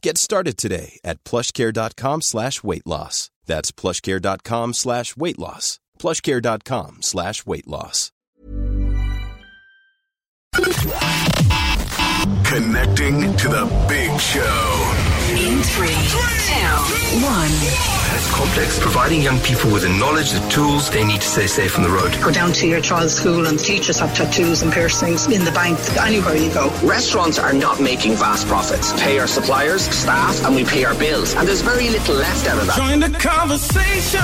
Get 0.00 0.16
started 0.18 0.56
today 0.56 1.00
at 1.04 1.22
plushcare.com 1.24 2.22
slash 2.22 2.62
weight 2.62 2.86
loss. 2.86 3.30
That's 3.46 3.72
plushcare.com 3.72 4.74
slash 4.74 5.16
weight 5.16 5.38
loss. 5.38 5.80
Plushcare.com 5.98 6.98
slash 7.02 7.44
weight 7.46 7.66
loss. 7.66 8.12
Connecting 12.44 13.36
to 13.36 13.48
the 13.48 13.86
big 13.88 14.20
show. 14.20 14.94
In 15.30 15.62
three, 15.62 15.88
two, 15.88 17.24
one. 17.24 17.97
It's 18.14 18.30
complex, 18.34 18.78
providing 18.78 19.22
young 19.22 19.38
people 19.40 19.70
with 19.70 19.82
the 19.82 19.88
knowledge, 19.90 20.32
the 20.32 20.40
tools 20.48 20.90
they 20.90 21.04
need 21.04 21.20
to 21.20 21.26
stay 21.26 21.46
safe 21.46 21.76
on 21.76 21.82
the 21.82 21.90
road. 21.90 22.12
Go 22.22 22.30
down 22.30 22.52
to 22.52 22.66
your 22.66 22.80
child's 22.80 23.14
school 23.14 23.46
and 23.46 23.58
teachers 23.58 23.98
have 24.00 24.14
tattoos 24.14 24.62
and 24.62 24.72
piercings 24.72 25.26
in 25.26 25.44
the 25.44 25.52
bank, 25.52 25.78
anywhere 25.98 26.36
you 26.36 26.52
go. 26.52 26.70
Restaurants 26.82 27.38
are 27.38 27.52
not 27.52 27.80
making 27.80 28.14
vast 28.14 28.46
profits. 28.46 28.92
Pay 29.00 29.18
our 29.18 29.26
suppliers, 29.26 29.82
staff, 29.90 30.44
and 30.44 30.54
we 30.54 30.64
pay 30.64 30.84
our 30.84 30.94
bills. 30.94 31.34
And 31.34 31.46
there's 31.46 31.60
very 31.60 31.88
little 31.90 32.16
left 32.16 32.46
out 32.48 32.58
of 32.58 32.66
that. 32.66 32.76
Join 32.76 33.00
the 33.00 33.16
conversation. 33.18 34.20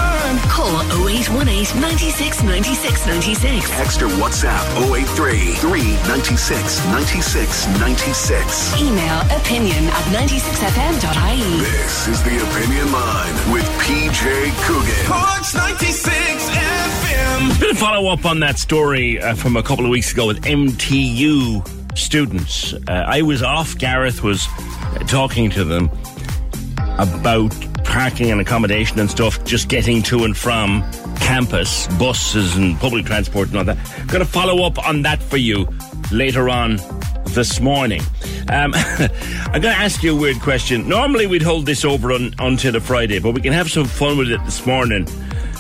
Call 0.48 0.80
0818 1.06 1.80
96 1.80 2.42
96 2.42 3.06
96. 3.06 3.70
Text 3.70 4.02
or 4.02 4.08
WhatsApp 4.18 4.64
083 4.92 5.55
396 5.60 6.84
96 6.86 7.66
96. 7.78 8.80
Email 8.80 9.20
opinion 9.30 9.84
at 9.92 10.05
96fm.ie. 10.14 11.60
This 11.60 12.08
is 12.08 12.22
the 12.22 12.36
Opinion 12.50 12.90
Line 12.92 13.52
with 13.52 13.64
PJ 13.80 14.67
Coogan. 14.67 15.06
Corks 15.06 15.55
96 15.55 16.48
FM. 16.50 17.61
Bit 17.61 17.70
of 17.70 17.78
follow 17.78 18.12
up 18.12 18.25
on 18.25 18.41
that 18.41 18.58
story 18.58 19.20
uh, 19.20 19.34
from 19.34 19.56
a 19.56 19.62
couple 19.62 19.84
of 19.84 19.91
weeks 19.91 20.12
ago 20.12 20.27
with 20.27 20.42
MTU 20.42 21.98
students. 21.98 22.72
Uh, 22.72 23.05
I 23.06 23.22
was 23.22 23.42
off, 23.42 23.77
Gareth 23.78 24.22
was 24.22 24.47
uh, 24.58 24.98
talking 25.06 25.50
to 25.50 25.64
them 25.64 25.91
about 26.98 27.52
parking 27.84 28.30
and 28.30 28.41
accommodation 28.41 28.98
and 28.98 29.11
stuff, 29.11 29.45
just 29.45 29.69
getting 29.69 30.02
to 30.05 30.25
and 30.25 30.36
from 30.36 30.83
campus, 31.17 31.86
buses 31.98 32.56
and 32.56 32.78
public 32.78 33.06
transport 33.06 33.48
and 33.48 33.58
all 33.58 33.64
that. 33.64 33.78
Going 34.08 34.25
to 34.25 34.30
follow 34.30 34.64
up 34.64 34.84
on 34.86 35.02
that 35.02 35.22
for 35.22 35.36
you 35.36 35.67
later 36.11 36.48
on 36.48 36.78
this 37.34 37.60
morning. 37.60 38.00
Um, 38.48 38.72
I'm 38.74 39.60
going 39.60 39.62
to 39.62 39.68
ask 39.68 40.02
you 40.02 40.16
a 40.16 40.20
weird 40.20 40.40
question. 40.40 40.88
Normally 40.88 41.27
we'd 41.27 41.42
hold 41.42 41.66
this 41.66 41.84
over 41.84 42.12
on, 42.12 42.34
until 42.39 42.72
the 42.72 42.80
Friday, 42.80 43.18
but 43.18 43.33
we 43.33 43.40
can 43.40 43.52
have 43.52 43.70
some 43.70 43.86
fun 43.86 44.18
with 44.18 44.30
it 44.30 44.42
this 44.45 44.64
morning. 44.67 45.06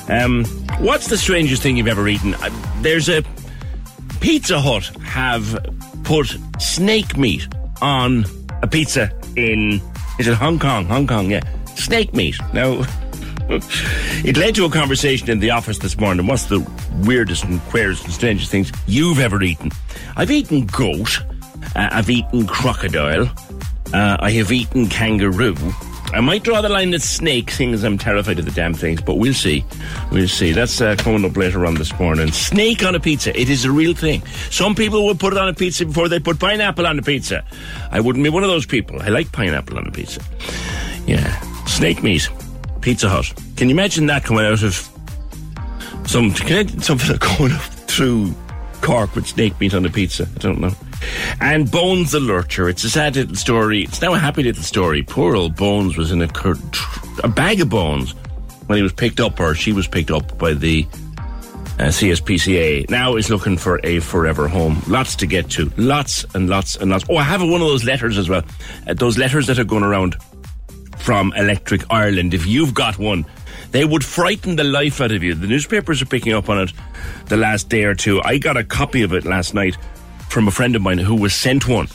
Um, 0.08 0.44
what's 0.78 1.08
the 1.08 1.18
strangest 1.18 1.62
thing 1.62 1.76
you've 1.76 1.88
ever 1.88 2.06
eaten? 2.08 2.34
Uh, 2.34 2.50
there's 2.80 3.08
a 3.08 3.24
Pizza 4.20 4.60
Hut 4.60 4.84
have 5.02 5.58
put 6.04 6.36
snake 6.58 7.16
meat 7.16 7.48
on 7.82 8.24
a 8.62 8.66
pizza 8.66 9.12
in 9.36 9.82
is 10.18 10.28
it 10.28 10.34
Hong 10.34 10.58
Kong? 10.58 10.86
Hong 10.86 11.06
Kong, 11.06 11.30
yeah. 11.30 11.42
Snake 11.74 12.14
meat. 12.14 12.36
Now 12.52 12.84
it 13.48 14.36
led 14.36 14.54
to 14.54 14.64
a 14.64 14.70
conversation 14.70 15.28
in 15.28 15.40
the 15.40 15.50
office 15.50 15.78
this 15.78 15.98
morning. 15.98 16.26
What's 16.26 16.44
the 16.44 16.66
weirdest 17.02 17.44
and 17.44 17.60
queerest 17.62 18.04
and 18.04 18.12
strangest 18.12 18.50
things 18.50 18.72
you've 18.86 19.18
ever 19.18 19.42
eaten? 19.42 19.72
I've 20.16 20.30
eaten 20.30 20.66
goat. 20.66 21.20
Uh, 21.74 21.88
I've 21.92 22.10
eaten 22.10 22.46
crocodile. 22.46 23.30
Uh, 23.92 24.16
I 24.20 24.30
have 24.32 24.52
eaten 24.52 24.88
kangaroo. 24.88 25.56
I 26.12 26.20
might 26.20 26.44
draw 26.44 26.60
the 26.60 26.68
line 26.68 26.94
at 26.94 27.02
snake, 27.02 27.50
seeing 27.50 27.74
as 27.74 27.82
I'm 27.82 27.98
terrified 27.98 28.38
of 28.38 28.44
the 28.44 28.52
damn 28.52 28.72
things, 28.72 29.00
but 29.00 29.16
we'll 29.16 29.34
see. 29.34 29.64
We'll 30.12 30.28
see. 30.28 30.52
That's 30.52 30.80
uh, 30.80 30.94
coming 30.96 31.24
up 31.24 31.36
later 31.36 31.66
on 31.66 31.74
this 31.74 31.98
morning. 31.98 32.30
Snake 32.30 32.84
on 32.84 32.94
a 32.94 33.00
pizza. 33.00 33.38
It 33.38 33.50
is 33.50 33.64
a 33.64 33.72
real 33.72 33.94
thing. 33.94 34.24
Some 34.50 34.76
people 34.76 35.06
would 35.06 35.18
put 35.18 35.32
it 35.32 35.38
on 35.38 35.48
a 35.48 35.54
pizza 35.54 35.84
before 35.86 36.08
they 36.08 36.20
put 36.20 36.38
pineapple 36.38 36.86
on 36.86 36.98
a 36.98 37.02
pizza. 37.02 37.44
I 37.90 38.00
wouldn't 38.00 38.22
be 38.22 38.30
one 38.30 38.44
of 38.44 38.48
those 38.48 38.64
people. 38.64 39.02
I 39.02 39.08
like 39.08 39.32
pineapple 39.32 39.76
on 39.76 39.88
a 39.88 39.90
pizza. 39.90 40.20
Yeah. 41.06 41.40
Snake 41.66 42.02
meat. 42.02 42.28
Pizza 42.80 43.08
Hut. 43.08 43.32
Can 43.56 43.68
you 43.68 43.74
imagine 43.74 44.06
that 44.06 44.24
coming 44.24 44.44
out 44.44 44.62
of 44.62 44.88
some, 46.06 46.32
can 46.32 46.66
I, 46.66 46.80
something 46.80 47.16
going 47.38 47.52
through 47.88 48.34
Cork 48.82 49.14
with 49.16 49.26
snake 49.26 49.58
meat 49.58 49.74
on 49.74 49.84
a 49.84 49.90
pizza? 49.90 50.28
I 50.32 50.38
don't 50.38 50.60
know. 50.60 50.72
And 51.40 51.70
Bones 51.70 52.12
the 52.12 52.20
Lurcher. 52.20 52.68
It's 52.68 52.84
a 52.84 52.90
sad 52.90 53.16
little 53.16 53.36
story. 53.36 53.84
It's 53.84 54.00
now 54.00 54.14
a 54.14 54.18
happy 54.18 54.42
little 54.42 54.62
story. 54.62 55.02
Poor 55.02 55.36
old 55.36 55.56
Bones 55.56 55.96
was 55.96 56.12
in 56.12 56.22
a, 56.22 56.28
cur- 56.28 56.58
a 57.22 57.28
bag 57.28 57.60
of 57.60 57.68
bones 57.68 58.14
when 58.66 58.76
he 58.76 58.82
was 58.82 58.92
picked 58.92 59.20
up, 59.20 59.40
or 59.40 59.54
she 59.54 59.72
was 59.72 59.86
picked 59.86 60.10
up 60.10 60.38
by 60.38 60.54
the 60.54 60.86
uh, 61.78 61.88
CSPCA. 61.88 62.88
Now 62.88 63.16
is 63.16 63.30
looking 63.30 63.56
for 63.56 63.80
a 63.84 64.00
forever 64.00 64.48
home. 64.48 64.80
Lots 64.86 65.16
to 65.16 65.26
get 65.26 65.50
to. 65.50 65.72
Lots 65.76 66.24
and 66.34 66.48
lots 66.48 66.76
and 66.76 66.90
lots. 66.90 67.04
Oh, 67.08 67.16
I 67.16 67.24
have 67.24 67.42
one 67.42 67.60
of 67.60 67.68
those 67.68 67.84
letters 67.84 68.16
as 68.16 68.28
well. 68.28 68.42
Uh, 68.86 68.94
those 68.94 69.18
letters 69.18 69.46
that 69.48 69.58
are 69.58 69.64
going 69.64 69.82
around 69.82 70.16
from 70.98 71.32
Electric 71.36 71.82
Ireland. 71.90 72.32
If 72.32 72.46
you've 72.46 72.74
got 72.74 72.98
one, 72.98 73.26
they 73.72 73.84
would 73.84 74.04
frighten 74.04 74.56
the 74.56 74.64
life 74.64 75.00
out 75.00 75.10
of 75.10 75.22
you. 75.22 75.34
The 75.34 75.48
newspapers 75.48 76.00
are 76.00 76.06
picking 76.06 76.32
up 76.32 76.48
on 76.48 76.60
it 76.60 76.72
the 77.26 77.36
last 77.36 77.68
day 77.68 77.84
or 77.84 77.94
two. 77.94 78.22
I 78.22 78.38
got 78.38 78.56
a 78.56 78.64
copy 78.64 79.02
of 79.02 79.12
it 79.12 79.24
last 79.24 79.52
night 79.52 79.76
from 80.34 80.48
a 80.48 80.50
friend 80.50 80.74
of 80.74 80.82
mine 80.82 80.98
who 80.98 81.14
was 81.14 81.32
sent 81.32 81.68
one. 81.68 81.86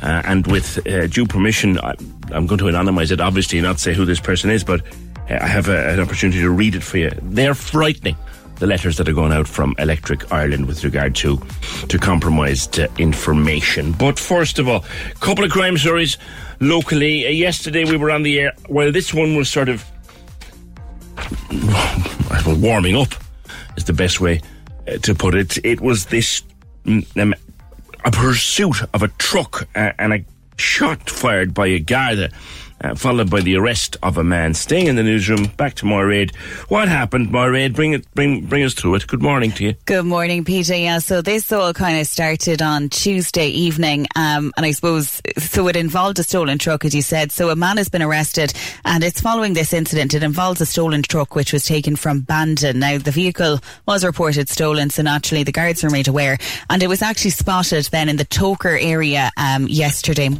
Uh, 0.00 0.22
and 0.24 0.46
with 0.46 0.86
uh, 0.86 1.08
due 1.08 1.26
permission, 1.26 1.80
I, 1.80 1.96
I'm 2.30 2.46
going 2.46 2.58
to 2.58 2.66
anonymize 2.66 3.10
it, 3.10 3.20
obviously, 3.20 3.60
not 3.60 3.80
say 3.80 3.92
who 3.92 4.04
this 4.04 4.20
person 4.20 4.50
is, 4.50 4.62
but 4.62 4.82
uh, 5.28 5.38
I 5.40 5.48
have 5.48 5.68
a, 5.68 5.88
an 5.88 5.98
opportunity 5.98 6.38
to 6.38 6.48
read 6.48 6.76
it 6.76 6.84
for 6.84 6.98
you. 6.98 7.10
They're 7.22 7.54
frightening. 7.54 8.16
The 8.60 8.68
letters 8.68 8.98
that 8.98 9.08
are 9.08 9.12
going 9.12 9.32
out 9.32 9.48
from 9.48 9.74
Electric 9.78 10.32
Ireland 10.32 10.66
with 10.66 10.84
regard 10.84 11.14
to 11.16 11.40
to 11.88 11.98
compromised 11.98 12.78
uh, 12.78 12.86
information. 12.98 13.92
But 13.92 14.18
first 14.18 14.60
of 14.60 14.68
all, 14.68 14.84
a 15.10 15.14
couple 15.14 15.44
of 15.44 15.50
crime 15.50 15.76
stories 15.76 16.18
locally. 16.60 17.26
Uh, 17.26 17.30
yesterday 17.30 17.84
we 17.84 17.96
were 17.96 18.12
on 18.12 18.22
the 18.22 18.40
air. 18.40 18.52
Well, 18.68 18.92
this 18.92 19.12
one 19.12 19.36
was 19.36 19.48
sort 19.48 19.68
of 19.68 19.84
warming 22.60 22.96
up 22.96 23.12
is 23.76 23.84
the 23.84 23.92
best 23.92 24.20
way 24.20 24.40
to 25.02 25.14
put 25.14 25.34
it. 25.34 25.58
It 25.64 25.80
was 25.80 26.06
this 26.06 26.42
um, 26.86 27.34
a 28.04 28.10
pursuit 28.10 28.82
of 28.94 29.02
a 29.02 29.08
truck 29.08 29.68
uh, 29.74 29.92
and 29.98 30.12
a 30.12 30.24
shot 30.56 31.08
fired 31.08 31.54
by 31.54 31.66
a 31.68 31.78
Garda. 31.78 32.30
Uh, 32.80 32.94
followed 32.94 33.28
by 33.28 33.40
the 33.40 33.56
arrest 33.56 33.96
of 34.04 34.18
a 34.18 34.22
man. 34.22 34.54
Staying 34.54 34.86
in 34.86 34.94
the 34.94 35.02
newsroom, 35.02 35.46
back 35.56 35.74
to 35.74 35.84
Mairead. 35.84 36.34
What 36.68 36.88
happened, 36.88 37.28
Mairead? 37.28 37.74
Bring 37.74 37.92
it, 37.92 38.08
bring, 38.14 38.46
bring 38.46 38.62
us 38.62 38.72
through 38.72 38.94
it. 38.94 39.06
Good 39.08 39.20
morning 39.20 39.50
to 39.52 39.64
you. 39.64 39.74
Good 39.84 40.06
morning, 40.06 40.44
Peter. 40.44 40.76
Yeah, 40.76 41.00
so 41.00 41.20
this 41.20 41.50
all 41.50 41.72
kind 41.72 42.00
of 42.00 42.06
started 42.06 42.62
on 42.62 42.88
Tuesday 42.88 43.48
evening, 43.48 44.06
um, 44.14 44.52
and 44.56 44.64
I 44.64 44.70
suppose 44.70 45.20
so. 45.38 45.66
It 45.66 45.74
involved 45.74 46.20
a 46.20 46.22
stolen 46.22 46.58
truck, 46.58 46.84
as 46.84 46.94
you 46.94 47.02
said. 47.02 47.32
So 47.32 47.50
a 47.50 47.56
man 47.56 47.78
has 47.78 47.88
been 47.88 48.02
arrested, 48.02 48.52
and 48.84 49.02
it's 49.02 49.20
following 49.20 49.54
this 49.54 49.72
incident. 49.72 50.14
It 50.14 50.22
involves 50.22 50.60
a 50.60 50.66
stolen 50.66 51.02
truck 51.02 51.34
which 51.34 51.52
was 51.52 51.66
taken 51.66 51.96
from 51.96 52.20
Bandon. 52.20 52.78
Now 52.78 52.98
the 52.98 53.10
vehicle 53.10 53.58
was 53.86 54.04
reported 54.04 54.48
stolen, 54.48 54.90
so 54.90 55.02
naturally 55.02 55.42
the 55.42 55.52
guards 55.52 55.82
were 55.82 55.90
made 55.90 56.06
aware, 56.06 56.38
and 56.70 56.80
it 56.80 56.88
was 56.88 57.02
actually 57.02 57.32
spotted 57.32 57.86
then 57.86 58.08
in 58.08 58.18
the 58.18 58.24
Togher 58.24 58.78
area 58.80 59.30
um, 59.36 59.66
yesterday 59.66 60.30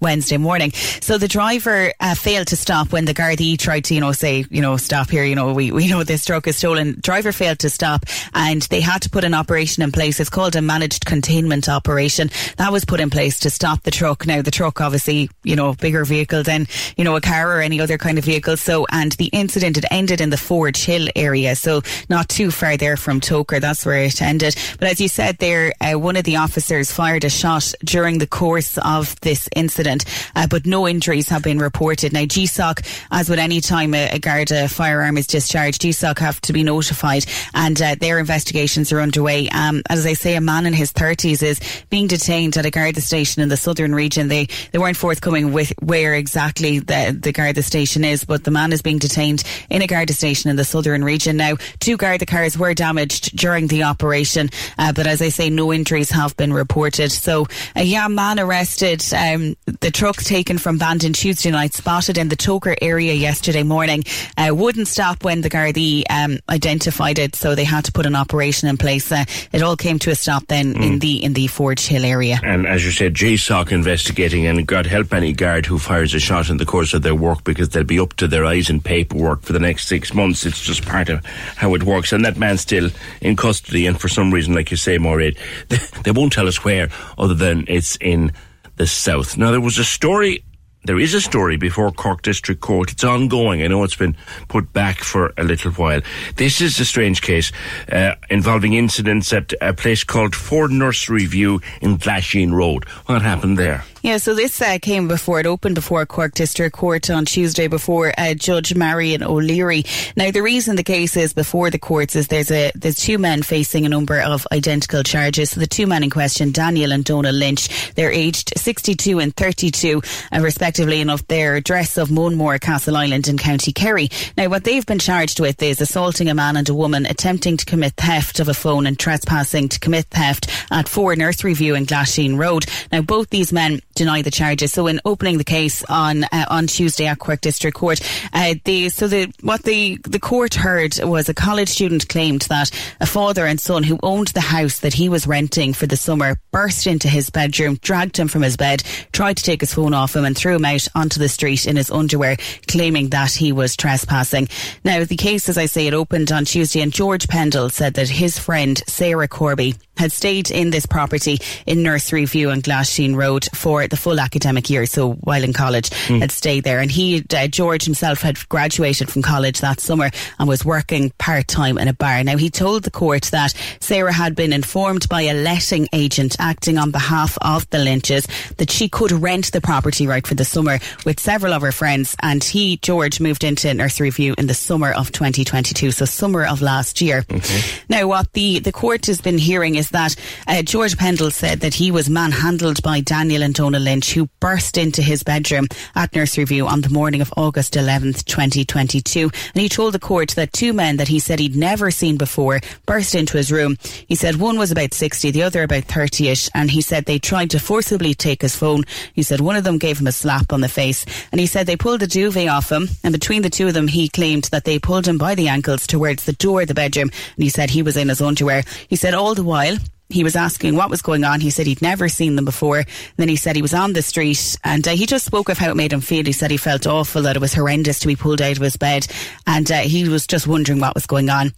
Wednesday 0.00 0.36
morning. 0.36 0.72
So 0.72 1.18
the 1.18 1.28
driver 1.28 1.92
uh, 1.98 2.14
failed 2.14 2.48
to 2.48 2.56
stop 2.56 2.92
when 2.92 3.04
the 3.04 3.14
Gardaí 3.14 3.58
tried 3.58 3.84
to, 3.84 3.94
you 3.94 4.00
know, 4.00 4.12
say, 4.12 4.44
you 4.50 4.62
know, 4.62 4.76
stop 4.76 5.10
here. 5.10 5.24
You 5.24 5.34
know, 5.34 5.52
we, 5.52 5.72
we 5.72 5.88
know 5.88 6.04
this 6.04 6.24
truck 6.24 6.46
is 6.46 6.56
stolen. 6.56 6.98
Driver 7.00 7.32
failed 7.32 7.58
to 7.60 7.70
stop 7.70 8.04
and 8.34 8.62
they 8.62 8.80
had 8.80 9.02
to 9.02 9.10
put 9.10 9.24
an 9.24 9.34
operation 9.34 9.82
in 9.82 9.92
place. 9.92 10.20
It's 10.20 10.30
called 10.30 10.56
a 10.56 10.62
managed 10.62 11.04
containment 11.04 11.68
operation. 11.68 12.30
That 12.58 12.72
was 12.72 12.84
put 12.84 13.00
in 13.00 13.10
place 13.10 13.40
to 13.40 13.50
stop 13.50 13.82
the 13.82 13.90
truck. 13.90 14.26
Now, 14.26 14.42
the 14.42 14.50
truck, 14.50 14.80
obviously, 14.80 15.30
you 15.42 15.56
know, 15.56 15.74
bigger 15.74 16.04
vehicle 16.04 16.42
than, 16.42 16.68
you 16.96 17.04
know, 17.04 17.16
a 17.16 17.20
car 17.20 17.58
or 17.58 17.60
any 17.60 17.80
other 17.80 17.98
kind 17.98 18.18
of 18.18 18.24
vehicle. 18.24 18.56
So, 18.56 18.86
and 18.90 19.12
the 19.12 19.26
incident, 19.26 19.78
it 19.78 19.84
ended 19.90 20.20
in 20.20 20.30
the 20.30 20.36
Forge 20.36 20.84
Hill 20.84 21.08
area. 21.16 21.56
So 21.56 21.82
not 22.08 22.28
too 22.28 22.50
far 22.50 22.76
there 22.76 22.96
from 22.96 23.20
Togher. 23.20 23.60
That's 23.60 23.84
where 23.84 24.04
it 24.04 24.22
ended. 24.22 24.54
But 24.78 24.88
as 24.88 25.00
you 25.00 25.08
said 25.08 25.38
there, 25.38 25.72
uh, 25.80 25.98
one 25.98 26.16
of 26.16 26.24
the 26.24 26.36
officers 26.36 26.92
fired 26.92 27.24
a 27.24 27.30
shot 27.30 27.72
during 27.84 28.18
the 28.18 28.26
course 28.26 28.78
of 28.78 29.18
this 29.20 29.48
incident 29.56 29.71
incident, 29.72 30.04
uh, 30.36 30.46
but 30.46 30.66
no 30.66 30.86
injuries 30.86 31.30
have 31.30 31.42
been 31.42 31.58
reported. 31.58 32.12
Now, 32.12 32.24
GSOC, 32.24 32.86
as 33.10 33.30
with 33.30 33.38
any 33.38 33.62
time 33.62 33.94
a, 33.94 34.10
a 34.10 34.18
Garda 34.18 34.68
firearm 34.68 35.16
is 35.16 35.26
discharged, 35.26 35.80
GSOC 35.80 36.18
have 36.18 36.40
to 36.42 36.52
be 36.52 36.62
notified 36.62 37.24
and 37.54 37.80
uh, 37.80 37.94
their 37.98 38.18
investigations 38.18 38.92
are 38.92 39.00
underway. 39.00 39.48
Um, 39.48 39.82
as 39.88 40.04
I 40.04 40.12
say, 40.12 40.36
a 40.36 40.42
man 40.42 40.66
in 40.66 40.74
his 40.74 40.92
30s 40.92 41.42
is 41.42 41.60
being 41.88 42.06
detained 42.06 42.58
at 42.58 42.66
a 42.66 42.70
Garda 42.70 43.00
station 43.00 43.40
in 43.40 43.48
the 43.48 43.56
southern 43.56 43.94
region. 43.94 44.28
They 44.28 44.48
they 44.72 44.78
weren't 44.78 44.96
forthcoming 44.96 45.52
with 45.52 45.72
where 45.80 46.14
exactly 46.14 46.78
the, 46.78 47.16
the 47.18 47.32
Garda 47.32 47.62
station 47.62 48.04
is, 48.04 48.24
but 48.24 48.44
the 48.44 48.50
man 48.50 48.72
is 48.72 48.82
being 48.82 48.98
detained 48.98 49.42
in 49.70 49.80
a 49.80 49.86
Garda 49.86 50.12
station 50.12 50.50
in 50.50 50.56
the 50.56 50.64
southern 50.64 51.02
region. 51.02 51.38
Now, 51.38 51.56
two 51.80 51.96
Garda 51.96 52.26
cars 52.26 52.58
were 52.58 52.74
damaged 52.74 53.36
during 53.36 53.68
the 53.68 53.84
operation, 53.84 54.50
uh, 54.76 54.92
but 54.92 55.06
as 55.06 55.22
I 55.22 55.30
say, 55.30 55.48
no 55.48 55.72
injuries 55.72 56.10
have 56.10 56.36
been 56.36 56.52
reported. 56.52 57.10
So, 57.10 57.46
a 57.74 57.84
young 57.84 58.14
man 58.14 58.38
arrested. 58.38 59.02
Um, 59.14 59.56
the 59.64 59.90
truck 59.90 60.16
taken 60.16 60.58
from 60.58 60.78
Bandon 60.78 61.12
Tuesday 61.12 61.50
night, 61.50 61.72
spotted 61.72 62.18
in 62.18 62.28
the 62.28 62.36
Togher 62.36 62.74
area 62.80 63.12
yesterday 63.14 63.62
morning, 63.62 64.02
uh, 64.36 64.54
wouldn't 64.54 64.88
stop 64.88 65.24
when 65.24 65.40
the 65.40 65.50
Gardaí 65.50 66.04
um, 66.10 66.38
identified 66.48 67.18
it, 67.18 67.36
so 67.36 67.54
they 67.54 67.64
had 67.64 67.84
to 67.84 67.92
put 67.92 68.06
an 68.06 68.16
operation 68.16 68.68
in 68.68 68.76
place. 68.76 69.10
Uh, 69.12 69.24
it 69.52 69.62
all 69.62 69.76
came 69.76 69.98
to 70.00 70.10
a 70.10 70.14
stop 70.14 70.46
then 70.48 70.74
mm. 70.74 70.82
in 70.82 70.98
the 70.98 71.22
in 71.22 71.32
the 71.34 71.46
Forge 71.46 71.86
Hill 71.86 72.04
area. 72.04 72.40
And 72.42 72.66
as 72.66 72.84
you 72.84 72.90
said, 72.90 73.14
GSOC 73.14 73.72
investigating, 73.72 74.46
and 74.46 74.66
God 74.66 74.86
help 74.86 75.12
any 75.12 75.32
guard 75.32 75.66
who 75.66 75.78
fires 75.78 76.14
a 76.14 76.20
shot 76.20 76.50
in 76.50 76.56
the 76.56 76.66
course 76.66 76.94
of 76.94 77.02
their 77.02 77.14
work 77.14 77.44
because 77.44 77.68
they'll 77.68 77.84
be 77.84 78.00
up 78.00 78.14
to 78.14 78.26
their 78.26 78.44
eyes 78.44 78.68
in 78.68 78.80
paperwork 78.80 79.42
for 79.42 79.52
the 79.52 79.60
next 79.60 79.86
six 79.86 80.12
months. 80.12 80.44
It's 80.44 80.60
just 80.60 80.84
part 80.84 81.08
of 81.08 81.24
how 81.56 81.74
it 81.74 81.84
works. 81.84 82.12
And 82.12 82.24
that 82.24 82.36
man's 82.36 82.62
still 82.62 82.90
in 83.20 83.36
custody, 83.36 83.86
and 83.86 84.00
for 84.00 84.08
some 84.08 84.32
reason, 84.32 84.54
like 84.54 84.70
you 84.70 84.76
say, 84.76 84.98
Maureen, 84.98 85.34
they, 85.68 85.78
they 86.04 86.10
won't 86.10 86.32
tell 86.32 86.48
us 86.48 86.64
where, 86.64 86.88
other 87.16 87.34
than 87.34 87.64
it's 87.68 87.96
in 88.00 88.32
the 88.76 88.86
south. 88.86 89.36
Now, 89.36 89.50
there 89.50 89.60
was 89.60 89.78
a 89.78 89.84
story 89.84 90.44
there 90.84 90.98
is 90.98 91.14
a 91.14 91.20
story 91.20 91.56
before 91.56 91.92
Cork 91.92 92.22
District 92.22 92.60
Court. 92.60 92.90
It's 92.90 93.04
ongoing. 93.04 93.62
I 93.62 93.68
know 93.68 93.84
it's 93.84 93.94
been 93.94 94.16
put 94.48 94.72
back 94.72 94.98
for 94.98 95.32
a 95.36 95.44
little 95.44 95.70
while. 95.70 96.00
This 96.34 96.60
is 96.60 96.80
a 96.80 96.84
strange 96.84 97.22
case 97.22 97.52
uh, 97.92 98.16
involving 98.28 98.72
incidents 98.72 99.32
at 99.32 99.52
a 99.60 99.74
place 99.74 100.02
called 100.02 100.34
4 100.34 100.68
Nursery 100.68 101.26
View 101.26 101.60
in 101.80 101.98
Glasheen 101.98 102.52
Road. 102.52 102.88
What 103.06 103.22
happened 103.22 103.58
there? 103.58 103.84
Yeah, 104.02 104.16
so 104.16 104.34
this 104.34 104.60
uh, 104.60 104.78
came 104.82 105.06
before 105.06 105.38
it 105.38 105.46
opened 105.46 105.76
before 105.76 106.04
Cork 106.06 106.34
District 106.34 106.74
Court 106.74 107.08
on 107.08 107.24
Tuesday 107.24 107.68
before 107.68 108.12
uh, 108.18 108.34
Judge 108.34 108.74
Marion 108.74 109.22
O'Leary. 109.22 109.84
Now, 110.16 110.32
the 110.32 110.42
reason 110.42 110.74
the 110.74 110.82
case 110.82 111.16
is 111.16 111.32
before 111.32 111.70
the 111.70 111.78
courts 111.78 112.16
is 112.16 112.26
there's 112.26 112.50
a 112.50 112.72
there's 112.74 112.98
two 112.98 113.16
men 113.16 113.44
facing 113.44 113.86
a 113.86 113.88
number 113.88 114.20
of 114.20 114.44
identical 114.50 115.04
charges. 115.04 115.50
So 115.50 115.60
the 115.60 115.68
two 115.68 115.86
men 115.86 116.02
in 116.02 116.10
question, 116.10 116.50
Daniel 116.50 116.90
and 116.90 117.04
Donal 117.04 117.32
Lynch, 117.32 117.92
they're 117.94 118.10
aged 118.10 118.54
62 118.56 119.20
and 119.20 119.36
32, 119.36 120.02
uh, 120.32 120.40
respectively, 120.40 121.00
and 121.00 121.08
of 121.08 121.24
their 121.28 121.54
address 121.54 121.96
of 121.96 122.10
Moanmore, 122.10 122.58
Castleisland 122.58 123.28
in 123.28 123.38
County 123.38 123.72
Kerry. 123.72 124.08
Now, 124.36 124.48
what 124.48 124.64
they've 124.64 124.84
been 124.84 124.98
charged 124.98 125.38
with 125.38 125.62
is 125.62 125.80
assaulting 125.80 126.28
a 126.28 126.34
man 126.34 126.56
and 126.56 126.68
a 126.68 126.74
woman, 126.74 127.06
attempting 127.06 127.56
to 127.56 127.64
commit 127.64 127.92
theft 127.92 128.40
of 128.40 128.48
a 128.48 128.54
phone 128.54 128.84
and 128.88 128.98
trespassing 128.98 129.68
to 129.68 129.78
commit 129.78 130.06
theft 130.06 130.48
at 130.72 130.88
4 130.88 131.14
Nursery 131.14 131.54
View 131.54 131.76
in 131.76 131.86
Glasheen 131.86 132.36
Road. 132.36 132.66
Now, 132.90 133.02
both 133.02 133.30
these 133.30 133.52
men 133.52 133.80
deny 133.94 134.22
the 134.22 134.30
charges. 134.30 134.72
So 134.72 134.86
in 134.86 135.00
opening 135.04 135.38
the 135.38 135.44
case 135.44 135.84
on 135.84 136.24
uh, 136.24 136.46
on 136.48 136.66
Tuesday 136.66 137.06
at 137.06 137.18
Cork 137.18 137.40
District 137.40 137.76
Court, 137.76 138.00
uh, 138.32 138.54
the 138.64 138.88
so 138.88 139.08
the 139.08 139.32
what 139.42 139.62
the 139.62 139.98
the 140.04 140.18
court 140.18 140.54
heard 140.54 140.98
was 141.02 141.28
a 141.28 141.34
college 141.34 141.68
student 141.68 142.08
claimed 142.08 142.42
that 142.42 142.70
a 143.00 143.06
father 143.06 143.46
and 143.46 143.60
son 143.60 143.82
who 143.82 143.98
owned 144.02 144.28
the 144.28 144.40
house 144.40 144.80
that 144.80 144.94
he 144.94 145.08
was 145.08 145.26
renting 145.26 145.72
for 145.72 145.86
the 145.86 145.96
summer 145.96 146.36
burst 146.50 146.86
into 146.86 147.08
his 147.08 147.30
bedroom, 147.30 147.78
dragged 147.82 148.16
him 148.16 148.28
from 148.28 148.42
his 148.42 148.56
bed, 148.56 148.82
tried 149.12 149.36
to 149.36 149.42
take 149.42 149.60
his 149.60 149.74
phone 149.74 149.94
off 149.94 150.16
him, 150.16 150.24
and 150.24 150.36
threw 150.36 150.56
him 150.56 150.64
out 150.64 150.86
onto 150.94 151.18
the 151.18 151.28
street 151.28 151.66
in 151.66 151.76
his 151.76 151.90
underwear, 151.90 152.36
claiming 152.68 153.08
that 153.10 153.32
he 153.32 153.52
was 153.52 153.76
trespassing. 153.76 154.48
Now 154.84 155.04
the 155.04 155.16
case, 155.16 155.48
as 155.48 155.58
I 155.58 155.66
say, 155.66 155.86
it 155.86 155.94
opened 155.94 156.32
on 156.32 156.44
Tuesday, 156.44 156.80
and 156.80 156.92
George 156.92 157.28
Pendle 157.28 157.70
said 157.70 157.94
that 157.94 158.08
his 158.08 158.38
friend 158.38 158.82
Sarah 158.86 159.28
Corby 159.28 159.74
had 159.96 160.12
stayed 160.12 160.50
in 160.50 160.70
this 160.70 160.86
property 160.86 161.38
in 161.66 161.82
Nursery 161.82 162.24
View 162.24 162.50
on 162.50 162.62
Glasheen 162.62 163.14
Road 163.14 163.46
for 163.54 163.86
the 163.86 163.96
full 163.96 164.18
academic 164.18 164.70
year, 164.70 164.86
so 164.86 165.12
while 165.12 165.44
in 165.44 165.52
college, 165.52 165.90
mm. 165.90 166.20
had 166.20 166.32
stayed 166.32 166.64
there. 166.64 166.80
And 166.80 166.90
he, 166.90 167.24
uh, 167.34 167.46
George 167.46 167.84
himself, 167.84 168.22
had 168.22 168.48
graduated 168.48 169.10
from 169.10 169.22
college 169.22 169.60
that 169.60 169.80
summer 169.80 170.10
and 170.38 170.48
was 170.48 170.64
working 170.64 171.10
part 171.18 171.48
time 171.48 171.78
in 171.78 171.88
a 171.88 171.92
bar. 171.92 172.22
Now, 172.24 172.36
he 172.36 172.50
told 172.50 172.82
the 172.82 172.90
court 172.90 173.24
that 173.32 173.54
Sarah 173.80 174.12
had 174.12 174.34
been 174.34 174.52
informed 174.52 175.08
by 175.08 175.22
a 175.22 175.34
letting 175.34 175.88
agent 175.92 176.36
acting 176.38 176.78
on 176.78 176.90
behalf 176.90 177.36
of 177.40 177.68
the 177.70 177.78
Lynches 177.78 178.26
that 178.56 178.70
she 178.70 178.88
could 178.88 179.12
rent 179.12 179.52
the 179.52 179.60
property 179.60 180.06
right 180.06 180.26
for 180.26 180.34
the 180.34 180.44
summer 180.44 180.78
with 181.04 181.20
several 181.20 181.52
of 181.52 181.62
her 181.62 181.72
friends. 181.72 182.16
And 182.20 182.42
he, 182.42 182.78
George, 182.78 183.20
moved 183.20 183.44
into 183.44 183.72
Nursery 183.72 184.10
View 184.10 184.34
in 184.38 184.46
the 184.46 184.54
summer 184.54 184.92
of 184.92 185.12
2022, 185.12 185.90
so 185.90 186.04
summer 186.04 186.44
of 186.44 186.62
last 186.62 187.00
year. 187.00 187.24
Okay. 187.30 187.60
Now, 187.88 188.06
what 188.06 188.32
the, 188.32 188.58
the 188.58 188.72
court 188.72 189.06
has 189.06 189.20
been 189.20 189.38
hearing 189.38 189.74
is 189.74 189.81
that 189.90 190.16
uh, 190.46 190.62
George 190.62 190.96
Pendle 190.96 191.30
said 191.30 191.60
that 191.60 191.74
he 191.74 191.90
was 191.90 192.08
manhandled 192.08 192.82
by 192.82 193.00
Daniel 193.00 193.42
and 193.42 193.54
Donal 193.54 193.82
Lynch, 193.82 194.12
who 194.12 194.28
burst 194.40 194.78
into 194.78 195.02
his 195.02 195.22
bedroom 195.22 195.66
at 195.94 196.14
Nursery 196.14 196.44
View 196.44 196.66
on 196.66 196.80
the 196.80 196.88
morning 196.88 197.20
of 197.20 197.32
August 197.36 197.74
11th, 197.74 198.24
2022. 198.24 199.30
And 199.54 199.62
he 199.62 199.68
told 199.68 199.94
the 199.94 199.98
court 199.98 200.30
that 200.30 200.52
two 200.52 200.72
men 200.72 200.96
that 200.96 201.08
he 201.08 201.18
said 201.18 201.38
he'd 201.38 201.56
never 201.56 201.90
seen 201.90 202.16
before 202.16 202.60
burst 202.86 203.14
into 203.14 203.36
his 203.36 203.52
room. 203.52 203.76
He 204.08 204.14
said 204.14 204.36
one 204.36 204.58
was 204.58 204.70
about 204.70 204.94
60, 204.94 205.30
the 205.30 205.42
other 205.42 205.62
about 205.62 205.84
30ish, 205.84 206.50
and 206.54 206.70
he 206.70 206.80
said 206.80 207.04
they 207.04 207.18
tried 207.18 207.50
to 207.50 207.58
forcibly 207.58 208.14
take 208.14 208.42
his 208.42 208.56
phone. 208.56 208.84
He 209.14 209.22
said 209.22 209.40
one 209.40 209.56
of 209.56 209.64
them 209.64 209.78
gave 209.78 210.00
him 210.00 210.06
a 210.06 210.12
slap 210.12 210.52
on 210.52 210.60
the 210.60 210.68
face, 210.68 211.04
and 211.30 211.40
he 211.40 211.46
said 211.46 211.66
they 211.66 211.76
pulled 211.76 212.00
the 212.00 212.06
duvet 212.06 212.48
off 212.48 212.70
him, 212.70 212.88
and 213.04 213.12
between 213.12 213.42
the 213.42 213.50
two 213.50 213.68
of 213.68 213.74
them, 213.74 213.88
he 213.88 214.08
claimed 214.08 214.44
that 214.44 214.64
they 214.64 214.78
pulled 214.78 215.06
him 215.06 215.18
by 215.18 215.34
the 215.34 215.48
ankles 215.48 215.86
towards 215.86 216.24
the 216.24 216.32
door 216.34 216.62
of 216.62 216.68
the 216.68 216.74
bedroom, 216.74 217.10
and 217.36 217.42
he 217.42 217.48
said 217.48 217.70
he 217.70 217.82
was 217.82 217.96
in 217.96 218.08
his 218.08 218.20
underwear. 218.20 218.62
He 218.88 218.96
said 218.96 219.14
all 219.14 219.34
the 219.34 219.44
while, 219.44 219.71
he 220.12 220.24
was 220.24 220.36
asking 220.36 220.76
what 220.76 220.90
was 220.90 221.02
going 221.02 221.24
on. 221.24 221.40
He 221.40 221.50
said 221.50 221.66
he'd 221.66 221.82
never 221.82 222.08
seen 222.08 222.36
them 222.36 222.44
before. 222.44 222.78
And 222.78 222.86
then 223.16 223.28
he 223.28 223.36
said 223.36 223.56
he 223.56 223.62
was 223.62 223.74
on 223.74 223.92
the 223.92 224.02
street 224.02 224.56
and 224.62 224.86
uh, 224.86 224.92
he 224.92 225.06
just 225.06 225.24
spoke 225.24 225.48
of 225.48 225.58
how 225.58 225.70
it 225.70 225.76
made 225.76 225.92
him 225.92 226.00
feel. 226.00 226.24
He 226.24 226.32
said 226.32 226.50
he 226.50 226.56
felt 226.56 226.86
awful, 226.86 227.22
that 227.22 227.36
it 227.36 227.40
was 227.40 227.54
horrendous 227.54 227.98
to 228.00 228.06
be 228.06 228.16
pulled 228.16 228.42
out 228.42 228.56
of 228.56 228.62
his 228.62 228.76
bed. 228.76 229.06
And 229.46 229.70
uh, 229.70 229.80
he 229.80 230.08
was 230.08 230.26
just 230.26 230.46
wondering 230.46 230.80
what 230.80 230.94
was 230.94 231.06
going 231.06 231.30
on. 231.30 231.52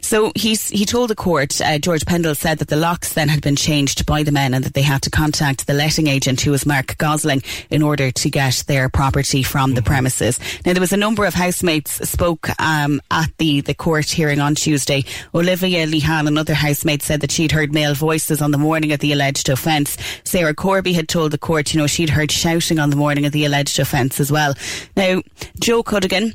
So 0.00 0.32
he's, 0.34 0.68
he 0.68 0.84
told 0.84 1.10
the 1.10 1.14
court, 1.14 1.60
uh, 1.60 1.78
George 1.78 2.04
Pendle 2.04 2.34
said 2.34 2.58
that 2.58 2.68
the 2.68 2.76
locks 2.76 3.12
then 3.12 3.28
had 3.28 3.42
been 3.42 3.56
changed 3.56 4.06
by 4.06 4.22
the 4.22 4.32
men 4.32 4.54
and 4.54 4.64
that 4.64 4.74
they 4.74 4.82
had 4.82 5.02
to 5.02 5.10
contact 5.10 5.66
the 5.66 5.74
letting 5.74 6.06
agent 6.06 6.40
who 6.40 6.50
was 6.50 6.66
Mark 6.66 6.96
Gosling 6.98 7.42
in 7.70 7.82
order 7.82 8.10
to 8.10 8.30
get 8.30 8.64
their 8.66 8.88
property 8.88 9.42
from 9.42 9.74
the 9.74 9.80
mm-hmm. 9.80 9.86
premises. 9.86 10.38
Now 10.64 10.72
there 10.72 10.80
was 10.80 10.92
a 10.92 10.96
number 10.96 11.24
of 11.24 11.34
housemates 11.34 12.08
spoke 12.08 12.48
um, 12.60 13.00
at 13.10 13.30
the, 13.38 13.60
the 13.60 13.74
court 13.74 14.06
hearing 14.06 14.40
on 14.40 14.54
Tuesday. 14.54 15.04
Olivia 15.34 15.86
Lehan, 15.86 16.26
another 16.26 16.54
housemate, 16.54 17.02
said 17.02 17.20
that 17.20 17.30
she'd 17.30 17.52
heard 17.52 17.72
male 17.72 17.94
voices 17.94 18.42
on 18.42 18.50
the 18.50 18.58
morning 18.58 18.92
of 18.92 19.00
the 19.00 19.12
alleged 19.12 19.48
offence. 19.48 19.96
Sarah 20.24 20.54
Corby 20.54 20.92
had 20.92 21.08
told 21.08 21.30
the 21.30 21.38
court, 21.38 21.72
you 21.72 21.80
know, 21.80 21.86
she'd 21.86 22.10
heard 22.10 22.30
shouting 22.30 22.78
on 22.78 22.90
the 22.90 22.96
morning 22.96 23.26
of 23.26 23.32
the 23.32 23.44
alleged 23.44 23.78
offence 23.78 24.20
as 24.20 24.32
well. 24.32 24.54
Now, 24.96 25.22
Joe 25.60 25.82
Cuddigan, 25.82 26.34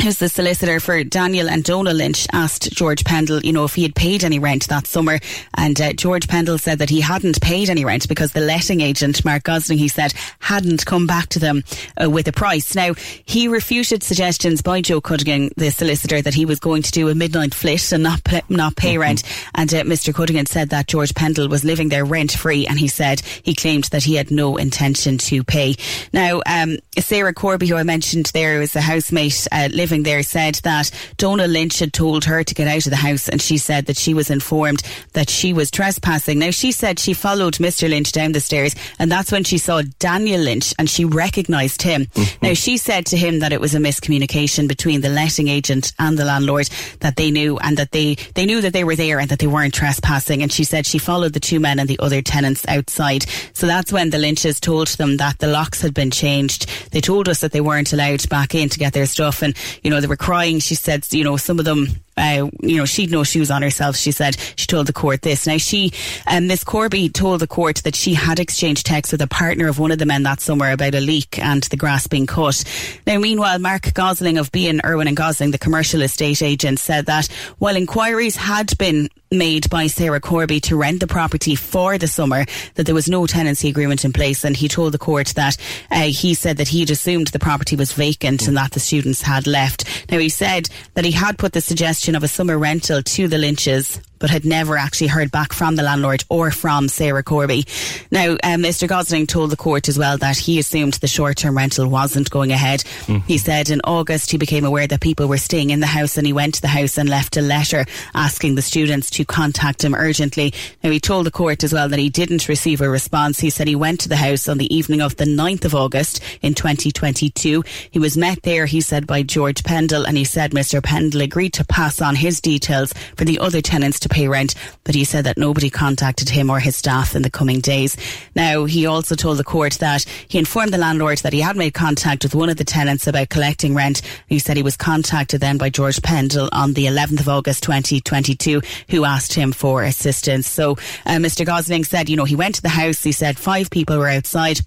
who's 0.00 0.18
the 0.18 0.28
solicitor 0.28 0.80
for 0.80 1.04
Daniel 1.04 1.48
and 1.48 1.62
Donal 1.62 1.94
Lynch, 1.94 2.26
asked 2.32 2.72
George 2.72 3.04
Pendle, 3.04 3.40
you 3.40 3.52
know, 3.52 3.64
if 3.64 3.74
he 3.74 3.82
had 3.82 3.94
paid 3.94 4.24
any 4.24 4.38
rent 4.38 4.68
that 4.68 4.86
summer. 4.86 5.18
And 5.54 5.80
uh, 5.80 5.92
George 5.92 6.28
Pendle 6.28 6.58
said 6.58 6.78
that 6.78 6.90
he 6.90 7.00
hadn't 7.00 7.40
paid 7.40 7.70
any 7.70 7.84
rent 7.84 8.08
because 8.08 8.32
the 8.32 8.40
letting 8.40 8.80
agent, 8.80 9.24
Mark 9.24 9.44
Gosling, 9.44 9.78
he 9.78 9.88
said, 9.88 10.12
hadn't 10.40 10.86
come 10.86 11.06
back 11.06 11.28
to 11.28 11.38
them 11.38 11.62
uh, 12.02 12.10
with 12.10 12.26
a 12.26 12.32
price. 12.32 12.74
Now, 12.74 12.94
he 13.24 13.48
refuted 13.48 14.02
suggestions 14.02 14.62
by 14.62 14.80
Joe 14.80 15.00
Cuddigan, 15.00 15.50
the 15.56 15.70
solicitor, 15.70 16.20
that 16.22 16.34
he 16.34 16.46
was 16.46 16.58
going 16.58 16.82
to 16.82 16.90
do 16.90 17.08
a 17.08 17.14
midnight 17.14 17.54
flit 17.54 17.92
and 17.92 18.02
not, 18.02 18.24
pay, 18.24 18.42
not 18.48 18.76
pay 18.76 18.94
mm-hmm. 18.94 19.02
rent. 19.02 19.22
And 19.54 19.72
uh, 19.72 19.82
Mr. 19.84 20.12
Cuddigan 20.12 20.48
said 20.48 20.70
that 20.70 20.88
George 20.88 21.14
Pendle 21.14 21.48
was 21.48 21.64
living 21.64 21.90
there 21.90 22.04
rent 22.04 22.32
free. 22.32 22.66
And 22.66 22.78
he 22.78 22.88
said 22.88 23.20
he 23.20 23.54
claimed 23.54 23.84
that 23.84 24.04
he 24.04 24.16
had 24.16 24.30
no 24.30 24.56
intention 24.56 25.18
to 25.18 25.44
pay. 25.44 25.76
Now, 26.12 26.42
um, 26.46 26.78
Sarah 26.98 27.34
Corby, 27.34 27.68
who 27.68 27.76
I 27.76 27.82
mentioned 27.82 28.26
there, 28.34 28.58
was 28.58 28.74
a 28.74 28.80
housemate, 28.80 29.46
uh, 29.52 29.68
living 29.82 30.04
there 30.04 30.22
said 30.22 30.54
that 30.62 30.92
Donal 31.16 31.48
Lynch 31.48 31.80
had 31.80 31.92
told 31.92 32.24
her 32.26 32.44
to 32.44 32.54
get 32.54 32.68
out 32.68 32.86
of 32.86 32.90
the 32.90 32.96
house 32.96 33.28
and 33.28 33.42
she 33.42 33.58
said 33.58 33.86
that 33.86 33.96
she 33.96 34.14
was 34.14 34.30
informed 34.30 34.80
that 35.14 35.28
she 35.28 35.52
was 35.52 35.72
trespassing. 35.72 36.38
Now 36.38 36.52
she 36.52 36.70
said 36.70 37.00
she 37.00 37.14
followed 37.14 37.54
Mr. 37.54 37.88
Lynch 37.88 38.12
down 38.12 38.30
the 38.30 38.38
stairs 38.38 38.76
and 39.00 39.10
that's 39.10 39.32
when 39.32 39.42
she 39.42 39.58
saw 39.58 39.82
Daniel 39.98 40.40
Lynch 40.40 40.72
and 40.78 40.88
she 40.88 41.04
recognised 41.04 41.82
him. 41.82 42.04
Mm-hmm. 42.04 42.46
Now 42.46 42.54
she 42.54 42.76
said 42.76 43.06
to 43.06 43.16
him 43.16 43.40
that 43.40 43.52
it 43.52 43.60
was 43.60 43.74
a 43.74 43.78
miscommunication 43.78 44.68
between 44.68 45.00
the 45.00 45.08
letting 45.08 45.48
agent 45.48 45.92
and 45.98 46.16
the 46.16 46.24
landlord 46.24 46.68
that 47.00 47.16
they 47.16 47.32
knew 47.32 47.58
and 47.58 47.76
that 47.76 47.90
they, 47.90 48.14
they 48.36 48.46
knew 48.46 48.60
that 48.60 48.72
they 48.72 48.84
were 48.84 48.94
there 48.94 49.18
and 49.18 49.30
that 49.30 49.40
they 49.40 49.48
weren't 49.48 49.74
trespassing. 49.74 50.44
And 50.44 50.52
she 50.52 50.62
said 50.62 50.86
she 50.86 50.98
followed 50.98 51.32
the 51.32 51.40
two 51.40 51.58
men 51.58 51.80
and 51.80 51.88
the 51.88 51.98
other 51.98 52.22
tenants 52.22 52.64
outside. 52.68 53.24
So 53.52 53.66
that's 53.66 53.92
when 53.92 54.10
the 54.10 54.18
Lynches 54.18 54.60
told 54.60 54.86
them 54.86 55.16
that 55.16 55.40
the 55.40 55.48
locks 55.48 55.82
had 55.82 55.92
been 55.92 56.12
changed. 56.12 56.70
They 56.92 57.00
told 57.00 57.28
us 57.28 57.40
that 57.40 57.50
they 57.50 57.60
weren't 57.60 57.92
allowed 57.92 58.28
back 58.28 58.54
in 58.54 58.68
to 58.68 58.78
get 58.78 58.92
their 58.92 59.06
stuff 59.06 59.42
and, 59.42 59.56
you 59.82 59.90
know, 59.90 60.00
they 60.00 60.06
were 60.06 60.16
crying. 60.16 60.58
She 60.58 60.74
said, 60.74 61.06
you 61.12 61.24
know, 61.24 61.36
some 61.36 61.58
of 61.58 61.64
them 61.64 61.88
uh, 62.16 62.50
you 62.60 62.76
know, 62.76 62.84
she'd 62.84 63.10
no 63.10 63.24
shoes 63.24 63.50
on 63.50 63.62
herself. 63.62 63.96
She 63.96 64.12
said 64.12 64.36
she 64.56 64.66
told 64.66 64.86
the 64.86 64.92
court 64.92 65.22
this. 65.22 65.46
Now 65.46 65.56
she, 65.56 65.92
um, 66.26 66.46
Miss 66.46 66.64
Corby 66.64 67.08
told 67.08 67.40
the 67.40 67.46
court 67.46 67.82
that 67.84 67.94
she 67.94 68.14
had 68.14 68.38
exchanged 68.38 68.86
texts 68.86 69.12
with 69.12 69.22
a 69.22 69.26
partner 69.26 69.68
of 69.68 69.78
one 69.78 69.90
of 69.90 69.98
the 69.98 70.06
men 70.06 70.22
that 70.24 70.40
summer 70.40 70.70
about 70.70 70.94
a 70.94 71.00
leak 71.00 71.38
and 71.38 71.62
the 71.64 71.76
grass 71.76 72.06
being 72.06 72.26
cut. 72.26 72.64
Now, 73.06 73.18
meanwhile, 73.18 73.58
Mark 73.58 73.94
Gosling 73.94 74.38
of 74.38 74.52
Behan 74.52 74.80
Irwin 74.84 75.08
and 75.08 75.16
Gosling, 75.16 75.50
the 75.50 75.58
commercial 75.58 76.02
estate 76.02 76.42
agent, 76.42 76.78
said 76.78 77.06
that 77.06 77.26
while 77.58 77.76
inquiries 77.76 78.36
had 78.36 78.76
been 78.78 79.08
made 79.30 79.70
by 79.70 79.86
Sarah 79.86 80.20
Corby 80.20 80.60
to 80.60 80.76
rent 80.76 81.00
the 81.00 81.06
property 81.06 81.54
for 81.54 81.96
the 81.96 82.06
summer, 82.08 82.44
that 82.74 82.84
there 82.84 82.94
was 82.94 83.08
no 83.08 83.26
tenancy 83.26 83.68
agreement 83.70 84.04
in 84.04 84.12
place, 84.12 84.44
and 84.44 84.54
he 84.54 84.68
told 84.68 84.92
the 84.92 84.98
court 84.98 85.28
that 85.28 85.56
uh, 85.90 86.02
he 86.02 86.34
said 86.34 86.58
that 86.58 86.68
he'd 86.68 86.90
assumed 86.90 87.28
the 87.28 87.38
property 87.38 87.74
was 87.74 87.92
vacant 87.92 88.46
and 88.46 88.56
that 88.56 88.72
the 88.72 88.80
students 88.80 89.22
had 89.22 89.46
left. 89.46 89.84
Now 90.10 90.18
he 90.18 90.28
said 90.28 90.68
that 90.94 91.06
he 91.06 91.12
had 91.12 91.38
put 91.38 91.52
the 91.52 91.60
suggestion 91.62 92.01
of 92.10 92.22
a 92.24 92.28
summer 92.28 92.58
rental 92.58 93.02
to 93.02 93.28
the 93.28 93.38
Lynches 93.38 94.00
but 94.22 94.30
had 94.30 94.44
never 94.44 94.76
actually 94.76 95.08
heard 95.08 95.32
back 95.32 95.52
from 95.52 95.74
the 95.74 95.82
landlord 95.82 96.22
or 96.28 96.52
from 96.52 96.88
Sarah 96.88 97.24
Corby. 97.24 97.64
Now, 98.12 98.30
um, 98.44 98.62
Mr. 98.62 98.86
Gosling 98.86 99.26
told 99.26 99.50
the 99.50 99.56
court 99.56 99.88
as 99.88 99.98
well 99.98 100.16
that 100.18 100.38
he 100.38 100.60
assumed 100.60 100.94
the 100.94 101.08
short 101.08 101.38
term 101.38 101.56
rental 101.56 101.88
wasn't 101.88 102.30
going 102.30 102.52
ahead. 102.52 102.84
Mm. 103.06 103.24
He 103.24 103.36
said 103.36 103.68
in 103.68 103.80
August 103.82 104.30
he 104.30 104.38
became 104.38 104.64
aware 104.64 104.86
that 104.86 105.00
people 105.00 105.26
were 105.26 105.38
staying 105.38 105.70
in 105.70 105.80
the 105.80 105.86
house 105.86 106.16
and 106.16 106.24
he 106.24 106.32
went 106.32 106.54
to 106.54 106.60
the 106.60 106.68
house 106.68 106.98
and 106.98 107.08
left 107.08 107.36
a 107.36 107.40
letter 107.40 107.84
asking 108.14 108.54
the 108.54 108.62
students 108.62 109.10
to 109.10 109.24
contact 109.24 109.82
him 109.82 109.92
urgently. 109.92 110.54
Now, 110.84 110.90
he 110.90 111.00
told 111.00 111.26
the 111.26 111.32
court 111.32 111.64
as 111.64 111.72
well 111.72 111.88
that 111.88 111.98
he 111.98 112.08
didn't 112.08 112.48
receive 112.48 112.80
a 112.80 112.88
response. 112.88 113.40
He 113.40 113.50
said 113.50 113.66
he 113.66 113.74
went 113.74 113.98
to 114.02 114.08
the 114.08 114.14
house 114.14 114.48
on 114.48 114.58
the 114.58 114.72
evening 114.72 115.02
of 115.02 115.16
the 115.16 115.24
9th 115.24 115.64
of 115.64 115.74
August 115.74 116.22
in 116.42 116.54
2022. 116.54 117.64
He 117.90 117.98
was 117.98 118.16
met 118.16 118.44
there, 118.44 118.66
he 118.66 118.82
said, 118.82 119.04
by 119.04 119.24
George 119.24 119.64
Pendle 119.64 120.06
and 120.06 120.16
he 120.16 120.24
said 120.24 120.52
Mr. 120.52 120.80
Pendle 120.80 121.22
agreed 121.22 121.54
to 121.54 121.64
pass 121.64 121.91
on 122.00 122.16
his 122.16 122.40
details 122.40 122.92
for 123.16 123.24
the 123.24 123.38
other 123.38 123.60
tenants 123.60 124.00
to 124.00 124.08
pay 124.08 124.28
rent, 124.28 124.54
but 124.84 124.94
he 124.94 125.04
said 125.04 125.24
that 125.24 125.36
nobody 125.36 125.68
contacted 125.68 126.28
him 126.28 126.48
or 126.48 126.60
his 126.60 126.76
staff 126.76 127.14
in 127.14 127.22
the 127.22 127.30
coming 127.30 127.60
days. 127.60 127.96
Now, 128.34 128.64
he 128.64 128.86
also 128.86 129.14
told 129.14 129.38
the 129.38 129.44
court 129.44 129.74
that 129.74 130.04
he 130.28 130.38
informed 130.38 130.72
the 130.72 130.78
landlord 130.78 131.18
that 131.18 131.32
he 131.32 131.40
had 131.40 131.56
made 131.56 131.74
contact 131.74 132.22
with 132.22 132.34
one 132.34 132.48
of 132.48 132.56
the 132.56 132.64
tenants 132.64 133.06
about 133.06 133.28
collecting 133.28 133.74
rent. 133.74 134.02
He 134.28 134.38
said 134.38 134.56
he 134.56 134.62
was 134.62 134.76
contacted 134.76 135.40
then 135.40 135.58
by 135.58 135.68
George 135.68 136.00
Pendle 136.02 136.48
on 136.52 136.72
the 136.74 136.86
11th 136.86 137.20
of 137.20 137.28
August 137.28 137.62
2022, 137.64 138.62
who 138.90 139.04
asked 139.04 139.34
him 139.34 139.52
for 139.52 139.82
assistance. 139.82 140.46
So, 140.46 140.72
uh, 141.04 141.16
Mr. 141.16 141.44
Gosling 141.44 141.84
said, 141.84 142.08
you 142.08 142.16
know, 142.16 142.24
he 142.24 142.36
went 142.36 142.54
to 142.56 142.62
the 142.62 142.68
house. 142.68 143.02
He 143.02 143.12
said 143.12 143.38
five 143.38 143.70
people 143.70 143.98
were 143.98 144.08
outside. 144.08 144.60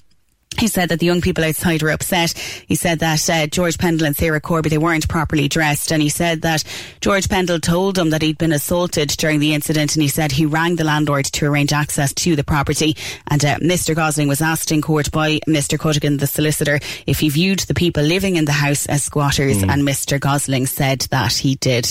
He 0.58 0.68
said 0.68 0.90
that 0.90 1.00
the 1.00 1.06
young 1.06 1.22
people 1.22 1.44
outside 1.44 1.82
were 1.84 1.90
upset. 1.92 2.32
He 2.68 2.76
said 2.76 3.00
that 3.00 3.30
uh, 3.30 3.48
George 3.48 3.78
Pendle 3.78 4.06
and 4.08 4.16
Sarah 4.16 4.40
Corby 4.42 4.70
they 4.70 4.78
weren't 4.78 5.08
properly 5.10 5.48
dressed, 5.48 5.92
and 5.92 6.02
he 6.02 6.10
said 6.10 6.42
that 6.42 6.64
George 7.02 7.28
Pendle 7.30 7.60
told 7.60 7.98
him 7.98 8.10
that 8.12 8.22
he'd 8.22 8.38
been 8.38 8.52
assaulted 8.54 9.10
during 9.10 9.40
the 9.40 9.54
incident, 9.54 9.96
and 9.96 10.02
he 10.04 10.08
said 10.08 10.32
he 10.32 10.46
rang 10.46 10.76
the 10.76 10.84
landlord 10.84 11.26
to 11.26 11.46
arrange 11.46 11.74
access 11.74 12.14
to 12.14 12.36
the 12.36 12.44
property. 12.44 12.96
And 13.28 13.44
uh, 13.44 13.58
Mr. 13.58 13.96
Gosling 13.96 14.28
was 14.28 14.42
asked 14.42 14.72
in 14.72 14.82
court 14.82 15.12
by 15.12 15.40
Mr. 15.48 15.78
Cuddigan, 15.78 16.18
the 16.20 16.28
solicitor, 16.28 16.80
if 17.06 17.20
he 17.20 17.30
viewed 17.30 17.60
the 17.60 17.74
people 17.74 18.04
living 18.04 18.36
in 18.36 18.46
the 18.46 18.52
house 18.52 18.86
as 18.86 19.04
squatters, 19.04 19.58
Mm. 19.64 19.70
and 19.74 19.84
Mr. 19.88 20.20
Gosling 20.20 20.66
said 20.66 21.02
that 21.12 21.34
he 21.34 21.56
did. 21.56 21.86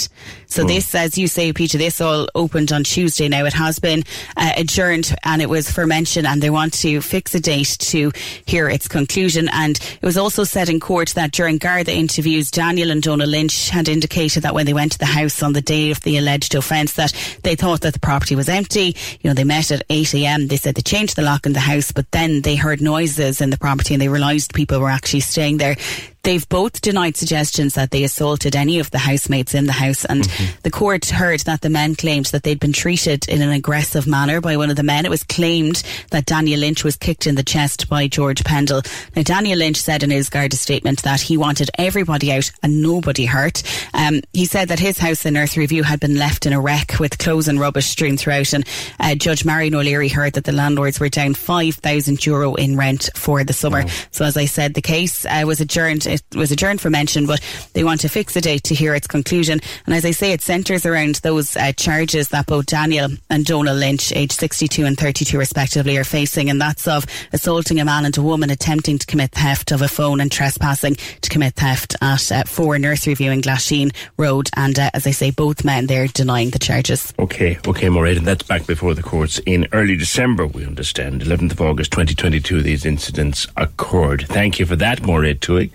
So 0.47 0.65
this, 0.65 0.95
as 0.95 1.19
you 1.19 1.27
say, 1.29 1.53
Peter, 1.53 1.79
this 1.79 2.01
all 2.01 2.29
opened 2.35 2.73
on 2.73 2.85
Tuesday. 2.85 3.29
Now 3.29 3.45
it 3.45 3.53
has 3.53 3.79
been 3.79 4.05
uh, 4.37 4.53
adjourned, 4.57 5.15
and 5.25 5.43
it 5.43 5.49
was 5.49 5.71
for 5.71 5.87
mention, 5.87 6.27
and 6.27 6.43
they 6.43 6.51
want 6.51 6.73
to 6.75 7.01
fix 7.01 7.35
a 7.35 7.41
date 7.41 7.77
to 7.81 8.13
hear 8.55 8.69
its 8.69 8.87
conclusion. 8.87 9.49
And 9.53 9.77
it 10.01 10.07
was 10.07 10.17
also 10.17 10.45
said 10.45 10.69
in 10.69 10.79
court 10.79 11.09
that 11.17 11.33
during 11.33 11.59
Garda 11.59 11.93
interviews, 11.93 12.53
Daniel 12.53 12.93
and 12.93 13.03
Donal 13.03 13.27
Lynch 13.27 13.69
had 13.69 13.89
indicated 13.89 14.45
that 14.45 14.55
when 14.55 14.65
they 14.65 14.73
went 14.73 14.93
to 14.93 14.99
the 14.99 15.07
house 15.07 15.43
on 15.43 15.55
the 15.55 15.61
day 15.61 15.91
of 15.91 16.01
the 16.03 16.19
alleged 16.19 16.55
offence, 16.55 16.93
that 16.93 17.13
they 17.43 17.57
thought 17.57 17.81
that 17.81 17.95
the 17.95 17.99
property 17.99 18.37
was 18.37 18.49
empty. 18.49 18.95
You 19.21 19.31
know, 19.31 19.35
they 19.35 19.43
met 19.43 19.73
at 19.73 19.83
8 19.91 20.15
a.m. 20.15 20.47
They 20.47 20.57
said 20.57 20.77
they 20.77 20.83
changed 20.83 21.17
the 21.17 21.23
lock 21.23 21.47
in 21.47 21.53
the 21.53 21.59
house, 21.59 21.91
but 21.91 22.09
then 22.13 22.43
they 22.43 22.55
heard 22.55 22.81
noises 22.81 23.41
in 23.41 23.51
the 23.51 23.59
property 23.59 23.93
and 23.93 24.01
they 24.01 24.09
realised 24.09 24.55
people 24.55 24.79
were 24.79 24.89
actually 24.89 25.21
staying 25.21 25.57
there. 25.57 25.75
They've 26.25 26.49
both 26.49 26.81
denied 26.81 27.19
suggestions 27.19 27.75
that 27.75 27.91
they 27.91 28.03
assaulted 28.03 28.57
any 28.57 28.79
of 28.79 28.91
the 28.91 28.99
housemates 28.99 29.53
in 29.53 29.67
the 29.67 29.73
house, 29.73 30.07
and 30.07 30.25
the 30.63 30.71
court 30.71 31.05
heard 31.05 31.41
that 31.41 31.61
the 31.61 31.69
men 31.69 31.95
claimed 31.95 32.27
that 32.27 32.45
they'd 32.45 32.59
been 32.59 32.73
treated 32.73 33.29
in 33.29 33.43
an 33.43 33.51
aggressive 33.51 34.07
manner 34.07 34.41
by 34.41 34.57
one 34.57 34.71
of 34.71 34.77
the 34.77 34.83
men. 34.83 35.05
It 35.05 35.11
was 35.11 35.23
claimed 35.23 35.83
that 36.13 36.25
Daniel 36.25 36.61
Lynch 36.61 36.83
was 36.83 36.97
kicked 36.97 37.27
in 37.27 37.35
the 37.35 37.43
chest 37.43 37.91
by 37.91 38.09
George 38.09 38.43
Pendle. 38.43 38.81
Now, 39.15 39.23
Daniel 39.23 39.59
Lynch 39.59 39.77
said 39.77 40.03
in 40.03 40.11
his 40.11 40.31
Garda 40.31 40.57
statement 40.57 41.03
that 41.03 41.21
he 41.21 41.37
wanted 41.37 41.71
everybody 41.77 42.33
out 42.33 42.51
and 42.63 42.81
nobody 42.81 43.27
hurt. 43.27 43.63
Um, 43.93 44.23
he 44.33 44.47
said 44.47 44.69
that 44.69 44.79
his 44.79 44.99
house 44.99 45.27
in 45.27 45.35
Nursery 45.35 45.67
View 45.67 45.83
had 45.83 46.01
been 46.01 46.17
left 46.17 46.47
in 46.47 46.55
a 46.55 46.61
wreck 46.61 46.99
with 46.99 47.19
clothes 47.19 47.49
and 47.49 47.61
rubbish 47.61 47.87
strewn 47.87 48.17
throughout, 48.17 48.55
and 48.55 48.67
uh, 48.99 49.15
Judge 49.15 49.45
Marion 49.45 49.75
O'Leary 49.75 50.09
heard 50.09 50.33
that 50.33 50.45
the 50.45 50.53
landlords 50.53 50.99
were 50.99 51.11
down 51.11 51.35
5,000 51.35 52.25
euro 52.25 52.55
in 52.55 52.79
rent 52.79 53.11
for 53.15 53.45
the 53.45 53.53
summer. 53.53 53.87
So, 54.11 54.25
as 54.25 54.39
I 54.39 54.47
said, 54.47 54.73
the 54.73 54.81
case 54.81 55.27
uh, 55.27 55.43
was 55.45 55.61
adjourned. 55.61 56.07
It 56.15 56.37
was 56.37 56.53
adjourned 56.53 56.81
for 56.81 56.91
mention, 56.91 57.27
but 57.27 57.41
they 57.73 57.85
want 57.85 58.01
to 58.03 58.09
fix 58.09 58.37
a 58.37 58.41
date 58.41 58.65
to 58.65 58.75
hear 58.75 58.95
its 58.95 59.07
conclusion. 59.07 59.61
And 59.87 59.95
as 59.95 60.05
I 60.05 60.13
say, 60.13 60.33
it 60.33 60.43
centres 60.43 60.87
around 60.87 61.17
those 61.17 61.57
uh, 61.57 61.73
charges 61.73 62.29
that 62.29 62.47
both 62.47 62.67
Daniel 62.67 63.09
and 63.31 63.45
Donal 63.45 63.75
Lynch, 63.75 64.13
aged 64.13 64.33
62 64.33 64.85
and 64.85 64.99
32 64.99 65.39
respectively, 65.39 65.97
are 65.97 66.05
facing, 66.05 66.51
and 66.51 66.61
that's 66.61 66.87
of 66.87 67.05
assaulting 67.33 67.81
a 67.81 67.85
man 67.85 68.05
and 68.05 68.17
a 68.17 68.23
woman 68.23 68.51
attempting 68.51 68.99
to 68.99 69.07
commit 69.07 69.33
theft 69.33 69.73
of 69.73 69.83
a 69.83 69.89
phone 69.89 70.21
and 70.21 70.31
trespassing 70.31 70.95
to 71.21 71.31
commit 71.31 71.55
theft 71.55 71.97
at 72.01 72.33
uh, 72.33 72.45
4 72.45 72.79
Nursery 72.79 73.15
View 73.15 73.31
in 73.31 73.41
Glasheen 73.41 73.95
Road. 74.17 74.49
And 74.57 74.79
uh, 74.79 74.91
as 74.95 75.07
I 75.07 75.11
say, 75.11 75.31
both 75.31 75.65
men 75.65 75.87
they're 75.87 76.07
denying 76.07 76.51
the 76.51 76.59
charges. 76.59 77.13
Okay, 77.19 77.59
okay, 77.67 77.89
Mairead, 77.89 78.19
and 78.19 78.27
that's 78.27 78.43
back 78.43 78.67
before 78.67 78.95
the 78.95 79.03
courts 79.03 79.39
in 79.47 79.67
early 79.73 79.97
December, 79.97 80.47
we 80.47 80.65
understand. 80.65 81.23
11th 81.23 81.53
of 81.53 81.61
August 81.61 81.91
2022, 81.93 82.63
these 82.63 82.85
incidents 82.85 83.47
occurred. 83.57 84.27
Thank 84.29 84.59
you 84.59 84.67
for 84.67 84.77
that, 84.77 85.01
Mairead 85.03 85.41
Twohig, 85.41 85.71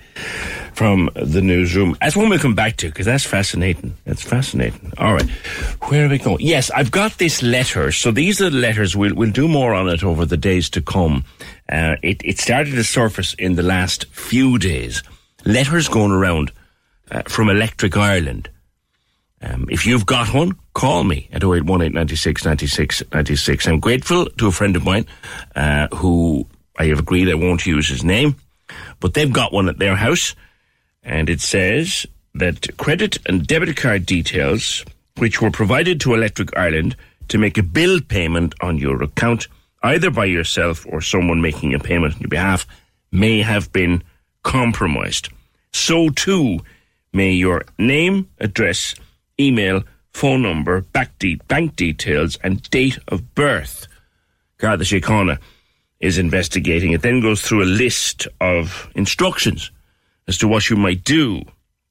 from 0.73 1.09
the 1.15 1.41
newsroom. 1.41 1.97
That's 2.01 2.15
one 2.15 2.29
we'll 2.29 2.39
come 2.39 2.55
back 2.55 2.77
to, 2.77 2.87
because 2.87 3.05
that's 3.05 3.25
fascinating. 3.25 3.95
That's 4.05 4.21
fascinating. 4.21 4.93
All 4.97 5.13
right, 5.13 5.29
where 5.89 6.05
are 6.05 6.09
we 6.09 6.17
going? 6.17 6.39
Yes, 6.39 6.71
I've 6.71 6.91
got 6.91 7.17
this 7.17 7.41
letter. 7.43 7.91
So 7.91 8.11
these 8.11 8.41
are 8.41 8.49
the 8.49 8.57
letters. 8.57 8.95
We'll, 8.95 9.15
we'll 9.15 9.31
do 9.31 9.47
more 9.47 9.73
on 9.73 9.89
it 9.89 10.03
over 10.03 10.25
the 10.25 10.37
days 10.37 10.69
to 10.71 10.81
come. 10.81 11.25
Uh, 11.67 11.95
it, 12.01 12.21
it 12.23 12.39
started 12.39 12.71
to 12.71 12.83
surface 12.83 13.33
in 13.35 13.55
the 13.55 13.63
last 13.63 14.05
few 14.05 14.57
days. 14.57 15.03
Letters 15.45 15.87
going 15.87 16.11
around 16.11 16.51
uh, 17.11 17.23
from 17.27 17.49
Electric 17.49 17.97
Ireland. 17.97 18.49
Um, 19.41 19.67
if 19.69 19.85
you've 19.85 20.05
got 20.05 20.33
one, 20.33 20.57
call 20.73 21.03
me 21.03 21.29
at 21.31 21.43
0818 21.43 21.93
96 21.93 22.45
96 22.45 23.03
96. 23.13 23.67
I'm 23.67 23.79
grateful 23.79 24.25
to 24.25 24.47
a 24.47 24.51
friend 24.51 24.75
of 24.75 24.83
mine 24.83 25.05
uh, 25.55 25.87
who 25.95 26.45
I 26.77 26.85
have 26.87 26.99
agreed 26.99 27.29
I 27.29 27.35
won't 27.35 27.65
use 27.65 27.87
his 27.87 28.03
name, 28.03 28.35
but 28.99 29.13
they've 29.13 29.31
got 29.31 29.53
one 29.53 29.69
at 29.69 29.79
their 29.79 29.95
house, 29.95 30.35
and 31.03 31.29
it 31.29 31.41
says 31.41 32.05
that 32.35 32.77
credit 32.77 33.17
and 33.25 33.47
debit 33.47 33.75
card 33.77 34.05
details, 34.05 34.85
which 35.17 35.41
were 35.41 35.51
provided 35.51 35.99
to 36.01 36.13
Electric 36.13 36.55
Ireland 36.57 36.95
to 37.29 37.37
make 37.37 37.57
a 37.57 37.63
bill 37.63 38.01
payment 38.01 38.55
on 38.61 38.77
your 38.77 39.01
account, 39.03 39.47
either 39.83 40.09
by 40.09 40.25
yourself 40.25 40.85
or 40.89 41.01
someone 41.01 41.41
making 41.41 41.73
a 41.73 41.79
payment 41.79 42.15
on 42.15 42.21
your 42.21 42.29
behalf, 42.29 42.65
may 43.11 43.41
have 43.41 43.71
been 43.71 44.03
compromised. 44.43 45.29
So 45.71 46.09
too 46.09 46.59
may 47.13 47.31
your 47.31 47.65
name, 47.77 48.29
address, 48.39 48.95
email, 49.39 49.83
phone 50.11 50.41
number, 50.41 50.81
bank 50.81 51.75
details, 51.75 52.37
and 52.43 52.61
date 52.69 52.99
of 53.07 53.35
birth. 53.35 53.87
Garda 54.57 54.83
Síochána 54.83 55.39
is 55.99 56.17
investigating. 56.17 56.91
It 56.91 57.01
then 57.01 57.21
goes 57.21 57.41
through 57.41 57.63
a 57.63 57.65
list 57.65 58.27
of 58.39 58.89
instructions 58.95 59.71
as 60.27 60.37
to 60.39 60.47
what 60.47 60.69
you 60.69 60.75
might 60.75 61.03
do 61.03 61.41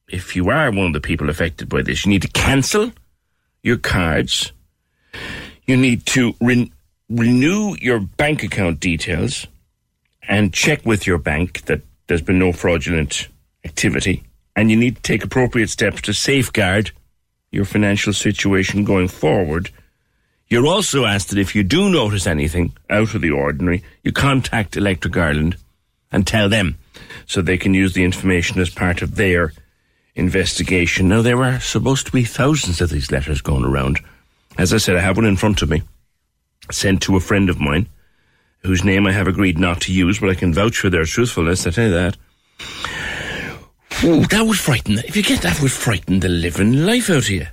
if 0.07 0.35
you 0.35 0.49
are 0.49 0.71
one 0.71 0.87
of 0.87 0.93
the 0.93 1.01
people 1.01 1.29
affected 1.29 1.69
by 1.69 1.81
this. 1.81 2.05
You 2.05 2.09
need 2.09 2.23
to 2.23 2.29
cancel 2.29 2.91
your 3.61 3.77
cards. 3.77 4.51
You 5.65 5.77
need 5.77 6.05
to 6.07 6.33
re- 6.41 6.71
renew 7.09 7.75
your 7.79 7.99
bank 7.99 8.43
account 8.43 8.79
details 8.79 9.47
and 10.27 10.53
check 10.53 10.85
with 10.85 11.05
your 11.05 11.17
bank 11.17 11.61
that 11.65 11.81
there's 12.07 12.21
been 12.21 12.39
no 12.39 12.51
fraudulent 12.51 13.27
activity 13.63 14.23
and 14.55 14.69
you 14.69 14.75
need 14.75 14.97
to 14.97 15.01
take 15.01 15.23
appropriate 15.23 15.69
steps 15.69 16.01
to 16.01 16.13
safeguard 16.13 16.91
your 17.51 17.65
financial 17.65 18.13
situation 18.13 18.83
going 18.83 19.07
forward. 19.07 19.69
You're 20.49 20.65
also 20.65 21.05
asked 21.05 21.29
that 21.29 21.37
if 21.37 21.53
you 21.53 21.63
do 21.63 21.89
notice 21.89 22.25
anything 22.25 22.73
out 22.89 23.13
of 23.13 23.21
the 23.21 23.29
ordinary, 23.29 23.83
you 24.03 24.11
contact 24.11 24.75
Electric 24.75 25.15
Ireland 25.15 25.57
and 26.11 26.25
tell 26.25 26.49
them 26.49 26.79
so 27.27 27.41
they 27.41 27.57
can 27.57 27.75
use 27.75 27.93
the 27.93 28.03
information 28.03 28.59
as 28.59 28.71
part 28.71 29.03
of 29.03 29.15
their 29.15 29.53
investigation. 30.15 31.07
Now, 31.07 31.21
there 31.21 31.43
are 31.43 31.59
supposed 31.59 32.07
to 32.07 32.11
be 32.11 32.23
thousands 32.23 32.81
of 32.81 32.89
these 32.89 33.11
letters 33.11 33.41
going 33.41 33.63
around. 33.63 33.99
As 34.57 34.73
I 34.73 34.77
said, 34.77 34.95
I 34.95 35.01
have 35.01 35.17
one 35.17 35.25
in 35.27 35.37
front 35.37 35.61
of 35.61 35.69
me, 35.69 35.83
sent 36.71 37.03
to 37.03 37.15
a 37.15 37.19
friend 37.21 37.47
of 37.49 37.59
mine, 37.59 37.87
whose 38.63 38.83
name 38.83 39.05
I 39.05 39.11
have 39.11 39.27
agreed 39.27 39.59
not 39.59 39.81
to 39.81 39.93
use, 39.93 40.19
but 40.19 40.29
I 40.31 40.35
can 40.35 40.53
vouch 40.53 40.77
for 40.77 40.89
their 40.89 41.05
truthfulness, 41.05 41.67
I 41.67 41.69
tell 41.69 41.87
you 41.87 41.93
that. 41.93 42.17
Ooh, 44.03 44.25
that 44.25 44.45
would 44.45 44.57
frighten, 44.57 44.97
if 44.99 45.15
you 45.15 45.21
get 45.21 45.43
that 45.43 45.61
would 45.61 45.71
frighten 45.71 46.21
the 46.21 46.29
living 46.29 46.85
life 46.85 47.09
out 47.11 47.17
of 47.17 47.29
you. 47.29 47.45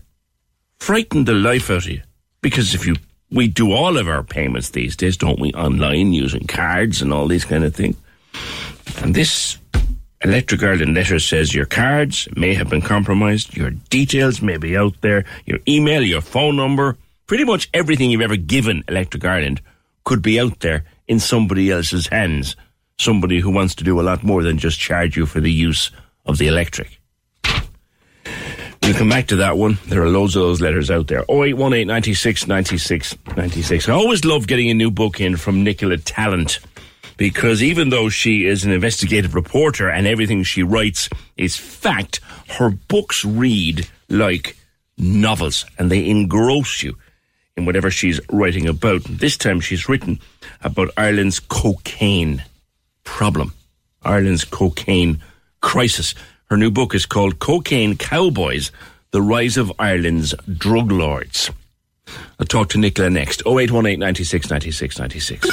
Frighten 0.79 1.25
the 1.25 1.35
life 1.35 1.71
out 1.71 1.85
of 1.85 1.91
you. 1.91 2.03
Because 2.43 2.75
if 2.75 2.87
you, 2.87 2.97
we 3.31 3.49
do 3.49 3.73
all 3.73 3.97
of 3.97 4.09
our 4.09 4.23
payments 4.23 4.71
these 4.71 4.97
days, 4.97 5.17
don't 5.17 5.41
we, 5.41 5.53
online, 5.53 6.13
using 6.13 6.47
cards 6.47 7.03
and 7.03 7.13
all 7.13 7.27
these 7.27 7.45
kind 7.45 7.65
of 7.65 7.75
things. 7.75 7.97
And 9.03 9.15
this 9.15 9.59
Electric 10.23 10.63
Ireland 10.63 10.95
letter 10.95 11.19
says 11.19 11.55
your 11.55 11.67
cards 11.67 12.29
may 12.35 12.55
have 12.55 12.71
been 12.71 12.83
compromised, 12.83 13.57
your 13.57 13.71
details 13.71 14.41
may 14.41 14.57
be 14.57 14.77
out 14.77 15.01
there, 15.01 15.25
your 15.45 15.59
email, 15.69 16.03
your 16.03 16.21
phone 16.21 16.57
number, 16.57 16.97
pretty 17.27 17.45
much 17.45 17.69
everything 17.75 18.11
you've 18.11 18.23
ever 18.23 18.37
given 18.37 18.83
Electric 18.89 19.25
Ireland 19.25 19.61
could 20.05 20.23
be 20.23 20.41
out 20.41 20.61
there 20.61 20.85
in 21.07 21.21
somebody 21.21 21.71
else's 21.71 22.07
hands. 22.07 22.57
Somebody 22.99 23.41
who 23.41 23.51
wants 23.51 23.75
to 23.77 23.85
do 23.85 24.01
a 24.01 24.03
lot 24.03 24.23
more 24.23 24.43
than 24.43 24.59
just 24.59 24.79
charge 24.79 25.17
you 25.17 25.27
for 25.27 25.41
the 25.41 25.53
use 25.53 25.91
of 26.25 26.39
the 26.39 26.47
electric. 26.47 26.99
We'll 28.87 28.95
come 28.95 29.09
back 29.09 29.27
to 29.27 29.37
that 29.37 29.59
one. 29.59 29.79
There 29.87 30.01
are 30.05 30.09
loads 30.09 30.37
of 30.37 30.43
those 30.43 30.61
letters 30.61 30.93
out 30.93 31.09
there. 31.09 31.25
0818 31.29 31.89
96 31.89 32.47
96 32.47 33.17
96. 33.37 33.89
I 33.89 33.93
always 33.93 34.25
love 34.25 34.47
getting 34.47 34.71
a 34.71 34.75
new 34.75 34.93
book 34.93 35.21
in 35.21 35.37
from 35.37 35.65
Nicola 35.65 35.97
Tallant 35.97 36.61
because 37.17 37.65
even 37.65 37.89
though 37.89 38.09
she 38.09 38.47
is 38.47 38.65
an 38.65 38.71
investigative 38.71 39.35
reporter 39.35 39.91
and 39.91 40.07
everything 40.07 40.45
she 40.45 40.63
writes 40.63 41.09
is 41.37 41.57
fact, 41.57 42.21
her 42.49 42.71
books 42.71 43.25
read 43.25 43.89
like 44.09 44.57
novels 44.97 45.67
and 45.79 45.91
they 45.91 46.09
engross 46.09 46.85
you 46.85 46.97
in 47.57 47.65
whatever 47.67 47.91
she's 47.91 48.21
writing 48.31 48.69
about. 48.69 49.03
This 49.03 49.37
time 49.37 49.59
she's 49.59 49.89
written 49.89 50.21
about 50.63 50.91
Ireland's 50.97 51.41
cocaine 51.41 52.45
problem, 53.03 53.53
Ireland's 54.05 54.45
cocaine 54.45 55.21
crisis. 55.61 56.15
Her 56.49 56.57
new 56.57 56.71
book 56.71 56.95
is 56.95 57.07
called 57.07 57.41
Cocaine 57.41 57.97
Cowboys 57.97 58.71
The 59.11 59.21
Rise 59.21 59.57
of 59.57 59.73
Ireland's 59.81 60.33
Drug 60.47 60.93
Lords. 60.93 61.51
I'll 62.39 62.47
talk 62.47 62.69
to 62.69 62.79
Nicola 62.79 63.11
next. 63.11 63.43
0818 63.47 63.99
96 63.99 64.51
96 64.51 64.99
96. 64.99 65.49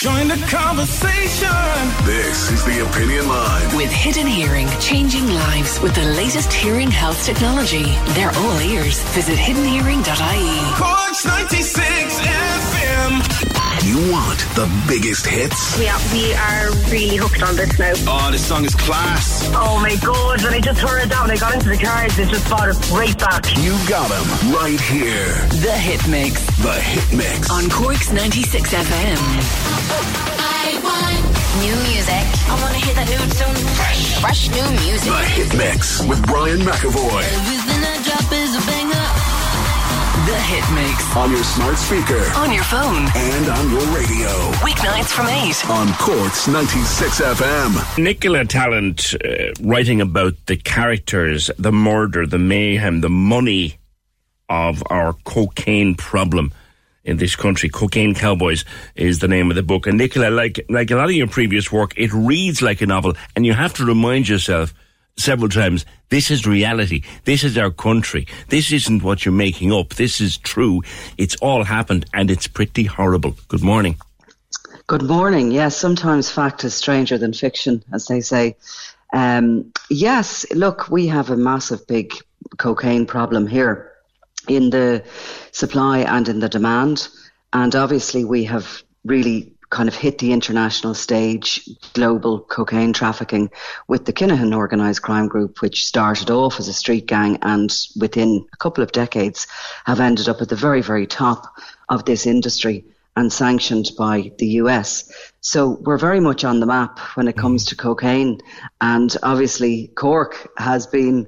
Join 0.00 0.28
the 0.28 0.46
conversation. 0.48 2.06
This 2.06 2.52
is 2.52 2.64
the 2.64 2.86
Opinion 2.88 3.26
Line. 3.26 3.76
With 3.76 3.90
Hidden 3.90 4.28
Hearing, 4.28 4.68
changing 4.80 5.26
lives 5.26 5.80
with 5.80 5.94
the 5.96 6.04
latest 6.04 6.52
hearing 6.52 6.90
health 6.90 7.24
technology. 7.24 7.86
They're 8.14 8.30
all 8.30 8.60
ears. 8.60 9.02
Visit 9.14 9.38
hiddenhearing.ie. 9.38 10.74
Corks 10.76 11.24
96 11.24 12.20
FM. 13.08 13.86
You 13.86 14.10
want 14.12 14.38
the 14.54 14.68
biggest 14.88 15.26
hits? 15.26 15.80
Yeah, 15.80 15.96
we 16.12 16.34
are 16.34 16.70
really 16.90 17.16
hooked 17.16 17.42
on 17.42 17.56
this 17.56 17.78
now. 17.78 17.92
Oh, 18.06 18.30
this 18.30 18.46
song 18.46 18.64
is 18.64 18.74
class. 18.74 19.48
Oh 19.54 19.78
my 19.80 19.96
god, 20.04 20.42
when 20.42 20.54
I 20.54 20.60
just 20.60 20.80
heard 20.80 21.08
that 21.08 21.20
when 21.22 21.30
I 21.30 21.36
got 21.36 21.54
into 21.54 21.68
the 21.68 21.78
car, 21.78 22.04
it 22.04 22.12
just 22.12 22.46
brought 22.48 22.68
it 22.68 22.76
right 22.90 23.16
back. 23.18 23.44
You 23.56 23.72
got 23.88 24.08
them 24.08 24.52
right 24.52 24.80
here. 24.80 25.32
The 25.62 25.72
Hit 25.72 26.06
Mix. 26.08 26.44
The 26.58 26.74
Hit 26.74 27.16
Mix. 27.16 27.50
On 27.50 27.68
Corks 27.70 28.12
96 28.12 28.74
FM. 28.74 29.18
New 31.58 31.74
music. 31.90 32.22
I 32.46 32.54
want 32.62 32.74
to 32.74 32.80
hear 32.80 32.94
that 32.94 33.08
new 33.10 33.18
tune. 33.34 33.56
Fresh. 33.74 34.20
Fresh 34.20 34.48
new 34.50 34.68
music. 34.86 35.10
The 35.10 35.24
Hit 35.24 35.50
Mix 35.56 36.06
with 36.06 36.24
Brian 36.26 36.60
McAvoy. 36.60 37.26
The 40.28 40.38
Hit 40.40 40.74
Mix. 40.74 41.16
On 41.16 41.30
your 41.30 41.42
smart 41.42 41.78
speaker. 41.78 42.20
On 42.36 42.52
your 42.52 42.62
phone. 42.64 43.08
And 43.16 43.48
on 43.48 43.70
your 43.70 43.80
radio. 43.96 44.28
Weeknights 44.60 45.08
from 45.08 45.26
8. 45.26 45.70
On 45.70 45.88
Corks 45.94 46.46
96 46.46 47.22
FM. 47.22 47.96
Nicola 48.04 48.44
Tallant 48.44 49.14
uh, 49.24 49.54
writing 49.62 50.02
about 50.02 50.34
the 50.44 50.58
characters, 50.58 51.50
the 51.58 51.72
murder, 51.72 52.26
the 52.26 52.38
mayhem, 52.38 53.00
the 53.00 53.08
money 53.08 53.78
of 54.50 54.82
our 54.90 55.14
cocaine 55.24 55.94
problem 55.94 56.52
in 57.04 57.16
this 57.16 57.34
country. 57.34 57.70
Cocaine 57.70 58.14
Cowboys 58.14 58.66
is 58.96 59.20
the 59.20 59.28
name 59.28 59.48
of 59.48 59.56
the 59.56 59.62
book. 59.62 59.86
And 59.86 59.96
Nicola, 59.96 60.28
like 60.28 60.60
like 60.68 60.90
a 60.90 60.96
lot 60.96 61.06
of 61.06 61.12
your 61.12 61.28
previous 61.28 61.72
work, 61.72 61.94
it 61.96 62.12
reads 62.12 62.60
like 62.60 62.82
a 62.82 62.86
novel, 62.86 63.14
and 63.34 63.46
you 63.46 63.54
have 63.54 63.72
to 63.76 63.84
remind 63.86 64.28
yourself 64.28 64.74
several 65.18 65.48
times 65.48 65.84
this 66.08 66.30
is 66.30 66.46
reality. 66.46 67.02
This 67.24 67.44
is 67.44 67.58
our 67.58 67.70
country. 67.70 68.26
This 68.48 68.72
isn't 68.72 69.02
what 69.02 69.24
you're 69.24 69.32
making 69.32 69.72
up. 69.72 69.94
This 69.94 70.20
is 70.20 70.38
true. 70.38 70.82
It's 71.18 71.36
all 71.36 71.64
happened, 71.64 72.06
and 72.14 72.30
it's 72.30 72.46
pretty 72.46 72.84
horrible. 72.84 73.36
Good 73.48 73.62
morning. 73.62 73.96
Good 74.86 75.02
morning. 75.02 75.50
Yes, 75.50 75.76
sometimes 75.76 76.30
fact 76.30 76.64
is 76.64 76.74
stranger 76.74 77.18
than 77.18 77.34
fiction, 77.34 77.84
as 77.92 78.06
they 78.06 78.22
say. 78.22 78.56
Um, 79.12 79.70
yes, 79.90 80.46
look, 80.52 80.88
we 80.88 81.06
have 81.08 81.28
a 81.28 81.36
massive, 81.36 81.86
big 81.86 82.14
cocaine 82.56 83.04
problem 83.04 83.46
here 83.46 83.92
in 84.48 84.70
the 84.70 85.04
supply 85.52 85.98
and 85.98 86.26
in 86.28 86.40
the 86.40 86.48
demand. 86.48 87.08
And 87.52 87.74
obviously, 87.74 88.24
we 88.24 88.44
have 88.44 88.82
really 89.04 89.52
kind 89.70 89.88
of 89.88 89.94
hit 89.94 90.18
the 90.18 90.32
international 90.32 90.94
stage, 90.94 91.68
global 91.92 92.40
cocaine 92.40 92.92
trafficking 92.92 93.50
with 93.86 94.04
the 94.04 94.12
Kinahan 94.12 94.54
organised 94.54 95.02
crime 95.02 95.28
group, 95.28 95.60
which 95.60 95.86
started 95.86 96.30
off 96.30 96.58
as 96.58 96.68
a 96.68 96.72
street 96.72 97.06
gang 97.06 97.38
and 97.42 97.76
within 97.98 98.46
a 98.52 98.56
couple 98.56 98.82
of 98.82 98.92
decades 98.92 99.46
have 99.84 100.00
ended 100.00 100.28
up 100.28 100.40
at 100.40 100.48
the 100.48 100.56
very, 100.56 100.80
very 100.80 101.06
top 101.06 101.54
of 101.88 102.04
this 102.04 102.26
industry 102.26 102.84
and 103.18 103.32
sanctioned 103.32 103.90
by 103.98 104.30
the 104.38 104.46
US. 104.62 105.10
So 105.40 105.78
we're 105.80 105.98
very 105.98 106.20
much 106.20 106.44
on 106.44 106.60
the 106.60 106.66
map 106.66 107.00
when 107.16 107.26
it 107.26 107.36
comes 107.36 107.64
mm. 107.64 107.68
to 107.70 107.76
cocaine. 107.76 108.40
And 108.80 109.14
obviously, 109.24 109.88
Cork 109.88 110.48
has 110.56 110.86
been 110.86 111.26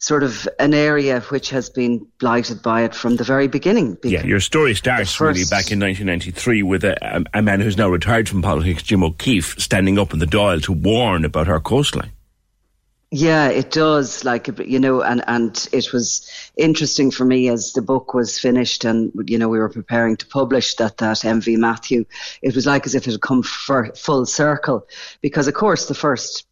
sort 0.00 0.22
of 0.22 0.48
an 0.58 0.72
area 0.72 1.20
which 1.20 1.50
has 1.50 1.68
been 1.68 2.06
blighted 2.18 2.62
by 2.62 2.82
it 2.82 2.94
from 2.94 3.16
the 3.16 3.24
very 3.24 3.48
beginning. 3.48 3.98
Yeah, 4.02 4.24
your 4.24 4.40
story 4.40 4.74
starts 4.74 5.14
first- 5.14 5.20
really 5.20 5.44
back 5.44 5.70
in 5.70 5.78
1993 5.78 6.62
with 6.62 6.84
a, 6.84 7.24
a, 7.34 7.42
man 7.42 7.60
who's 7.60 7.76
now 7.76 7.88
retired 7.88 8.28
from 8.28 8.42
politics, 8.42 8.82
Jim 8.82 9.04
O'Keeffe, 9.04 9.60
standing 9.60 9.98
up 9.98 10.12
in 10.12 10.18
the 10.18 10.26
Dáil 10.26 10.62
to 10.62 10.72
warn 10.72 11.24
about 11.24 11.48
our 11.48 11.60
coastline. 11.60 12.12
Yeah, 13.12 13.48
it 13.48 13.72
does. 13.72 14.24
Like 14.24 14.48
you 14.64 14.78
know, 14.78 15.02
and 15.02 15.24
and 15.26 15.68
it 15.72 15.92
was 15.92 16.30
interesting 16.56 17.10
for 17.10 17.24
me 17.24 17.48
as 17.48 17.72
the 17.72 17.82
book 17.82 18.14
was 18.14 18.38
finished, 18.38 18.84
and 18.84 19.10
you 19.26 19.36
know 19.36 19.48
we 19.48 19.58
were 19.58 19.68
preparing 19.68 20.16
to 20.18 20.26
publish 20.28 20.76
that 20.76 20.98
that 20.98 21.16
MV 21.16 21.56
Matthew. 21.56 22.04
It 22.40 22.54
was 22.54 22.66
like 22.66 22.86
as 22.86 22.94
if 22.94 23.08
it 23.08 23.10
had 23.10 23.20
come 23.20 23.42
full 23.42 24.26
circle, 24.26 24.86
because 25.22 25.48
of 25.48 25.54
course 25.54 25.86
the 25.86 25.94
first 25.94 26.46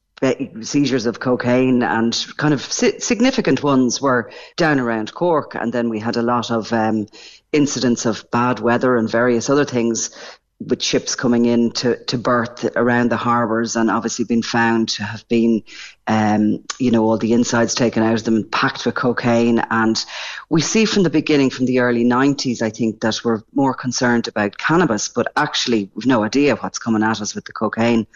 seizures 0.62 1.06
of 1.06 1.20
cocaine 1.20 1.82
and 1.82 2.26
kind 2.36 2.54
of 2.54 2.60
si- 2.60 2.98
significant 2.98 3.62
ones 3.62 4.00
were 4.00 4.30
down 4.56 4.80
around 4.80 5.14
Cork, 5.14 5.54
and 5.54 5.72
then 5.72 5.88
we 5.88 6.00
had 6.00 6.16
a 6.16 6.22
lot 6.22 6.50
of 6.50 6.72
um, 6.72 7.06
incidents 7.52 8.06
of 8.06 8.30
bad 8.30 8.60
weather 8.60 8.96
and 8.96 9.10
various 9.10 9.48
other 9.48 9.64
things 9.64 10.10
with 10.60 10.82
ships 10.82 11.14
coming 11.14 11.44
in 11.44 11.70
to, 11.70 12.02
to 12.06 12.18
berth 12.18 12.68
around 12.74 13.10
the 13.10 13.16
harbours 13.16 13.76
and 13.76 13.88
obviously 13.88 14.24
been 14.24 14.42
found 14.42 14.88
to 14.88 15.04
have 15.04 15.26
been, 15.28 15.62
um, 16.08 16.64
you 16.80 16.90
know, 16.90 17.04
all 17.04 17.16
the 17.16 17.32
insides 17.32 17.76
taken 17.76 18.02
out 18.02 18.14
of 18.14 18.24
them 18.24 18.34
and 18.34 18.50
packed 18.50 18.84
with 18.84 18.96
cocaine. 18.96 19.60
And 19.70 20.04
we 20.48 20.60
see 20.60 20.84
from 20.84 21.04
the 21.04 21.10
beginning, 21.10 21.50
from 21.50 21.66
the 21.66 21.78
early 21.78 22.04
90s, 22.04 22.60
I 22.60 22.70
think 22.70 23.00
that 23.02 23.20
we're 23.24 23.42
more 23.54 23.72
concerned 23.72 24.26
about 24.26 24.58
cannabis, 24.58 25.08
but 25.08 25.30
actually 25.36 25.90
we've 25.94 26.06
no 26.06 26.24
idea 26.24 26.56
what's 26.56 26.80
coming 26.80 27.04
at 27.04 27.20
us 27.20 27.36
with 27.36 27.44
the 27.44 27.52
cocaine. 27.52 28.08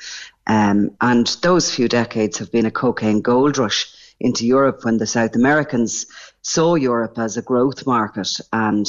Um, 0.47 0.91
and 1.01 1.27
those 1.43 1.75
few 1.75 1.89
decades 1.89 2.39
have 2.39 2.51
been 2.51 2.67
a 2.67 2.71
cocaine 2.71 3.21
gold 3.21 3.59
rush 3.59 3.95
into 4.21 4.47
Europe 4.47 4.85
when 4.85 4.99
the 4.99 5.07
South 5.07 5.35
Americans 5.35 6.07
saw 6.43 6.75
Europe 6.75 7.19
as 7.19 7.37
a 7.37 7.43
growth 7.43 7.87
market. 7.87 8.29
And, 8.53 8.87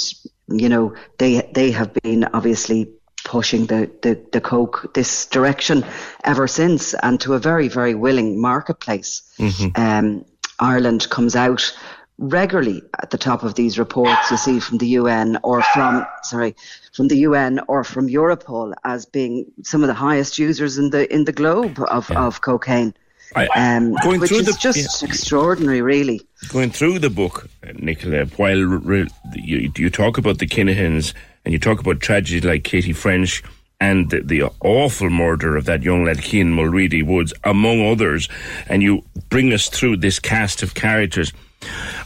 you 0.48 0.70
know, 0.70 0.96
they, 1.18 1.50
they 1.54 1.72
have 1.72 1.94
been 1.94 2.26
obviously 2.34 2.90
pushing 3.24 3.66
the, 3.68 3.90
the, 4.02 4.22
the 4.32 4.42
coke 4.42 4.94
this 4.94 5.26
direction 5.28 5.86
ever 6.24 6.48
since 6.48 6.94
and 6.96 7.20
to 7.22 7.34
a 7.34 7.40
very, 7.40 7.68
very 7.68 7.96
willing 7.96 8.40
marketplace. 8.42 9.22
Um, 9.76 10.26
Ireland 10.60 11.10
comes 11.10 11.36
out 11.36 11.74
regularly 12.18 12.82
at 13.02 13.10
the 13.10 13.18
top 13.18 13.44
of 13.44 13.56
these 13.56 13.80
reports 13.80 14.30
you 14.30 14.38
see 14.38 14.60
from 14.60 14.78
the 14.78 14.88
UN 14.88 15.38
or 15.44 15.62
from 15.62 16.06
sorry 16.22 16.56
from 16.94 17.08
the 17.08 17.18
UN 17.18 17.60
or 17.68 17.84
from 17.84 18.08
Europol 18.08 18.74
as 18.84 19.06
being 19.06 19.46
some 19.64 19.82
of 19.82 19.88
the 19.88 19.94
highest 19.94 20.38
users 20.38 20.78
in 20.78 20.92
the 20.92 21.12
in 21.14 21.26
the 21.26 21.32
globe 21.32 21.80
of, 21.90 22.10
of 22.12 22.42
cocaine. 22.42 22.94
um, 23.56 23.96
going 24.04 24.20
which 24.20 24.32
is 24.32 24.46
the, 24.46 24.54
just 24.54 25.02
yeah. 25.02 25.10
extraordinary, 25.10 25.82
really. 25.82 26.22
Going 26.50 26.70
through 26.70 27.00
the 27.00 27.10
book, 27.10 27.50
Nicola, 27.74 28.26
while 28.26 28.62
re- 28.62 29.10
you, 29.34 29.72
you 29.76 29.90
talk 29.90 30.20
about 30.20 30.38
the 30.38 30.46
Kinahans 30.46 31.16
and 31.44 31.52
you 31.52 31.60
talk 31.60 31.80
about 31.80 32.00
tragedy 32.00 32.48
like 32.48 32.64
Katie 32.64 32.94
French 32.94 33.42
and 33.80 34.10
the, 34.12 34.22
the, 34.22 34.44
awful 34.62 35.10
murder 35.10 35.58
of 35.58 35.66
that 35.66 35.84
young 35.84 36.06
lad, 36.06 36.22
Keane 36.22 36.54
Mulready 36.54 37.04
Woods, 37.04 37.34
among 37.44 37.86
others, 37.86 38.30
and 38.68 38.82
you 38.82 39.04
bring 39.30 39.52
us 39.52 39.68
through 39.68 39.98
this 39.98 40.20
cast 40.20 40.64
of 40.64 40.74
characters. 40.74 41.34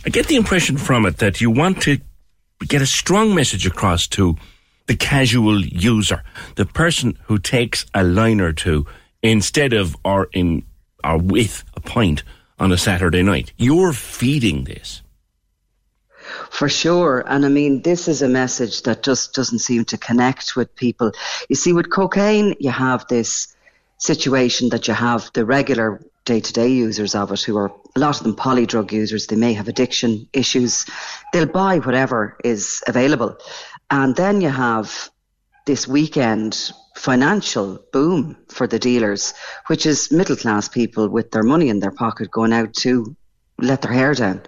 I 0.06 0.10
get 0.10 0.28
the 0.28 0.36
impression 0.36 0.78
from 0.78 1.06
it 1.06 1.18
that 1.18 1.42
you 1.42 1.52
want 1.52 1.82
to 1.84 2.00
get 2.68 2.82
a 2.82 2.86
strong 2.86 3.36
message 3.36 3.66
across 3.66 4.08
to 4.08 4.36
the 4.88 4.96
casual 4.96 5.64
user, 5.64 6.24
the 6.56 6.66
person 6.66 7.18
who 7.26 7.38
takes 7.38 7.86
a 7.94 8.04
line 8.04 8.40
or 8.40 8.54
two 8.54 8.86
instead 9.22 9.74
of 9.74 9.96
or 10.04 10.30
in 10.34 10.64
or 11.04 11.18
with 11.18 11.64
a 11.76 11.82
pint 11.82 12.24
on 12.60 12.72
a 12.72 12.78
Saturday 12.78 13.22
night. 13.22 13.54
You're 13.58 13.94
feeding 13.94 14.64
this. 14.64 15.02
For 16.50 16.68
sure. 16.68 17.24
And 17.28 17.46
I 17.46 17.50
mean, 17.50 17.82
this 17.82 18.08
is 18.08 18.22
a 18.22 18.28
message 18.28 18.84
that 18.84 19.04
just 19.04 19.34
doesn't 19.34 19.60
seem 19.60 19.86
to 19.86 19.98
connect 19.98 20.56
with 20.56 20.76
people. 20.76 21.12
You 21.50 21.56
see, 21.56 21.74
with 21.74 21.90
cocaine, 21.90 22.56
you 22.60 22.72
have 22.72 23.08
this 23.08 23.56
situation 23.98 24.70
that 24.70 24.88
you 24.88 24.94
have 24.94 25.32
the 25.34 25.46
regular 25.46 26.02
day 26.26 26.40
to 26.42 26.54
day 26.54 26.68
users 26.68 27.16
of 27.16 27.32
it 27.32 27.42
who 27.42 27.58
are 27.58 27.72
a 27.98 28.00
lot 28.00 28.18
of 28.18 28.24
them 28.24 28.36
poly 28.36 28.66
drug 28.66 28.94
users. 28.94 29.28
They 29.28 29.36
may 29.36 29.54
have 29.54 29.68
addiction 29.68 30.28
issues. 30.32 30.86
They'll 31.34 31.48
buy 31.48 31.80
whatever 31.80 32.38
is 32.44 32.84
available. 32.88 33.38
And 33.90 34.16
then 34.16 34.40
you 34.42 34.50
have 34.50 35.10
this 35.66 35.88
weekend 35.88 36.72
financial 36.96 37.80
boom 37.92 38.38
for 38.50 38.68
the 38.68 38.80
dealers, 38.80 39.34
which 39.68 39.86
is 39.86 40.12
middle 40.12 40.36
class 40.36 40.70
people 40.70 41.10
with 41.10 41.32
their 41.32 41.44
money 41.44 41.70
in 41.70 41.80
their 41.80 41.92
pocket 41.92 42.30
going 42.32 42.54
out 42.54 42.74
to 42.76 43.16
let 43.60 43.82
their 43.82 43.92
hair 43.92 44.14
down. 44.14 44.42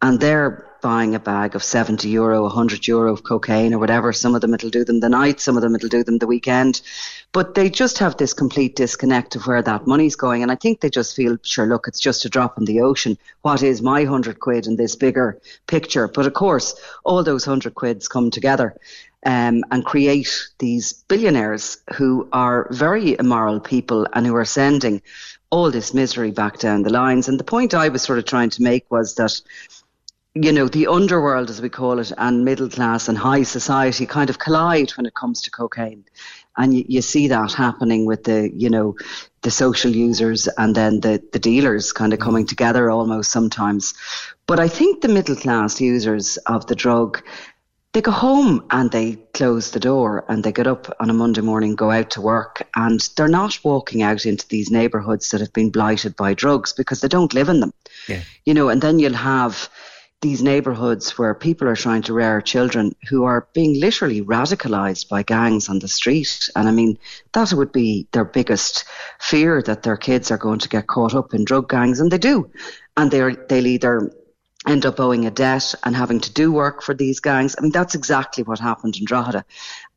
And 0.00 0.18
they're 0.18 0.66
buying 0.82 1.14
a 1.14 1.20
bag 1.20 1.54
of 1.54 1.64
70 1.64 2.08
euro, 2.08 2.42
100 2.42 2.86
euro 2.86 3.12
of 3.12 3.24
cocaine 3.24 3.74
or 3.74 3.78
whatever. 3.78 4.12
Some 4.12 4.34
of 4.34 4.40
them 4.40 4.54
it'll 4.54 4.70
do 4.70 4.84
them 4.84 5.00
the 5.00 5.08
night, 5.08 5.40
some 5.40 5.56
of 5.56 5.62
them 5.62 5.74
it'll 5.74 5.88
do 5.88 6.04
them 6.04 6.18
the 6.18 6.26
weekend. 6.26 6.80
But 7.36 7.54
they 7.54 7.68
just 7.68 7.98
have 7.98 8.16
this 8.16 8.32
complete 8.32 8.76
disconnect 8.76 9.36
of 9.36 9.46
where 9.46 9.60
that 9.60 9.86
money's 9.86 10.16
going. 10.16 10.42
And 10.42 10.50
I 10.50 10.54
think 10.54 10.80
they 10.80 10.88
just 10.88 11.14
feel, 11.14 11.36
sure, 11.42 11.66
look, 11.66 11.86
it's 11.86 12.00
just 12.00 12.24
a 12.24 12.30
drop 12.30 12.56
in 12.56 12.64
the 12.64 12.80
ocean. 12.80 13.18
What 13.42 13.62
is 13.62 13.82
my 13.82 14.04
100 14.04 14.40
quid 14.40 14.66
in 14.66 14.76
this 14.76 14.96
bigger 14.96 15.38
picture? 15.66 16.08
But 16.08 16.24
of 16.24 16.32
course, 16.32 16.74
all 17.04 17.22
those 17.22 17.46
100 17.46 17.74
quids 17.74 18.08
come 18.08 18.30
together. 18.30 18.74
Um, 19.26 19.64
and 19.70 19.84
create 19.84 20.48
these 20.60 20.94
billionaires 21.08 21.76
who 21.94 22.26
are 22.32 22.68
very 22.70 23.18
immoral 23.18 23.60
people 23.60 24.06
and 24.14 24.26
who 24.26 24.34
are 24.36 24.46
sending 24.46 25.02
all 25.50 25.70
this 25.70 25.92
misery 25.92 26.30
back 26.30 26.58
down 26.58 26.84
the 26.84 26.90
lines. 26.90 27.28
And 27.28 27.38
the 27.38 27.44
point 27.44 27.74
I 27.74 27.90
was 27.90 28.00
sort 28.02 28.18
of 28.18 28.24
trying 28.24 28.50
to 28.50 28.62
make 28.62 28.90
was 28.90 29.16
that 29.16 29.42
you 30.42 30.52
know, 30.52 30.68
the 30.68 30.86
underworld, 30.86 31.48
as 31.48 31.62
we 31.62 31.70
call 31.70 31.98
it, 31.98 32.12
and 32.18 32.44
middle 32.44 32.68
class 32.68 33.08
and 33.08 33.16
high 33.16 33.42
society 33.42 34.04
kind 34.04 34.28
of 34.28 34.38
collide 34.38 34.90
when 34.90 35.06
it 35.06 35.14
comes 35.14 35.40
to 35.40 35.50
cocaine. 35.50 36.04
And 36.56 36.74
you, 36.74 36.84
you 36.88 37.02
see 37.02 37.28
that 37.28 37.52
happening 37.52 38.06
with 38.06 38.24
the, 38.24 38.50
you 38.54 38.70
know, 38.70 38.96
the 39.42 39.50
social 39.50 39.90
users 39.90 40.48
and 40.58 40.74
then 40.74 41.00
the, 41.00 41.22
the 41.32 41.38
dealers 41.38 41.92
kind 41.92 42.12
of 42.12 42.18
mm. 42.18 42.22
coming 42.22 42.46
together 42.46 42.90
almost 42.90 43.30
sometimes. 43.30 43.94
But 44.46 44.58
I 44.58 44.68
think 44.68 45.00
the 45.00 45.08
middle 45.08 45.36
class 45.36 45.80
users 45.80 46.36
of 46.46 46.66
the 46.66 46.74
drug, 46.74 47.22
they 47.92 48.00
go 48.00 48.10
home 48.10 48.66
and 48.70 48.90
they 48.90 49.16
close 49.34 49.70
the 49.70 49.80
door 49.80 50.24
and 50.28 50.42
they 50.42 50.52
get 50.52 50.66
up 50.66 50.94
on 51.00 51.10
a 51.10 51.14
Monday 51.14 51.40
morning, 51.40 51.76
go 51.76 51.90
out 51.90 52.10
to 52.10 52.20
work, 52.20 52.66
and 52.74 53.00
they're 53.16 53.28
not 53.28 53.58
walking 53.64 54.02
out 54.02 54.26
into 54.26 54.46
these 54.48 54.70
neighborhoods 54.70 55.30
that 55.30 55.40
have 55.40 55.52
been 55.52 55.70
blighted 55.70 56.16
by 56.16 56.34
drugs 56.34 56.72
because 56.72 57.00
they 57.00 57.08
don't 57.08 57.32
live 57.32 57.48
in 57.48 57.60
them. 57.60 57.72
Yeah. 58.08 58.22
You 58.44 58.54
know, 58.54 58.68
and 58.68 58.82
then 58.82 58.98
you'll 58.98 59.14
have 59.14 59.68
these 60.26 60.42
neighborhoods 60.42 61.16
where 61.16 61.34
people 61.34 61.68
are 61.68 61.76
trying 61.76 62.02
to 62.02 62.12
rear 62.12 62.40
children 62.40 62.92
who 63.08 63.22
are 63.22 63.46
being 63.52 63.78
literally 63.78 64.20
radicalized 64.22 65.08
by 65.08 65.22
gangs 65.22 65.68
on 65.68 65.78
the 65.78 65.86
street. 65.86 66.50
And 66.56 66.68
I 66.68 66.72
mean, 66.72 66.98
that 67.32 67.52
would 67.52 67.70
be 67.70 68.08
their 68.10 68.24
biggest 68.24 68.84
fear 69.20 69.62
that 69.62 69.84
their 69.84 69.96
kids 69.96 70.32
are 70.32 70.36
going 70.38 70.58
to 70.58 70.68
get 70.68 70.88
caught 70.88 71.14
up 71.14 71.32
in 71.32 71.44
drug 71.44 71.68
gangs, 71.68 72.00
and 72.00 72.10
they 72.10 72.18
do. 72.18 72.50
And 72.96 73.08
they're, 73.08 73.36
they'll 73.48 73.68
either 73.68 74.10
end 74.66 74.84
up 74.84 74.98
owing 74.98 75.26
a 75.26 75.30
debt 75.30 75.72
and 75.84 75.94
having 75.94 76.18
to 76.18 76.32
do 76.32 76.50
work 76.50 76.82
for 76.82 76.92
these 76.92 77.20
gangs. 77.20 77.54
I 77.56 77.62
mean, 77.62 77.70
that's 77.70 77.94
exactly 77.94 78.42
what 78.42 78.58
happened 78.58 78.96
in 78.96 79.04
Drogheda. 79.04 79.44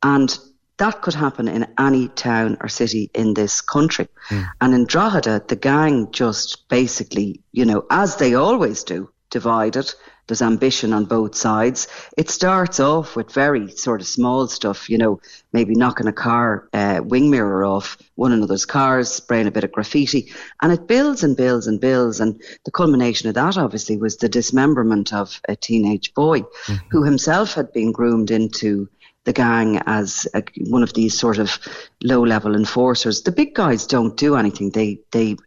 And 0.00 0.38
that 0.76 1.02
could 1.02 1.14
happen 1.14 1.48
in 1.48 1.66
any 1.76 2.06
town 2.06 2.56
or 2.60 2.68
city 2.68 3.10
in 3.14 3.34
this 3.34 3.60
country. 3.60 4.06
Mm. 4.28 4.48
And 4.60 4.74
in 4.74 4.86
Drogheda, 4.86 5.42
the 5.48 5.56
gang 5.56 6.12
just 6.12 6.68
basically, 6.68 7.42
you 7.50 7.64
know, 7.64 7.84
as 7.90 8.14
they 8.14 8.34
always 8.34 8.84
do, 8.84 9.10
divided 9.30 9.92
there's 10.30 10.42
ambition 10.42 10.92
on 10.92 11.06
both 11.06 11.34
sides. 11.34 11.88
It 12.16 12.30
starts 12.30 12.78
off 12.78 13.16
with 13.16 13.32
very 13.32 13.68
sort 13.72 14.00
of 14.00 14.06
small 14.06 14.46
stuff, 14.46 14.88
you 14.88 14.96
know, 14.96 15.20
maybe 15.52 15.74
knocking 15.74 16.06
a 16.06 16.12
car 16.12 16.68
uh, 16.72 17.00
wing 17.02 17.30
mirror 17.30 17.64
off 17.64 17.98
one 18.14 18.30
another's 18.30 18.64
cars, 18.64 19.10
spraying 19.10 19.48
a 19.48 19.50
bit 19.50 19.64
of 19.64 19.72
graffiti, 19.72 20.32
and 20.62 20.70
it 20.70 20.86
builds 20.86 21.24
and 21.24 21.36
builds 21.36 21.66
and 21.66 21.80
builds. 21.80 22.20
And 22.20 22.40
the 22.64 22.70
culmination 22.70 23.28
of 23.28 23.34
that, 23.34 23.58
obviously, 23.58 23.96
was 23.96 24.18
the 24.18 24.28
dismemberment 24.28 25.12
of 25.12 25.40
a 25.48 25.56
teenage 25.56 26.14
boy 26.14 26.42
mm-hmm. 26.42 26.74
who 26.92 27.02
himself 27.02 27.54
had 27.54 27.72
been 27.72 27.90
groomed 27.90 28.30
into 28.30 28.88
the 29.24 29.32
gang 29.32 29.82
as 29.86 30.28
a, 30.32 30.44
one 30.68 30.84
of 30.84 30.94
these 30.94 31.18
sort 31.18 31.38
of 31.38 31.58
low 32.04 32.22
level 32.22 32.54
enforcers. 32.54 33.22
The 33.22 33.32
big 33.32 33.56
guys 33.56 33.84
don't 33.84 34.16
do 34.16 34.36
anything. 34.36 34.70
They 34.70 35.00
they 35.10 35.38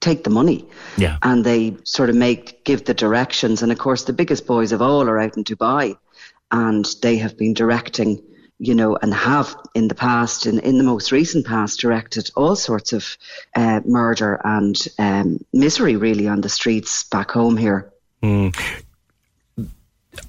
take 0.00 0.24
the 0.24 0.30
money. 0.30 0.64
Yeah. 0.96 1.18
And 1.22 1.44
they 1.44 1.76
sort 1.84 2.10
of 2.10 2.16
make 2.16 2.64
give 2.64 2.84
the 2.84 2.94
directions. 2.94 3.62
And 3.62 3.72
of 3.72 3.78
course 3.78 4.04
the 4.04 4.12
biggest 4.12 4.46
boys 4.46 4.72
of 4.72 4.82
all 4.82 5.08
are 5.08 5.18
out 5.18 5.36
in 5.36 5.44
Dubai 5.44 5.96
and 6.50 6.86
they 7.02 7.16
have 7.18 7.36
been 7.36 7.54
directing, 7.54 8.22
you 8.58 8.74
know, 8.74 8.96
and 8.96 9.12
have 9.12 9.54
in 9.74 9.88
the 9.88 9.94
past, 9.94 10.46
in, 10.46 10.58
in 10.60 10.78
the 10.78 10.84
most 10.84 11.12
recent 11.12 11.46
past, 11.46 11.80
directed 11.80 12.30
all 12.36 12.56
sorts 12.56 12.92
of 12.92 13.16
uh, 13.54 13.80
murder 13.84 14.40
and 14.44 14.76
um, 14.98 15.44
misery 15.52 15.96
really 15.96 16.28
on 16.28 16.40
the 16.40 16.48
streets 16.48 17.04
back 17.04 17.30
home 17.30 17.56
here. 17.56 17.92
Mm. 18.22 18.56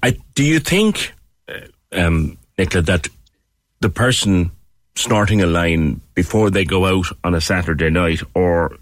I, 0.03 0.17
do 0.35 0.43
you 0.43 0.59
think, 0.59 1.13
uh, 1.47 1.59
um, 1.91 2.37
Nicola, 2.57 2.83
that 2.83 3.07
the 3.79 3.89
person 3.89 4.51
snorting 4.95 5.41
a 5.41 5.45
line 5.45 6.01
before 6.13 6.49
they 6.49 6.65
go 6.65 6.85
out 6.85 7.05
on 7.23 7.33
a 7.33 7.41
Saturday 7.41 7.89
night 7.89 8.21
or 8.33 8.77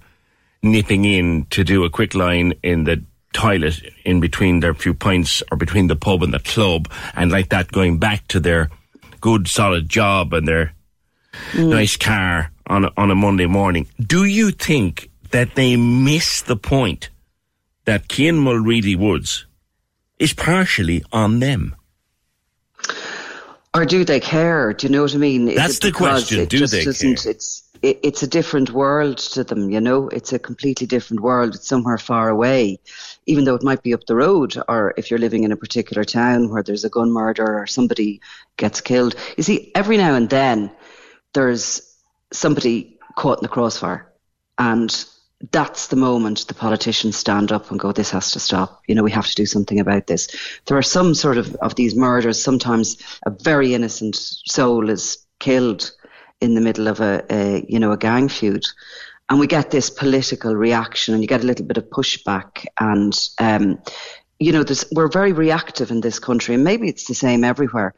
nipping 0.72 1.06
in 1.06 1.46
to 1.52 1.64
do 1.64 1.84
a 1.84 1.90
quick 1.90 2.16
line 2.16 2.54
in 2.64 2.84
the 2.84 3.04
toilet 3.34 3.82
in 4.04 4.20
between 4.20 4.60
their 4.62 4.74
few 4.74 4.94
pints 4.94 5.44
or 5.52 5.58
between 5.58 5.88
the 5.88 5.96
pub 5.96 6.24
and 6.24 6.34
the 6.34 6.40
club 6.40 6.90
and 7.16 7.32
like 7.32 7.50
that 7.50 7.72
going 7.72 8.00
back 8.00 8.28
to 8.28 8.40
their 8.40 8.70
good 9.22 9.48
solid 9.48 9.90
job 9.90 10.34
and 10.34 10.48
their 10.48 10.74
mm. 11.52 11.70
nice 11.70 11.98
car 11.98 12.52
on 12.66 12.86
a, 12.86 12.92
on 12.98 13.12
a 13.12 13.16
Monday 13.16 13.46
morning. 13.46 13.88
Do 14.00 14.24
you 14.24 14.52
think 14.52 15.10
that 15.32 15.56
they 15.56 15.76
miss 15.76 16.42
the 16.42 16.56
point 16.56 17.10
that 17.86 18.08
Keane 18.08 18.40
Mulready 18.40 18.96
Woods 18.96 19.46
is 20.20 20.34
partially 20.34 21.04
on 21.12 21.40
them? 21.40 21.76
Or 23.74 23.86
do 23.86 24.04
they 24.04 24.20
care? 24.20 24.74
Do 24.74 24.88
you 24.88 24.94
know 24.94 25.04
what 25.04 25.14
I 25.14 25.18
mean? 25.18 25.54
That's 25.54 25.80
the 25.80 25.92
question. 25.92 26.46
Do 26.46 26.66
they 26.66 26.84
care? 26.84 26.92
It's 26.92 27.67
it, 27.82 28.00
it's 28.04 28.24
a 28.24 28.28
different 28.28 28.72
world 28.72 29.18
to 29.18 29.44
them, 29.44 29.70
you 29.70 29.82
know. 29.82 30.10
It's 30.10 30.34
a 30.34 30.40
completely 30.40 30.88
different 30.88 31.22
world. 31.22 31.56
It's 31.56 31.68
somewhere 31.68 31.98
far 31.98 32.30
away, 32.30 32.80
even 33.26 33.44
though 33.44 33.56
it 33.56 33.64
might 33.64 33.84
be 33.84 33.94
up 33.94 34.06
the 34.06 34.16
road, 34.16 34.58
or 34.68 34.94
if 34.98 35.10
you're 35.10 35.20
living 35.20 35.44
in 35.44 35.52
a 35.52 35.58
particular 35.58 36.04
town 36.04 36.50
where 36.50 36.64
there's 36.64 36.86
a 36.86 36.90
gun 36.90 37.12
murder 37.12 37.60
or 37.60 37.68
somebody 37.68 38.22
gets 38.58 38.82
killed. 38.82 39.16
You 39.38 39.44
see, 39.44 39.72
every 39.76 39.98
now 39.98 40.16
and 40.16 40.30
then 40.30 40.72
there's 41.34 41.82
somebody 42.32 42.98
caught 43.16 43.40
in 43.40 43.44
the 43.44 43.50
crossfire, 43.50 44.12
and 44.58 45.06
that's 45.52 45.88
the 45.88 45.96
moment 45.96 46.48
the 46.48 46.54
politicians 46.54 47.16
stand 47.16 47.52
up 47.52 47.70
and 47.70 47.80
go, 47.80 47.92
this 47.92 48.10
has 48.10 48.32
to 48.32 48.40
stop. 48.40 48.82
You 48.88 48.96
know, 48.96 49.04
we 49.04 49.12
have 49.12 49.28
to 49.28 49.36
do 49.36 49.46
something 49.46 49.80
about 49.80 50.08
this. 50.08 50.28
There 50.66 50.78
are 50.78 50.84
some 50.84 51.14
sort 51.14 51.38
of, 51.38 51.56
of 51.58 51.76
these 51.76 51.96
murders, 51.96 52.42
sometimes 52.42 52.98
a 53.26 53.30
very 53.30 53.74
innocent 53.74 54.16
soul 54.16 54.90
is 54.90 55.20
killed 55.40 55.92
in 56.42 56.56
the 56.56 56.62
middle 56.62 56.88
of 56.88 57.00
a, 57.00 57.24
a 57.30 57.66
you 57.68 57.80
know 57.80 57.92
a 57.92 57.98
gang 57.98 58.30
feud. 58.30 58.66
And 59.30 59.40
we 59.40 59.48
get 59.48 59.72
this 59.72 59.90
political 59.90 60.56
reaction 60.56 61.14
and 61.14 61.22
you 61.22 61.28
get 61.28 61.44
a 61.44 61.46
little 61.46 61.66
bit 61.66 61.78
of 61.78 61.90
pushback. 61.90 62.66
And 62.80 63.14
um, 63.40 63.80
you 64.40 64.52
know 64.52 64.64
we're 64.92 65.10
very 65.10 65.34
reactive 65.34 65.92
in 65.92 66.02
this 66.02 66.20
country 66.20 66.56
and 66.56 66.64
maybe 66.64 66.88
it's 66.88 67.08
the 67.08 67.16
same 67.16 67.44
everywhere. 67.44 67.94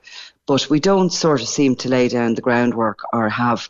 But 0.48 0.70
we 0.70 0.80
don't 0.80 1.12
sort 1.12 1.42
of 1.42 1.48
seem 1.48 1.76
to 1.78 1.90
lay 1.90 2.08
down 2.08 2.34
the 2.34 2.42
groundwork 2.42 3.00
or 3.14 3.30
have 3.30 3.70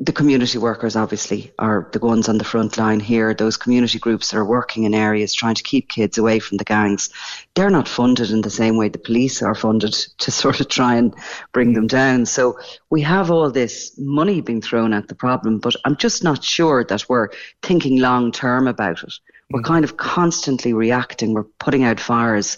the 0.00 0.12
community 0.12 0.58
workers 0.58 0.94
obviously 0.94 1.52
are 1.58 1.88
the 1.92 1.98
ones 1.98 2.28
on 2.28 2.38
the 2.38 2.44
front 2.44 2.78
line 2.78 3.00
here. 3.00 3.34
Those 3.34 3.56
community 3.56 3.98
groups 3.98 4.30
that 4.30 4.36
are 4.36 4.44
working 4.44 4.84
in 4.84 4.94
areas 4.94 5.34
trying 5.34 5.56
to 5.56 5.62
keep 5.64 5.88
kids 5.88 6.18
away 6.18 6.38
from 6.38 6.56
the 6.56 6.64
gangs, 6.64 7.10
they're 7.54 7.68
not 7.70 7.88
funded 7.88 8.30
in 8.30 8.42
the 8.42 8.50
same 8.50 8.76
way 8.76 8.88
the 8.88 8.98
police 8.98 9.42
are 9.42 9.56
funded 9.56 9.92
to 10.18 10.30
sort 10.30 10.60
of 10.60 10.68
try 10.68 10.94
and 10.94 11.14
bring 11.52 11.72
them 11.72 11.88
down. 11.88 12.26
So 12.26 12.60
we 12.90 13.00
have 13.02 13.32
all 13.32 13.50
this 13.50 13.98
money 13.98 14.40
being 14.40 14.62
thrown 14.62 14.92
at 14.92 15.08
the 15.08 15.16
problem, 15.16 15.58
but 15.58 15.74
I'm 15.84 15.96
just 15.96 16.22
not 16.22 16.44
sure 16.44 16.84
that 16.84 17.08
we're 17.08 17.30
thinking 17.64 17.98
long 17.98 18.30
term 18.30 18.68
about 18.68 19.02
it. 19.02 19.14
We're 19.50 19.62
mm. 19.62 19.66
kind 19.66 19.84
of 19.84 19.96
constantly 19.96 20.74
reacting. 20.74 21.34
We're 21.34 21.44
putting 21.58 21.82
out 21.82 21.98
fires, 21.98 22.56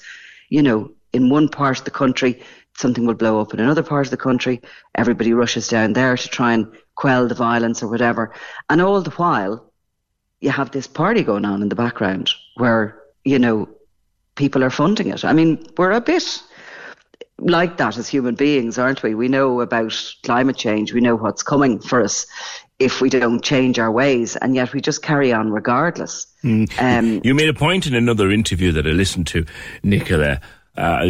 you 0.51 0.63
know, 0.63 0.91
in 1.15 1.31
one 1.31 1.49
part 1.49 1.79
of 1.79 1.85
the 1.85 1.91
country, 1.91 2.43
something 2.77 3.07
will 3.07 3.15
blow 3.15 3.41
up 3.41 3.55
in 3.55 3.61
another 3.61 3.83
part 3.83 4.07
of 4.07 4.11
the 4.11 4.17
country. 4.17 4.61
Everybody 4.95 5.33
rushes 5.33 5.69
down 5.69 5.95
there 5.95 6.17
to 6.17 6.29
try 6.29 6.53
and 6.53 6.71
quell 7.01 7.27
the 7.27 7.35
violence 7.35 7.83
or 7.83 7.89
whatever. 7.89 8.31
And 8.69 8.83
all 8.83 9.01
the 9.01 9.11
while, 9.13 9.73
you 10.41 10.51
have 10.51 10.71
this 10.71 10.87
party 10.87 11.23
going 11.23 11.47
on 11.47 11.63
in 11.63 11.71
the 11.71 11.75
background 11.75 12.31
where, 12.57 13.01
you 13.25 13.39
know, 13.39 13.69
people 14.35 14.63
are 14.63 14.71
funding 14.71 15.09
it. 15.09 15.25
I 15.25 15.33
mean, 15.33 15.67
we're 15.79 15.93
a 15.93 16.01
bit 16.01 16.43
like 17.39 17.79
that 17.79 17.97
as 17.97 18.07
human 18.07 18.35
beings, 18.35 18.79
aren't 18.79 19.03
we? 19.03 19.15
We 19.15 19.29
know 19.29 19.63
about 19.63 20.15
climate 20.25 20.59
change, 20.59 20.93
we 20.93 21.01
know 21.01 21.17
what's 21.17 21.43
coming 21.43 21.81
for 21.81 22.03
us 22.03 22.27
if 22.79 23.01
we 23.01 23.09
don't 23.09 23.43
change 23.43 23.79
our 23.79 23.91
ways, 23.91 24.37
and 24.37 24.55
yet 24.55 24.75
we 24.75 24.81
just 24.83 25.03
carry 25.03 25.33
on 25.33 25.51
regardless. 25.51 26.27
Mm. 26.45 26.69
Um, 26.79 27.21
you 27.25 27.35
made 27.35 27.49
a 27.49 27.55
point 27.55 27.87
in 27.87 27.95
another 27.95 28.31
interview 28.31 28.73
that 28.73 28.87
I 28.87 28.91
listened 28.91 29.27
to, 29.29 29.47
Nicola. 29.83 30.41
Uh, 30.77 31.05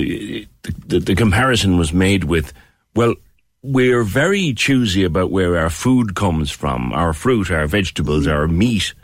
the, 0.87 0.99
the 0.99 1.15
comparison 1.15 1.79
was 1.79 1.93
made 1.93 2.25
with, 2.25 2.53
well, 2.95 3.15
we're 3.63 4.05
very 4.05 4.55
choosy 4.55 5.05
about 5.05 5.31
where 5.31 5.59
our 5.59 5.71
food 5.71 6.15
comes 6.15 6.51
from, 6.51 6.93
our 6.93 7.13
fruit, 7.13 7.51
our 7.51 7.67
vegetables, 7.67 8.27
our 8.27 8.49
meat. 8.49 8.95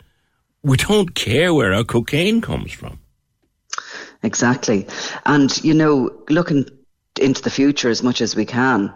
We 0.63 0.77
don't 0.77 1.13
care 1.13 1.53
where 1.53 1.73
our 1.73 1.83
cocaine 1.83 2.41
comes 2.41 2.71
from. 2.71 2.99
Exactly. 4.23 4.87
And, 5.25 5.55
you 5.63 5.73
know, 5.73 6.23
looking 6.29 6.65
into 7.21 7.41
the 7.41 7.51
future 7.51 7.89
as 7.89 8.01
much 8.01 8.19
as 8.21 8.35
we 8.35 8.45
can, 8.45 8.93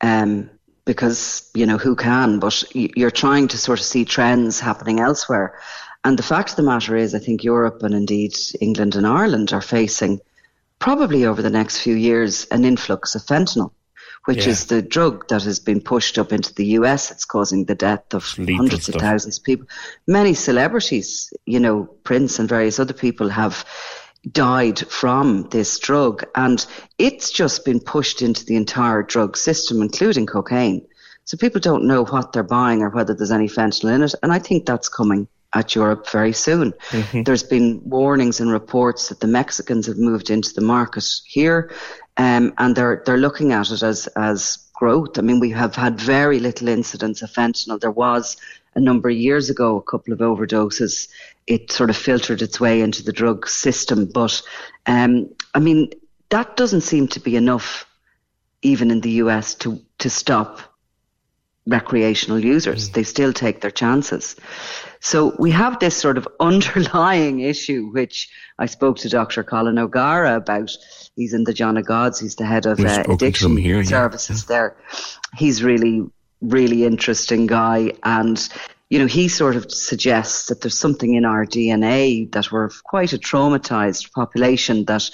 um, 0.00 0.50
because, 0.84 1.50
you 1.54 1.66
know, 1.66 1.78
who 1.78 1.94
can, 1.94 2.38
but 2.40 2.64
you're 2.74 3.10
trying 3.10 3.48
to 3.48 3.58
sort 3.58 3.78
of 3.78 3.84
see 3.84 4.04
trends 4.04 4.58
happening 4.58 5.00
elsewhere. 5.00 5.58
And 6.04 6.18
the 6.18 6.22
fact 6.22 6.50
of 6.50 6.56
the 6.56 6.62
matter 6.62 6.96
is, 6.96 7.14
I 7.14 7.18
think 7.20 7.44
Europe 7.44 7.82
and 7.82 7.94
indeed 7.94 8.36
England 8.60 8.96
and 8.96 9.06
Ireland 9.06 9.52
are 9.52 9.62
facing 9.62 10.20
probably 10.78 11.24
over 11.24 11.42
the 11.42 11.50
next 11.50 11.78
few 11.78 11.94
years 11.94 12.46
an 12.50 12.64
influx 12.64 13.14
of 13.14 13.22
fentanyl 13.22 13.72
which 14.26 14.44
yeah. 14.44 14.50
is 14.50 14.66
the 14.66 14.82
drug 14.82 15.26
that 15.28 15.44
has 15.44 15.58
been 15.58 15.80
pushed 15.80 16.18
up 16.18 16.32
into 16.32 16.52
the 16.54 16.66
US. 16.78 17.10
It's 17.10 17.24
causing 17.24 17.64
the 17.64 17.74
death 17.74 18.12
of 18.12 18.24
hundreds 18.24 18.84
stuff. 18.84 18.96
of 18.96 19.00
thousands 19.00 19.38
of 19.38 19.44
people. 19.44 19.66
Many 20.06 20.34
celebrities, 20.34 21.32
you 21.46 21.60
know, 21.60 21.84
Prince 22.04 22.38
and 22.38 22.48
various 22.48 22.78
other 22.78 22.92
people 22.92 23.28
have 23.28 23.64
died 24.30 24.80
from 24.88 25.48
this 25.50 25.78
drug, 25.78 26.24
and 26.34 26.66
it's 26.98 27.30
just 27.30 27.64
been 27.64 27.78
pushed 27.80 28.20
into 28.20 28.44
the 28.44 28.56
entire 28.56 29.02
drug 29.02 29.36
system, 29.36 29.80
including 29.80 30.26
cocaine. 30.26 30.84
So 31.24 31.36
people 31.36 31.60
don't 31.60 31.86
know 31.86 32.04
what 32.04 32.32
they're 32.32 32.42
buying 32.42 32.82
or 32.82 32.90
whether 32.90 33.14
there's 33.14 33.30
any 33.30 33.48
fentanyl 33.48 33.94
in 33.94 34.02
it, 34.02 34.14
and 34.22 34.32
I 34.32 34.40
think 34.40 34.66
that's 34.66 34.88
coming 34.88 35.28
at 35.54 35.74
Europe 35.76 36.10
very 36.10 36.32
soon. 36.32 36.72
Mm-hmm. 36.90 37.22
There's 37.22 37.44
been 37.44 37.80
warnings 37.84 38.40
and 38.40 38.50
reports 38.50 39.08
that 39.08 39.20
the 39.20 39.26
Mexicans 39.28 39.86
have 39.86 39.96
moved 39.96 40.28
into 40.30 40.52
the 40.52 40.60
market 40.60 41.04
here 41.24 41.70
um, 42.16 42.52
and 42.58 42.74
they're 42.74 43.02
they're 43.04 43.18
looking 43.18 43.52
at 43.52 43.70
it 43.70 43.82
as 43.82 44.06
as 44.16 44.58
growth. 44.74 45.18
I 45.18 45.22
mean, 45.22 45.40
we 45.40 45.50
have 45.50 45.74
had 45.74 46.00
very 46.00 46.38
little 46.38 46.68
incidence 46.68 47.22
of 47.22 47.30
fentanyl. 47.30 47.80
There 47.80 47.90
was 47.90 48.36
a 48.74 48.80
number 48.80 49.08
of 49.08 49.16
years 49.16 49.50
ago 49.50 49.76
a 49.76 49.82
couple 49.82 50.12
of 50.12 50.20
overdoses. 50.20 51.08
It 51.46 51.72
sort 51.72 51.90
of 51.90 51.96
filtered 51.96 52.42
its 52.42 52.60
way 52.60 52.80
into 52.80 53.02
the 53.02 53.12
drug 53.12 53.48
system, 53.48 54.06
but 54.06 54.42
um, 54.86 55.30
I 55.54 55.60
mean 55.60 55.90
that 56.30 56.56
doesn't 56.56 56.82
seem 56.82 57.08
to 57.08 57.20
be 57.20 57.36
enough, 57.36 57.86
even 58.62 58.90
in 58.90 59.00
the 59.00 59.22
US, 59.22 59.54
to 59.56 59.80
to 59.98 60.10
stop 60.10 60.60
recreational 61.66 62.38
users. 62.38 62.88
Mm. 62.88 62.92
They 62.94 63.02
still 63.02 63.32
take 63.32 63.60
their 63.60 63.70
chances. 63.70 64.36
So 65.00 65.34
we 65.38 65.50
have 65.50 65.78
this 65.78 65.96
sort 65.96 66.18
of 66.18 66.28
underlying 66.40 67.40
issue, 67.40 67.90
which 67.92 68.28
I 68.58 68.66
spoke 68.66 68.98
to 68.98 69.08
Dr. 69.08 69.42
Colin 69.44 69.78
O'Gara 69.78 70.36
about. 70.36 70.70
He's 71.16 71.32
in 71.32 71.44
the 71.44 71.54
John 71.54 71.76
of 71.76 71.86
Gods. 71.86 72.20
He's 72.20 72.36
the 72.36 72.44
head 72.44 72.66
of 72.66 72.78
uh, 72.78 73.04
addiction 73.08 73.56
here, 73.56 73.82
services 73.84 74.44
yeah. 74.44 74.54
there. 74.54 74.76
He's 75.34 75.62
really, 75.62 76.04
really 76.42 76.84
interesting 76.84 77.46
guy. 77.46 77.92
And, 78.02 78.46
you 78.90 78.98
know, 78.98 79.06
he 79.06 79.28
sort 79.28 79.56
of 79.56 79.70
suggests 79.72 80.48
that 80.48 80.60
there's 80.60 80.78
something 80.78 81.14
in 81.14 81.24
our 81.24 81.46
DNA 81.46 82.30
that 82.32 82.52
we're 82.52 82.68
quite 82.84 83.14
a 83.14 83.18
traumatized 83.18 84.12
population, 84.12 84.84
that 84.84 85.10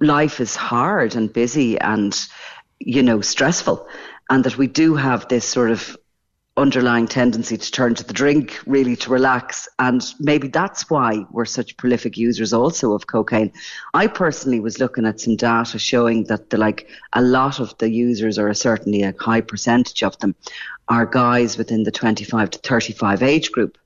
life 0.00 0.40
is 0.40 0.56
hard 0.56 1.14
and 1.14 1.30
busy 1.30 1.78
and, 1.78 2.18
you 2.80 3.02
know, 3.02 3.20
stressful 3.20 3.86
and 4.30 4.44
that 4.44 4.58
we 4.58 4.66
do 4.66 4.94
have 4.94 5.28
this 5.28 5.44
sort 5.44 5.70
of 5.70 5.96
underlying 6.58 7.06
tendency 7.06 7.56
to 7.56 7.70
turn 7.70 7.94
to 7.94 8.04
the 8.04 8.12
drink 8.12 8.60
really 8.66 8.96
to 8.96 9.10
relax. 9.10 9.68
And 9.78 10.04
maybe 10.18 10.48
that's 10.48 10.90
why 10.90 11.24
we're 11.30 11.44
such 11.44 11.76
prolific 11.76 12.18
users 12.18 12.52
also 12.52 12.92
of 12.92 13.06
cocaine. 13.06 13.52
I 13.94 14.08
personally 14.08 14.60
was 14.60 14.80
looking 14.80 15.06
at 15.06 15.20
some 15.20 15.36
data 15.36 15.78
showing 15.78 16.24
that 16.24 16.50
the 16.50 16.58
like 16.58 16.88
a 17.12 17.22
lot 17.22 17.60
of 17.60 17.78
the 17.78 17.88
users 17.88 18.38
or 18.38 18.52
certainly 18.54 19.02
a 19.02 19.14
high 19.18 19.40
percentage 19.40 20.02
of 20.02 20.18
them 20.18 20.34
are 20.88 21.06
guys 21.06 21.56
within 21.56 21.84
the 21.84 21.92
25 21.92 22.50
to 22.50 22.58
35 22.58 23.22
age 23.22 23.52
group. 23.52 23.78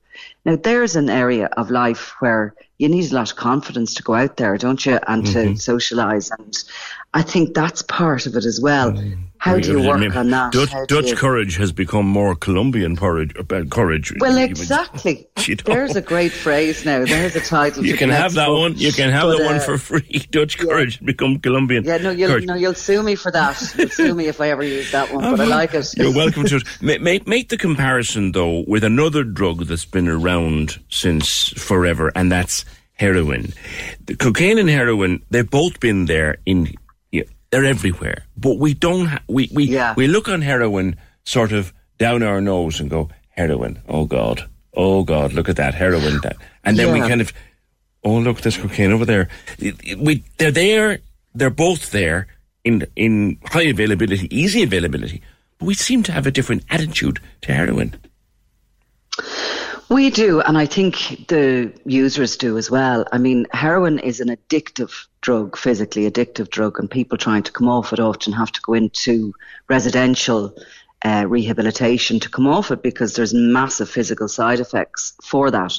Now 0.45 0.55
there's 0.55 0.95
an 0.95 1.09
area 1.09 1.45
of 1.57 1.69
life 1.69 2.13
where 2.19 2.55
you 2.79 2.89
need 2.89 3.11
a 3.11 3.15
lot 3.15 3.31
of 3.31 3.37
confidence 3.37 3.93
to 3.95 4.03
go 4.03 4.15
out 4.15 4.37
there, 4.37 4.57
don't 4.57 4.85
you, 4.85 4.99
and 5.07 5.23
mm-hmm. 5.23 5.53
to 5.53 5.71
socialise. 5.71 6.31
And 6.37 6.57
I 7.13 7.21
think 7.21 7.53
that's 7.53 7.81
part 7.83 8.25
of 8.25 8.35
it 8.35 8.45
as 8.45 8.59
well. 8.59 8.91
Mm-hmm. 8.91 9.21
How 9.43 9.59
do 9.59 9.73
you 9.73 9.85
work 9.85 9.97
I 9.97 9.99
mean, 9.99 10.13
on 10.13 10.29
that? 10.29 10.53
Dutch, 10.53 10.71
Dutch 10.87 11.09
you... 11.09 11.17
courage 11.17 11.57
has 11.57 11.73
become 11.73 12.07
more 12.07 12.33
Colombian 12.33 12.95
porridge, 12.95 13.35
uh, 13.37 13.65
courage. 13.69 14.13
Well, 14.21 14.37
exactly. 14.37 15.27
you 15.45 15.55
know? 15.55 15.63
There's 15.65 15.97
a 15.97 16.01
great 16.01 16.31
phrase 16.31 16.85
now. 16.85 17.03
There's 17.03 17.35
a 17.35 17.41
title. 17.41 17.85
you 17.85 17.97
can 17.97 18.09
have 18.09 18.35
that 18.35 18.47
book. 18.47 18.59
one. 18.59 18.77
You 18.77 18.93
can 18.93 19.09
have 19.09 19.23
but, 19.23 19.39
that 19.39 19.45
uh, 19.45 19.51
one 19.51 19.59
for 19.59 19.77
free. 19.77 20.25
Dutch 20.31 20.57
yeah. 20.57 20.63
courage 20.63 21.03
become 21.03 21.39
Colombian. 21.39 21.83
Yeah, 21.83 21.97
no, 21.97 22.11
you'll 22.11 22.29
courage. 22.29 22.45
no, 22.45 22.55
you'll 22.55 22.73
sue 22.73 23.03
me 23.03 23.15
for 23.15 23.31
that. 23.31 23.61
You'll 23.77 23.89
sue 23.89 24.15
me 24.15 24.27
if 24.27 24.39
I 24.39 24.49
ever 24.49 24.63
use 24.63 24.93
that 24.93 25.13
one. 25.13 25.31
But 25.31 25.41
I 25.41 25.45
like 25.45 25.73
it. 25.73 25.93
You're 25.97 26.15
welcome 26.15 26.45
to 26.45 26.61
it. 26.81 27.01
Make, 27.01 27.27
make 27.27 27.49
the 27.49 27.57
comparison 27.57 28.31
though 28.31 28.63
with 28.65 28.85
another 28.85 29.25
drug 29.25 29.65
that's 29.65 29.83
been 29.83 30.07
around 30.07 30.79
since 30.87 31.49
forever, 31.49 32.13
and 32.15 32.31
that's 32.31 32.62
heroin. 32.93 33.53
The 34.05 34.15
cocaine 34.15 34.57
and 34.57 34.69
heroin, 34.69 35.23
they've 35.29 35.49
both 35.49 35.79
been 35.79 36.05
there 36.05 36.37
in 36.45 36.73
they're 37.53 37.65
everywhere. 37.65 38.25
But 38.35 38.57
we 38.57 38.73
don't. 38.73 39.05
Ha- 39.05 39.21
we 39.27 39.47
we 39.53 39.65
yeah. 39.65 39.93
we 39.95 40.07
look 40.07 40.27
on 40.27 40.41
heroin 40.41 40.95
sort 41.23 41.51
of 41.51 41.71
down 41.99 42.23
our 42.23 42.41
nose 42.41 42.79
and 42.79 42.89
go 42.89 43.09
heroin. 43.29 43.79
Oh 43.87 44.05
God. 44.05 44.49
Oh 44.73 45.03
God. 45.03 45.33
Look 45.33 45.49
at 45.49 45.57
that 45.57 45.75
heroin. 45.75 46.19
That. 46.23 46.37
And 46.63 46.77
then 46.77 46.87
yeah. 46.87 46.93
we 46.93 46.99
kind 47.07 47.21
of. 47.21 47.31
Oh 48.03 48.17
look, 48.17 48.41
there's 48.41 48.57
cocaine 48.57 48.91
over 48.91 49.05
there. 49.05 49.29
We 49.59 50.23
they're 50.37 50.51
there. 50.51 50.99
They're 51.35 51.51
both 51.51 51.91
there 51.91 52.25
in 52.63 52.87
in 52.95 53.37
high 53.45 53.69
availability, 53.69 54.35
easy 54.35 54.63
availability. 54.63 55.21
But 55.59 55.67
we 55.67 55.75
seem 55.75 56.01
to 56.03 56.11
have 56.11 56.25
a 56.25 56.31
different 56.31 56.63
attitude 56.71 57.19
to 57.41 57.53
heroin. 57.53 57.95
We 59.93 60.09
do, 60.09 60.41
and 60.41 60.57
I 60.57 60.65
think 60.65 61.27
the 61.27 61.71
users 61.85 62.35
do 62.35 62.57
as 62.57 62.71
well. 62.71 63.05
I 63.11 63.19
mean, 63.19 63.45
heroin 63.51 63.99
is 63.99 64.19
an 64.19 64.29
addictive 64.29 65.05
drug, 65.21 65.55
physically 65.55 66.09
addictive 66.09 66.49
drug, 66.49 66.79
and 66.79 66.89
people 66.89 67.15
trying 67.15 67.43
to 67.43 67.51
come 67.51 67.69
off 67.69 67.93
it 67.93 67.99
often 67.99 68.33
have 68.33 68.51
to 68.53 68.61
go 68.61 68.73
into 68.73 69.35
residential 69.69 70.57
uh, 71.05 71.25
rehabilitation 71.27 72.19
to 72.21 72.27
come 72.27 72.47
off 72.47 72.71
it 72.71 72.81
because 72.81 73.13
there's 73.13 73.35
massive 73.35 73.87
physical 73.87 74.27
side 74.27 74.59
effects 74.59 75.13
for 75.23 75.51
that. 75.51 75.77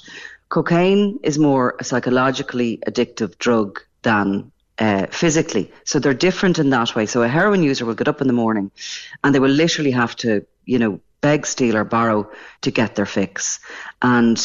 Cocaine 0.48 1.18
is 1.24 1.37
more 1.37 1.74
a 1.81 1.83
psychologically 1.83 2.79
addictive 2.87 3.37
drug 3.38 3.81
than 4.03 4.53
uh, 4.79 5.07
physically. 5.09 5.72
So 5.87 5.98
they're 5.98 6.14
different 6.14 6.61
in 6.61 6.70
that 6.70 6.94
way. 6.94 7.07
So 7.07 7.24
a 7.24 7.29
heroin 7.29 7.64
user 7.64 7.85
will 7.85 7.94
get 7.94 8.07
up 8.07 8.20
in 8.20 8.29
the 8.29 8.33
morning 8.33 8.70
and 9.24 9.35
they 9.35 9.40
will 9.40 9.50
literally 9.50 9.90
have 9.90 10.14
to, 10.16 10.46
you 10.66 10.79
know, 10.79 11.00
beg, 11.25 11.47
steal, 11.47 11.75
or 11.75 11.85
borrow 11.85 12.31
to 12.61 12.71
get 12.71 12.95
their 12.95 13.07
fix. 13.07 13.59
And 14.03 14.37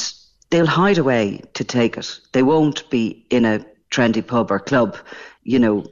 they'll 0.49 0.65
hide 0.65 0.97
away 0.97 1.41
to 1.55 1.65
take 1.65 1.97
it. 1.97 2.19
They 2.31 2.41
won't 2.41 2.89
be 2.89 3.25
in 3.29 3.43
a 3.43 3.65
trendy 3.91 4.25
pub 4.25 4.49
or 4.49 4.59
club, 4.59 4.95
you 5.43 5.59
know, 5.59 5.85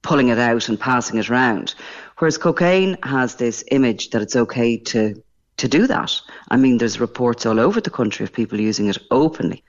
pulling 0.00 0.28
it 0.28 0.38
out 0.38 0.70
and 0.70 0.80
passing 0.80 1.18
it 1.18 1.28
around. 1.28 1.74
Whereas 2.16 2.38
cocaine 2.38 2.96
has 3.02 3.34
this 3.34 3.62
image 3.70 4.08
that 4.10 4.22
it's 4.22 4.36
okay 4.36 4.78
to 4.78 5.22
to 5.58 5.68
do 5.68 5.86
that. 5.86 6.12
I 6.50 6.56
mean, 6.56 6.78
there's 6.78 7.00
reports 7.00 7.46
all 7.46 7.58
over 7.58 7.80
the 7.80 7.90
country 7.90 8.24
of 8.24 8.32
people 8.32 8.60
using 8.60 8.88
it 8.88 8.98
openly, 9.10 9.64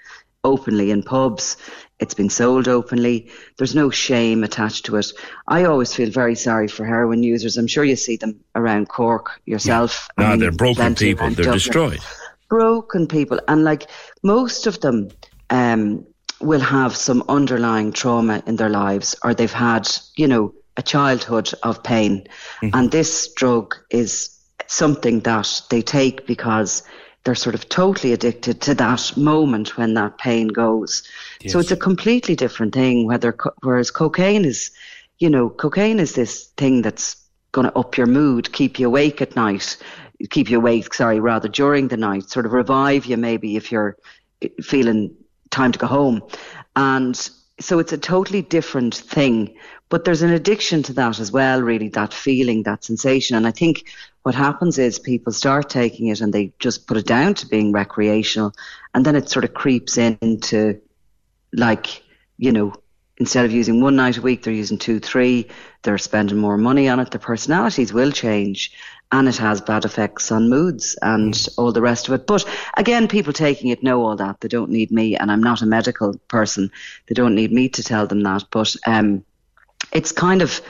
openly 0.47 0.91
in 0.91 1.03
pubs. 1.03 1.57
It's 1.99 2.13
been 2.13 2.29
sold 2.29 2.67
openly. 2.67 3.29
There's 3.57 3.75
no 3.75 3.89
shame 3.89 4.43
attached 4.43 4.85
to 4.85 4.97
it. 4.97 5.07
I 5.47 5.65
always 5.65 5.93
feel 5.93 6.11
very 6.11 6.35
sorry 6.35 6.67
for 6.67 6.85
heroin 6.85 7.23
users. 7.23 7.57
I'm 7.57 7.67
sure 7.67 7.83
you 7.83 7.95
see 7.95 8.17
them 8.17 8.39
around 8.55 8.87
Cork 8.87 9.41
yourself. 9.45 10.07
Yeah. 10.17 10.29
No, 10.29 10.37
they're 10.37 10.51
broken 10.51 10.95
people. 10.95 11.27
They're 11.27 11.45
Dublin. 11.45 11.53
destroyed. 11.53 11.99
Broken 12.49 13.07
people. 13.07 13.39
And 13.47 13.63
like 13.63 13.89
most 14.23 14.67
of 14.67 14.79
them 14.79 15.09
um, 15.49 16.05
will 16.39 16.59
have 16.59 16.95
some 16.95 17.23
underlying 17.27 17.91
trauma 17.93 18.43
in 18.45 18.55
their 18.57 18.69
lives 18.69 19.15
or 19.23 19.33
they've 19.33 19.51
had, 19.51 19.87
you 20.15 20.27
know, 20.27 20.53
a 20.77 20.83
childhood 20.83 21.51
of 21.63 21.81
pain. 21.83 22.27
Mm-hmm. 22.61 22.77
And 22.77 22.91
this 22.91 23.33
drug 23.33 23.75
is 23.89 24.37
something 24.67 25.21
that 25.21 25.61
they 25.69 25.81
take 25.81 26.27
because 26.27 26.83
they're 27.27 27.35
sort 27.35 27.55
of 27.55 27.67
totally 27.67 28.13
addicted 28.13 28.61
to 28.61 28.73
that 28.73 29.17
moment 29.17 29.75
when 29.75 29.95
that 29.95 30.17
pain 30.17 30.47
goes. 30.47 31.03
Yes. 31.41 31.51
So 31.51 31.59
it's 31.59 31.71
a 31.71 31.75
completely 31.75 32.37
different 32.37 32.73
thing. 32.73 33.05
Whether 33.05 33.35
whereas 33.63 33.91
cocaine 33.91 34.45
is, 34.45 34.71
you 35.19 35.29
know, 35.29 35.49
cocaine 35.49 35.99
is 35.99 36.15
this 36.15 36.45
thing 36.55 36.81
that's 36.81 37.17
going 37.51 37.67
to 37.69 37.77
up 37.77 37.97
your 37.97 38.07
mood, 38.07 38.53
keep 38.53 38.79
you 38.79 38.87
awake 38.87 39.21
at 39.21 39.35
night, 39.35 39.75
keep 40.29 40.49
you 40.49 40.55
awake. 40.55 40.93
Sorry, 40.93 41.19
rather 41.19 41.49
during 41.49 41.89
the 41.89 41.97
night, 41.97 42.29
sort 42.29 42.45
of 42.45 42.53
revive 42.53 43.05
you 43.05 43.17
maybe 43.17 43.57
if 43.57 43.73
you're 43.73 43.97
eh, 44.41 44.47
feeling 44.61 45.13
time 45.49 45.73
to 45.73 45.79
go 45.79 45.87
home, 45.87 46.23
and 46.77 47.29
so 47.59 47.79
it's 47.79 47.93
a 47.93 47.97
totally 47.97 48.41
different 48.41 48.95
thing. 48.95 49.55
But 49.89 50.03
there's 50.03 50.21
an 50.21 50.31
addiction 50.31 50.83
to 50.83 50.93
that 50.93 51.19
as 51.19 51.31
well, 51.31 51.61
really, 51.61 51.89
that 51.89 52.13
feeling, 52.13 52.63
that 52.63 52.83
sensation. 52.83 53.37
And 53.37 53.47
I 53.47 53.51
think 53.51 53.85
what 54.23 54.35
happens 54.35 54.77
is 54.77 54.99
people 54.99 55.31
start 55.31 55.69
taking 55.69 56.07
it 56.07 56.19
and 56.19 56.33
they 56.33 56.51
just 56.59 56.85
put 56.85 56.97
it 56.97 57.05
down 57.05 57.33
to 57.35 57.47
being 57.47 57.71
recreational 57.71 58.53
and 58.93 59.05
then 59.05 59.15
it 59.15 59.29
sort 59.29 59.45
of 59.45 59.53
creeps 59.53 59.97
into 59.97 60.81
like 61.53 62.03
you 62.37 62.51
know 62.51 62.73
instead 63.19 63.45
of 63.45 63.51
using 63.51 63.79
one 63.79 63.95
night 63.95 64.17
a 64.17 64.21
week 64.21 64.43
they're 64.43 64.53
using 64.53 64.77
two 64.77 64.99
three 64.99 65.47
they're 65.83 65.97
spending 65.97 66.37
more 66.37 66.57
money 66.57 66.89
on 66.89 66.99
it 66.99 67.11
their 67.11 67.19
personalities 67.19 67.93
will 67.93 68.11
change 68.11 68.73
and 69.11 69.27
it 69.27 69.37
has 69.37 69.61
bad 69.61 69.85
effects 69.85 70.31
on 70.31 70.49
moods 70.49 70.97
and 71.01 71.33
mm. 71.33 71.49
all 71.57 71.71
the 71.71 71.81
rest 71.81 72.07
of 72.07 72.13
it 72.13 72.27
but 72.27 72.45
again 72.75 73.07
people 73.07 73.33
taking 73.33 73.69
it 73.69 73.83
know 73.83 74.03
all 74.03 74.15
that 74.15 74.39
they 74.41 74.47
don't 74.47 74.71
need 74.71 74.91
me 74.91 75.15
and 75.15 75.31
i'm 75.31 75.43
not 75.43 75.61
a 75.61 75.65
medical 75.65 76.17
person 76.27 76.71
they 77.07 77.13
don't 77.13 77.35
need 77.35 77.51
me 77.51 77.69
to 77.69 77.83
tell 77.83 78.05
them 78.07 78.21
that 78.21 78.43
but 78.51 78.75
um, 78.85 79.23
it's 79.93 80.11
kind 80.11 80.41
of 80.41 80.61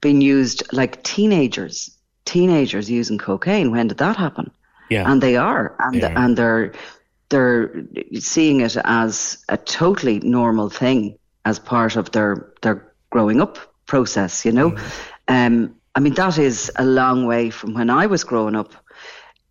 been 0.00 0.20
used 0.20 0.62
like 0.72 1.02
teenagers 1.02 1.96
teenagers 2.24 2.90
using 2.90 3.18
cocaine. 3.18 3.70
When 3.70 3.88
did 3.88 3.98
that 3.98 4.16
happen? 4.16 4.50
Yeah. 4.90 5.10
And 5.10 5.22
they 5.22 5.36
are, 5.36 5.74
and 5.78 5.96
yeah. 5.96 6.24
and 6.24 6.36
they're 6.36 6.72
they're 7.28 7.84
seeing 8.18 8.60
it 8.60 8.76
as 8.84 9.42
a 9.48 9.56
totally 9.56 10.20
normal 10.20 10.68
thing 10.68 11.18
as 11.44 11.58
part 11.58 11.96
of 11.96 12.10
their 12.12 12.52
their 12.62 12.92
growing 13.10 13.40
up 13.40 13.58
process. 13.86 14.44
You 14.44 14.52
know, 14.52 14.70
mm. 14.72 14.80
um, 15.28 15.74
I 15.94 16.00
mean 16.00 16.14
that 16.14 16.38
is 16.38 16.70
a 16.76 16.84
long 16.84 17.26
way 17.26 17.50
from 17.50 17.74
when 17.74 17.90
I 17.90 18.06
was 18.06 18.24
growing 18.24 18.54
up. 18.54 18.72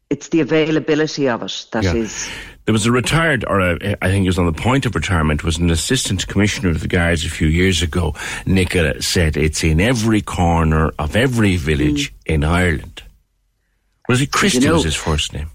It's 0.09 0.29
the 0.29 0.41
availability 0.41 1.29
of 1.29 1.41
it 1.43 1.67
that 1.71 1.83
yeah. 1.83 1.93
is. 1.93 2.29
There 2.65 2.73
was 2.73 2.85
a 2.85 2.91
retired, 2.91 3.45
or 3.47 3.59
a, 3.61 3.95
I 4.01 4.09
think 4.09 4.23
he 4.23 4.27
was 4.27 4.37
on 4.37 4.45
the 4.45 4.53
point 4.53 4.85
of 4.85 4.93
retirement, 4.93 5.43
was 5.43 5.57
an 5.57 5.69
assistant 5.69 6.27
commissioner 6.27 6.69
of 6.69 6.81
the 6.81 6.87
guards 6.87 7.25
a 7.25 7.29
few 7.29 7.47
years 7.47 7.81
ago. 7.81 8.13
Nicola 8.45 9.01
said 9.01 9.37
it's 9.37 9.63
in 9.63 9.79
every 9.79 10.21
corner 10.21 10.91
of 10.99 11.15
every 11.15 11.55
village 11.55 12.11
mm. 12.11 12.33
in 12.33 12.43
Ireland. 12.43 13.03
Was 14.09 14.21
it 14.21 14.31
Christy? 14.31 14.59
You 14.59 14.67
know, 14.67 14.73
was 14.73 14.83
his 14.83 14.95
first 14.95 15.33
name? 15.33 15.49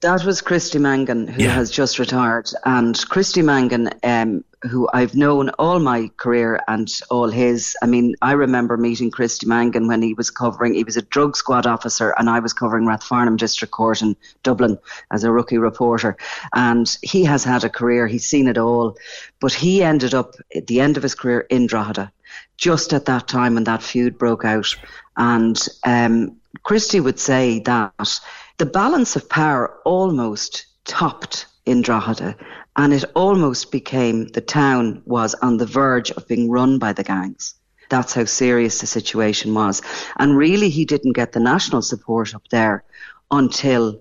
That 0.00 0.24
was 0.24 0.40
Christy 0.40 0.78
Mangan, 0.78 1.28
who 1.28 1.42
yeah. 1.42 1.50
has 1.50 1.70
just 1.70 1.98
retired. 1.98 2.48
And 2.64 2.98
Christy 3.10 3.42
Mangan, 3.42 3.90
um, 4.02 4.44
who 4.62 4.88
I've 4.92 5.14
known 5.14 5.48
all 5.50 5.78
my 5.78 6.10
career 6.16 6.60
and 6.68 6.90
all 7.10 7.28
his. 7.28 7.76
I 7.82 7.86
mean, 7.86 8.14
I 8.20 8.32
remember 8.32 8.76
meeting 8.76 9.10
Christy 9.10 9.46
Mangan 9.46 9.88
when 9.88 10.02
he 10.02 10.14
was 10.14 10.30
covering, 10.30 10.74
he 10.74 10.84
was 10.84 10.96
a 10.96 11.02
drug 11.02 11.36
squad 11.36 11.66
officer, 11.66 12.14
and 12.18 12.28
I 12.28 12.40
was 12.40 12.52
covering 12.52 12.84
Rathfarnham 12.86 13.36
District 13.36 13.72
Court 13.72 14.02
in 14.02 14.16
Dublin 14.42 14.78
as 15.10 15.24
a 15.24 15.32
rookie 15.32 15.58
reporter. 15.58 16.16
And 16.54 16.96
he 17.02 17.24
has 17.24 17.42
had 17.42 17.64
a 17.64 17.70
career, 17.70 18.06
he's 18.06 18.26
seen 18.26 18.48
it 18.48 18.58
all. 18.58 18.96
But 19.40 19.54
he 19.54 19.82
ended 19.82 20.14
up 20.14 20.34
at 20.54 20.66
the 20.66 20.80
end 20.80 20.96
of 20.96 21.02
his 21.02 21.14
career 21.14 21.46
in 21.50 21.66
Drogheda, 21.66 22.12
just 22.58 22.92
at 22.92 23.06
that 23.06 23.28
time 23.28 23.54
when 23.54 23.64
that 23.64 23.82
feud 23.82 24.18
broke 24.18 24.44
out. 24.44 24.74
And 25.16 25.58
um, 25.84 26.36
Christy 26.64 27.00
would 27.00 27.18
say 27.18 27.60
that 27.60 28.20
the 28.58 28.66
balance 28.66 29.16
of 29.16 29.28
power 29.28 29.78
almost 29.84 30.66
topped 30.84 31.46
in 31.64 31.80
Drogheda 31.80 32.36
and 32.76 32.92
it 32.92 33.04
almost 33.14 33.72
became 33.72 34.26
the 34.28 34.40
town 34.40 35.02
was 35.04 35.34
on 35.34 35.56
the 35.56 35.66
verge 35.66 36.10
of 36.12 36.28
being 36.28 36.50
run 36.50 36.78
by 36.78 36.92
the 36.92 37.02
gangs. 37.02 37.54
That's 37.88 38.14
how 38.14 38.24
serious 38.24 38.80
the 38.80 38.86
situation 38.86 39.52
was. 39.52 39.82
And 40.18 40.36
really, 40.36 40.70
he 40.70 40.84
didn't 40.84 41.12
get 41.12 41.32
the 41.32 41.40
national 41.40 41.82
support 41.82 42.34
up 42.34 42.46
there 42.50 42.84
until 43.30 44.00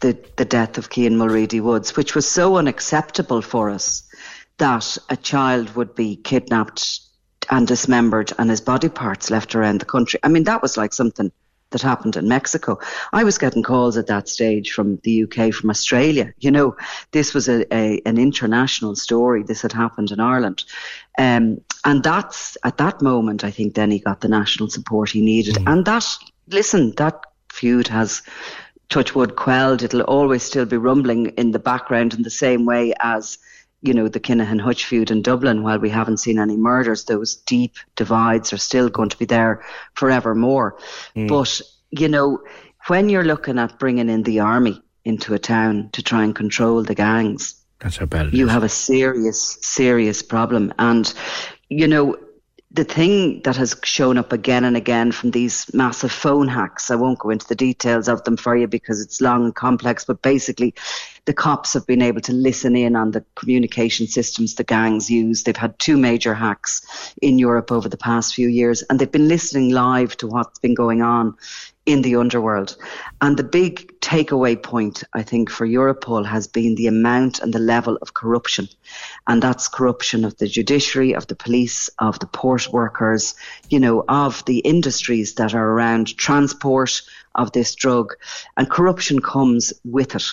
the, 0.00 0.18
the 0.36 0.44
death 0.44 0.78
of 0.78 0.88
Keane 0.88 1.18
Mulready 1.18 1.60
Woods, 1.60 1.96
which 1.96 2.14
was 2.14 2.26
so 2.26 2.56
unacceptable 2.56 3.42
for 3.42 3.70
us 3.70 4.02
that 4.58 4.96
a 5.10 5.16
child 5.16 5.74
would 5.76 5.94
be 5.94 6.16
kidnapped 6.16 7.00
and 7.50 7.66
dismembered 7.66 8.32
and 8.38 8.50
his 8.50 8.60
body 8.60 8.88
parts 8.88 9.30
left 9.30 9.54
around 9.54 9.80
the 9.80 9.84
country. 9.84 10.18
I 10.22 10.28
mean, 10.28 10.44
that 10.44 10.62
was 10.62 10.76
like 10.76 10.92
something 10.92 11.30
that 11.70 11.82
happened 11.82 12.16
in 12.16 12.28
Mexico. 12.28 12.78
I 13.12 13.24
was 13.24 13.38
getting 13.38 13.62
calls 13.62 13.96
at 13.96 14.06
that 14.06 14.28
stage 14.28 14.72
from 14.72 14.98
the 15.02 15.24
UK, 15.24 15.52
from 15.52 15.70
Australia. 15.70 16.32
You 16.38 16.50
know, 16.50 16.76
this 17.10 17.34
was 17.34 17.48
a, 17.48 17.72
a 17.74 18.00
an 18.06 18.18
international 18.18 18.94
story. 18.96 19.42
This 19.42 19.62
had 19.62 19.72
happened 19.72 20.10
in 20.10 20.20
Ireland. 20.20 20.64
Um, 21.18 21.60
and 21.84 22.02
that's 22.02 22.56
at 22.64 22.78
that 22.78 23.00
moment, 23.02 23.44
I 23.44 23.50
think 23.50 23.74
then 23.74 23.90
he 23.90 23.98
got 23.98 24.20
the 24.20 24.28
national 24.28 24.70
support 24.70 25.10
he 25.10 25.20
needed. 25.20 25.54
Mm. 25.54 25.72
And 25.72 25.84
that, 25.86 26.04
listen, 26.48 26.92
that 26.96 27.20
feud 27.52 27.88
has 27.88 28.22
touchwood 28.88 29.36
quelled. 29.36 29.82
It'll 29.82 30.02
always 30.02 30.42
still 30.42 30.66
be 30.66 30.76
rumbling 30.76 31.26
in 31.36 31.52
the 31.52 31.58
background 31.58 32.14
in 32.14 32.22
the 32.22 32.30
same 32.30 32.64
way 32.64 32.92
as 33.00 33.38
you 33.82 33.94
know, 33.94 34.08
the 34.08 34.20
Kinahan 34.20 34.60
Hutch 34.60 34.84
feud 34.86 35.10
in 35.10 35.22
Dublin, 35.22 35.62
while 35.62 35.78
we 35.78 35.90
haven't 35.90 36.18
seen 36.18 36.38
any 36.38 36.56
murders, 36.56 37.04
those 37.04 37.36
deep 37.36 37.76
divides 37.94 38.52
are 38.52 38.58
still 38.58 38.88
going 38.88 39.10
to 39.10 39.18
be 39.18 39.24
there 39.24 39.64
forevermore. 39.94 40.78
Mm. 41.14 41.28
But, 41.28 41.60
you 41.90 42.08
know, 42.08 42.40
when 42.88 43.08
you're 43.08 43.24
looking 43.24 43.58
at 43.58 43.78
bringing 43.78 44.08
in 44.08 44.22
the 44.22 44.40
army 44.40 44.82
into 45.04 45.34
a 45.34 45.38
town 45.38 45.90
to 45.92 46.02
try 46.02 46.24
and 46.24 46.34
control 46.34 46.82
the 46.82 46.94
gangs, 46.94 47.62
that's 47.78 47.98
how 47.98 48.06
bad 48.06 48.32
you 48.32 48.46
is. 48.46 48.52
have 48.52 48.64
a 48.64 48.68
serious, 48.68 49.58
serious 49.60 50.22
problem. 50.22 50.72
And, 50.78 51.12
you 51.68 51.86
know, 51.86 52.16
the 52.76 52.84
thing 52.84 53.40
that 53.42 53.56
has 53.56 53.74
shown 53.84 54.18
up 54.18 54.32
again 54.32 54.62
and 54.62 54.76
again 54.76 55.10
from 55.10 55.30
these 55.30 55.72
massive 55.72 56.12
phone 56.12 56.46
hacks, 56.46 56.90
I 56.90 56.94
won't 56.94 57.18
go 57.18 57.30
into 57.30 57.48
the 57.48 57.54
details 57.54 58.06
of 58.06 58.22
them 58.24 58.36
for 58.36 58.54
you 58.54 58.66
because 58.66 59.00
it's 59.00 59.20
long 59.20 59.46
and 59.46 59.54
complex, 59.54 60.04
but 60.04 60.20
basically, 60.20 60.74
the 61.24 61.32
cops 61.32 61.72
have 61.72 61.86
been 61.86 62.02
able 62.02 62.20
to 62.20 62.32
listen 62.32 62.76
in 62.76 62.94
on 62.94 63.12
the 63.12 63.24
communication 63.34 64.06
systems 64.06 64.54
the 64.54 64.64
gangs 64.64 65.10
use. 65.10 65.42
They've 65.42 65.56
had 65.56 65.78
two 65.78 65.96
major 65.96 66.34
hacks 66.34 67.14
in 67.22 67.38
Europe 67.38 67.72
over 67.72 67.88
the 67.88 67.96
past 67.96 68.34
few 68.34 68.48
years, 68.48 68.82
and 68.82 68.98
they've 68.98 69.10
been 69.10 69.26
listening 69.26 69.70
live 69.70 70.16
to 70.18 70.26
what's 70.26 70.58
been 70.58 70.74
going 70.74 71.00
on 71.00 71.34
in 71.86 72.02
the 72.02 72.16
underworld. 72.16 72.76
And 73.20 73.36
the 73.36 73.44
big 73.44 74.00
takeaway 74.00 74.60
point, 74.60 75.04
I 75.14 75.22
think, 75.22 75.50
for 75.50 75.66
Europol 75.66 76.26
has 76.26 76.48
been 76.48 76.74
the 76.74 76.88
amount 76.88 77.38
and 77.38 77.54
the 77.54 77.60
level 77.60 77.96
of 78.02 78.12
corruption. 78.12 78.68
And 79.26 79.40
that's 79.40 79.68
corruption 79.68 80.24
of 80.24 80.36
the 80.36 80.48
judiciary, 80.48 81.14
of 81.14 81.28
the 81.28 81.36
police, 81.36 81.88
of 82.00 82.18
the 82.18 82.26
port 82.26 82.68
workers, 82.72 83.34
you 83.70 83.78
know, 83.78 84.04
of 84.08 84.44
the 84.44 84.58
industries 84.58 85.34
that 85.36 85.54
are 85.54 85.70
around 85.70 86.16
transport 86.16 87.02
of 87.36 87.52
this 87.52 87.74
drug. 87.76 88.14
And 88.56 88.68
corruption 88.68 89.20
comes 89.20 89.72
with 89.84 90.16
it. 90.16 90.24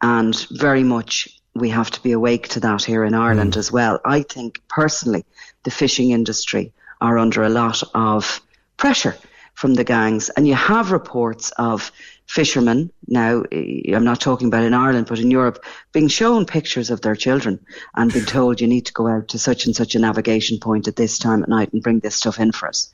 And 0.00 0.34
very 0.50 0.82
much 0.82 1.28
we 1.54 1.68
have 1.68 1.90
to 1.92 2.02
be 2.02 2.12
awake 2.12 2.48
to 2.48 2.60
that 2.60 2.82
here 2.82 3.04
in 3.04 3.14
Ireland 3.14 3.54
mm. 3.54 3.58
as 3.58 3.70
well. 3.70 4.00
I 4.04 4.22
think 4.22 4.60
personally, 4.68 5.24
the 5.62 5.70
fishing 5.70 6.10
industry 6.10 6.72
are 7.00 7.18
under 7.18 7.42
a 7.42 7.48
lot 7.48 7.82
of 7.94 8.40
pressure 8.76 9.16
from 9.54 9.74
the 9.74 9.84
gangs. 9.84 10.28
And 10.30 10.46
you 10.46 10.54
have 10.54 10.92
reports 10.92 11.50
of 11.52 11.90
fishermen 12.26 12.90
now, 13.06 13.42
eh, 13.52 13.94
I'm 13.94 14.04
not 14.04 14.20
talking 14.20 14.48
about 14.48 14.64
in 14.64 14.74
Ireland, 14.74 15.06
but 15.08 15.18
in 15.18 15.30
Europe, 15.30 15.64
being 15.92 16.08
shown 16.08 16.46
pictures 16.46 16.90
of 16.90 17.00
their 17.00 17.14
children 17.14 17.64
and 17.94 18.12
being 18.12 18.24
told 18.24 18.60
you 18.60 18.66
need 18.66 18.86
to 18.86 18.92
go 18.92 19.06
out 19.06 19.28
to 19.28 19.38
such 19.38 19.66
and 19.66 19.76
such 19.76 19.94
a 19.94 19.98
navigation 19.98 20.58
point 20.58 20.88
at 20.88 20.96
this 20.96 21.18
time 21.18 21.42
at 21.42 21.48
night 21.48 21.72
and 21.72 21.82
bring 21.82 22.00
this 22.00 22.16
stuff 22.16 22.40
in 22.40 22.52
for 22.52 22.68
us. 22.68 22.92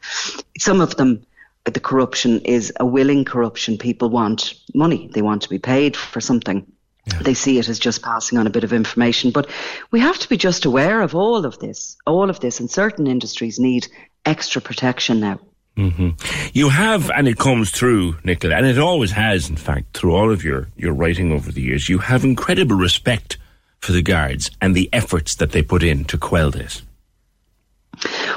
Some 0.59 0.81
of 0.81 0.97
them 0.97 1.25
the 1.65 1.81
corruption 1.81 2.41
is 2.41 2.73
a 2.81 2.87
willing 2.87 3.25
corruption. 3.25 3.77
People 3.77 4.09
want 4.09 4.55
money. 4.75 5.11
They 5.13 5.23
want 5.23 5.43
to 5.43 5.49
be 5.49 5.59
paid 5.59 5.97
for 5.97 6.21
something. 6.21 6.67
Yeah. 7.07 7.19
They 7.23 7.35
see 7.35 7.59
it 7.59 7.69
as 7.69 7.79
just 7.79 8.03
passing 8.03 8.39
on 8.39 8.47
a 8.47 8.51
bit 8.51 8.65
of 8.65 8.73
information. 8.73 9.31
But 9.31 9.49
we 9.91 10.01
have 10.01 10.19
to 10.19 10.29
be 10.29 10.37
just 10.37 10.65
aware 10.65 11.03
of 11.03 11.15
all 11.15 11.45
of 11.45 11.59
this. 11.59 11.97
All 12.07 12.31
of 12.31 12.41
this. 12.41 12.61
And 12.61 12.71
certain 12.71 13.07
industries 13.07 13.59
need 13.59 13.89
extra 14.25 14.61
protection 14.61 15.21
now. 15.21 15.41
Mm-hmm. 15.81 16.51
You 16.53 16.69
have, 16.69 17.11
and 17.11 17.27
it 17.27 17.39
comes 17.39 17.71
through, 17.71 18.17
Nicola, 18.25 18.57
and 18.57 18.67
it 18.67 18.79
always 18.79 19.13
has, 19.13 19.49
in 19.49 19.57
fact, 19.57 19.97
through 19.97 20.15
all 20.15 20.31
of 20.31 20.45
your, 20.45 20.69
your 20.77 20.93
writing 20.93 21.33
over 21.33 21.51
the 21.51 21.63
years, 21.63 21.89
you 21.89 21.99
have 21.99 22.25
incredible 22.25 22.77
respect 22.77 23.39
for 23.81 23.93
the 23.93 24.03
guards 24.03 24.51
and 24.61 24.75
the 24.75 24.89
efforts 24.93 25.35
that 25.37 25.53
they 25.53 25.63
put 25.63 25.83
in 25.83 26.05
to 26.05 26.19
quell 26.19 26.51
this? 26.51 26.83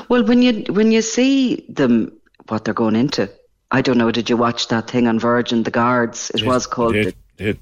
Well, 0.09 0.25
when 0.25 0.41
you 0.41 0.63
when 0.73 0.91
you 0.91 1.01
see 1.01 1.65
them, 1.69 2.11
what 2.47 2.65
they're 2.65 2.73
going 2.73 2.95
into, 2.95 3.29
I 3.71 3.81
don't 3.81 3.97
know. 3.97 4.11
Did 4.11 4.29
you 4.29 4.37
watch 4.37 4.67
that 4.69 4.89
thing 4.89 5.07
on 5.07 5.19
Virgin, 5.19 5.63
the 5.63 5.71
guards? 5.71 6.31
It 6.31 6.43
was 6.43 6.67
called 6.67 6.93
the, 6.93 7.13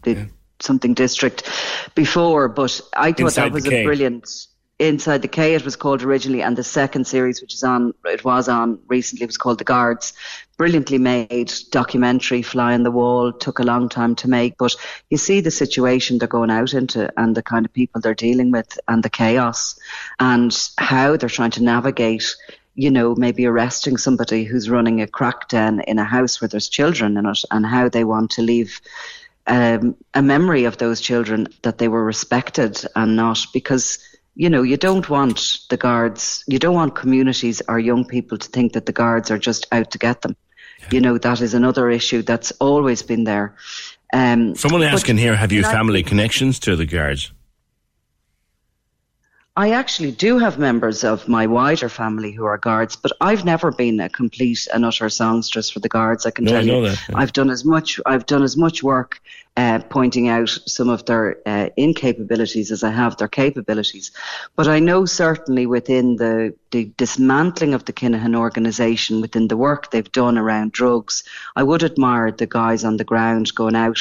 yeah. 0.06 0.26
something 0.60 0.94
district 0.94 1.50
before, 1.96 2.48
but 2.48 2.82
I 2.96 3.12
thought 3.12 3.20
Inside 3.20 3.44
that 3.44 3.54
was 3.54 3.68
a 3.68 3.84
brilliant. 3.84 4.48
Inside 4.82 5.22
the 5.22 5.28
K, 5.28 5.54
it 5.54 5.64
was 5.64 5.76
called 5.76 6.02
originally, 6.02 6.42
and 6.42 6.58
the 6.58 6.64
second 6.64 7.06
series, 7.06 7.40
which 7.40 7.54
is 7.54 7.62
on, 7.62 7.94
it 8.04 8.26
was 8.26 8.50
on 8.50 8.80
recently, 8.88 9.28
was 9.28 9.38
called 9.38 9.60
The 9.60 9.64
Guards. 9.64 10.14
Brilliantly 10.58 10.98
made 10.98 11.54
documentary, 11.70 12.42
fly 12.42 12.74
on 12.74 12.82
the 12.82 12.90
wall. 12.90 13.32
Took 13.32 13.60
a 13.60 13.64
long 13.64 13.90
time 13.90 14.16
to 14.16 14.28
make, 14.28 14.58
but 14.58 14.76
you 15.12 15.18
see 15.18 15.40
the 15.40 15.52
situation 15.52 16.18
they're 16.18 16.28
going 16.28 16.50
out 16.50 16.74
into, 16.74 17.14
and 17.16 17.38
the 17.38 17.44
kind 17.44 17.64
of 17.64 17.72
people 17.72 18.02
they're 18.02 18.16
dealing 18.16 18.50
with, 18.50 18.80
and 18.88 19.04
the 19.04 19.10
chaos, 19.12 19.78
and 20.20 20.52
how 20.80 21.16
they're 21.16 21.30
trying 21.30 21.52
to 21.52 21.64
navigate 21.64 22.36
you 22.74 22.90
know, 22.90 23.14
maybe 23.16 23.46
arresting 23.46 23.98
somebody 23.98 24.46
who's 24.46 24.70
running 24.70 25.02
a 25.02 25.08
crack 25.08 25.50
den 25.50 25.82
in 25.82 26.00
a 26.00 26.06
house 26.06 26.40
where 26.40 26.48
there's 26.48 26.70
children 26.70 27.18
in 27.18 27.26
it 27.26 27.44
and 27.52 27.66
how 27.66 27.90
they 27.90 28.06
want 28.06 28.32
to 28.32 28.42
leave 28.42 28.80
um, 29.48 29.96
a 30.14 30.22
memory 30.22 30.64
of 30.64 30.78
those 30.78 31.02
children 31.02 31.48
that 31.64 31.78
they 31.78 31.88
were 31.88 32.04
respected 32.04 32.82
and 32.96 33.16
not 33.16 33.46
because, 33.54 34.00
you 34.42 34.50
know, 34.50 34.64
you 34.64 34.76
don't 34.76 35.08
want 35.08 35.60
the 35.70 35.78
guards, 35.78 36.44
you 36.48 36.58
don't 36.58 36.74
want 36.74 36.96
communities 36.96 37.62
or 37.68 37.78
young 37.78 38.04
people 38.04 38.40
to 38.40 38.50
think 38.50 38.74
that 38.74 38.88
the 38.88 38.92
guards 38.92 39.30
are 39.30 39.38
just 39.38 39.68
out 39.72 39.92
to 39.92 40.00
get 40.00 40.22
them. 40.22 40.36
You 40.92 41.00
know, 41.00 41.20
that 41.20 41.42
is 41.42 41.54
another 41.54 41.92
issue 41.92 42.24
that's 42.24 42.50
always 42.54 43.04
been 43.04 43.24
there. 43.24 43.54
Um, 44.14 44.56
Someone 44.56 44.82
asking 44.82 45.18
here, 45.18 45.36
have 45.36 45.52
you 45.52 45.60
and 45.60 45.68
I- 45.68 45.72
family 45.72 46.02
connections 46.02 46.58
to 46.62 46.76
the 46.76 46.88
guards? 46.88 47.32
I 49.58 49.72
actually 49.72 50.12
do 50.12 50.38
have 50.38 50.58
members 50.58 51.04
of 51.04 51.28
my 51.28 51.46
wider 51.46 51.90
family 51.90 52.32
who 52.32 52.46
are 52.46 52.58
guards, 52.58 52.96
but 52.96 53.12
I've 53.20 53.44
never 53.44 53.70
been 53.70 54.00
a 54.00 54.08
complete 54.08 54.66
and 54.74 54.86
utter 54.86 55.10
songstress 55.10 55.70
for 55.70 55.82
the 55.82 55.90
guards. 55.90 56.26
I 56.26 56.32
can 56.32 56.46
No, 56.46 56.52
tell 56.52 56.64
know 56.64 56.82
you, 56.84 56.90
that, 56.90 57.00
yeah. 57.10 57.18
I've 57.18 57.34
done 57.34 57.50
as 57.50 57.66
much. 57.66 58.00
I've 58.06 58.26
done 58.26 58.44
as 58.44 58.56
much 58.56 58.82
work 58.82 59.20
uh, 59.58 59.80
pointing 59.90 60.30
out 60.30 60.48
some 60.48 60.88
of 60.88 61.06
their 61.06 61.38
uh, 61.46 61.68
incapabilities 61.78 62.72
as 62.72 62.82
I 62.82 62.92
have 62.92 63.18
their 63.18 63.28
capabilities. 63.28 64.12
But 64.56 64.70
I 64.70 64.80
know 64.80 65.04
certainly 65.04 65.66
within 65.66 66.16
the 66.16 66.54
the 66.72 66.86
dismantling 66.96 67.74
of 67.74 67.84
the 67.84 67.94
Kinahan 67.94 68.38
organisation, 68.38 69.20
within 69.20 69.50
the 69.50 69.58
work 69.58 69.92
they've 69.92 70.12
done 70.14 70.38
around 70.38 70.72
drugs, 70.72 71.26
I 71.58 71.64
would 71.64 71.84
admire 71.84 72.32
the 72.32 72.48
guys 72.48 72.86
on 72.86 72.96
the 72.96 73.04
ground 73.04 73.54
going 73.54 73.76
out. 73.76 74.00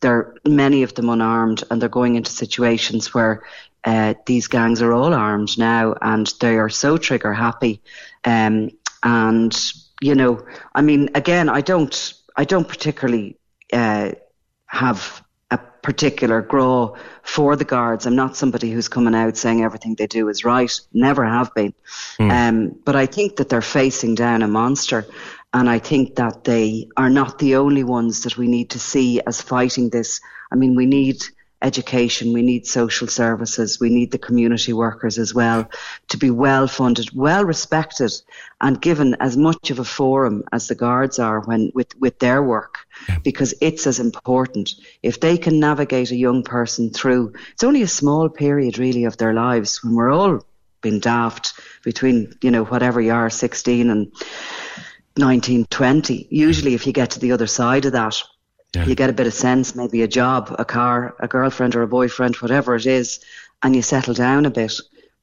They're 0.00 0.34
many 0.46 0.82
of 0.82 0.94
them 0.94 1.08
unarmed, 1.08 1.64
and 1.70 1.80
they're 1.80 1.88
going 1.88 2.16
into 2.16 2.30
situations 2.30 3.14
where 3.14 3.42
uh, 3.84 4.14
these 4.26 4.46
gangs 4.46 4.82
are 4.82 4.92
all 4.92 5.14
armed 5.14 5.58
now 5.58 5.94
and 6.00 6.32
they 6.40 6.56
are 6.56 6.68
so 6.68 6.98
trigger 6.98 7.32
happy. 7.32 7.80
Um, 8.24 8.70
and, 9.02 9.56
you 10.00 10.14
know, 10.14 10.44
I 10.74 10.82
mean, 10.82 11.10
again, 11.14 11.48
I 11.48 11.60
don't, 11.60 12.14
I 12.36 12.44
don't 12.44 12.68
particularly 12.68 13.38
uh, 13.72 14.12
have 14.66 15.22
a 15.50 15.58
particular 15.58 16.42
grow 16.42 16.96
for 17.22 17.56
the 17.56 17.64
guards. 17.64 18.06
I'm 18.06 18.16
not 18.16 18.36
somebody 18.36 18.70
who's 18.70 18.88
coming 18.88 19.14
out 19.14 19.36
saying 19.36 19.62
everything 19.62 19.94
they 19.94 20.06
do 20.06 20.28
is 20.28 20.44
right. 20.44 20.80
Never 20.92 21.24
have 21.24 21.52
been. 21.54 21.74
Um, 22.30 22.78
but 22.84 22.96
I 22.96 23.06
think 23.06 23.36
that 23.36 23.48
they're 23.48 23.62
facing 23.62 24.14
down 24.14 24.42
a 24.42 24.48
monster. 24.48 25.06
And 25.52 25.68
I 25.68 25.80
think 25.80 26.14
that 26.16 26.44
they 26.44 26.88
are 26.96 27.10
not 27.10 27.38
the 27.38 27.56
only 27.56 27.82
ones 27.82 28.22
that 28.22 28.36
we 28.36 28.46
need 28.46 28.70
to 28.70 28.78
see 28.78 29.20
as 29.26 29.42
fighting 29.42 29.90
this. 29.90 30.20
I 30.52 30.54
mean, 30.54 30.76
we 30.76 30.86
need 30.86 31.24
education, 31.62 32.32
we 32.32 32.42
need 32.42 32.66
social 32.66 33.06
services, 33.06 33.78
we 33.80 33.90
need 33.90 34.10
the 34.10 34.18
community 34.18 34.72
workers 34.72 35.18
as 35.18 35.34
well 35.34 35.68
to 36.08 36.16
be 36.16 36.30
well 36.30 36.66
funded, 36.66 37.08
well 37.14 37.44
respected, 37.44 38.12
and 38.60 38.80
given 38.80 39.14
as 39.20 39.36
much 39.36 39.70
of 39.70 39.78
a 39.78 39.84
forum 39.84 40.42
as 40.52 40.68
the 40.68 40.74
guards 40.74 41.18
are 41.18 41.40
when 41.40 41.70
with, 41.74 41.94
with 42.00 42.18
their 42.18 42.42
work, 42.42 42.78
because 43.22 43.54
it's 43.60 43.86
as 43.86 43.98
important. 43.98 44.70
If 45.02 45.20
they 45.20 45.36
can 45.36 45.60
navigate 45.60 46.10
a 46.10 46.16
young 46.16 46.42
person 46.42 46.90
through, 46.90 47.34
it's 47.52 47.64
only 47.64 47.82
a 47.82 47.88
small 47.88 48.28
period 48.28 48.78
really 48.78 49.04
of 49.04 49.16
their 49.16 49.34
lives 49.34 49.82
when 49.84 49.94
we're 49.94 50.12
all 50.12 50.44
been 50.80 51.00
daft 51.00 51.60
between, 51.84 52.32
you 52.42 52.50
know, 52.50 52.64
whatever 52.64 53.00
you 53.00 53.12
are, 53.12 53.28
16 53.28 53.90
and 53.90 54.12
19, 55.16 55.66
20. 55.66 56.28
Usually, 56.30 56.74
if 56.74 56.86
you 56.86 56.92
get 56.92 57.10
to 57.10 57.20
the 57.20 57.32
other 57.32 57.46
side 57.46 57.84
of 57.84 57.92
that, 57.92 58.16
you 58.74 58.94
get 58.94 59.10
a 59.10 59.14
bit 59.14 59.26
of 59.26 59.34
sense, 59.34 59.74
maybe 59.74 60.02
a 60.02 60.08
job, 60.08 60.54
a 60.58 60.64
car, 60.64 61.14
a 61.18 61.28
girlfriend 61.28 61.74
or 61.74 61.82
a 61.82 61.88
boyfriend, 61.88 62.36
whatever 62.36 62.76
it 62.76 62.86
is, 62.86 63.20
and 63.62 63.74
you 63.74 63.82
settle 63.82 64.14
down 64.14 64.46
a 64.46 64.50
bit. 64.50 64.72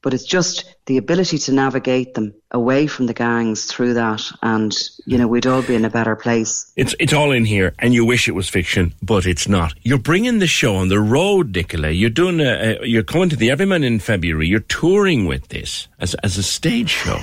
But 0.00 0.14
it's 0.14 0.24
just 0.24 0.76
the 0.86 0.96
ability 0.96 1.38
to 1.38 1.52
navigate 1.52 2.14
them 2.14 2.32
away 2.52 2.86
from 2.86 3.06
the 3.06 3.14
gangs 3.14 3.64
through 3.64 3.94
that, 3.94 4.22
and 4.42 4.72
you 5.06 5.18
know 5.18 5.26
we'd 5.26 5.46
all 5.46 5.62
be 5.62 5.74
in 5.74 5.84
a 5.84 5.90
better 5.90 6.14
place. 6.14 6.72
It's 6.76 6.94
it's 7.00 7.12
all 7.12 7.32
in 7.32 7.44
here, 7.44 7.74
and 7.80 7.92
you 7.92 8.04
wish 8.04 8.28
it 8.28 8.32
was 8.32 8.48
fiction, 8.48 8.94
but 9.02 9.26
it's 9.26 9.48
not. 9.48 9.74
You're 9.82 9.98
bringing 9.98 10.38
the 10.38 10.46
show 10.46 10.76
on 10.76 10.88
the 10.88 11.00
road, 11.00 11.56
Nicola. 11.56 11.90
You're 11.90 12.10
doing 12.10 12.40
a, 12.40 12.78
a 12.80 12.86
you're 12.86 13.02
coming 13.02 13.28
to 13.30 13.36
the 13.36 13.50
Everyman 13.50 13.82
in 13.82 13.98
February. 13.98 14.46
You're 14.46 14.60
touring 14.60 15.26
with 15.26 15.48
this 15.48 15.88
as 15.98 16.14
as 16.22 16.38
a 16.38 16.44
stage 16.44 16.90
show. 16.90 17.18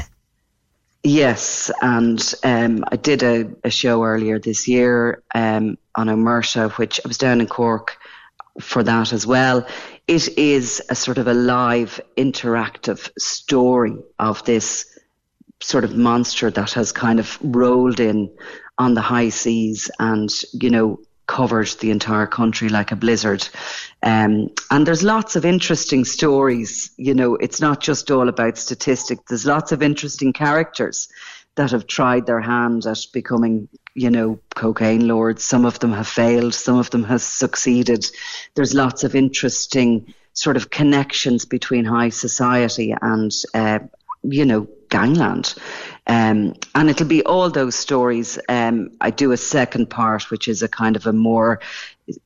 Yes, 1.01 1.71
and 1.81 2.19
um, 2.43 2.83
I 2.91 2.97
did 2.97 3.23
a, 3.23 3.51
a 3.63 3.69
show 3.69 4.03
earlier 4.03 4.39
this 4.39 4.67
year 4.67 5.23
um, 5.33 5.77
on 5.95 6.07
Omerta, 6.07 6.71
which 6.73 6.99
I 7.03 7.07
was 7.07 7.17
down 7.17 7.41
in 7.41 7.47
Cork 7.47 7.97
for 8.59 8.83
that 8.83 9.13
as 9.13 9.25
well. 9.27 9.67
It 10.07 10.37
is 10.37 10.81
a 10.89 10.95
sort 10.95 11.17
of 11.17 11.27
a 11.27 11.33
live, 11.33 11.99
interactive 12.17 13.09
story 13.17 13.97
of 14.19 14.43
this 14.45 14.85
sort 15.61 15.83
of 15.83 15.95
monster 15.95 16.51
that 16.51 16.71
has 16.73 16.91
kind 16.91 17.19
of 17.19 17.37
rolled 17.41 17.99
in 17.99 18.29
on 18.77 18.93
the 18.93 19.01
high 19.01 19.29
seas 19.29 19.89
and, 19.99 20.29
you 20.53 20.69
know, 20.69 20.99
covered 21.27 21.67
the 21.79 21.91
entire 21.91 22.27
country 22.27 22.69
like 22.69 22.91
a 22.91 22.95
blizzard. 22.95 23.47
Um, 24.03 24.49
and 24.69 24.85
there's 24.85 25.01
lots 25.01 25.35
of 25.35 25.43
interesting 25.43 26.05
stories. 26.05 26.91
You 26.97 27.15
know, 27.15 27.35
it's 27.35 27.59
not 27.59 27.81
just 27.81 28.11
all 28.11 28.29
about 28.29 28.57
statistics. 28.57 29.23
There's 29.27 29.45
lots 29.45 29.71
of 29.71 29.81
interesting 29.81 30.33
characters 30.33 31.07
that 31.55 31.71
have 31.71 31.87
tried 31.87 32.25
their 32.25 32.41
hand 32.41 32.85
at 32.85 32.99
becoming, 33.11 33.69
you 33.95 34.11
know, 34.11 34.39
cocaine 34.55 35.07
lords. 35.07 35.43
Some 35.43 35.65
of 35.65 35.79
them 35.79 35.93
have 35.93 36.07
failed. 36.07 36.53
Some 36.53 36.77
of 36.77 36.89
them 36.89 37.03
have 37.05 37.21
succeeded. 37.21 38.05
There's 38.53 38.73
lots 38.73 39.03
of 39.03 39.15
interesting 39.15 40.13
sort 40.33 40.57
of 40.57 40.69
connections 40.69 41.45
between 41.45 41.85
high 41.85 42.09
society 42.09 42.93
and, 43.01 43.31
uh, 43.53 43.79
you 44.21 44.45
know, 44.45 44.67
gangland. 44.89 45.55
Um, 46.07 46.53
and 46.75 46.89
it'll 46.89 47.07
be 47.07 47.23
all 47.23 47.49
those 47.49 47.75
stories. 47.75 48.37
Um, 48.47 48.91
I 49.01 49.09
do 49.09 49.31
a 49.31 49.37
second 49.37 49.89
part, 49.89 50.29
which 50.29 50.47
is 50.47 50.61
a 50.61 50.67
kind 50.67 50.95
of 50.95 51.07
a 51.07 51.13
more 51.13 51.61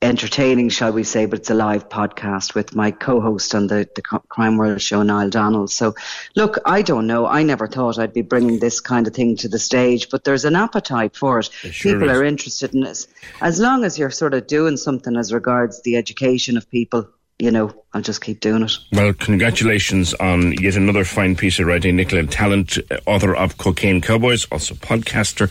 entertaining, 0.01 0.67
shall 0.69 0.91
we 0.91 1.03
say, 1.03 1.25
but 1.25 1.39
it's 1.39 1.49
a 1.49 1.53
live 1.53 1.87
podcast 1.87 2.53
with 2.53 2.75
my 2.75 2.91
co-host 2.91 3.55
on 3.55 3.67
the, 3.67 3.87
the 3.95 4.01
Crime 4.01 4.57
World 4.57 4.81
show, 4.81 5.03
Niall 5.03 5.29
Donald. 5.29 5.71
So, 5.71 5.95
look, 6.35 6.57
I 6.65 6.81
don't 6.81 7.07
know. 7.07 7.25
I 7.25 7.43
never 7.43 7.67
thought 7.67 7.97
I'd 7.97 8.13
be 8.13 8.21
bringing 8.21 8.59
this 8.59 8.81
kind 8.81 9.07
of 9.07 9.13
thing 9.13 9.37
to 9.37 9.47
the 9.47 9.59
stage, 9.59 10.09
but 10.09 10.25
there's 10.25 10.43
an 10.43 10.57
appetite 10.57 11.15
for 11.15 11.39
it. 11.39 11.45
sure 11.45 11.93
people 11.93 12.09
is. 12.09 12.17
are 12.17 12.23
interested 12.23 12.75
in 12.75 12.81
this. 12.81 13.07
As 13.39 13.59
long 13.59 13.85
as 13.85 13.97
you're 13.97 14.11
sort 14.11 14.33
of 14.33 14.47
doing 14.47 14.75
something 14.75 15.15
as 15.15 15.31
regards 15.31 15.81
the 15.83 15.95
education 15.95 16.57
of 16.57 16.69
people, 16.69 17.07
you 17.39 17.49
know, 17.49 17.73
I'll 17.93 18.01
just 18.01 18.21
keep 18.21 18.41
doing 18.41 18.63
it. 18.63 18.73
Well, 18.91 19.13
congratulations 19.13 20.13
on 20.15 20.51
yet 20.53 20.75
another 20.75 21.05
fine 21.05 21.35
piece 21.35 21.57
of 21.57 21.67
writing, 21.67 21.95
Nicola 21.95 22.23
Tallant, 22.23 22.77
uh, 22.91 22.99
author 23.07 23.33
of 23.33 23.57
Cocaine 23.57 24.01
Cowboys, 24.01 24.45
also 24.51 24.75
podcaster, 24.75 25.49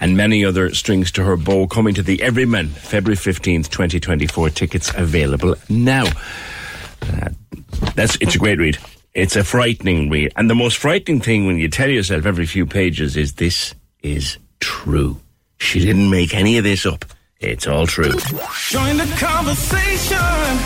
and 0.00 0.16
many 0.16 0.44
other 0.44 0.72
strings 0.74 1.10
to 1.12 1.24
her 1.24 1.36
bow. 1.36 1.66
Coming 1.66 1.94
to 1.94 2.02
the 2.02 2.22
Everyman, 2.22 2.68
February 2.68 3.16
fifteenth, 3.16 3.70
twenty 3.70 3.98
twenty 3.98 4.26
four. 4.26 4.50
Tickets 4.50 4.92
available 4.94 5.54
now. 5.68 6.04
Uh, 7.02 7.30
that's 7.94 8.16
it's 8.20 8.34
a 8.34 8.38
great 8.38 8.58
read. 8.58 8.78
It's 9.14 9.36
a 9.36 9.44
frightening 9.44 10.10
read, 10.10 10.32
and 10.36 10.50
the 10.50 10.54
most 10.54 10.76
frightening 10.76 11.20
thing 11.20 11.46
when 11.46 11.58
you 11.58 11.68
tell 11.68 11.88
yourself 11.88 12.26
every 12.26 12.46
few 12.46 12.66
pages 12.66 13.16
is 13.16 13.34
this 13.34 13.74
is 14.02 14.36
true. 14.60 15.20
She 15.58 15.80
didn't 15.80 16.10
make 16.10 16.34
any 16.34 16.58
of 16.58 16.64
this 16.64 16.84
up. 16.84 17.04
It's 17.46 17.66
all 17.66 17.86
true. 17.86 18.10
Join 18.70 18.96
the 18.96 19.04
conversation. 19.20 20.16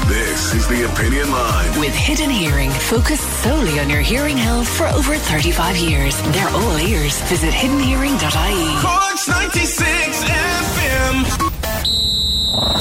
This 0.06 0.54
is 0.54 0.68
the 0.68 0.86
Opinion 0.86 1.28
Line. 1.32 1.80
With 1.80 1.92
Hidden 1.92 2.30
Hearing, 2.30 2.70
focused 2.70 3.28
solely 3.42 3.80
on 3.80 3.90
your 3.90 4.00
hearing 4.00 4.36
health 4.36 4.68
for 4.68 4.86
over 4.86 5.16
35 5.16 5.76
years. 5.76 6.16
They're 6.30 6.48
all 6.48 6.78
ears. 6.78 7.20
Visit 7.22 7.52
hiddenhearing.ie. 7.52 8.80
Corks 8.80 9.26
96 9.28 10.22
FM. 10.22 11.14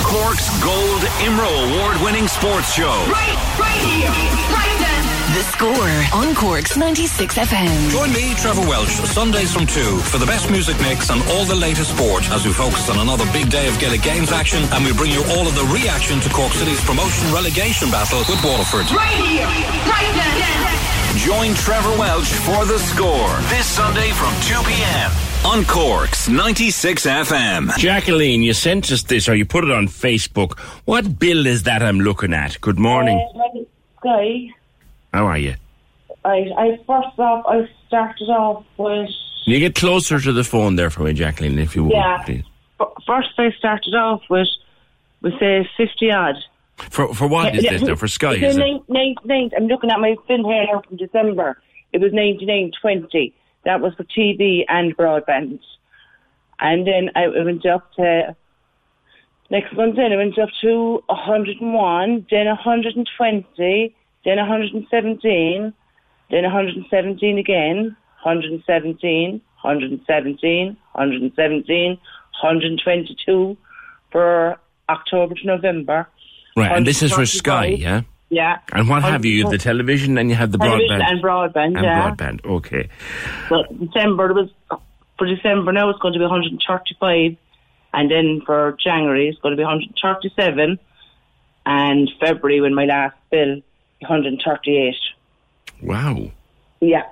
Cork's 0.05 0.63
Gold 0.63 1.01
Imro 1.25 1.49
Award 1.65 1.97
winning 2.03 2.27
sports 2.27 2.71
show. 2.75 2.93
Right, 3.09 3.57
right 3.57 3.81
here, 3.81 4.09
right 4.53 4.77
then. 4.79 4.86
The 5.38 5.43
Score 5.43 6.17
on 6.17 6.33
Cork's 6.33 6.75
96 6.77 7.38
FM. 7.38 7.91
Join 7.91 8.11
me, 8.11 8.33
Trevor 8.41 8.65
Welch, 8.67 8.89
Sundays 8.89 9.53
from 9.53 9.67
2 9.67 9.99
for 9.99 10.17
the 10.17 10.25
best 10.25 10.49
music 10.49 10.75
mix 10.81 11.11
and 11.11 11.21
all 11.29 11.45
the 11.45 11.53
latest 11.53 11.93
sport 11.95 12.27
as 12.31 12.43
we 12.43 12.51
focus 12.51 12.89
on 12.89 12.97
another 12.97 13.23
big 13.31 13.51
day 13.51 13.67
of 13.69 13.77
Gaelic 13.77 14.01
Games 14.01 14.31
action 14.31 14.63
and 14.73 14.83
we 14.83 14.93
bring 14.93 15.11
you 15.11 15.21
all 15.38 15.45
of 15.45 15.53
the 15.53 15.61
reaction 15.69 16.19
to 16.21 16.29
Cork 16.33 16.51
City's 16.53 16.83
promotion 16.83 17.31
relegation 17.31 17.91
battle 17.91 18.17
with 18.25 18.41
Waterford. 18.43 18.89
Right 18.89 19.13
here, 19.13 19.45
right 19.85 20.13
now. 20.17 21.13
Join 21.21 21.53
Trevor 21.53 21.95
Welch 21.99 22.33
for 22.41 22.65
The 22.65 22.79
Score 22.79 23.29
this 23.53 23.67
Sunday 23.67 24.09
from 24.17 24.33
2 24.41 24.57
p.m. 24.65 25.11
on 25.45 25.65
Cork's 25.65 26.27
96 26.27 27.05
FM. 27.05 27.77
Jacqueline, 27.77 28.41
you 28.41 28.53
sent 28.53 28.91
us 28.91 29.03
this, 29.03 29.29
or 29.29 29.35
you 29.35 29.45
put 29.45 29.63
it 29.65 29.69
on 29.69 29.88
Facebook. 29.88 30.57
What 30.85 31.19
bill 31.19 31.45
is 31.45 31.61
that 31.69 31.83
I'm 31.83 31.99
looking 31.99 32.33
at? 32.33 32.59
Good 32.59 32.79
morning. 32.79 33.19
Uh, 33.35 33.59
Guy, 34.03 34.53
How 35.13 35.25
are 35.25 35.37
you? 35.37 35.55
I, 36.25 36.49
I 36.57 36.77
first 36.85 37.17
off, 37.19 37.45
I 37.47 37.69
started 37.87 38.25
off 38.29 38.65
with, 38.77 39.07
Can 39.45 39.53
you 39.53 39.59
get 39.59 39.75
closer 39.75 40.19
to 40.19 40.31
the 40.33 40.43
phone 40.43 40.75
there 40.75 40.89
for 40.89 41.03
me, 41.03 41.13
Jacqueline, 41.13 41.57
if 41.59 41.75
you 41.75 41.83
would, 41.85 41.93
yeah, 41.93 42.21
please? 42.25 42.43
first 43.05 43.29
I 43.37 43.51
started 43.57 43.93
off 43.95 44.21
with, 44.29 44.47
we 45.21 45.31
say 45.39 45.59
uh, 45.61 45.63
50 45.77 46.11
odd. 46.11 46.35
For 46.91 47.13
for 47.15 47.27
what 47.27 47.55
is 47.55 47.63
this 47.63 47.81
now? 47.81 47.95
For 47.95 48.07
Sky, 48.07 48.33
is 48.33 48.43
a 48.43 48.49
it? 48.49 48.57
nine- 48.59 48.83
nine- 48.87 49.15
nine- 49.25 49.51
I'm 49.57 49.65
looking 49.67 49.89
at 49.89 49.99
my 49.99 50.15
film 50.27 50.45
here 50.45 50.65
now 50.71 50.81
from 50.87 50.97
December. 50.97 51.59
It 51.91 52.01
was 52.01 52.11
99.20. 52.11 53.33
That 53.65 53.81
was 53.81 53.95
for 53.95 54.03
TV 54.03 54.63
and 54.67 54.95
broadband. 54.95 55.59
And 56.59 56.85
then 56.85 57.09
I 57.15 57.23
I 57.25 57.43
went 57.43 57.65
up 57.65 57.91
to, 57.93 58.35
next 59.49 59.73
month 59.75 59.95
then 59.95 60.11
I 60.13 60.17
went 60.17 60.37
up 60.37 60.49
to 60.61 61.01
101, 61.07 62.27
then 62.29 62.45
120, 62.45 63.95
then 64.28 64.38
117, 64.38 65.73
then 66.30 66.43
117 66.43 67.38
again, 67.38 67.95
117, 68.23 69.41
117, 69.61 70.67
117, 70.91 71.89
122 71.89 73.57
for 74.11 74.57
October 74.89 75.34
to 75.34 75.47
November. 75.47 76.07
Right, 76.57 76.73
and 76.73 76.86
this 76.86 77.01
is 77.01 77.13
for 77.13 77.25
Sky, 77.25 77.67
yeah? 77.67 78.01
Yeah. 78.30 78.59
And 78.73 78.89
what 78.89 79.03
have 79.03 79.23
you? 79.23 79.32
You 79.32 79.49
the 79.49 79.57
television 79.57 80.17
and 80.17 80.30
you 80.30 80.36
have 80.36 80.51
the 80.51 80.57
Television 80.57 80.99
broadband. 80.99 81.09
and 81.09 81.23
broadband, 81.23 81.78
And 81.78 81.86
yeah. 81.86 82.11
broadband, 82.11 82.45
okay. 82.45 82.89
But 83.49 83.80
December 83.80 84.34
was 84.34 84.49
for 85.17 85.25
December 85.25 85.71
now 85.71 85.89
it's 85.89 85.99
going 85.99 86.13
to 86.13 86.19
be 86.19 86.25
135, 86.25 87.38
and 87.93 88.11
then 88.11 88.41
for 88.45 88.75
January 88.84 89.30
it's 89.30 89.39
going 89.39 89.53
to 89.53 89.57
be 89.57 89.63
137, 89.63 90.78
and 91.65 92.11
February 92.19 92.59
when 92.59 92.75
my 92.75 92.84
last 92.84 93.15
bill 93.32 93.61
138. 94.01 94.95
Wow. 95.81 96.31
Yeah, 96.79 97.03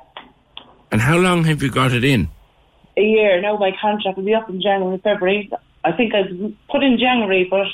And 0.91 1.01
how 1.01 1.17
long 1.17 1.43
have 1.45 1.61
you 1.63 1.71
got 1.71 1.91
it 1.91 2.03
in? 2.03 2.29
a 2.97 3.01
year 3.01 3.41
now. 3.41 3.57
My 3.57 3.71
contract 3.81 4.15
will 4.17 4.23
be 4.23 4.33
up 4.33 4.49
in 4.49 4.61
January, 4.61 4.97
February. 5.03 5.49
I 5.83 5.91
think 5.91 6.13
I 6.15 6.21
put 6.71 6.81
in 6.83 6.97
January, 6.97 7.45
but 7.49 7.67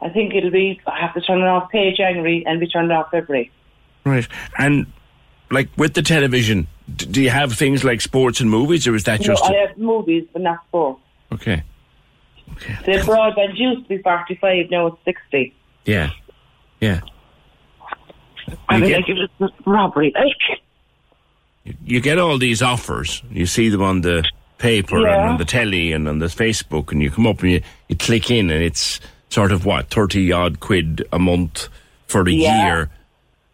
I 0.00 0.08
think 0.08 0.34
it'll 0.34 0.50
be 0.50 0.80
I 0.86 0.98
have 1.00 1.14
to 1.14 1.20
turn 1.20 1.38
it 1.40 1.44
off 1.46 1.70
pay 1.70 1.94
January 1.94 2.42
and 2.46 2.58
be 2.58 2.66
turned 2.66 2.90
off 2.90 3.10
February. 3.12 3.50
Right. 4.04 4.26
And, 4.58 4.86
like, 5.52 5.68
with 5.76 5.94
the 5.94 6.02
television, 6.02 6.66
do 6.96 7.22
you 7.22 7.30
have 7.30 7.52
things 7.52 7.84
like 7.84 8.00
sports 8.00 8.40
and 8.40 8.50
movies, 8.50 8.88
or 8.88 8.94
is 8.96 9.04
that 9.04 9.20
No, 9.20 9.26
just... 9.26 9.44
I 9.44 9.52
have 9.54 9.78
movies, 9.78 10.24
but 10.32 10.42
not 10.42 10.58
sports. 10.68 11.00
okay. 11.32 11.62
The 12.84 12.92
broadband 13.06 13.56
used 13.56 13.82
to 13.84 13.88
be 13.88 13.98
45, 14.02 14.70
now 14.70 14.86
it's 14.88 14.96
60. 15.04 15.54
Yeah. 15.84 16.10
Yeah. 16.80 17.00
I 18.68 18.76
You 18.76 18.80
mean, 18.82 18.90
get- 18.90 18.96
like, 19.00 19.08
it 19.08 19.30
was 19.38 19.50
robbery. 19.66 20.12
Like, 20.14 20.60
you 21.84 22.00
get 22.00 22.18
all 22.18 22.38
these 22.38 22.62
offers. 22.62 23.22
You 23.30 23.46
see 23.46 23.68
them 23.68 23.82
on 23.82 24.00
the 24.00 24.24
paper 24.58 25.06
and 25.06 25.30
on 25.30 25.36
the 25.38 25.44
telly 25.44 25.92
and 25.92 26.08
on 26.08 26.18
the 26.18 26.26
Facebook, 26.26 26.92
and 26.92 27.02
you 27.02 27.10
come 27.10 27.26
up 27.26 27.42
and 27.42 27.52
you, 27.52 27.62
you 27.88 27.96
click 27.96 28.30
in, 28.30 28.50
and 28.50 28.62
it's 28.62 29.00
sort 29.28 29.52
of 29.52 29.64
what 29.64 29.88
thirty 29.88 30.32
odd 30.32 30.60
quid 30.60 31.06
a 31.12 31.18
month 31.18 31.68
for 32.08 32.22
a 32.28 32.30
Yeah. 32.32 32.66
year, 32.66 32.90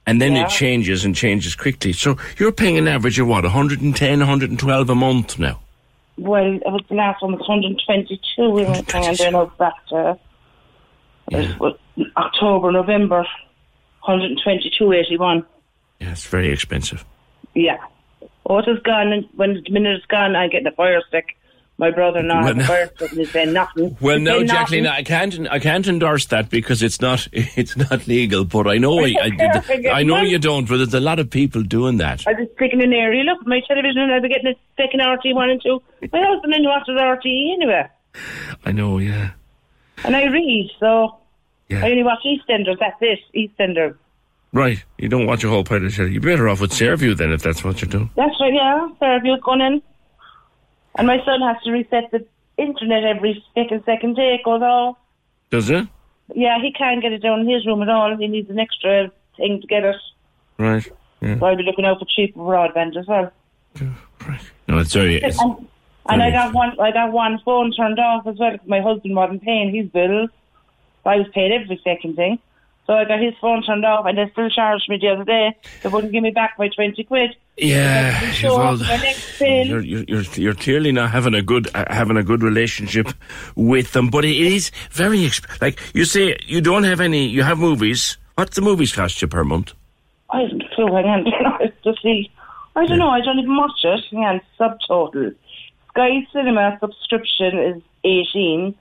and 0.06 0.20
then 0.22 0.34
Yeah. 0.34 0.44
it 0.46 0.50
changes 0.50 1.04
and 1.04 1.14
changes 1.14 1.54
quickly. 1.54 1.92
So 1.92 2.16
you're 2.38 2.52
paying 2.52 2.78
an 2.78 2.88
average 2.88 3.18
of 3.18 3.28
what 3.28 3.44
110, 3.44 4.20
112 4.20 4.88
a 4.90 4.94
month 4.94 5.38
now. 5.38 5.60
well, 6.18 6.46
it 6.54 6.62
was 6.64 6.80
the 6.88 6.94
last 6.94 7.20
one 7.22 7.32
was 7.32 7.40
122. 7.46 8.48
We 8.50 8.64
went 8.64 8.94
oh, 8.94 8.98
and 9.02 9.16
then 9.18 9.34
I 9.34 9.38
was 9.42 9.50
back 9.58 9.86
to 9.88 10.18
it 11.32 11.60
was 11.60 11.76
October, 12.16 12.72
November, 12.72 13.26
122.81. 14.06 15.44
Yeah, 16.00 16.12
it's 16.12 16.26
very 16.26 16.52
expensive. 16.52 17.04
Yeah. 17.54 17.78
Is 18.48 18.78
gone, 18.84 19.12
and 19.12 19.28
when 19.34 19.54
the 19.64 19.70
minute 19.70 19.96
it's 19.96 20.06
gone, 20.06 20.36
I 20.36 20.46
get 20.48 20.62
the 20.64 20.70
fire 20.70 21.00
stick. 21.08 21.36
My 21.78 21.90
brother-in-law 21.90 22.34
Well, 22.42 22.44
has 22.44 22.54
a 22.54 22.58
now- 22.58 22.66
fire 22.66 22.90
stick 22.94 23.10
and 23.10 23.20
he's 23.20 23.30
saying 23.32 23.52
nothing. 23.52 23.96
Well, 24.00 24.18
no, 24.18 24.42
Jacqueline, 24.44 24.84
nothing. 24.84 24.98
I 24.98 25.02
can't. 25.02 25.48
I 25.50 25.58
can't 25.58 25.86
endorse 25.86 26.26
that 26.26 26.48
because 26.48 26.82
it's 26.82 27.00
not. 27.00 27.26
It's 27.32 27.76
not 27.76 28.06
legal. 28.06 28.44
But 28.44 28.66
I 28.68 28.78
know. 28.78 29.00
I, 29.04 29.14
I, 29.20 29.90
I 29.90 30.02
know 30.04 30.22
you 30.22 30.38
don't. 30.38 30.66
But 30.68 30.76
there's 30.78 30.94
a 30.94 31.00
lot 31.00 31.18
of 31.18 31.28
people 31.28 31.62
doing 31.62 31.96
that. 31.98 32.26
I 32.26 32.32
was 32.32 32.48
taking 32.58 32.82
an 32.82 32.92
area 32.92 33.24
look 33.24 33.44
my 33.46 33.60
television 33.66 34.02
and 34.02 34.12
I'd 34.12 34.22
be 34.22 34.28
getting 34.28 34.46
a 34.46 34.54
second 34.80 35.00
RT 35.00 35.34
one 35.34 35.50
and 35.50 35.60
two. 35.62 35.82
My 36.12 36.24
husband 36.24 36.52
didn't 36.52 36.66
watch 36.68 36.86
the 36.86 36.94
RT 36.94 37.26
anyway. 37.26 37.86
I 38.64 38.72
know. 38.72 38.98
Yeah. 38.98 39.30
And 40.04 40.14
I 40.16 40.26
read, 40.26 40.70
so 40.80 41.16
Yeah. 41.68 41.84
I 41.84 41.90
only 41.90 42.02
watch 42.02 42.20
EastEnders, 42.24 42.78
that's 42.78 42.96
it, 43.00 43.18
EastEnders. 43.34 43.96
Right. 44.52 44.84
You 44.98 45.08
don't 45.08 45.26
watch 45.26 45.44
a 45.44 45.48
whole 45.48 45.64
pile 45.64 45.84
of 45.84 45.94
telly. 45.94 46.12
You're 46.12 46.22
better 46.22 46.48
off 46.48 46.60
with 46.60 46.70
Saorview 46.70 47.16
then, 47.16 47.32
if 47.32 47.42
that's 47.42 47.64
what 47.64 47.82
you're 47.82 47.90
doing. 47.90 48.10
That's 48.16 48.40
right, 48.40 48.54
yeah, 48.54 48.88
Saorview's 49.00 49.42
going 49.42 49.60
in. 49.60 49.82
And 50.96 51.06
my 51.06 51.22
son 51.24 51.40
has 51.42 51.56
to 51.64 51.72
reset 51.72 52.10
the 52.10 52.24
internet 52.56 53.04
every 53.04 53.44
second, 53.54 53.82
second 53.84 54.16
day, 54.16 54.36
it 54.40 54.44
goes 54.44 54.62
off. 54.62 54.96
Does 55.50 55.68
it? 55.68 55.86
Yeah, 56.34 56.60
he 56.60 56.72
can't 56.72 57.02
get 57.02 57.12
it 57.12 57.22
down 57.22 57.40
in 57.40 57.48
his 57.48 57.66
room 57.66 57.82
at 57.82 57.88
all. 57.88 58.16
He 58.16 58.26
needs 58.26 58.48
an 58.50 58.58
extra 58.58 59.10
thing 59.36 59.60
to 59.60 59.66
get 59.66 59.84
it. 59.84 59.96
Right. 60.58 60.88
Yeah. 61.20 61.38
So 61.38 61.46
I'll 61.46 61.56
be 61.56 61.62
looking 61.62 61.84
out 61.84 61.98
for 61.98 62.06
cheaper 62.06 62.40
broadband 62.40 62.96
as 62.96 63.06
well. 63.06 63.30
Right. 64.26 64.40
No, 64.68 64.78
it's 64.78 64.92
very. 64.92 65.16
It's, 65.16 65.40
And, 65.40 65.66
and 66.08 66.22
I 66.22 66.30
got 66.30 66.54
one, 66.54 66.80
I 66.80 66.90
got 66.92 67.12
one 67.12 67.38
phone 67.44 67.72
turned 67.72 67.98
off 67.98 68.26
as 68.26 68.38
well. 68.38 68.56
My 68.66 68.80
husband 68.80 69.14
wasn't 69.14 69.42
paying 69.42 69.74
his 69.74 69.88
bills. 69.88 70.30
I 71.06 71.16
was 71.16 71.28
paid 71.34 71.52
every 71.52 71.80
second 71.84 72.16
thing. 72.16 72.38
So 72.86 72.92
I 72.94 73.04
got 73.04 73.20
his 73.20 73.34
phone 73.40 73.64
turned 73.64 73.84
off, 73.84 74.06
and 74.06 74.16
they 74.16 74.30
still 74.30 74.48
charged 74.48 74.88
me 74.88 74.96
the 75.00 75.08
other 75.08 75.24
day. 75.24 75.56
They 75.82 75.88
wouldn't 75.88 76.12
give 76.12 76.22
me 76.22 76.30
back 76.30 76.54
my 76.56 76.68
twenty 76.68 77.02
quid. 77.02 77.34
yeah. 77.56 78.32
All- 78.44 78.60
up 78.60 78.78
my 78.80 78.96
next 78.98 79.38
bill. 79.40 79.66
you're, 79.66 79.80
you're, 79.80 80.04
you're, 80.06 80.22
you're 80.34 80.54
clearly 80.54 80.92
not 80.92 81.10
having 81.10 81.34
a 81.34 81.42
good 81.42 81.68
uh, 81.74 81.84
having 81.90 82.16
a 82.16 82.22
good 82.22 82.44
relationship 82.44 83.08
with 83.56 83.92
them, 83.92 84.08
but 84.08 84.24
it 84.24 84.36
is 84.36 84.70
very 84.92 85.18
exp- 85.18 85.60
like 85.60 85.80
you 85.94 86.04
say 86.04 86.36
you 86.46 86.60
don't 86.60 86.84
have 86.84 87.00
any. 87.00 87.26
You 87.26 87.42
have 87.42 87.58
movies. 87.58 88.18
What's 88.36 88.54
the 88.54 88.62
movies 88.62 88.92
cost 88.94 89.20
you 89.20 89.26
per 89.26 89.42
month? 89.42 89.72
I 90.30 90.42
haven't 90.42 90.62
a 90.62 90.68
clue. 90.74 90.86
Hang 90.94 91.06
on, 91.06 91.24
to 91.82 91.94
see. 92.02 92.30
I 92.76 92.86
don't 92.86 92.98
know. 92.98 93.08
I 93.08 93.20
don't 93.20 93.38
even 93.40 93.56
watch 93.56 93.80
it. 93.82 94.04
Hang 94.12 94.24
on, 94.24 94.40
subtotal. 94.60 95.34
Sky 95.88 96.26
Cinema 96.32 96.76
subscription 96.80 97.58
is 97.58 97.82
eighteen. 98.04 98.76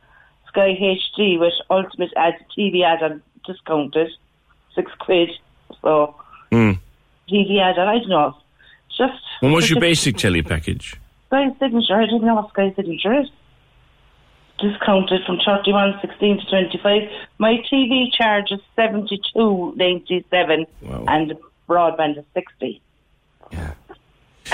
Sky 0.55 0.71
HD 0.79 1.37
with 1.37 1.51
Ultimate 1.69 2.11
ad 2.15 2.35
TV 2.57 2.81
ad 2.85 3.03
on 3.03 3.21
discounted, 3.45 4.09
six 4.73 4.89
quid. 4.99 5.29
So 5.81 6.15
Hmm. 6.51 6.71
TV 7.29 7.59
ad 7.59 7.77
on. 7.77 7.87
I 7.89 7.99
don't 7.99 8.07
know. 8.09 8.37
Just 8.97 9.21
What 9.41 9.51
was 9.51 9.69
your 9.69 9.81
basic 9.81 10.15
telly 10.15 10.41
package? 10.41 10.95
Sky 11.27 11.49
Signature. 11.59 11.95
I 11.99 12.05
didn't 12.05 12.23
know 12.23 12.35
what 12.35 12.49
Sky 12.51 12.71
Signature 12.77 13.19
is. 13.19 13.27
Discounted 14.59 15.25
from 15.25 15.39
thirty 15.45 15.73
one 15.73 15.99
sixteen 15.99 16.39
to 16.39 16.45
twenty 16.49 16.77
five. 16.81 17.01
My 17.37 17.57
TV 17.69 18.09
charge 18.13 18.51
is 18.51 18.61
seventy 18.77 19.19
two 19.33 19.73
ninety 19.75 20.23
seven, 20.31 20.65
and 21.09 21.33
broadband 21.67 22.17
is 22.19 22.23
sixty. 22.33 22.81
Yeah. 23.51 23.73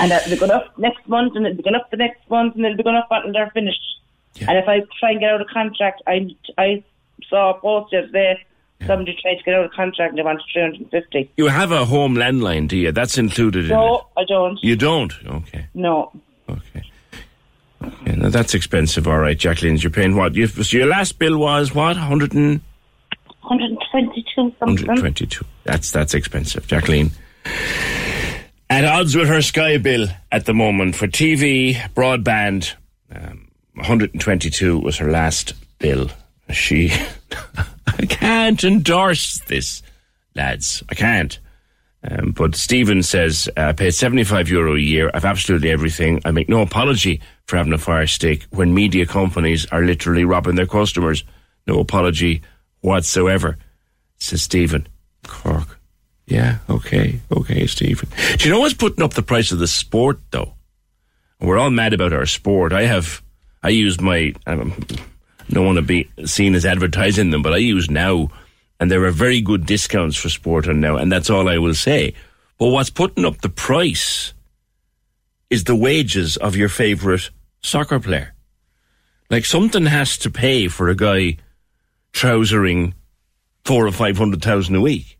And 0.00 0.10
uh, 0.10 0.18
they're 0.26 0.38
going 0.38 0.50
up 0.50 0.76
next 0.76 1.06
month, 1.06 1.36
and 1.36 1.46
it'll 1.46 1.56
be 1.56 1.62
going 1.62 1.76
up 1.76 1.88
the 1.92 1.96
next 1.98 2.28
month, 2.28 2.56
and 2.56 2.64
they'll 2.64 2.76
be 2.76 2.82
going 2.82 2.96
up 2.96 3.06
until 3.12 3.32
they're 3.32 3.50
finished. 3.54 4.00
And 4.40 4.58
if 4.58 4.68
I 4.68 4.80
try 4.98 5.10
and 5.10 5.20
get 5.20 5.30
out 5.30 5.40
of 5.40 5.46
contract, 5.48 6.02
I 6.06 6.28
I 6.58 6.82
saw 7.28 7.50
a 7.56 7.60
post 7.60 7.92
yesterday. 7.92 8.44
Somebody 8.86 9.16
tried 9.22 9.36
to 9.36 9.42
get 9.44 9.54
out 9.54 9.64
of 9.66 9.70
contract 9.70 10.10
and 10.10 10.18
they 10.18 10.22
wanted 10.22 10.42
three 10.52 10.62
hundred 10.62 10.80
and 10.80 10.90
fifty. 10.90 11.30
You 11.36 11.46
have 11.48 11.70
a 11.70 11.84
home 11.84 12.16
landline, 12.16 12.66
do 12.66 12.76
you? 12.76 12.90
That's 12.90 13.16
included 13.16 13.66
in 13.66 13.70
it. 13.70 13.74
No, 13.74 14.08
I 14.16 14.24
don't. 14.26 14.58
You 14.62 14.74
don't. 14.74 15.12
Okay. 15.24 15.66
No. 15.74 16.12
Okay. 16.48 16.82
now 18.06 18.28
that's 18.28 18.54
expensive. 18.54 19.06
All 19.06 19.18
right, 19.18 19.38
Jacqueline. 19.38 19.76
You're 19.76 19.90
paying 19.92 20.16
what? 20.16 20.34
You, 20.34 20.48
so 20.48 20.76
your 20.76 20.86
last 20.86 21.18
bill 21.20 21.38
was 21.38 21.72
what? 21.74 21.96
100 21.96 22.34
and 22.34 22.60
122 23.42 24.24
something. 24.58 24.86
122. 24.86 25.44
That's 25.64 25.92
that's 25.92 26.14
expensive, 26.14 26.66
Jacqueline. 26.66 27.10
At 28.70 28.84
odds 28.84 29.14
with 29.14 29.28
her 29.28 29.42
Sky 29.42 29.76
bill 29.78 30.08
at 30.30 30.46
the 30.46 30.54
moment 30.54 30.96
for 30.96 31.06
TV, 31.06 31.74
broadband, 31.94 32.74
um, 33.14 33.41
122 33.74 34.78
was 34.78 34.98
her 34.98 35.10
last 35.10 35.54
bill. 35.78 36.10
She, 36.50 36.92
I 37.86 38.06
can't 38.06 38.62
endorse 38.62 39.40
this, 39.46 39.82
lads. 40.34 40.82
I 40.88 40.94
can't. 40.94 41.38
Um, 42.04 42.32
but 42.32 42.56
Stephen 42.56 43.02
says, 43.02 43.48
uh, 43.56 43.66
I 43.68 43.72
pay 43.72 43.90
75 43.90 44.48
euro 44.48 44.74
a 44.74 44.80
year. 44.80 45.10
I've 45.14 45.24
absolutely 45.24 45.70
everything. 45.70 46.20
I 46.24 46.32
make 46.32 46.48
no 46.48 46.60
apology 46.60 47.20
for 47.46 47.56
having 47.56 47.72
a 47.72 47.78
fire 47.78 48.08
stick 48.08 48.44
when 48.50 48.74
media 48.74 49.06
companies 49.06 49.66
are 49.66 49.82
literally 49.82 50.24
robbing 50.24 50.56
their 50.56 50.66
customers. 50.66 51.22
No 51.66 51.78
apology 51.78 52.42
whatsoever, 52.80 53.56
says 54.18 54.42
Stephen. 54.42 54.88
Cork. 55.26 55.78
Yeah, 56.26 56.58
okay, 56.68 57.20
okay, 57.30 57.66
Stephen. 57.66 58.08
Do 58.36 58.48
you 58.48 58.54
know 58.54 58.60
what's 58.60 58.74
putting 58.74 59.04
up 59.04 59.14
the 59.14 59.22
price 59.22 59.52
of 59.52 59.58
the 59.58 59.66
sport, 59.68 60.18
though? 60.30 60.54
We're 61.40 61.58
all 61.58 61.70
mad 61.70 61.92
about 61.92 62.12
our 62.12 62.26
sport. 62.26 62.72
I 62.72 62.82
have, 62.86 63.22
I 63.62 63.70
use 63.70 64.00
my, 64.00 64.34
I 64.46 64.54
don't 64.54 65.66
want 65.66 65.76
to 65.76 65.82
be 65.82 66.10
seen 66.24 66.54
as 66.54 66.66
advertising 66.66 67.30
them, 67.30 67.42
but 67.42 67.52
I 67.52 67.58
use 67.58 67.90
now 67.90 68.30
and 68.82 68.90
there 68.90 69.04
are 69.04 69.12
very 69.12 69.40
good 69.40 69.64
discounts 69.64 70.16
for 70.16 70.28
sport 70.28 70.66
on 70.66 70.80
now, 70.80 70.96
and 70.96 71.12
that's 71.12 71.30
all 71.30 71.48
I 71.48 71.58
will 71.58 71.72
say. 71.72 72.14
But 72.58 72.70
what's 72.70 72.90
putting 72.90 73.24
up 73.24 73.40
the 73.40 73.48
price 73.48 74.34
is 75.50 75.62
the 75.62 75.76
wages 75.76 76.36
of 76.36 76.56
your 76.56 76.68
favourite 76.68 77.30
soccer 77.60 78.00
player. 78.00 78.34
Like 79.30 79.44
something 79.44 79.86
has 79.86 80.18
to 80.18 80.30
pay 80.30 80.66
for 80.66 80.88
a 80.88 80.96
guy 80.96 81.36
trousering 82.12 82.94
four 83.64 83.86
or 83.86 83.92
five 83.92 84.18
hundred 84.18 84.42
thousand 84.42 84.74
a 84.74 84.80
week. 84.80 85.16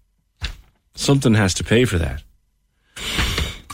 Something 0.97 1.35
has 1.35 1.55
to 1.55 1.63
pay 1.63 1.85
for 1.85 1.99
that. 1.99 2.25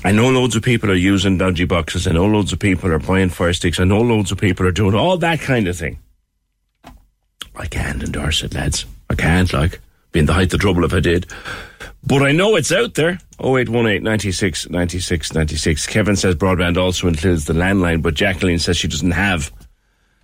I 0.04 0.12
know 0.12 0.28
loads 0.30 0.54
of 0.54 0.62
people 0.62 0.90
are 0.90 0.94
using 0.94 1.38
dodgy 1.38 1.64
boxes. 1.64 2.06
I 2.06 2.12
know 2.12 2.26
loads 2.26 2.52
of 2.52 2.60
people 2.60 2.90
are 2.92 3.00
buying 3.00 3.30
fire 3.30 3.52
sticks. 3.52 3.80
I 3.80 3.84
know 3.84 4.00
loads 4.00 4.30
of 4.30 4.38
people 4.38 4.66
are 4.66 4.72
doing 4.72 4.94
all 4.94 5.16
that 5.18 5.40
kind 5.40 5.66
of 5.66 5.76
thing. 5.76 5.98
I 7.56 7.66
can't 7.66 8.02
endorse 8.02 8.44
it, 8.44 8.54
lads. 8.54 8.86
I 9.10 9.16
can't, 9.16 9.52
like, 9.52 9.80
be 10.12 10.20
in 10.20 10.26
the 10.26 10.32
height 10.32 10.54
of 10.54 10.60
trouble 10.60 10.84
if 10.84 10.94
I 10.94 11.00
did. 11.00 11.26
But 12.06 12.22
I 12.22 12.30
know 12.30 12.54
it's 12.54 12.70
out 12.70 12.94
there. 12.94 13.18
0818 13.40 14.02
96 14.02 14.70
96 14.70 15.34
96. 15.34 15.86
Kevin 15.88 16.16
says 16.16 16.36
broadband 16.36 16.76
also 16.76 17.08
includes 17.08 17.46
the 17.46 17.52
landline, 17.52 18.00
but 18.00 18.14
Jacqueline 18.14 18.60
says 18.60 18.76
she 18.76 18.88
doesn't 18.88 19.10
have 19.10 19.52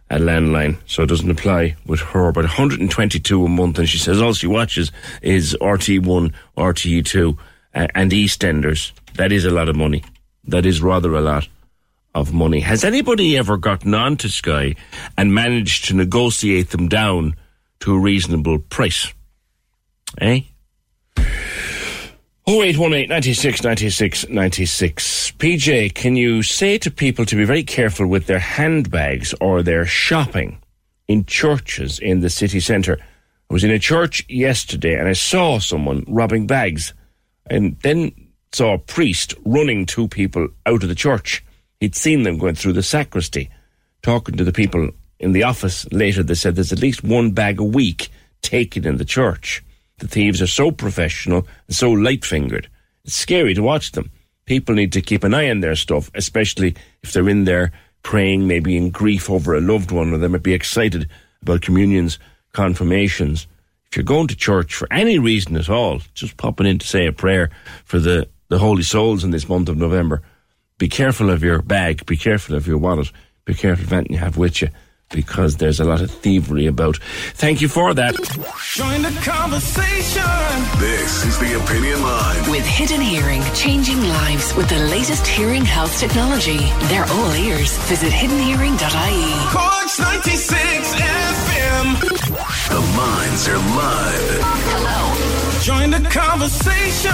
a 0.09 0.19
landline, 0.19 0.77
so 0.87 1.03
it 1.03 1.09
doesn't 1.09 1.31
apply 1.31 1.77
with 1.87 2.01
her. 2.01 2.31
But 2.31 2.45
122 2.45 3.45
a 3.45 3.49
month, 3.49 3.79
and 3.79 3.89
she 3.89 3.99
says 3.99 4.21
all 4.21 4.35
she 4.35 4.47
watches 4.47 4.93
is 5.21 5.57
RT1, 5.61 6.33
RTE2, 6.57 7.39
uh, 7.75 7.87
and 7.95 8.13
EastEnders. 8.13 8.93
That 9.15 9.31
is 9.31 9.45
a 9.45 9.51
lot 9.51 9.69
of 9.69 9.77
money. 9.77 10.03
That 10.45 10.67
is 10.67 10.83
rather 10.83 11.15
a 11.15 11.21
lot 11.21 11.49
of 12.15 12.33
money. 12.33 12.61
Has 12.61 12.85
anybody 12.85 13.37
ever 13.37 13.57
gotten 13.57 13.95
on 13.95 14.17
to 14.19 14.29
Sky 14.29 14.75
and 15.17 15.35
managed 15.35 15.87
to 15.87 15.95
negotiate 15.95 16.71
them 16.71 16.89
down 16.89 17.35
to 17.81 17.95
a 17.95 17.99
reasonable 17.99 18.59
price? 18.59 19.13
Eh? 20.21 20.41
0818 22.47 23.09
96 23.09 23.63
96 23.63 24.29
96. 24.29 25.31
PJ, 25.33 25.95
can 25.95 26.15
you 26.15 26.43
say 26.43 26.77
to 26.79 26.91
people 26.91 27.25
to 27.25 27.37
be 27.37 27.45
very 27.45 27.63
careful 27.63 28.07
with 28.07 28.27
their 28.27 28.39
handbags 28.39 29.35
or 29.41 29.63
their 29.63 29.87
shopping 29.87 30.61
in 31.09 31.25
churches 31.25 31.99
in 31.99 32.21
the 32.21 32.31
city 32.31 32.61
centre? 32.61 32.99
I 33.51 33.53
was 33.53 33.65
in 33.65 33.71
a 33.71 33.79
church 33.79 34.25
yesterday 34.29 34.99
and 34.99 35.09
I 35.09 35.15
saw 35.15 35.59
someone 35.59 36.05
robbing 36.07 36.47
bags 36.47 36.93
and 37.49 37.79
then 37.81 38.13
saw 38.55 38.75
a 38.75 38.79
priest 38.79 39.35
running 39.45 39.87
two 39.87 40.09
people 40.09 40.49
out 40.67 40.83
of 40.83 40.89
the 40.89 40.95
church. 40.95 41.45
He'd 41.81 41.95
seen 41.95 42.23
them 42.23 42.39
going 42.39 42.55
through 42.55 42.75
the 42.75 42.83
sacristy. 42.83 43.51
Talking 44.03 44.37
to 44.37 44.45
the 44.45 44.53
people 44.53 44.91
in 45.19 45.33
the 45.33 45.43
office 45.43 45.91
later, 45.93 46.23
they 46.23 46.35
said 46.35 46.55
there's 46.55 46.73
at 46.73 46.81
least 46.81 47.03
one 47.03 47.33
bag 47.33 47.59
a 47.59 47.65
week 47.65 48.11
taken 48.43 48.87
in 48.87 48.99
the 48.99 49.05
church. 49.05 49.65
The 49.99 50.09
thieves 50.09 50.43
are 50.43 50.47
so 50.47 50.71
professional 50.71 51.47
and 51.67 51.77
so 51.77 51.91
light 51.91 52.25
fingered. 52.25 52.69
It's 53.05 53.15
scary 53.15 53.55
to 53.55 53.63
watch 53.63 53.93
them. 53.93 54.11
People 54.45 54.75
need 54.75 54.93
to 54.93 55.01
keep 55.01 55.25
an 55.25 55.35
eye 55.35 55.51
on 55.51 55.61
their 55.61 55.77
stuff, 55.77 56.11
especially 56.15 56.77
if 57.03 57.13
they're 57.13 57.29
in 57.29 57.45
there 57.45 57.73
praying, 58.03 58.47
maybe 58.47 58.77
in 58.77 58.91
grief 58.91 59.31
over 59.31 59.55
a 59.55 59.61
loved 59.61 59.91
one, 59.91 60.13
or 60.13 60.19
they 60.19 60.29
might 60.29 60.43
be 60.43 60.53
excited 60.53 61.09
about 61.43 61.63
communions, 61.63 62.19
confirmations. 62.53 63.47
If 63.87 63.97
you're 63.97 64.05
going 64.05 64.29
to 64.29 64.37
church 64.37 64.75
for 64.75 64.93
any 64.93 65.19
reason 65.19 65.57
at 65.57 65.71
all, 65.71 66.01
just 66.15 66.37
popping 66.37 66.67
in 66.67 66.79
to 66.79 66.87
say 66.87 67.07
a 67.07 67.13
prayer 67.13 67.51
for 67.85 67.99
the, 67.99 68.29
the 68.49 68.59
holy 68.59 68.83
souls 68.83 69.25
in 69.25 69.31
this 69.31 69.49
month 69.49 69.69
of 69.69 69.77
November, 69.77 70.23
be 70.79 70.89
careful 70.89 71.31
of 71.31 71.43
your 71.43 71.63
bag, 71.63 72.05
be 72.07 72.17
careful 72.17 72.57
of 72.57 72.67
your 72.67 72.79
wallet, 72.79 73.11
be 73.45 73.55
careful 73.55 73.85
of 73.85 73.93
anything 73.93 74.13
you 74.15 74.19
have 74.19 74.37
with 74.37 74.63
you 74.63 74.69
because 75.11 75.57
there's 75.57 75.81
a 75.81 75.85
lot 75.85 76.01
of 76.01 76.11
thievery 76.11 76.67
about. 76.67 76.97
Thank 77.35 77.61
you 77.61 77.69
for 77.69 77.95
that. 77.95 78.15
Join 78.75 79.03
the 79.03 79.21
conversation. 79.23 80.23
This 80.81 81.25
is 81.25 81.39
the 81.39 81.63
Opinion 81.63 82.03
Line. 82.03 82.51
With 82.51 82.67
Hidden 82.67 83.01
Hearing, 83.01 83.43
changing 83.55 84.01
lives 84.01 84.55
with 84.55 84.69
the 84.69 84.79
latest 84.79 85.27
hearing 85.27 85.65
health 85.65 85.99
technology. 85.99 86.59
They're 86.89 87.07
all 87.07 87.35
ears. 87.35 87.77
Visit 87.89 88.13
hiddenhearing.ie. 88.13 89.51
Corks 89.51 89.99
96 89.99 90.95
FM. 90.95 92.01
The 92.69 92.81
lines 92.99 93.49
are 93.49 93.59
live. 93.59 94.41
Hello. 94.43 95.34
Join 95.65 95.89
the 95.89 96.07
conversation. 96.11 97.11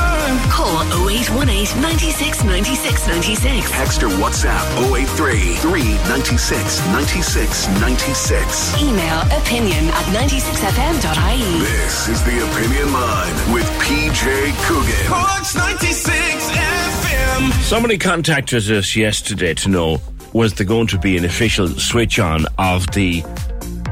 Call 0.50 0.82
0818 1.08 1.80
96 1.80 2.42
96 2.42 3.06
96. 3.06 3.70
Text 3.70 4.02
or 4.02 4.08
WhatsApp 4.08 4.66
083 4.92 5.54
396 5.54 6.84
96 6.88 7.68
96. 7.80 8.82
Email 8.82 9.20
opinion 9.38 9.84
at 9.94 10.04
96fm.ie. 10.18 11.60
This 11.60 12.08
is 12.08 12.24
the 12.24 12.42
Opinion 12.50 12.92
Line 12.92 13.54
with 13.54 13.70
PJ 13.78 14.52
Coogan. 14.66 15.06
Corks 15.06 15.54
96 15.54 16.50
FM. 16.50 17.52
Somebody 17.62 17.98
contacted 17.98 18.68
us 18.72 18.96
yesterday 18.96 19.54
to 19.54 19.68
know 19.68 20.00
was 20.32 20.54
there 20.54 20.66
going 20.66 20.88
to 20.88 20.98
be 20.98 21.16
an 21.16 21.24
official 21.24 21.68
switch 21.68 22.18
on 22.18 22.46
of 22.58 22.84
the 22.90 23.22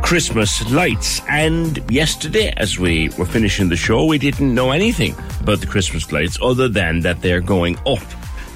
Christmas 0.09 0.67
lights. 0.71 1.21
And 1.29 1.85
yesterday, 1.91 2.51
as 2.57 2.79
we 2.79 3.11
were 3.19 3.27
finishing 3.27 3.69
the 3.69 3.77
show, 3.77 4.07
we 4.07 4.17
didn't 4.17 4.55
know 4.55 4.71
anything 4.71 5.15
about 5.39 5.61
the 5.61 5.67
Christmas 5.67 6.11
lights 6.11 6.39
other 6.41 6.67
than 6.67 7.01
that 7.01 7.21
they're 7.21 7.43
going 7.43 7.77
up. 7.81 8.03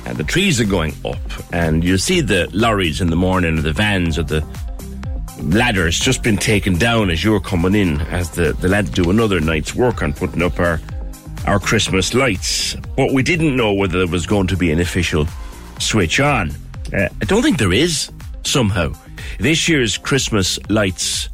And 0.07 0.17
the 0.17 0.25
trees 0.25 0.63
are 0.63 0.65
going 0.65 0.95
up. 1.05 1.19
And 1.53 1.85
you 1.85 1.99
see 1.99 2.23
the 2.23 2.49
lorries 2.55 3.03
in 3.03 3.09
the 3.09 3.17
morning, 3.17 3.59
or 3.59 3.61
the 3.61 3.75
vans, 3.75 4.19
or 4.19 4.23
the 4.23 4.43
ladders 5.43 6.01
just 6.01 6.23
been 6.23 6.39
taken 6.39 6.79
down 6.79 7.11
as 7.11 7.23
you're 7.23 7.39
coming 7.39 7.75
in, 7.75 8.01
as 8.01 8.31
the, 8.31 8.55
the 8.55 8.69
lads 8.69 8.89
do 8.89 9.11
another 9.11 9.39
night's 9.39 9.75
work 9.75 10.03
on 10.03 10.15
putting 10.15 10.41
up 10.41 10.59
our, 10.59 10.81
our 11.47 11.61
Christmas 11.61 12.15
lights. 12.15 12.77
But 12.97 13.13
we 13.13 13.23
didn't 13.23 13.55
know 13.55 13.75
whether 13.75 13.99
there 13.99 14.09
was 14.09 14.27
going 14.27 14.47
to 14.47 14.57
be 14.57 14.73
an 14.73 14.81
official 14.81 15.27
switch 15.79 16.19
on. 16.19 16.51
Uh, 16.95 17.11
I 17.21 17.25
don't 17.27 17.43
think 17.43 17.59
there 17.59 17.75
is, 17.75 18.11
somehow. 18.43 18.95
This 19.39 19.69
year's 19.69 19.99
Christmas 19.99 20.59
lights 20.71 21.29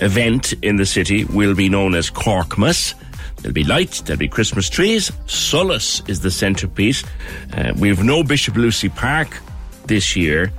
event 0.00 0.52
in 0.62 0.76
the 0.76 0.86
city 0.86 1.24
will 1.24 1.54
be 1.54 1.68
known 1.68 1.94
as 1.94 2.10
Corkmas. 2.10 2.94
There'll 3.36 3.52
be 3.52 3.64
lights, 3.64 4.00
there'll 4.02 4.18
be 4.18 4.28
Christmas 4.28 4.68
trees. 4.68 5.10
Solace 5.26 6.02
is 6.08 6.20
the 6.20 6.30
centrepiece. 6.30 7.04
Uh, 7.52 7.72
we 7.76 7.88
have 7.88 8.04
no 8.04 8.22
Bishop 8.22 8.56
Lucy 8.56 8.88
Park 8.88 9.40
this 9.86 10.14
year. 10.14 10.52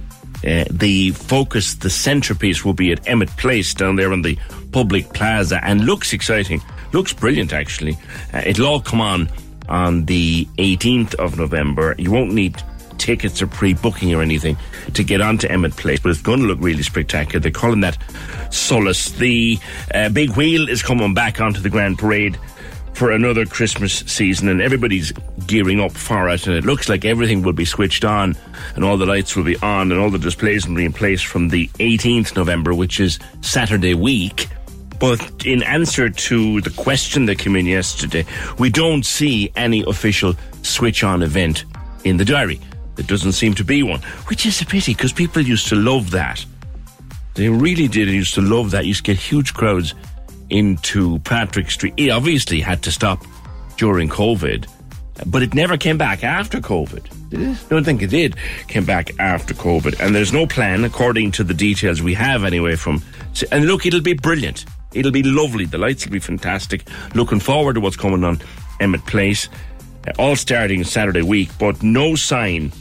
Uh, 0.46 0.66
the 0.70 1.12
focus, 1.12 1.76
the 1.76 1.90
centrepiece 1.90 2.66
will 2.66 2.74
be 2.74 2.92
at 2.92 3.08
Emmett 3.08 3.30
Place 3.38 3.74
down 3.74 3.96
there 3.96 4.12
on 4.12 4.22
the 4.22 4.38
public 4.74 5.14
plaza 5.14 5.64
and 5.64 5.86
looks 5.86 6.12
exciting. 6.12 6.62
Looks 6.92 7.14
brilliant, 7.14 7.54
actually. 7.54 7.98
Uh, 8.34 8.42
it'll 8.46 8.68
all 8.68 8.82
come 8.82 9.00
on 9.00 9.30
on 9.70 10.06
the 10.06 10.46
18th 10.58 11.16
of 11.16 11.38
November. 11.38 11.96
You 11.98 12.12
won't 12.12 12.34
need 12.34 12.62
tickets 12.98 13.42
or 13.42 13.48
pre-booking 13.48 14.14
or 14.14 14.22
anything 14.22 14.58
to 14.94 15.04
get 15.04 15.22
onto 15.22 15.48
Emmett 15.48 15.76
Place, 15.76 16.00
but 16.00 16.10
it's 16.10 16.22
going 16.22 16.40
to 16.40 16.46
look 16.46 16.60
really 16.62 16.84
spectacular. 16.84 17.40
They're 17.40 17.52
calling 17.52 17.82
that 17.82 17.98
Solace. 18.52 19.12
The 19.12 19.60
uh, 19.94 20.10
big 20.10 20.32
wheel 20.32 20.70
is 20.70 20.82
coming 20.82 21.14
back 21.14 21.42
onto 21.42 21.60
the 21.60 21.70
Grand 21.70 22.00
Parade 22.00 22.38
for 22.94 23.12
another 23.12 23.46
Christmas 23.46 24.00
season, 24.06 24.48
and 24.48 24.62
everybody's 24.62 25.12
gearing 25.48 25.80
up 25.80 25.92
for 25.92 26.30
it. 26.30 26.48
And 26.48 26.56
it 26.56 26.64
looks 26.64 26.90
like 26.90 27.06
everything 27.06 27.42
will 27.42 27.54
be 27.54 27.66
switched 27.66 28.06
on, 28.06 28.36
and 28.76 28.84
all 28.84 28.98
the 28.98 29.06
lights 29.06 29.36
will 29.36 29.44
be 29.44 29.58
on, 29.58 29.92
and 29.92 30.00
all 30.00 30.10
the 30.10 30.20
displays 30.20 30.68
will 30.68 30.76
be 30.76 30.86
in 30.86 30.94
place 30.94 31.22
from 31.22 31.50
the 31.50 31.68
18th 31.80 32.36
November, 32.36 32.74
which 32.74 33.00
is 33.00 33.20
Saturday 33.42 33.94
week. 33.94 34.48
But 35.00 35.46
in 35.46 35.64
answer 35.64 36.10
to 36.10 36.62
the 36.62 36.70
question 36.70 37.26
that 37.26 37.40
came 37.40 37.56
in 37.56 37.66
yesterday, 37.66 38.26
we 38.58 38.70
don't 38.70 39.06
see 39.06 39.52
any 39.56 39.84
official 39.86 40.36
switch 40.62 41.04
on 41.04 41.24
event 41.24 41.66
in 42.04 42.18
the 42.18 42.26
diary. 42.26 42.60
There 42.96 43.06
doesn't 43.06 43.32
seem 43.34 43.54
to 43.56 43.64
be 43.64 43.84
one, 43.84 44.02
which 44.28 44.46
is 44.46 44.62
a 44.62 44.66
pity 44.66 44.94
because 44.94 45.12
people 45.14 45.42
used 45.42 45.68
to 45.70 45.76
love 45.76 46.12
that. 46.12 46.46
They 47.36 47.50
really 47.50 47.88
did. 47.88 48.08
Used 48.10 48.36
to 48.36 48.42
love 48.42 48.72
that. 48.72 48.86
Used 48.86 49.06
to 49.06 49.12
get 49.14 49.20
huge 49.20 49.54
crowds 49.54 49.96
into 50.50 51.18
Patrick 51.20 51.72
Street. 51.72 51.94
It 51.98 52.10
obviously 52.10 52.62
had 52.62 52.84
to 52.84 52.92
stop 52.92 53.24
during 53.78 54.08
COVID, 54.10 54.68
but 55.26 55.42
it 55.42 55.56
never 55.56 55.78
came 55.78 55.98
back 55.98 56.24
after 56.24 56.60
COVID. 56.60 57.30
Did 57.30 57.42
it? 57.42 57.58
Don't 57.70 57.84
think 57.84 58.04
it 58.04 58.12
did. 58.12 58.36
Came 58.68 58.86
back 58.86 59.18
after 59.20 59.56
COVID, 59.56 60.00
and 60.00 60.14
there's 60.14 60.32
no 60.32 60.46
plan, 60.46 60.84
according 60.84 61.32
to 61.32 61.44
the 61.44 61.56
details 61.56 62.04
we 62.04 62.14
have 62.14 62.44
anyway. 62.44 62.76
From 62.76 63.02
and 63.52 63.66
look, 63.66 63.88
it'll 63.88 64.02
be 64.02 64.14
brilliant. 64.14 64.66
It'll 64.94 65.12
be 65.12 65.24
lovely. 65.24 65.66
The 65.66 65.80
lights 65.80 66.06
will 66.06 66.14
be 66.14 66.20
fantastic. 66.20 66.88
Looking 67.16 67.40
forward 67.40 67.74
to 67.74 67.82
what's 67.82 67.98
coming 67.98 68.24
on 68.24 68.40
Emmett 68.80 69.04
Place. 69.08 69.50
uh, 70.08 70.12
all 70.20 70.36
starting 70.36 70.84
Saturday 70.84 71.24
week, 71.24 71.50
but 71.58 71.82
no 71.82 72.16
sign 72.16 72.72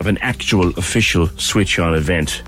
of 0.00 0.06
an 0.06 0.18
actual 0.18 0.70
official 0.70 1.28
switch 1.38 1.78
on 1.78 1.94
event. 1.94 2.42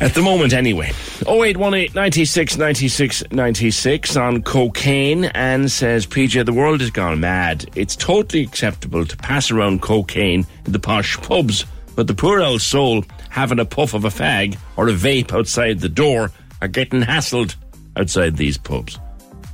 At 0.00 0.14
the 0.14 0.22
moment, 0.22 0.54
anyway. 0.54 0.92
0818 1.28 1.94
96 1.94 2.56
96 2.56 3.24
96 3.30 4.16
on 4.16 4.42
cocaine 4.42 5.26
and 5.26 5.70
says, 5.70 6.06
PJ, 6.06 6.46
the 6.46 6.54
world 6.54 6.80
has 6.80 6.90
gone 6.90 7.20
mad. 7.20 7.66
It's 7.76 7.96
totally 7.96 8.42
acceptable 8.42 9.04
to 9.04 9.16
pass 9.18 9.50
around 9.50 9.82
cocaine 9.82 10.46
in 10.64 10.72
the 10.72 10.78
posh 10.78 11.18
pubs, 11.18 11.66
but 11.96 12.06
the 12.06 12.14
poor 12.14 12.40
old 12.40 12.62
soul 12.62 13.04
having 13.28 13.58
a 13.58 13.66
puff 13.66 13.92
of 13.92 14.06
a 14.06 14.08
fag 14.08 14.56
or 14.78 14.88
a 14.88 14.94
vape 14.94 15.32
outside 15.34 15.80
the 15.80 15.88
door 15.90 16.32
are 16.62 16.68
getting 16.68 17.02
hassled 17.02 17.54
outside 17.96 18.38
these 18.38 18.56
pubs. 18.56 18.98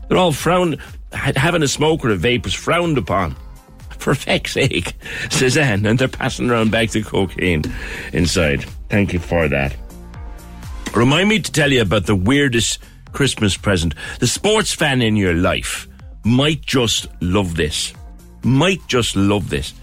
They're 0.09 0.19
all 0.19 0.31
frowned, 0.31 0.79
having 1.13 1.65
a 1.65 1.69
smoke 1.69 2.05
or 2.05 2.11
a 2.11 2.17
vape 2.17 2.47
is 2.47 2.55
frowned 2.55 2.99
upon. 2.99 3.35
For 3.99 4.15
feck's 4.15 4.53
sake, 4.53 4.95
says 5.31 5.57
Anne, 5.57 5.85
and 5.87 5.99
they're 5.99 6.09
passing 6.09 6.51
around 6.51 6.71
bags 6.71 6.95
of 6.97 7.07
cocaine 7.07 7.63
inside. 8.13 8.65
Thank 8.89 9.13
you 9.13 9.19
for 9.19 9.49
that. 9.49 9.75
Remind 10.95 11.29
me 11.29 11.41
to 11.41 11.53
tell 11.53 11.73
you 11.73 11.83
about 11.83 12.07
the 12.07 12.15
weirdest 12.15 12.79
Christmas 13.13 13.57
present. 13.57 13.95
The 14.21 14.27
sports 14.27 14.73
fan 14.73 15.03
in 15.03 15.17
your 15.17 15.35
life 15.35 15.89
might 16.25 16.63
just 16.63 17.09
love 17.21 17.57
this. 17.57 17.93
Might 18.43 18.87
just 18.87 19.17
love 19.17 19.51
this. 19.51 19.75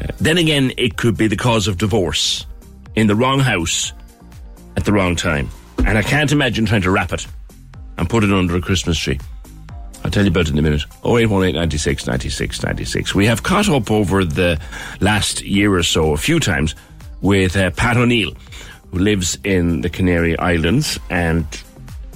Uh, 0.00 0.06
then 0.20 0.38
again, 0.38 0.72
it 0.76 0.96
could 0.96 1.16
be 1.16 1.26
the 1.26 1.36
cause 1.36 1.68
of 1.68 1.78
divorce 1.78 2.46
in 2.94 3.06
the 3.06 3.14
wrong 3.14 3.40
house 3.40 3.92
at 4.76 4.84
the 4.84 4.92
wrong 4.92 5.16
time. 5.16 5.48
And 5.84 5.98
I 5.98 6.02
can't 6.02 6.32
imagine 6.32 6.66
trying 6.66 6.82
to 6.82 6.90
wrap 6.90 7.12
it 7.12 7.26
and 7.98 8.08
put 8.08 8.24
it 8.24 8.32
under 8.32 8.56
a 8.56 8.60
Christmas 8.60 8.98
tree. 8.98 9.18
I'll 10.04 10.10
tell 10.10 10.24
you 10.24 10.30
about 10.30 10.46
it 10.48 10.52
in 10.52 10.58
a 10.58 10.62
minute. 10.62 10.82
0818 11.04 11.54
96 11.54 12.06
96 12.06 12.62
96. 12.62 13.14
We 13.14 13.26
have 13.26 13.42
caught 13.42 13.68
up 13.68 13.90
over 13.90 14.24
the 14.24 14.60
last 15.00 15.42
year 15.42 15.72
or 15.74 15.82
so 15.82 16.12
a 16.12 16.16
few 16.16 16.40
times 16.40 16.74
with 17.20 17.56
uh, 17.56 17.70
Pat 17.70 17.96
O'Neill, 17.96 18.34
who 18.90 18.98
lives 18.98 19.38
in 19.44 19.80
the 19.80 19.90
Canary 19.90 20.36
Islands, 20.38 20.98
and 21.08 21.46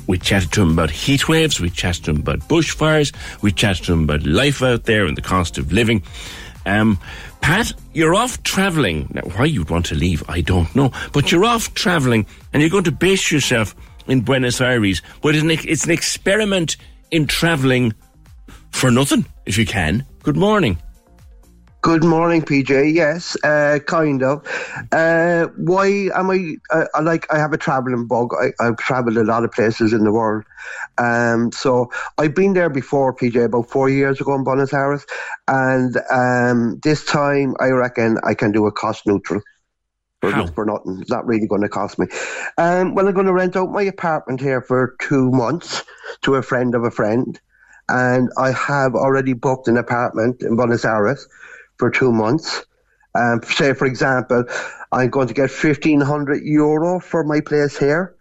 we 0.06 0.18
chatted 0.18 0.52
to 0.52 0.62
him 0.62 0.72
about 0.72 0.90
heat 0.90 1.28
waves, 1.28 1.60
we 1.60 1.70
chatted 1.70 2.04
to 2.04 2.10
him 2.12 2.18
about 2.18 2.40
bushfires, 2.40 3.14
we 3.42 3.52
chatted 3.52 3.86
to 3.86 3.92
him 3.92 4.04
about 4.04 4.24
life 4.24 4.62
out 4.62 4.84
there 4.84 5.06
and 5.06 5.16
the 5.16 5.22
cost 5.22 5.58
of 5.58 5.72
living. 5.72 6.02
Um, 6.64 6.98
Pat, 7.40 7.72
you're 7.92 8.14
off 8.14 8.42
travelling. 8.42 9.08
Now, 9.14 9.22
why 9.22 9.44
you'd 9.44 9.70
want 9.70 9.86
to 9.86 9.94
leave, 9.94 10.24
I 10.28 10.40
don't 10.40 10.74
know. 10.74 10.90
But 11.12 11.30
you're 11.30 11.44
off 11.44 11.72
travelling 11.74 12.26
and 12.52 12.60
you're 12.60 12.70
going 12.70 12.84
to 12.84 12.92
base 12.92 13.30
yourself 13.30 13.74
in 14.08 14.22
Buenos 14.22 14.60
Aires. 14.60 15.00
But 15.22 15.36
it's 15.36 15.44
an, 15.44 15.50
it's 15.50 15.84
an 15.84 15.92
experiment 15.92 16.76
in 17.10 17.26
travelling 17.26 17.94
for 18.72 18.90
nothing, 18.90 19.24
if 19.46 19.58
you 19.58 19.66
can. 19.66 20.04
Good 20.22 20.36
morning. 20.36 20.78
Good 21.82 22.02
morning, 22.02 22.42
PJ. 22.42 22.94
Yes, 22.94 23.36
uh, 23.44 23.78
kind 23.86 24.22
of. 24.24 24.44
Uh, 24.90 25.46
why 25.56 26.08
am 26.16 26.30
I, 26.30 26.56
uh, 26.72 26.86
I 26.94 27.00
like? 27.00 27.32
I 27.32 27.38
have 27.38 27.52
a 27.52 27.56
traveling 27.56 28.08
bug. 28.08 28.34
I, 28.34 28.50
I've 28.60 28.76
travelled 28.76 29.16
a 29.16 29.22
lot 29.22 29.44
of 29.44 29.52
places 29.52 29.92
in 29.92 30.02
the 30.02 30.10
world, 30.10 30.42
um, 30.98 31.52
so 31.52 31.90
I've 32.18 32.34
been 32.34 32.54
there 32.54 32.70
before, 32.70 33.14
PJ, 33.14 33.44
about 33.44 33.70
four 33.70 33.88
years 33.88 34.20
ago 34.20 34.34
in 34.34 34.42
Buenos 34.42 34.72
Aires, 34.72 35.06
and 35.46 35.96
um, 36.10 36.80
this 36.82 37.04
time 37.04 37.54
I 37.60 37.68
reckon 37.68 38.18
I 38.24 38.34
can 38.34 38.50
do 38.50 38.66
a 38.66 38.72
cost 38.72 39.06
neutral. 39.06 39.40
For, 40.30 40.36
How? 40.36 40.46
for 40.46 40.66
nothing. 40.66 40.98
It's 41.00 41.10
not 41.10 41.26
really 41.26 41.46
going 41.46 41.62
to 41.62 41.68
cost 41.68 41.98
me. 41.98 42.06
Um, 42.58 42.94
well, 42.94 43.06
I'm 43.06 43.14
going 43.14 43.26
to 43.26 43.32
rent 43.32 43.56
out 43.56 43.70
my 43.70 43.82
apartment 43.82 44.40
here 44.40 44.60
for 44.60 44.96
two 45.00 45.30
months 45.30 45.82
to 46.22 46.34
a 46.34 46.42
friend 46.42 46.74
of 46.74 46.84
a 46.84 46.90
friend, 46.90 47.40
and 47.88 48.30
I 48.38 48.52
have 48.52 48.94
already 48.94 49.32
booked 49.32 49.68
an 49.68 49.76
apartment 49.76 50.42
in 50.42 50.56
Buenos 50.56 50.84
Aires 50.84 51.26
for 51.76 51.90
two 51.90 52.12
months. 52.12 52.64
Um, 53.14 53.40
say, 53.44 53.72
for 53.72 53.86
example, 53.86 54.44
I'm 54.92 55.10
going 55.10 55.28
to 55.28 55.34
get 55.34 55.50
1500 55.50 56.42
euro 56.42 57.00
for 57.00 57.24
my 57.24 57.40
place 57.40 57.78
here. 57.78 58.14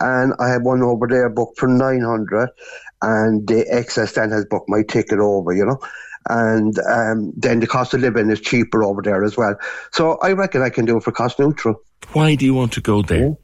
And 0.00 0.34
I 0.40 0.48
have 0.48 0.62
one 0.62 0.82
over 0.82 1.06
there 1.06 1.28
booked 1.28 1.58
for 1.58 1.68
900 1.68 2.48
and 3.02 3.46
the 3.46 3.66
excess 3.68 4.12
then 4.12 4.30
has 4.30 4.44
booked 4.44 4.68
my 4.68 4.82
ticket 4.82 5.18
over, 5.18 5.52
you 5.52 5.64
know. 5.64 5.78
And 6.28 6.78
um, 6.88 7.32
then 7.36 7.60
the 7.60 7.66
cost 7.66 7.94
of 7.94 8.00
living 8.00 8.30
is 8.30 8.40
cheaper 8.40 8.84
over 8.84 9.02
there 9.02 9.24
as 9.24 9.36
well. 9.36 9.56
So 9.90 10.18
I 10.22 10.32
reckon 10.32 10.62
I 10.62 10.70
can 10.70 10.84
do 10.84 10.96
it 10.96 11.02
for 11.02 11.12
cost 11.12 11.38
neutral. 11.38 11.80
Why 12.12 12.34
do 12.34 12.44
you 12.44 12.54
want 12.54 12.72
to 12.74 12.80
go 12.80 13.02
there? 13.02 13.36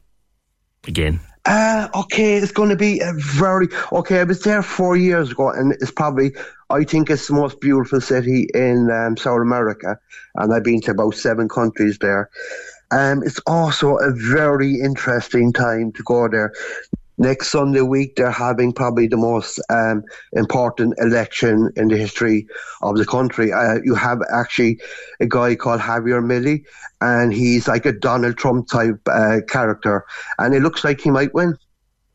Again. 0.87 1.19
Uh, 1.45 1.87
okay, 1.95 2.35
it's 2.35 2.51
going 2.51 2.69
to 2.69 2.75
be 2.75 2.99
a 2.99 3.13
very 3.13 3.67
okay. 3.91 4.19
I 4.19 4.23
was 4.23 4.41
there 4.41 4.61
four 4.61 4.97
years 4.97 5.31
ago, 5.31 5.49
and 5.49 5.71
it's 5.73 5.91
probably 5.91 6.31
I 6.69 6.83
think 6.83 7.09
it's 7.09 7.27
the 7.27 7.33
most 7.33 7.59
beautiful 7.61 8.01
city 8.01 8.47
in 8.53 8.91
um, 8.91 9.17
South 9.17 9.41
America, 9.41 9.97
and 10.35 10.53
I've 10.53 10.63
been 10.63 10.81
to 10.81 10.91
about 10.91 11.15
seven 11.15 11.49
countries 11.49 11.97
there. 11.99 12.29
Um, 12.91 13.23
it's 13.23 13.39
also 13.47 13.97
a 13.97 14.11
very 14.11 14.79
interesting 14.79 15.53
time 15.53 15.91
to 15.93 16.03
go 16.03 16.27
there. 16.27 16.53
Next 17.19 17.49
Sunday 17.49 17.81
week, 17.81 18.15
they're 18.15 18.31
having 18.31 18.71
probably 18.71 19.07
the 19.07 19.17
most 19.17 19.59
um, 19.69 20.03
important 20.31 20.93
election 20.99 21.69
in 21.75 21.89
the 21.89 21.97
history 21.97 22.47
of 22.81 22.95
the 22.95 23.05
country. 23.05 23.51
Uh, 23.51 23.79
you 23.83 23.93
have 23.93 24.21
actually 24.33 24.79
a 25.19 25.27
guy 25.27 25.55
called 25.55 25.81
Javier 25.81 26.23
Milei, 26.23 26.63
and 27.01 27.33
he's 27.33 27.67
like 27.67 27.85
a 27.85 27.91
Donald 27.91 28.37
Trump 28.37 28.69
type 28.69 29.01
uh, 29.07 29.41
character, 29.49 30.05
and 30.37 30.55
it 30.55 30.61
looks 30.61 30.85
like 30.85 31.01
he 31.01 31.11
might 31.11 31.33
win. 31.33 31.57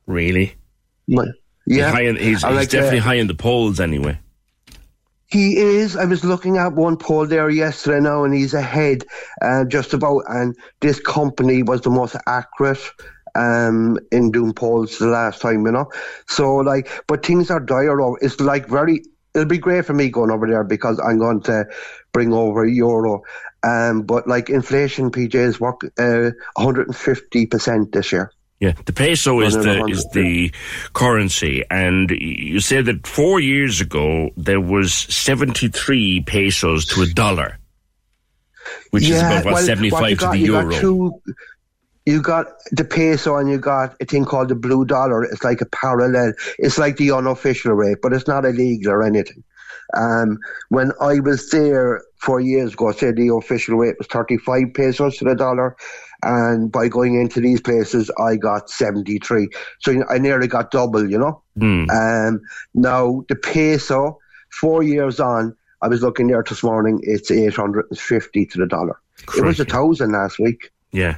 Really? 0.07 0.55
Yeah, 1.67 1.87
He's, 1.87 1.95
high 1.95 2.03
in, 2.03 2.17
he's, 2.17 2.43
he's 2.43 2.45
like, 2.45 2.71
definitely 2.71 3.01
uh, 3.01 3.03
high 3.03 3.15
in 3.15 3.27
the 3.27 3.35
polls 3.35 3.81
anyway. 3.81 4.19
He 5.27 5.57
is. 5.57 5.97
I 5.97 6.05
was 6.05 6.25
looking 6.25 6.59
at 6.59 6.73
one 6.75 6.97
poll 6.97 7.27
there 7.27 7.51
yesterday 7.51 8.01
now, 8.01 8.25
and 8.25 8.33
he's 8.33 8.55
ahead 8.55 9.05
uh, 9.43 9.65
just 9.65 9.93
about. 9.93 10.23
And 10.29 10.57
this 10.81 11.01
company 11.01 11.63
was 11.63 11.81
the 11.83 11.91
most 11.91 12.17
accurate 12.27 12.79
um, 13.35 13.99
in 14.13 14.31
doing 14.31 14.53
polls 14.53 14.99
the 14.99 15.07
last 15.07 15.41
time, 15.41 15.65
you 15.67 15.73
know. 15.73 15.91
So, 16.29 16.57
like, 16.57 16.89
but 17.07 17.25
things 17.25 17.51
are 17.51 17.61
dire. 17.61 18.01
over- 18.01 18.19
It's 18.21 18.41
like 18.41 18.69
very. 18.69 19.03
It'll 19.35 19.49
be 19.49 19.59
great 19.59 19.85
for 19.85 19.95
me 19.95 20.11
going 20.11 20.31
over 20.31 20.47
there 20.47 20.63
because 20.63 21.01
I'm 21.05 21.19
going 21.19 21.43
to 21.43 21.65
bring 22.13 22.33
over 22.33 22.65
euro. 22.65 23.23
Um, 23.65 24.03
but 24.03 24.29
like 24.29 24.49
inflation, 24.49 25.11
PJ 25.11 25.35
is 25.35 25.59
work 25.59 25.81
uh, 25.99 26.31
150 26.55 27.47
percent 27.47 27.93
this 27.93 28.13
year. 28.13 28.31
Yeah, 28.61 28.73
the 28.87 28.93
peso 28.93 29.41
is 29.41 29.55
the 29.55 29.85
is 29.87 30.07
the 30.13 30.53
currency, 30.93 31.65
and 31.71 32.09
you 32.11 32.61
said 32.61 32.87
that 32.87 33.07
four 33.07 33.41
years 33.41 33.81
ago 33.81 34.31
there 34.37 34.61
was 34.61 34.95
seventy 34.95 35.69
three 35.69 36.21
pesos 36.21 36.87
to 36.87 37.03
a 37.03 37.07
dollar, 37.07 37.59
which 38.91 39.09
is 39.09 39.21
about 39.21 39.45
what 39.45 39.55
well, 39.55 39.63
seventy 39.65 39.91
what 39.91 40.01
five 40.03 40.11
you 40.11 40.17
to 40.17 40.29
the 40.31 40.39
euro. 40.39 40.71
Two, 40.81 41.23
you 42.07 42.21
got 42.21 42.47
the 42.71 42.85
peso 42.85 43.37
and 43.37 43.49
you 43.49 43.59
got 43.59 43.97
a 44.01 44.05
thing 44.05 44.25
called 44.25 44.49
the 44.49 44.55
blue 44.55 44.85
dollar. 44.85 45.25
It's 45.25 45.45
like 45.45 45.61
a 45.61 45.67
parallel. 45.67 46.35
It's 46.59 46.79
like 46.79 46.97
the 46.97 47.13
unofficial 47.13 47.73
rate, 47.73 47.99
but 48.03 48.13
it's 48.13 48.29
not 48.29 48.45
illegal 48.45 48.93
or 48.93 49.03
anything. 49.03 49.43
Um, 49.97 50.39
when 50.69 50.93
I 51.01 51.21
was 51.21 51.51
there 51.51 52.03
four 52.17 52.41
years 52.41 52.75
ago, 52.75 52.93
say 52.93 53.13
the 53.13 53.35
official 53.35 53.77
rate 53.77 53.97
was 53.99 54.07
35 54.09 54.75
pesos 54.75 55.17
to 55.19 55.25
the 55.25 55.35
dollar. 55.35 55.77
And 56.23 56.73
by 56.73 56.89
going 56.89 57.21
into 57.21 57.41
these 57.41 57.61
places, 57.61 58.11
I 58.19 58.37
got 58.37 58.71
73. 58.71 59.49
So 59.81 60.03
I 60.09 60.19
nearly 60.19 60.47
got 60.47 60.71
double, 60.71 61.09
you 61.09 61.19
know? 61.19 61.43
Hmm. 61.59 61.89
Um, 61.91 62.41
now, 62.75 63.25
the 63.29 63.37
peso, 63.37 64.19
four 64.51 64.83
years 64.83 65.21
on, 65.21 65.55
I 65.83 65.89
was 65.89 66.03
looking 66.03 66.29
there 66.29 66.43
this 66.43 66.63
morning, 66.63 67.01
it's 67.03 67.31
850 67.31 68.47
to 68.47 68.59
the 68.59 68.67
dollar. 68.67 68.99
It 69.37 69.45
was 69.45 69.61
a 69.61 69.65
thousand 69.67 70.13
last 70.13 70.39
week. 70.39 70.71
yeah, 70.93 71.17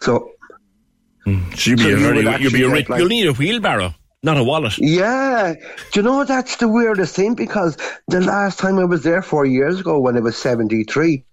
So, 0.00 0.30
so 1.24 1.30
you'll 1.70 1.76
be 1.76 1.82
So 1.82 1.88
a 1.88 1.90
you 1.90 1.96
very, 1.96 2.42
you'll 2.42 2.52
be 2.52 2.62
a 2.62 2.68
rich, 2.70 2.88
like- 2.88 2.98
you'll 2.98 3.08
need 3.08 3.26
a 3.26 3.32
wheelbarrow, 3.32 3.94
not 4.22 4.36
a 4.36 4.44
wallet. 4.44 4.76
yeah. 4.78 5.54
Do 5.92 6.00
you 6.00 6.02
know 6.02 6.24
that's 6.24 6.56
the 6.56 6.68
weirdest 6.68 7.16
thing? 7.16 7.34
Because 7.34 7.76
the 8.08 8.20
last 8.20 8.58
time 8.58 8.78
I 8.78 8.84
was 8.84 9.02
there 9.02 9.22
four 9.22 9.46
years 9.46 9.80
ago 9.80 9.98
when 9.98 10.16
it 10.16 10.22
was 10.22 10.36
73, 10.36 11.24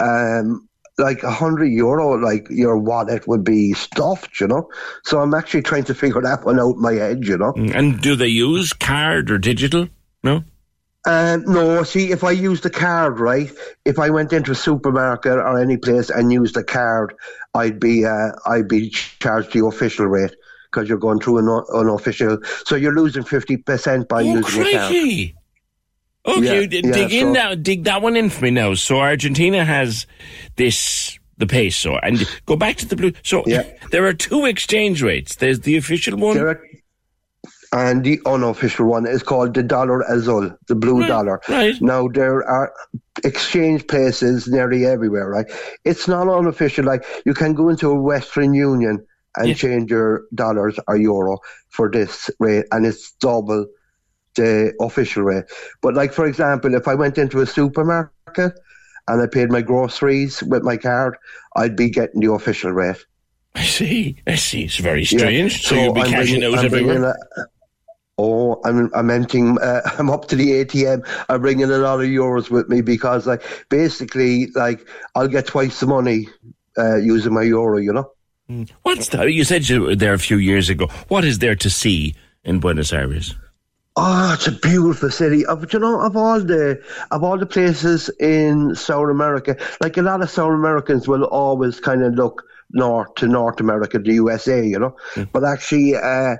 um, 0.00 0.68
like 0.98 1.22
a 1.22 1.30
hundred 1.30 1.66
euro, 1.66 2.14
like 2.16 2.46
your 2.50 2.78
wallet 2.78 3.26
would 3.26 3.42
be 3.44 3.72
stuffed, 3.72 4.40
you 4.40 4.46
know? 4.46 4.68
So 5.02 5.20
I'm 5.20 5.34
actually 5.34 5.62
trying 5.62 5.84
to 5.84 5.94
figure 5.94 6.20
that 6.22 6.44
one 6.44 6.60
out 6.60 6.76
in 6.76 6.82
my 6.82 6.92
head, 6.92 7.24
you 7.26 7.36
know? 7.36 7.52
And 7.56 8.00
do 8.00 8.14
they 8.14 8.28
use 8.28 8.72
card 8.72 9.30
or 9.30 9.38
digital? 9.38 9.88
No. 10.22 10.44
Um, 11.06 11.44
no, 11.46 11.82
see, 11.82 12.12
if 12.12 12.24
I 12.24 12.30
used 12.30 12.62
the 12.62 12.70
card, 12.70 13.20
right, 13.20 13.50
if 13.84 13.98
I 13.98 14.08
went 14.10 14.32
into 14.32 14.52
a 14.52 14.54
supermarket 14.54 15.32
or 15.34 15.58
any 15.60 15.76
place 15.76 16.08
and 16.08 16.32
used 16.32 16.54
the 16.54 16.64
card, 16.64 17.14
I'd 17.54 17.78
be, 17.78 18.04
uh, 18.06 18.30
I'd 18.46 18.68
be 18.68 18.88
charged 18.90 19.52
the 19.52 19.66
official 19.66 20.06
rate 20.06 20.34
because 20.70 20.88
you're 20.88 20.98
going 20.98 21.20
through 21.20 21.38
an 21.38 21.64
unofficial. 21.74 22.38
So 22.64 22.74
you're 22.76 22.94
losing 22.94 23.22
50% 23.22 24.08
by 24.08 24.22
Oh, 24.22 24.24
using 24.24 24.62
the 24.64 24.70
card. 24.72 24.90
crikey! 24.90 25.34
Okay, 26.26 26.60
Yeah, 26.62 26.66
d- 26.66 26.80
yeah, 26.84 26.92
dig 26.92 27.12
in 27.12 27.26
so- 27.26 27.32
now. 27.32 27.54
Dig 27.54 27.84
that 27.84 28.00
one 28.00 28.16
in 28.16 28.30
for 28.30 28.44
me 28.44 28.50
now. 28.50 28.72
So 28.72 28.98
Argentina 28.98 29.62
has 29.64 30.06
this 30.56 31.18
the 31.36 31.46
peso, 31.46 31.96
and 31.98 32.26
go 32.46 32.54
back 32.56 32.76
to 32.76 32.86
the 32.86 32.94
blue. 32.96 33.12
So 33.24 33.42
there 33.90 34.06
are 34.06 34.14
two 34.14 34.46
exchange 34.46 35.02
rates. 35.02 35.36
There's 35.36 35.60
the 35.60 35.76
official 35.76 36.16
one. 36.16 36.36
There 36.36 36.48
are, 36.48 36.62
and 37.74 38.04
the 38.04 38.20
unofficial 38.24 38.86
one 38.86 39.06
is 39.06 39.22
called 39.22 39.52
the 39.54 39.62
Dollar 39.62 40.00
Azul, 40.08 40.50
the 40.68 40.74
blue 40.76 41.00
Right, 41.00 41.08
dollar. 41.08 41.40
right. 41.48 41.74
Now 41.80 42.06
there 42.08 42.42
are 42.48 42.72
exchange 43.24 43.86
places 43.88 44.46
nearly 44.48 44.86
everywhere, 44.86 45.28
right? 45.28 45.46
It's 45.84 46.06
not 46.08 46.28
unofficial. 46.28 46.84
Like 46.84 47.04
you 47.26 47.34
can 47.34 47.52
go 47.54 47.68
into 47.68 47.90
a 47.90 48.00
Western 48.00 48.54
Union 48.54 49.04
and 49.36 49.56
change 49.56 49.90
your 49.90 50.22
dollars 50.34 50.78
or 50.86 50.96
euro 50.96 51.38
for 51.70 51.90
this 51.90 52.30
rate, 52.38 52.66
and 52.70 52.86
it's 52.86 53.12
double 53.20 53.66
the 54.36 54.72
official 54.80 55.24
rate. 55.24 55.44
But 55.82 55.94
like 55.94 56.12
for 56.12 56.26
example, 56.26 56.74
if 56.74 56.86
I 56.86 56.94
went 56.94 57.18
into 57.18 57.40
a 57.40 57.46
supermarket 57.46 58.52
and 59.08 59.20
I 59.22 59.26
paid 59.26 59.50
my 59.50 59.62
groceries 59.62 60.42
with 60.44 60.62
my 60.62 60.76
card, 60.76 61.16
I'd 61.56 61.74
be 61.76 61.90
getting 61.90 62.20
the 62.20 62.32
official 62.32 62.70
rate. 62.72 63.04
I 63.56 63.62
see. 63.62 64.16
I 64.26 64.34
see. 64.34 64.64
It's 64.64 64.78
very 64.78 65.02
Yeah. 65.02 65.18
strange. 65.18 65.62
So, 65.66 65.74
you'll 65.76 65.92
be 65.94 66.00
I'm 66.02 66.10
cashing 66.10 66.40
bringing- 66.40 66.50
those 66.50 66.58
I'm 66.60 66.66
everywhere. 66.66 67.04
a- 67.14 67.46
oh, 68.18 68.60
I'm 68.64 68.90
I'm 68.94 69.10
emptying. 69.10 69.58
Uh, 69.60 69.80
I'm 69.98 70.10
up 70.10 70.28
to 70.28 70.36
the 70.36 70.64
ATM. 70.64 71.06
I'm 71.28 71.40
bringing 71.40 71.70
a 71.70 71.78
lot 71.78 72.00
of 72.00 72.06
euros 72.06 72.50
with 72.50 72.68
me 72.68 72.80
because, 72.80 73.26
like, 73.26 73.42
basically, 73.68 74.48
like, 74.54 74.86
I'll 75.14 75.28
get 75.28 75.46
twice 75.46 75.80
the 75.80 75.86
money 75.86 76.28
uh, 76.78 76.96
using 76.96 77.34
my 77.34 77.42
euro. 77.42 77.78
You 77.78 77.92
know. 77.92 78.10
What's 78.82 79.08
that? 79.08 79.32
You 79.32 79.44
said 79.44 79.68
you 79.68 79.82
were 79.82 79.96
there 79.96 80.12
a 80.12 80.18
few 80.18 80.36
years 80.36 80.68
ago. 80.68 80.88
What 81.08 81.24
is 81.24 81.38
there 81.38 81.54
to 81.56 81.70
see 81.70 82.14
in 82.44 82.60
Buenos 82.60 82.92
Aires? 82.92 83.34
Oh, 83.96 84.34
it's 84.34 84.48
a 84.48 84.52
beautiful 84.52 85.10
city. 85.10 85.46
Of 85.46 85.72
you 85.72 85.78
know, 85.78 86.00
of 86.00 86.16
all 86.16 86.40
the 86.40 86.82
of 87.10 87.22
all 87.22 87.38
the 87.38 87.46
places 87.46 88.10
in 88.20 88.74
South 88.74 89.08
America, 89.08 89.56
like 89.80 89.96
a 89.96 90.02
lot 90.02 90.20
of 90.20 90.28
South 90.28 90.52
Americans 90.52 91.06
will 91.06 91.24
always 91.24 91.80
kind 91.80 92.02
of 92.02 92.14
look 92.14 92.42
north 92.70 93.14
to 93.16 93.28
North 93.28 93.60
America, 93.60 93.98
the 93.98 94.14
USA, 94.14 94.66
you 94.66 94.78
know. 94.78 94.96
But 95.32 95.44
actually, 95.44 95.94
uh, 95.94 96.36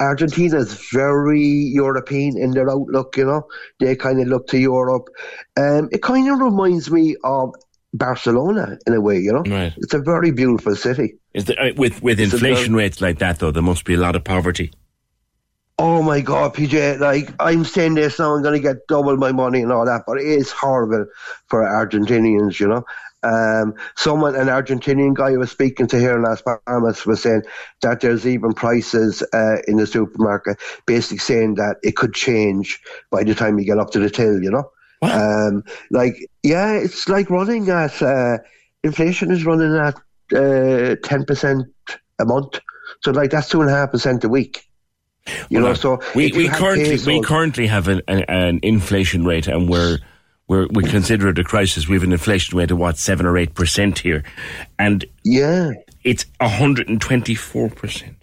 Argentina 0.00 0.58
is 0.58 0.74
very 0.92 1.42
European 1.42 2.36
in 2.36 2.50
their 2.50 2.70
outlook. 2.70 3.16
You 3.16 3.24
know, 3.26 3.46
they 3.80 3.96
kind 3.96 4.20
of 4.20 4.28
look 4.28 4.46
to 4.48 4.58
Europe. 4.58 5.08
Um, 5.56 5.88
it 5.92 6.02
kind 6.02 6.28
of 6.30 6.38
reminds 6.40 6.90
me 6.90 7.16
of 7.24 7.54
Barcelona 7.94 8.78
in 8.86 8.92
a 8.94 9.00
way. 9.00 9.18
You 9.18 9.32
know, 9.32 9.42
Right. 9.46 9.72
it's 9.78 9.94
a 9.94 9.98
very 9.98 10.30
beautiful 10.32 10.76
city. 10.76 11.14
Is 11.34 11.46
there, 11.46 11.60
uh, 11.60 11.72
with 11.76 12.02
with 12.02 12.20
It's 12.20 12.32
inflation 12.34 12.72
very- 12.74 12.84
rates 12.84 13.00
like 13.00 13.18
that, 13.20 13.38
though, 13.38 13.50
there 13.50 13.62
must 13.62 13.84
be 13.84 13.94
a 13.94 13.98
lot 13.98 14.16
of 14.16 14.24
poverty. 14.24 14.70
Oh 15.78 16.02
my 16.02 16.22
God, 16.22 16.54
PJ! 16.54 16.98
Like 16.98 17.30
I'm 17.38 17.62
saying 17.64 17.94
this 17.94 18.18
now, 18.18 18.34
I'm 18.34 18.42
going 18.42 18.54
to 18.54 18.60
get 18.66 18.86
double 18.88 19.16
my 19.18 19.30
money 19.32 19.60
and 19.60 19.70
all 19.70 19.84
that, 19.84 20.04
but 20.06 20.16
it 20.18 20.26
is 20.26 20.50
horrible 20.50 21.04
for 21.48 21.62
Argentinians, 21.62 22.58
you 22.58 22.66
know. 22.66 22.82
Um, 23.26 23.74
someone, 23.96 24.36
an 24.36 24.46
Argentinian 24.46 25.14
guy 25.14 25.32
I 25.32 25.36
was 25.36 25.50
speaking 25.50 25.88
to 25.88 25.98
here 25.98 26.16
in 26.16 26.22
Las 26.22 26.42
Palmas, 26.42 27.04
was 27.06 27.22
saying 27.22 27.42
that 27.82 28.00
there's 28.00 28.26
even 28.26 28.52
prices 28.52 29.22
uh, 29.32 29.56
in 29.66 29.78
the 29.78 29.86
supermarket, 29.86 30.58
basically 30.86 31.18
saying 31.18 31.54
that 31.56 31.76
it 31.82 31.96
could 31.96 32.14
change 32.14 32.80
by 33.10 33.24
the 33.24 33.34
time 33.34 33.58
you 33.58 33.64
get 33.64 33.78
up 33.78 33.90
to 33.90 33.98
the 33.98 34.10
till, 34.10 34.42
you 34.42 34.50
know. 34.50 34.70
Um, 35.02 35.64
like, 35.90 36.14
yeah, 36.42 36.72
it's 36.72 37.08
like 37.08 37.28
running 37.28 37.68
at 37.68 38.00
uh, 38.00 38.38
inflation 38.84 39.30
is 39.30 39.44
running 39.44 39.74
at 39.76 39.94
uh, 40.34 40.96
ten 41.02 41.24
percent 41.24 41.66
a 42.18 42.24
month, 42.24 42.60
so 43.02 43.10
like 43.10 43.30
that's 43.30 43.48
two 43.48 43.60
and 43.60 43.70
a 43.70 43.74
half 43.74 43.90
percent 43.90 44.24
a 44.24 44.28
week. 44.28 44.62
You 45.48 45.60
know, 45.60 45.74
so 45.74 46.00
we, 46.14 46.30
we 46.32 46.48
currently 46.48 46.98
we 47.04 47.20
currently 47.20 47.66
have 47.66 47.88
an, 47.88 48.00
an, 48.06 48.24
an 48.28 48.60
inflation 48.62 49.24
rate, 49.24 49.48
and 49.48 49.68
we're 49.68 49.98
we're 50.48 50.66
we 50.68 50.84
consider 50.84 51.28
it 51.28 51.38
a 51.38 51.44
crisis. 51.44 51.88
We 51.88 51.96
have 51.96 52.04
an 52.04 52.12
inflation 52.12 52.56
rate 52.56 52.70
of 52.70 52.78
what 52.78 52.98
seven 52.98 53.26
or 53.26 53.36
eight 53.36 53.54
percent 53.54 53.98
here, 53.98 54.22
and 54.78 55.04
yeah, 55.24 55.72
it's 56.04 56.26
hundred 56.40 56.88
and 56.88 57.00
twenty 57.00 57.34
four 57.34 57.68
percent. 57.68 58.16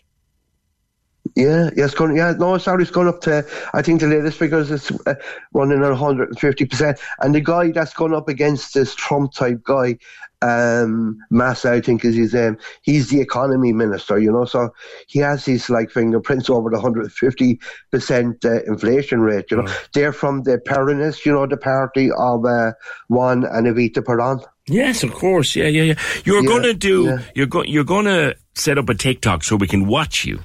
Yeah, 1.36 1.70
yeah, 1.76 1.86
it's 1.86 1.96
going. 1.96 2.16
Yeah, 2.16 2.34
no, 2.38 2.58
sorry, 2.58 2.84
it's 2.84 2.92
gone 2.92 3.08
up 3.08 3.22
to. 3.22 3.46
I 3.74 3.82
think 3.82 4.02
the 4.02 4.08
latest 4.08 4.38
figures 4.38 4.70
is 4.70 4.92
uh, 5.08 5.16
running 5.54 5.82
at 5.82 5.90
150 5.90 6.66
percent. 6.66 7.00
And 7.20 7.34
the 7.34 7.42
guy 7.42 7.72
that's 7.72 7.94
gone 7.94 8.14
up 8.14 8.30
against 8.30 8.74
this 8.74 8.94
Trump 8.94 9.34
type 9.34 9.64
guy, 9.64 9.98
um, 10.44 11.18
Massa, 11.32 11.72
I 11.72 11.82
think 11.82 12.04
is 12.06 12.16
his 12.16 12.34
name. 12.34 12.58
He's 12.82 13.10
the 13.10 13.22
economy 13.22 13.72
minister, 13.74 14.20
you 14.20 14.32
know. 14.32 14.46
So 14.46 14.70
he 15.08 15.20
has 15.20 15.46
his 15.46 15.70
like 15.70 15.90
fingerprints 15.90 16.50
over 16.50 16.70
the 16.70 16.76
150 16.78 17.60
percent 17.92 18.44
uh, 18.46 18.62
inflation 18.64 19.22
rate. 19.22 19.46
You 19.52 19.58
know, 19.58 19.68
they're 19.94 20.14
from 20.14 20.44
the 20.44 20.58
Peronists, 20.60 21.26
you 21.26 21.32
know, 21.32 21.48
the 21.48 21.58
party 21.58 22.12
of 22.12 22.46
uh, 22.46 22.74
Juan 23.08 23.46
and 23.46 23.68
Evita 23.68 24.06
Peron. 24.06 24.40
Yes, 24.68 25.04
of 25.04 25.14
course. 25.14 25.56
Yeah, 25.56 25.68
yeah, 25.68 25.84
yeah. 25.84 26.00
You're 26.26 26.42
Yeah, 26.42 26.48
going 26.48 26.64
to 26.64 26.74
do. 26.74 27.06
yeah. 27.06 27.18
You're 27.36 27.48
going. 27.48 27.70
You're 27.70 27.84
going 27.84 28.06
to 28.06 28.36
set 28.56 28.78
up 28.78 28.90
a 28.90 28.94
TikTok 28.96 29.44
so 29.44 29.56
we 29.56 29.68
can 29.68 29.88
watch 29.88 30.26
you. 30.26 30.40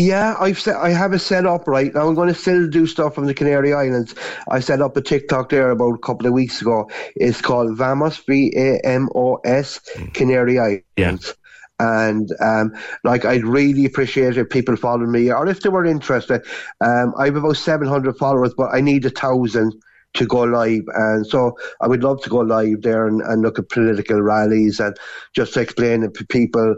Yeah, 0.00 0.34
I've 0.40 0.58
set, 0.58 0.76
I 0.76 0.90
have 0.90 1.12
it 1.12 1.18
set 1.18 1.44
up 1.44 1.68
right 1.68 1.94
now. 1.94 2.08
I'm 2.08 2.14
going 2.14 2.28
to 2.28 2.34
still 2.34 2.66
do 2.66 2.86
stuff 2.86 3.14
from 3.14 3.26
the 3.26 3.34
Canary 3.34 3.74
Islands. 3.74 4.14
I 4.48 4.60
set 4.60 4.80
up 4.80 4.96
a 4.96 5.02
TikTok 5.02 5.50
there 5.50 5.70
about 5.70 5.92
a 5.92 5.98
couple 5.98 6.26
of 6.26 6.32
weeks 6.32 6.62
ago. 6.62 6.90
It's 7.16 7.42
called 7.42 7.76
Vamos 7.76 8.16
V 8.16 8.50
A 8.56 8.80
M 8.82 9.10
O 9.14 9.36
S 9.44 9.78
Canary 10.14 10.58
Islands. 10.58 11.34
And 11.80 12.30
um, 12.40 12.74
like 13.04 13.26
I'd 13.26 13.44
really 13.44 13.84
appreciate 13.84 14.38
if 14.38 14.48
people 14.48 14.74
followed 14.74 15.10
me, 15.10 15.30
or 15.30 15.46
if 15.46 15.60
they 15.60 15.68
were 15.68 15.84
interested. 15.84 16.46
Um, 16.80 17.12
I 17.18 17.26
have 17.26 17.36
about 17.36 17.58
700 17.58 18.16
followers, 18.16 18.54
but 18.56 18.74
I 18.74 18.80
need 18.80 19.04
a 19.04 19.10
thousand 19.10 19.74
to 20.14 20.26
go 20.26 20.40
live, 20.42 20.82
and 20.94 21.26
so 21.26 21.56
I 21.80 21.86
would 21.86 22.02
love 22.02 22.20
to 22.22 22.30
go 22.30 22.38
live 22.38 22.82
there 22.82 23.06
and, 23.06 23.20
and 23.20 23.42
look 23.42 23.58
at 23.58 23.68
political 23.68 24.20
rallies 24.20 24.80
and 24.80 24.96
just 25.34 25.56
explain 25.56 26.00
to 26.00 26.24
people 26.24 26.74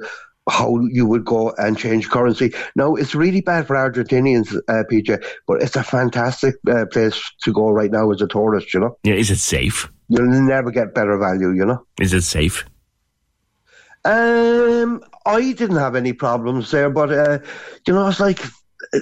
how 0.49 0.81
you 0.91 1.07
would 1.07 1.25
go 1.25 1.55
and 1.59 1.79
change 1.79 2.11
currency. 2.11 2.53
Now, 2.75 2.95
it's 2.95 3.15
really 3.15 3.41
bad 3.41 3.67
for 3.67 3.77
Argentinians, 3.77 4.57
uh, 4.69 4.83
PJ, 4.91 5.23
but 5.47 5.63
it's 5.63 5.77
a 5.77 5.85
fantastic 5.85 6.57
uh, 6.69 6.87
place 6.87 7.21
to 7.43 7.53
go 7.53 7.71
right 7.71 7.91
now 7.91 8.11
as 8.11 8.21
a 8.21 8.27
tourist, 8.27 8.75
you 8.75 8.81
know. 8.81 8.99
Yeah, 9.05 9.15
is 9.15 9.31
it 9.31 9.39
safe? 9.39 9.89
You'll 10.09 10.27
never 10.27 10.71
get 10.71 10.95
better 10.95 11.17
value, 11.17 11.53
you 11.53 11.65
know. 11.65 11.87
Is 12.01 12.13
it 12.13 12.23
safe? 12.23 12.65
Um, 14.05 15.03
I 15.27 15.53
didn't 15.53 15.77
have 15.77 15.95
any 15.95 16.13
problems 16.13 16.73
there, 16.73 16.91
but, 16.91 17.13
uh, 17.13 17.39
you 17.87 17.95
know, 17.95 18.09
it's 18.09 18.19
like 18.19 18.45
uh, 18.93 18.99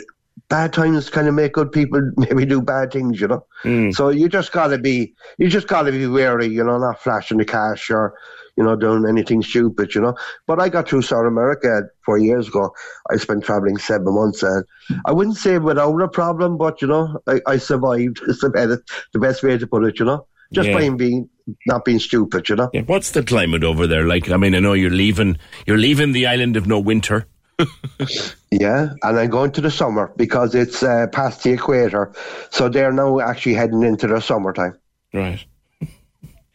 bad 0.50 0.74
times 0.74 1.08
kind 1.08 1.26
of 1.26 1.32
make 1.32 1.54
good 1.54 1.72
people 1.72 2.10
maybe 2.18 2.44
do 2.44 2.60
bad 2.60 2.92
things, 2.92 3.18
you 3.18 3.28
know. 3.28 3.46
Hmm. 3.62 3.92
So 3.92 4.10
you 4.10 4.28
just 4.28 4.52
gotta 4.52 4.76
be, 4.76 5.14
you 5.38 5.48
just 5.48 5.68
gotta 5.68 5.90
be 5.90 6.06
wary, 6.06 6.48
you 6.48 6.62
know, 6.62 6.76
not 6.76 7.02
flashing 7.02 7.38
the 7.38 7.46
cash 7.46 7.90
or, 7.90 8.14
you 8.60 8.66
know, 8.66 8.76
doing 8.76 9.08
anything 9.08 9.42
stupid, 9.42 9.94
you 9.94 10.02
know. 10.02 10.14
But 10.46 10.60
I 10.60 10.68
got 10.68 10.86
through 10.86 11.00
South 11.02 11.24
America 11.26 11.84
four 12.04 12.18
years 12.18 12.48
ago. 12.48 12.74
I 13.10 13.16
spent 13.16 13.42
traveling 13.42 13.78
seven 13.78 14.14
months, 14.14 14.42
and 14.42 14.66
I 15.06 15.12
wouldn't 15.12 15.38
say 15.38 15.56
without 15.56 15.98
a 15.98 16.08
problem, 16.08 16.58
but 16.58 16.82
you 16.82 16.88
know, 16.88 17.18
I, 17.26 17.40
I 17.46 17.56
survived. 17.56 18.20
It's 18.28 18.42
the 18.42 18.50
best, 18.50 18.82
the 19.14 19.18
best 19.18 19.42
way 19.42 19.56
to 19.56 19.66
put 19.66 19.84
it, 19.84 19.98
you 19.98 20.04
know. 20.04 20.26
Just 20.52 20.68
Yeah. 20.68 20.74
by 20.78 20.90
being 20.90 21.30
not 21.64 21.86
being 21.86 21.98
stupid, 22.00 22.50
you 22.50 22.56
know. 22.56 22.68
Yeah, 22.74 22.82
what's 22.82 23.12
the 23.12 23.22
climate 23.22 23.64
over 23.64 23.86
there 23.86 24.06
like? 24.06 24.30
I 24.30 24.36
mean, 24.36 24.54
I 24.54 24.60
know 24.60 24.74
you're 24.74 24.90
leaving. 24.90 25.38
You're 25.66 25.78
leaving 25.78 26.12
the 26.12 26.26
island 26.26 26.56
of 26.58 26.66
no 26.66 26.78
winter. 26.78 27.26
Yeah, 28.52 28.94
and 29.04 29.16
I'm 29.16 29.30
going 29.30 29.52
to 29.52 29.60
the 29.60 29.70
summer 29.70 30.12
because 30.16 30.56
it's 30.56 30.82
uh, 30.82 31.06
past 31.12 31.44
the 31.44 31.52
equator, 31.52 32.12
so 32.50 32.68
they're 32.68 32.92
now 32.92 33.20
actually 33.20 33.54
heading 33.54 33.84
into 33.84 34.08
the 34.08 34.20
summertime. 34.20 34.76
Right. 35.14 35.44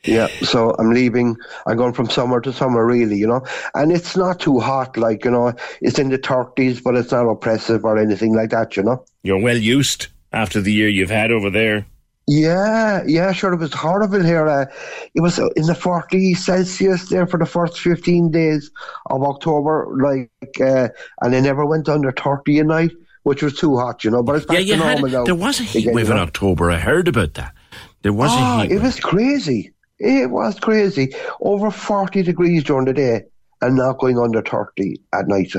Yeah, 0.05 0.27
so 0.43 0.75
I'm 0.77 0.91
leaving. 0.91 1.35
I'm 1.65 1.77
going 1.77 1.93
from 1.93 2.09
summer 2.09 2.39
to 2.41 2.53
summer, 2.53 2.85
really, 2.85 3.17
you 3.17 3.27
know. 3.27 3.43
And 3.73 3.91
it's 3.91 4.15
not 4.15 4.39
too 4.39 4.59
hot, 4.59 4.97
like 4.97 5.25
you 5.25 5.31
know, 5.31 5.53
it's 5.81 5.99
in 5.99 6.09
the 6.09 6.19
30s, 6.19 6.83
but 6.83 6.95
it's 6.95 7.11
not 7.11 7.27
oppressive 7.27 7.83
or 7.83 7.97
anything 7.97 8.35
like 8.35 8.51
that, 8.51 8.77
you 8.77 8.83
know. 8.83 9.03
You're 9.23 9.41
well 9.41 9.57
used 9.57 10.07
after 10.31 10.61
the 10.61 10.71
year 10.71 10.89
you've 10.89 11.09
had 11.09 11.31
over 11.31 11.49
there. 11.49 11.85
Yeah, 12.27 13.03
yeah, 13.05 13.31
sure. 13.33 13.53
It 13.53 13.59
was 13.59 13.73
horrible 13.73 14.23
here. 14.23 14.47
Uh, 14.47 14.65
it 15.13 15.21
was 15.21 15.37
in 15.37 15.67
the 15.67 15.75
40 15.75 16.33
Celsius 16.33 17.09
there 17.09 17.27
for 17.27 17.37
the 17.37 17.45
first 17.45 17.79
15 17.79 18.31
days 18.31 18.71
of 19.11 19.21
October, 19.21 19.87
like, 20.01 20.31
uh, 20.59 20.89
and 21.21 21.33
they 21.33 21.41
never 21.41 21.65
went 21.65 21.87
under 21.87 22.11
30 22.11 22.59
a 22.59 22.63
night, 22.63 22.91
which 23.23 23.43
was 23.43 23.55
too 23.55 23.77
hot, 23.77 24.03
you 24.03 24.09
know. 24.09 24.23
But 24.23 24.37
it's 24.37 24.45
back 24.45 24.65
yeah, 24.65 24.77
to 24.77 24.83
had. 24.83 25.01
normal 25.01 25.19
now. 25.19 25.23
There 25.25 25.35
was 25.35 25.59
a 25.59 25.63
heat 25.63 25.83
again, 25.83 25.93
wave 25.93 26.07
you 26.07 26.13
in. 26.13 26.19
October. 26.19 26.71
I 26.71 26.77
heard 26.77 27.07
about 27.07 27.35
that. 27.35 27.53
There 28.01 28.13
was 28.13 28.31
oh, 28.33 28.37
a 28.37 28.63
heat. 28.63 28.71
it 28.71 28.81
was 28.81 28.99
crazy. 28.99 29.74
It 30.05 30.29
was 30.29 30.59
crazy. 30.59 31.13
Over 31.41 31.71
40 31.71 32.21
degrees 32.21 32.63
during 32.63 32.85
the 32.85 32.93
day 32.93 33.23
and 33.59 33.75
not 33.75 33.97
going 33.97 34.19
under 34.19 34.43
30 34.43 35.01
at 35.11 35.27
night. 35.27 35.53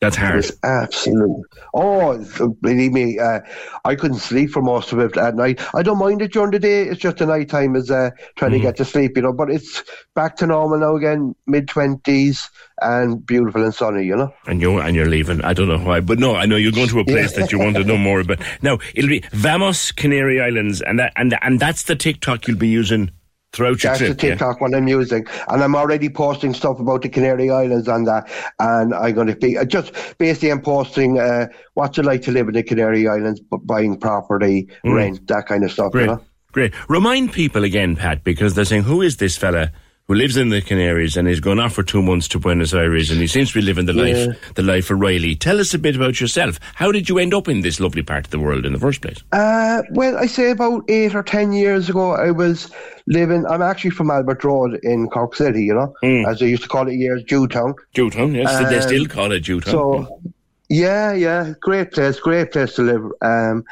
That's 0.00 0.14
hard. 0.14 0.36
was 0.36 0.56
absolute. 0.62 1.42
Oh, 1.74 2.24
believe 2.60 2.92
me, 2.92 3.18
uh, 3.18 3.40
I 3.84 3.96
couldn't 3.96 4.18
sleep 4.18 4.50
for 4.50 4.62
most 4.62 4.92
of 4.92 5.00
it 5.00 5.16
at 5.16 5.34
night. 5.34 5.60
I 5.74 5.82
don't 5.82 5.98
mind 5.98 6.22
it 6.22 6.32
during 6.32 6.52
the 6.52 6.60
day. 6.60 6.82
It's 6.82 7.00
just 7.00 7.16
the 7.16 7.26
night 7.26 7.48
time 7.48 7.74
is 7.74 7.90
uh, 7.90 8.10
trying 8.36 8.52
to 8.52 8.60
get 8.60 8.76
to 8.76 8.84
sleep, 8.84 9.16
you 9.16 9.22
know. 9.22 9.32
But 9.32 9.50
it's 9.50 9.82
back 10.14 10.36
to 10.36 10.46
normal 10.46 10.78
now 10.78 10.94
again, 10.94 11.34
mid 11.48 11.66
twenties 11.66 12.48
and 12.80 13.26
beautiful 13.26 13.64
and 13.64 13.74
sunny, 13.74 14.04
you 14.04 14.14
know. 14.14 14.32
And 14.46 14.60
you're 14.60 14.80
and 14.80 14.94
you're 14.94 15.08
leaving. 15.08 15.42
I 15.42 15.52
don't 15.52 15.66
know 15.66 15.78
why, 15.78 15.98
but 15.98 16.20
no, 16.20 16.36
I 16.36 16.46
know 16.46 16.54
you're 16.54 16.70
going 16.70 16.88
to 16.88 17.00
a 17.00 17.04
place 17.04 17.32
that 17.32 17.50
you 17.50 17.58
want 17.58 17.74
to 17.74 17.84
know 17.84 17.98
more 17.98 18.20
about. 18.20 18.38
Now 18.62 18.78
it'll 18.94 19.10
be 19.10 19.24
Vamos 19.32 19.90
Canary 19.90 20.40
Islands, 20.40 20.80
and 20.80 21.00
that 21.00 21.12
and 21.16 21.36
and 21.42 21.58
that's 21.58 21.84
the 21.84 21.96
TikTok 21.96 22.46
you'll 22.46 22.56
be 22.56 22.68
using. 22.68 23.10
Throughout 23.52 23.82
your 23.82 23.92
That's 23.92 23.98
trip, 23.98 24.18
the 24.18 24.26
yeah. 24.26 24.32
TikTok 24.34 24.60
one 24.60 24.74
I'm 24.74 24.86
using, 24.88 25.26
and 25.48 25.62
I'm 25.64 25.74
already 25.74 26.10
posting 26.10 26.52
stuff 26.52 26.78
about 26.80 27.00
the 27.02 27.08
Canary 27.08 27.50
Islands 27.50 27.88
on 27.88 28.04
that. 28.04 28.30
And 28.58 28.94
I'm 28.94 29.14
going 29.14 29.28
to 29.28 29.36
be 29.36 29.56
uh, 29.56 29.64
just 29.64 29.92
basically 30.18 30.50
I'm 30.50 30.60
posting 30.60 31.18
uh, 31.18 31.46
what's 31.74 31.96
it 31.98 32.04
like 32.04 32.20
to 32.22 32.30
live 32.30 32.48
in 32.48 32.54
the 32.54 32.62
Canary 32.62 33.08
Islands, 33.08 33.40
buying 33.40 33.98
property, 33.98 34.68
Mm. 34.84 34.94
rent, 34.94 35.26
that 35.28 35.46
kind 35.46 35.64
of 35.64 35.72
stuff. 35.72 35.92
Great, 35.92 36.02
You 36.02 36.06
know? 36.16 36.24
great. 36.52 36.74
Remind 36.90 37.32
people 37.32 37.64
again, 37.64 37.96
Pat, 37.96 38.22
because 38.22 38.54
they're 38.54 38.66
saying, 38.66 38.82
who 38.82 39.00
is 39.00 39.16
this 39.16 39.36
fella 39.36 39.72
who 40.08 40.14
lives 40.14 40.38
in 40.38 40.48
the 40.48 40.62
Canaries 40.62 41.18
and 41.18 41.28
he's 41.28 41.38
gone 41.38 41.60
off 41.60 41.74
for 41.74 41.82
two 41.82 42.00
months 42.02 42.28
to 42.28 42.38
Buenos 42.38 42.72
Aires 42.72 43.10
and 43.10 43.20
he 43.20 43.26
seems 43.26 43.52
to 43.52 43.58
be 43.60 43.64
living 43.64 43.84
the 43.84 43.92
Yeah. 43.92 44.02
life, 44.28 44.54
the 44.54 44.62
life 44.62 44.90
of 44.90 44.98
Riley. 45.00 45.34
Tell 45.36 45.60
us 45.60 45.74
a 45.74 45.78
bit 45.78 45.96
about 45.96 46.18
yourself. 46.18 46.58
How 46.74 46.90
did 46.90 47.10
you 47.10 47.18
end 47.18 47.34
up 47.34 47.46
in 47.46 47.60
this 47.60 47.78
lovely 47.78 48.02
part 48.02 48.24
of 48.24 48.30
the 48.30 48.38
world 48.38 48.64
in 48.64 48.72
the 48.72 48.78
first 48.78 49.02
place? 49.02 49.18
Uh, 49.32 49.82
well, 49.90 50.16
I 50.16 50.24
say 50.24 50.50
about 50.50 50.84
eight 50.88 51.14
or 51.14 51.22
ten 51.22 51.52
years 51.52 51.90
ago, 51.90 52.12
I 52.12 52.30
was 52.30 52.70
living. 53.06 53.44
I'm 53.46 53.60
actually 53.60 53.90
from 53.90 54.10
Albert 54.10 54.42
Road 54.44 54.80
in 54.82 55.08
Cork 55.08 55.36
City, 55.36 55.64
you 55.64 55.74
know, 55.74 55.92
as 56.26 56.38
they 56.38 56.48
used 56.48 56.62
to 56.62 56.68
call 56.70 56.88
it 56.88 56.94
years, 56.94 57.22
Jewtown. 57.24 57.74
Jewtown, 57.92 58.34
yes, 58.34 58.70
they 58.70 58.76
Um, 58.76 58.82
still 58.82 59.04
call 59.06 59.30
it 59.32 59.40
Jewtown. 59.40 59.72
So, 59.72 60.20
yeah, 60.70 61.12
yeah, 61.12 61.52
great 61.60 61.92
place, 61.92 62.18
great 62.18 62.50
place 62.52 62.72
to 62.76 62.82
live. 62.82 63.02
Um, 63.20 63.62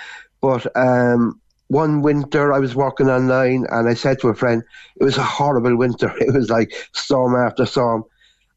but 0.42 0.66
um, 0.76 1.40
one 1.68 2.02
winter 2.02 2.52
I 2.52 2.58
was 2.58 2.74
working 2.74 3.08
online, 3.08 3.66
and 3.70 3.88
I 3.88 3.94
said 3.94 4.20
to 4.20 4.28
a 4.28 4.34
friend, 4.34 4.62
it 5.00 5.04
was 5.04 5.16
a 5.16 5.22
horrible 5.22 5.76
winter. 5.76 6.12
It 6.20 6.34
was 6.34 6.50
like 6.50 6.72
storm 6.92 7.34
after 7.34 7.66
storm, 7.66 8.04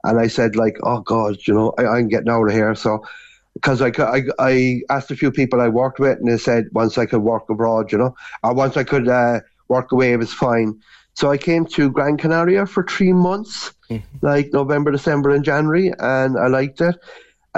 and 0.04 0.20
I 0.20 0.28
said 0.28 0.56
like, 0.56 0.78
oh 0.84 1.02
God, 1.02 1.38
you 1.48 1.54
know, 1.54 1.74
I, 1.78 1.86
I'm 1.86 2.08
getting 2.08 2.30
out 2.30 2.48
of 2.48 2.54
here. 2.54 2.76
So. 2.76 3.04
Because 3.56 3.82
I, 3.82 3.92
I, 3.98 4.22
I 4.40 4.82
asked 4.90 5.12
a 5.12 5.18
few 5.18 5.32
people 5.32 5.60
I 5.60 5.68
worked 5.68 6.00
with, 6.00 6.18
and 6.20 6.30
they 6.30 6.38
said 6.38 6.66
once 6.72 6.98
I 6.98 7.06
could 7.06 7.24
work 7.24 7.50
abroad, 7.50 7.92
you 7.92 7.98
know, 7.98 8.16
or 8.42 8.54
once 8.54 8.78
I 8.78 8.86
could 8.86 9.10
uh, 9.10 9.42
work 9.68 9.92
away, 9.92 10.14
it 10.14 10.18
was 10.18 10.32
fine. 10.32 10.80
So 11.16 11.30
I 11.30 11.38
came 11.38 11.66
to 11.66 11.90
Gran 11.90 12.16
Canaria 12.16 12.66
for 12.66 12.84
three 12.84 13.12
months, 13.12 13.74
like 14.22 14.54
November, 14.54 14.92
December, 14.92 15.32
and 15.32 15.44
January, 15.44 15.92
and 16.00 16.38
I 16.38 16.48
liked 16.48 16.80
it. 16.80 16.96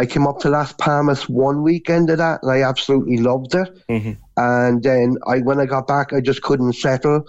I 0.01 0.05
came 0.07 0.25
up 0.25 0.39
to 0.39 0.49
Las 0.49 0.73
Palmas 0.73 1.29
one 1.29 1.61
weekend 1.61 2.09
of 2.09 2.17
that, 2.17 2.39
and 2.41 2.51
I 2.51 2.63
absolutely 2.67 3.17
loved 3.17 3.53
it. 3.53 3.69
And 4.35 4.81
then 4.81 5.17
I, 5.27 5.39
when 5.39 5.59
I 5.59 5.67
got 5.67 5.85
back, 5.85 6.11
I 6.11 6.21
just 6.21 6.41
couldn't 6.41 6.73
settle. 6.73 7.23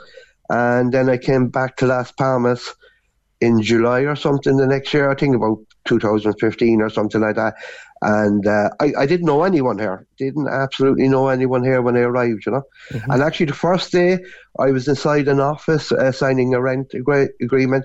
And 0.49 0.91
then 0.91 1.11
I 1.11 1.19
came 1.19 1.49
back 1.49 1.77
to 1.77 1.87
Las 1.87 2.13
Palmas 2.13 2.75
in 3.43 3.61
July 3.61 4.01
or 4.01 4.17
something 4.17 4.57
the 4.57 4.67
next 4.67 4.95
year. 4.95 5.11
I 5.11 5.15
think 5.15 5.37
about 5.37 5.59
2015 5.85 6.81
or 6.81 6.89
something 6.89 7.21
like 7.21 7.37
that. 7.37 7.55
And 8.01 8.47
uh, 8.47 8.71
I, 8.81 8.93
I 9.01 9.07
didn't 9.07 9.27
know 9.27 9.43
anyone 9.45 9.79
here. 9.79 10.07
Didn't 10.19 10.49
absolutely 10.49 11.09
know 11.09 11.29
anyone 11.29 11.63
here 11.63 11.83
when 11.83 11.97
I 11.97 12.01
arrived, 12.01 12.47
you 12.47 12.53
know. 12.53 12.63
And 13.13 13.23
actually, 13.23 13.47
the 13.47 13.55
first 13.69 13.93
day 13.93 14.19
I 14.59 14.71
was 14.71 14.89
inside 14.89 15.29
an 15.29 15.41
office 15.41 15.93
uh, 15.93 16.11
signing 16.11 16.55
a 16.55 16.61
rent 16.61 16.95
agree- 16.95 17.35
agreement, 17.43 17.85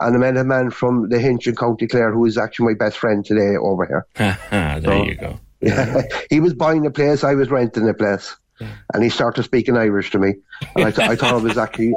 and 0.00 0.14
I 0.16 0.18
met 0.18 0.36
a 0.36 0.44
man 0.44 0.70
from 0.70 1.08
the 1.08 1.18
Hinch 1.18 1.46
in 1.46 1.56
County 1.56 1.86
Clare 1.86 2.12
who 2.12 2.24
is 2.26 2.36
actually 2.38 2.66
my 2.66 2.74
best 2.74 2.98
friend 2.98 3.24
today 3.24 3.56
over 3.56 3.86
here. 3.86 4.06
There 4.50 4.80
So- 4.82 5.04
you 5.04 5.14
go. 5.14 5.40
Yeah. 5.60 6.02
he 6.30 6.40
was 6.40 6.52
buying 6.52 6.84
a 6.86 6.90
place, 6.90 7.24
I 7.24 7.34
was 7.34 7.48
renting 7.50 7.88
a 7.88 7.94
place. 7.94 8.36
And 8.92 9.02
he 9.02 9.08
started 9.10 9.42
speaking 9.42 9.76
Irish 9.76 10.10
to 10.12 10.18
me. 10.18 10.34
And 10.76 10.84
I, 10.86 10.90
th- 10.90 11.08
I 11.08 11.16
thought 11.16 11.34
I 11.34 11.36
was 11.38 11.58
actually, 11.58 11.94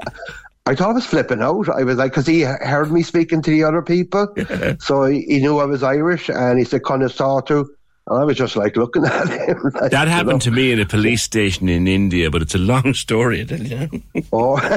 I 0.65 0.73
thought 0.73 0.89
I 0.89 0.93
was 0.93 1.05
flipping 1.05 1.41
out. 1.41 1.69
I 1.69 1.83
was 1.83 1.97
like, 1.97 2.11
because 2.11 2.25
he 2.25 2.41
heard 2.41 2.91
me 2.91 3.03
speaking 3.03 3.41
to 3.43 3.51
the 3.51 3.63
other 3.63 3.81
people. 3.81 4.27
so 4.79 5.03
he, 5.05 5.21
he 5.21 5.39
knew 5.39 5.59
I 5.59 5.65
was 5.65 5.83
Irish 5.83 6.29
and 6.29 6.57
he 6.57 6.65
said, 6.65 6.83
kind 6.83 7.03
of 7.03 7.11
saw 7.11 7.41
to. 7.41 7.69
And 8.07 8.19
I 8.19 8.23
was 8.23 8.37
just 8.37 8.55
like 8.55 8.75
looking 8.77 9.05
at 9.05 9.27
him. 9.27 9.61
like, 9.73 9.91
That 9.91 10.05
you 10.07 10.11
happened 10.13 10.33
know. 10.33 10.39
to 10.39 10.51
me 10.51 10.71
in 10.71 10.79
a 10.79 10.85
police 10.85 11.21
station 11.23 11.67
in 11.69 11.87
India, 11.87 12.29
but 12.31 12.41
it's 12.41 12.55
a 12.55 12.59
long 12.59 12.93
story. 12.93 13.41
I 13.41 13.43
tell 13.45 13.59
you. 13.61 13.89
Oh. 14.31 14.57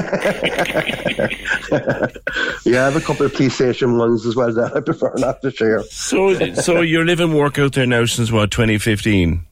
yeah, 2.65 2.81
I 2.81 2.85
have 2.85 2.95
a 2.95 3.01
couple 3.01 3.25
of 3.25 3.33
police 3.33 3.55
station 3.55 3.97
ones 3.97 4.25
as 4.25 4.35
well 4.35 4.53
that 4.53 4.75
I 4.75 4.81
prefer 4.81 5.13
not 5.17 5.41
to 5.41 5.51
share. 5.51 5.83
So, 5.83 6.53
so 6.55 6.81
you're 6.81 7.05
living 7.05 7.33
work 7.33 7.57
out 7.59 7.73
there 7.73 7.85
now 7.85 8.05
since 8.05 8.31
what 8.31 8.51
2015? 8.51 9.45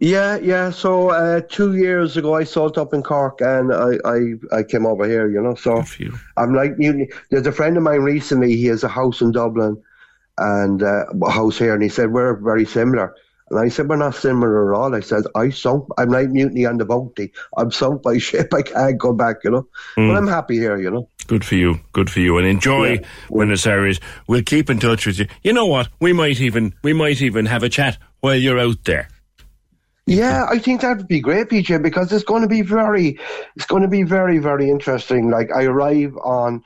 Yeah, 0.00 0.36
yeah. 0.38 0.70
So 0.70 1.10
uh, 1.10 1.40
two 1.48 1.76
years 1.76 2.16
ago, 2.16 2.34
I 2.34 2.44
sold 2.44 2.76
up 2.78 2.92
in 2.92 3.02
Cork, 3.02 3.40
and 3.40 3.72
I, 3.72 3.92
I, 4.04 4.58
I 4.58 4.62
came 4.62 4.86
over 4.86 5.08
here. 5.08 5.30
You 5.30 5.40
know, 5.40 5.54
so 5.54 5.82
I'm 6.36 6.54
like, 6.54 6.72
you, 6.78 7.06
there's 7.30 7.46
a 7.46 7.52
friend 7.52 7.76
of 7.76 7.82
mine 7.84 8.00
recently. 8.00 8.56
He 8.56 8.66
has 8.66 8.82
a 8.84 8.88
house 8.88 9.20
in 9.20 9.32
Dublin, 9.32 9.80
and 10.38 10.82
uh, 10.82 11.04
house 11.30 11.58
here, 11.58 11.74
and 11.74 11.82
he 11.82 11.88
said 11.88 12.10
we're 12.12 12.34
very 12.36 12.64
similar. 12.64 13.14
And 13.50 13.60
I 13.60 13.68
said 13.68 13.88
we're 13.88 13.96
not 13.96 14.14
similar 14.14 14.72
at 14.72 14.78
all. 14.78 14.94
I 14.94 15.00
said 15.00 15.24
I 15.34 15.50
sunk. 15.50 15.86
I'm 15.98 16.08
like 16.08 16.30
mutiny 16.30 16.64
on 16.64 16.78
the 16.78 16.86
bounty. 16.86 17.32
I'm 17.56 17.70
sunk 17.70 18.02
by 18.02 18.18
ship. 18.28 18.52
I 18.54 18.62
can't 18.62 18.98
go 18.98 19.12
back. 19.12 19.36
You 19.44 19.50
know, 19.50 19.68
Mm. 19.96 20.08
but 20.10 20.16
I'm 20.16 20.26
happy 20.28 20.56
here. 20.56 20.78
You 20.78 20.90
know. 20.90 21.08
Good 21.26 21.44
for 21.44 21.54
you. 21.54 21.80
Good 21.92 22.10
for 22.10 22.20
you. 22.20 22.36
And 22.38 22.46
enjoy 22.46 23.00
Buenos 23.28 23.66
Aires. 23.66 24.00
We'll 24.26 24.42
keep 24.42 24.68
in 24.70 24.78
touch 24.78 25.06
with 25.06 25.18
you. 25.18 25.26
You 25.42 25.52
know 25.52 25.66
what? 25.66 25.88
We 26.00 26.12
might 26.12 26.40
even 26.40 26.74
we 26.82 26.92
might 26.92 27.20
even 27.22 27.46
have 27.46 27.62
a 27.62 27.68
chat 27.68 27.98
while 28.20 28.34
you're 28.36 28.58
out 28.58 28.84
there. 28.84 29.08
Yeah, 30.06 30.46
I 30.50 30.58
think 30.58 30.82
that 30.82 30.98
would 30.98 31.08
be 31.08 31.20
great, 31.20 31.48
PJ, 31.48 31.82
because 31.82 32.12
it's 32.12 32.24
going 32.24 32.42
to 32.42 32.48
be 32.48 32.60
very, 32.60 33.18
it's 33.56 33.64
going 33.64 33.80
to 33.80 33.88
be 33.88 34.02
very, 34.02 34.36
very 34.38 34.68
interesting. 34.68 35.30
Like 35.30 35.48
I 35.50 35.64
arrive 35.64 36.14
on, 36.22 36.62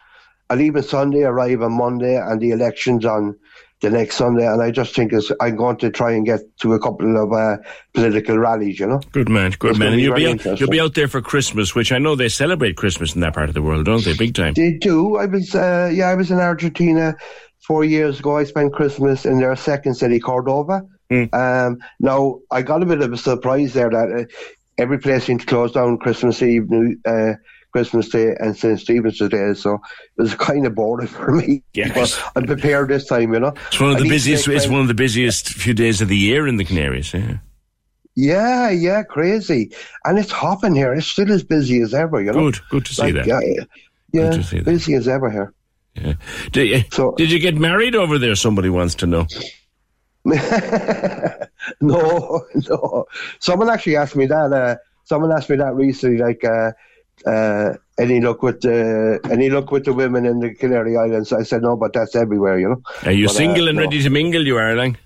I 0.51 0.57
leave 0.57 0.75
on 0.75 0.83
Sunday, 0.83 1.23
arrive 1.23 1.63
on 1.63 1.73
Monday, 1.73 2.17
and 2.17 2.41
the 2.41 2.51
elections 2.51 3.05
on 3.05 3.37
the 3.81 3.91
next 3.91 4.17
Sunday, 4.17 4.47
and 4.47 4.61
I 4.61 4.71
just 4.71 4.95
think 4.95 5.13
it's, 5.13 5.31
I'm 5.41 5.57
going 5.57 5.77
to 5.79 5.91
try 5.91 6.13
and 6.13 6.27
get 6.27 6.41
to 6.61 6.73
a 6.73 6.81
couple 6.81 7.17
of 7.17 7.33
uh, 7.33 7.59
political 7.95 8.37
rallies. 8.39 8.81
You 8.81 8.89
know. 8.89 9.01
Good 9.13 9.29
man. 9.29 9.53
Good 9.59 9.71
It's 9.71 9.79
man. 9.79 9.93
And 9.93 10.03
you'll 10.03 10.17
be 10.17 10.27
out, 10.27 10.61
you'll 10.61 10.71
be 10.71 10.81
out 10.81 10.95
there 10.95 11.09
for 11.09 11.21
Christmas, 11.21 11.75
which 11.75 11.93
I 11.93 11.99
know 11.99 12.17
they 12.17 12.29
celebrate 12.29 12.77
Christmas 12.77 13.15
in 13.15 13.21
that 13.21 13.35
part 13.35 13.49
of 13.49 13.55
the 13.55 13.63
world, 13.63 13.87
don't 13.87 14.05
they? 14.05 14.15
Big 14.17 14.35
time. 14.35 14.55
They 14.55 14.73
do. 14.73 15.17
I 15.17 15.27
was, 15.27 15.55
uh, 15.55 15.91
yeah, 15.93 16.09
I 16.09 16.15
was 16.15 16.31
in 16.31 16.39
Argentina 16.39 17.15
four 17.61 17.85
years 17.85 18.19
ago. 18.19 18.37
I 18.37 18.45
spent 18.45 18.73
Christmas 18.73 19.25
in 19.25 19.39
their 19.39 19.55
second 19.55 19.95
city, 19.95 20.19
Cordova. 20.19 20.83
Um, 21.33 21.79
now 22.01 22.41
I 22.51 22.63
got 22.63 22.83
a 22.83 22.87
bit 22.87 23.01
of 23.01 23.13
a 23.13 23.17
surprise 23.17 23.73
there 23.73 23.89
that 23.89 24.13
uh, 24.13 24.25
every 24.77 24.99
place 24.99 25.25
seemed 25.25 25.41
to 25.41 25.47
close 25.47 25.73
down 25.73 25.99
Christmas 25.99 26.43
Eve, 26.43 26.69
uh, 27.07 27.33
Christmas 27.73 28.09
Day, 28.09 28.35
and 28.39 28.57
St 28.57 28.79
Stephen's 28.81 29.19
Day. 29.19 29.55
So 29.55 29.75
it 29.75 30.23
was 30.23 30.35
kind 30.35 30.67
of 30.67 30.75
boring 30.75 31.07
for 31.19 31.33
me. 31.33 31.63
Yes. 31.75 31.95
But 31.95 32.33
I'm 32.37 32.47
prepared 32.47 32.89
this 32.89 33.07
time, 33.07 33.33
you 33.35 33.41
know. 33.41 33.55
It's 33.69 33.81
one 33.81 33.93
of 33.93 33.99
the 33.99 34.09
busiest. 34.09 34.49
It's 34.49 34.69
one 34.69 34.81
of 34.81 34.89
the 34.89 34.95
busiest 34.95 35.49
few 35.51 35.75
days 35.75 36.01
of 36.01 36.09
the 36.09 36.17
year 36.17 36.47
in 36.49 36.57
the 36.57 36.65
Canaries. 36.65 37.13
Yeah. 37.15 37.39
Yeah, 38.21 38.71
yeah, 38.71 39.05
crazy, 39.05 39.71
and 40.05 40.19
it's 40.19 40.33
hopping 40.33 40.75
here. 40.75 40.93
It's 40.93 41.07
still 41.07 41.31
as 41.31 41.45
busy 41.45 41.81
as 41.83 41.95
ever, 41.95 42.21
you 42.21 42.33
know. 42.33 42.51
Good. 42.51 42.59
Good 42.69 42.85
to 42.87 42.95
see 42.95 43.03
Like, 43.03 43.15
that. 43.15 43.27
Yeah, 43.29 43.41
yeah, 44.13 44.31
that. 44.31 44.63
busy 44.65 44.95
as 44.95 45.07
ever 45.07 45.31
here. 45.31 45.55
Yeah. 45.95 46.15
Did, 46.51 46.69
you- 46.97 47.15
did 47.17 47.31
you 47.31 47.39
get 47.39 47.55
married 47.55 47.95
over 47.95 48.19
there? 48.19 48.35
Somebody 48.35 48.71
wants 48.71 48.97
to 48.97 49.07
know. 49.07 49.27
no, 50.25 50.35
no. 52.69 53.05
Someone 53.39 53.71
actually 53.71 53.97
asked 53.97 54.17
me 54.17 54.27
that. 54.27 54.53
Uh, 54.53 54.77
someone 55.05 55.33
asked 55.33 55.51
me 55.51 55.57
that 55.57 55.75
recently. 55.75 56.19
Like, 56.19 56.43
uh, 56.45 56.73
uh, 57.29 57.75
any 57.99 58.21
luck 58.21 58.43
with 58.43 58.61
the 58.63 59.21
any 59.31 59.51
luck 59.51 59.71
with 59.71 59.85
the 59.85 59.93
women 59.93 60.25
in 60.27 60.41
the 60.41 60.55
Canary 60.55 60.97
Islands? 60.97 61.33
I 61.33 61.43
said 61.43 61.63
no, 61.63 61.77
but 61.77 61.93
that's 61.93 62.15
everywhere, 62.17 62.59
you 62.59 62.69
know. 62.71 62.83
Are 63.05 63.13
you 63.13 63.27
But, 63.27 63.35
uh, 63.35 63.39
single 63.39 63.69
and 63.69 63.77
no. 63.77 63.85
ready 63.85 64.03
to 64.03 64.11
mingle? 64.11 64.47
You 64.47 64.57
are, 64.57 64.75
Lang. 64.75 64.97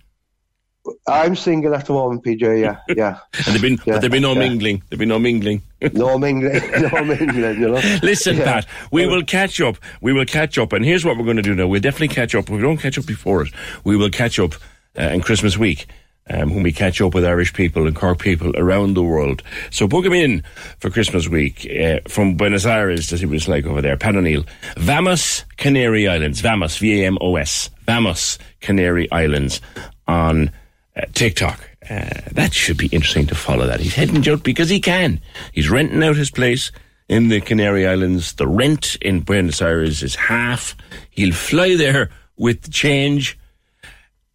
I'm 1.07 1.37
single 1.37 1.75
at 1.77 1.87
the 1.87 1.93
moment, 1.93 2.25
PJ. 2.25 2.61
Yeah, 2.61 2.79
yeah. 2.97 3.18
And 3.35 3.47
there've 3.47 3.62
been, 3.62 3.79
Yeah, 3.87 3.99
there've 3.99 4.11
been 4.11 4.23
no 4.23 4.33
yeah. 4.33 4.39
mingling. 4.41 4.83
There've 4.89 4.99
been 4.99 5.09
no 5.11 5.18
mingling. 5.20 5.62
no 5.93 6.18
mingling. 6.18 6.61
No 6.83 7.05
mingling. 7.05 7.61
You 7.61 7.68
know. 7.68 7.81
Listen, 8.03 8.37
Yeah. 8.37 8.45
Pat, 8.45 8.66
we 8.91 9.07
will 9.07 9.23
catch 9.23 9.61
up. 9.61 9.77
We 10.01 10.12
will 10.12 10.25
catch 10.27 10.59
up. 10.59 10.73
And 10.73 10.85
here's 10.85 11.05
what 11.05 11.16
we're 11.16 11.25
going 11.25 11.37
to 11.37 11.43
do 11.43 11.55
now. 11.55 11.68
We'll 11.68 11.81
definitely 11.81 12.09
catch 12.14 12.35
up. 12.35 12.45
If 12.45 12.51
we 12.51 12.61
don't 12.61 12.79
catch 12.79 12.99
up 12.99 13.07
before 13.07 13.43
it, 13.43 13.53
we 13.85 13.97
will 13.97 14.11
catch 14.11 14.41
up 14.41 14.55
uh, 14.99 15.03
in 15.03 15.20
Christmas 15.23 15.57
week. 15.57 15.87
Um, 16.31 16.55
when 16.55 16.62
we 16.62 16.70
catch 16.70 17.01
up 17.01 17.14
with 17.14 17.25
Irish 17.25 17.53
people 17.53 17.89
and 17.89 17.97
Cork 17.97 18.20
people 18.20 18.57
around 18.57 18.95
the 18.95 19.03
world. 19.03 19.43
So 19.73 19.89
book 19.89 20.05
him 20.05 20.12
in 20.12 20.45
for 20.79 20.89
Christmas 20.89 21.29
week 21.29 21.68
uh, 21.68 21.99
from 22.07 22.37
Buenos 22.37 22.64
Aires 22.64 23.09
to 23.09 23.18
see 23.18 23.27
what 23.27 23.35
it's 23.35 23.49
like 23.49 23.66
over 23.66 23.83
there. 23.83 23.97
Pat 23.97 24.14
O'Neill. 24.14 24.45
Vamos 24.77 25.45
Canary 25.57 26.07
Islands. 26.07 26.41
Vamos, 26.41 26.77
V-A-M-O-S. 26.79 27.70
Vamos 27.87 28.39
Canary 28.61 29.11
Islands 29.11 29.61
on 30.07 30.53
uh, 30.97 31.03
TikTok. 31.12 31.59
Uh, 31.91 32.20
that 32.31 32.55
should 32.55 32.77
be 32.77 32.87
interesting 32.87 33.27
to 33.27 33.35
follow 33.35 33.66
that. 33.66 33.81
He's 33.81 33.97
heading 33.97 34.27
out 34.29 34.45
because 34.45 34.68
he 34.68 34.81
can. 34.81 35.20
He's 35.53 35.70
renting 35.70 36.05
out 36.05 36.16
his 36.16 36.31
place 36.31 36.70
in 37.09 37.29
the 37.29 37.41
Canary 37.41 37.87
Islands. 37.87 38.35
The 38.35 38.47
rent 38.47 38.97
in 39.03 39.20
Buenos 39.20 39.61
Aires 39.61 40.03
is 40.03 40.14
half. 40.14 40.77
He'll 41.11 41.35
fly 41.35 41.77
there 41.77 42.11
with 42.37 42.62
the 42.62 42.70
change 42.70 43.39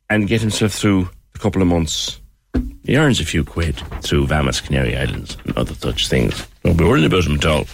and 0.10 0.28
get 0.28 0.42
himself 0.42 0.74
through 0.74 1.10
a 1.38 1.40
couple 1.40 1.62
of 1.62 1.68
months. 1.68 2.20
He 2.84 2.98
earns 2.98 3.20
a 3.20 3.26
few 3.26 3.44
quid 3.44 3.76
through 4.02 4.28
Vamos 4.28 4.62
Canary 4.62 4.98
Islands 4.98 5.38
and 5.46 5.56
other 5.58 5.74
such 5.76 6.08
things. 6.08 6.46
Don't 6.64 6.78
be 6.78 6.84
worrying 6.84 7.06
about 7.06 7.26
him 7.26 7.36
at 7.36 7.46
all. 7.46 7.66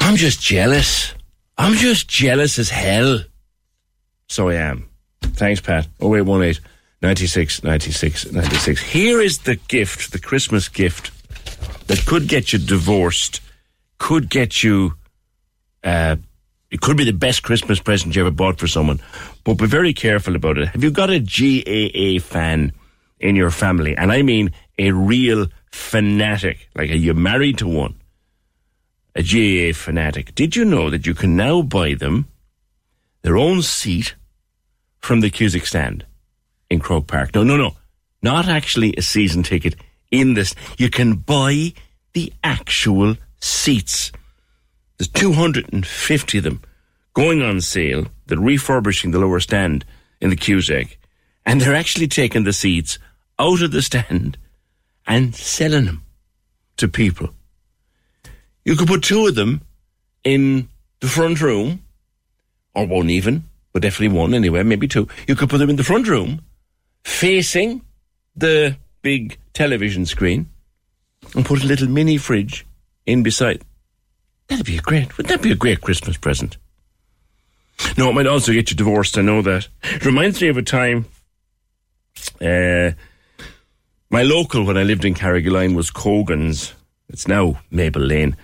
I'm 0.00 0.16
just 0.16 0.40
jealous. 0.40 1.14
I'm 1.56 1.74
just 1.74 2.08
jealous 2.08 2.58
as 2.58 2.70
hell. 2.70 3.20
So 4.28 4.48
I 4.48 4.54
am. 4.54 4.88
Thanks, 5.22 5.60
Pat. 5.60 5.86
0818 6.00 6.62
96 7.02 7.62
96 7.62 8.32
96. 8.32 8.80
Here 8.80 9.20
is 9.20 9.38
the 9.40 9.56
gift, 9.68 10.12
the 10.12 10.18
Christmas 10.18 10.68
gift 10.68 11.10
that 11.86 12.04
could 12.06 12.28
get 12.28 12.52
you 12.52 12.58
divorced, 12.58 13.40
could 13.98 14.28
get 14.30 14.62
you 14.62 14.94
Uh, 15.84 16.16
it 16.72 16.80
could 16.80 16.96
be 16.96 17.04
the 17.04 17.12
best 17.12 17.42
Christmas 17.42 17.78
present 17.78 18.16
you 18.16 18.22
ever 18.22 18.30
bought 18.30 18.58
for 18.58 18.66
someone, 18.66 18.98
but 19.44 19.58
be 19.58 19.66
very 19.66 19.92
careful 19.92 20.34
about 20.34 20.56
it. 20.56 20.68
Have 20.68 20.82
you 20.82 20.90
got 20.90 21.10
a 21.10 21.20
GAA 21.20 22.18
fan 22.18 22.72
in 23.20 23.36
your 23.36 23.50
family? 23.50 23.94
And 23.94 24.10
I 24.10 24.22
mean 24.22 24.52
a 24.78 24.90
real 24.90 25.48
fanatic. 25.70 26.70
Like, 26.74 26.90
are 26.90 26.94
you 26.94 27.12
married 27.12 27.58
to 27.58 27.68
one? 27.68 28.00
A 29.14 29.22
GAA 29.22 29.76
fanatic. 29.78 30.34
Did 30.34 30.56
you 30.56 30.64
know 30.64 30.88
that 30.88 31.06
you 31.06 31.12
can 31.12 31.36
now 31.36 31.60
buy 31.60 31.92
them 31.92 32.26
their 33.20 33.36
own 33.36 33.60
seat 33.60 34.14
from 34.98 35.20
the 35.20 35.28
Cusack 35.28 35.66
stand 35.66 36.06
in 36.70 36.80
Croke 36.80 37.06
Park? 37.06 37.34
No, 37.34 37.44
no, 37.44 37.58
no. 37.58 37.76
Not 38.22 38.48
actually 38.48 38.94
a 38.96 39.02
season 39.02 39.42
ticket 39.42 39.74
in 40.10 40.32
this. 40.32 40.54
You 40.78 40.88
can 40.88 41.16
buy 41.16 41.74
the 42.14 42.32
actual 42.42 43.16
seats. 43.40 44.10
There's 44.98 45.08
250 45.08 46.38
of 46.38 46.44
them 46.44 46.62
going 47.14 47.42
on 47.42 47.60
sale. 47.60 48.06
They're 48.26 48.38
refurbishing 48.38 49.10
the 49.10 49.18
lower 49.18 49.40
stand 49.40 49.84
in 50.20 50.30
the 50.30 50.36
Cusack. 50.36 50.98
And 51.44 51.60
they're 51.60 51.74
actually 51.74 52.08
taking 52.08 52.44
the 52.44 52.52
seats 52.52 52.98
out 53.38 53.62
of 53.62 53.72
the 53.72 53.82
stand 53.82 54.38
and 55.06 55.34
selling 55.34 55.86
them 55.86 56.04
to 56.76 56.88
people. 56.88 57.30
You 58.64 58.76
could 58.76 58.88
put 58.88 59.02
two 59.02 59.26
of 59.26 59.34
them 59.34 59.62
in 60.22 60.68
the 61.00 61.08
front 61.08 61.40
room, 61.40 61.82
or 62.74 62.86
one 62.86 63.10
even, 63.10 63.44
but 63.72 63.82
definitely 63.82 64.16
one 64.16 64.34
anyway, 64.34 64.62
maybe 64.62 64.86
two. 64.86 65.08
You 65.26 65.34
could 65.34 65.50
put 65.50 65.58
them 65.58 65.70
in 65.70 65.76
the 65.76 65.84
front 65.84 66.06
room, 66.06 66.42
facing 67.04 67.82
the 68.36 68.76
big 69.02 69.38
television 69.52 70.06
screen, 70.06 70.48
and 71.34 71.44
put 71.44 71.62
a 71.62 71.66
little 71.66 71.88
mini 71.88 72.16
fridge 72.18 72.64
in 73.04 73.22
beside. 73.22 73.64
That'd 74.52 74.66
be 74.66 74.76
a 74.76 74.82
great. 74.82 75.16
wouldn't 75.16 75.28
that 75.28 75.40
be 75.40 75.50
a 75.50 75.56
great 75.56 75.80
Christmas 75.80 76.18
present? 76.18 76.58
No, 77.96 78.10
it 78.10 78.12
might 78.12 78.26
also 78.26 78.52
get 78.52 78.70
you 78.70 78.76
divorced. 78.76 79.16
I 79.16 79.22
know 79.22 79.40
that. 79.40 79.66
It 79.82 80.04
reminds 80.04 80.42
me 80.42 80.48
of 80.48 80.58
a 80.58 80.62
time. 80.62 81.06
Uh, 82.38 82.90
my 84.10 84.22
local 84.22 84.66
when 84.66 84.76
I 84.76 84.82
lived 84.82 85.06
in 85.06 85.14
Carrigaline 85.14 85.74
was 85.74 85.90
Cogan's. 85.90 86.74
It's 87.08 87.26
now 87.26 87.62
Maple 87.70 88.02
Lane. 88.02 88.36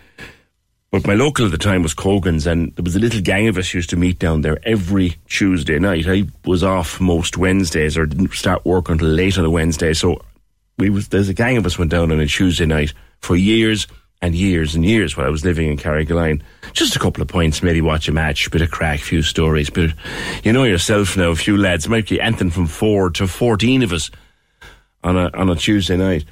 But 0.90 1.06
my 1.06 1.12
local 1.12 1.44
at 1.44 1.50
the 1.50 1.58
time 1.58 1.82
was 1.82 1.92
Cogan's, 1.92 2.46
and 2.46 2.74
there 2.74 2.84
was 2.84 2.96
a 2.96 3.00
little 3.00 3.20
gang 3.20 3.46
of 3.46 3.58
us 3.58 3.74
used 3.74 3.90
to 3.90 3.96
meet 3.96 4.18
down 4.18 4.40
there 4.40 4.58
every 4.66 5.18
Tuesday 5.28 5.78
night. 5.78 6.08
I 6.08 6.24
was 6.46 6.64
off 6.64 7.02
most 7.02 7.36
Wednesdays, 7.36 7.98
or 7.98 8.06
didn't 8.06 8.32
start 8.32 8.64
work 8.64 8.88
until 8.88 9.08
late 9.08 9.36
on 9.36 9.44
a 9.44 9.50
Wednesday, 9.50 9.92
so 9.92 10.22
we 10.78 10.88
was 10.88 11.08
there's 11.08 11.28
a 11.28 11.34
gang 11.34 11.58
of 11.58 11.66
us 11.66 11.78
went 11.78 11.90
down 11.90 12.10
on 12.12 12.18
a 12.18 12.26
Tuesday 12.26 12.64
night 12.64 12.94
for 13.20 13.36
years 13.36 13.86
and 14.20 14.34
years 14.34 14.74
and 14.74 14.84
years 14.84 15.16
while 15.16 15.26
I 15.26 15.30
was 15.30 15.44
living 15.44 15.70
in 15.70 15.76
Carrigaline. 15.76 16.42
Just 16.72 16.96
a 16.96 16.98
couple 16.98 17.22
of 17.22 17.28
points, 17.28 17.62
maybe 17.62 17.80
watch 17.80 18.08
a 18.08 18.12
match, 18.12 18.50
bit 18.50 18.62
of 18.62 18.70
crack, 18.70 19.00
few 19.00 19.22
stories. 19.22 19.70
But 19.70 19.90
you 20.44 20.52
know 20.52 20.64
yourself 20.64 21.16
now, 21.16 21.30
a 21.30 21.36
few 21.36 21.56
lads, 21.56 21.88
might 21.88 22.08
be 22.08 22.20
anything 22.20 22.50
from 22.50 22.66
four 22.66 23.10
to 23.10 23.26
fourteen 23.26 23.82
of 23.82 23.92
us 23.92 24.10
on 25.04 25.16
a 25.16 25.30
on 25.34 25.48
a 25.48 25.56
Tuesday 25.56 25.96
night. 25.96 26.24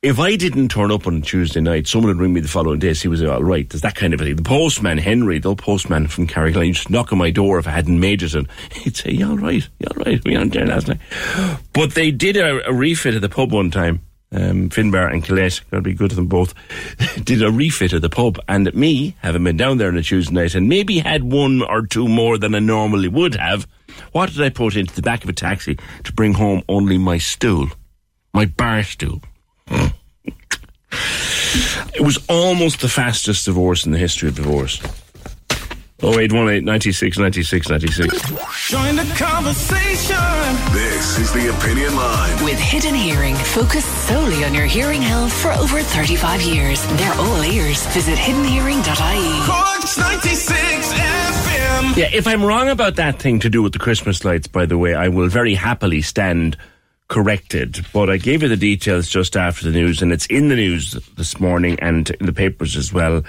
If 0.00 0.20
I 0.20 0.36
didn't 0.36 0.68
turn 0.68 0.92
up 0.92 1.08
on 1.08 1.16
a 1.16 1.20
Tuesday 1.20 1.60
night, 1.60 1.88
someone 1.88 2.08
would 2.08 2.22
ring 2.22 2.32
me 2.32 2.40
the 2.40 2.46
following 2.46 2.78
day, 2.78 2.94
see 2.94 3.08
was 3.08 3.20
all 3.20 3.42
right. 3.42 3.68
There's 3.68 3.82
that 3.82 3.96
kind 3.96 4.14
of 4.14 4.20
a 4.20 4.24
thing. 4.24 4.36
The 4.36 4.42
postman, 4.42 4.96
Henry, 4.98 5.40
the 5.40 5.48
old 5.48 5.58
postman 5.58 6.06
from 6.06 6.28
Carrigaline, 6.28 6.72
just 6.72 6.88
knock 6.88 7.10
on 7.10 7.18
my 7.18 7.30
door 7.30 7.58
if 7.58 7.66
I 7.66 7.72
hadn't 7.72 7.98
made 7.98 8.22
it, 8.22 8.34
and 8.34 8.46
he'd 8.72 8.96
say, 8.96 9.10
"You 9.10 9.30
all 9.30 9.36
right? 9.36 9.68
You 9.80 9.86
all 9.90 10.04
right? 10.04 10.24
We 10.24 10.36
aren't 10.36 10.52
there 10.52 10.66
last 10.66 10.86
night." 10.86 11.00
But 11.72 11.94
they 11.94 12.12
did 12.12 12.36
a, 12.36 12.68
a 12.68 12.72
refit 12.72 13.14
at 13.14 13.22
the 13.22 13.28
pub 13.28 13.52
one 13.52 13.72
time 13.72 14.00
um, 14.32 14.68
Finbar 14.68 15.12
and 15.12 15.24
Colette, 15.24 15.60
gotta 15.70 15.82
be 15.82 15.94
good 15.94 16.10
to 16.10 16.16
them 16.16 16.26
both, 16.26 16.54
did 17.24 17.42
a 17.42 17.50
refit 17.50 17.92
of 17.92 18.02
the 18.02 18.10
pub. 18.10 18.38
And 18.48 18.72
me, 18.74 19.16
having 19.22 19.44
been 19.44 19.56
down 19.56 19.78
there 19.78 19.88
on 19.88 19.96
a 19.96 20.02
Tuesday 20.02 20.34
night 20.34 20.54
and 20.54 20.68
maybe 20.68 20.98
had 20.98 21.24
one 21.24 21.62
or 21.62 21.86
two 21.86 22.08
more 22.08 22.38
than 22.38 22.54
I 22.54 22.58
normally 22.58 23.08
would 23.08 23.34
have, 23.36 23.66
what 24.12 24.30
did 24.30 24.42
I 24.42 24.50
put 24.50 24.76
into 24.76 24.94
the 24.94 25.02
back 25.02 25.24
of 25.24 25.30
a 25.30 25.32
taxi 25.32 25.78
to 26.04 26.12
bring 26.12 26.34
home 26.34 26.62
only 26.68 26.98
my 26.98 27.18
stool? 27.18 27.68
My 28.34 28.46
bar 28.46 28.82
stool. 28.82 29.22
it 29.68 29.92
was 32.00 32.18
almost 32.28 32.80
the 32.80 32.88
fastest 32.88 33.46
divorce 33.46 33.86
in 33.86 33.92
the 33.92 33.98
history 33.98 34.28
of 34.28 34.36
divorce. 34.36 34.80
0818 36.00 36.64
96 36.64 37.18
96 37.18 37.68
96. 37.70 38.30
Join 38.70 38.94
the 38.94 39.14
conversation. 39.18 40.16
This 40.72 41.18
is 41.18 41.32
the 41.32 41.48
Opinion 41.50 41.96
Line. 41.96 42.44
With 42.44 42.58
Hidden 42.60 42.94
Hearing, 42.94 43.34
focused 43.34 44.06
solely 44.06 44.44
on 44.44 44.54
your 44.54 44.66
hearing 44.66 45.02
health 45.02 45.32
for 45.32 45.50
over 45.54 45.80
35 45.82 46.40
years. 46.42 46.80
They're 46.98 47.14
all 47.14 47.42
ears. 47.42 47.84
Visit 47.88 48.16
hiddenhearing.ie. 48.16 49.44
Corks 49.44 49.98
96 49.98 50.92
FM. 50.92 51.96
Yeah, 51.96 52.10
if 52.12 52.28
I'm 52.28 52.44
wrong 52.44 52.68
about 52.68 52.94
that 52.96 53.18
thing 53.18 53.40
to 53.40 53.50
do 53.50 53.60
with 53.64 53.72
the 53.72 53.80
Christmas 53.80 54.24
lights, 54.24 54.46
by 54.46 54.66
the 54.66 54.78
way, 54.78 54.94
I 54.94 55.08
will 55.08 55.28
very 55.28 55.54
happily 55.54 56.00
stand 56.02 56.56
corrected. 57.08 57.84
But 57.92 58.10
I 58.10 58.18
gave 58.18 58.42
you 58.42 58.48
the 58.48 58.56
details 58.56 59.08
just 59.08 59.36
after 59.36 59.64
the 59.64 59.78
news, 59.78 60.02
and 60.02 60.12
it's 60.12 60.26
in 60.26 60.48
the 60.48 60.56
news 60.56 60.92
this 61.16 61.40
morning 61.40 61.78
and 61.80 62.08
in 62.10 62.26
the 62.26 62.32
papers 62.32 62.76
as 62.76 62.92
well 62.92 63.22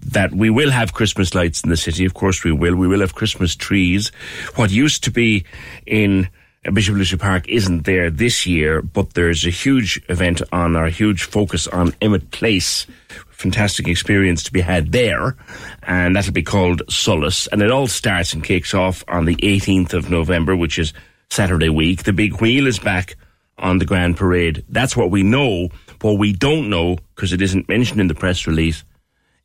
that 0.00 0.32
we 0.32 0.50
will 0.50 0.70
have 0.70 0.94
Christmas 0.94 1.34
lights 1.34 1.62
in 1.62 1.70
the 1.70 1.76
city. 1.76 2.04
Of 2.04 2.14
course, 2.14 2.42
we 2.42 2.52
will. 2.52 2.74
We 2.74 2.88
will 2.88 3.00
have 3.00 3.14
Christmas 3.14 3.54
trees. 3.54 4.10
What 4.56 4.70
used 4.70 5.04
to 5.04 5.10
be 5.10 5.44
in 5.86 6.28
Bishop 6.72 6.96
Lucey 6.96 7.16
Park 7.16 7.48
isn't 7.48 7.84
there 7.84 8.10
this 8.10 8.46
year, 8.46 8.82
but 8.82 9.14
there's 9.14 9.46
a 9.46 9.50
huge 9.50 10.02
event 10.08 10.42
on, 10.52 10.76
our 10.76 10.88
huge 10.88 11.24
focus 11.24 11.66
on 11.68 11.94
Emmet 12.00 12.30
Place. 12.30 12.86
Fantastic 13.28 13.86
experience 13.86 14.42
to 14.42 14.52
be 14.52 14.60
had 14.60 14.90
there, 14.90 15.36
and 15.84 16.16
that'll 16.16 16.32
be 16.32 16.42
called 16.42 16.82
Solace. 16.88 17.46
And 17.46 17.62
it 17.62 17.70
all 17.70 17.86
starts 17.86 18.32
and 18.32 18.42
kicks 18.42 18.74
off 18.74 19.04
on 19.06 19.26
the 19.26 19.36
18th 19.36 19.92
of 19.92 20.10
November, 20.10 20.56
which 20.56 20.78
is 20.78 20.92
Saturday 21.30 21.68
week. 21.68 22.04
The 22.04 22.12
big 22.12 22.40
wheel 22.40 22.66
is 22.66 22.78
back 22.78 23.16
on 23.58 23.78
the 23.78 23.84
Grand 23.84 24.16
Parade. 24.16 24.64
That's 24.68 24.96
what 24.96 25.10
we 25.10 25.22
know. 25.22 25.68
What 26.00 26.18
we 26.18 26.32
don't 26.32 26.70
know, 26.70 26.96
because 27.14 27.32
it 27.32 27.42
isn't 27.42 27.68
mentioned 27.68 28.00
in 28.00 28.06
the 28.06 28.14
press 28.14 28.46
release, 28.46 28.84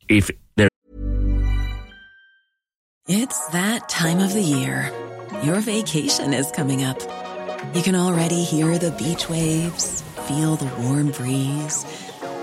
if 0.08 0.30
there. 0.56 0.68
It's 3.08 3.48
that 3.48 3.88
time 3.88 4.20
of 4.20 4.32
the 4.32 4.40
year. 4.40 4.92
Your 5.42 5.60
vacation 5.60 6.32
is 6.32 6.50
coming 6.52 6.84
up. 6.84 7.00
You 7.74 7.82
can 7.82 7.96
already 7.96 8.44
hear 8.44 8.78
the 8.78 8.92
beach 8.92 9.28
waves, 9.28 10.02
feel 10.28 10.54
the 10.54 10.70
warm 10.82 11.10
breeze, 11.10 11.84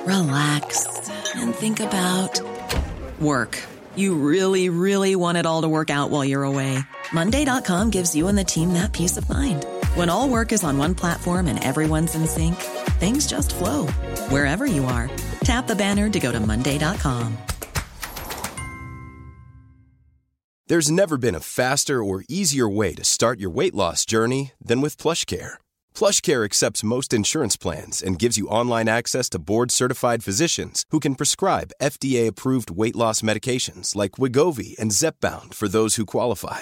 relax, 0.06 1.10
and 1.36 1.56
think 1.56 1.80
about 1.80 2.42
work. 3.20 3.58
You 3.96 4.16
really, 4.16 4.68
really 4.70 5.16
want 5.16 5.38
it 5.38 5.46
all 5.46 5.62
to 5.62 5.70
work 5.70 5.90
out 5.90 6.10
while 6.10 6.26
you're 6.26 6.44
away. 6.44 6.80
Monday.com 7.12 7.90
gives 7.90 8.16
you 8.16 8.28
and 8.28 8.38
the 8.38 8.44
team 8.44 8.74
that 8.74 8.94
peace 8.94 9.18
of 9.18 9.28
mind. 9.30 9.66
When 9.96 10.10
all 10.10 10.30
work 10.30 10.52
is 10.52 10.64
on 10.64 10.78
one 10.78 10.96
platform 10.96 11.48
and 11.48 11.62
everyone's 11.64 12.16
in 12.16 12.28
sync, 12.28 12.56
things 13.00 13.28
just 13.28 13.56
flow 13.56 13.88
wherever 14.30 14.66
you 14.66 14.86
are. 14.86 15.10
Tap 15.44 15.68
the 15.68 15.76
banner 15.76 16.10
to 16.10 16.20
go 16.20 16.32
to 16.32 16.40
Monday.com. 16.40 17.38
There's 20.68 20.90
never 20.90 21.18
been 21.18 21.36
a 21.36 21.42
faster 21.42 22.02
or 22.02 22.24
easier 22.30 22.70
way 22.70 22.94
to 22.94 23.04
start 23.04 23.42
your 23.42 23.50
weight 23.50 23.76
loss 23.76 24.06
journey 24.06 24.54
than 24.62 24.80
with 24.80 24.98
plush 24.98 25.26
PlushCare. 25.26 25.56
PlushCare 25.94 26.46
accepts 26.46 26.84
most 26.84 27.12
insurance 27.12 27.58
plans 27.58 28.02
and 28.02 28.18
gives 28.18 28.38
you 28.38 28.48
online 28.48 28.88
access 28.88 29.28
to 29.32 29.40
board-certified 29.40 30.24
physicians 30.24 30.86
who 30.92 31.02
can 31.02 31.16
prescribe 31.16 31.74
FDA-approved 31.82 32.72
weight 32.72 32.96
loss 32.96 33.22
medications 33.22 33.98
like 33.98 34.12
Wegovy 34.12 34.80
and 34.80 34.92
Zepbound 34.92 35.54
for 35.54 35.68
those 35.68 35.96
who 35.96 36.06
qualify. 36.06 36.62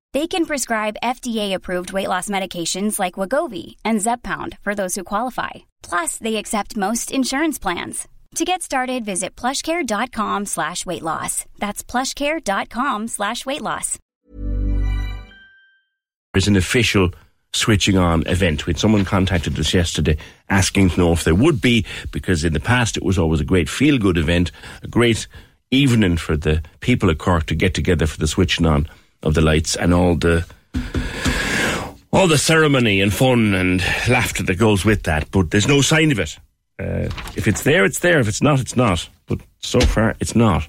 They 0.13 0.27
can 0.27 0.45
prescribe 0.45 0.97
FDA-approved 1.01 1.93
weight 1.93 2.09
loss 2.09 2.27
medications 2.27 2.99
like 2.99 3.13
Wegovy 3.13 3.77
and 3.85 4.01
Zepbound 4.01 4.57
for 4.61 4.75
those 4.75 4.95
who 4.95 5.05
qualify. 5.05 5.51
Plus, 5.83 6.17
they 6.17 6.35
accept 6.35 6.75
most 6.75 7.11
insurance 7.11 7.57
plans. 7.57 8.09
To 8.35 8.45
get 8.45 8.61
started, 8.61 9.05
visit 9.05 9.37
plushcare.com 9.37 10.45
slash 10.47 10.85
weight 10.85 11.01
loss. 11.01 11.45
That's 11.59 11.83
plushcare.com 11.83 13.07
slash 13.07 13.45
weight 13.45 13.61
loss. 13.61 13.97
There's 16.33 16.47
an 16.47 16.55
official 16.57 17.11
switching 17.53 17.97
on 17.97 18.25
event. 18.27 18.65
When 18.67 18.77
someone 18.77 19.05
contacted 19.05 19.59
us 19.59 19.73
yesterday 19.73 20.17
asking 20.49 20.91
to 20.91 20.97
know 20.97 21.11
if 21.13 21.23
there 21.23 21.35
would 21.35 21.61
be, 21.61 21.85
because 22.11 22.43
in 22.43 22.53
the 22.53 22.59
past 22.61 22.97
it 22.97 23.03
was 23.03 23.17
always 23.17 23.41
a 23.41 23.45
great 23.45 23.69
feel 23.69 23.97
good 23.97 24.17
event, 24.17 24.51
a 24.83 24.87
great 24.87 25.27
evening 25.71 26.17
for 26.17 26.35
the 26.35 26.61
people 26.81 27.09
of 27.09 27.17
Cork 27.17 27.45
to 27.45 27.55
get 27.55 27.73
together 27.73 28.07
for 28.07 28.17
the 28.17 28.27
switching 28.27 28.65
on 28.65 28.89
of 29.23 29.33
the 29.33 29.41
lights 29.41 29.75
and 29.75 29.93
all 29.93 30.15
the 30.15 30.45
all 32.13 32.27
the 32.27 32.37
ceremony 32.37 33.01
and 33.01 33.13
fun 33.13 33.53
and 33.53 33.81
laughter 34.09 34.43
that 34.43 34.57
goes 34.57 34.83
with 34.83 35.03
that. 35.03 35.29
But 35.31 35.51
there's 35.51 35.67
no 35.67 35.81
sign 35.81 36.11
of 36.11 36.19
it. 36.19 36.37
Uh, 36.77 37.09
if 37.35 37.47
it's 37.47 37.63
there, 37.63 37.85
it's 37.85 37.99
there. 37.99 38.19
If 38.19 38.27
it's 38.27 38.41
not, 38.41 38.59
it's 38.59 38.75
not. 38.75 39.07
But 39.27 39.39
so 39.59 39.79
far, 39.79 40.15
it's 40.19 40.35
not. 40.35 40.67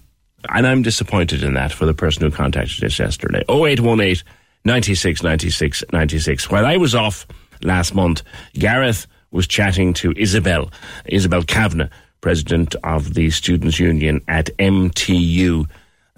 And 0.48 0.66
I'm 0.66 0.82
disappointed 0.82 1.42
in 1.42 1.54
that 1.54 1.72
for 1.72 1.86
the 1.86 1.94
person 1.94 2.22
who 2.22 2.30
contacted 2.30 2.84
us 2.84 2.98
yesterday. 2.98 3.44
0818 3.48 4.24
96 4.64 5.22
96 5.22 5.84
96. 5.92 6.50
While 6.50 6.66
I 6.66 6.76
was 6.76 6.94
off 6.94 7.26
last 7.62 7.94
month, 7.94 8.22
Gareth 8.54 9.06
was 9.30 9.46
chatting 9.46 9.94
to 9.94 10.12
Isabel, 10.16 10.70
Isabel 11.06 11.42
Kavanagh, 11.42 11.88
president 12.20 12.76
of 12.84 13.14
the 13.14 13.30
Students' 13.30 13.78
Union 13.78 14.20
at 14.28 14.46
MTU. 14.58 15.68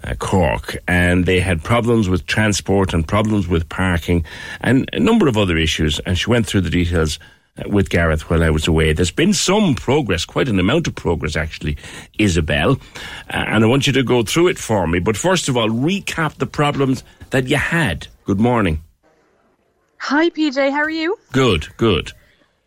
Uh, 0.05 0.13
Cork, 0.13 0.77
and 0.87 1.25
they 1.25 1.39
had 1.39 1.63
problems 1.63 2.07
with 2.09 2.27
transport 2.27 2.93
and 2.93 3.07
problems 3.07 3.47
with 3.47 3.67
parking 3.69 4.23
and 4.61 4.87
a 4.93 4.99
number 4.99 5.27
of 5.27 5.35
other 5.35 5.57
issues. 5.57 5.99
And 6.05 6.15
she 6.15 6.29
went 6.29 6.45
through 6.45 6.61
the 6.61 6.69
details 6.69 7.17
uh, 7.57 7.67
with 7.69 7.89
Gareth 7.89 8.29
while 8.29 8.43
I 8.43 8.51
was 8.51 8.67
away. 8.67 8.93
There's 8.93 9.09
been 9.09 9.33
some 9.33 9.73
progress, 9.73 10.23
quite 10.23 10.47
an 10.47 10.59
amount 10.59 10.87
of 10.87 10.93
progress 10.93 11.35
actually, 11.35 11.77
Isabel, 12.19 12.73
uh, 12.73 13.45
and 13.47 13.63
I 13.63 13.67
want 13.67 13.87
you 13.87 13.93
to 13.93 14.03
go 14.03 14.21
through 14.21 14.49
it 14.49 14.59
for 14.59 14.85
me. 14.85 14.99
But 14.99 15.17
first 15.17 15.49
of 15.49 15.57
all, 15.57 15.69
recap 15.69 16.35
the 16.35 16.45
problems 16.45 17.03
that 17.31 17.47
you 17.47 17.57
had. 17.57 18.07
Good 18.25 18.39
morning. 18.39 18.83
Hi, 19.97 20.29
PJ. 20.29 20.69
How 20.69 20.83
are 20.83 20.89
you? 20.89 21.17
Good, 21.31 21.75
good. 21.77 22.11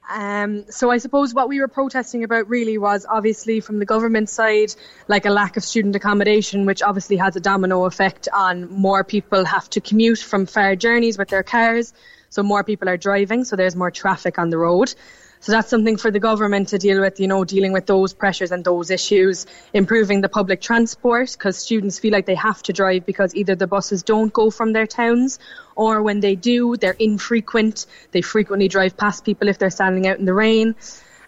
Um, 0.09 0.65
so 0.71 0.91
I 0.91 0.99
suppose 0.99 1.35
what 1.35 1.49
we 1.49 1.61
were 1.61 1.69
protesting 1.69 2.25
about 2.25 2.49
really 2.49 2.79
was 2.79 3.07
obviously 3.09 3.61
from 3.61 3.79
the 3.79 3.85
government 3.85 4.31
side, 4.31 4.75
like 5.07 5.27
a 5.27 5.31
lack 5.31 5.57
of 5.57 5.65
student 5.65 5.95
accommodation, 5.97 6.65
which 6.65 6.83
obviously 6.83 7.17
has 7.17 7.37
a 7.37 7.41
domino 7.41 7.85
effect 7.85 8.29
on 8.33 8.71
more 8.71 9.05
people 9.05 9.45
have 9.45 9.69
to 9.71 9.81
commute 9.81 10.19
from 10.19 10.47
far 10.47 10.77
journeys 10.77 11.19
with 11.19 11.29
their 11.29 11.43
cars. 11.43 11.93
So 12.31 12.43
more 12.43 12.65
people 12.65 12.89
are 12.89 12.97
driving, 12.97 13.45
so 13.45 13.57
there's 13.57 13.77
more 13.77 13.91
traffic 13.91 14.39
on 14.39 14.51
the 14.51 14.59
road. 14.59 14.95
So 15.41 15.53
that's 15.53 15.69
something 15.69 15.97
for 15.97 16.11
the 16.11 16.19
government 16.21 16.69
to 16.69 16.79
deal 16.79 17.01
with, 17.01 17.21
you 17.21 17.29
know, 17.29 17.45
dealing 17.45 17.73
with 17.73 17.87
those 17.87 18.13
pressures 18.13 18.51
and 18.51 18.65
those 18.65 18.91
issues, 18.91 19.47
improving 19.73 20.21
the 20.21 20.29
public 20.29 20.61
transport 20.61 21.33
because 21.33 21.57
students 21.57 21.99
feel 21.99 22.13
like 22.13 22.27
they 22.27 22.35
have 22.35 22.63
to 22.65 22.73
drive 22.73 23.07
because 23.07 23.35
either 23.35 23.55
the 23.55 23.67
buses 23.67 24.03
don't 24.03 24.33
go 24.33 24.51
from 24.51 24.73
their 24.73 24.87
towns 24.87 25.39
or 25.77 26.03
when 26.03 26.21
they 26.21 26.35
do, 26.35 26.77
they're 26.77 26.97
infrequent. 26.99 27.87
They 28.11 28.21
frequently 28.21 28.69
drive 28.69 28.97
past 28.97 29.25
people 29.25 29.49
if 29.49 29.59
they're 29.59 29.71
standing 29.71 30.07
out 30.07 30.19
in 30.19 30.25
the 30.25 30.35
rain. 30.35 30.75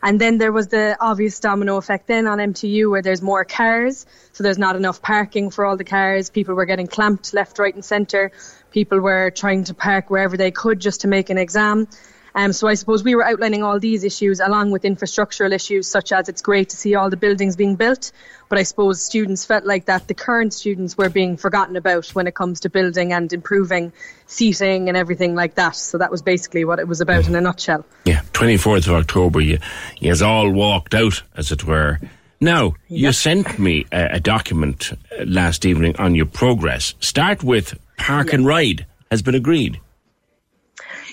And 0.03 0.21
then 0.21 0.39
there 0.39 0.53
was 0.53 0.69
the 0.69 0.97
obvious 0.99 1.39
domino 1.41 1.77
effect 1.77 2.07
then 2.07 2.27
on 2.27 2.39
MTU 2.39 2.91
where 2.91 3.03
there's 3.03 3.21
more 3.21 3.45
cars, 3.45 4.07
so 4.33 4.43
there's 4.43 4.59
not 4.59 4.75
enough 4.75 5.03
parking 5.03 5.51
for 5.51 5.67
all 5.67 5.77
the 5.77 5.85
cars. 5.85 6.31
People 6.31 6.55
were 6.55 6.65
getting 6.65 6.87
clamped 6.87 7.35
left, 7.35 7.59
right, 7.59 7.75
and 7.75 7.85
centre. 7.85 8.33
People 8.71 9.01
were 9.01 9.31
trying 9.31 9.65
to 9.65 9.75
park 9.75 10.09
wherever 10.09 10.37
they 10.37 10.51
could 10.51 10.81
just 10.81 11.03
to 11.03 11.09
make 11.09 11.29
an 11.29 11.37
exam. 11.37 11.87
Um, 12.35 12.53
so 12.53 12.69
I 12.69 12.75
suppose 12.75 13.03
we 13.03 13.15
were 13.15 13.25
outlining 13.25 13.63
all 13.63 13.79
these 13.79 14.05
issues 14.05 14.41
along 14.41 14.71
with 14.71 14.83
infrastructural 14.83 15.53
issues 15.53 15.89
such 15.89 16.13
as 16.13 16.29
it's 16.29 16.43
great 16.43 16.71
to 16.71 16.77
see 16.77 16.95
all 16.95 17.11
the 17.11 17.17
buildings 17.17 17.57
being 17.57 17.77
built, 17.77 18.13
but 18.49 18.59
I 18.59 18.63
suppose 18.63 19.03
students 19.03 19.45
felt 19.45 19.65
like 19.65 19.87
that 19.87 20.09
the 20.09 20.15
current 20.15 20.55
students 20.55 20.97
were 20.97 21.09
being 21.09 21.37
forgotten 21.37 21.77
about 21.77 22.09
when 22.09 22.27
it 22.27 22.35
comes 22.35 22.61
to 22.61 22.71
building 22.71 23.13
and 23.13 23.33
improving 23.33 23.93
seating 24.27 24.89
and 24.89 24.97
everything 24.97 25.35
like 25.35 25.57
that. 25.57 25.77
So 25.77 25.99
that 25.99 26.11
was 26.11 26.23
basically 26.23 26.65
what 26.65 26.79
it 26.79 26.89
was 26.89 27.01
about 27.01 27.27
in 27.27 27.35
a 27.35 27.41
nutshell. 27.41 27.85
Yeah, 28.05 28.23
24th 28.33 28.87
of 28.87 28.95
October, 28.95 29.41
you, 29.41 29.59
you 29.99 30.15
all 30.25 30.51
walked 30.51 30.95
out, 30.95 31.23
as 31.37 31.53
it 31.53 31.65
were. 31.65 31.99
Now, 32.41 32.75
you 32.89 33.13
sent 33.13 33.59
me 33.59 33.85
a, 33.93 34.15
a, 34.15 34.21
document 34.21 34.93
uh, 34.93 35.25
last 35.27 35.67
evening 35.67 35.97
on 35.99 36.15
your 36.15 36.25
progress. 36.25 36.95
Start 37.01 37.45
with 37.45 37.79
Park 37.99 38.33
and 38.33 38.47
Ride 38.47 38.87
has 39.11 39.21
been 39.21 39.35
agreed. 39.35 39.79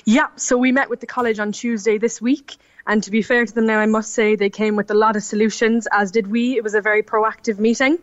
Yeah, 0.09 0.27
so 0.38 0.57
we 0.57 0.71
met 0.71 0.89
with 0.89 1.01
the 1.01 1.05
college 1.05 1.38
on 1.38 1.51
Tuesday 1.51 1.97
this 1.97 2.21
week. 2.21 2.55
And 2.88 3.03
to 3.03 3.11
be 3.11 3.21
fair 3.21 3.45
to 3.45 3.53
them 3.53 3.65
now, 3.65 3.77
I 3.79 3.88
must 3.88 4.13
say 4.13 4.38
they 4.38 4.49
came 4.49 4.77
with 4.77 4.89
a 4.89 4.93
lot 4.93 5.17
of 5.17 5.23
solutions, 5.23 5.85
as 5.91 6.11
did 6.11 6.27
we. 6.27 6.55
It 6.55 6.63
was 6.63 6.75
a 6.75 6.79
very 6.79 7.03
proactive 7.03 7.59
meeting. 7.59 7.97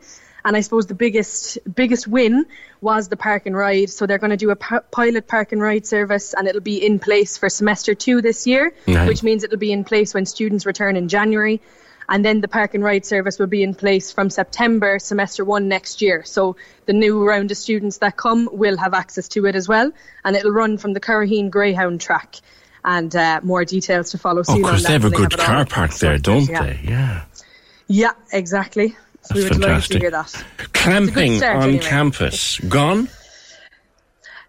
And 0.45 0.55
I 0.55 0.61
suppose 0.61 0.87
the 0.87 0.95
biggest 0.95 1.57
biggest 1.75 2.07
win 2.07 2.45
was 2.83 3.09
the 3.09 3.17
park 3.17 3.47
and 3.47 3.57
ride. 3.57 3.89
So 3.89 4.07
they're 4.07 4.19
going 4.19 4.33
to 4.33 4.37
do 4.37 4.51
a 4.51 4.57
p- 4.57 4.85
pilot 4.91 5.27
park 5.27 5.53
and 5.53 5.63
ride 5.63 5.87
service, 5.87 6.35
and 6.35 6.47
it'll 6.47 6.61
be 6.61 6.85
in 6.85 6.99
place 6.99 7.39
for 7.39 7.49
semester 7.49 7.95
two 7.95 8.21
this 8.21 8.47
year, 8.47 8.75
Nice. 8.87 9.09
which 9.09 9.23
means 9.23 9.43
it'll 9.43 9.57
be 9.57 9.73
in 9.73 9.85
place 9.85 10.13
when 10.13 10.27
students 10.27 10.67
return 10.67 10.97
in 10.97 11.09
January. 11.09 11.63
And 12.09 12.25
then 12.25 12.41
the 12.41 12.49
park 12.49 12.75
and 12.75 12.85
ride 12.85 13.07
service 13.07 13.39
will 13.39 13.47
be 13.47 13.63
in 13.63 13.75
place 13.75 14.13
from 14.13 14.31
September 14.31 14.99
semester 14.99 15.45
one 15.45 15.69
next 15.69 16.03
year. 16.03 16.25
So 16.25 16.57
the 16.87 16.93
new 16.93 17.27
round 17.27 17.51
of 17.51 17.57
students 17.57 17.99
that 17.99 18.17
come 18.17 18.49
will 18.53 18.77
have 18.77 18.95
access 18.95 19.29
to 19.29 19.47
it 19.47 19.55
as 19.55 19.69
well, 19.69 19.93
and 20.25 20.37
it'll 20.37 20.53
run 20.53 20.79
from 20.79 20.93
the 20.93 21.01
Curraheen 21.01 21.51
Greyhound 21.51 22.01
track. 22.01 22.37
And 22.85 23.15
uh, 23.17 23.41
more 23.43 23.65
details 23.65 24.11
to 24.11 24.19
follow 24.19 24.43
soon. 24.43 24.57
of 24.57 24.63
course, 24.63 24.87
they 24.87 24.93
have 24.93 25.07
a 25.07 25.11
good 25.11 25.41
all 25.41 25.47
car 25.47 25.65
park 25.65 25.95
there, 25.95 26.19
don't 26.19 26.47
yeah. 26.47 26.63
they? 26.63 26.81
Yeah. 26.85 27.25
Yeah, 27.87 28.13
exactly. 28.31 28.95
So 29.23 29.35
we 29.35 29.43
were 29.45 29.49
That's 29.49 29.59
delighted 29.59 30.01
to 30.01 30.01
fantastic. 30.01 30.03
hear 30.03 30.11
that. 30.11 30.45
Clamping 30.75 31.37
start, 31.39 31.57
on 31.57 31.63
anyway. 31.63 31.83
campus. 31.83 32.59
Gone? 32.61 33.09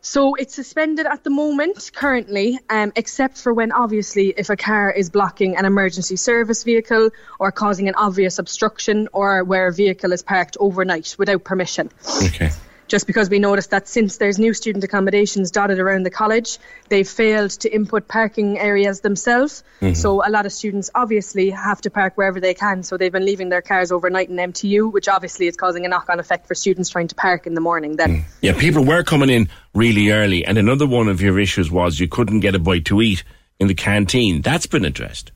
So 0.05 0.35
it's 0.35 0.53
suspended 0.53 1.07
at 1.07 1.23
the 1.23 1.31
moment, 1.31 1.89
currently, 1.91 2.59
um, 2.69 2.93
except 2.95 3.39
for 3.39 3.51
when 3.51 3.71
obviously 3.71 4.31
if 4.37 4.51
a 4.51 4.55
car 4.55 4.91
is 4.91 5.09
blocking 5.09 5.57
an 5.57 5.65
emergency 5.65 6.15
service 6.15 6.63
vehicle 6.63 7.09
or 7.39 7.51
causing 7.51 7.87
an 7.87 7.95
obvious 7.95 8.37
obstruction 8.37 9.09
or 9.13 9.43
where 9.43 9.65
a 9.65 9.73
vehicle 9.73 10.13
is 10.13 10.21
parked 10.21 10.57
overnight 10.59 11.15
without 11.17 11.43
permission. 11.43 11.89
Okay. 12.23 12.51
Just 12.87 13.07
because 13.07 13.29
we 13.29 13.39
noticed 13.39 13.71
that 13.71 13.87
since 13.87 14.17
there's 14.17 14.37
new 14.37 14.53
student 14.53 14.83
accommodations 14.83 15.49
dotted 15.49 15.79
around 15.79 16.03
the 16.03 16.11
college, 16.11 16.59
they've 16.89 17.07
failed 17.07 17.49
to 17.51 17.73
input 17.73 18.07
parking 18.07 18.59
areas 18.59 19.01
themselves. 19.01 19.63
Mhm. 19.81 19.97
So 19.97 20.21
a 20.25 20.29
lot 20.29 20.45
of 20.45 20.53
students 20.53 20.91
obviously 20.93 21.49
have 21.49 21.81
to 21.81 21.89
park 21.89 22.13
wherever 22.15 22.39
they 22.39 22.53
can. 22.53 22.83
So 22.83 22.97
they've 22.97 23.11
been 23.11 23.25
leaving 23.25 23.49
their 23.49 23.63
cars 23.63 23.91
overnight 23.91 24.29
in 24.29 24.37
MTU, 24.39 24.91
which 24.91 25.07
obviously 25.07 25.47
is 25.47 25.55
causing 25.55 25.85
a 25.85 25.89
knock-on 25.89 26.19
effect 26.19 26.47
for 26.47 26.53
students 26.53 26.89
trying 26.89 27.07
to 27.07 27.15
park 27.15 27.47
in 27.47 27.55
the 27.55 27.61
morning. 27.61 27.95
Then. 27.95 28.25
Yeah, 28.41 28.53
people 28.53 28.85
were 28.85 29.03
coming 29.03 29.29
in 29.29 29.49
really 29.73 30.11
early, 30.11 30.45
and 30.45 30.57
another 30.57 30.85
one 30.85 31.07
of 31.07 31.21
your 31.21 31.39
issues 31.39 31.71
was 31.71 31.99
you 31.99 32.07
couldn't 32.07 32.41
get 32.41 32.53
a 32.53 32.59
bite 32.59 32.85
to 32.85 33.01
eat 33.01 33.23
in 33.59 33.67
the 33.67 33.73
canteen. 33.73 34.41
That's 34.41 34.67
been 34.67 34.85
addressed. 34.85 35.31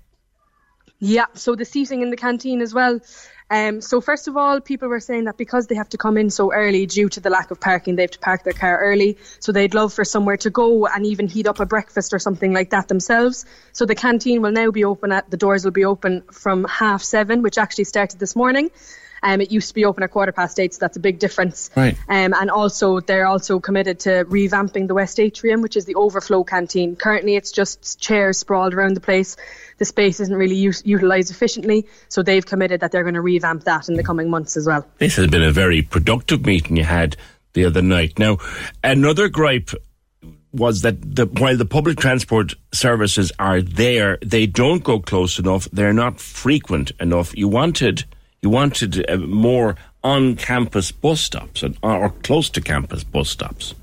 Yeah, 0.99 1.25
so 1.33 1.55
the 1.55 1.65
seating 1.65 2.01
in 2.01 2.09
the 2.09 2.17
canteen 2.17 2.61
as 2.61 2.73
well. 2.73 2.99
Um, 3.51 3.81
so 3.81 3.99
first 3.99 4.27
of 4.27 4.37
all, 4.37 4.61
people 4.61 4.89
were 4.89 4.99
saying 4.99 5.23
that 5.23 5.37
because 5.37 5.67
they 5.67 5.75
have 5.75 5.89
to 5.89 5.97
come 5.97 6.17
in 6.17 6.29
so 6.29 6.53
early 6.53 6.85
due 6.85 7.09
to 7.09 7.19
the 7.19 7.29
lack 7.31 7.49
of 7.49 7.59
parking, 7.59 7.95
they 7.95 8.03
have 8.03 8.11
to 8.11 8.19
park 8.19 8.43
their 8.43 8.53
car 8.53 8.79
early. 8.79 9.17
So 9.39 9.51
they'd 9.51 9.73
love 9.73 9.91
for 9.91 10.05
somewhere 10.05 10.37
to 10.37 10.49
go 10.51 10.85
and 10.85 11.05
even 11.05 11.27
heat 11.27 11.47
up 11.47 11.59
a 11.59 11.65
breakfast 11.65 12.13
or 12.13 12.19
something 12.19 12.53
like 12.53 12.69
that 12.69 12.87
themselves. 12.87 13.45
So 13.71 13.85
the 13.85 13.95
canteen 13.95 14.41
will 14.41 14.51
now 14.51 14.69
be 14.69 14.85
open 14.85 15.11
at 15.11 15.31
the 15.31 15.37
doors 15.37 15.63
will 15.63 15.71
be 15.71 15.85
open 15.85 16.21
from 16.31 16.65
half 16.65 17.01
seven, 17.01 17.41
which 17.41 17.57
actually 17.57 17.85
started 17.85 18.19
this 18.19 18.35
morning. 18.35 18.69
Um, 19.21 19.41
it 19.41 19.51
used 19.51 19.69
to 19.69 19.73
be 19.73 19.85
open 19.85 20.03
at 20.03 20.11
quarter 20.11 20.31
past 20.31 20.59
eight, 20.59 20.73
so 20.73 20.79
that's 20.79 20.97
a 20.97 20.99
big 20.99 21.19
difference. 21.19 21.69
Right. 21.75 21.97
Um, 22.07 22.33
and 22.33 22.49
also, 22.49 22.99
they're 22.99 23.25
also 23.25 23.59
committed 23.59 23.99
to 24.01 24.25
revamping 24.25 24.87
the 24.87 24.93
West 24.93 25.19
Atrium, 25.19 25.61
which 25.61 25.75
is 25.75 25.85
the 25.85 25.95
overflow 25.95 26.43
canteen. 26.43 26.95
Currently, 26.95 27.35
it's 27.35 27.51
just 27.51 27.99
chairs 27.99 28.37
sprawled 28.37 28.73
around 28.73 28.95
the 28.95 29.01
place. 29.01 29.35
The 29.77 29.85
space 29.85 30.19
isn't 30.19 30.35
really 30.35 30.55
us- 30.67 30.85
utilised 30.85 31.31
efficiently, 31.31 31.87
so 32.07 32.23
they've 32.23 32.45
committed 32.45 32.81
that 32.81 32.91
they're 32.91 33.03
going 33.03 33.15
to 33.15 33.21
revamp 33.21 33.63
that 33.63 33.89
in 33.89 33.95
the 33.95 34.03
coming 34.03 34.29
months 34.29 34.57
as 34.57 34.67
well. 34.67 34.85
This 34.97 35.15
has 35.15 35.27
been 35.27 35.43
a 35.43 35.51
very 35.51 35.81
productive 35.81 36.45
meeting 36.45 36.77
you 36.77 36.83
had 36.83 37.15
the 37.53 37.65
other 37.65 37.81
night. 37.81 38.19
Now, 38.19 38.37
another 38.83 39.29
gripe 39.29 39.71
was 40.51 40.81
that 40.81 41.15
the, 41.15 41.25
while 41.25 41.57
the 41.57 41.65
public 41.65 41.97
transport 41.97 42.55
services 42.73 43.31
are 43.37 43.61
there, 43.61 44.17
they 44.21 44.47
don't 44.47 44.83
go 44.83 44.99
close 44.99 45.39
enough. 45.39 45.67
They're 45.71 45.93
not 45.93 46.19
frequent 46.19 46.91
enough. 46.99 47.37
You 47.37 47.47
wanted 47.47 48.05
you 48.41 48.49
wanted 48.49 49.09
uh, 49.09 49.17
more 49.17 49.75
on-campus 50.03 50.91
bus 50.91 51.21
stops 51.21 51.63
and, 51.63 51.77
or 51.83 52.09
close 52.09 52.49
to 52.51 52.61
campus 52.61 53.03
bus 53.03 53.29
stops. 53.29 53.75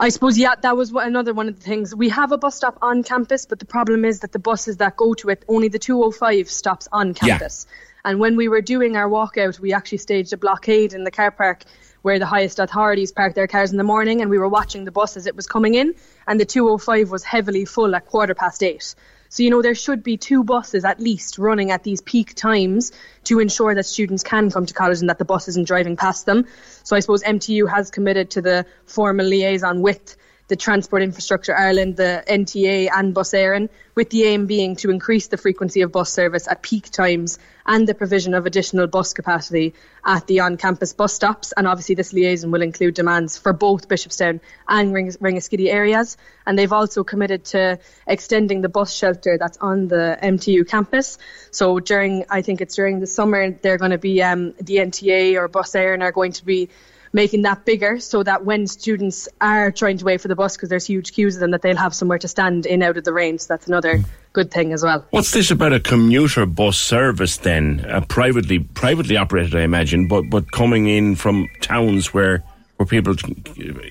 I 0.00 0.08
suppose, 0.10 0.38
yeah, 0.38 0.54
that 0.60 0.76
was 0.76 0.92
another 0.92 1.34
one 1.34 1.48
of 1.48 1.56
the 1.56 1.62
things. 1.62 1.94
We 1.94 2.08
have 2.10 2.30
a 2.30 2.38
bus 2.38 2.54
stop 2.54 2.78
on 2.82 3.02
campus, 3.02 3.46
but 3.46 3.58
the 3.58 3.64
problem 3.64 4.04
is 4.04 4.20
that 4.20 4.32
the 4.32 4.38
buses 4.38 4.76
that 4.76 4.96
go 4.96 5.14
to 5.14 5.28
it, 5.30 5.44
only 5.48 5.68
the 5.68 5.78
205 5.78 6.48
stops 6.48 6.88
on 6.92 7.08
Yeah. 7.08 7.38
campus. 7.38 7.66
And 8.04 8.20
when 8.20 8.36
we 8.36 8.48
were 8.48 8.60
doing 8.60 8.96
our 8.96 9.08
walkout, 9.08 9.58
we 9.58 9.72
actually 9.72 9.98
staged 9.98 10.32
a 10.32 10.36
blockade 10.36 10.94
in 10.94 11.04
the 11.04 11.10
car 11.10 11.30
park 11.30 11.64
where 12.02 12.20
the 12.20 12.26
highest 12.26 12.60
authorities 12.60 13.10
parked 13.10 13.34
their 13.34 13.48
cars 13.48 13.72
in 13.72 13.76
the 13.76 13.84
morning, 13.84 14.20
and 14.20 14.30
we 14.30 14.38
were 14.38 14.48
watching 14.48 14.84
the 14.84 14.92
bus 14.92 15.16
as 15.16 15.26
it 15.26 15.34
was 15.34 15.46
coming 15.46 15.74
in, 15.74 15.94
and 16.28 16.38
the 16.38 16.44
205 16.44 17.10
was 17.10 17.24
heavily 17.24 17.64
full 17.64 17.94
at 17.96 18.06
quarter 18.06 18.34
past 18.34 18.62
eight. 18.62 18.94
So, 19.28 19.42
you 19.42 19.50
know, 19.50 19.62
there 19.62 19.74
should 19.74 20.02
be 20.02 20.16
two 20.16 20.44
buses 20.44 20.84
at 20.84 21.00
least 21.00 21.38
running 21.38 21.70
at 21.70 21.82
these 21.82 22.00
peak 22.00 22.34
times 22.34 22.92
to 23.24 23.40
ensure 23.40 23.74
that 23.74 23.84
students 23.84 24.22
can 24.22 24.50
come 24.50 24.66
to 24.66 24.74
college 24.74 25.00
and 25.00 25.10
that 25.10 25.18
the 25.18 25.24
bus 25.24 25.48
isn't 25.48 25.66
driving 25.66 25.96
past 25.96 26.26
them. 26.26 26.46
So, 26.84 26.96
I 26.96 27.00
suppose 27.00 27.22
MTU 27.22 27.68
has 27.68 27.90
committed 27.90 28.30
to 28.30 28.42
the 28.42 28.66
formal 28.86 29.26
liaison 29.26 29.82
with 29.82 30.16
the 30.48 30.56
Transport 30.56 31.02
Infrastructure 31.02 31.54
Ireland, 31.54 31.96
the 31.96 32.24
NTA, 32.26 32.88
and 32.92 33.12
Bus 33.12 33.32
Éireann, 33.32 33.68
with 33.94 34.08
the 34.08 34.24
aim 34.24 34.46
being 34.46 34.76
to 34.76 34.90
increase 34.90 35.26
the 35.26 35.36
frequency 35.36 35.82
of 35.82 35.92
bus 35.92 36.10
service 36.10 36.48
at 36.48 36.62
peak 36.62 36.90
times 36.90 37.38
and 37.66 37.86
the 37.86 37.94
provision 37.94 38.32
of 38.32 38.46
additional 38.46 38.86
bus 38.86 39.12
capacity 39.12 39.74
at 40.06 40.26
the 40.26 40.40
on 40.40 40.56
campus 40.56 40.94
bus 40.94 41.12
stops. 41.12 41.52
And 41.54 41.66
obviously, 41.66 41.96
this 41.96 42.14
liaison 42.14 42.50
will 42.50 42.62
include 42.62 42.94
demands 42.94 43.36
for 43.36 43.52
both 43.52 43.88
Bishopstown 43.88 44.40
and 44.66 44.94
Ring- 44.94 45.12
Ringaskiddy 45.12 45.70
areas. 45.70 46.16
And 46.46 46.58
they've 46.58 46.72
also 46.72 47.04
committed 47.04 47.44
to 47.46 47.78
extending 48.06 48.62
the 48.62 48.70
bus 48.70 48.94
shelter 48.94 49.36
that's 49.38 49.58
on 49.58 49.88
the 49.88 50.18
MTU 50.22 50.66
campus. 50.66 51.18
So, 51.50 51.78
during, 51.78 52.24
I 52.30 52.40
think 52.40 52.62
it's 52.62 52.74
during 52.74 53.00
the 53.00 53.06
summer, 53.06 53.50
they're 53.50 53.76
going 53.76 53.90
to 53.90 53.98
be, 53.98 54.22
um, 54.22 54.54
the 54.60 54.76
NTA 54.76 55.36
or 55.36 55.48
Bus 55.48 55.72
Éireann 55.72 56.02
are 56.02 56.12
going 56.12 56.32
to 56.32 56.44
be 56.44 56.70
making 57.12 57.42
that 57.42 57.64
bigger 57.64 57.98
so 57.98 58.22
that 58.22 58.44
when 58.44 58.66
students 58.66 59.28
are 59.40 59.70
trying 59.70 59.98
to 59.98 60.04
wait 60.04 60.20
for 60.20 60.28
the 60.28 60.36
bus 60.36 60.56
because 60.56 60.68
there's 60.68 60.86
huge 60.86 61.12
queues 61.12 61.36
of 61.36 61.40
them 61.40 61.50
that 61.52 61.62
they'll 61.62 61.76
have 61.76 61.94
somewhere 61.94 62.18
to 62.18 62.28
stand 62.28 62.66
in 62.66 62.82
out 62.82 62.96
of 62.96 63.04
the 63.04 63.12
rain. 63.12 63.38
So 63.38 63.46
that's 63.54 63.66
another 63.66 64.02
good 64.32 64.50
thing 64.50 64.72
as 64.72 64.82
well. 64.82 65.04
What's 65.10 65.32
this 65.32 65.50
about 65.50 65.72
a 65.72 65.80
commuter 65.80 66.46
bus 66.46 66.78
service 66.78 67.38
then? 67.38 67.84
Uh, 67.88 68.00
privately 68.08 68.58
privately 68.58 69.16
operated 69.16 69.54
i 69.54 69.62
imagine 69.62 70.08
but 70.08 70.22
but 70.30 70.50
coming 70.50 70.88
in 70.88 71.14
from 71.14 71.48
towns 71.60 72.12
where 72.12 72.42
where 72.76 72.86
people 72.86 73.14
to, 73.14 73.34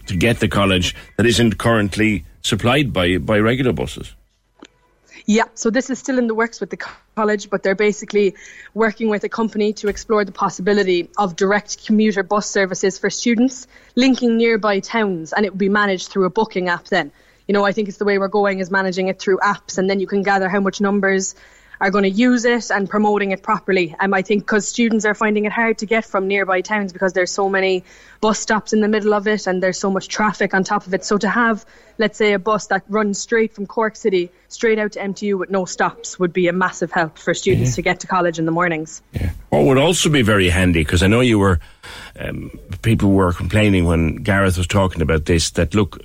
to 0.06 0.18
get 0.18 0.40
the 0.40 0.48
college 0.48 0.96
that 1.18 1.26
isn't 1.26 1.58
currently 1.58 2.26
supplied 2.42 2.92
by 2.92 3.18
by 3.18 3.40
regular 3.40 3.74
buses 3.74 4.16
yeah, 5.30 5.44
so 5.56 5.70
this 5.70 5.90
is 5.90 6.00
still 6.00 6.18
in 6.18 6.28
the 6.28 6.34
works 6.34 6.62
with 6.62 6.70
the 6.70 6.78
college, 7.18 7.50
but 7.50 7.62
they're 7.62 7.76
basically 7.76 8.36
working 8.74 9.10
with 9.10 9.26
a 9.26 9.30
company 9.30 9.74
to 9.74 9.90
explore 9.90 10.24
the 10.24 10.32
possibility 10.32 11.10
of 11.18 11.36
direct 11.36 11.86
commuter 11.86 12.24
bus 12.24 12.50
services 12.50 12.98
for 12.98 13.10
students 13.10 13.68
linking 13.96 14.38
nearby 14.38 14.80
towns, 14.80 15.34
and 15.34 15.46
it 15.46 15.52
will 15.52 15.58
be 15.58 15.68
managed 15.68 16.08
through 16.08 16.24
a 16.24 16.30
booking 16.30 16.70
app 16.70 16.86
then. 16.86 17.12
You 17.46 17.54
know, 17.54 17.66
I 17.66 17.74
think 17.74 17.90
it's 17.90 17.98
the 17.98 18.06
way 18.06 18.18
we're 18.18 18.30
going 18.30 18.60
is 18.60 18.72
managing 18.72 19.10
it 19.10 19.20
through 19.20 19.40
apps, 19.40 19.78
and 19.78 19.90
then 19.90 20.00
you 20.00 20.08
can 20.08 20.24
gather 20.24 20.48
how 20.48 20.62
much 20.62 20.80
numbers 20.80 21.36
are 21.80 21.92
going 21.92 22.04
to 22.04 22.10
use 22.10 22.46
it 22.46 22.70
and 22.72 22.90
promoting 22.90 23.32
it 23.32 23.44
properly. 23.44 23.96
And 24.00 24.14
I 24.16 24.22
think 24.22 24.44
because 24.44 24.68
students 24.68 25.06
are 25.06 25.14
finding 25.14 25.46
it 25.46 25.52
hard 25.52 25.78
to 25.80 25.86
get 25.86 26.06
from 26.06 26.28
nearby 26.28 26.62
towns 26.62 26.94
because 26.94 27.14
there's 27.14 27.32
so 27.32 27.50
many 27.50 27.84
bus 28.20 28.40
stops 28.40 28.74
in 28.74 28.82
the 28.82 28.88
middle 28.88 29.14
of 29.14 29.28
it 29.28 29.46
and 29.48 29.62
there's 29.62 29.80
so 29.80 29.92
much 29.92 30.08
traffic 30.08 30.54
on 30.54 30.64
top 30.64 30.88
of 30.88 30.94
it. 30.94 31.06
So 31.06 31.18
to 31.18 31.30
have, 31.30 31.66
let's 31.98 32.18
say, 32.18 32.34
a 32.34 32.40
bus 32.40 32.68
that 32.68 32.84
runs 32.90 33.20
straight 33.20 33.54
from 33.54 33.68
Cork 33.68 33.96
City 33.96 34.32
straight 34.48 34.80
out 34.80 34.94
to 34.94 35.00
MTU 35.00 35.38
with 35.38 35.50
no 35.50 35.66
stops 35.66 36.18
would 36.18 36.34
be 36.34 36.48
a 36.48 36.54
massive 36.54 36.92
help 36.92 37.18
for 37.18 37.34
students 37.34 37.72
yeah. 37.72 37.76
to 37.76 37.82
get 37.84 38.00
to 38.02 38.08
college 38.08 38.40
in 38.40 38.46
the 38.46 38.52
mornings. 38.52 39.02
Yeah. 39.14 39.32
What 39.50 39.66
would 39.66 39.78
also 39.78 40.10
be 40.10 40.24
very 40.24 40.50
handy, 40.50 40.82
because 40.82 41.04
I 41.04 41.08
know 41.08 41.22
you 41.22 41.38
were, 41.38 41.60
um, 42.20 42.58
people 42.82 43.12
were 43.12 43.34
complaining 43.34 43.86
when 43.86 44.16
Gareth 44.16 44.58
was 44.58 44.68
talking 44.68 45.02
about 45.02 45.26
this 45.26 45.52
that 45.52 45.76
look, 45.76 46.02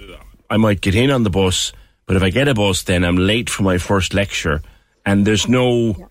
I 0.51 0.59
might 0.59 0.83
get 0.83 0.95
in 0.95 1.11
on 1.11 1.23
the 1.23 1.31
bus, 1.31 1.73
but 2.07 2.17
if 2.17 2.23
I 2.23 2.31
get 2.31 2.49
a 2.49 2.55
bus, 2.55 2.83
then 2.83 3.05
I'm 3.05 3.17
late 3.17 3.49
for 3.49 3.63
my 3.63 3.79
first 3.79 4.13
lecture 4.13 4.61
and 5.05 5.27
there's 5.27 5.49
no 5.49 6.09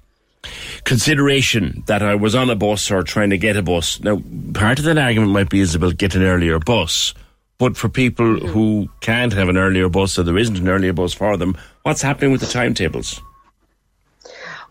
consideration 0.84 1.84
that 1.88 2.02
I 2.02 2.16
was 2.16 2.36
on 2.36 2.50
a 2.50 2.56
bus 2.56 2.92
or 2.92 3.04
trying 3.04 3.30
to 3.30 3.38
get 3.38 3.58
a 3.58 3.62
bus. 3.62 4.00
Now, 4.00 4.22
part 4.54 4.80
of 4.80 4.86
that 4.86 4.98
argument 4.98 5.32
might 5.32 5.50
be 5.50 5.60
is 5.60 5.76
about 5.76 5.98
get 5.98 6.16
an 6.16 6.24
earlier 6.24 6.60
bus. 6.60 7.14
But 7.58 7.78
for 7.78 7.90
people 7.90 8.26
mm-hmm. 8.26 8.48
who 8.48 8.90
can't 9.02 9.34
have 9.34 9.48
an 9.48 9.58
earlier 9.58 9.88
bus 9.88 10.18
or 10.18 10.24
there 10.24 10.38
isn't 10.38 10.58
an 10.58 10.68
earlier 10.68 10.94
bus 10.94 11.14
for 11.14 11.38
them, 11.38 11.56
what's 11.84 12.02
happening 12.02 12.32
with 12.32 12.42
the 12.42 12.48
timetables? 12.48 13.22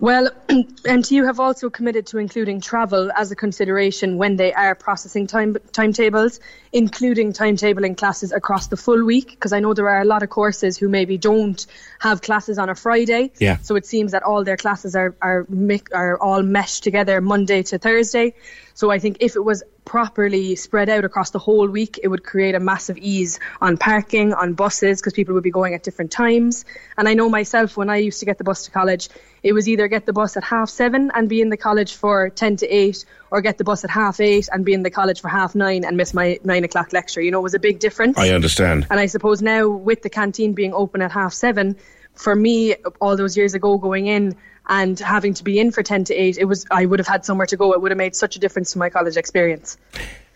Well, 0.00 0.30
MTU 0.48 1.26
have 1.26 1.38
also 1.38 1.68
committed 1.68 2.06
to 2.06 2.18
including 2.18 2.62
travel 2.62 3.12
as 3.12 3.30
a 3.30 3.36
consideration 3.36 4.16
when 4.16 4.36
they 4.36 4.52
are 4.54 4.74
processing 4.74 5.26
time, 5.26 5.58
timetables, 5.72 6.40
including 6.72 7.34
timetabling 7.34 7.98
classes 7.98 8.32
across 8.32 8.68
the 8.68 8.78
full 8.78 9.04
week. 9.04 9.30
Because 9.30 9.52
I 9.52 9.60
know 9.60 9.74
there 9.74 9.88
are 9.90 10.00
a 10.00 10.06
lot 10.06 10.22
of 10.22 10.30
courses 10.30 10.78
who 10.78 10.88
maybe 10.88 11.18
don't 11.18 11.64
have 12.00 12.22
classes 12.22 12.58
on 12.58 12.68
a 12.68 12.74
Friday. 12.74 13.30
Yeah. 13.38 13.58
So 13.58 13.76
it 13.76 13.86
seems 13.86 14.12
that 14.12 14.22
all 14.22 14.42
their 14.42 14.56
classes 14.56 14.96
are 14.96 15.14
are, 15.22 15.46
are 15.92 16.18
all 16.18 16.42
meshed 16.42 16.82
together 16.82 17.20
Monday 17.20 17.62
to 17.64 17.78
Thursday. 17.78 18.34
So 18.74 18.90
I 18.90 18.98
think 18.98 19.18
if 19.20 19.36
it 19.36 19.44
was 19.44 19.62
properly 19.84 20.56
spread 20.56 20.88
out 20.88 21.04
across 21.04 21.30
the 21.30 21.38
whole 21.38 21.68
week, 21.68 22.00
it 22.02 22.08
would 22.08 22.24
create 22.24 22.54
a 22.54 22.60
massive 22.60 22.96
ease 22.96 23.38
on 23.60 23.76
parking, 23.76 24.32
on 24.32 24.54
buses, 24.54 25.00
because 25.00 25.12
people 25.12 25.34
would 25.34 25.42
be 25.42 25.50
going 25.50 25.74
at 25.74 25.82
different 25.82 26.10
times. 26.10 26.64
And 26.96 27.06
I 27.06 27.14
know 27.14 27.28
myself, 27.28 27.76
when 27.76 27.90
I 27.90 27.96
used 27.96 28.20
to 28.20 28.26
get 28.26 28.38
the 28.38 28.44
bus 28.44 28.64
to 28.64 28.70
college, 28.70 29.08
it 29.42 29.52
was 29.52 29.68
either 29.68 29.88
get 29.88 30.06
the 30.06 30.12
bus 30.12 30.36
at 30.36 30.44
half 30.44 30.70
seven 30.70 31.10
and 31.14 31.28
be 31.28 31.42
in 31.42 31.50
the 31.50 31.56
college 31.56 31.94
for 31.94 32.30
10 32.30 32.56
to 32.56 32.66
8, 32.66 33.04
or 33.30 33.40
get 33.40 33.58
the 33.58 33.64
bus 33.64 33.84
at 33.84 33.90
half 33.90 34.20
eight 34.20 34.48
and 34.52 34.64
be 34.64 34.72
in 34.72 34.82
the 34.82 34.90
college 34.90 35.20
for 35.20 35.28
half 35.28 35.54
nine 35.54 35.84
and 35.84 35.96
miss 35.96 36.14
my 36.14 36.38
nine 36.44 36.64
o'clock 36.64 36.92
lecture. 36.92 37.20
You 37.20 37.30
know, 37.30 37.38
it 37.38 37.42
was 37.42 37.54
a 37.54 37.60
big 37.60 37.78
difference. 37.78 38.18
I 38.18 38.30
understand. 38.30 38.86
And 38.90 38.98
I 38.98 39.06
suppose 39.06 39.42
now 39.42 39.68
with 39.68 40.02
the 40.02 40.10
canteen 40.10 40.52
being 40.52 40.72
open 40.74 41.02
at 41.02 41.12
half 41.12 41.32
seven, 41.32 41.76
for 42.14 42.34
me, 42.34 42.74
all 43.00 43.16
those 43.16 43.36
years 43.36 43.54
ago 43.54 43.78
going 43.78 44.06
in, 44.06 44.36
and 44.68 44.98
having 44.98 45.34
to 45.34 45.44
be 45.44 45.58
in 45.58 45.70
for 45.70 45.82
10 45.82 46.04
to 46.04 46.14
8 46.14 46.38
it 46.38 46.44
was 46.44 46.66
I 46.70 46.86
would 46.86 46.98
have 46.98 47.08
had 47.08 47.24
somewhere 47.24 47.46
to 47.46 47.56
go 47.56 47.72
it 47.72 47.80
would 47.80 47.90
have 47.90 47.98
made 47.98 48.14
such 48.14 48.36
a 48.36 48.38
difference 48.38 48.72
to 48.72 48.78
my 48.78 48.90
college 48.90 49.16
experience 49.16 49.76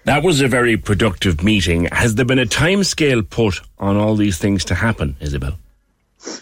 that 0.04 0.22
was 0.22 0.40
a 0.40 0.48
very 0.48 0.76
productive 0.76 1.42
meeting 1.42 1.88
has 1.92 2.14
there 2.14 2.24
been 2.24 2.38
a 2.38 2.46
timescale 2.46 3.28
put 3.28 3.60
on 3.78 3.96
all 3.96 4.16
these 4.16 4.38
things 4.38 4.64
to 4.66 4.74
happen 4.74 5.16
Isabel 5.20 5.56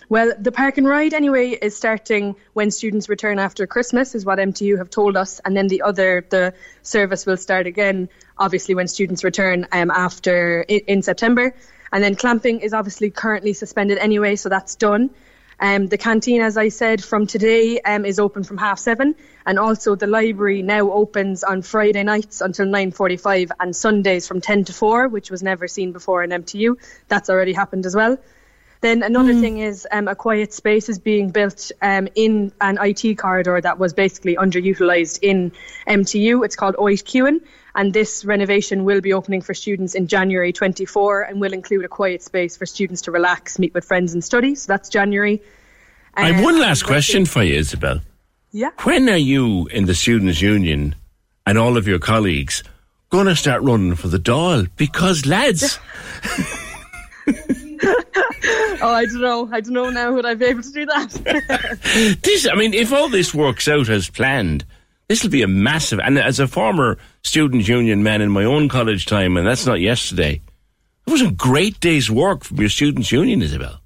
well, 0.08 0.32
the 0.38 0.52
park 0.52 0.78
and 0.78 0.86
ride 0.86 1.14
anyway 1.14 1.50
is 1.50 1.76
starting 1.76 2.36
when 2.52 2.70
students 2.70 3.08
return 3.08 3.38
after 3.38 3.66
Christmas, 3.66 4.14
is 4.14 4.24
what 4.24 4.38
MTU 4.38 4.78
have 4.78 4.90
told 4.90 5.16
us, 5.16 5.40
and 5.44 5.56
then 5.56 5.68
the 5.68 5.82
other 5.82 6.24
the 6.28 6.54
service 6.82 7.26
will 7.26 7.36
start 7.36 7.66
again, 7.66 8.08
obviously 8.38 8.74
when 8.74 8.88
students 8.88 9.24
return 9.24 9.66
um, 9.72 9.90
after 9.90 10.60
in, 10.62 11.02
September, 11.02 11.54
and 11.92 12.02
then 12.02 12.14
clamping 12.14 12.60
is 12.60 12.72
obviously 12.74 13.10
currently 13.10 13.52
suspended 13.52 13.98
anyway, 13.98 14.36
so 14.36 14.48
that's 14.48 14.76
done. 14.76 15.10
Um, 15.60 15.86
the 15.86 15.98
canteen, 15.98 16.42
as 16.42 16.56
I 16.56 16.70
said, 16.70 17.04
from 17.04 17.28
today 17.28 17.80
um, 17.80 18.04
is 18.04 18.18
open 18.18 18.42
from 18.42 18.58
half 18.58 18.80
seven, 18.80 19.14
and 19.46 19.58
also 19.58 19.94
the 19.94 20.08
library 20.08 20.62
now 20.62 20.90
opens 20.90 21.44
on 21.44 21.62
Friday 21.62 22.02
nights 22.02 22.40
until 22.40 22.66
9:45 22.66 23.52
and 23.60 23.74
Sundays 23.74 24.26
from 24.26 24.40
10 24.40 24.64
to 24.64 24.72
4, 24.72 25.08
which 25.08 25.30
was 25.30 25.42
never 25.42 25.68
seen 25.68 25.92
before 25.92 26.24
in 26.24 26.30
MTU. 26.30 26.76
That's 27.06 27.30
already 27.30 27.52
happened 27.52 27.86
as 27.86 27.94
well. 27.94 28.18
Then 28.82 29.04
another 29.04 29.32
mm. 29.32 29.40
thing 29.40 29.58
is 29.58 29.86
um, 29.92 30.08
a 30.08 30.16
quiet 30.16 30.52
space 30.52 30.88
is 30.88 30.98
being 30.98 31.30
built 31.30 31.70
um, 31.80 32.08
in 32.16 32.52
an 32.60 32.78
IT 32.80 33.16
corridor 33.16 33.60
that 33.60 33.78
was 33.78 33.92
basically 33.92 34.34
underutilized 34.34 35.20
in 35.22 35.52
MTU. 35.86 36.44
It's 36.44 36.56
called 36.56 36.74
Áit 36.74 37.04
Chiúin, 37.04 37.42
and 37.76 37.94
this 37.94 38.24
renovation 38.24 38.82
will 38.82 39.00
be 39.00 39.12
opening 39.12 39.40
for 39.40 39.54
students 39.54 39.94
in 39.94 40.08
January 40.08 40.52
24 40.52 41.22
and 41.22 41.40
will 41.40 41.52
include 41.52 41.84
a 41.84 41.88
quiet 41.88 42.22
space 42.22 42.56
for 42.56 42.66
students 42.66 43.02
to 43.02 43.12
relax, 43.12 43.56
meet 43.60 43.72
with 43.72 43.84
friends 43.84 44.14
and 44.14 44.24
study. 44.24 44.56
So 44.56 44.72
that's 44.72 44.88
January. 44.88 45.40
Um, 46.16 46.24
I 46.24 46.32
have 46.32 46.42
one 46.42 46.58
last 46.58 46.82
question 46.82 47.24
for 47.24 47.44
you, 47.44 47.54
Isabel. 47.54 48.00
Yeah. 48.50 48.70
When 48.82 49.08
are 49.08 49.16
you 49.16 49.68
in 49.68 49.86
the 49.86 49.94
Students' 49.94 50.42
Union 50.42 50.96
and 51.46 51.56
all 51.56 51.76
of 51.76 51.86
your 51.86 52.00
colleagues 52.00 52.64
going 53.10 53.26
to 53.26 53.36
start 53.36 53.62
running 53.62 53.94
for 53.94 54.08
the 54.08 54.18
Dáil? 54.18 54.68
Because, 54.76 55.24
lads. 55.24 55.78
oh, 58.82 58.92
I 58.92 59.04
don't 59.04 59.20
know. 59.20 59.48
I 59.52 59.60
don't 59.60 59.74
know 59.74 59.90
now 59.90 60.12
would 60.12 60.26
I 60.26 60.34
be 60.34 60.46
able 60.46 60.62
to 60.62 60.72
do 60.72 60.86
that. 60.86 62.18
this, 62.22 62.48
I 62.48 62.54
mean, 62.54 62.74
if 62.74 62.92
all 62.92 63.08
this 63.08 63.32
works 63.32 63.68
out 63.68 63.88
as 63.88 64.08
planned, 64.08 64.64
this 65.08 65.22
will 65.22 65.30
be 65.30 65.42
a 65.42 65.48
massive. 65.48 66.00
And 66.00 66.18
as 66.18 66.40
a 66.40 66.48
former 66.48 66.98
student 67.22 67.68
union 67.68 68.02
man 68.02 68.22
in 68.22 68.30
my 68.30 68.44
own 68.44 68.68
college 68.68 69.06
time, 69.06 69.36
and 69.36 69.46
that's 69.46 69.66
not 69.66 69.80
yesterday, 69.80 70.40
it 71.06 71.10
was 71.10 71.22
a 71.22 71.30
great 71.30 71.78
day's 71.80 72.10
work 72.10 72.44
from 72.44 72.58
your 72.58 72.68
students' 72.68 73.12
union, 73.12 73.42
Isabel. 73.42 73.81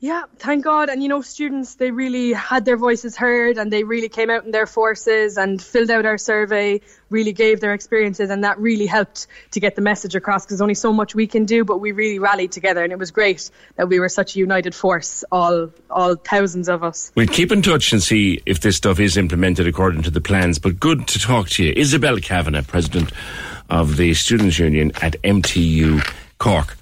Yeah, 0.00 0.24
thank 0.36 0.62
God. 0.62 0.90
And 0.90 1.02
you 1.02 1.08
know, 1.08 1.22
students, 1.22 1.74
they 1.74 1.90
really 1.90 2.32
had 2.32 2.64
their 2.64 2.76
voices 2.76 3.16
heard 3.16 3.58
and 3.58 3.72
they 3.72 3.82
really 3.82 4.08
came 4.08 4.30
out 4.30 4.44
in 4.44 4.52
their 4.52 4.66
forces 4.66 5.36
and 5.36 5.60
filled 5.60 5.90
out 5.90 6.06
our 6.06 6.18
survey, 6.18 6.82
really 7.10 7.32
gave 7.32 7.60
their 7.60 7.74
experiences, 7.74 8.30
and 8.30 8.44
that 8.44 8.60
really 8.60 8.86
helped 8.86 9.26
to 9.52 9.60
get 9.60 9.74
the 9.74 9.82
message 9.82 10.14
across 10.14 10.44
because 10.44 10.58
there's 10.58 10.62
only 10.62 10.74
so 10.74 10.92
much 10.92 11.16
we 11.16 11.26
can 11.26 11.46
do, 11.46 11.64
but 11.64 11.78
we 11.78 11.90
really 11.90 12.20
rallied 12.20 12.52
together 12.52 12.84
and 12.84 12.92
it 12.92 12.98
was 12.98 13.10
great 13.10 13.50
that 13.74 13.88
we 13.88 13.98
were 13.98 14.08
such 14.08 14.36
a 14.36 14.38
united 14.38 14.74
force, 14.74 15.24
all 15.32 15.70
all 15.90 16.14
thousands 16.14 16.68
of 16.68 16.84
us. 16.84 17.10
We'll 17.16 17.26
keep 17.26 17.50
in 17.50 17.62
touch 17.62 17.92
and 17.92 18.00
see 18.00 18.40
if 18.46 18.60
this 18.60 18.76
stuff 18.76 19.00
is 19.00 19.16
implemented 19.16 19.66
according 19.66 20.02
to 20.02 20.10
the 20.10 20.20
plans, 20.20 20.60
but 20.60 20.78
good 20.78 21.08
to 21.08 21.18
talk 21.18 21.48
to 21.50 21.64
you. 21.64 21.72
Isabel 21.74 22.18
Kavanagh, 22.18 22.62
President 22.62 23.10
of 23.68 23.96
the 23.96 24.14
Students' 24.14 24.60
Union 24.60 24.92
at 25.02 25.20
MTU 25.22 26.08
Cork 26.38 26.77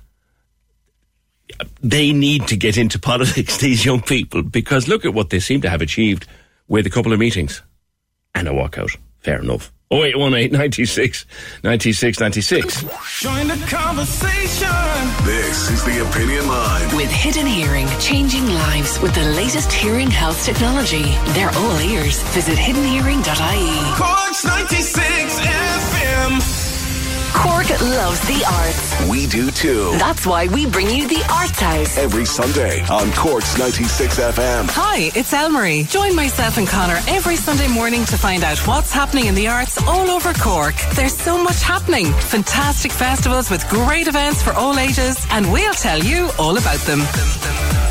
they 1.83 2.13
need 2.13 2.47
to 2.49 2.57
get 2.57 2.77
into 2.77 2.99
politics, 3.13 3.59
these 3.59 3.85
young 3.85 4.03
people, 4.03 4.43
because 4.43 4.89
look 4.89 5.05
at 5.05 5.15
what 5.15 5.31
they 5.31 5.41
seem 5.41 5.61
to 5.63 5.71
have 5.71 5.83
achieved 5.83 6.27
with 6.69 6.87
a 6.87 6.91
couple 6.91 7.13
of 7.13 7.19
meetings 7.19 7.63
and 8.35 8.49
a 8.49 8.53
walkout. 8.53 8.97
Fair 9.21 9.41
enough. 9.41 9.73
0818 9.93 10.51
96 10.51 11.27
96 11.63 12.19
96. 12.21 12.83
Join 13.21 13.47
the 13.47 13.67
conversation. 13.71 14.69
This 15.25 15.71
is 15.71 15.85
the 15.85 16.05
Opinion 16.09 16.49
Line. 16.49 16.97
With 16.97 17.11
Hidden 17.11 17.47
Hearing, 17.47 17.87
changing 18.01 18.47
lives 18.47 19.01
with 19.01 19.15
the 19.15 19.25
latest 19.37 19.71
hearing 19.73 20.11
health 20.11 20.45
technology. 20.45 21.05
They're 21.35 21.55
all 21.55 21.81
ears. 21.83 22.21
Visit 22.35 22.59
hiddenhearing.ie. 22.59 23.95
Corks 23.95 24.45
96 24.45 25.39
FM. 25.39 26.67
Cork 27.35 27.69
loves 27.81 28.21
the 28.27 28.45
arts. 28.45 28.86
We 29.05 29.27
do 29.27 29.51
too. 29.51 29.91
That's 29.99 30.27
why 30.27 30.49
we 30.49 30.67
bring 30.67 30.89
you 30.91 31.07
the 31.07 31.23
Arts 31.31 31.61
House. 31.61 31.97
Every 31.99 32.25
Sunday 32.25 32.81
on 32.89 33.13
Cork's 33.13 33.57
96 33.59 34.19
FM. 34.19 34.67
Hi, 34.71 35.11
it's 35.15 35.33
Elmarie. 35.33 35.89
Join 35.89 36.17
myself 36.17 36.57
and 36.57 36.67
Connor 36.67 36.99
every 37.07 37.37
Sunday 37.37 37.69
morning 37.69 38.05
to 38.07 38.17
find 38.17 38.43
out 38.43 38.59
what's 38.67 38.93
happening 38.93 39.27
in 39.27 39.35
the 39.35 39.47
arts 39.49 39.81
all 39.87 40.11
over 40.11 40.33
Cork. 40.35 40.75
There's 40.95 41.17
so 41.17 41.41
much 41.43 41.63
happening. 41.63 42.07
Fantastic 42.07 42.91
festivals 42.91 43.51
with 43.51 43.69
great 43.69 44.09
events 44.09 44.43
for 44.43 44.53
all 44.55 44.77
ages, 44.79 45.25
and 45.31 45.53
we'll 45.53 45.75
tell 45.75 46.03
you 46.03 46.31
all 46.39 46.57
about 46.57 46.81
them. 46.81 47.01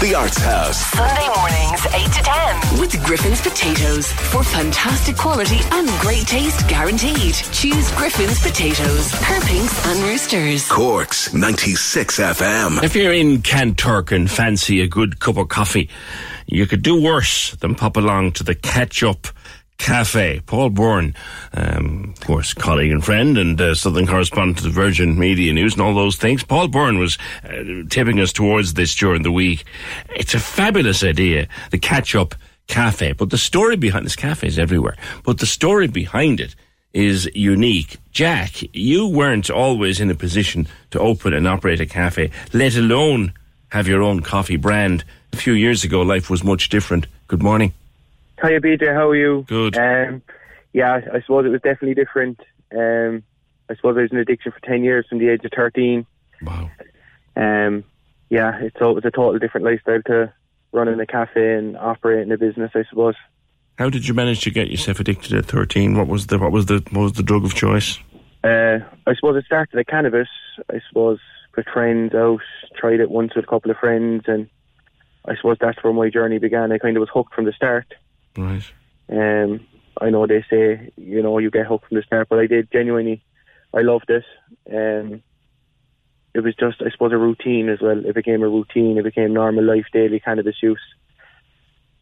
The 0.01 0.13
Arts 0.13 0.37
House. 0.41 0.77
Sunday 0.91 1.29
mornings, 1.35 1.85
8 1.85 2.13
to 2.13 2.21
10. 2.21 2.79
With 2.81 3.01
Griffin's 3.05 3.41
Potatoes. 3.41 4.11
For 4.11 4.43
fantastic 4.43 5.15
quality 5.15 5.59
and 5.71 5.87
great 6.01 6.27
taste 6.27 6.67
guaranteed. 6.67 7.33
Choose 7.53 7.89
Griffin's 7.93 8.39
Potatoes. 8.41 9.11
Kerr's 9.23 9.45
Pinks 9.45 9.85
and 9.87 10.03
Roosters. 10.03 10.69
Cork's 10.95 11.33
96 11.33 12.19
FM. 12.19 12.81
If 12.81 12.95
you're 12.95 13.11
in 13.11 13.41
Kanturk 13.41 14.13
and 14.15 14.31
fancy 14.31 14.79
a 14.79 14.87
good 14.87 15.19
cup 15.19 15.35
of 15.35 15.49
coffee, 15.49 15.89
you 16.47 16.65
could 16.65 16.83
do 16.83 17.01
worse 17.01 17.51
than 17.57 17.75
pop 17.75 17.97
along 17.97 18.31
to 18.33 18.45
the 18.45 18.55
Catch 18.55 19.03
Up 19.03 19.27
Cafe. 19.77 20.39
Paul 20.45 20.69
Bourne, 20.69 21.13
um, 21.51 22.13
of 22.15 22.25
course, 22.25 22.53
colleague 22.53 22.93
and 22.93 23.03
friend 23.03 23.37
and 23.37 23.59
uh, 23.59 23.75
Southern 23.75 24.07
correspondent 24.07 24.59
to 24.59 24.69
Virgin 24.69 25.19
Media 25.19 25.51
News 25.51 25.73
and 25.73 25.81
all 25.81 25.93
those 25.93 26.15
things. 26.15 26.45
Paul 26.45 26.69
Bourne 26.69 26.97
was 26.97 27.17
uh, 27.43 27.83
tipping 27.89 28.21
us 28.21 28.31
towards 28.31 28.75
this 28.75 28.95
during 28.95 29.23
the 29.23 29.33
week. 29.33 29.65
It's 30.15 30.33
a 30.33 30.39
fabulous 30.39 31.03
idea, 31.03 31.49
the 31.71 31.77
Catch 31.77 32.15
Up 32.15 32.35
Cafe. 32.67 33.11
But 33.11 33.31
the 33.31 33.37
story 33.37 33.75
behind 33.75 34.05
this 34.05 34.15
cafe 34.15 34.47
is 34.47 34.57
everywhere. 34.57 34.95
But 35.25 35.39
the 35.39 35.45
story 35.45 35.87
behind 35.87 36.39
it 36.39 36.55
is 36.95 37.29
unique. 37.35 37.97
Jack, 38.11 38.53
you 38.73 39.05
weren't 39.05 39.49
always 39.49 39.99
in 39.99 40.09
a 40.09 40.15
position 40.15 40.65
to 40.91 40.99
open 40.99 41.33
and 41.33 41.45
operate 41.45 41.81
a 41.81 41.85
cafe, 41.85 42.31
let 42.53 42.75
alone 42.77 43.33
have 43.69 43.87
your 43.87 44.01
own 44.01 44.21
coffee 44.21 44.55
brand. 44.55 45.03
A 45.33 45.35
few 45.35 45.51
years 45.51 45.83
ago, 45.83 46.01
life 46.01 46.29
was 46.29 46.43
much 46.43 46.69
different. 46.69 47.05
Good 47.27 47.43
morning. 47.43 47.73
Hiya, 48.41 48.61
PJ. 48.61 48.93
How 48.93 49.09
are 49.09 49.15
you? 49.15 49.43
Good. 49.47 49.77
Um, 49.77 50.21
yeah, 50.71 51.01
I 51.13 51.19
suppose 51.19 51.45
it 51.45 51.49
was 51.49 51.61
definitely 51.61 51.95
different. 51.95 52.39
Um, 52.73 53.23
I 53.69 53.75
suppose 53.75 53.97
I 53.97 54.03
was 54.03 54.11
in 54.11 54.17
addiction 54.17 54.53
for 54.53 54.61
10 54.61 54.83
years 54.83 55.05
from 55.09 55.17
the 55.17 55.27
age 55.27 55.43
of 55.43 55.51
13. 55.53 56.05
Wow. 56.43 56.69
Um, 57.35 57.83
yeah, 58.29 58.57
it's, 58.61 58.77
it 58.79 58.81
was 58.81 59.03
a 59.03 59.11
total 59.11 59.37
different 59.37 59.65
lifestyle 59.65 60.01
to 60.03 60.33
running 60.71 60.99
a 61.01 61.05
cafe 61.05 61.55
and 61.55 61.75
operating 61.75 62.31
a 62.31 62.37
business, 62.37 62.71
I 62.73 62.83
suppose. 62.89 63.15
How 63.77 63.89
did 63.89 64.07
you 64.07 64.13
manage 64.13 64.41
to 64.41 64.51
get 64.51 64.69
yourself 64.69 64.99
addicted 64.99 65.33
at 65.33 65.45
13? 65.45 65.97
What 65.97 66.07
was 66.07 66.27
the, 66.27 66.39
what 66.39 66.51
was 66.51 66.67
the, 66.67 66.83
what 66.91 67.01
was 67.01 67.13
the 67.13 67.23
drug 67.23 67.43
of 67.43 67.53
choice? 67.53 67.99
Uh, 68.43 68.79
I 69.07 69.15
suppose 69.15 69.35
it 69.37 69.45
started 69.45 69.77
at 69.77 69.87
cannabis. 69.87 70.27
I 70.69 70.79
suppose 70.87 71.19
with 71.57 71.65
friends 71.73 72.13
out, 72.13 72.41
tried 72.77 72.99
it 72.99 73.09
once 73.09 73.35
with 73.35 73.45
a 73.45 73.47
couple 73.47 73.71
of 73.71 73.77
friends, 73.77 74.23
and 74.27 74.49
I 75.25 75.35
suppose 75.35 75.57
that's 75.59 75.83
where 75.83 75.93
my 75.93 76.09
journey 76.09 76.37
began. 76.37 76.71
I 76.71 76.77
kind 76.77 76.95
of 76.95 77.01
was 77.01 77.09
hooked 77.13 77.33
from 77.33 77.45
the 77.45 77.53
start. 77.53 77.93
Right. 78.37 78.63
Um, 79.09 79.65
I 79.99 80.09
know 80.09 80.27
they 80.27 80.43
say 80.49 80.91
you 80.97 81.21
know 81.21 81.37
you 81.39 81.49
get 81.49 81.65
hooked 81.65 81.87
from 81.87 81.97
the 81.97 82.03
start, 82.03 82.27
but 82.29 82.39
I 82.39 82.47
did 82.47 82.71
genuinely. 82.71 83.23
I 83.73 83.81
loved 83.81 84.09
it. 84.09 84.23
Um, 84.71 85.21
it 86.33 86.43
was 86.43 86.55
just, 86.55 86.81
I 86.81 86.89
suppose, 86.91 87.13
a 87.13 87.17
routine 87.17 87.69
as 87.69 87.79
well. 87.81 88.05
It 88.05 88.13
became 88.13 88.43
a 88.43 88.49
routine. 88.49 88.97
It 88.97 89.03
became 89.03 89.33
normal 89.33 89.63
life, 89.63 89.85
daily 89.93 90.19
cannabis 90.19 90.61
use. 90.61 90.81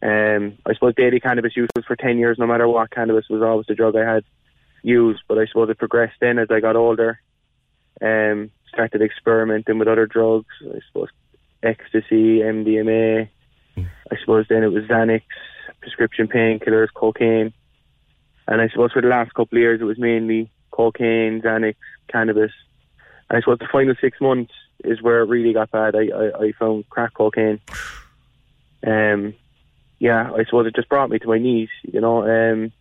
Um, 0.04 0.58
I 0.66 0.74
suppose 0.74 0.94
daily 0.94 1.18
cannabis 1.18 1.56
use 1.56 1.70
was 1.74 1.86
for 1.86 1.96
ten 1.96 2.18
years. 2.18 2.38
No 2.38 2.46
matter 2.46 2.68
what, 2.68 2.90
cannabis 2.90 3.24
was 3.30 3.42
always 3.42 3.66
the 3.66 3.74
drug 3.74 3.96
I 3.96 4.14
had 4.14 4.24
used. 4.82 5.22
But 5.26 5.38
I 5.38 5.46
suppose 5.46 5.70
it 5.70 5.78
progressed 5.78 6.16
then 6.20 6.38
as 6.38 6.48
I 6.50 6.60
got 6.60 6.76
older. 6.76 7.20
Um, 8.02 8.50
started 8.68 9.00
experimenting 9.00 9.78
with 9.78 9.88
other 9.88 10.06
drugs. 10.06 10.54
I 10.62 10.80
suppose 10.88 11.08
ecstasy, 11.62 12.40
MDMA. 12.40 13.28
I 13.76 14.16
suppose 14.20 14.46
then 14.48 14.62
it 14.62 14.72
was 14.72 14.84
Xanax, 14.84 15.22
prescription 15.80 16.28
painkillers, 16.28 16.88
cocaine. 16.94 17.52
And 18.46 18.60
I 18.60 18.68
suppose 18.68 18.92
for 18.92 19.00
the 19.00 19.08
last 19.08 19.32
couple 19.32 19.56
of 19.56 19.62
years 19.62 19.80
it 19.80 19.84
was 19.84 19.98
mainly 19.98 20.50
cocaine, 20.70 21.40
Xanax, 21.40 21.76
cannabis. 22.08 22.52
And 23.30 23.38
I 23.38 23.40
suppose 23.40 23.58
the 23.58 23.68
final 23.72 23.94
six 24.00 24.20
months 24.20 24.52
is 24.84 25.00
where 25.00 25.20
it 25.20 25.28
really 25.28 25.54
got 25.54 25.70
bad. 25.70 25.96
I, 25.96 26.08
I, 26.08 26.44
I 26.44 26.52
found 26.58 26.88
crack 26.90 27.14
cocaine. 27.14 27.60
Um, 28.86 29.34
yeah, 29.98 30.30
I 30.32 30.44
suppose 30.44 30.66
it 30.66 30.76
just 30.76 30.88
brought 30.88 31.10
me 31.10 31.18
to 31.18 31.28
my 31.28 31.38
knees, 31.38 31.68
you 31.82 32.00
know. 32.00 32.22
Um, 32.22 32.72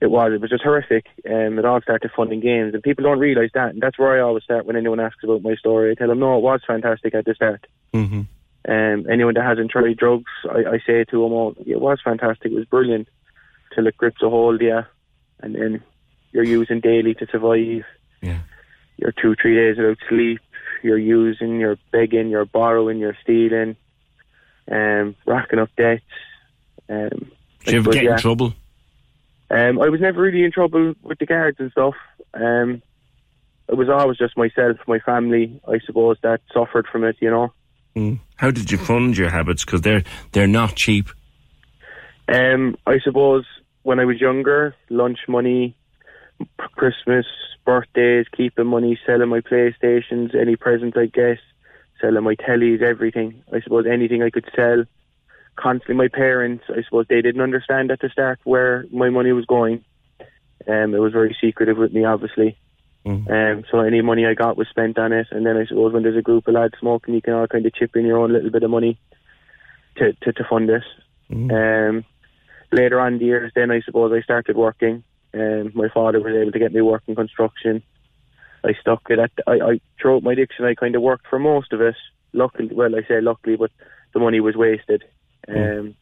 it 0.00 0.06
was, 0.06 0.32
it 0.32 0.40
was 0.40 0.50
just 0.50 0.62
horrific. 0.62 1.06
Um, 1.28 1.58
it 1.58 1.64
all 1.64 1.80
started 1.82 2.12
fun 2.14 2.32
and 2.32 2.40
games, 2.40 2.72
and 2.72 2.82
people 2.82 3.02
don't 3.02 3.18
realise 3.18 3.50
that. 3.54 3.70
And 3.70 3.80
that's 3.80 3.98
where 3.98 4.16
I 4.16 4.20
always 4.20 4.44
start 4.44 4.64
when 4.64 4.76
anyone 4.76 5.00
asks 5.00 5.24
about 5.24 5.42
my 5.42 5.56
story. 5.56 5.90
I 5.90 5.94
tell 5.94 6.08
them, 6.08 6.20
no, 6.20 6.38
it 6.38 6.42
was 6.42 6.60
fantastic 6.66 7.14
at 7.14 7.24
the 7.24 7.34
start. 7.34 7.66
Mm-hmm. 7.92 8.22
Um, 8.68 9.06
anyone 9.10 9.34
that 9.34 9.44
hasn't 9.44 9.70
tried 9.70 9.96
drugs, 9.96 10.30
I, 10.48 10.74
I 10.74 10.78
say 10.86 11.04
to 11.04 11.22
them, 11.22 11.32
oh, 11.32 11.54
it 11.66 11.80
was 11.80 11.98
fantastic, 12.04 12.52
it 12.52 12.54
was 12.54 12.66
brilliant, 12.66 13.08
till 13.74 13.86
it 13.86 13.96
grips 13.96 14.22
a 14.22 14.28
hold, 14.28 14.60
yeah, 14.60 14.84
and 15.40 15.54
then 15.54 15.82
you're 16.32 16.44
using 16.44 16.80
daily 16.80 17.14
to 17.14 17.26
survive. 17.32 17.84
Yeah. 18.20 18.40
You're 18.98 19.12
two, 19.12 19.36
three 19.40 19.54
days 19.54 19.78
without 19.78 19.98
sleep. 20.08 20.40
You're 20.82 20.98
using, 20.98 21.60
you're 21.60 21.78
begging, 21.92 22.28
you're 22.28 22.44
borrowing, 22.44 22.98
you're 22.98 23.16
stealing, 23.22 23.76
um, 24.70 25.16
racking 25.26 25.58
up 25.58 25.70
debts. 25.76 26.02
Um, 26.88 27.30
Did 27.64 27.72
you 27.72 27.78
ever 27.78 27.84
but, 27.84 27.94
get 27.94 28.04
yeah. 28.04 28.12
in 28.12 28.18
trouble? 28.18 28.54
Um, 29.50 29.80
I 29.80 29.88
was 29.88 30.00
never 30.00 30.20
really 30.20 30.44
in 30.44 30.52
trouble 30.52 30.94
with 31.02 31.18
the 31.18 31.26
guards 31.26 31.58
and 31.58 31.70
stuff. 31.72 31.94
Um, 32.34 32.82
it 33.68 33.76
was 33.76 33.88
always 33.88 34.18
just 34.18 34.36
myself, 34.36 34.76
my 34.86 34.98
family, 34.98 35.60
I 35.66 35.78
suppose, 35.84 36.16
that 36.22 36.40
suffered 36.52 36.86
from 36.90 37.04
it, 37.04 37.16
you 37.20 37.30
know. 37.30 37.52
Mm. 37.96 38.20
How 38.36 38.50
did 38.50 38.70
you 38.70 38.78
fund 38.78 39.16
your 39.16 39.30
habits? 39.30 39.64
Because 39.64 39.80
they're 39.80 40.04
they're 40.32 40.46
not 40.46 40.74
cheap. 40.74 41.08
Um, 42.28 42.76
I 42.86 42.98
suppose 43.00 43.44
when 43.82 43.98
I 43.98 44.04
was 44.04 44.20
younger, 44.20 44.74
lunch 44.90 45.20
money, 45.28 45.76
Christmas, 46.58 47.26
birthdays, 47.64 48.26
keeping 48.36 48.66
money, 48.66 48.98
selling 49.06 49.28
my 49.28 49.40
PlayStations, 49.40 50.34
any 50.34 50.56
presents 50.56 50.96
I 50.96 51.06
get, 51.06 51.38
selling 52.00 52.24
my 52.24 52.34
tellies, 52.34 52.82
everything. 52.82 53.42
I 53.52 53.60
suppose 53.60 53.86
anything 53.86 54.22
I 54.22 54.30
could 54.30 54.48
sell. 54.54 54.84
Constantly, 55.56 55.96
my 55.96 56.08
parents, 56.08 56.64
I 56.68 56.82
suppose 56.84 57.06
they 57.08 57.20
didn't 57.20 57.40
understand 57.40 57.90
at 57.90 58.00
the 58.00 58.08
start 58.10 58.38
where 58.44 58.86
my 58.92 59.10
money 59.10 59.32
was 59.32 59.44
going. 59.44 59.84
Um, 60.68 60.94
it 60.94 60.98
was 60.98 61.12
very 61.12 61.36
secretive 61.40 61.78
with 61.78 61.92
me, 61.92 62.04
obviously. 62.04 62.56
Um, 63.30 63.64
so 63.70 63.80
any 63.80 64.02
money 64.02 64.26
I 64.26 64.34
got 64.34 64.56
was 64.56 64.68
spent 64.68 64.98
on 64.98 65.12
it, 65.12 65.28
and 65.30 65.46
then 65.46 65.56
I 65.56 65.66
suppose 65.66 65.92
when 65.92 66.02
there's 66.02 66.16
a 66.16 66.22
group 66.22 66.46
of 66.46 66.54
lads 66.54 66.74
smoking, 66.78 67.14
you 67.14 67.22
can 67.22 67.34
all 67.34 67.46
kind 67.46 67.64
of 67.64 67.74
chip 67.74 67.96
in 67.96 68.04
your 68.04 68.18
own 68.18 68.32
little 68.32 68.50
bit 68.50 68.62
of 68.62 68.70
money 68.70 68.98
to 69.96 70.12
to, 70.12 70.32
to 70.32 70.44
fund 70.44 70.68
it. 70.70 70.82
Um, 71.50 72.04
later 72.72 73.00
on 73.00 73.14
in 73.14 73.18
the 73.18 73.24
years, 73.24 73.52
then 73.54 73.70
I 73.70 73.80
suppose 73.80 74.12
I 74.12 74.22
started 74.22 74.56
working. 74.56 75.04
Um, 75.34 75.72
my 75.74 75.88
father 75.88 76.20
was 76.20 76.34
able 76.34 76.52
to 76.52 76.58
get 76.58 76.72
me 76.72 76.80
work 76.80 77.02
in 77.06 77.14
construction. 77.14 77.82
I 78.64 78.72
stuck 78.80 79.02
it 79.08 79.18
at. 79.18 79.30
I, 79.46 79.52
I 79.52 79.80
throughout 80.00 80.22
my 80.22 80.32
addiction, 80.32 80.64
I 80.64 80.74
kind 80.74 80.94
of 80.96 81.02
worked 81.02 81.26
for 81.28 81.38
most 81.38 81.72
of 81.72 81.80
it. 81.80 81.96
Luckily, 82.32 82.68
well, 82.72 82.94
I 82.94 83.02
say 83.06 83.20
luckily, 83.20 83.56
but 83.56 83.70
the 84.12 84.20
money 84.20 84.40
was 84.40 84.56
wasted. 84.56 85.04
Um, 85.48 85.94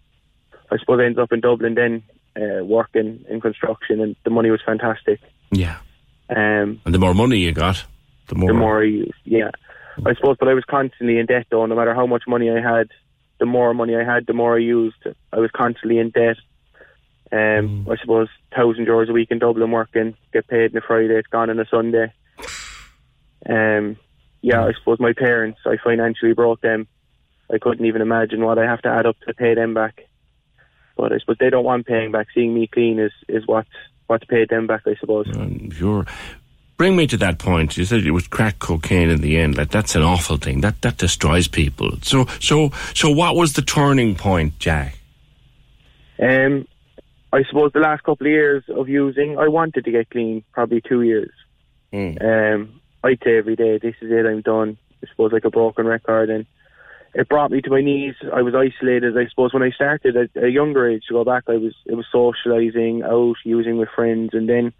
I 0.71 0.79
suppose 0.79 1.01
I 1.01 1.05
ended 1.05 1.21
up 1.21 1.33
in 1.33 1.41
Dublin 1.41 1.75
then, 1.75 2.03
uh, 2.37 2.65
working 2.65 3.25
in 3.29 3.41
construction, 3.41 4.01
and 4.01 4.17
the 4.25 4.31
money 4.31 4.51
was 4.51 4.61
fantastic. 4.65 5.21
Yeah. 5.53 5.79
Um, 6.29 6.81
And 6.85 6.93
the 6.95 6.99
more 6.99 7.15
money 7.15 7.39
you 7.39 7.53
got, 7.53 7.85
the 8.29 8.35
more. 8.35 8.49
the 8.49 8.59
more 8.59 8.81
I 8.81 8.87
used. 8.87 9.13
Yeah, 9.25 9.51
I 10.05 10.15
suppose, 10.15 10.37
but 10.41 10.49
I 10.49 10.55
was 10.55 10.65
constantly 10.65 11.19
in 11.19 11.27
debt 11.27 11.47
though. 11.51 11.65
No 11.67 11.77
matter 11.77 11.95
how 11.95 12.07
much 12.07 12.25
money 12.27 12.51
I 12.51 12.61
had, 12.61 12.89
the 13.39 13.47
more 13.47 13.73
money 13.75 13.95
I 13.95 14.03
had, 14.03 14.27
the 14.27 14.33
more 14.33 14.57
I 14.57 14.61
used. 14.61 15.07
I 15.33 15.39
was 15.39 15.51
constantly 15.53 15.99
in 15.99 16.11
debt. 16.11 16.37
Um, 17.33 17.87
I 17.91 17.97
suppose 17.97 18.29
thousand 18.55 18.87
euros 18.87 19.09
a 19.09 19.13
week 19.13 19.31
in 19.31 19.39
Dublin 19.39 19.71
working, 19.71 20.15
get 20.33 20.47
paid 20.49 20.73
on 20.73 20.83
a 20.83 20.87
Friday, 20.87 21.17
it's 21.19 21.29
gone 21.29 21.51
on 21.51 21.59
a 21.61 21.67
Sunday. 21.67 22.13
Um, 23.49 23.97
yeah, 24.43 24.65
I 24.65 24.73
suppose 24.79 25.01
my 25.01 25.13
parents, 25.13 25.61
I 25.67 25.77
financially 25.83 26.33
broke 26.33 26.61
them. 26.61 26.87
I 27.53 27.59
couldn't 27.59 27.87
even 27.87 28.03
imagine 28.03 28.45
what 28.45 28.59
I 28.59 28.65
have 28.65 28.83
to 28.83 28.89
add 28.89 29.07
up 29.07 29.17
to 29.27 29.35
pay 29.35 29.55
them 29.55 29.75
back. 29.75 30.07
But 30.97 31.13
I 31.13 31.19
suppose 31.19 31.37
they 31.39 31.51
don't 31.51 31.65
want 31.65 31.87
paying 31.87 32.11
back. 32.11 32.29
Seeing 32.35 32.55
me 32.55 32.67
clean 32.67 32.99
is 32.99 33.13
is 33.29 33.47
what 33.47 33.67
what's 34.07 34.25
paid 34.25 34.49
them 34.49 34.67
back. 34.67 34.83
I 34.87 34.95
suppose. 34.99 35.27
Sure. 35.73 36.07
Bring 36.77 36.97
me 36.97 37.07
to 37.07 37.17
that 37.19 37.39
point. 37.39 37.77
You 37.77 37.85
said 37.85 38.05
it 38.05 38.11
was 38.11 38.29
crack 38.29 38.59
cocaine 38.59 39.11
in 39.11 39.21
the 39.21 39.39
end. 39.39 39.57
Like 39.57 39.71
that's 39.71 39.95
an 39.95 40.03
awful 40.03 40.37
thing. 40.37 40.61
That 40.63 40.81
that 40.83 40.97
destroys 40.97 41.49
people. 41.49 41.99
So 42.03 42.27
so 42.41 42.71
so 42.95 43.11
what 43.11 43.37
was 43.37 43.53
the 43.53 43.63
turning 43.63 44.15
point, 44.15 44.59
Jack? 44.59 44.99
Um, 46.19 46.67
I 47.33 47.45
suppose 47.45 47.73
the 47.73 47.81
last 47.81 48.03
couple 48.03 48.27
of 48.27 48.31
years 48.31 48.65
of 48.69 48.89
using, 48.89 49.39
I 49.39 49.49
wanted 49.49 49.85
to 49.85 49.91
get 49.91 50.09
clean. 50.11 50.45
Probably 50.53 50.81
two 50.81 51.03
years. 51.03 51.33
Um, 51.93 52.81
I'd 53.05 53.21
say 53.25 53.39
every 53.39 53.57
day, 53.57 53.79
this 53.79 53.95
is 54.01 54.11
it. 54.11 54.27
I'm 54.27 54.43
done. 54.43 54.79
I 55.03 55.07
suppose 55.09 55.33
like 55.33 55.45
a 55.45 55.51
broken 55.51 55.87
record, 55.87 56.31
and 56.31 56.47
it 57.15 57.29
brought 57.29 57.51
me 57.51 57.61
to 57.63 57.71
my 57.71 57.81
knees. 57.81 58.15
I 58.33 58.43
was 58.43 58.55
isolated. 58.55 59.17
I 59.17 59.29
suppose 59.29 59.53
when 59.53 59.63
I 59.63 59.71
started 59.71 60.17
at 60.17 60.43
a 60.43 60.49
younger 60.49 60.89
age 60.89 61.05
to 61.09 61.15
go 61.15 61.25
back, 61.25 61.45
I 61.49 61.57
was 61.57 61.75
it 61.85 61.95
was 61.95 62.07
socialising 62.13 63.05
out, 63.05 63.37
using 63.45 63.77
with 63.77 63.89
friends, 63.95 64.31
and 64.33 64.49
then 64.49 64.73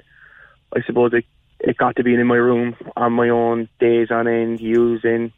I 0.75 0.83
suppose 0.87 1.13
it 1.13 1.25
it 1.61 1.77
got 1.77 1.97
to 1.97 2.05
being 2.05 2.21
in 2.21 2.27
my 2.27 2.37
room 2.37 2.77
on 2.97 3.13
my 3.13 3.29
own, 3.29 3.69
days 3.81 4.11
on 4.11 4.29
end, 4.29 4.61
using. 4.61 5.33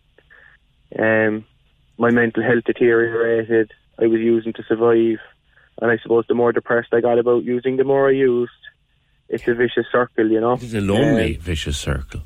Um, 0.98 1.44
my 1.98 2.10
mental 2.10 2.42
health 2.42 2.64
deteriorated. 2.64 3.72
I 3.98 4.06
was 4.06 4.20
using 4.20 4.52
to 4.54 4.62
survive, 4.64 5.18
and 5.82 5.90
I 5.90 5.98
suppose 6.02 6.24
the 6.28 6.34
more 6.34 6.52
depressed 6.52 6.94
I 6.94 7.00
got 7.00 7.18
about 7.18 7.44
using, 7.44 7.76
the 7.76 7.84
more 7.84 8.08
I 8.08 8.12
used. 8.12 8.52
It's 9.28 9.46
a 9.46 9.54
vicious 9.54 9.86
circle, 9.92 10.30
you 10.30 10.40
know. 10.40 10.54
It's 10.54 10.72
a 10.72 10.80
lonely, 10.80 11.36
um, 11.36 11.42
vicious 11.42 11.76
circle. 11.76 12.22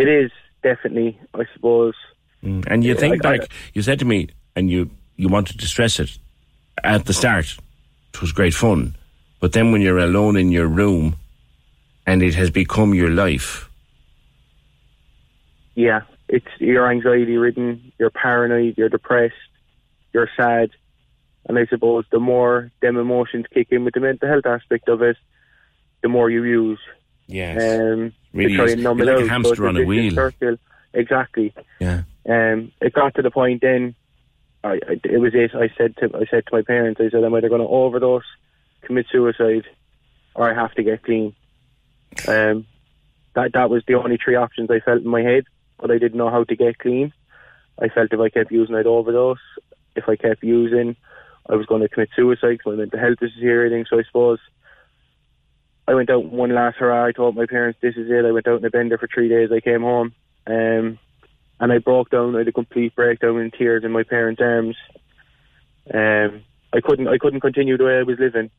It 0.00 0.08
is 0.08 0.30
definitely, 0.62 1.18
I 1.34 1.44
suppose. 1.54 1.94
Mm. 2.42 2.64
And 2.66 2.82
you 2.82 2.94
think 2.94 3.24
I, 3.24 3.36
back, 3.36 3.40
I, 3.42 3.46
you 3.74 3.82
said 3.82 3.98
to 3.98 4.04
me, 4.04 4.28
and 4.56 4.70
you 4.70 4.90
you 5.16 5.28
wanted 5.28 5.60
to 5.60 5.66
stress 5.66 6.00
it 6.00 6.18
at 6.82 7.04
the 7.04 7.12
start. 7.12 7.56
It 8.14 8.20
was 8.20 8.32
great 8.32 8.54
fun, 8.54 8.96
but 9.40 9.52
then 9.52 9.72
when 9.72 9.82
you're 9.82 9.98
alone 9.98 10.36
in 10.36 10.50
your 10.50 10.66
room, 10.66 11.16
and 12.06 12.22
it 12.22 12.34
has 12.34 12.50
become 12.50 12.94
your 12.94 13.10
life. 13.10 13.68
Yeah, 15.74 16.00
it's 16.28 16.48
you're 16.58 16.90
anxiety 16.90 17.36
ridden, 17.36 17.92
you're 17.98 18.10
paranoid, 18.10 18.78
you're 18.78 18.88
depressed, 18.88 19.34
you're 20.12 20.30
sad, 20.36 20.70
and 21.46 21.58
I 21.58 21.66
suppose 21.66 22.06
the 22.10 22.20
more 22.20 22.70
them 22.80 22.96
emotions 22.96 23.46
kick 23.52 23.68
in 23.70 23.84
with 23.84 23.94
the 23.94 24.00
mental 24.00 24.28
health 24.28 24.46
aspect 24.46 24.88
of 24.88 25.02
it, 25.02 25.16
the 26.02 26.08
more 26.08 26.30
you 26.30 26.42
use. 26.44 26.80
Yes. 27.26 27.62
Um, 27.62 28.12
really 28.32 28.56
to 28.56 28.56
try 28.56 28.70
and 28.72 28.82
numb 28.82 28.98
like 28.98 29.08
it 29.08 29.14
out. 29.14 29.22
a 29.22 29.28
hamster 29.28 29.68
on 29.68 29.76
a 29.76 29.84
wheel. 29.84 30.14
Circle. 30.14 30.56
Exactly. 30.92 31.54
Yeah. 31.78 32.02
Um, 32.28 32.72
it 32.80 32.92
got 32.92 33.14
to 33.14 33.22
the 33.22 33.30
point 33.30 33.60
then. 33.62 33.94
I, 34.62 34.72
I, 34.88 35.00
it 35.04 35.20
was 35.20 35.34
it. 35.34 35.54
I 35.54 35.72
said 35.76 35.96
to 35.98 36.10
I 36.14 36.26
said 36.30 36.46
to 36.46 36.52
my 36.52 36.62
parents. 36.62 37.00
I 37.00 37.10
said 37.10 37.24
I'm 37.24 37.34
either 37.34 37.48
going 37.48 37.62
to 37.62 37.66
overdose, 37.66 38.24
commit 38.82 39.06
suicide, 39.10 39.64
or 40.34 40.50
I 40.50 40.54
have 40.54 40.74
to 40.74 40.82
get 40.82 41.02
clean. 41.02 41.34
Um, 42.28 42.66
that 43.34 43.52
that 43.54 43.70
was 43.70 43.82
the 43.86 43.94
only 43.94 44.18
three 44.22 44.34
options 44.34 44.70
I 44.70 44.80
felt 44.80 45.02
in 45.02 45.08
my 45.08 45.22
head, 45.22 45.44
but 45.78 45.90
I 45.90 45.98
didn't 45.98 46.18
know 46.18 46.30
how 46.30 46.44
to 46.44 46.56
get 46.56 46.78
clean. 46.78 47.12
I 47.78 47.88
felt 47.88 48.12
if 48.12 48.20
I 48.20 48.28
kept 48.28 48.52
using, 48.52 48.74
I'd 48.74 48.86
overdose. 48.86 49.38
If 49.96 50.08
I 50.08 50.16
kept 50.16 50.42
using, 50.42 50.96
I 51.48 51.54
was 51.54 51.66
going 51.66 51.82
to 51.82 51.88
commit 51.88 52.10
suicide 52.14 52.58
because 52.58 52.72
my 52.72 52.76
mental 52.76 53.00
health 53.00 53.18
is 53.22 53.32
deteriorating. 53.32 53.86
So 53.88 53.98
I 53.98 54.02
suppose 54.02 54.38
I 55.90 55.94
went 55.94 56.08
out 56.08 56.26
one 56.26 56.54
last 56.54 56.76
hurrah. 56.76 57.06
I 57.06 57.10
told 57.10 57.34
my 57.34 57.46
parents, 57.46 57.80
"This 57.82 57.96
is 57.96 58.08
it." 58.08 58.24
I 58.24 58.30
went 58.30 58.46
out 58.46 58.60
in 58.60 58.64
a 58.64 58.70
bender 58.70 58.96
for 58.96 59.08
three 59.12 59.28
days. 59.28 59.50
I 59.50 59.58
came 59.58 59.80
home, 59.80 60.14
um, 60.46 61.00
and 61.58 61.72
I 61.72 61.78
broke 61.78 62.10
down. 62.10 62.36
I 62.36 62.38
had 62.38 62.48
a 62.48 62.52
complete 62.52 62.94
breakdown 62.94 63.40
in 63.40 63.50
tears 63.50 63.82
in 63.82 63.90
my 63.90 64.04
parents' 64.04 64.40
arms. 64.40 64.76
Um, 65.92 66.42
I 66.72 66.80
couldn't. 66.80 67.08
I 67.08 67.18
couldn't 67.18 67.40
continue 67.40 67.76
the 67.76 67.86
way 67.86 67.98
I 67.98 68.04
was 68.04 68.20
living. 68.20 68.50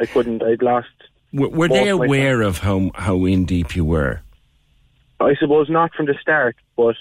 I 0.00 0.06
couldn't. 0.06 0.42
I'd 0.42 0.60
lost. 0.60 0.88
Were, 1.32 1.50
were 1.50 1.68
they 1.68 1.88
aware 1.88 2.42
of 2.42 2.58
how 2.58 2.90
how 2.96 3.24
in 3.26 3.44
deep 3.44 3.76
you 3.76 3.84
were? 3.84 4.22
I 5.20 5.36
suppose 5.36 5.70
not 5.70 5.94
from 5.94 6.06
the 6.06 6.16
start, 6.20 6.56
but 6.76 6.96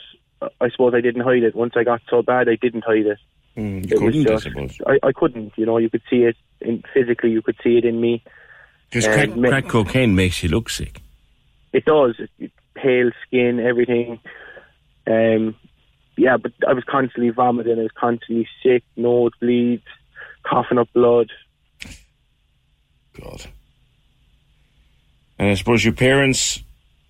I 0.62 0.70
suppose 0.70 0.94
I 0.94 1.02
didn't 1.02 1.24
hide 1.24 1.42
it. 1.42 1.56
Once 1.56 1.74
I 1.76 1.84
got 1.84 2.02
so 2.08 2.22
bad, 2.22 2.48
I 2.50 2.56
didn't 2.56 2.84
hide 2.84 3.08
it. 3.08 3.20
Mm, 3.58 3.92
it 3.92 3.98
couldn't, 3.98 4.24
just, 4.26 4.46
I 4.46 4.50
suppose. 4.50 4.78
I, 4.86 5.00
I 5.08 5.12
couldn't. 5.12 5.54
You 5.56 5.66
know, 5.66 5.80
you 5.80 5.90
could 5.90 6.04
see 6.08 6.24
it 6.24 6.38
in, 6.62 6.84
physically. 6.94 7.32
You 7.32 7.42
could 7.42 7.58
see 7.64 7.78
it 7.78 7.86
in 7.86 8.00
me. 8.00 8.24
Just 8.96 9.12
crack, 9.12 9.30
crack, 9.34 9.68
cocaine 9.68 10.16
makes 10.16 10.42
you 10.42 10.48
look 10.48 10.70
sick. 10.70 11.02
It 11.74 11.84
does. 11.84 12.16
It, 12.40 12.52
pale 12.76 13.12
skin, 13.28 13.60
everything. 13.60 14.20
Um, 15.06 15.54
yeah, 16.16 16.38
but 16.38 16.54
I 16.66 16.72
was 16.72 16.86
constantly 16.86 17.30
vomiting. 17.30 17.78
I 17.78 17.84
was 17.84 17.92
constantly 17.94 18.48
sick, 18.64 18.84
nosebleeds, 18.98 19.84
coughing 20.44 20.78
up 20.78 20.88
blood. 20.94 21.30
God. 23.20 23.46
And 25.38 25.50
I 25.50 25.56
suppose 25.56 25.84
your 25.84 25.94
parents, 25.94 26.64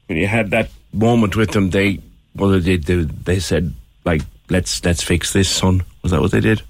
when 0.07 0.17
you 0.17 0.25
had 0.25 0.49
that 0.49 0.71
moment 0.91 1.35
with 1.35 1.51
them, 1.51 1.69
they 1.69 1.99
well, 2.35 2.49
they 2.59 2.77
they, 2.77 3.03
they 3.03 3.39
said 3.39 3.75
like, 4.05 4.23
let's 4.49 4.83
let's 4.83 5.03
fix 5.03 5.33
this, 5.33 5.49
son. 5.49 5.83
Was 6.01 6.11
that 6.11 6.21
what 6.21 6.31
they 6.31 6.39
did? 6.39 6.63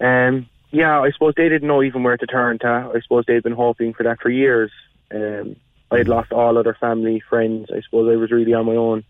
Um, 0.00 0.48
yeah, 0.70 1.00
I 1.00 1.10
suppose 1.10 1.34
they 1.36 1.48
didn't 1.48 1.68
know 1.68 1.82
even 1.82 2.02
where 2.02 2.16
to 2.16 2.26
turn 2.26 2.58
to. 2.60 2.90
I 2.94 3.00
suppose 3.00 3.24
they'd 3.26 3.42
been 3.42 3.52
hoping 3.52 3.94
for 3.94 4.02
that 4.02 4.20
for 4.20 4.28
years. 4.28 4.70
Um, 5.12 5.56
I 5.90 5.98
had 5.98 6.08
lost 6.08 6.32
all 6.32 6.58
other 6.58 6.76
family, 6.78 7.20
friends. 7.20 7.68
I 7.74 7.80
suppose 7.80 8.12
I 8.12 8.16
was 8.16 8.30
really 8.30 8.52
on 8.52 8.66
my 8.66 8.76
own, 8.76 9.04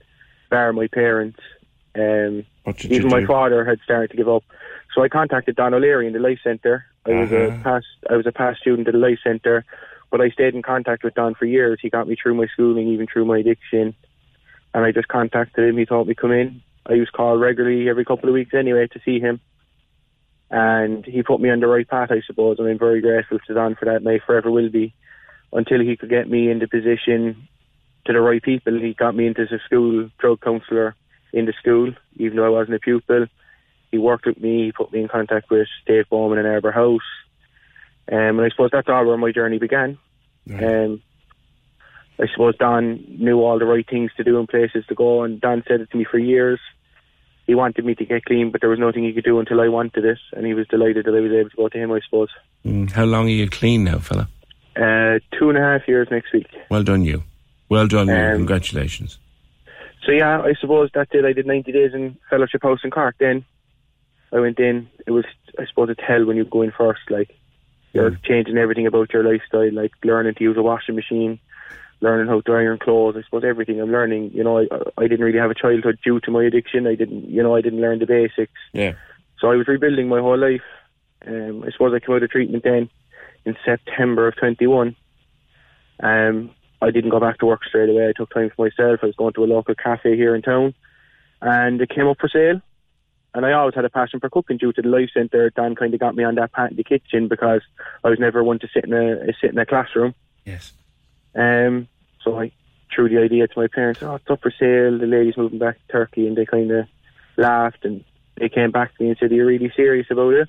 bar 0.51 0.73
my 0.73 0.87
parents. 0.87 1.41
Um, 1.97 2.45
even 2.85 3.09
my 3.09 3.25
father 3.25 3.65
had 3.65 3.81
started 3.81 4.11
to 4.11 4.17
give 4.17 4.29
up. 4.29 4.45
So 4.95 5.03
I 5.03 5.09
contacted 5.09 5.57
Don 5.57 5.75
O'Leary 5.75 6.07
in 6.07 6.13
the 6.13 6.21
Life 6.21 6.39
Centre. 6.45 6.87
I 7.07 7.11
uh-huh. 7.11 7.21
was 7.21 7.33
a 7.33 7.49
uh-huh. 7.49 7.63
past 7.63 7.87
I 8.09 8.17
was 8.17 8.27
a 8.27 8.33
past 8.33 8.61
student 8.61 8.87
at 8.87 8.93
the 8.93 8.99
Life 8.99 9.19
Centre, 9.25 9.65
but 10.11 10.21
I 10.21 10.31
stayed 10.31 10.55
in 10.55 10.63
contact 10.63 11.03
with 11.03 11.15
Don 11.15 11.35
for 11.35 11.47
years. 11.47 11.81
He 11.83 11.91
got 11.91 12.07
me 12.07 12.17
through 12.21 12.35
my 12.35 12.47
schooling, 12.47 12.87
even 12.89 13.09
through 13.09 13.25
my 13.25 13.39
addiction. 13.39 13.95
And 14.75 14.85
I 14.85 14.93
just 14.93 15.09
contacted 15.09 15.69
him. 15.69 15.77
He 15.77 15.87
told 15.87 16.07
me 16.07 16.15
to 16.15 16.21
come 16.21 16.31
in. 16.31 16.63
I 16.87 16.93
used 16.93 17.11
to 17.11 17.17
call 17.17 17.37
regularly 17.37 17.89
every 17.89 18.05
couple 18.05 18.29
of 18.29 18.35
weeks 18.35 18.55
anyway 18.55 18.87
to 18.87 19.01
see 19.05 19.19
him 19.19 19.41
and 20.51 21.05
he 21.05 21.23
put 21.23 21.41
me 21.41 21.51
on 21.51 21.61
the 21.61 21.67
right 21.67 21.87
path, 21.87 22.11
I 22.11 22.23
suppose, 22.27 22.59
and 22.59 22.69
I'm 22.69 22.79
very 22.79 23.01
grateful 23.01 23.39
to 23.39 23.55
Don 23.55 23.75
for 23.75 23.85
that, 23.85 23.97
and 23.97 24.09
I 24.09 24.19
forever 24.25 24.51
will 24.51 24.71
be. 24.71 24.95
Until 25.51 25.81
he 25.81 25.97
could 25.97 26.11
get 26.11 26.29
me 26.29 26.51
into 26.51 26.67
the 26.67 26.71
position 26.71 27.49
to 28.05 28.13
the 28.13 28.21
right 28.21 28.43
people, 28.43 28.79
he 28.79 28.93
got 28.93 29.15
me 29.15 29.27
into 29.27 29.47
the 29.47 29.59
school 29.65 30.11
drug 30.19 30.41
counsellor 30.43 30.95
in 31.33 31.47
the 31.47 31.55
school, 31.59 31.93
even 32.17 32.37
though 32.37 32.45
I 32.45 32.51
wasn't 32.51 32.77
a 32.77 32.81
pupil. 32.81 33.27
He 33.91 33.97
worked 33.97 34.27
with 34.27 34.39
me, 34.39 34.67
he 34.67 34.73
put 34.73 34.93
me 34.93 35.01
in 35.01 35.09
contact 35.09 35.51
with 35.51 35.69
Dave 35.87 36.09
Bowman 36.11 36.39
and 36.39 36.47
Arbour 36.47 36.73
House. 36.73 37.01
Um, 38.11 38.39
and 38.39 38.41
I 38.43 38.51
suppose 38.51 38.71
that's 38.73 38.89
all 38.89 39.07
where 39.07 39.17
my 39.17 39.33
journey 39.33 39.59
began. 39.59 39.99
Um, 40.87 41.03
I 42.21 42.27
suppose 42.31 42.57
Don 42.59 43.05
knew 43.09 43.41
all 43.41 43.59
the 43.59 43.65
right 43.65 43.89
things 43.89 44.11
to 44.17 44.25
do 44.25 44.39
and 44.39 44.49
places 44.49 44.85
to 44.89 44.95
go, 44.95 45.23
and 45.23 45.41
Don 45.41 45.63
said 45.67 45.81
it 45.81 45.91
to 45.91 45.97
me 45.97 46.05
for 46.05 46.19
years 46.19 46.61
he 47.49 47.55
wanted 47.55 47.85
me 47.87 47.95
to 47.95 48.05
get 48.05 48.27
clean, 48.27 48.51
but 48.51 48.61
there 48.61 48.69
was 48.69 48.79
nothing 48.79 49.05
he 49.05 49.13
could 49.15 49.25
do 49.25 49.41
until 49.41 49.63
I 49.63 49.69
wanted 49.69 50.05
it, 50.05 50.19
and 50.35 50.47
he 50.47 50.53
was 50.53 50.69
delighted 50.69 51.07
that 51.07 51.15
I 51.15 51.21
was 51.21 51.33
able 51.33 51.49
to 51.49 51.57
go 51.57 51.69
to 51.71 51.79
him, 51.79 51.91
I 51.91 52.01
suppose. 52.05 52.29
Mm, 52.65 52.91
how 52.93 53.05
long 53.05 53.25
are 53.25 53.31
you 53.31 53.49
clean 53.49 53.85
now, 53.85 53.99
fella? 54.01 54.29
Uh, 54.77 55.19
two 55.37 55.49
and 55.49 55.57
a 55.57 55.61
half 55.63 55.89
years 55.89 56.09
next 56.11 56.31
week. 56.35 56.47
Well 56.71 56.83
done, 56.83 57.05
you. 57.05 57.25
Well 57.71 57.87
done, 57.87 58.11
um, 58.11 58.17
you. 58.17 58.37
Congratulations. 58.37 59.19
So, 60.05 60.13
yeah, 60.13 60.43
I 60.43 60.53
suppose 60.61 60.91
that's 60.93 61.11
it. 61.15 61.25
I 61.25 61.33
did 61.33 61.47
90 61.47 61.73
days 61.73 61.95
in 61.95 62.19
Fellowship 62.29 62.63
House 62.63 62.81
in 62.85 62.91
Cork 62.91 63.17
then. 63.19 63.47
I 64.31 64.41
went 64.41 64.59
in. 64.59 64.87
It 65.07 65.13
was, 65.13 65.25
I 65.59 65.65
suppose, 65.65 65.89
it's 65.89 66.03
hell 66.07 66.27
when 66.27 66.37
you 66.37 66.45
go 66.45 66.61
in 66.61 66.71
first. 66.71 67.01
Like, 67.09 67.35
you're 67.95 68.11
mm. 68.11 68.23
changing 68.25 68.59
everything 68.59 68.87
about 68.87 69.15
your 69.15 69.25
lifestyle, 69.25 69.73
like 69.73 69.93
learning 70.05 70.35
to 70.35 70.45
use 70.45 70.59
a 70.59 70.63
washing 70.63 70.97
machine, 70.97 71.41
learning 72.01 72.29
how 72.29 72.41
to 72.41 72.53
iron 72.53 72.79
clothes. 72.79 73.17
I 73.19 73.23
suppose 73.23 73.45
everything 73.45 73.81
I'm 73.81 73.91
learning. 73.91 74.31
You 74.33 74.45
know, 74.45 74.59
I 74.59 74.67
I 74.97 75.09
didn't 75.09 75.25
really 75.25 75.39
have 75.39 75.51
a 75.51 75.55
childhood 75.55 75.99
due 76.05 76.21
to 76.21 76.31
my 76.31 76.45
addiction. 76.45 76.87
I 76.87 76.95
didn't, 76.95 77.29
you 77.29 77.43
know, 77.43 77.57
I 77.57 77.61
didn't 77.61 77.81
learn 77.81 77.99
the 77.99 78.07
basics. 78.07 78.53
Yeah. 78.73 78.95
So 79.41 79.51
I 79.51 79.57
was 79.57 79.69
rebuilding 79.69 80.09
my 80.09 80.21
whole 80.21 80.39
life. 80.39 80.63
Um, 81.27 81.65
I 81.67 81.71
suppose 81.71 81.93
I 81.95 82.05
came 82.05 82.15
out 82.15 82.23
of 82.23 82.31
treatment 82.31 82.65
then 82.65 82.91
in 83.45 83.57
September 83.65 84.29
of 84.29 84.37
21. 84.37 84.95
Um, 86.01 86.51
I 86.81 86.91
didn't 86.91 87.11
go 87.11 87.21
back 87.21 87.39
to 87.39 87.47
work 87.47 87.65
straight 87.65 87.89
away. 87.89 88.09
I 88.09 88.13
took 88.13 88.31
time 88.31 88.51
for 88.55 88.67
myself. 88.67 89.01
I 89.03 89.07
was 89.07 89.17
going 89.17 89.35
to 89.35 89.45
a 89.45 89.47
local 89.47 89.75
cafe 89.75 90.17
here 90.17 90.35
in 90.35 90.43
town, 90.43 90.75
and 91.41 91.81
it 91.81 91.91
came 91.91 92.07
up 92.07 92.19
for 92.21 92.29
sale. 92.29 92.61
And 93.35 93.45
I 93.45 93.53
always 93.53 93.75
had 93.75 93.85
a 93.85 93.91
passion 93.91 94.21
for 94.21 94.31
cooking 94.31 94.57
due 94.57 94.73
to 94.73 94.83
the 94.83 94.89
life 94.89 95.11
centre. 95.13 95.51
Dan 95.51 95.75
kind 95.75 95.93
of 95.93 96.01
got 96.01 96.17
me 96.17 96.25
on 96.25 96.37
that 96.37 96.53
path 96.53 96.71
in 96.71 96.77
the 96.77 96.85
kitchen 96.85 97.29
because 97.29 97.61
I 98.03 98.09
was 98.09 98.19
never 98.19 98.43
one 98.43 98.59
to 98.61 98.69
sit 98.73 98.85
in 98.85 98.93
a 98.93 99.27
sit 99.41 99.51
in 99.51 99.59
a 99.59 99.67
classroom. 99.67 100.15
Yes. 100.45 100.73
Um, 101.39 101.87
so 102.25 102.39
I 102.39 102.51
threw 102.95 103.09
the 103.09 103.23
idea 103.23 103.47
to 103.47 103.61
my 103.61 103.69
parents, 103.69 104.03
oh, 104.03 104.17
it's 104.17 104.29
up 104.29 104.43
for 104.43 104.51
sale, 104.51 104.99
the 104.99 105.07
lady's 105.07 105.37
moving 105.37 105.61
back 105.61 105.77
to 105.77 105.93
Turkey, 105.93 106.27
and 106.27 106.37
they 106.37 106.45
kind 106.45 106.71
of 106.73 106.87
laughed 107.37 107.85
and 107.85 108.05
they 108.37 108.49
came 108.49 108.73
back 108.73 108.97
to 108.97 109.03
me 109.03 109.11
and 109.11 109.19
said, 109.19 109.31
are 109.31 109.35
you 109.35 109.47
really 109.47 109.73
serious 109.77 110.09
about 110.11 110.35
it? 110.35 110.49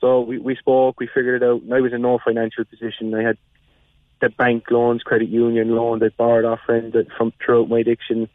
So 0.00 0.22
we, 0.22 0.38
we 0.38 0.56
spoke, 0.56 0.98
we 0.98 1.06
figured 1.06 1.42
it 1.42 1.46
out, 1.46 1.62
and 1.62 1.72
I 1.72 1.80
was 1.80 1.92
in 1.92 2.02
no 2.02 2.18
financial 2.24 2.64
position. 2.64 3.14
I 3.14 3.22
had 3.22 3.38
the 4.20 4.30
bank 4.30 4.64
loans, 4.70 5.02
credit 5.02 5.28
union 5.28 5.74
loans, 5.74 6.02
I 6.02 6.08
borrowed 6.08 6.44
off 6.44 6.60
friends 6.66 6.94
from 7.16 7.32
throughout 7.44 7.68
my 7.68 7.78
addiction. 7.78 8.28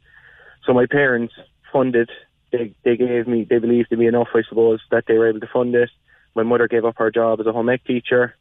So 0.65 0.73
my 0.73 0.85
parents 0.85 1.33
funded, 1.73 2.09
they, 2.51 2.73
they 2.83 2.95
gave 2.95 3.27
me, 3.27 3.45
they 3.49 3.57
believed 3.57 3.91
in 3.91 3.99
me 3.99 4.07
enough, 4.07 4.29
I 4.33 4.43
suppose, 4.47 4.79
that 4.91 5.03
they 5.07 5.15
were 5.15 5.29
able 5.29 5.41
to 5.41 5.49
fund 5.51 5.75
it. 5.75 5.89
My 6.33 6.43
mother 6.43 6.67
gave 6.67 6.85
up 6.85 6.97
her 6.97 7.11
job 7.11 7.39
as 7.41 7.45
a 7.45 7.51
home 7.51 7.69
ec 7.69 7.83
teacher. 7.83 8.35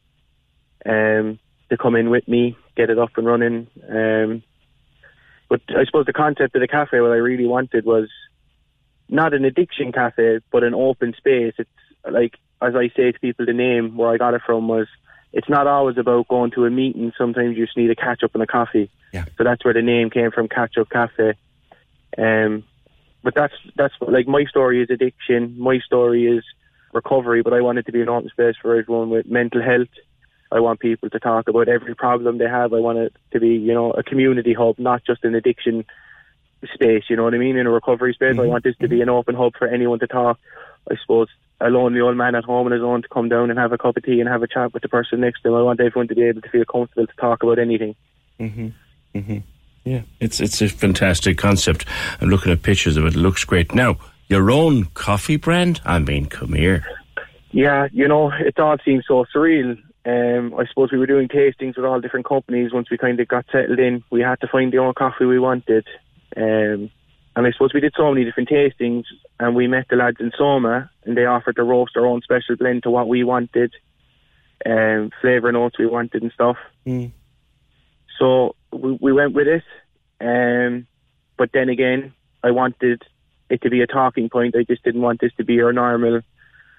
Um, 0.85 1.39
to 1.69 1.77
come 1.77 1.95
in 1.95 2.09
with 2.09 2.27
me, 2.27 2.55
get 2.75 2.89
it 2.89 2.99
up 2.99 3.11
and 3.17 3.25
running. 3.25 3.67
Um, 3.89 4.43
but 5.49 5.61
I 5.69 5.85
suppose 5.85 6.05
the 6.05 6.13
concept 6.13 6.55
of 6.55 6.61
the 6.61 6.67
cafe, 6.67 7.01
what 7.01 7.11
I 7.11 7.15
really 7.15 7.45
wanted 7.45 7.85
was 7.85 8.09
not 9.09 9.33
an 9.33 9.45
addiction 9.45 9.91
cafe, 9.91 10.39
but 10.51 10.63
an 10.63 10.73
open 10.73 11.13
space. 11.17 11.53
It's 11.57 11.69
like, 12.09 12.35
as 12.61 12.75
I 12.75 12.89
say 12.95 13.11
to 13.11 13.19
people, 13.19 13.45
the 13.45 13.53
name 13.53 13.97
where 13.97 14.09
I 14.09 14.17
got 14.17 14.33
it 14.33 14.41
from 14.45 14.67
was, 14.67 14.87
it's 15.33 15.49
not 15.49 15.67
always 15.67 15.97
about 15.97 16.27
going 16.27 16.51
to 16.51 16.65
a 16.65 16.69
meeting. 16.69 17.11
Sometimes 17.17 17.57
you 17.57 17.65
just 17.65 17.77
need 17.77 17.91
a 17.91 17.95
catch 17.95 18.23
up 18.23 18.33
and 18.33 18.41
a 18.41 18.47
coffee. 18.47 18.89
Yeah. 19.11 19.25
So 19.37 19.43
that's 19.43 19.63
where 19.65 19.73
the 19.73 19.81
name 19.81 20.09
came 20.09 20.31
from, 20.31 20.47
Catch 20.47 20.77
Up 20.77 20.89
Cafe. 20.89 21.33
Um, 22.17 22.63
but 23.21 23.35
that's 23.35 23.53
that's 23.75 23.93
like 23.99 24.27
my 24.27 24.45
story 24.45 24.81
is 24.81 24.89
addiction. 24.89 25.59
My 25.59 25.79
story 25.79 26.25
is 26.25 26.43
recovery. 26.93 27.41
But 27.41 27.53
I 27.53 27.61
wanted 27.61 27.85
to 27.87 27.91
be 27.91 28.01
an 28.01 28.07
open 28.07 28.29
space 28.29 28.55
for 28.61 28.75
everyone 28.75 29.09
with 29.09 29.25
mental 29.25 29.61
health, 29.61 29.89
I 30.51 30.59
want 30.59 30.79
people 30.79 31.09
to 31.09 31.19
talk 31.19 31.47
about 31.47 31.67
every 31.67 31.95
problem 31.95 32.37
they 32.37 32.47
have. 32.47 32.73
I 32.73 32.79
want 32.79 32.97
it 32.99 33.15
to 33.31 33.39
be, 33.39 33.49
you 33.49 33.73
know, 33.73 33.91
a 33.91 34.03
community 34.03 34.53
hub, 34.53 34.79
not 34.79 35.03
just 35.05 35.23
an 35.23 35.35
addiction 35.35 35.85
space. 36.73 37.03
You 37.09 37.15
know 37.15 37.23
what 37.23 37.33
I 37.33 37.37
mean? 37.37 37.57
In 37.57 37.67
a 37.67 37.71
recovery 37.71 38.13
space, 38.13 38.33
mm-hmm. 38.33 38.41
I 38.41 38.45
want 38.47 38.63
this 38.63 38.77
to 38.77 38.87
be 38.87 39.01
an 39.01 39.09
open 39.09 39.35
hub 39.35 39.53
for 39.57 39.67
anyone 39.67 39.99
to 39.99 40.07
talk. 40.07 40.39
I 40.89 40.95
suppose 41.01 41.27
a 41.59 41.69
lonely 41.69 42.01
old 42.01 42.17
man 42.17 42.35
at 42.35 42.43
home 42.43 42.67
on 42.67 42.73
his 42.73 42.83
own 42.83 43.01
to 43.01 43.07
come 43.07 43.29
down 43.29 43.49
and 43.49 43.57
have 43.57 43.71
a 43.71 43.77
cup 43.77 43.97
of 43.97 44.03
tea 44.03 44.19
and 44.19 44.29
have 44.29 44.43
a 44.43 44.47
chat 44.47 44.73
with 44.73 44.83
the 44.83 44.89
person 44.89 45.21
next 45.21 45.41
to 45.41 45.49
him. 45.49 45.55
I 45.55 45.61
want 45.61 45.79
everyone 45.79 46.07
to 46.09 46.15
be 46.15 46.23
able 46.23 46.41
to 46.41 46.49
feel 46.49 46.65
comfortable 46.65 47.07
to 47.07 47.15
talk 47.15 47.43
about 47.43 47.59
anything. 47.59 47.95
Mm-hmm. 48.39 48.67
Mm-hmm. 49.17 49.37
Yeah, 49.85 50.01
it's 50.19 50.39
it's 50.41 50.61
a 50.61 50.67
fantastic 50.67 51.37
concept. 51.37 51.85
I'm 52.19 52.29
looking 52.29 52.51
at 52.51 52.63
pictures 52.63 52.97
of 52.97 53.05
it. 53.05 53.15
It 53.15 53.19
looks 53.19 53.45
great. 53.45 53.73
Now, 53.73 53.97
your 54.27 54.49
own 54.49 54.85
coffee 54.85 55.37
brand? 55.37 55.79
I 55.85 55.99
mean, 55.99 56.25
come 56.25 56.53
here. 56.53 56.83
Yeah, 57.51 57.87
you 57.91 58.07
know, 58.07 58.31
it 58.31 58.59
all 58.59 58.77
seems 58.83 59.05
so 59.07 59.25
surreal. 59.33 59.77
Um, 60.05 60.53
I 60.57 60.65
suppose 60.67 60.91
we 60.91 60.99
were 60.99 61.07
doing 61.07 61.27
tastings 61.27 61.75
with 61.75 61.85
all 61.85 61.99
different 61.99 62.27
companies. 62.27 62.71
Once 62.71 62.91
we 62.91 62.97
kind 62.97 63.19
of 63.19 63.27
got 63.27 63.45
settled 63.51 63.79
in, 63.79 64.03
we 64.11 64.21
had 64.21 64.39
to 64.41 64.47
find 64.47 64.71
the 64.71 64.77
own 64.77 64.93
coffee 64.93 65.25
we 65.25 65.39
wanted. 65.39 65.87
Um, 66.37 66.91
and 67.35 67.47
I 67.47 67.51
suppose 67.51 67.73
we 67.73 67.81
did 67.81 67.93
so 67.97 68.11
many 68.11 68.23
different 68.23 68.49
tastings, 68.49 69.05
and 69.39 69.55
we 69.55 69.67
met 69.67 69.87
the 69.89 69.95
lads 69.95 70.17
in 70.19 70.31
Soma, 70.37 70.89
and 71.03 71.17
they 71.17 71.25
offered 71.25 71.55
to 71.55 71.63
roast 71.63 71.97
our 71.97 72.05
own 72.05 72.21
special 72.21 72.55
blend 72.55 72.83
to 72.83 72.91
what 72.91 73.07
we 73.07 73.23
wanted, 73.23 73.73
um, 74.65 75.11
flavour 75.21 75.51
notes 75.51 75.77
we 75.79 75.87
wanted 75.87 76.21
and 76.21 76.31
stuff. 76.31 76.57
Mm. 76.85 77.11
So 78.19 78.55
we, 78.71 78.97
we 79.01 79.11
went 79.11 79.33
with 79.33 79.47
it. 79.47 79.63
Um, 80.21 80.87
but 81.37 81.49
then 81.51 81.67
again, 81.69 82.13
I 82.43 82.51
wanted 82.51 83.01
it 83.49 83.61
to 83.63 83.69
be 83.69 83.81
a 83.81 83.87
talking 83.87 84.29
point. 84.29 84.55
I 84.55 84.63
just 84.63 84.83
didn't 84.83 85.01
want 85.01 85.19
this 85.19 85.33
to 85.37 85.43
be 85.43 85.61
our 85.61 85.73
normal 85.73 86.21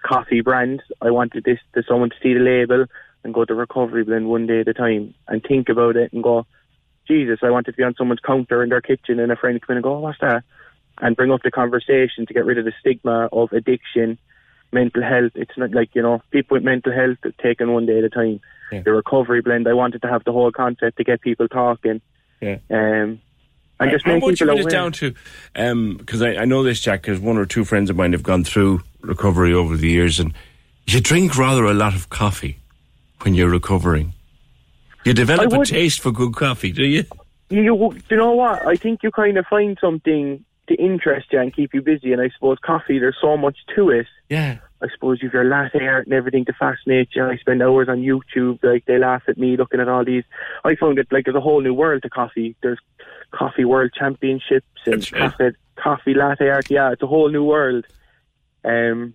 coffee 0.05 0.41
brand. 0.41 0.83
I 1.03 1.11
wanted 1.11 1.45
this 1.45 1.59
to 1.75 1.83
someone 1.89 2.11
to 2.11 2.17
see 2.23 2.35
the 2.35 2.41
label 2.41 2.87
and 3.27 3.35
go 3.35 3.45
to 3.45 3.55
recovery 3.55 4.05
blend 4.05 4.29
one 4.29 4.47
day 4.47 4.61
at 4.61 4.69
a 4.69 4.73
time 4.73 5.13
and 5.29 5.43
think 5.43 5.69
about 5.69 5.97
it 5.97 6.13
and 6.13 6.23
go, 6.23 6.47
Jesus, 7.07 7.41
I 7.43 7.51
wanted 7.51 7.73
to 7.73 7.77
be 7.77 7.83
on 7.83 7.95
someone's 7.99 8.21
counter 8.21 8.63
in 8.63 8.71
their 8.71 8.81
kitchen 8.81 9.19
and 9.19 9.31
a 9.31 9.37
friend 9.37 9.61
come 9.61 9.75
in 9.75 9.79
and 9.79 9.85
go, 9.85 9.97
oh, 9.97 10.01
what's 10.01 10.21
that? 10.21 10.45
And 10.99 11.17
bring 11.17 11.33
up 11.33 11.43
the 11.43 11.51
conversation 11.51 12.25
to 12.27 12.33
get 12.33 12.47
rid 12.47 12.57
of 12.57 12.65
the 12.65 12.73
stigma 12.81 13.29
of 13.33 13.53
addiction, 13.53 14.19
mental 14.73 15.03
health. 15.03 15.33
It's 15.35 15.57
not 15.59 15.73
like, 15.73 15.91
you 15.95 16.03
know, 16.03 16.23
people 16.31 16.55
with 16.55 16.63
mental 16.63 16.93
health 16.93 17.19
taken 17.43 17.73
one 17.73 17.85
day 17.85 17.99
at 17.99 18.05
a 18.05 18.09
time. 18.09 18.41
Yeah. 18.73 18.83
The 18.83 18.93
recovery 18.93 19.43
blend, 19.43 19.69
I 19.69 19.75
wanted 19.75 20.03
to 20.03 20.09
have 20.09 20.25
the 20.25 20.33
whole 20.33 20.53
concept 20.53 20.97
to 20.99 21.05
get 21.05 21.21
people 21.21 21.49
talking. 21.49 22.01
Yeah. 22.41 22.59
Um, 22.71 23.21
and 23.79 23.91
just 23.91 24.07
make 24.07 24.25
people 24.25 24.51
aware. 24.51 24.63
it 24.63 24.71
down 24.71 24.93
to, 24.93 25.15
because 25.53 26.23
um, 26.23 26.29
I, 26.29 26.39
I 26.39 26.45
know 26.47 26.63
this, 26.63 26.81
Jack, 26.81 27.03
because 27.03 27.21
one 27.21 27.37
or 27.37 27.45
two 27.45 27.65
friends 27.65 27.91
of 27.91 27.97
mine 27.97 28.13
have 28.13 28.23
gone 28.23 28.45
through 28.45 28.83
recovery 29.03 29.53
over 29.53 29.77
the 29.77 29.89
years, 29.89 30.19
and 30.19 30.33
you 30.87 31.01
drink 31.01 31.37
rather 31.37 31.65
a 31.65 31.75
lot 31.75 31.95
of 31.95 32.09
coffee 32.09 32.59
when 33.27 33.35
you're 33.35 33.51
recovering. 33.51 34.15
You 35.05 35.13
develop 35.13 35.53
a 35.53 35.65
taste 35.65 36.01
for 36.01 36.13
good 36.13 36.35
coffee, 36.37 36.71
do 36.71 36.85
you? 36.85 37.05
You, 37.51 37.77
do 37.77 38.01
you 38.11 38.17
know 38.17 38.33
what? 38.33 38.65
I 38.65 38.77
think 38.77 39.03
you 39.03 39.11
kind 39.11 39.37
of 39.37 39.45
find 39.47 39.77
something 39.81 40.45
to 40.69 40.75
interest 40.77 41.33
you 41.33 41.41
and 41.41 41.53
keep 41.53 41.75
you 41.75 41.83
busy. 41.83 42.13
And 42.13 42.23
I 42.23 42.31
suppose 42.31 42.59
coffee, 42.65 43.01
there's 43.01 43.17
so 43.21 43.37
much 43.37 43.57
to 43.75 43.91
it. 43.91 44.07
Yeah. 44.29 44.59
I 44.81 44.87
suppose 44.95 45.19
you've 45.21 45.33
your 45.33 45.45
latte 45.45 45.85
art 45.85 46.07
and 46.07 46.15
everything 46.15 46.45
to 46.45 46.53
fascinate 46.53 47.09
you. 47.17 47.25
I 47.25 47.37
spend 47.39 47.63
hours 47.63 47.89
on 47.89 47.99
YouTube. 47.99 48.63
Like 48.63 48.85
they 48.85 48.99
laugh 48.99 49.23
at 49.27 49.39
me 49.39 49.57
looking 49.57 49.81
at 49.81 49.89
all 49.89 50.05
these. 50.05 50.25
I 50.65 50.77
found 50.77 50.99
it 51.01 51.09
like 51.11 51.25
there's 51.25 51.37
a 51.37 51.41
whole 51.41 51.61
new 51.61 51.75
world 51.75 52.03
to 52.03 52.11
coffee. 52.11 52.55
There's 52.63 52.79
coffee 53.33 53.65
world 53.65 53.91
championships 53.93 54.67
and 54.85 54.95
That's 54.95 55.11
coffee, 55.11 55.45
right. 55.45 55.55
coffee 55.75 56.15
latte 56.15 56.49
art. 56.49 56.71
Yeah, 56.71 56.93
it's 56.93 57.03
a 57.03 57.09
whole 57.09 57.31
new 57.31 57.43
world. 57.43 57.87
Um, 58.65 59.15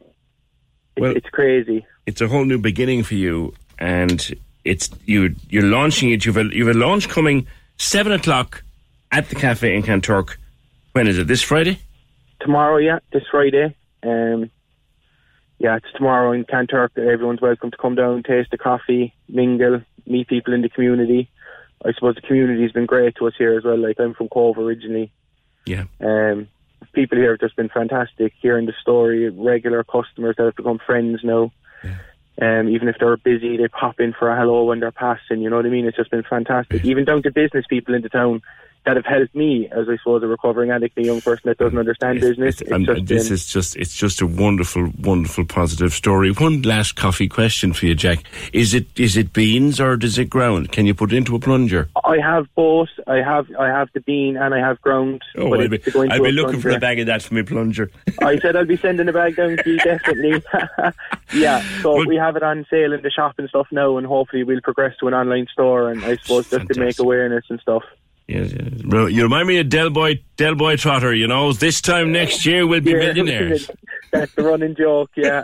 it, 0.98 1.02
well, 1.02 1.16
it's 1.16 1.30
crazy. 1.30 1.86
It's 2.06 2.20
a 2.20 2.28
whole 2.28 2.44
new 2.44 2.58
beginning 2.58 3.04
for 3.04 3.16
you, 3.16 3.54
and 3.82 4.34
it's 4.64 4.90
you. 5.06 5.36
You're 5.50 5.64
launching 5.64 6.12
it. 6.12 6.24
You've 6.24 6.38
a 6.38 6.46
you've 6.46 6.70
a 6.70 6.74
launch 6.74 7.10
coming 7.10 7.48
seven 7.78 8.14
o'clock 8.14 8.64
at 9.12 9.28
the 9.30 9.36
cafe 9.36 9.76
in 9.76 9.84
Kanturk. 9.84 10.38
When 10.94 11.08
is 11.08 11.18
it? 11.18 11.28
This 11.28 11.42
Friday? 11.42 11.80
Tomorrow, 12.40 12.78
yeah, 12.78 13.00
this 13.12 13.24
Friday. 13.30 13.76
Um, 14.04 14.50
yeah, 15.60 15.78
it's 15.78 15.92
tomorrow 15.96 16.32
in 16.32 16.46
Kanturk. 16.46 16.98
Everyone's 16.98 17.42
welcome 17.42 17.72
to 17.72 17.78
come 17.78 17.96
down, 17.96 18.24
taste 18.24 18.52
the 18.52 18.58
coffee, 18.58 19.14
mingle, 19.28 19.82
meet 20.06 20.28
people 20.28 20.54
in 20.54 20.62
the 20.62 20.70
community. 20.70 21.30
I 21.84 21.94
suppose 21.94 22.16
the 22.16 22.22
community's 22.22 22.72
been 22.72 22.86
great 22.86 23.16
to 23.16 23.28
us 23.28 23.34
here 23.38 23.58
as 23.58 23.64
well. 23.64 23.78
Like 23.78 24.00
I'm 24.00 24.14
from 24.14 24.30
Cobh 24.30 24.58
originally. 24.58 25.12
Yeah. 25.66 25.86
Um, 26.00 26.48
people 26.94 27.18
here 27.18 27.32
have 27.32 27.40
just 27.40 27.56
been 27.56 27.70
fantastic. 27.70 28.34
Hearing 28.42 28.68
the 28.68 28.74
story, 28.80 29.30
regular 29.30 29.84
customers 29.84 30.36
that 30.38 30.46
have 30.46 30.56
become 30.56 30.80
friends 30.86 31.22
now. 31.24 31.52
Yeah. 31.84 31.98
Um, 32.42 32.70
even 32.70 32.88
if 32.88 32.96
they're 33.00 33.18
busy, 33.18 33.56
they 33.58 33.68
pop 33.68 34.00
in 34.00 34.14
for 34.18 34.32
a 34.32 34.36
hello 34.36 34.64
when 34.64 34.80
they're 34.80 34.92
passing. 34.92 35.42
You 35.42 35.50
know 35.50 35.58
what 35.58 35.66
I 35.68 35.70
mean? 35.70 35.86
It's 35.86 35.96
just 35.96 36.10
been 36.10 36.24
fantastic. 36.28 36.84
Even 36.84 37.06
down 37.06 37.22
to 37.24 37.32
business 37.32 37.66
people 37.70 37.94
in 37.94 38.02
the 38.02 38.10
town 38.10 38.42
that 38.86 38.96
have 38.96 39.06
helped 39.06 39.36
me 39.36 39.68
as 39.70 39.88
I 39.88 39.98
suppose 39.98 40.24
a 40.24 40.28
recovering 40.28 40.72
addict, 40.72 40.98
a 40.98 41.04
young 41.04 41.22
person 41.22 41.44
that 41.46 41.58
doesn't 41.58 41.78
understand 41.78 42.18
it's, 42.18 42.28
business. 42.28 42.62
It's, 42.62 42.72
and 42.72 42.88
this 42.88 43.28
been, 43.28 43.34
is 43.34 43.46
just 43.46 43.76
it's 43.76 43.96
just 43.96 44.22
a 44.22 44.28
wonderful, 44.28 44.92
wonderful, 45.00 45.46
positive 45.46 45.94
story. 45.94 46.32
One 46.32 46.62
last 46.64 46.96
coffee 46.96 47.28
question 47.28 47.74
for 47.74 47.86
you, 47.86 47.96
Jack: 47.96 48.24
Is 48.54 48.74
it 48.74 48.88
is 49.00 49.18
it 49.18 49.34
beans 49.34 49.80
or 49.80 49.98
does 49.98 50.18
it 50.18 50.30
ground? 50.30 50.72
Can 50.72 50.86
you 50.86 50.96
put 50.96 51.14
it 51.14 51.18
into 51.18 51.36
a 51.36 51.40
plunger? 51.40 51.90
I 52.04 52.18
have 52.18 52.48
both. 52.56 52.90
I 53.06 53.18
have 53.18 53.48
I 53.60 53.68
have 53.68 53.90
the 53.94 54.02
bean 54.02 54.36
and 54.36 54.54
I 54.54 54.60
have 54.60 54.82
ground. 54.82 55.22
Oh, 55.38 55.54
I'll 55.54 55.68
be, 55.68 55.80
I'll 55.94 56.24
be 56.24 56.32
looking 56.32 56.60
plunger. 56.60 56.62
for 56.62 56.70
a 56.70 56.80
bag 56.80 57.00
of 57.00 57.06
that 57.06 57.22
for 57.22 57.36
my 57.36 57.44
plunger. 57.44 57.92
I 58.22 58.40
said 58.40 58.56
I'll 58.56 58.66
be 58.66 58.78
sending 58.78 59.08
a 59.08 59.14
bag 59.14 59.36
down 59.36 59.58
to 59.58 59.70
you 59.70 59.78
definitely. 59.78 60.44
yeah, 61.34 61.62
so 61.82 61.98
well, 61.98 62.08
we 62.08 62.16
have 62.16 62.36
it 62.36 62.44
on 62.44 62.66
sale 62.70 62.94
in 62.94 63.02
the 63.02 63.12
shop 63.12 63.36
and 63.38 63.48
stuff 63.50 63.68
now, 63.72 63.98
and 63.98 64.08
hopefully 64.08 64.44
we'll 64.44 64.62
progress 64.62 64.98
to 65.00 65.08
an 65.08 65.14
online 65.14 65.48
store. 65.52 65.92
And 65.92 66.04
I 66.04 66.18
suppose 66.18 66.50
just 66.50 66.52
fantastic. 66.52 66.76
to 66.76 66.80
make 66.80 67.00
awareness 67.00 67.46
and 67.50 67.60
stuff. 67.60 67.84
You 68.32 69.24
remind 69.24 69.48
me 69.48 69.60
of 69.60 69.70
Del 69.70 69.90
Boy, 69.90 70.22
Del 70.38 70.56
Boy 70.56 70.76
Trotter, 70.78 71.14
you 71.14 71.28
know. 71.28 71.54
This 71.54 71.82
time 71.82 72.12
next 72.12 72.46
year 72.46 72.66
we'll 72.66 72.82
be 72.82 72.92
yeah, 72.92 72.98
millionaires. 72.98 73.70
That's 74.12 74.34
the 74.36 74.44
running 74.44 74.76
joke, 74.76 75.12
yeah. 75.16 75.44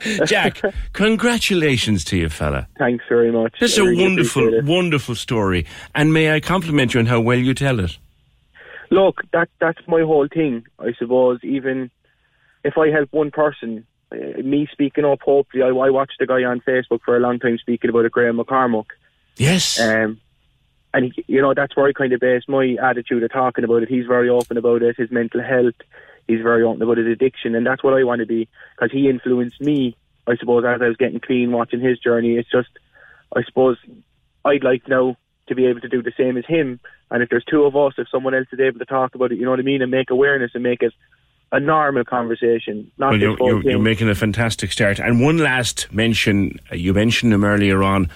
Jack, 0.26 0.60
congratulations 0.92 2.04
to 2.06 2.16
you, 2.16 2.28
fella. 2.28 2.66
Thanks 2.78 3.04
very 3.08 3.30
much. 3.30 3.54
This 3.60 3.72
is 3.72 3.78
a 3.78 3.84
wonderful, 3.84 4.62
wonderful 4.62 5.14
story. 5.14 5.66
And 5.94 6.12
may 6.12 6.32
I 6.32 6.40
compliment 6.40 6.94
you 6.94 7.00
on 7.00 7.06
how 7.06 7.20
well 7.20 7.38
you 7.38 7.54
tell 7.54 7.78
it? 7.78 7.96
Look, 8.90 9.22
that 9.32 9.48
that's 9.60 9.80
my 9.86 10.02
whole 10.02 10.28
thing, 10.32 10.64
I 10.78 10.92
suppose. 10.98 11.40
Even 11.42 11.90
if 12.64 12.76
I 12.76 12.90
help 12.90 13.12
one 13.12 13.30
person, 13.30 13.86
uh, 14.12 14.42
me 14.42 14.68
speaking 14.70 15.04
up, 15.04 15.20
hopefully, 15.22 15.62
I, 15.62 15.68
I 15.68 15.90
watched 15.90 16.20
a 16.20 16.26
guy 16.26 16.44
on 16.44 16.60
Facebook 16.60 17.00
for 17.04 17.16
a 17.16 17.20
long 17.20 17.38
time 17.38 17.58
speaking 17.58 17.90
about 17.90 18.04
a 18.04 18.10
Graham 18.10 18.38
McCormack. 18.38 18.86
Yes. 19.36 19.80
Um, 19.80 20.20
and 20.96 21.12
he, 21.14 21.24
you 21.28 21.42
know 21.42 21.52
that's 21.54 21.76
where 21.76 21.86
I 21.86 21.92
kind 21.92 22.12
of 22.14 22.20
base 22.20 22.44
my 22.48 22.74
attitude 22.82 23.22
of 23.22 23.30
talking 23.30 23.64
about 23.64 23.82
it. 23.82 23.88
He's 23.88 24.06
very 24.06 24.30
open 24.30 24.56
about 24.56 24.82
it, 24.82 24.96
his 24.96 25.10
mental 25.10 25.42
health. 25.42 25.74
He's 26.26 26.40
very 26.40 26.62
open 26.62 26.82
about 26.82 26.96
his 26.96 27.06
addiction, 27.06 27.54
and 27.54 27.66
that's 27.66 27.84
what 27.84 27.94
I 27.94 28.02
want 28.02 28.20
to 28.20 28.26
be 28.26 28.48
because 28.74 28.90
he 28.90 29.08
influenced 29.08 29.60
me. 29.60 29.94
I 30.26 30.36
suppose 30.36 30.64
as 30.64 30.80
I 30.82 30.88
was 30.88 30.96
getting 30.96 31.20
clean, 31.20 31.52
watching 31.52 31.80
his 31.80 32.00
journey. 32.00 32.36
It's 32.36 32.50
just, 32.50 32.70
I 33.36 33.44
suppose, 33.44 33.76
I'd 34.44 34.64
like 34.64 34.88
now 34.88 35.16
to 35.46 35.54
be 35.54 35.66
able 35.66 35.80
to 35.82 35.88
do 35.88 36.02
the 36.02 36.12
same 36.16 36.36
as 36.36 36.44
him. 36.46 36.80
And 37.12 37.22
if 37.22 37.28
there's 37.28 37.44
two 37.44 37.62
of 37.62 37.76
us, 37.76 37.92
if 37.98 38.08
someone 38.08 38.34
else 38.34 38.48
is 38.50 38.58
able 38.58 38.80
to 38.80 38.86
talk 38.86 39.14
about 39.14 39.30
it, 39.30 39.38
you 39.38 39.44
know 39.44 39.50
what 39.50 39.60
I 39.60 39.64
mean, 39.64 39.82
and 39.82 39.90
make 39.90 40.10
awareness 40.10 40.50
and 40.54 40.64
make 40.64 40.82
it 40.82 40.92
a 41.52 41.60
normal 41.60 42.04
conversation. 42.04 42.90
Not 42.98 43.10
well, 43.10 43.20
you're, 43.20 43.36
you're, 43.38 43.62
you're, 43.62 43.78
making 43.78 44.08
a 44.08 44.16
fantastic 44.16 44.72
start. 44.72 44.98
And 44.98 45.22
one 45.22 45.38
last 45.38 45.92
mention, 45.92 46.58
uh, 46.72 46.74
you 46.74 46.92
mentioned 46.92 47.32
him 47.32 47.44
earlier 47.44 47.84
on 47.84 48.10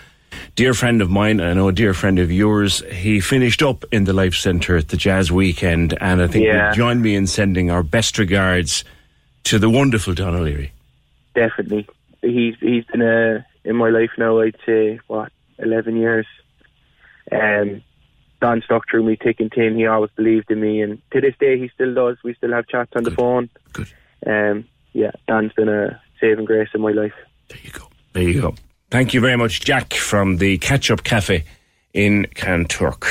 dear 0.57 0.75
friend 0.75 1.03
of 1.03 1.11
mine, 1.11 1.41
I 1.41 1.53
know 1.55 1.69
a 1.69 1.73
dear 1.73 1.95
friend 1.95 2.19
of 2.19 2.31
yours, 2.31 2.83
he 2.93 3.21
finished 3.21 3.63
up 3.63 3.85
in 3.93 4.05
the 4.05 4.13
Life 4.13 4.35
Centre 4.35 4.77
at 4.77 4.89
the 4.89 4.97
Jazz 4.97 5.31
Weekend, 5.31 5.97
and 6.01 6.23
I 6.23 6.27
think 6.27 6.45
yeah. 6.45 6.73
join 6.73 7.01
me 7.03 7.15
in 7.15 7.27
sending 7.27 7.71
our 7.71 7.83
best 7.83 8.19
regards 8.19 8.85
to 9.45 9.59
the 9.59 9.71
wonderful 9.71 10.15
Don 10.15 10.35
O'Leary. 10.35 10.73
Definitely. 11.35 11.89
He's 12.23 12.55
he's 12.61 12.85
been 12.85 13.03
uh, 13.03 13.43
in 13.65 13.77
my 13.77 13.89
life 13.89 14.11
now, 14.19 14.41
I'd 14.41 14.57
say, 14.67 15.01
what, 15.07 15.33
11 15.59 15.97
years. 15.97 16.27
Um, 17.33 17.83
Don 18.41 18.63
stuck 18.63 18.89
through 18.91 19.05
me 19.05 19.17
thick 19.17 19.39
and 19.41 19.53
thin. 19.53 19.77
He 19.77 19.87
always 19.87 20.11
believed 20.17 20.51
in 20.51 20.61
me, 20.61 20.81
and 20.81 21.01
to 21.13 21.21
this 21.21 21.35
day, 21.39 21.59
he 21.59 21.69
still 21.69 21.95
does. 21.95 22.17
We 22.25 22.35
still 22.35 22.53
have 22.53 22.67
chats 22.69 22.93
on 22.97 23.05
Good. 23.05 23.13
the 23.13 23.17
phone. 23.17 23.51
Good. 23.73 23.93
Um, 24.27 24.65
yeah, 24.93 25.13
Don's 25.29 25.53
been 25.53 25.69
a 25.69 26.01
saving 26.21 26.47
grace 26.47 26.69
in 26.75 26.81
my 26.81 26.93
life. 26.93 27.13
There 27.49 27.59
you 27.63 27.71
go. 27.71 27.89
There 28.13 28.23
you 28.23 28.41
go. 28.41 28.55
Thank 28.91 29.15
you 29.15 29.21
very 29.21 29.37
much, 29.37 29.61
Jack, 29.61 29.95
from 29.95 30.39
the 30.39 30.59
Catch 30.59 30.91
Up 30.91 31.05
Cafe 31.05 31.45
in 31.95 32.27
Kanturk. 32.35 33.07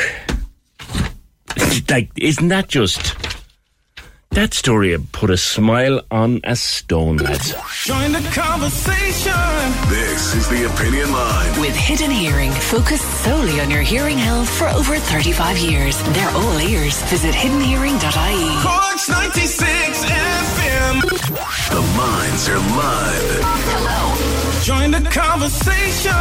like, 1.89 2.09
isn't 2.17 2.49
that 2.49 2.67
just. 2.67 3.15
That 4.31 4.53
story 4.53 4.95
put 5.11 5.31
a 5.31 5.37
smile 5.37 6.01
on 6.11 6.41
a 6.43 6.55
stone, 6.55 7.17
lads. 7.17 7.55
Join 7.85 8.11
the 8.11 8.21
conversation. 8.31 9.33
This 9.89 10.35
is 10.35 10.47
the 10.49 10.65
Opinion 10.71 11.11
Line. 11.11 11.61
With 11.61 11.75
Hidden 11.75 12.11
Hearing, 12.11 12.51
focused 12.51 13.09
solely 13.23 13.59
on 13.59 13.71
your 13.71 13.81
hearing 13.81 14.19
health 14.19 14.49
for 14.49 14.67
over 14.67 14.97
35 14.97 15.57
years. 15.57 15.97
They're 16.13 16.29
all 16.29 16.59
ears. 16.59 17.01
Visit 17.03 17.33
hiddenhearing.ie. 17.33 18.61
Cork's 18.61 19.09
96 19.09 20.05
FM. 20.05 21.01
The 21.71 21.81
lines 21.97 22.49
are 22.49 22.59
live. 22.59 23.41
Hello. 23.41 24.18
Join 24.63 24.91
the 24.91 24.99
conversation. 25.09 26.11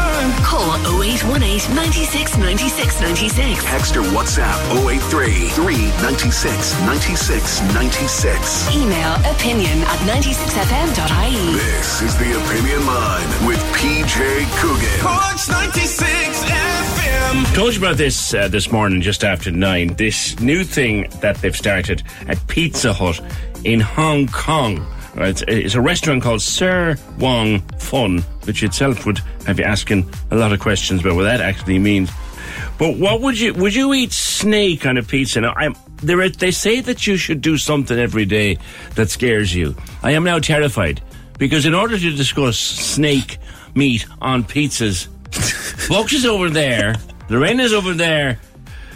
Call 0.42 0.70
0818 1.02 1.74
96 1.74 2.38
96 2.38 3.00
96. 3.00 3.64
Text 3.64 3.96
or 3.96 4.02
WhatsApp 4.02 4.56
083 4.88 5.48
396 5.50 6.80
96 6.82 7.60
96. 7.74 8.76
Email 8.76 9.14
opinion 9.34 9.78
at 9.82 9.98
96fm.ie. 10.06 11.52
This 11.58 12.00
is 12.00 12.16
the 12.16 12.30
Opinion 12.44 12.86
Line 12.86 13.46
with 13.46 13.58
PJ 13.74 14.46
Coogan. 14.60 15.00
Corks 15.00 15.48
96 15.48 16.44
FM. 16.44 17.54
Told 17.54 17.74
you 17.74 17.80
about 17.80 17.96
this 17.96 18.32
uh, 18.34 18.46
this 18.48 18.70
morning, 18.70 19.00
just 19.02 19.24
after 19.24 19.50
nine. 19.50 19.88
This 19.94 20.38
new 20.38 20.62
thing 20.62 21.08
that 21.20 21.36
they've 21.38 21.56
started 21.56 22.04
at 22.28 22.38
Pizza 22.46 22.92
Hut 22.92 23.20
in 23.64 23.80
Hong 23.80 24.28
Kong. 24.28 24.86
It's, 25.20 25.42
it's 25.48 25.74
a 25.74 25.80
restaurant 25.80 26.22
called 26.22 26.42
Ser 26.42 26.96
Wong 27.18 27.60
Fun, 27.78 28.20
which 28.44 28.62
itself 28.62 29.06
would 29.06 29.18
have 29.46 29.58
you 29.58 29.64
asking 29.64 30.08
a 30.30 30.36
lot 30.36 30.52
of 30.52 30.60
questions 30.60 31.00
about 31.00 31.14
what 31.14 31.24
that 31.24 31.40
actually 31.40 31.78
means. 31.78 32.10
But 32.78 32.96
what 32.96 33.20
would 33.20 33.38
you 33.38 33.54
would 33.54 33.74
you 33.74 33.92
eat 33.94 34.12
snake 34.12 34.86
on 34.86 34.96
a 34.96 35.02
pizza? 35.02 35.40
Now, 35.40 35.52
I'm 35.56 35.74
there. 35.96 36.20
Are, 36.20 36.28
they 36.28 36.50
say 36.50 36.80
that 36.80 37.06
you 37.06 37.16
should 37.16 37.40
do 37.40 37.56
something 37.56 37.98
every 37.98 38.24
day 38.24 38.58
that 38.94 39.10
scares 39.10 39.54
you. 39.54 39.74
I 40.02 40.12
am 40.12 40.24
now 40.24 40.38
terrified 40.38 41.00
because 41.38 41.66
in 41.66 41.74
order 41.74 41.98
to 41.98 42.16
discuss 42.16 42.56
snake 42.56 43.38
meat 43.74 44.06
on 44.20 44.44
pizzas, 44.44 45.08
Box 45.88 46.12
is 46.12 46.26
over 46.26 46.50
there, 46.50 46.94
Lorraine's 47.28 47.72
over 47.72 47.94
there, 47.94 48.38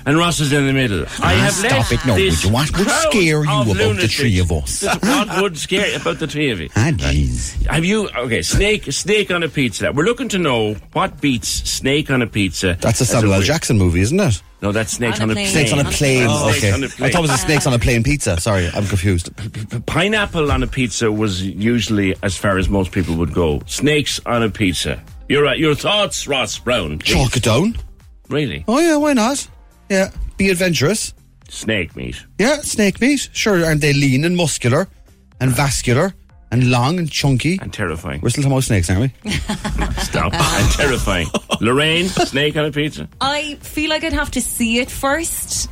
and 0.06 0.16
Ross 0.18 0.40
is 0.40 0.52
in 0.52 0.66
the 0.66 0.72
middle. 0.72 1.04
I 1.22 1.34
have 1.34 1.52
Stop 1.52 1.70
left 1.72 1.92
it 1.92 2.06
now, 2.06 2.14
this 2.16 2.44
would 2.44 2.50
you? 2.50 2.54
What 2.54 2.76
would 2.78 2.88
scare 2.88 3.22
you 3.22 3.38
of 3.60 3.68
about 3.68 3.96
the 3.96 4.08
three 4.08 4.38
of 4.40 4.50
us? 4.52 4.82
what 4.82 5.42
would 5.42 5.58
scare 5.58 5.88
you 5.90 5.96
about 5.96 6.18
the 6.18 6.26
three 6.26 6.50
of 6.50 6.60
you? 6.60 6.68
Ah, 6.76 6.90
jeez. 6.90 7.64
Have 7.66 7.84
you 7.84 8.08
okay? 8.10 8.42
Snake, 8.42 8.84
snake 8.92 9.30
on 9.30 9.42
a 9.42 9.48
pizza. 9.48 9.92
We're 9.92 10.04
looking 10.04 10.28
to 10.30 10.38
know 10.38 10.74
what 10.92 11.20
beats 11.20 11.48
snake 11.48 12.10
on 12.10 12.22
a 12.22 12.26
pizza. 12.26 12.76
That's 12.80 13.00
a 13.00 13.04
Samuel 13.04 13.34
L. 13.34 13.42
Jackson 13.42 13.78
movie, 13.78 14.00
isn't 14.00 14.18
it? 14.18 14.42
No, 14.62 14.70
that's 14.72 14.92
snakes 14.92 15.18
On 15.20 15.24
on 15.24 15.30
a 15.30 15.32
a 15.32 15.34
plane. 15.34 15.50
plane. 15.52 15.66
Snakes 15.66 15.72
on 15.72 15.86
a 15.86 15.90
plane. 15.90 16.26
Oh, 16.30 16.50
okay. 16.50 16.58
snakes 16.70 16.74
on 16.74 16.82
a 16.82 17.06
I 17.06 17.10
thought 17.10 17.18
it 17.18 17.22
was 17.22 17.30
a 17.32 17.38
snakes 17.38 17.66
on 17.66 17.72
a 17.74 17.78
plane 17.80 18.02
pizza. 18.04 18.40
Sorry, 18.40 18.66
I'm 18.72 18.86
confused. 18.86 19.30
Pineapple 19.86 20.50
on 20.52 20.62
a 20.62 20.66
pizza 20.66 21.10
was 21.10 21.42
usually 21.42 22.14
as 22.22 22.36
far 22.36 22.58
as 22.58 22.68
most 22.68 22.92
people 22.92 23.16
would 23.16 23.32
go. 23.32 23.60
Snakes 23.66 24.20
on 24.26 24.42
a 24.42 24.50
pizza. 24.50 25.02
You're 25.28 25.42
right. 25.42 25.58
Your 25.58 25.74
thoughts, 25.74 26.26
Ross 26.28 26.58
Brown? 26.58 26.98
please. 26.98 27.12
Chalk 27.12 27.36
it 27.36 27.42
down. 27.42 27.76
Really? 28.28 28.64
Oh 28.68 28.78
yeah, 28.78 28.96
why 28.96 29.12
not? 29.14 29.48
Yeah, 29.92 30.10
be 30.38 30.48
adventurous. 30.48 31.12
Snake 31.50 31.94
meat. 31.94 32.24
Yeah, 32.38 32.62
snake 32.62 32.98
meat. 32.98 33.28
Sure, 33.34 33.62
aren't 33.62 33.82
they 33.82 33.92
lean 33.92 34.24
and 34.24 34.34
muscular 34.34 34.88
and 35.38 35.50
ah. 35.50 35.54
vascular 35.54 36.14
and 36.50 36.70
long 36.70 36.98
and 36.98 37.10
chunky? 37.10 37.58
And 37.60 37.70
terrifying. 37.70 38.22
We're 38.22 38.30
still 38.30 38.42
talking 38.42 38.54
about 38.54 38.64
snakes, 38.64 38.88
aren't 38.88 39.12
we? 39.22 39.30
Stop. 39.98 40.32
and 40.32 40.70
terrifying. 40.72 41.26
Lorraine, 41.60 42.08
snake 42.08 42.56
on 42.56 42.64
a 42.64 42.72
pizza. 42.72 43.06
I 43.20 43.56
feel 43.56 43.90
like 43.90 44.02
I'd 44.02 44.14
have 44.14 44.30
to 44.30 44.40
see 44.40 44.78
it 44.78 44.90
first. 44.90 45.68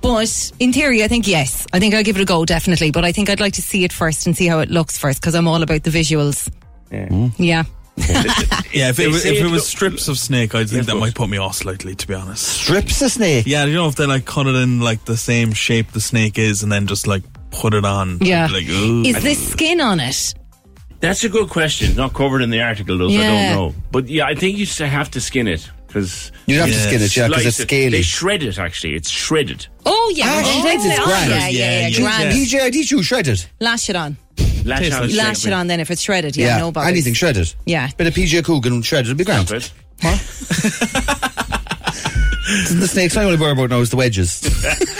But 0.00 0.52
in 0.60 0.72
theory, 0.72 1.02
I 1.02 1.08
think 1.08 1.26
yes. 1.26 1.66
I 1.72 1.80
think 1.80 1.92
I'll 1.92 2.04
give 2.04 2.14
it 2.14 2.22
a 2.22 2.24
go, 2.24 2.44
definitely. 2.44 2.92
But 2.92 3.04
I 3.04 3.10
think 3.10 3.28
I'd 3.28 3.40
like 3.40 3.54
to 3.54 3.62
see 3.62 3.82
it 3.82 3.92
first 3.92 4.28
and 4.28 4.36
see 4.36 4.46
how 4.46 4.60
it 4.60 4.70
looks 4.70 4.96
first 4.96 5.20
because 5.20 5.34
I'm 5.34 5.48
all 5.48 5.60
about 5.60 5.82
the 5.82 5.90
visuals. 5.90 6.48
Yeah. 6.92 7.08
Mm. 7.08 7.32
Yeah. 7.38 7.64
Yeah, 7.98 8.90
if 8.90 8.98
it, 8.98 9.08
was, 9.08 9.24
if 9.24 9.38
it 9.38 9.46
it 9.46 9.50
was 9.50 9.66
strips 9.66 10.08
of 10.08 10.18
snake, 10.18 10.54
I 10.54 10.64
think 10.64 10.72
Yes, 10.72 10.86
that 10.86 10.96
might 10.96 11.14
put 11.14 11.30
me 11.30 11.38
off 11.38 11.56
slightly, 11.56 11.94
to 11.94 12.06
be 12.06 12.14
honest. 12.14 12.46
Strips 12.46 13.00
of 13.00 13.10
snake. 13.10 13.46
Yeah, 13.46 13.64
you 13.64 13.74
know, 13.74 13.88
if 13.88 13.96
they 13.96 14.06
like 14.06 14.26
cut 14.26 14.46
it 14.46 14.54
in 14.54 14.80
like 14.80 15.04
the 15.06 15.16
same 15.16 15.52
shape 15.52 15.92
the 15.92 16.00
snake 16.00 16.38
is 16.38 16.62
and 16.62 16.70
then 16.70 16.86
just 16.86 17.06
like 17.06 17.22
put 17.50 17.72
it 17.72 17.84
on. 17.84 18.18
Yeah. 18.20 18.48
Like, 18.52 18.68
ooh. 18.68 19.02
Is 19.02 19.22
there 19.22 19.34
skin 19.34 19.80
on 19.80 20.00
it? 20.00 20.34
That's 21.00 21.24
a 21.24 21.28
good 21.28 21.48
question. 21.48 21.96
Not 21.96 22.12
covered 22.14 22.42
in 22.42 22.50
the 22.50 22.60
article, 22.60 22.98
though, 22.98 23.08
so 23.08 23.16
I 23.16 23.22
don't 23.22 23.54
know. 23.54 23.74
But 23.90 24.08
yeah, 24.08 24.26
I 24.26 24.34
think 24.34 24.58
you 24.58 24.66
have 24.86 25.10
to 25.12 25.20
skin 25.20 25.48
it 25.48 25.70
because 25.96 26.30
You'd 26.44 26.58
have 26.60 26.68
to 26.68 26.74
skin 26.74 27.00
it, 27.00 27.16
yeah, 27.16 27.28
'cause 27.28 27.46
it's 27.46 27.56
scaly. 27.56 27.88
They 27.88 28.02
shred 28.02 28.42
it. 28.42 28.58
Actually, 28.58 28.96
it's 28.96 29.08
shredded. 29.08 29.66
Oh, 29.86 30.12
yeah. 30.14 30.24
Ah, 30.28 30.42
oh, 30.44 30.60
shreds 30.60 30.84
is 30.84 30.98
oh, 30.98 31.04
grand. 31.06 31.30
Yeah, 31.30 31.48
yeah, 31.48 31.48
yeah. 31.48 31.88
Yeah, 31.88 32.00
grand. 32.00 32.34
PJ, 32.34 32.60
I 32.60 32.70
teach 32.70 32.90
you 32.90 33.02
shredded. 33.02 33.42
Lash 33.60 33.88
it 33.88 33.96
on. 33.96 34.18
Lash 34.66 34.80
Tastes 34.80 34.94
on 35.00 35.16
Lash 35.16 35.46
it 35.46 35.52
on 35.54 35.68
then 35.68 35.80
if 35.80 35.90
it's 35.90 36.02
shredded. 36.02 36.36
Yeah, 36.36 36.58
no 36.58 36.70
bothers. 36.70 36.90
anything 36.90 37.14
shredded. 37.14 37.54
Yeah. 37.64 37.88
Bit 37.96 38.08
of 38.08 38.14
PJ 38.14 38.44
Coogan 38.44 38.82
shredded 38.82 39.08
would 39.08 39.16
be 39.16 39.24
grand. 39.24 39.48
Stop 39.48 39.62
it. 39.62 39.72
Isn't 40.02 41.12
the 42.80 42.86
snakes 42.86 43.16
I 43.16 43.24
only 43.24 43.38
worry 43.38 43.52
about 43.52 43.70
now 43.70 43.80
is 43.80 43.90
the 43.90 43.96
wedges. 43.96 44.42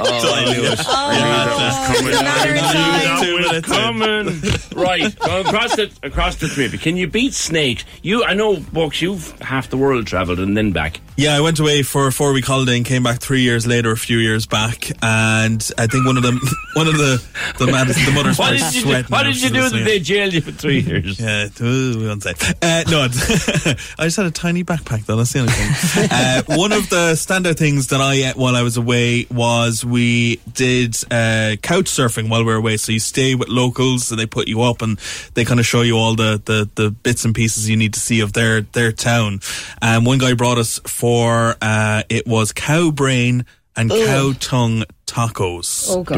Oh, 0.00 0.32
I 0.32 0.44
knew 0.44 0.62
it. 0.62 0.78
I 0.86 1.18
knew 1.18 2.12
that 2.12 2.14
coming. 2.14 2.14
I 2.14 3.20
knew 3.20 3.42
that 3.42 3.52
was 3.52 4.70
coming. 4.70 4.80
Right, 4.80 5.12
so 5.24 5.40
across 5.40 5.74
the 5.74 5.90
across 6.04 6.36
the 6.36 6.46
trip, 6.46 6.72
can 6.80 6.96
you 6.96 7.08
beat 7.08 7.34
snakes? 7.34 7.84
You, 8.02 8.22
I 8.22 8.34
know, 8.34 8.60
Bucks. 8.72 9.02
You've 9.02 9.36
half 9.40 9.70
the 9.70 9.76
world 9.76 10.06
travelled 10.06 10.38
and 10.38 10.56
then 10.56 10.70
back. 10.70 11.00
Yeah, 11.18 11.34
I 11.36 11.40
went 11.40 11.58
away 11.58 11.82
for 11.82 12.06
a 12.06 12.12
four 12.12 12.32
week 12.32 12.44
holiday 12.44 12.76
and 12.76 12.86
came 12.86 13.02
back 13.02 13.18
three 13.18 13.40
years 13.40 13.66
later, 13.66 13.90
a 13.90 13.96
few 13.96 14.18
years 14.18 14.46
back, 14.46 14.88
and 15.02 15.68
I 15.76 15.88
think 15.88 16.06
one 16.06 16.16
of 16.16 16.22
them, 16.22 16.38
one 16.74 16.86
of 16.86 16.96
the 16.96 17.20
the, 17.58 17.66
man, 17.66 17.88
the 17.88 18.12
mothers 18.14 18.38
What 18.38 18.56
started 18.56 18.58
did 18.58 18.74
you 18.76 18.80
do? 18.82 18.86
sweating. 18.88 19.10
What 19.10 19.22
did 19.24 19.42
you 19.42 19.48
do 19.50 19.68
that 19.68 19.84
they 19.84 19.98
jailed 19.98 20.32
you 20.32 20.40
for 20.42 20.52
three 20.52 20.78
years? 20.86 21.18
Yeah, 21.18 21.48
we 21.60 22.06
won't 22.06 22.22
say. 22.22 22.34
Uh, 22.62 22.84
no, 22.88 23.02
I 23.98 24.04
just 24.04 24.16
had 24.16 24.26
a 24.26 24.30
tiny 24.30 24.62
backpack 24.62 25.06
though. 25.06 25.16
That's 25.16 25.32
the 25.32 25.40
only 25.40 25.52
thing. 25.54 26.08
uh, 26.12 26.42
one 26.56 26.70
of 26.70 26.88
the 26.88 27.14
standout 27.14 27.58
things 27.58 27.88
that 27.88 28.00
I 28.00 28.14
ate 28.14 28.36
while 28.36 28.54
I 28.54 28.62
was 28.62 28.76
away 28.76 29.26
was 29.28 29.84
we 29.84 30.36
did 30.54 30.94
uh, 31.10 31.56
couch 31.60 31.86
surfing 31.86 32.28
while 32.30 32.42
we 32.44 32.52
were 32.52 32.54
away. 32.54 32.76
So 32.76 32.92
you 32.92 33.00
stay 33.00 33.34
with 33.34 33.48
locals, 33.48 34.12
and 34.12 34.20
they 34.20 34.26
put 34.26 34.46
you 34.46 34.62
up, 34.62 34.82
and 34.82 34.98
they 35.34 35.44
kind 35.44 35.58
of 35.58 35.66
show 35.66 35.82
you 35.82 35.96
all 35.98 36.14
the, 36.14 36.40
the, 36.44 36.70
the 36.76 36.92
bits 36.92 37.24
and 37.24 37.34
pieces 37.34 37.68
you 37.68 37.76
need 37.76 37.94
to 37.94 38.00
see 38.00 38.20
of 38.20 38.34
their 38.34 38.60
their 38.60 38.92
town. 38.92 39.40
Um, 39.82 40.04
one 40.04 40.18
guy 40.18 40.34
brought 40.34 40.58
us 40.58 40.78
for 41.08 41.56
uh, 41.62 42.02
it 42.10 42.26
was 42.26 42.52
cow 42.52 42.90
brain 42.90 43.46
and 43.74 43.90
cow 43.90 44.34
tongue 44.38 44.84
tacos. 45.06 45.86
Oh, 45.88 46.02
God. 46.02 46.16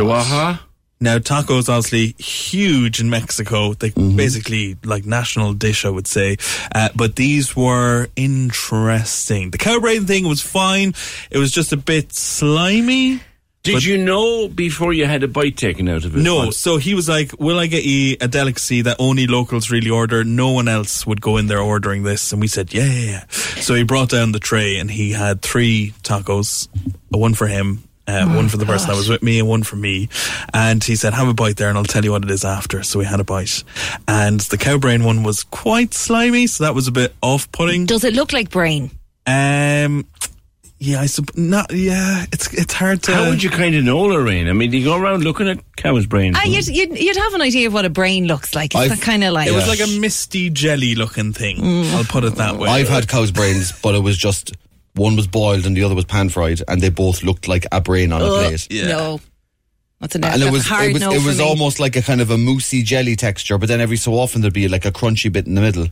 Now, 0.99 1.19
tacos 1.19 1.69
obviously 1.69 2.09
huge 2.19 3.01
in 3.01 3.09
Mexico. 3.09 3.75
They 3.75 3.91
basically 3.91 4.79
like 4.85 5.07
national 5.07 5.53
dish, 5.55 5.85
I 5.85 5.91
would 5.91 6.09
say. 6.09 6.39
Uh, 6.75 6.89
but 6.97 7.15
these 7.15 7.55
were 7.55 8.09
interesting. 8.17 9.53
The 9.53 9.59
cow 9.59 9.79
brain 9.79 10.07
thing 10.07 10.27
was 10.27 10.43
fine. 10.43 10.93
It 11.31 11.39
was 11.39 11.53
just 11.53 11.73
a 11.73 11.77
bit 11.77 12.13
slimy. 12.13 13.21
Did 13.63 13.75
But- 13.75 13.85
you 13.85 13.99
know 13.99 14.49
before 14.49 14.95
you 14.95 15.05
had 15.05 15.23
a 15.23 15.29
bite 15.29 15.57
taken 15.59 15.87
out 15.89 16.07
of 16.07 16.17
it? 16.17 16.21
No, 16.21 16.47
What- 16.47 16.55
so 16.55 16.79
he 16.79 16.95
was 16.95 17.09
like, 17.11 17.39
"Will 17.39 17.59
I 17.59 17.67
get 17.67 17.85
you 17.85 18.17
a 18.21 18.27
delicacy 18.27 18.81
that 18.83 18.97
only 18.99 19.27
locals 19.27 19.71
really 19.71 19.91
order? 19.91 20.25
No 20.25 20.51
one 20.51 20.67
else 20.67 21.07
would 21.07 21.21
go 21.21 21.37
in 21.37 21.47
there 21.47 21.61
ordering 21.61 22.03
this." 22.03 22.33
And 22.33 22.41
we 22.41 22.49
said, 22.49 22.73
"Yeah, 22.73 22.87
yeah." 22.91 23.11
yeah." 23.11 23.25
So 23.61 23.75
he 23.75 23.83
brought 23.83 24.09
down 24.09 24.33
the 24.33 24.39
tray, 24.41 24.79
and 24.79 24.91
he 24.91 25.13
had 25.13 25.43
three 25.43 25.93
tacos, 26.03 26.69
uh, 27.15 27.19
one 27.19 27.35
for 27.35 27.49
him, 27.49 27.83
uh, 28.09 28.25
one 28.29 28.49
for 28.49 28.57
the 28.57 28.65
person 28.65 28.89
that 28.89 28.97
was 28.97 29.11
with 29.11 29.23
me, 29.23 29.39
and 29.39 29.47
one 29.47 29.63
for 29.63 29.77
me. 29.77 30.09
And 30.55 30.83
he 30.83 30.97
said, 30.97 31.13
"Have 31.13 31.29
a 31.29 31.35
bite 31.35 31.57
there, 31.59 31.69
and 31.69 31.77
I'll 31.77 31.85
tell 31.85 32.03
you 32.03 32.13
what 32.13 32.25
it 32.25 32.31
is 32.31 32.47
after." 32.47 32.83
So 32.83 32.99
we 32.99 33.05
had 33.05 33.21
a 33.21 33.25
bite, 33.25 33.63
and 34.09 34.41
the 34.41 34.57
cow 34.57 34.79
brain 34.79 35.05
one 35.05 35.23
was 35.23 35.43
quite 35.43 35.93
slimy, 35.93 36.47
so 36.47 36.65
that 36.65 36.75
was 36.75 36.89
a 36.89 36.93
bit 36.93 37.15
off-putting. 37.21 37.85
Does 37.85 38.05
it 38.05 38.15
look 38.15 38.33
like 38.33 38.49
brain? 38.49 38.91
Um, 39.27 40.07
yeah, 40.81 41.01
I 41.01 41.07
sup- 41.07 41.37
not. 41.37 41.73
Yeah, 41.73 42.25
it's 42.33 42.53
it's 42.55 42.73
hard 42.73 43.03
to. 43.05 43.15
How 43.15 43.29
would 43.29 43.43
you 43.43 43.51
kind 43.51 43.75
of 43.75 43.85
know, 43.85 44.01
Lorraine? 44.01 44.49
I 44.49 44.53
mean, 44.55 44.71
do 44.71 44.79
you 44.79 44.85
go 44.85 44.97
around 44.97 45.23
looking 45.23 45.47
at 45.47 45.59
cow's 45.77 46.07
brains? 46.07 46.37
Ah, 46.39 46.45
you'd, 46.45 46.67
you'd, 46.67 46.99
you'd 46.99 47.17
have 47.17 47.35
an 47.35 47.43
idea 47.43 47.67
of 47.69 47.75
what 47.75 47.85
a 47.85 47.91
brain 47.91 48.27
looks 48.27 48.55
like. 48.55 48.75
It's 48.75 48.93
I've- 48.93 49.01
kind 49.01 49.23
of 49.23 49.33
like. 49.35 49.47
It 49.49 49.53
was 49.53 49.69
like 49.69 49.81
a 49.81 50.01
misty 50.01 50.51
jelly 50.51 50.95
looking 50.95 51.33
thing. 51.35 51.59
I'll 51.95 52.05
put 52.05 52.25
it 52.25 52.35
that 52.37 52.57
way. 52.57 52.69
I've 52.71 52.89
had 52.89 53.07
cow's 53.09 53.31
brains, 53.31 53.73
but 53.83 53.95
it 53.95 54.01
was 54.03 54.17
just 54.17 54.53
one 54.95 55.15
was 55.17 55.27
boiled 55.27 55.67
and 55.67 55.77
the 55.77 55.85
other 55.85 55.95
was 55.95 56.07
pan 56.07 56.31
fried, 56.31 56.63
and 56.67 56.81
they 56.81 56.89
both 56.91 57.23
looked 57.23 57.47
like 57.47 57.67
a 57.71 57.81
brain 57.81 58.11
on 58.13 58.23
a 58.23 58.25
Ugh, 58.25 58.47
plate. 58.49 58.69
No. 58.71 59.21
That's 60.01 60.15
a 60.15 60.19
no. 60.19 60.29
And 60.29 60.37
it 60.37 60.47
That's 60.47 60.53
was 60.53 60.67
hard 60.67 60.89
it 60.91 60.93
was 60.95 61.03
no 61.03 61.13
it 61.13 61.21
for 61.21 61.27
was 61.27 61.39
me. 61.39 61.45
almost 61.45 61.79
like 61.79 61.95
a 61.95 62.01
kind 62.01 62.23
of 62.23 62.31
a 62.31 62.39
moussey 62.39 62.83
jelly 62.83 63.17
texture, 63.17 63.59
but 63.59 63.69
then 63.69 63.83
every 63.83 63.99
so 63.99 64.15
often 64.15 64.41
there'd 64.41 64.55
be 64.55 64.67
like 64.67 64.87
a 64.87 64.91
crunchy 64.91 65.31
bit 65.31 65.47
in 65.47 65.55
the 65.57 65.61
middle, 65.61 65.89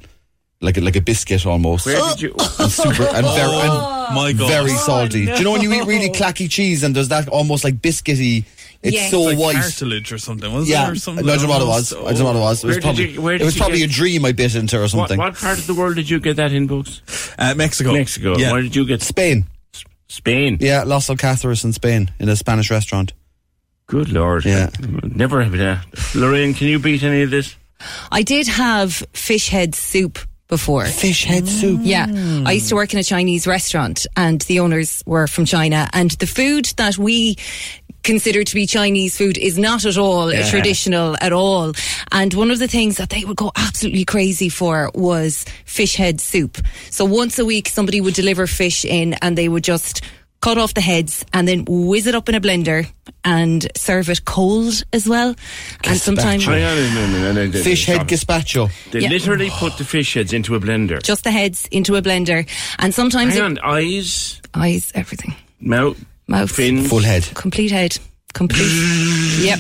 like 0.61 0.77
a, 0.77 0.81
like 0.81 0.97
a 0.97 1.01
biscuit 1.01 1.47
almost. 1.47 1.87
Where 1.87 2.01
did 2.11 2.21
you? 2.23 2.35
and 2.59 2.71
super 2.71 3.05
and 3.05 3.27
very 3.27 3.59
and 3.61 4.15
My 4.15 4.33
God. 4.37 4.49
very 4.49 4.71
salty. 4.71 5.27
Do 5.27 5.33
you 5.35 5.45
know 5.45 5.53
when 5.53 5.63
you 5.63 5.73
eat 5.73 5.85
really 5.87 6.11
clacky 6.11 6.51
cheese 6.51 6.83
and 6.83 6.95
there's 6.95 7.09
that 7.09 7.29
almost 7.29 7.65
like 7.65 7.77
biscuity? 7.77 8.45
It's 8.81 8.95
Yeah. 8.97 9.11
so 9.11 9.23
like 9.23 9.39
white. 9.39 9.57
cartilage 9.57 10.13
or 10.13 10.19
something, 10.19 10.53
was 10.53 10.69
Yeah, 10.69 10.85
it? 10.85 10.87
I 10.87 10.91
Or 10.91 10.95
something? 10.97 11.27
don't 11.27 11.43
know 11.43 11.49
what 11.49 11.63
it 11.63 11.67
was. 11.67 11.93
I 11.93 11.97
don't 11.97 12.19
know 12.19 12.25
what 12.27 12.37
it 12.37 12.39
was. 12.39 12.63
It 12.63 12.67
was 12.69 12.75
Where 12.75 12.75
did 12.75 12.83
probably 12.83 13.11
you- 13.11 13.29
it 13.29 13.43
was 13.43 13.57
probably 13.57 13.79
get- 13.79 13.91
a 13.91 13.93
dream 13.93 14.25
I 14.25 14.31
bit 14.33 14.55
into 14.55 14.77
or 14.79 14.83
What, 14.83 14.91
something. 14.91 15.19
what 15.19 15.35
part 15.37 15.59
of 15.59 15.67
the 15.67 15.75
world 15.75 15.97
did 15.97 16.09
you 16.09 16.21
get 16.21 16.37
that 16.37 16.53
in, 16.53 16.67
books? 16.69 17.01
Uh, 17.39 17.55
Mexico. 17.57 17.93
Mexico. 17.93 18.37
Yeah. 18.39 18.53
Where 18.53 18.63
did 18.63 18.77
you 18.77 18.87
get 18.87 19.03
Spain. 19.03 19.47
Spain? 20.07 20.59
Yeah, 20.61 20.85
Los 20.85 21.09
Alcázares 21.09 21.65
in 21.65 21.73
Spain 21.73 22.11
in 22.21 22.29
a 22.29 22.37
Spanish 22.37 22.71
restaurant. 22.71 23.13
Good 23.89 24.11
lord. 24.13 24.45
Yeah. 24.45 24.71
Never 25.03 25.43
have 25.43 25.53
that. 25.53 25.85
Lorraine, 26.15 26.55
can 26.55 26.69
you 26.69 26.79
beat 26.79 27.03
any 27.03 27.23
of 27.23 27.31
this? 27.31 27.57
I 28.13 28.23
did 28.23 28.47
have 28.47 29.03
fish 29.13 29.49
head 29.49 29.75
soup 29.75 30.19
before. 30.49 30.85
Fish 30.87 31.25
head 31.25 31.47
soup. 31.49 31.81
Yeah. 31.83 32.07
I 32.47 32.53
used 32.53 32.69
to 32.71 32.75
work 32.75 32.93
in 32.93 32.99
a 32.99 33.05
Chinese 33.05 33.47
restaurant 33.47 34.07
and 34.17 34.41
the 34.43 34.61
owners 34.61 35.03
were 35.07 35.27
from 35.27 35.45
China 35.45 35.89
and 35.93 36.11
the 36.13 36.27
food 36.27 36.67
that 36.77 36.99
we 36.99 37.37
considered 38.05 38.47
to 38.47 38.55
be 38.55 38.67
Chinese 38.67 39.19
food 39.19 39.37
is 39.37 39.59
not 39.59 39.85
at 39.85 39.99
all 39.99 40.33
Yeah. 40.33 40.49
traditional 40.49 41.17
at 41.21 41.33
all. 41.33 41.73
And 42.13 42.33
one 42.33 42.51
of 42.51 42.59
the 42.59 42.69
things 42.69 42.97
that 42.97 43.11
they 43.11 43.25
would 43.25 43.37
go 43.37 43.53
absolutely 43.57 44.05
crazy 44.07 44.49
for 44.49 44.91
was 44.95 45.45
fish 45.67 45.97
head 45.97 46.21
soup. 46.21 46.57
So 46.91 47.05
once 47.05 47.39
a 47.39 47.45
week, 47.45 47.69
somebody 47.69 48.01
would 48.01 48.15
deliver 48.15 48.47
fish 48.47 48.85
in 48.85 49.15
and 49.21 49.37
they 49.37 49.49
would 49.49 49.65
just 49.65 50.01
cut 50.41 50.57
off 50.59 50.75
the 50.75 50.81
heads 50.81 51.25
and 51.33 51.49
then 51.49 51.65
whiz 51.69 52.07
it 52.07 52.15
up 52.15 52.29
in 52.29 52.35
a 52.35 52.41
blender 52.41 52.87
and 53.25 53.67
serve 53.77 54.09
it 54.09 54.25
cold 54.25 54.85
as 54.93 55.09
well. 55.09 55.35
And 55.85 55.99
sometimes 55.99 56.45
Hang 56.45 56.63
on 56.63 56.79
a 56.79 56.81
minute, 56.95 57.31
a 57.31 57.35
minute. 57.35 57.65
Fish 57.65 57.87
head 57.87 58.03
gazpacho. 58.03 58.71
They 58.93 59.01
Yeah. 59.01 59.09
literally 59.09 59.51
put 59.51 59.77
the 59.79 59.85
fish 59.85 60.15
heads 60.15 60.33
into 60.33 60.55
a 60.55 60.61
blender. 60.61 61.03
just 61.03 61.25
the 61.25 61.31
heads 61.33 61.67
into 61.73 61.97
a 61.97 62.03
blender. 62.03 62.47
And 62.79 62.95
sometimes 62.95 63.35
Hang 63.35 63.57
it- 63.57 63.59
on, 63.65 63.75
eyes, 63.77 64.41
eyes, 64.55 64.93
everything. 64.95 65.35
mouth, 65.61 65.97
Mouth. 66.29 66.51
fins. 66.53 66.89
Full 66.89 67.01
head. 67.01 67.27
Complete 67.35 67.73
head. 67.73 67.99
Complete. 68.35 68.69
yep. 69.41 69.59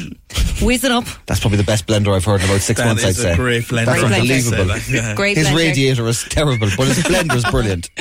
Whiz 0.62 0.84
it 0.84 0.92
up. 0.92 1.04
That's 1.26 1.40
probably 1.40 1.56
the 1.56 1.64
best 1.64 1.86
blender 1.86 2.14
I've 2.14 2.24
heard 2.24 2.40
in 2.42 2.48
about 2.48 2.60
six 2.60 2.78
That 2.78 2.86
months, 2.86 3.04
I'd 3.04 3.10
a 3.10 3.14
say. 3.14 3.34
great 3.34 3.64
blender. 3.64 3.86
That's 3.86 4.00
Great 4.02 4.12
unbelievable. 4.12 4.72
I'd 4.72 4.80
that, 4.80 4.88
yeah. 4.88 5.14
Great 5.14 5.36
His 5.36 5.48
blender. 5.48 5.56
radiator 5.56 6.06
is 6.06 6.22
terrible, 6.24 6.68
but 6.76 6.86
his 6.86 6.98
blender 6.98 7.34
is 7.34 7.44
brilliant. 7.46 7.90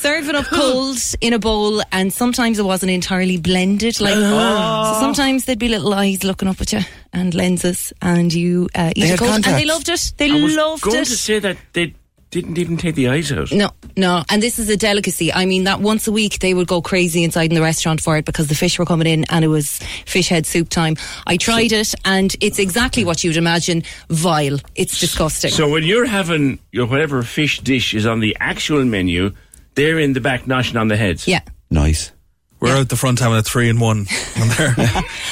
Serve 0.00 0.30
it 0.30 0.34
up 0.34 0.46
cold 0.46 0.96
in 1.20 1.34
a 1.34 1.38
bowl, 1.38 1.82
and 1.92 2.10
sometimes 2.10 2.58
it 2.58 2.64
wasn't 2.64 2.90
entirely 2.90 3.36
blended. 3.36 4.00
Like 4.00 4.14
so 4.14 4.96
sometimes 4.98 5.44
there'd 5.44 5.58
be 5.58 5.68
little 5.68 5.92
eyes 5.92 6.24
looking 6.24 6.48
up 6.48 6.58
at 6.62 6.72
you 6.72 6.80
and 7.12 7.34
lenses, 7.34 7.92
and 8.00 8.32
you 8.32 8.68
uh, 8.74 8.92
eat 8.96 9.02
They 9.02 9.06
it 9.08 9.10
had 9.10 9.18
cold, 9.18 9.30
and 9.34 9.44
they 9.44 9.64
contacts. 9.66 9.68
loved 9.68 9.88
it. 9.90 10.12
They 10.16 10.30
I 10.30 10.42
was 10.42 10.56
loved 10.56 10.82
going 10.84 10.96
it. 10.96 11.04
to 11.04 11.16
say 11.16 11.38
that 11.40 11.58
they 11.74 11.94
didn't 12.30 12.56
even 12.56 12.78
take 12.78 12.94
the 12.94 13.08
eyes 13.08 13.30
out. 13.30 13.52
No, 13.52 13.70
no, 13.94 14.22
and 14.30 14.42
this 14.42 14.58
is 14.58 14.70
a 14.70 14.76
delicacy. 14.78 15.34
I 15.34 15.44
mean, 15.44 15.64
that 15.64 15.80
once 15.80 16.06
a 16.08 16.12
week 16.12 16.38
they 16.38 16.54
would 16.54 16.66
go 16.68 16.80
crazy 16.80 17.22
inside 17.22 17.50
in 17.50 17.54
the 17.54 17.60
restaurant 17.60 18.00
for 18.00 18.16
it 18.16 18.24
because 18.24 18.46
the 18.48 18.54
fish 18.54 18.78
were 18.78 18.86
coming 18.86 19.06
in 19.06 19.24
and 19.28 19.44
it 19.44 19.48
was 19.48 19.80
fish 20.06 20.28
head 20.28 20.46
soup 20.46 20.70
time. 20.70 20.96
I 21.26 21.36
tried 21.36 21.72
it 21.72 21.94
and 22.06 22.34
it's 22.40 22.58
exactly 22.58 23.04
what 23.04 23.22
you'd 23.22 23.36
imagine 23.36 23.82
vile. 24.08 24.58
It's 24.76 24.98
disgusting. 24.98 25.50
So 25.50 25.68
when 25.68 25.82
you're 25.82 26.06
having 26.06 26.58
your 26.72 26.86
whatever 26.86 27.22
fish 27.22 27.60
dish 27.60 27.92
is 27.92 28.06
on 28.06 28.20
the 28.20 28.34
actual 28.40 28.84
menu, 28.84 29.32
they're 29.74 29.98
in 29.98 30.12
the 30.12 30.20
back 30.20 30.44
noshing 30.44 30.80
on 30.80 30.88
the 30.88 30.96
heads. 30.96 31.26
yeah. 31.28 31.40
Nice. 31.70 32.12
We're 32.58 32.76
out 32.76 32.90
the 32.90 32.96
front 32.96 33.20
having 33.20 33.38
a 33.38 33.42
three 33.42 33.70
and 33.70 33.80
one, 33.80 34.00
and 34.36 34.50
they're 34.50 34.74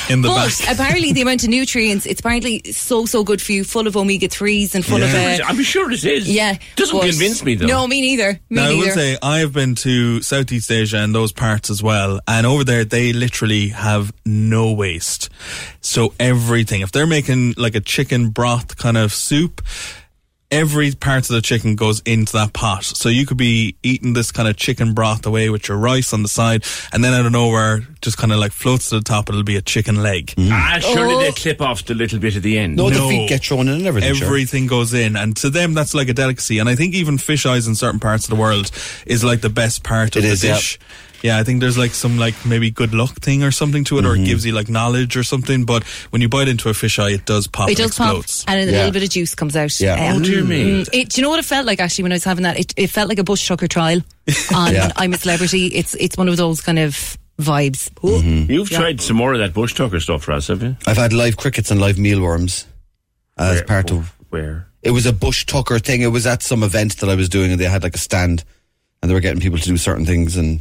in 0.09 0.23
the 0.23 0.28
But 0.28 0.48
back. 0.65 0.73
apparently, 0.74 1.12
the 1.12 1.20
amount 1.20 1.44
of 1.44 1.51
nutrients, 1.51 2.06
it's 2.06 2.20
apparently 2.20 2.62
so, 2.73 3.05
so 3.05 3.23
good 3.23 3.43
for 3.43 3.52
you, 3.52 3.65
full 3.65 3.86
of 3.86 3.98
omega 3.98 4.28
3s 4.28 4.74
and 4.74 4.82
full 4.82 5.01
Yeah. 5.01 5.35
of. 5.35 5.40
Uh, 5.40 5.44
I'm 5.47 5.62
sure 5.62 5.93
it 5.93 6.02
is. 6.06 6.27
yeah. 6.27 6.56
Doesn't 6.77 6.98
convince 6.98 7.44
me 7.44 7.55
though. 7.55 7.66
No, 7.66 7.86
me 7.86 8.01
neither. 8.01 8.32
Me 8.48 8.56
Now, 8.56 8.70
I 8.70 8.74
would 8.77 8.93
say, 8.94 9.19
I 9.23 9.40
have 9.40 9.52
been 9.52 9.74
to 9.74 10.23
Southeast 10.23 10.70
Asia 10.73 10.97
and 11.01 11.15
those 11.15 11.32
parts 11.32 11.69
as 11.69 11.82
well. 11.82 12.19
And 12.27 12.47
over 12.47 12.65
there, 12.65 12.86
they 12.86 13.12
literally 13.12 13.69
have 13.69 14.10
no 14.24 14.73
waste. 14.73 15.28
So 15.82 16.15
everything, 16.19 16.81
if 16.81 16.93
they're 16.93 17.06
making 17.06 17.56
like 17.59 17.74
a 17.74 17.81
chicken 17.81 18.31
broth 18.31 18.78
kind 18.78 18.97
of 18.97 19.12
soup, 19.12 19.60
every 20.51 20.93
part 20.95 21.29
of 21.29 21.35
the 21.35 21.43
chicken 21.43 21.77
goes 21.77 22.01
into 22.07 22.33
that 22.33 22.53
pot. 22.55 22.83
So 22.85 23.09
you 23.11 23.27
could 23.27 23.37
be 23.37 23.77
eating 23.83 24.15
this 24.15 24.33
kind 24.33 24.49
of 24.49 24.57
chicken 24.57 24.95
broth 24.95 25.27
away 25.27 25.51
with 25.51 25.69
your 25.69 25.77
rice 25.77 26.12
on 26.15 26.23
the 26.23 26.29
side. 26.29 26.65
And 26.93 27.05
then 27.05 27.12
out 27.12 27.27
of 27.27 27.33
nowhere, 27.33 27.81
just 28.01 28.16
kind 28.16 28.33
of 28.33 28.39
like 28.39 28.53
floats 28.53 28.89
to 28.89 28.97
the 28.97 29.05
top. 29.05 29.29
It'll 29.29 29.43
be 29.43 29.57
a 29.57 29.62
chicken 29.62 30.03
leg. 30.03 30.33
Ah, 30.39 30.79
surely 30.81 31.15
Oh. 31.15 31.20
they 31.20 31.33
clip 31.33 31.61
off 31.61 31.85
the 31.85 31.95
little 31.95 32.19
bit 32.19 32.35
at 32.37 32.43
the 32.43 32.59
end. 32.59 32.77
No, 32.77 32.89
the 32.89 32.97
feet 33.09 33.29
get 33.29 33.45
thrown 33.45 33.69
in 33.69 33.75
and 33.75 33.87
everything. 33.87 34.15
sure. 34.15 34.27
Everything 34.27 34.66
goes 34.66 34.95
in, 34.95 35.16
and 35.16 35.37
to 35.37 35.51
them 35.51 35.75
that's 35.75 35.93
like 35.95 36.09
a 36.09 36.15
delicacy. 36.15 36.59
And 36.59 36.69
I 36.69 36.75
think 36.75 36.95
even 36.95 37.19
fish 37.19 37.45
eyes 37.45 37.66
in 37.66 37.75
certain 37.75 38.01
parts 38.01 38.25
of 38.25 38.31
the 38.31 38.37
world 38.41 38.70
is 39.07 39.23
like 39.23 39.43
the 39.43 39.51
best 39.51 39.83
part 39.85 40.16
of 40.16 40.25
It 40.25 40.27
the 40.29 40.33
is, 40.33 40.45
yeah. 40.45 40.55
dish. 40.55 40.79
Yeah, 41.23 41.39
I 41.39 41.43
think 41.45 41.61
there's 41.61 41.77
like 41.77 41.93
some 41.95 42.16
like 42.19 42.35
maybe 42.47 42.70
good 42.70 42.95
luck 42.95 43.15
thing 43.20 43.43
or 43.43 43.51
something 43.51 43.85
to 43.85 43.99
it, 43.99 44.05
or 44.05 44.15
Mm-hmm. 44.15 44.23
it 44.23 44.27
gives 44.27 44.47
you 44.47 44.53
like 44.53 44.69
knowledge 44.69 45.16
or 45.16 45.23
something. 45.24 45.65
But 45.65 45.82
when 46.11 46.23
you 46.23 46.28
bite 46.28 46.49
into 46.49 46.69
a 46.69 46.74
fish 46.74 46.99
eye, 46.99 47.11
it 47.11 47.24
does 47.27 47.47
pop. 47.49 47.69
It 47.69 47.78
and 47.81 47.89
does 47.90 47.99
pop, 47.99 48.24
and 48.47 48.61
a 48.69 48.73
Yeah. 48.73 48.78
little 48.78 48.93
bit 48.93 49.03
of 49.03 49.11
juice 49.11 49.35
comes 49.35 49.57
out. 49.57 49.78
Yeah. 49.81 50.15
Oh, 50.16 50.23
dear 50.23 50.45
me. 50.45 50.85
It, 50.93 51.09
do 51.11 51.20
you 51.20 51.23
know 51.23 51.31
what 51.31 51.39
it 51.40 51.45
felt 51.45 51.66
like 51.66 51.81
actually 51.81 52.05
when 52.05 52.12
I 52.12 52.16
was 52.16 52.24
having 52.24 52.45
that? 52.45 52.59
It, 52.59 52.73
it 52.77 52.86
felt 52.90 53.09
like 53.09 53.19
a 53.19 53.24
bush 53.24 53.47
tucker 53.49 53.66
trial 53.69 54.01
on 54.55 54.73
Yeah. 54.73 54.93
I'm 54.97 55.12
a 55.12 55.19
Celebrity. 55.19 55.66
It's 55.66 55.95
it's 55.95 56.16
one 56.16 56.28
of 56.28 56.36
those 56.36 56.61
kind 56.61 56.78
of 56.78 57.16
vibes. 57.40 57.90
Mm-hmm. 57.95 58.51
You've 58.51 58.70
tried 58.70 59.01
some 59.01 59.16
more 59.16 59.32
of 59.32 59.39
that 59.40 59.55
bush 59.55 59.74
tucker 59.74 60.01
stuff, 60.01 60.27
Ross, 60.28 60.49
have 60.49 60.62
you? 60.62 60.77
I've 60.86 60.97
had 60.97 61.12
live 61.12 61.36
crickets 61.36 61.70
and 61.70 61.81
live 61.81 61.99
mealworms 61.99 62.66
as 63.36 63.57
Where- 63.57 63.65
part 63.65 63.90
of. 63.93 64.15
Where? 64.31 64.66
It 64.82 64.93
was 64.93 65.07
a 65.07 65.12
bush 65.12 65.45
tucker 65.47 65.78
thing. 65.81 66.03
It 66.03 66.07
was 66.12 66.27
at 66.27 66.43
some 66.43 66.62
event 66.62 66.99
that 66.99 67.09
I 67.11 67.16
was 67.16 67.28
doing, 67.28 67.51
and 67.51 67.61
they 67.61 67.65
had 67.65 67.82
like 67.82 67.97
a 67.97 67.99
stand, 67.99 68.45
and 69.03 69.11
they 69.11 69.15
were 69.15 69.20
getting 69.20 69.40
people 69.40 69.59
to 69.59 69.65
do 69.65 69.77
certain 69.77 70.07
things, 70.07 70.36
and 70.36 70.61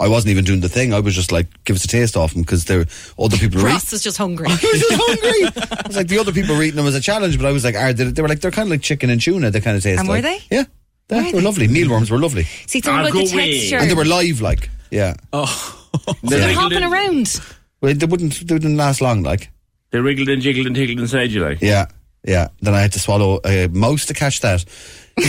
I 0.00 0.08
wasn't 0.08 0.30
even 0.30 0.44
doing 0.44 0.60
the 0.60 0.68
thing. 0.68 0.94
I 0.94 1.00
was 1.00 1.14
just 1.14 1.30
like, 1.30 1.46
give 1.64 1.76
us 1.76 1.84
a 1.84 1.88
taste 1.88 2.16
off 2.16 2.32
them 2.32 2.42
because 2.42 2.64
there 2.64 2.86
other 3.18 3.36
people 3.36 3.60
were. 3.62 3.68
eat- 3.68 3.72
Ross 3.72 3.92
was 3.92 4.02
just 4.02 4.16
hungry. 4.16 4.46
I 4.50 4.52
was 4.52 4.60
just 4.60 4.94
hungry. 4.94 5.62
I 5.84 5.86
was 5.86 5.96
like, 5.96 6.08
the 6.08 6.18
other 6.18 6.32
people 6.32 6.56
were 6.56 6.62
eating 6.62 6.76
them 6.76 6.86
as 6.86 6.94
a 6.94 7.00
challenge, 7.00 7.36
but 7.38 7.46
I 7.46 7.52
was 7.52 7.64
like, 7.64 7.74
are 7.76 7.92
they, 7.92 8.04
they 8.04 8.22
were 8.22 8.28
like, 8.28 8.40
they're 8.40 8.50
kind 8.50 8.66
of 8.66 8.70
like 8.70 8.82
chicken 8.82 9.10
and 9.10 9.20
tuna. 9.20 9.50
They 9.50 9.60
kind 9.60 9.76
of 9.76 9.82
taste. 9.82 10.00
And 10.00 10.08
were 10.08 10.20
they? 10.22 10.38
Yeah, 10.50 10.64
they 11.08 11.32
were 11.32 11.42
lovely. 11.42 11.68
Mealworms 11.68 12.10
were 12.10 12.18
lovely, 12.18 12.44
See, 12.66 12.78
it's 12.78 12.88
all 12.88 12.94
Ah, 12.94 13.00
about 13.02 13.12
the 13.12 13.26
texture. 13.26 13.76
and 13.76 13.90
they 13.90 13.94
were 13.94 14.04
live. 14.06 14.40
Like, 14.40 14.70
yeah, 14.90 15.14
Oh, 15.32 15.76
They, 16.22 16.38
They're 16.40 16.54
hopping 16.54 16.82
around. 16.82 17.40
well, 17.82 17.92
they 17.94 18.06
wouldn't. 18.06 18.34
They 18.40 18.58
didn't 18.58 18.76
last 18.76 19.00
long. 19.00 19.22
Like, 19.22 19.50
they 19.90 19.98
wriggled 20.00 20.28
and 20.28 20.40
jiggled 20.40 20.66
and 20.66 20.74
tickled 20.76 20.98
inside 21.00 21.30
you, 21.30 21.42
like. 21.44 21.60
yeah, 21.60 21.86
yeah. 22.24 22.48
Then 22.62 22.74
I 22.74 22.80
had 22.80 22.92
to 22.92 23.00
swallow 23.00 23.40
a 23.44 23.66
mouse 23.68 24.06
to 24.06 24.14
catch 24.14 24.40
that. 24.40 24.64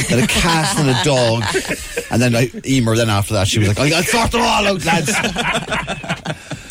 Then 0.10 0.24
a 0.24 0.28
cat 0.28 0.78
and 0.80 0.90
a 0.90 1.04
dog, 1.04 1.44
and 2.12 2.22
then 2.22 2.36
I, 2.36 2.50
Emer. 2.66 2.96
Then 2.96 3.10
after 3.10 3.34
that, 3.36 3.48
she 3.48 3.60
was 3.60 3.68
like, 3.68 3.80
"I 3.80 3.90
got 3.90 4.04
to 4.04 4.10
sort 4.10 4.32
them 4.32 4.42
all 4.42 4.68
out, 4.68 4.86
lads." 4.86 5.12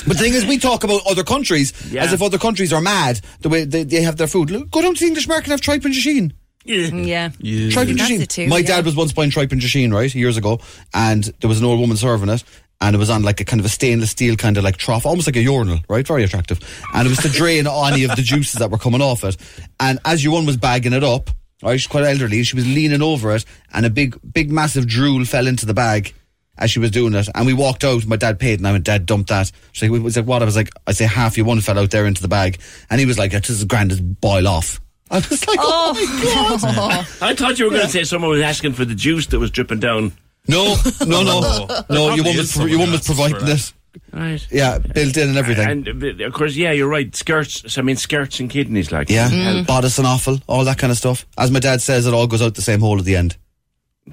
But 0.07 0.17
the 0.17 0.23
thing 0.25 0.33
is, 0.35 0.45
we 0.47 0.59
talk 0.59 0.83
about 0.83 1.03
other 1.09 1.23
countries 1.23 1.73
Yeah. 1.91 2.03
as 2.05 2.13
if 2.13 2.23
other 2.23 2.39
countries 2.39 2.73
are 2.73 2.81
mad 2.81 3.21
the 3.41 3.49
way 3.49 3.65
they, 3.65 3.85
they 3.85 4.03
have 4.03 4.17
their 4.17 4.27
food. 4.27 4.51
Look, 4.51 4.71
go 4.71 4.83
down 4.83 4.95
to 4.95 5.01
the 5.01 5.07
English 5.07 5.29
market 5.29 5.45
and 5.47 5.53
have 5.53 5.61
tripe 5.61 5.85
and 5.85 5.95
drisheen. 5.95 6.33
Mm, 6.67 7.07
Yeah. 7.07 7.29
Tripe 7.71 7.89
and 7.89 7.99
That's 7.99 8.11
drisheen. 8.11 8.27
too, 8.29 8.47
My 8.49 8.59
yeah. 8.59 8.67
dad 8.67 8.85
was 8.87 8.97
once 8.97 9.13
buying 9.13 9.31
tripe 9.31 9.53
and 9.53 9.61
drisheen, 9.61 9.93
right, 9.93 10.13
years 10.15 10.37
ago, 10.37 10.59
and 10.95 11.25
there 11.41 11.49
was 11.49 11.59
an 11.59 11.65
old 11.67 11.79
woman 11.81 11.97
serving 11.97 12.29
it, 12.31 12.43
and 12.81 12.97
it 12.97 12.99
was 12.99 13.11
on 13.11 13.23
like 13.23 13.41
a 13.41 13.45
kind 13.45 13.61
of 13.61 13.67
a 13.67 13.69
stainless 13.69 14.11
steel 14.11 14.37
kind 14.37 14.57
of 14.57 14.65
like 14.65 14.79
trough, 14.79 15.05
almost 15.07 15.27
like 15.29 15.37
a 15.37 15.43
urinal, 15.43 15.79
right? 15.89 16.07
Very 16.07 16.25
attractive. 16.25 16.59
And 16.95 17.07
it 17.07 17.11
was 17.11 17.19
to 17.21 17.29
drain 17.29 17.67
any 17.67 18.05
of 18.05 18.17
the 18.17 18.23
juices 18.23 18.59
that 18.59 18.71
were 18.71 18.79
coming 18.79 19.03
off 19.03 19.23
it. 19.23 19.37
And 19.79 19.99
as 20.05 20.25
your 20.25 20.33
one 20.33 20.47
was 20.47 20.57
bagging 20.57 20.93
it 20.95 21.05
up, 21.05 21.31
right, 21.63 21.79
she's 21.79 21.87
quite 21.87 22.05
elderly, 22.05 22.43
she 22.43 22.57
was 22.57 22.67
leaning 22.67 23.03
over 23.03 23.33
it, 23.33 23.45
and 23.73 23.87
a 23.87 23.91
big, 23.91 24.19
big, 24.33 24.51
massive 24.51 24.87
drool 24.87 25.25
fell 25.25 25.47
into 25.47 25.67
the 25.67 25.75
bag. 25.75 26.15
As 26.59 26.71
she 26.71 26.79
was 26.79 26.91
doing 26.91 27.15
it, 27.15 27.27
and 27.35 27.47
we 27.47 27.55
walked 27.55 27.85
out. 27.85 28.05
My 28.05 28.17
dad 28.17 28.39
paid, 28.39 28.59
and 28.59 28.69
I 28.69 28.73
went, 28.73 28.85
"Dad, 28.85 29.07
dump 29.07 29.29
that." 29.29 29.51
She 29.73 29.89
like, 29.89 30.03
was 30.03 30.19
like, 30.19 30.27
what?" 30.27 30.43
I 30.43 30.45
was 30.45 30.57
like, 30.57 30.69
"I 30.87 30.93
say 30.93 31.07
half 31.07 31.39
your 31.39 31.47
one 31.47 31.63
fell 31.63 31.79
out 31.79 31.91
there 31.91 32.05
into 32.05 32.21
the 32.21 32.29
bag," 32.29 32.61
and 32.91 33.01
he 33.01 33.07
was 33.07 33.19
like, 33.19 33.33
"It's 33.33 33.49
as 33.49 33.65
grand 33.65 33.93
as 33.93 34.01
boil 34.01 34.47
off." 34.47 34.79
I 35.11 35.17
was 35.17 35.47
like, 35.49 35.59
"Oh, 35.59 35.95
my 35.95 36.05
oh. 36.07 36.59
god!" 36.61 37.07
I 37.23 37.35
thought 37.35 37.59
you 37.59 37.65
were 37.65 37.71
going 37.71 37.87
to 37.87 37.89
say 37.89 38.05
someone 38.05 38.31
was 38.31 38.43
asking 38.43 38.75
for 38.75 38.85
the 38.85 38.95
juice 38.95 39.27
that 39.29 39.39
was 39.39 39.51
dripping 39.51 39.81
down. 39.81 40.13
No, 40.49 40.77
no, 41.07 41.23
no, 41.23 41.41
no. 41.41 41.67
Probably 41.67 41.97
Your 41.97 42.25
woman, 42.25 42.41
is 42.41 42.57
was, 42.57 42.71
your 42.71 42.79
woman 42.79 42.93
was 42.93 43.07
providing 43.07 43.37
asks 43.49 43.71
it. 43.71 43.75
Right. 44.13 44.47
Yeah, 44.51 44.79
built 44.79 45.17
in 45.17 45.31
and 45.31 45.39
everything. 45.39 45.69
And 45.69 46.05
uh, 46.21 46.27
of 46.27 46.33
course, 46.33 46.57
yeah, 46.57 46.73
you're 46.73 46.89
right. 46.89 47.15
Skirts. 47.15 47.77
I 47.79 47.83
mean, 47.83 47.97
skirts 47.97 48.41
and 48.41 48.49
kidneys, 48.51 48.93
like. 48.93 49.11
yeah, 49.11 49.29
Help. 49.29 49.67
bodice 49.67 49.99
and 49.99 50.07
offal, 50.07 50.39
all 50.47 50.65
that 50.65 50.79
kind 50.79 50.91
of 50.91 50.97
stuff. 50.97 51.27
As 51.37 51.51
my 51.51 51.59
dad 51.61 51.81
says, 51.81 52.07
it 52.07 52.15
all 52.15 52.27
goes 52.27 52.43
out 52.43 52.55
the 52.55 52.63
same 52.63 52.81
hole 52.81 52.99
at 52.99 53.05
the 53.05 53.17
end. 53.17 53.37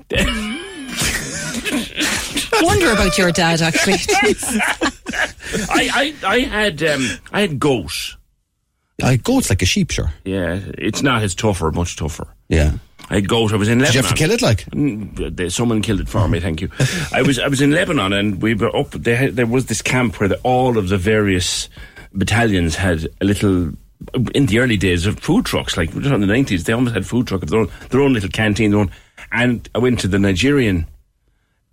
Wonder 2.62 2.92
about 2.92 3.18
your 3.18 3.32
dad, 3.32 3.62
actually. 3.62 3.94
I, 5.70 5.90
I, 5.94 6.16
I 6.26 6.40
had, 6.40 6.84
um, 6.84 7.08
I 7.32 7.42
had 7.42 7.60
goat. 7.60 8.16
I 9.04 9.18
goat's 9.18 9.50
like 9.50 9.62
a 9.62 9.66
sheep, 9.66 9.92
sure. 9.92 10.12
Yeah, 10.26 10.60
it's 10.78 11.04
not 11.04 11.22
as 11.22 11.36
tougher, 11.36 11.72
much 11.72 11.96
tougher. 11.96 12.28
Yeah. 12.50 12.74
I 13.10 13.16
had 13.16 13.28
goat. 13.30 13.54
I 13.54 13.56
was 13.56 13.70
in 13.70 13.80
Lebanon. 13.80 13.94
Did 13.94 13.96
Lebanon. 13.96 13.96
you 13.96 14.02
have 14.02 14.10
to 14.10 14.16
kill 14.16 14.32
it, 14.32 14.42
like? 14.42 14.66
Mm, 14.72 15.40
uh, 15.46 15.50
Someone 15.50 15.82
killed 15.82 16.02
it 16.02 16.10
for 16.10 16.28
me. 16.28 16.40
Thank 16.40 16.62
you. 16.62 16.70
I 17.14 17.22
was 17.22 17.40
I 17.40 17.48
was 17.48 17.62
in 17.62 17.72
Lebanon, 17.72 18.12
and 18.14 18.42
we 18.42 18.54
were 18.54 18.76
up. 18.76 18.92
They 18.92 19.16
had, 19.16 19.36
there 19.36 19.46
was 19.46 19.68
this 19.68 19.82
camp 19.82 20.20
where 20.20 20.30
the, 20.30 20.38
all 20.44 20.78
of 20.78 20.90
the 20.90 20.98
various 20.98 21.70
battalions 22.14 22.76
had 22.76 23.08
a 23.22 23.26
little. 23.26 23.72
In 24.36 24.46
the 24.46 24.60
early 24.60 24.78
days 24.78 25.08
of 25.08 25.20
food 25.20 25.46
trucks, 25.46 25.76
like 25.76 25.92
just 25.92 26.06
in 26.06 26.22
the 26.22 26.28
nineties, 26.28 26.66
they 26.66 26.74
almost 26.74 26.94
had 26.94 27.06
food 27.08 27.26
truck 27.28 27.42
of 27.44 27.50
their 27.50 27.62
own, 27.62 27.70
their 27.90 28.02
own 28.02 28.14
little 28.14 28.30
canteen. 28.30 28.70
Their 28.72 28.82
own, 28.82 28.92
and 29.32 29.68
I 29.74 29.80
went 29.80 30.00
to 30.02 30.08
the 30.08 30.20
Nigerian, 30.20 30.86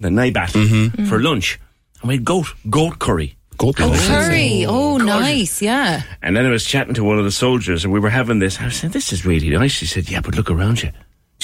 the 0.00 0.08
NigBatt, 0.08 0.52
mm-hmm. 0.52 0.74
Mm-hmm. 0.74 1.04
for 1.04 1.20
lunch, 1.20 1.60
and 2.00 2.08
we 2.08 2.14
had 2.14 2.24
goat 2.24 2.46
goat 2.70 2.98
curry. 2.98 3.36
Goat 3.58 3.76
Oh, 3.78 3.92
curry. 4.08 4.64
Oh, 4.66 4.98
Gorgeous. 4.98 5.06
nice. 5.06 5.62
Yeah. 5.62 6.02
And 6.22 6.36
then 6.36 6.46
I 6.46 6.50
was 6.50 6.64
chatting 6.64 6.94
to 6.94 7.04
one 7.04 7.18
of 7.18 7.24
the 7.24 7.30
soldiers, 7.30 7.84
and 7.84 7.92
we 7.92 8.00
were 8.00 8.10
having 8.10 8.38
this. 8.38 8.58
I 8.60 8.64
was 8.64 8.76
saying, 8.76 8.92
"This 8.92 9.12
is 9.12 9.26
really 9.26 9.50
nice." 9.50 9.78
He 9.78 9.86
said, 9.86 10.08
"Yeah, 10.10 10.20
but 10.20 10.34
look 10.34 10.50
around 10.50 10.82
you. 10.82 10.90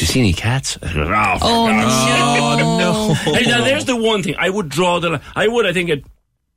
Do 0.01 0.05
you 0.07 0.13
see 0.13 0.21
any 0.21 0.33
cats?" 0.33 0.79
"Oh, 0.83 0.89
Oh, 1.43 1.69
God's 1.69 2.57
sake." 2.57 2.67
no. 3.27 3.35
Hey, 3.39 3.45
now 3.51 3.63
there's 3.65 3.85
the 3.85 3.97
one 3.97 4.23
thing 4.23 4.35
I 4.39 4.49
would 4.49 4.71
draw 4.71 4.99
the. 4.99 5.11
li- 5.11 5.19
I 5.37 5.47
would. 5.47 5.67
I 5.67 5.73
think 5.75 5.91
it. 5.91 6.05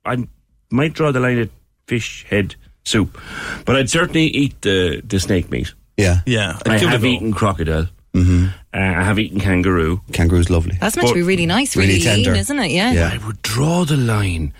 I 0.04 0.26
might 0.70 0.94
draw 0.94 1.12
the 1.12 1.20
line 1.20 1.38
at 1.38 1.50
fish 1.86 2.24
head 2.30 2.56
soup, 2.84 3.20
but 3.66 3.76
I'd 3.76 3.90
certainly 3.90 4.28
eat 4.28 4.62
the 4.62 5.02
the 5.06 5.20
snake 5.20 5.50
meat. 5.50 5.74
Yeah. 5.98 6.20
Yeah. 6.24 6.58
I 6.64 6.74
I'd 6.74 6.80
give 6.80 6.88
it 6.88 6.92
a 6.94 6.96
have 6.96 7.04
eaten 7.04 7.32
crocodile. 7.34 7.86
Mm-hmm. 8.14 8.46
Uh, 8.72 8.78
I 8.78 9.04
have 9.04 9.18
eaten 9.18 9.40
kangaroo. 9.40 10.00
Kangaroo's 10.12 10.48
lovely. 10.48 10.78
That's 10.80 10.96
meant 10.96 11.08
to 11.08 11.14
be 11.14 11.22
really 11.22 11.46
nice, 11.46 11.76
Really 11.76 11.94
really, 11.94 12.04
tender. 12.04 12.30
lean, 12.30 12.40
isn't 12.40 12.58
it? 12.60 12.70
Yeah. 12.70 12.92
Yeah. 12.92 13.10
I 13.12 13.26
would 13.26 13.42
draw 13.42 13.84
the 13.84 13.96
line 13.98 14.54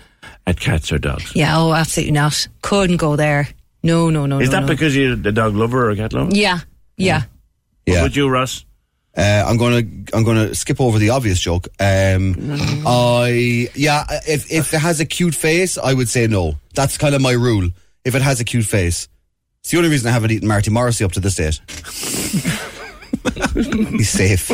at 0.45 0.59
cats 0.59 0.91
or 0.91 0.99
dogs? 0.99 1.31
Yeah, 1.35 1.57
oh, 1.57 1.73
absolutely 1.73 2.11
not. 2.13 2.47
Couldn't 2.61 2.97
go 2.97 3.15
there. 3.15 3.47
No, 3.81 4.09
no, 4.11 4.25
no. 4.27 4.39
Is 4.39 4.49
no, 4.49 4.55
that 4.57 4.61
no. 4.61 4.67
because 4.67 4.95
you're 4.95 5.13
a 5.13 5.31
dog 5.31 5.55
lover 5.55 5.87
or 5.87 5.91
a 5.91 5.95
cat 5.95 6.13
lover? 6.13 6.29
Yeah, 6.35 6.59
yeah. 6.97 7.23
Yeah. 7.85 7.95
What 7.95 8.03
would 8.03 8.15
you, 8.15 8.29
Russ? 8.29 8.65
Uh, 9.17 9.43
I'm 9.47 9.57
gonna 9.57 9.83
I'm 10.13 10.23
gonna 10.23 10.53
skip 10.53 10.81
over 10.81 10.99
the 10.99 11.09
obvious 11.11 11.39
joke. 11.39 11.67
Um, 11.79 12.35
I 12.85 13.69
yeah, 13.73 14.03
if 14.27 14.51
if 14.51 14.73
it 14.73 14.79
has 14.79 14.99
a 14.99 15.05
cute 15.05 15.35
face, 15.35 15.77
I 15.77 15.93
would 15.93 16.09
say 16.09 16.27
no. 16.27 16.55
That's 16.73 16.97
kind 16.97 17.15
of 17.15 17.21
my 17.21 17.31
rule. 17.31 17.69
If 18.03 18.13
it 18.15 18.21
has 18.21 18.39
a 18.39 18.43
cute 18.43 18.65
face, 18.65 19.07
it's 19.61 19.71
the 19.71 19.77
only 19.77 19.89
reason 19.89 20.09
I 20.09 20.11
haven't 20.11 20.31
eaten 20.31 20.47
Marty 20.47 20.69
Morrissey 20.69 21.05
up 21.05 21.13
to 21.13 21.19
this 21.19 21.35
date. 21.35 21.59
He's 23.97 24.09
safe. 24.09 24.51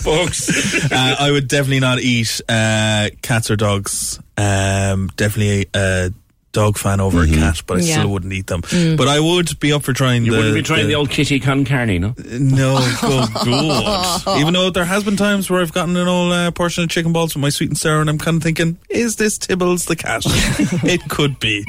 Folks. 0.00 0.90
uh, 0.92 1.16
I 1.18 1.30
would 1.30 1.48
definitely 1.48 1.80
not 1.80 1.98
eat 2.00 2.40
uh, 2.48 3.10
cats 3.22 3.50
or 3.50 3.56
dogs. 3.56 4.18
Um, 4.36 5.10
definitely 5.16 5.66
a 5.74 6.10
dog 6.54 6.78
fan 6.78 7.00
over 7.00 7.22
a 7.24 7.28
cat, 7.28 7.60
but 7.66 7.78
I 7.78 7.80
Yeah. 7.82 7.98
still 7.98 8.08
wouldn't 8.08 8.32
eat 8.32 8.46
them. 8.46 8.62
Mm. 8.62 8.96
But 8.96 9.08
I 9.08 9.20
would 9.20 9.58
be 9.60 9.72
up 9.72 9.82
for 9.82 9.92
trying. 9.92 10.24
You 10.24 10.30
the, 10.30 10.36
wouldn't 10.38 10.54
be 10.54 10.62
trying 10.62 10.86
the, 10.86 10.94
old 10.94 11.10
kitty 11.10 11.38
con 11.40 11.64
carne, 11.66 12.00
no? 12.00 12.14
No, 12.30 12.76
oh 12.80 14.24
good. 14.24 14.38
Even 14.40 14.54
though 14.54 14.70
there 14.70 14.84
has 14.86 15.04
been 15.04 15.16
times 15.16 15.50
where 15.50 15.60
I've 15.60 15.72
gotten 15.72 15.96
an 15.96 16.08
old 16.08 16.32
uh, 16.32 16.50
portion 16.52 16.84
of 16.84 16.90
chicken 16.90 17.12
balls 17.12 17.34
with 17.34 17.42
my 17.42 17.50
sweet 17.50 17.68
and 17.70 17.76
sour, 17.76 18.00
and 18.00 18.08
I'm 18.08 18.18
kind 18.18 18.36
of 18.38 18.42
thinking, 18.42 18.78
is 18.88 19.16
this 19.16 19.36
Tibbles 19.38 19.86
the 19.86 19.96
cat? 19.96 20.22
it 20.26 21.02
could 21.10 21.38
be. 21.40 21.64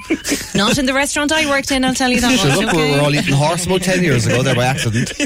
Not 0.55 0.77
in 0.77 0.85
the 0.85 0.93
restaurant 0.93 1.31
I 1.31 1.49
worked 1.49 1.71
in, 1.71 1.83
I'll 1.83 1.95
tell 1.95 2.11
you 2.11 2.21
that 2.21 2.39
Sure, 2.39 2.51
look, 2.63 2.73
we're, 2.73 2.81
okay? 2.83 2.91
we're 2.91 3.01
all 3.03 3.13
eating 3.15 3.33
horse 3.33 3.65
about 3.65 3.81
ten 3.81 4.03
years 4.03 4.25
ago 4.27 4.43
there 4.43 4.55
by 4.55 4.65
accident. 4.65 5.11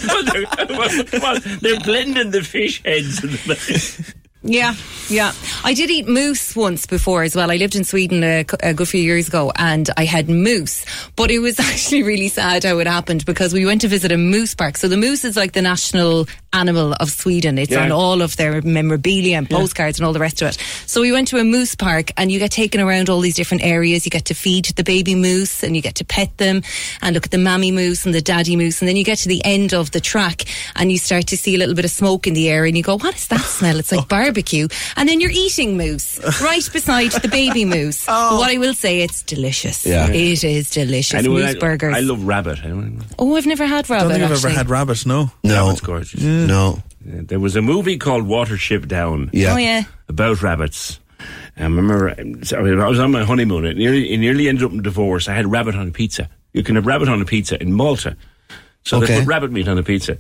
Well, 1.19 1.37
they're 1.61 1.79
blending 1.79 2.31
the 2.31 2.41
fish 2.43 2.81
heads. 2.83 3.21
and 3.23 3.33
the- 3.33 4.13
Yeah, 4.41 4.73
yeah. 5.09 5.33
I 5.65 5.73
did 5.73 5.89
eat 5.89 6.07
moose 6.07 6.55
once 6.55 6.85
before 6.85 7.23
as 7.23 7.35
well. 7.35 7.51
I 7.51 7.57
lived 7.57 7.75
in 7.75 7.83
Sweden 7.83 8.23
a, 8.23 8.45
a 8.63 8.73
good 8.73 8.87
few 8.87 9.01
years 9.01 9.27
ago 9.27 9.51
and 9.57 9.89
I 9.97 10.05
had 10.05 10.29
moose. 10.29 10.85
But 11.17 11.29
it 11.29 11.39
was 11.39 11.59
actually 11.59 12.03
really 12.03 12.29
sad 12.29 12.63
how 12.63 12.79
it 12.79 12.87
happened 12.87 13.25
because 13.25 13.53
we 13.53 13.65
went 13.65 13.81
to 13.81 13.89
visit 13.89 14.13
a 14.13 14.17
moose 14.17 14.55
park. 14.55 14.77
So 14.77 14.87
the 14.87 14.95
moose 14.95 15.25
is 15.25 15.35
like 15.35 15.51
the 15.51 15.61
national 15.61 16.27
animal 16.53 16.93
of 16.93 17.11
Sweden. 17.11 17.57
It's 17.57 17.71
Yeah. 17.71 17.83
on 17.83 17.91
all 17.91 18.21
of 18.21 18.37
their 18.37 18.61
memorabilia 18.61 19.35
and 19.37 19.49
postcards 19.49 19.99
and 19.99 20.05
all 20.05 20.13
the 20.13 20.19
rest 20.21 20.41
of 20.41 20.47
it. 20.49 20.57
So 20.85 21.01
we 21.01 21.11
went 21.11 21.27
to 21.29 21.37
a 21.37 21.43
moose 21.43 21.75
park 21.75 22.11
and 22.15 22.31
you 22.31 22.39
get 22.39 22.51
taken 22.51 22.79
around 22.79 23.09
all 23.09 23.19
these 23.19 23.35
different 23.35 23.63
areas. 23.65 24.05
You 24.05 24.09
get 24.09 24.25
to 24.25 24.33
feed 24.33 24.65
the 24.77 24.85
baby 24.85 25.15
moose 25.15 25.63
and 25.63 25.75
you 25.75 25.81
get 25.81 25.95
to 25.95 26.05
pet 26.05 26.37
them 26.37 26.61
and 27.01 27.13
look 27.13 27.25
at 27.25 27.31
the 27.31 27.37
mammy 27.37 27.71
moose 27.73 28.05
and 28.05 28.15
the 28.15 28.21
daddy 28.21 28.55
moose. 28.55 28.81
And 28.81 28.87
then 28.87 28.95
you 28.95 29.03
get 29.03 29.17
to 29.19 29.27
the 29.27 29.43
end 29.43 29.73
of 29.73 29.91
the 29.91 29.99
track 29.99 30.45
and 30.77 30.91
you 30.93 30.97
start 30.97 31.27
to 31.27 31.37
see 31.37 31.55
a 31.55 31.57
little 31.57 31.75
bit 31.75 31.83
of 31.83 31.91
smoke 31.91 32.25
in 32.25 32.33
the 32.35 32.47
air 32.49 32.63
and 32.63 32.77
you 32.77 32.83
go, 32.83 32.97
what 32.97 33.15
is 33.15 33.27
that 33.27 33.41
smell? 33.41 33.77
It's 33.77 33.91
like 33.91 34.07
barbecue. 34.07 34.28
And 34.95 35.07
then 35.07 35.19
you're 35.19 35.31
eating 35.31 35.77
moose 35.77 36.19
right 36.41 36.67
beside 36.71 37.11
the 37.11 37.27
baby 37.27 37.65
moose. 37.65 38.05
But 38.05 38.33
what 38.37 38.51
I 38.51 38.57
will 38.57 38.73
say, 38.73 39.01
it's 39.01 39.23
delicious. 39.23 39.85
Yeah. 39.85 40.09
It 40.09 40.43
is 40.43 40.69
delicious. 40.69 41.15
Anyway, 41.15 41.41
moose 41.41 41.55
I, 41.55 41.59
burgers. 41.59 41.95
I 41.95 41.99
love 41.99 42.23
rabbit. 42.25 42.59
I 42.59 42.67
don't, 42.67 43.03
oh, 43.17 43.35
I've 43.35 43.45
never 43.45 43.65
had 43.65 43.89
rabbit. 43.89 44.03
don't 44.03 44.11
think 44.13 44.23
I've 44.23 44.31
actually. 44.31 44.51
ever 44.51 44.57
had 44.57 44.69
rabbit, 44.69 45.05
no. 45.05 45.31
No. 45.43 45.65
Rabbit's 45.65 45.81
gorgeous. 45.81 46.21
No. 46.21 46.83
There 47.01 47.39
was 47.39 47.55
a 47.55 47.61
movie 47.61 47.97
called 47.97 48.25
Watership 48.25 48.87
Down. 48.87 49.29
Yeah. 49.33 49.53
Oh, 49.53 49.57
yeah. 49.57 49.83
About 50.07 50.41
rabbits. 50.41 50.99
I 51.57 51.63
remember 51.63 52.09
um, 52.09 52.41
I 52.53 52.87
was 52.87 52.99
on 52.99 53.11
my 53.11 53.23
honeymoon. 53.25 53.65
It 53.65 53.77
nearly, 53.77 54.13
it 54.13 54.17
nearly 54.17 54.47
ended 54.47 54.63
up 54.63 54.71
in 54.71 54.81
divorce. 54.81 55.27
I 55.27 55.33
had 55.33 55.51
rabbit 55.51 55.75
on 55.75 55.89
a 55.89 55.91
pizza. 55.91 56.29
You 56.53 56.63
can 56.63 56.75
have 56.75 56.85
rabbit 56.85 57.09
on 57.09 57.21
a 57.21 57.25
pizza 57.25 57.61
in 57.61 57.73
Malta. 57.73 58.15
So 58.83 58.99
they 58.99 59.19
put 59.19 59.27
rabbit 59.27 59.51
meat 59.51 59.67
on 59.67 59.77
a 59.77 59.83
pizza. 59.83 60.17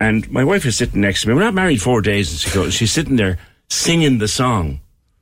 And 0.00 0.30
my 0.30 0.44
wife 0.44 0.64
is 0.64 0.76
sitting 0.76 1.02
next 1.02 1.22
to 1.22 1.28
me. 1.28 1.34
We're 1.34 1.42
not 1.42 1.54
married 1.54 1.82
four 1.82 2.00
days. 2.00 2.30
And 2.30 2.40
she 2.40 2.50
goes, 2.50 2.74
she's 2.74 2.90
sitting 2.90 3.16
there 3.16 3.38
singing 3.68 4.18
the 4.18 4.28
song 4.28 4.80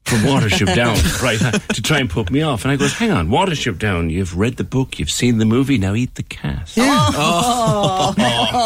from 0.08 0.20
Watership 0.20 0.74
Down, 0.74 0.96
right, 1.22 1.38
to 1.74 1.82
try 1.82 1.98
and 1.98 2.08
put 2.08 2.30
me 2.30 2.40
off. 2.42 2.64
And 2.64 2.72
I 2.72 2.76
goes, 2.76 2.94
hang 2.94 3.10
on, 3.10 3.28
Watership 3.28 3.78
Down, 3.78 4.08
you've 4.08 4.38
read 4.38 4.56
the 4.56 4.64
book, 4.64 4.98
you've 4.98 5.10
seen 5.10 5.38
the 5.38 5.44
movie, 5.44 5.76
now 5.76 5.94
eat 5.94 6.14
the 6.14 6.22
cast. 6.22 6.76
Yeah, 6.76 7.10
oh. 7.14 8.14
Oh. 8.18 8.64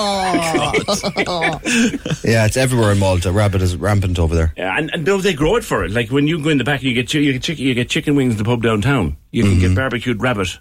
Oh, 1.27 1.61
it's 1.65 2.57
everywhere 2.57 2.93
in 2.93 2.99
Malta. 2.99 3.33
Rabbit 3.33 3.63
is 3.63 3.77
rampant 3.77 4.19
over 4.19 4.35
there. 4.35 4.53
Yeah, 4.57 4.77
and, 4.77 4.91
and 4.93 5.05
no, 5.05 5.19
they 5.19 5.35
grow 5.35 5.57
it 5.57 5.65
for 5.65 5.85
it. 5.85 5.91
Like 5.91 6.11
when 6.11 6.27
you 6.27 6.43
go 6.43 6.51
in 6.51 6.59
the 6.59 6.65
back, 6.65 6.83
you 6.83 6.95
get 6.95 7.11
chi- 7.11 7.19
you 7.19 7.33
get 7.33 7.43
chicken, 7.43 7.65
you 7.65 7.75
get 7.75 7.89
chicken 7.89 8.15
wings 8.15 8.33
in 8.33 8.39
the 8.39 8.45
pub 8.45 8.63
downtown. 8.63 9.17
You 9.31 9.43
can 9.45 9.59
get 9.59 9.67
mm-hmm. 9.67 9.75
barbecued 9.75 10.23
rabbit 10.23 10.59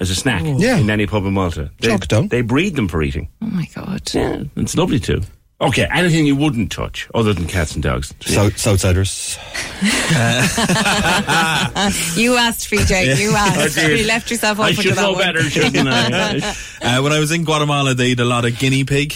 as 0.00 0.10
a 0.10 0.14
snack 0.14 0.42
Yeah. 0.44 0.76
in 0.78 0.90
any 0.90 1.06
pub 1.06 1.24
in 1.24 1.32
Malta. 1.34 1.70
They, 1.80 1.88
Chalk 1.88 2.04
it 2.04 2.08
down. 2.08 2.28
they 2.28 2.42
breed 2.42 2.76
them 2.76 2.88
for 2.88 3.02
eating. 3.02 3.28
Oh 3.42 3.46
my 3.46 3.66
God. 3.74 4.02
Yeah, 4.14 4.42
it's 4.56 4.76
lovely 4.76 5.00
too. 5.00 5.22
Okay, 5.58 5.86
anything 5.90 6.26
you 6.26 6.36
wouldn't 6.36 6.70
touch 6.70 7.08
other 7.14 7.32
than 7.32 7.46
cats 7.46 7.72
and 7.72 7.82
dogs. 7.82 8.12
South, 8.20 8.52
Southsiders. 8.56 9.38
you 12.16 12.36
asked, 12.36 12.70
PJ. 12.70 13.18
You 13.18 13.30
asked. 13.34 13.78
I 13.78 13.86
did. 13.88 14.00
you 14.00 14.06
left 14.06 14.30
yourself 14.30 14.60
I 14.60 14.70
open 14.70 14.82
should 14.82 14.88
to 14.90 14.94
that 14.96 15.02
know 15.02 15.12
one. 15.12 15.22
better, 15.22 15.42
shouldn't 15.48 15.88
I? 15.88 16.54
Uh, 16.82 17.00
when 17.00 17.12
I 17.12 17.18
was 17.20 17.32
in 17.32 17.44
Guatemala, 17.44 17.94
they 17.94 18.08
eat 18.08 18.20
a 18.20 18.24
lot 18.26 18.44
of 18.44 18.58
guinea 18.58 18.84
pig, 18.84 19.14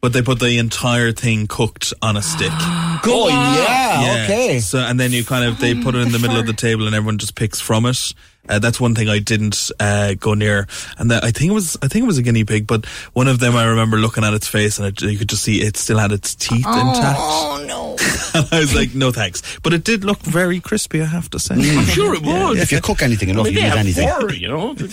but 0.00 0.12
they 0.12 0.22
put 0.22 0.38
the 0.38 0.58
entire 0.58 1.10
thing 1.12 1.46
cooked 1.48 1.92
on 2.00 2.16
a 2.16 2.22
stick. 2.22 2.52
Oh, 3.04 3.26
yeah, 3.28 4.22
okay. 4.26 4.60
So 4.60 4.78
and 4.78 5.00
then 5.00 5.10
you 5.10 5.24
kind 5.24 5.44
of 5.44 5.58
they 5.58 5.74
put 5.74 5.96
it 5.96 6.02
in 6.02 6.12
the 6.12 6.20
middle 6.20 6.36
of 6.38 6.46
the 6.46 6.52
table 6.52 6.86
and 6.86 6.94
everyone 6.94 7.18
just 7.18 7.34
picks 7.34 7.60
from 7.60 7.84
it. 7.86 8.14
Uh, 8.48 8.58
that's 8.58 8.80
one 8.80 8.94
thing 8.94 9.08
I 9.08 9.20
didn't 9.20 9.70
uh, 9.78 10.14
go 10.14 10.34
near, 10.34 10.66
and 10.98 11.10
that, 11.12 11.22
I 11.22 11.30
think 11.30 11.50
it 11.50 11.54
was 11.54 11.76
I 11.80 11.86
think 11.86 12.02
it 12.02 12.06
was 12.06 12.18
a 12.18 12.22
guinea 12.22 12.44
pig, 12.44 12.66
but 12.66 12.86
one 13.12 13.28
of 13.28 13.38
them 13.38 13.54
I 13.54 13.64
remember 13.66 13.98
looking 13.98 14.24
at 14.24 14.34
its 14.34 14.48
face 14.48 14.78
and 14.80 14.88
it, 14.88 15.00
you 15.00 15.16
could 15.16 15.28
just 15.28 15.44
see 15.44 15.62
it 15.62 15.76
still 15.76 15.98
had 15.98 16.10
its 16.10 16.34
teeth 16.34 16.66
intact. 16.66 17.18
Oh 17.20 17.64
no! 17.68 17.90
and 18.34 18.48
I 18.52 18.58
was 18.58 18.74
like, 18.74 18.94
no 18.96 19.12
thanks, 19.12 19.42
but 19.60 19.72
it 19.72 19.84
did 19.84 20.04
look 20.04 20.18
very 20.18 20.58
crispy. 20.58 21.00
I 21.00 21.04
have 21.06 21.30
to 21.30 21.38
say. 21.38 21.54
I'm 21.54 21.84
sure 21.84 22.14
it 22.14 22.22
was. 22.22 22.58
If 22.58 22.72
you 22.72 22.80
cook 22.80 23.00
anything 23.02 23.28
enough, 23.28 23.46
I 23.46 23.50
mean, 23.50 23.54
you 23.54 23.60
they 23.60 23.68
can 23.68 23.86
eat 23.86 23.98
anything. 23.98 24.08
fur, 24.08 24.32
you 24.32 24.48
know. 24.48 24.74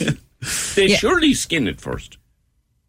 They 0.75 0.89
surely 0.95 1.33
skin 1.33 1.67
it 1.67 1.81
first. 1.81 2.17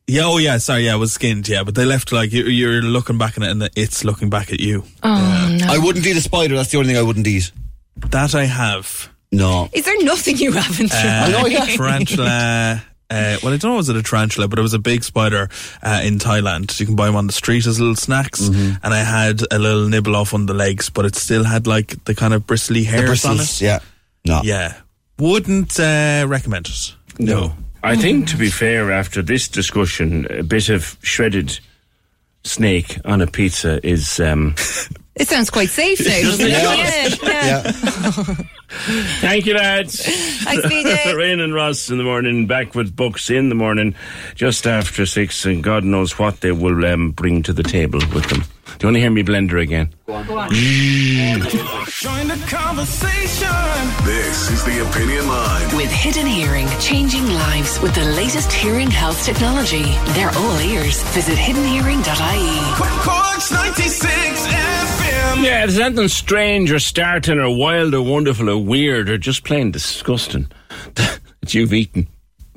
Yeah, 0.06 0.22
oh 0.24 0.38
yeah, 0.38 0.58
sorry, 0.58 0.86
yeah, 0.86 0.94
it 0.94 0.98
was 0.98 1.12
skinned, 1.12 1.48
yeah, 1.48 1.62
but 1.64 1.74
they 1.74 1.84
left 1.84 2.12
like 2.12 2.32
you, 2.32 2.44
you're 2.44 2.82
looking 2.82 3.16
back 3.16 3.36
at 3.36 3.44
it 3.44 3.50
and 3.50 3.70
it's 3.76 4.04
looking 4.04 4.28
back 4.28 4.52
at 4.52 4.60
you. 4.60 4.84
Oh 5.02 5.56
no! 5.58 5.66
I 5.68 5.78
wouldn't 5.78 6.06
eat 6.06 6.16
a 6.16 6.20
spider. 6.20 6.56
That's 6.56 6.70
the 6.70 6.78
only 6.78 6.90
thing 6.90 6.98
I 6.98 7.02
wouldn't 7.02 7.26
eat. 7.26 7.50
That 7.96 8.34
I 8.34 8.44
have. 8.44 9.08
No. 9.32 9.68
Is 9.72 9.84
there 9.84 10.02
nothing 10.02 10.36
you 10.38 10.52
haven't 10.52 10.90
tried? 10.90 11.32
Uh, 11.34 11.48
tried? 11.48 11.76
tarantula. 11.76 12.82
Uh, 13.08 13.36
well, 13.42 13.52
I 13.52 13.56
don't 13.56 13.72
know 13.72 13.76
was 13.76 13.88
it 13.88 13.96
a 13.96 14.02
tarantula, 14.02 14.46
but 14.48 14.58
it 14.58 14.62
was 14.62 14.74
a 14.74 14.78
big 14.78 15.02
spider 15.02 15.48
uh, 15.82 16.00
in 16.04 16.18
Thailand. 16.18 16.78
You 16.78 16.86
can 16.86 16.94
buy 16.96 17.06
them 17.06 17.16
on 17.16 17.26
the 17.26 17.32
street 17.32 17.66
as 17.66 17.80
little 17.80 17.96
snacks, 17.96 18.40
Mm-hmm. 18.48 18.84
and 18.84 18.94
I 18.94 18.98
had 19.02 19.42
a 19.50 19.58
little 19.58 19.88
nibble 19.88 20.14
off 20.14 20.32
on 20.32 20.46
the 20.46 20.54
legs, 20.54 20.90
but 20.90 21.04
it 21.04 21.16
still 21.16 21.42
had 21.44 21.66
like 21.66 22.04
the 22.04 22.14
kind 22.14 22.34
of 22.34 22.46
bristly 22.46 22.80
The 22.80 22.86
hairs 22.86 23.24
on 23.24 23.36
bristles, 23.36 23.62
it. 23.62 23.64
yeah. 23.64 23.78
No. 24.24 24.40
Yeah, 24.44 24.76
wouldn't 25.18 25.78
uh, 25.80 26.24
recommend 26.28 26.68
it. 26.68 26.94
No. 27.18 27.54
I 27.82 27.96
think, 27.96 28.28
to 28.28 28.36
be 28.36 28.50
fair, 28.50 28.92
after 28.92 29.22
this 29.22 29.48
discussion, 29.48 30.26
a 30.30 30.42
bit 30.42 30.68
of 30.68 30.96
shredded 31.02 31.58
snake 32.44 32.98
on 33.04 33.20
a 33.22 33.26
pizza 33.26 33.84
is. 33.86 34.20
Um, 34.20 34.54
It 35.20 35.28
sounds 35.28 35.50
quite 35.50 35.68
safe 35.68 36.00
now, 36.00 36.22
doesn't 36.22 36.46
it? 36.46 37.20
Yeah. 37.30 37.62
yeah. 37.62 37.72
thank 39.20 39.44
you, 39.44 39.52
lads. 39.54 40.02
Thanks, 40.44 40.64
PJ. 40.64 41.14
Rain 41.16 41.40
and 41.40 41.52
Ross 41.52 41.90
in 41.90 41.98
the 41.98 42.04
morning, 42.04 42.46
back 42.46 42.74
with 42.74 42.96
books 42.96 43.28
in 43.28 43.50
the 43.50 43.54
morning, 43.54 43.94
just 44.34 44.66
after 44.66 45.04
six, 45.04 45.44
and 45.44 45.62
God 45.62 45.84
knows 45.84 46.18
what 46.18 46.40
they 46.40 46.52
will 46.52 46.82
um, 46.86 47.10
bring 47.10 47.42
to 47.42 47.52
the 47.52 47.62
table 47.62 47.98
with 48.14 48.30
them. 48.30 48.44
Do 48.78 48.86
you 48.86 48.86
want 48.86 48.96
to 48.96 49.00
hear 49.00 49.10
me 49.10 49.22
blender 49.22 49.60
again? 49.60 49.90
Join 50.06 50.26
the 52.28 52.46
conversation. 52.48 53.48
This 54.04 54.50
is 54.50 54.64
the 54.64 54.88
Opinion 54.88 55.28
Line. 55.28 55.76
With 55.76 55.90
Hidden 55.90 56.26
Hearing, 56.26 56.66
changing 56.80 57.26
lives 57.26 57.78
with 57.80 57.94
the 57.94 58.04
latest 58.04 58.50
hearing 58.52 58.90
health 58.90 59.22
technology. 59.24 59.82
They're 60.14 60.30
all 60.30 60.60
ears. 60.60 61.02
Visit 61.12 61.36
hiddenhearing.ie. 61.36 63.02
Corks 63.02 63.50
96 63.52 64.46
FM. 65.30 65.44
Yeah, 65.44 65.66
there's 65.66 65.78
anything 65.78 66.08
strange 66.08 66.72
or 66.72 66.78
startling 66.78 67.38
or 67.38 67.56
wild 67.56 67.94
or 67.94 68.02
wonderful 68.02 68.50
or 68.50 68.58
weird 68.58 69.08
or 69.08 69.18
just 69.18 69.44
plain 69.44 69.70
disgusting 69.70 70.50
that 70.94 71.54
you've 71.54 71.72
eaten 71.72 72.08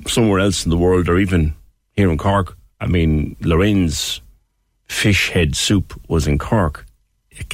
somewhere 0.06 0.40
else 0.40 0.64
in 0.64 0.70
the 0.70 0.76
world 0.76 1.08
or 1.08 1.18
even 1.18 1.54
here 1.92 2.10
in 2.10 2.18
Cork. 2.18 2.56
I 2.80 2.86
mean, 2.86 3.36
Lorraine's 3.40 4.20
fish 4.86 5.30
head 5.30 5.54
soup 5.56 6.00
was 6.08 6.26
in 6.26 6.38
Cork. 6.38 6.84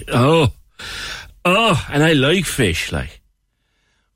Oh, 0.08 0.48
oh, 1.44 1.86
and 1.90 2.02
I 2.02 2.12
like 2.14 2.44
fish, 2.44 2.90
like. 2.92 3.20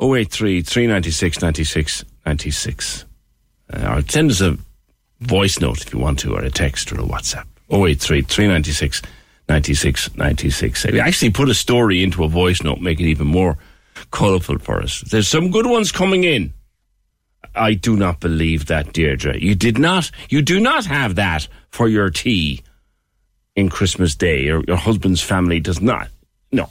083 0.01 0.63
396 0.63 1.43
96 1.43 2.05
96. 2.27 3.05
Uh, 3.73 3.95
or 3.95 4.03
send 4.09 4.31
us 4.31 4.41
a 4.41 4.59
voice 5.21 5.61
note 5.61 5.83
if 5.83 5.93
you 5.93 5.99
want 5.99 6.19
to, 6.21 6.35
or 6.35 6.41
a 6.41 6.51
text 6.51 6.93
or 6.93 7.01
a 7.01 7.05
WhatsApp. 7.05 7.45
083 7.71 8.23
396 8.23 9.03
96 9.49 10.17
96. 10.17 10.87
I 10.87 10.99
actually 10.99 11.31
put 11.31 11.49
a 11.49 11.55
story 11.55 12.03
into 12.03 12.25
a 12.25 12.29
voice 12.29 12.63
note, 12.63 12.81
make 12.81 13.01
it 13.01 13.07
even 13.07 13.27
more 13.27 13.59
colourful 14.11 14.59
for 14.59 14.83
us. 14.83 15.03
There's 15.03 15.29
some 15.29 15.51
good 15.51 15.67
ones 15.67 15.93
coming 15.93 16.25
in. 16.25 16.53
I 17.55 17.75
do 17.75 17.97
not 17.97 18.21
believe 18.21 18.67
that, 18.67 18.93
Deirdre. 18.93 19.39
You 19.39 19.55
did 19.55 19.79
not, 19.79 20.11
you 20.29 20.43
do 20.43 20.59
not 20.59 20.87
have 20.87 21.15
that 21.17 21.47
for 21.71 21.89
your 21.89 22.11
tea 22.11 22.63
in 23.55 23.69
Christmas 23.69 24.15
Day. 24.17 24.43
Your, 24.45 24.63
your 24.67 24.77
husband's 24.77 25.23
family 25.23 25.61
does 25.61 25.81
not. 25.81 26.09
No. 26.51 26.69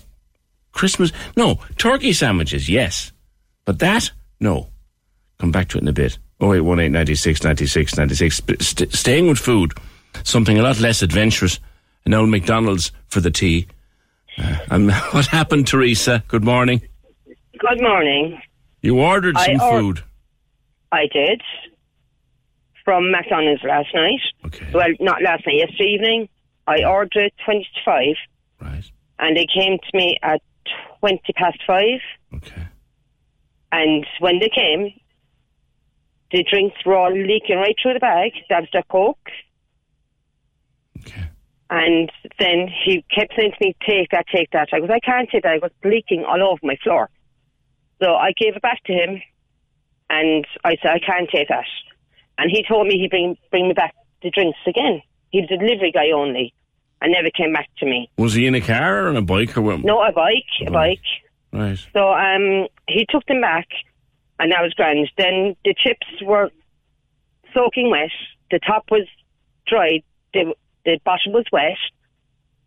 Christmas, 0.72 1.12
no. 1.38 1.60
Turkey 1.78 2.12
sandwiches, 2.12 2.70
yes. 2.70 3.12
But 3.66 3.80
that, 3.80 4.12
no. 4.40 4.68
Come 5.40 5.52
back 5.52 5.70
to 5.70 5.78
it 5.78 5.82
in 5.82 5.88
a 5.88 5.94
bit. 5.94 6.18
0818 6.42 6.92
96 6.92 7.44
96 7.44 7.98
96. 7.98 8.42
St- 8.60 8.94
staying 8.94 9.28
with 9.28 9.38
food, 9.38 9.72
something 10.24 10.60
a 10.60 10.64
lot 10.64 10.80
less 10.80 11.02
adventurous. 11.02 11.60
An 12.06 12.14
old 12.14 12.30
McDonald's 12.30 12.92
for 13.08 13.22
the 13.22 13.32
tea. 13.32 13.68
Uh, 14.38 14.58
um, 14.72 14.90
what 15.12 15.26
happened, 15.28 15.68
Teresa? 15.68 16.24
Good 16.28 16.44
morning. 16.44 16.82
Good 17.60 17.82
morning. 17.82 18.42
You 18.82 19.00
ordered 19.00 19.38
I 19.38 19.46
some 19.58 19.62
or- 19.62 19.80
food. 19.80 20.04
I 20.92 21.08
did 21.12 21.42
from 22.86 23.10
McDonald's 23.12 23.64
last 23.64 23.88
night. 23.96 24.20
Okay. 24.46 24.68
Well, 24.74 24.90
not 25.00 25.22
last 25.24 25.44
night, 25.48 25.56
yesterday 25.56 25.90
evening. 25.96 26.30
I 26.68 26.84
ordered 26.84 27.32
twenty 27.44 27.64
to 27.76 27.82
five. 27.84 28.16
Right. 28.62 28.84
And 29.18 29.36
they 29.36 29.48
came 29.52 29.78
to 29.80 29.98
me 29.98 30.18
at 30.22 30.42
twenty 31.00 31.34
past 31.34 31.58
five. 31.66 32.00
Okay. 32.36 32.62
And 33.72 34.06
when 34.20 34.38
they 34.40 34.50
came, 34.54 34.94
the 36.32 36.44
drinks 36.50 36.76
were 36.86 36.96
all 36.96 37.12
leaking 37.12 37.58
right 37.58 37.76
through 37.82 37.94
the 37.94 38.00
bag. 38.00 38.32
That 38.50 38.62
was 38.62 38.70
the 38.72 38.84
Coke. 38.90 39.18
And 41.76 42.12
then 42.38 42.70
he 42.86 43.04
kept 43.10 43.34
saying 43.36 43.54
to 43.58 43.66
me, 43.66 43.76
take 43.84 44.12
that, 44.12 44.28
take 44.32 44.52
that. 44.52 44.70
I 44.72 44.80
goes, 44.80 44.92
I 44.92 45.00
can't 45.00 45.28
take 45.28 45.42
that. 45.42 45.54
I 45.54 45.58
was 45.58 45.72
leaking 45.84 46.24
all 46.24 46.44
over 46.44 46.60
my 46.62 46.78
floor. 46.84 47.10
So 48.00 48.14
I 48.14 48.32
gave 48.40 48.56
it 48.56 48.62
back 48.62 48.84
to 48.84 48.94
him 48.94 49.20
and 50.08 50.46
I 50.64 50.76
said, 50.84 50.92
I 50.92 51.00
can't 51.00 51.28
take 51.32 51.48
that. 51.48 51.66
And 52.38 52.52
he 52.52 52.64
told 52.64 52.86
me 52.86 53.00
he'd 53.00 53.10
bring, 53.10 53.38
bring 53.50 53.70
me 53.70 53.74
back 53.74 53.96
the 54.22 54.30
drinks 54.30 54.60
again. 54.68 55.02
He's 55.32 55.46
a 55.46 55.58
delivery 55.58 55.92
guy 55.92 56.12
only 56.12 56.54
and 57.02 57.12
never 57.12 57.32
came 57.36 57.54
back 57.54 57.70
to 57.80 57.88
me. 57.88 58.08
Was 58.18 58.36
he 58.36 58.46
in 58.46 58.54
a 58.54 58.62
car 58.62 59.06
or 59.06 59.10
on 59.10 59.18
a 59.18 59.24
bike 59.24 59.58
or 59.58 59.64
what? 59.64 59.80
No, 59.84 60.04
a 60.04 60.12
bike, 60.12 60.68
a 60.68 60.70
bike. 60.70 61.00
Right. 61.52 61.84
So 61.92 62.14
um, 62.14 62.68
he 62.88 63.08
took 63.10 63.26
them 63.26 63.42
back, 63.42 63.68
and 64.40 64.52
that 64.52 64.62
was 64.62 64.76
grand. 64.76 65.10
Then 65.18 65.56
the 65.66 65.74
chips 65.76 66.06
were 66.22 66.52
soaking 67.52 67.90
wet. 67.90 68.12
The 68.52 68.60
top 68.60 68.86
was 68.92 69.08
dried. 69.66 70.04
The 70.36 70.54
the 70.86 71.00
bottom 71.04 71.34
was 71.34 71.46
wet, 71.52 71.78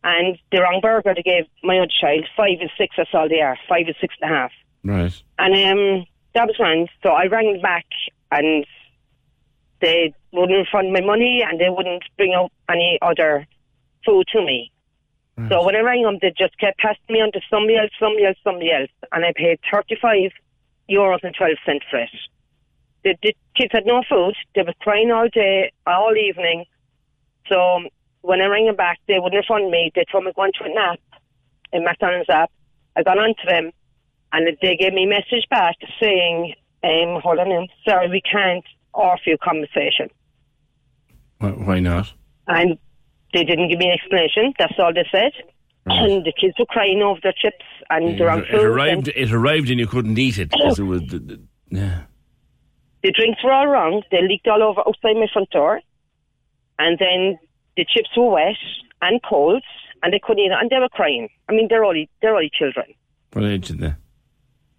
and 0.04 0.38
the 0.52 0.60
wrong 0.60 0.80
burger 0.82 1.14
they 1.14 1.22
gave 1.22 1.44
my 1.62 1.78
other 1.78 1.88
child 2.00 2.26
five 2.36 2.58
and 2.60 2.70
six. 2.78 2.94
That's 2.96 3.10
all 3.12 3.28
they 3.28 3.40
are. 3.40 3.58
Five 3.68 3.86
and 3.86 3.96
six 4.00 4.14
and 4.20 4.30
a 4.30 4.34
half. 4.34 4.52
Right. 4.84 5.22
And 5.38 5.54
um, 5.54 6.06
that 6.34 6.46
was 6.46 6.56
grand. 6.56 6.88
So 7.02 7.10
I 7.10 7.26
rang 7.26 7.60
back, 7.60 7.86
and 8.30 8.64
they 9.80 10.14
wouldn't 10.32 10.58
refund 10.58 10.92
my 10.92 11.00
money, 11.00 11.42
and 11.46 11.60
they 11.60 11.70
wouldn't 11.70 12.04
bring 12.16 12.34
out 12.34 12.52
any 12.68 12.98
other 13.02 13.46
food 14.04 14.26
to 14.32 14.44
me. 14.44 14.70
So 15.50 15.62
when 15.62 15.76
I 15.76 15.80
rang 15.80 16.02
them, 16.02 16.16
they 16.22 16.32
just 16.38 16.58
kept 16.58 16.78
passing 16.78 17.04
me 17.10 17.20
on 17.20 17.30
to 17.32 17.42
somebody 17.50 17.76
else, 17.76 17.90
somebody 18.00 18.24
else, 18.24 18.38
somebody 18.42 18.72
else, 18.72 18.88
and 19.12 19.22
I 19.22 19.34
paid 19.36 19.58
thirty-five 19.70 20.30
euros 20.88 21.22
and 21.22 21.34
twelve 21.34 21.58
cents 21.66 21.84
for 21.90 21.98
it. 21.98 22.08
The, 23.04 23.16
the 23.22 23.36
kids 23.54 23.72
had 23.74 23.84
no 23.84 24.02
food; 24.08 24.34
they 24.54 24.62
were 24.62 24.72
crying 24.80 25.10
all 25.10 25.28
day, 25.28 25.72
all 25.86 26.16
evening. 26.16 26.64
So 27.50 27.80
when 28.26 28.40
I 28.40 28.46
rang 28.46 28.66
them 28.66 28.76
back, 28.76 28.98
they 29.06 29.18
wouldn't 29.20 29.40
refund 29.40 29.70
me. 29.70 29.92
They 29.94 30.04
told 30.10 30.24
me 30.24 30.30
to 30.32 30.34
go 30.34 30.44
into 30.44 30.64
an 30.64 30.76
app, 30.76 30.98
a 31.72 31.78
McDonald's 31.80 32.28
app. 32.28 32.50
I 32.96 33.02
got 33.02 33.18
onto 33.18 33.46
them, 33.48 33.70
and 34.32 34.48
they 34.60 34.76
gave 34.76 34.92
me 34.92 35.04
a 35.04 35.08
message 35.08 35.46
back 35.48 35.76
saying, 36.00 36.54
um, 36.82 37.20
"Hold 37.22 37.38
on, 37.38 37.48
now. 37.48 37.66
sorry, 37.88 38.08
we 38.08 38.20
can't 38.20 38.64
offer 38.94 39.30
you 39.30 39.38
compensation." 39.38 40.08
Why, 41.38 41.50
why 41.50 41.80
not? 41.80 42.12
And 42.48 42.78
they 43.32 43.44
didn't 43.44 43.68
give 43.68 43.78
me 43.78 43.86
an 43.86 43.92
explanation. 43.92 44.54
That's 44.58 44.74
all 44.78 44.92
they 44.92 45.06
said. 45.12 45.32
And 45.88 46.24
the 46.24 46.32
kids 46.32 46.54
were 46.58 46.66
crying 46.66 47.00
over 47.00 47.20
their 47.22 47.34
chips 47.40 47.64
and 47.90 48.18
the 48.18 48.24
wrong 48.24 48.42
It, 48.50 48.54
arrived. 48.54 49.06
and 49.06 49.16
It 49.16 49.32
arrived, 49.32 49.70
and 49.70 49.78
you 49.78 49.86
couldn't 49.86 50.18
eat 50.18 50.36
it 50.38 50.50
because 50.50 50.80
it 50.80 50.82
was. 50.82 51.02
The, 51.02 51.20
the, 51.20 51.40
yeah. 51.68 52.00
the 53.04 53.12
drinks 53.12 53.44
were 53.44 53.52
all 53.52 53.68
wrong. 53.68 54.02
They 54.10 54.20
leaked 54.22 54.48
all 54.48 54.64
over 54.64 54.80
outside 54.80 55.14
my 55.14 55.28
front 55.32 55.50
door. 55.50 55.80
And 56.80 56.98
then 56.98 57.38
the 57.76 57.84
chips 57.84 58.10
were 58.16 58.30
wet 58.30 58.56
and 59.02 59.20
cold, 59.22 59.62
and 60.02 60.12
they 60.12 60.20
couldn't 60.22 60.44
eat 60.44 60.52
it. 60.52 60.58
And 60.60 60.70
they 60.70 60.78
were 60.78 60.88
crying. 60.88 61.28
I 61.48 61.52
mean, 61.52 61.68
they're 61.68 61.84
only 61.84 62.08
they're 62.22 62.34
only 62.34 62.50
children. 62.52 62.86
What 63.32 63.44
age 63.44 63.68
did 63.68 63.80
they? 63.80 63.94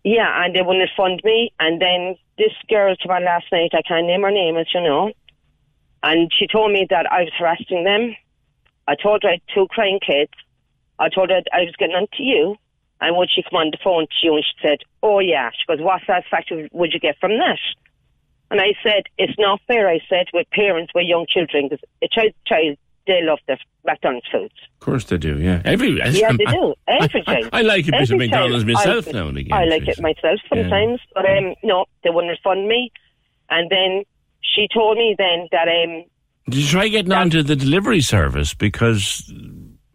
Yeah, 0.04 0.44
and 0.44 0.56
they 0.56 0.62
wouldn't 0.62 0.90
fund 0.96 1.22
me. 1.24 1.52
And 1.60 1.82
then 1.82 2.16
this 2.38 2.54
girl 2.70 2.96
came 2.96 3.12
on 3.12 3.26
last 3.26 3.46
night. 3.52 3.72
I 3.74 3.82
can't 3.82 4.08
name 4.08 4.22
her 4.22 4.32
name, 4.32 4.58
as 4.58 4.68
you 4.74 4.82
know. 4.82 5.12
And 6.04 6.32
she 6.34 6.48
told 6.48 6.72
me 6.72 6.88
that 6.90 7.12
I 7.12 7.24
was 7.24 7.34
harassing 7.38 7.84
them. 7.84 8.16
I 8.88 8.96
told 8.96 9.24
her 9.24 9.30
I 9.30 9.32
had 9.34 9.42
two 9.54 9.68
crying 9.70 10.00
kids. 10.00 10.32
I 11.00 11.10
told 11.10 11.30
her 11.30 11.42
I 11.54 11.62
was 11.62 11.76
getting 11.78 11.96
on 11.96 12.08
to 12.18 12.24
you. 12.24 12.56
And 13.02 13.16
would 13.18 13.30
she 13.30 13.44
come 13.44 13.60
on 13.60 13.72
the 13.72 13.78
phone 13.84 14.08
to 14.08 14.18
you? 14.24 14.36
And 14.36 14.46
she 14.46 14.68
said, 14.68 14.80
Oh, 15.04 15.20
yeah. 15.20 15.50
She 15.52 15.66
goes, 15.68 15.84
What 15.84 16.02
satisfaction 16.08 16.70
would 16.72 16.94
you 16.94 17.00
get 17.00 17.18
from 17.20 17.32
that? 17.38 17.60
And 18.50 18.62
I 18.62 18.74
said, 18.82 19.04
It's 19.18 19.38
not 19.38 19.62
fair. 19.68 19.90
I 19.90 20.00
said, 20.10 20.28
with 20.34 20.50
parents, 20.52 20.94
with 20.96 21.06
young 21.06 21.26
children, 21.30 21.68
because 21.70 21.84
a 22.02 22.08
child, 22.08 22.34
child, 22.46 22.78
they 23.08 23.22
love 23.24 23.40
their 23.48 23.58
McDonald's 23.86 24.28
foods. 24.32 24.54
Of 24.76 24.80
course 24.80 25.06
they 25.06 25.18
do. 25.18 25.40
Yeah. 25.40 25.62
Every. 25.66 25.98
Yeah, 25.98 26.32
they 26.32 26.46
do. 26.46 26.76
I- 26.88 27.04
Every 27.04 27.24
I, 27.26 27.34
child. 27.34 27.50
I 27.54 27.62
like 27.62 27.88
a 27.88 27.92
bit 27.92 28.12
of 28.12 28.18
McDonald's 28.18 28.66
myself 28.66 29.08
I, 29.08 29.12
now 29.12 29.28
and 29.28 29.38
again. 29.38 29.58
I 29.58 29.66
like 29.66 29.88
it 29.88 30.00
myself 30.02 30.40
sometimes, 30.50 31.00
but 31.14 31.26
um, 31.26 31.56
no, 31.64 31.86
they 32.04 32.10
wouldn't 32.10 32.32
refund 32.32 32.68
me. 32.68 32.92
And 33.50 33.70
then 33.70 34.04
she 34.42 34.68
told 34.74 34.98
me 34.98 35.16
then 35.18 35.48
that 35.52 35.68
um, 35.68 36.04
Did 36.50 36.60
you 36.60 36.68
try 36.68 36.88
getting 36.90 37.12
onto 37.14 37.42
the 37.42 37.56
delivery 37.56 38.02
service 38.02 38.54
because 38.54 39.32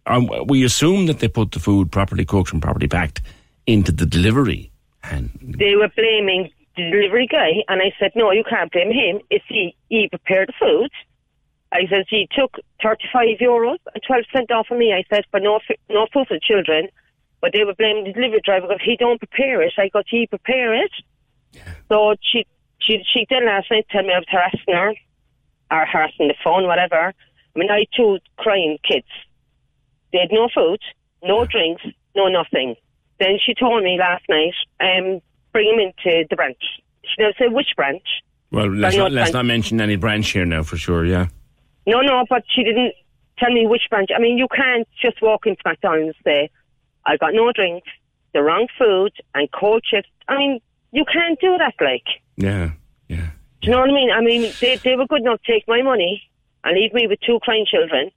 um, 0.07 0.29
we 0.47 0.65
assume 0.65 1.07
that 1.07 1.21
they 1.21 1.29
put 1.29 1.53
the 1.53 1.61
food 1.61 1.93
properly 1.93 2.25
cooked 2.25 2.53
and 2.53 2.63
properly 2.63 2.89
packed 2.89 3.23
into 3.67 3.93
the 3.93 4.07
delivery. 4.07 4.71
And 5.05 5.31
they 5.59 5.75
were 5.75 5.91
blaming 5.97 6.51
the 6.77 6.91
delivery 6.91 7.27
guy, 7.31 7.63
and 7.69 7.83
I 7.83 7.93
said, 7.99 8.13
no, 8.15 8.31
you 8.31 8.45
can't 8.49 8.71
blame 8.73 8.93
him. 8.93 9.21
It's 9.31 9.45
he, 9.49 9.77
he 9.89 10.09
prepared 10.09 10.49
the 10.49 10.53
food. 10.61 10.91
I 11.73 11.87
said, 11.89 12.05
he 12.09 12.29
took 12.31 12.57
35 12.83 13.39
euros 13.41 13.79
and 13.95 14.03
12 14.07 14.25
cent 14.33 14.51
off 14.53 14.67
of 14.71 14.79
me. 14.79 14.93
I 14.93 15.05
said, 15.13 15.25
for 15.31 15.41
no, 15.41 15.59
no 15.89 16.07
food 16.13 16.29
for 16.29 16.35
the 16.35 16.41
children. 16.41 16.89
But 17.41 17.53
they 17.53 17.65
were 17.65 17.75
blaming 17.75 18.05
the 18.05 18.13
delivery 18.13 18.41
driver 18.45 18.69
because 18.69 18.85
he 18.85 18.97
don't 18.97 19.19
prepare 19.19 19.63
it. 19.63 19.73
I 19.79 19.89
got 19.89 20.05
he 20.09 20.27
prepare 20.27 20.75
it. 20.75 20.93
So 21.89 22.15
she, 22.23 22.47
she, 22.81 23.03
she 23.13 23.27
did 23.29 23.43
last 23.45 23.71
night 23.71 23.87
tell 23.91 24.03
me 24.03 24.13
I 24.15 24.19
was 24.19 24.29
harassing 24.31 24.75
her, 24.75 24.95
or 25.71 25.87
harassing 25.87 26.29
the 26.29 26.35
phone, 26.45 26.67
whatever. 26.67 27.13
I 27.55 27.59
mean, 27.59 27.71
I 27.71 27.81
had 27.81 27.89
two 27.97 28.19
crying 28.39 28.79
kids. 28.89 29.07
They 30.13 30.21
had 30.21 30.31
no 30.31 30.49
food, 30.55 30.81
no 31.23 31.45
drinks, 31.47 31.83
no 32.15 32.29
nothing. 32.29 32.77
Then 33.19 33.39
she 33.45 33.55
told 33.55 33.83
me 33.83 33.97
last 33.99 34.25
night, 34.29 34.55
um, 34.81 35.21
bring 35.53 35.69
him 35.73 35.81
into 35.81 36.27
the 36.29 36.37
branch. 36.37 36.63
She 37.05 37.23
never 37.23 37.35
said 37.39 37.53
which 37.53 37.69
branch. 37.77 38.07
Well, 38.51 38.71
let's, 38.71 38.97
not, 38.97 39.13
let's 39.13 39.31
branch- 39.31 39.35
not 39.35 39.47
mention 39.47 39.81
any 39.81 39.97
branch 39.97 40.31
here 40.31 40.45
now 40.45 40.63
for 40.63 40.77
sure, 40.77 41.05
yeah. 41.05 41.29
No, 41.87 42.01
no, 42.01 42.25
but 42.29 42.45
she 42.55 42.63
didn't 42.65 42.95
tell 43.39 43.51
me 43.53 43.67
which 43.67 43.83
branch. 43.91 44.11
I 44.17 44.21
mean, 44.21 44.39
you 44.39 44.47
can't 44.55 44.87
just 45.01 45.21
walk 45.23 45.47
into 45.47 45.61
McDonald's 45.65 46.17
and 46.17 46.25
say, 46.25 46.51
I 47.05 47.17
got 47.17 47.35
no 47.35 47.51
drinks, 47.53 47.89
the 48.35 48.43
wrong 48.43 48.69
food, 48.79 49.13
and 49.35 49.49
cold 49.53 49.83
chips. 49.83 50.09
I 50.29 50.37
mean, 50.39 50.61
you 50.93 51.05
can't 51.13 51.39
do 51.41 51.59
that, 51.59 51.75
like. 51.81 52.05
Yeah. 52.37 52.71
Yeah. 53.09 53.31
Do 53.61 53.69
you 53.69 53.71
know 53.73 53.81
what 53.81 53.91
I 53.91 53.93
mean? 53.93 54.11
I 54.11 54.21
mean, 54.21 54.53
they, 54.61 54.77
they 54.77 54.97
were 54.97 55.07
good 55.07 55.23
enough 55.23 55.41
to 55.43 55.53
take 55.53 55.67
my 55.67 55.83
money 55.83 56.23
and 56.65 56.77
leave 56.79 56.93
me 56.93 57.07
with 57.07 57.19
two 57.27 57.39
crying 57.43 57.67
children, 57.69 58.11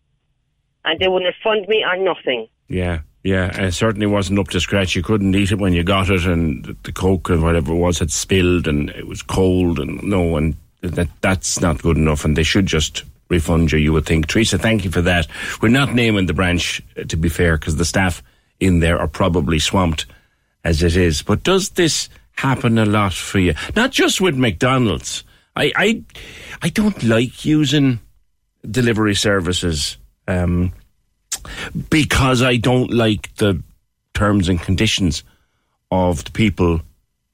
and 0.83 0.99
they 0.99 1.07
wouldn't 1.07 1.35
fund 1.43 1.67
me 1.67 1.83
on 1.83 2.03
nothing. 2.03 2.47
Yeah, 2.67 3.01
yeah. 3.23 3.55
It 3.59 3.71
certainly 3.73 4.07
wasn't 4.07 4.39
up 4.39 4.49
to 4.49 4.59
scratch. 4.59 4.95
You 4.95 5.03
couldn't 5.03 5.35
eat 5.35 5.51
it 5.51 5.59
when 5.59 5.73
you 5.73 5.83
got 5.83 6.09
it, 6.09 6.25
and 6.25 6.77
the- 6.83 6.91
Coke 6.91 7.29
and 7.29 7.41
whatever 7.43 7.73
it 7.73 7.77
was 7.77 7.99
had 7.99 8.11
spilled, 8.11 8.67
and 8.67 8.89
it 8.91 9.07
was 9.07 9.21
cold, 9.21 9.79
and 9.79 10.01
no, 10.03 10.37
and 10.37 10.55
that 10.81 11.09
that's 11.21 11.59
not 11.61 11.81
good 11.81 11.97
enough, 11.97 12.23
and 12.25 12.35
they 12.35 12.43
should 12.43 12.65
just 12.67 13.03
refund 13.29 13.71
you, 13.71 13.79
you 13.79 13.93
would 13.93 14.05
think. 14.05 14.27
Teresa, 14.27 14.57
thank 14.57 14.85
you 14.85 14.91
for 14.91 15.01
that. 15.01 15.27
We're 15.61 15.69
not 15.69 15.93
naming 15.93 16.25
the 16.25 16.33
branch, 16.33 16.81
uh, 16.97 17.03
to 17.05 17.17
be 17.17 17.29
fair, 17.29 17.57
because 17.57 17.75
the 17.75 17.85
staff 17.85 18.21
in 18.59 18.79
there 18.79 18.99
are 18.99 19.07
probably 19.07 19.59
swamped 19.59 20.05
as 20.63 20.83
it 20.83 20.95
is. 20.95 21.21
But 21.21 21.43
does 21.43 21.69
this 21.69 22.09
happen 22.37 22.77
a 22.77 22.85
lot 22.85 23.13
for 23.13 23.39
you? 23.39 23.53
Not 23.75 23.91
just 23.91 24.21
with 24.21 24.35
McDonald's. 24.35 25.23
I, 25.55 25.71
I, 25.75 26.03
I 26.61 26.69
don't 26.69 27.03
like 27.03 27.45
using 27.45 27.99
delivery 28.69 29.15
services. 29.15 29.97
Um, 30.27 30.73
because 31.89 32.41
I 32.41 32.57
don't 32.57 32.91
like 32.91 33.33
the 33.35 33.61
terms 34.13 34.49
and 34.49 34.61
conditions 34.61 35.23
of 35.91 36.23
the 36.25 36.31
people 36.31 36.81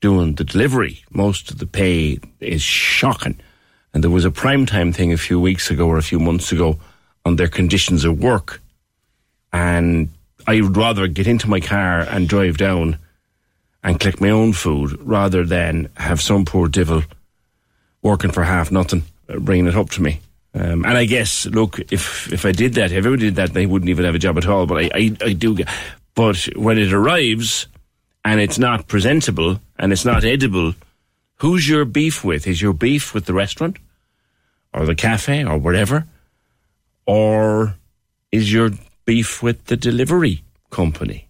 doing 0.01 0.33
the 0.35 0.43
delivery. 0.43 1.03
Most 1.11 1.51
of 1.51 1.59
the 1.59 1.67
pay 1.67 2.19
is 2.39 2.61
shocking. 2.61 3.39
And 3.93 4.03
there 4.03 4.11
was 4.11 4.25
a 4.25 4.31
prime 4.31 4.65
time 4.65 4.93
thing 4.93 5.11
a 5.11 5.17
few 5.17 5.39
weeks 5.39 5.69
ago 5.69 5.87
or 5.87 5.97
a 5.97 6.03
few 6.03 6.19
months 6.19 6.51
ago 6.51 6.79
on 7.25 7.35
their 7.35 7.47
conditions 7.47 8.05
of 8.05 8.19
work. 8.19 8.61
And 9.51 10.09
I 10.47 10.61
would 10.61 10.77
rather 10.77 11.07
get 11.07 11.27
into 11.27 11.49
my 11.49 11.59
car 11.59 12.01
and 12.01 12.27
drive 12.27 12.57
down 12.57 12.97
and 13.83 13.99
collect 13.99 14.21
my 14.21 14.29
own 14.29 14.53
food 14.53 14.97
rather 15.01 15.43
than 15.43 15.89
have 15.95 16.21
some 16.21 16.45
poor 16.45 16.67
devil 16.67 17.03
working 18.01 18.31
for 18.31 18.43
half 18.43 18.71
nothing, 18.71 19.03
uh, 19.29 19.39
bringing 19.39 19.67
it 19.67 19.75
up 19.75 19.89
to 19.91 20.01
me. 20.01 20.21
Um, 20.53 20.85
and 20.85 20.97
I 20.97 21.05
guess, 21.05 21.45
look, 21.45 21.79
if 21.91 22.31
if 22.31 22.45
I 22.45 22.51
did 22.51 22.73
that, 22.73 22.91
if 22.91 22.97
everybody 22.97 23.27
did 23.27 23.35
that, 23.35 23.53
they 23.53 23.65
wouldn't 23.65 23.89
even 23.89 24.05
have 24.05 24.15
a 24.15 24.19
job 24.19 24.37
at 24.37 24.47
all. 24.47 24.65
But 24.65 24.85
I, 24.85 24.89
I, 24.93 25.17
I 25.21 25.33
do 25.33 25.55
get. 25.55 25.69
But 26.13 26.49
when 26.55 26.77
it 26.77 26.91
arrives, 26.91 27.67
and 28.23 28.39
it's 28.39 28.59
not 28.59 28.87
presentable 28.87 29.59
and 29.77 29.91
it's 29.91 30.05
not 30.05 30.23
edible, 30.23 30.73
who's 31.41 31.67
your 31.67 31.85
beef 31.85 32.23
with? 32.23 32.45
Is 32.45 32.61
your 32.61 32.73
beef 32.73 33.15
with 33.15 33.25
the 33.25 33.33
restaurant 33.33 33.77
or 34.73 34.85
the 34.85 34.93
cafe 34.93 35.43
or 35.43 35.57
whatever? 35.57 36.05
Or 37.07 37.75
is 38.31 38.53
your 38.53 38.69
beef 39.05 39.41
with 39.41 39.65
the 39.65 39.75
delivery 39.75 40.43
company? 40.69 41.27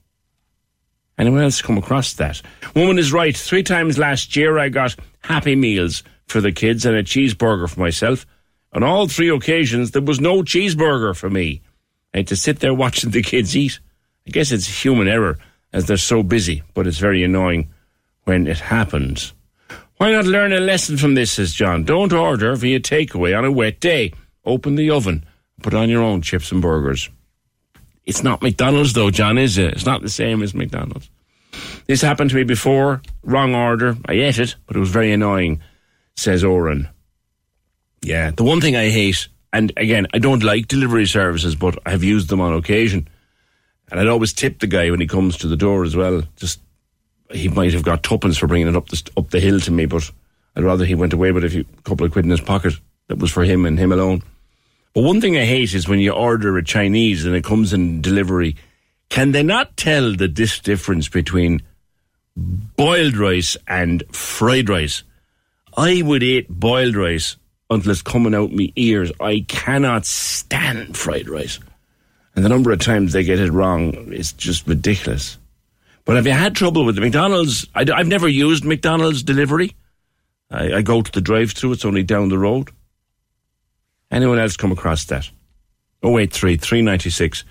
Anyone 1.17 1.43
else 1.43 1.61
come 1.61 1.77
across 1.77 2.13
that? 2.13 2.41
Woman 2.75 2.99
is 2.99 3.13
right. 3.13 3.35
Three 3.35 3.63
times 3.63 3.97
last 3.97 4.35
year 4.35 4.59
I 4.59 4.67
got 4.67 4.97
Happy 5.21 5.55
Meals 5.55 6.03
for 6.27 6.41
the 6.41 6.51
kids 6.51 6.85
and 6.85 6.95
a 6.95 7.03
cheeseburger 7.03 7.69
for 7.69 7.79
myself. 7.79 8.25
On 8.73 8.83
all 8.83 9.07
three 9.07 9.29
occasions, 9.29 9.91
there 9.91 10.01
was 10.01 10.19
no 10.19 10.41
cheeseburger 10.43 11.15
for 11.15 11.29
me. 11.29 11.61
I 12.13 12.17
had 12.17 12.27
to 12.27 12.35
sit 12.35 12.59
there 12.59 12.73
watching 12.73 13.11
the 13.11 13.21
kids 13.21 13.55
eat. 13.55 13.79
I 14.27 14.31
guess 14.31 14.51
it's 14.51 14.83
human 14.83 15.07
error 15.07 15.37
as 15.71 15.85
they're 15.85 15.95
so 15.95 16.21
busy, 16.21 16.63
but 16.73 16.85
it's 16.85 16.97
very 16.97 17.23
annoying 17.23 17.69
when 18.25 18.45
it 18.45 18.59
happens. 18.59 19.33
Why 20.01 20.13
not 20.13 20.25
learn 20.25 20.51
a 20.51 20.59
lesson 20.59 20.97
from 20.97 21.13
this, 21.13 21.33
says 21.33 21.53
John? 21.53 21.83
Don't 21.83 22.11
order 22.11 22.55
via 22.55 22.79
takeaway 22.79 23.37
on 23.37 23.45
a 23.45 23.51
wet 23.51 23.79
day. 23.79 24.13
Open 24.43 24.73
the 24.73 24.89
oven, 24.89 25.27
put 25.61 25.75
on 25.75 25.91
your 25.91 26.01
own 26.01 26.23
chips 26.23 26.51
and 26.51 26.59
burgers. 26.59 27.07
It's 28.07 28.23
not 28.23 28.41
McDonald's 28.41 28.93
though, 28.93 29.11
John, 29.11 29.37
is 29.37 29.59
it? 29.59 29.75
It's 29.75 29.85
not 29.85 30.01
the 30.01 30.09
same 30.09 30.41
as 30.41 30.55
McDonald's. 30.55 31.07
This 31.85 32.01
happened 32.01 32.31
to 32.31 32.35
me 32.35 32.41
before. 32.41 33.03
Wrong 33.21 33.53
order. 33.53 33.95
I 34.07 34.13
ate 34.13 34.39
it, 34.39 34.55
but 34.65 34.75
it 34.75 34.79
was 34.79 34.89
very 34.89 35.11
annoying, 35.11 35.61
says 36.15 36.43
Oren. 36.43 36.89
Yeah, 38.01 38.31
the 38.31 38.43
one 38.43 38.59
thing 38.59 38.75
I 38.75 38.89
hate, 38.89 39.27
and 39.53 39.71
again, 39.77 40.07
I 40.15 40.17
don't 40.17 40.41
like 40.41 40.67
delivery 40.67 41.05
services, 41.05 41.53
but 41.53 41.77
I 41.85 41.91
have 41.91 42.03
used 42.03 42.27
them 42.27 42.41
on 42.41 42.55
occasion. 42.55 43.07
And 43.91 43.99
I'd 43.99 44.07
always 44.07 44.33
tip 44.33 44.61
the 44.61 44.65
guy 44.65 44.89
when 44.89 44.99
he 44.99 45.05
comes 45.05 45.37
to 45.37 45.47
the 45.47 45.55
door 45.55 45.83
as 45.83 45.95
well. 45.95 46.23
Just 46.37 46.59
he 47.33 47.49
might 47.49 47.73
have 47.73 47.83
got 47.83 48.03
tuppence 48.03 48.37
for 48.37 48.47
bringing 48.47 48.67
it 48.67 48.75
up 48.75 48.89
the 48.89 49.11
up 49.17 49.29
the 49.29 49.39
hill 49.39 49.59
to 49.61 49.71
me, 49.71 49.85
but 49.85 50.09
I'd 50.55 50.63
rather 50.63 50.85
he 50.85 50.95
went 50.95 51.13
away 51.13 51.31
with 51.31 51.43
a 51.43 51.49
few, 51.49 51.65
couple 51.83 52.05
of 52.05 52.11
quid 52.11 52.25
in 52.25 52.31
his 52.31 52.41
pocket 52.41 52.73
that 53.07 53.19
was 53.19 53.31
for 53.31 53.43
him 53.43 53.65
and 53.65 53.79
him 53.79 53.91
alone. 53.91 54.23
But 54.93 55.03
one 55.03 55.21
thing 55.21 55.37
I 55.37 55.45
hate 55.45 55.73
is 55.73 55.87
when 55.87 55.99
you 55.99 56.11
order 56.11 56.57
a 56.57 56.63
Chinese 56.63 57.25
and 57.25 57.35
it 57.35 57.43
comes 57.43 57.73
in 57.73 58.01
delivery. 58.01 58.57
Can 59.09 59.31
they 59.31 59.43
not 59.43 59.75
tell 59.77 60.15
the 60.15 60.27
dis- 60.27 60.59
difference 60.59 61.09
between 61.09 61.61
boiled 62.35 63.17
rice 63.17 63.57
and 63.67 64.03
fried 64.11 64.69
rice? 64.69 65.03
I 65.75 66.01
would 66.01 66.23
eat 66.23 66.49
boiled 66.49 66.95
rice 66.95 67.37
until 67.69 67.91
it's 67.91 68.01
coming 68.01 68.35
out 68.35 68.51
my 68.51 68.71
ears. 68.75 69.11
I 69.19 69.45
cannot 69.47 70.05
stand 70.05 70.97
fried 70.97 71.29
rice. 71.29 71.59
And 72.35 72.45
the 72.45 72.49
number 72.49 72.71
of 72.71 72.79
times 72.79 73.13
they 73.13 73.23
get 73.23 73.39
it 73.39 73.51
wrong 73.51 74.13
is 74.13 74.33
just 74.33 74.67
ridiculous. 74.67 75.37
But 76.05 76.15
have 76.15 76.25
you 76.25 76.33
had 76.33 76.55
trouble 76.55 76.85
with 76.85 76.95
the 76.95 77.01
McDonald's? 77.01 77.67
I, 77.75 77.85
have 77.95 78.07
never 78.07 78.27
used 78.27 78.65
McDonald's 78.65 79.23
delivery. 79.23 79.75
I, 80.49 80.75
I 80.75 80.81
go 80.81 81.01
to 81.01 81.11
the 81.11 81.21
drive 81.21 81.51
through, 81.51 81.73
it's 81.73 81.85
only 81.85 82.03
down 82.03 82.29
the 82.29 82.37
road. 82.37 82.69
Anyone 84.09 84.39
else 84.39 84.57
come 84.57 84.71
across 84.71 85.05
that? 85.05 85.29
083 86.03 86.57
396 86.57 87.43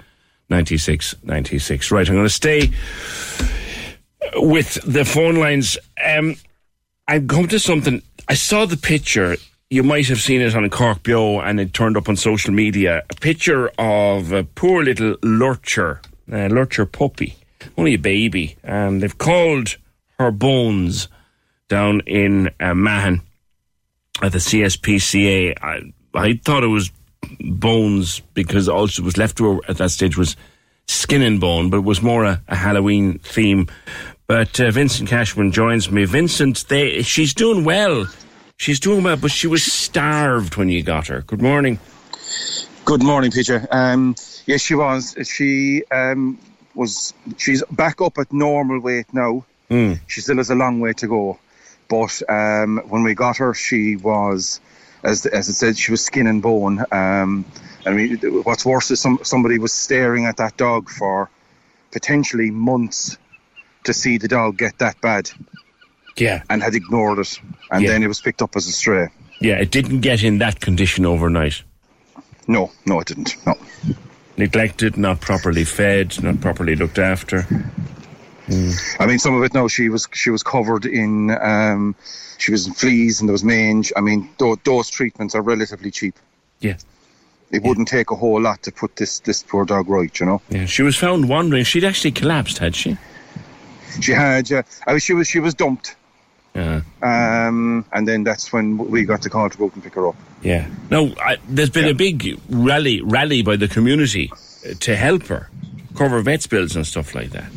96 0.49 1.15
96. 1.23 1.91
Right, 1.91 2.09
I'm 2.09 2.15
going 2.15 2.27
to 2.27 2.31
stay 2.31 2.71
with 4.35 4.79
the 4.85 5.05
phone 5.05 5.37
lines. 5.37 5.79
Um, 6.05 6.37
I've 7.09 7.29
come 7.29 7.49
to 7.49 7.59
something. 7.59 8.03
I 8.29 8.35
saw 8.35 8.67
the 8.67 8.77
picture. 8.77 9.37
You 9.71 9.85
might 9.85 10.09
have 10.09 10.21
seen 10.21 10.41
it 10.41 10.55
on 10.55 10.69
CorkBeo 10.69 11.43
and 11.45 11.61
it 11.61 11.73
turned 11.73 11.97
up 11.97 12.09
on 12.09 12.17
social 12.17 12.53
media. 12.53 13.05
A 13.09 13.15
picture 13.15 13.71
of 13.79 14.33
a 14.33 14.43
poor 14.43 14.83
little 14.83 15.17
lurcher, 15.23 16.01
a 16.31 16.49
lurcher 16.49 16.87
puppy, 16.87 17.37
only 17.77 17.95
a 17.95 17.99
baby. 17.99 18.57
And 18.63 19.03
they've 19.03 19.19
called 19.19 19.77
her 20.19 20.31
bones 20.31 21.09
down 21.69 22.01
in 22.07 22.51
uh, 22.61 22.75
Mahon 22.75 23.23
at 24.23 24.33
the 24.33 24.39
CSPCA. 24.39 25.57
I, 25.63 25.93
I 26.15 26.35
thought 26.45 26.65
it 26.65 26.69
was 26.69 26.91
bones 27.39 28.21
because 28.35 28.69
all 28.69 28.87
she 28.87 29.03
was 29.03 29.17
left 29.17 29.39
to 29.39 29.53
her 29.53 29.61
at 29.69 29.79
that 29.79 29.91
stage 29.91 30.17
was 30.17 30.37
skin 30.87 31.23
and 31.23 31.41
bone, 31.41 31.71
but 31.71 31.79
it 31.79 31.85
was 31.85 32.03
more 32.03 32.25
a, 32.25 32.43
a 32.49 32.57
Halloween 32.57 33.19
theme. 33.19 33.69
But 34.27 34.61
uh, 34.61 34.71
Vincent 34.71 35.09
Cashman 35.09 35.53
joins 35.53 35.91
me. 35.91 36.05
Vincent, 36.05 36.69
they, 36.69 37.03
she's 37.03 37.35
doing 37.35 37.65
well. 37.65 38.07
She's 38.57 38.79
doing 38.79 39.03
well, 39.03 39.17
but 39.17 39.31
she 39.31 39.47
was 39.47 39.65
starved 39.65 40.57
when 40.57 40.69
you 40.69 40.83
got 40.83 41.07
her. 41.07 41.23
Good 41.23 41.41
morning. 41.41 41.79
Good 42.85 43.03
morning, 43.03 43.31
Peter. 43.31 43.67
Um, 43.71 44.15
yes, 44.47 44.61
she 44.61 44.75
was. 44.75 45.17
She 45.25 45.85
um, 45.91 46.39
was. 46.75 47.15
She's 47.37 47.63
back 47.71 48.01
up 48.01 48.19
at 48.19 48.33
normal 48.33 48.81
weight 48.81 49.13
now. 49.13 49.45
Mm. 49.71 50.01
She 50.07 50.21
still 50.21 50.37
has 50.39 50.51
a 50.51 50.55
long 50.55 50.81
way 50.81 50.93
to 50.95 51.07
go, 51.07 51.39
but 51.89 52.21
um, 52.29 52.79
when 52.89 53.03
we 53.03 53.15
got 53.15 53.37
her, 53.37 53.55
she 53.55 53.97
was, 53.97 54.61
as 55.05 55.27
as 55.27 55.49
it 55.49 55.55
said, 55.55 55.79
she 55.79 55.91
was 55.93 56.05
skin 56.05 56.27
and 56.27 56.43
bone. 56.43 56.85
Um, 56.91 57.45
I 57.87 57.91
mean, 57.91 58.17
what's 58.43 58.65
worse 58.67 58.91
is 58.91 59.01
some 59.01 59.21
somebody 59.23 59.59
was 59.59 59.73
staring 59.73 60.27
at 60.27 60.37
that 60.39 60.57
dog 60.57 60.91
for 60.91 61.31
potentially 61.93 62.51
months 62.51 63.17
to 63.85 63.93
see 63.95 64.19
the 64.19 64.29
dog 64.29 64.59
get 64.59 64.79
that 64.79 65.01
bad. 65.01 65.31
Yeah. 66.17 66.43
And 66.51 66.63
had 66.63 66.75
ignored 66.75 67.19
it. 67.21 67.41
And 67.71 67.83
Yeah. 67.83 67.93
then 67.93 68.03
it 68.03 68.09
was 68.09 68.21
picked 68.21 68.43
up 68.43 68.55
as 68.57 68.67
a 68.67 68.73
stray. 68.73 69.09
Yeah, 69.41 69.55
it 69.55 69.71
didn't 69.71 70.01
get 70.01 70.23
in 70.23 70.39
that 70.39 70.61
condition 70.61 71.07
overnight. 71.07 71.63
No, 72.47 72.71
no, 72.85 73.01
it 73.01 73.07
didn't. 73.07 73.37
No. 73.47 73.55
Neglected, 74.41 74.97
not 74.97 75.21
properly 75.21 75.65
fed, 75.65 76.23
not 76.23 76.41
properly 76.41 76.75
looked 76.75 76.99
after. 76.99 77.47
I 78.99 79.07
mean, 79.07 79.19
some 79.19 79.37
of 79.37 79.43
it. 79.43 79.53
No, 79.53 79.69
she 79.69 79.91
was 79.91 80.09
she 80.15 80.31
was 80.31 80.43
covered 80.43 80.87
in 80.87 81.31
um, 81.31 81.95
she 82.39 82.51
was 82.51 82.67
in 82.67 82.73
fleas 82.73 83.21
and 83.21 83.29
there 83.29 83.33
was 83.33 83.45
mange. 83.45 83.93
I 83.99 84.01
mean, 84.01 84.31
those, 84.39 84.57
those 84.65 84.89
treatments 84.89 85.35
are 85.35 85.43
relatively 85.43 85.91
cheap. 85.91 86.15
Yeah. 86.61 86.79
It 87.51 87.63
wouldn't 87.63 87.89
take 87.89 88.11
a 88.13 88.17
whole 88.17 88.41
lot 88.41 88.63
to 88.63 88.73
put 88.73 88.97
this 88.97 89.21
this 89.21 89.43
poor 89.43 89.67
dog 89.67 89.91
right, 89.91 90.19
you 90.19 90.25
know. 90.25 90.41
Yeah, 90.49 90.65
she 90.65 90.83
was 90.83 90.97
found 90.97 91.29
wandering. 91.29 91.65
She'd 91.65 91.85
actually 91.85 92.13
collapsed, 92.13 92.57
had 92.57 92.75
she? 92.75 92.97
She 94.01 94.13
had, 94.13 94.51
uh, 94.51 94.63
I 94.87 94.93
mean, 94.93 95.01
she 95.01 95.13
was 95.13 95.29
she 95.29 95.41
was 95.41 95.53
dumped, 95.53 95.97
Yeah. 96.55 96.81
um, 97.03 97.85
and 97.93 98.09
then 98.09 98.25
that's 98.25 98.53
when 98.55 98.79
we 98.79 99.05
got 99.05 99.21
the 99.21 99.29
call 99.29 99.51
to 99.51 99.59
go 99.59 99.71
and 99.75 99.83
pick 99.85 99.95
her 99.97 100.09
up. 100.09 100.17
Yeah. 100.43 100.69
No, 100.91 101.13
I, 101.19 101.37
there's 101.49 101.71
been 101.71 101.89
a 101.89 101.95
big 101.95 102.41
rally 102.49 103.01
rally 103.03 103.43
by 103.43 103.57
the 103.57 103.69
community 103.69 104.31
uh, 104.33 104.75
to 104.81 104.97
help 104.97 105.25
her 105.25 105.51
cover 105.95 106.21
vets 106.23 106.47
bills 106.47 106.77
and 106.77 106.87
stuff 106.87 107.15
like 107.15 107.31
that. 107.31 107.51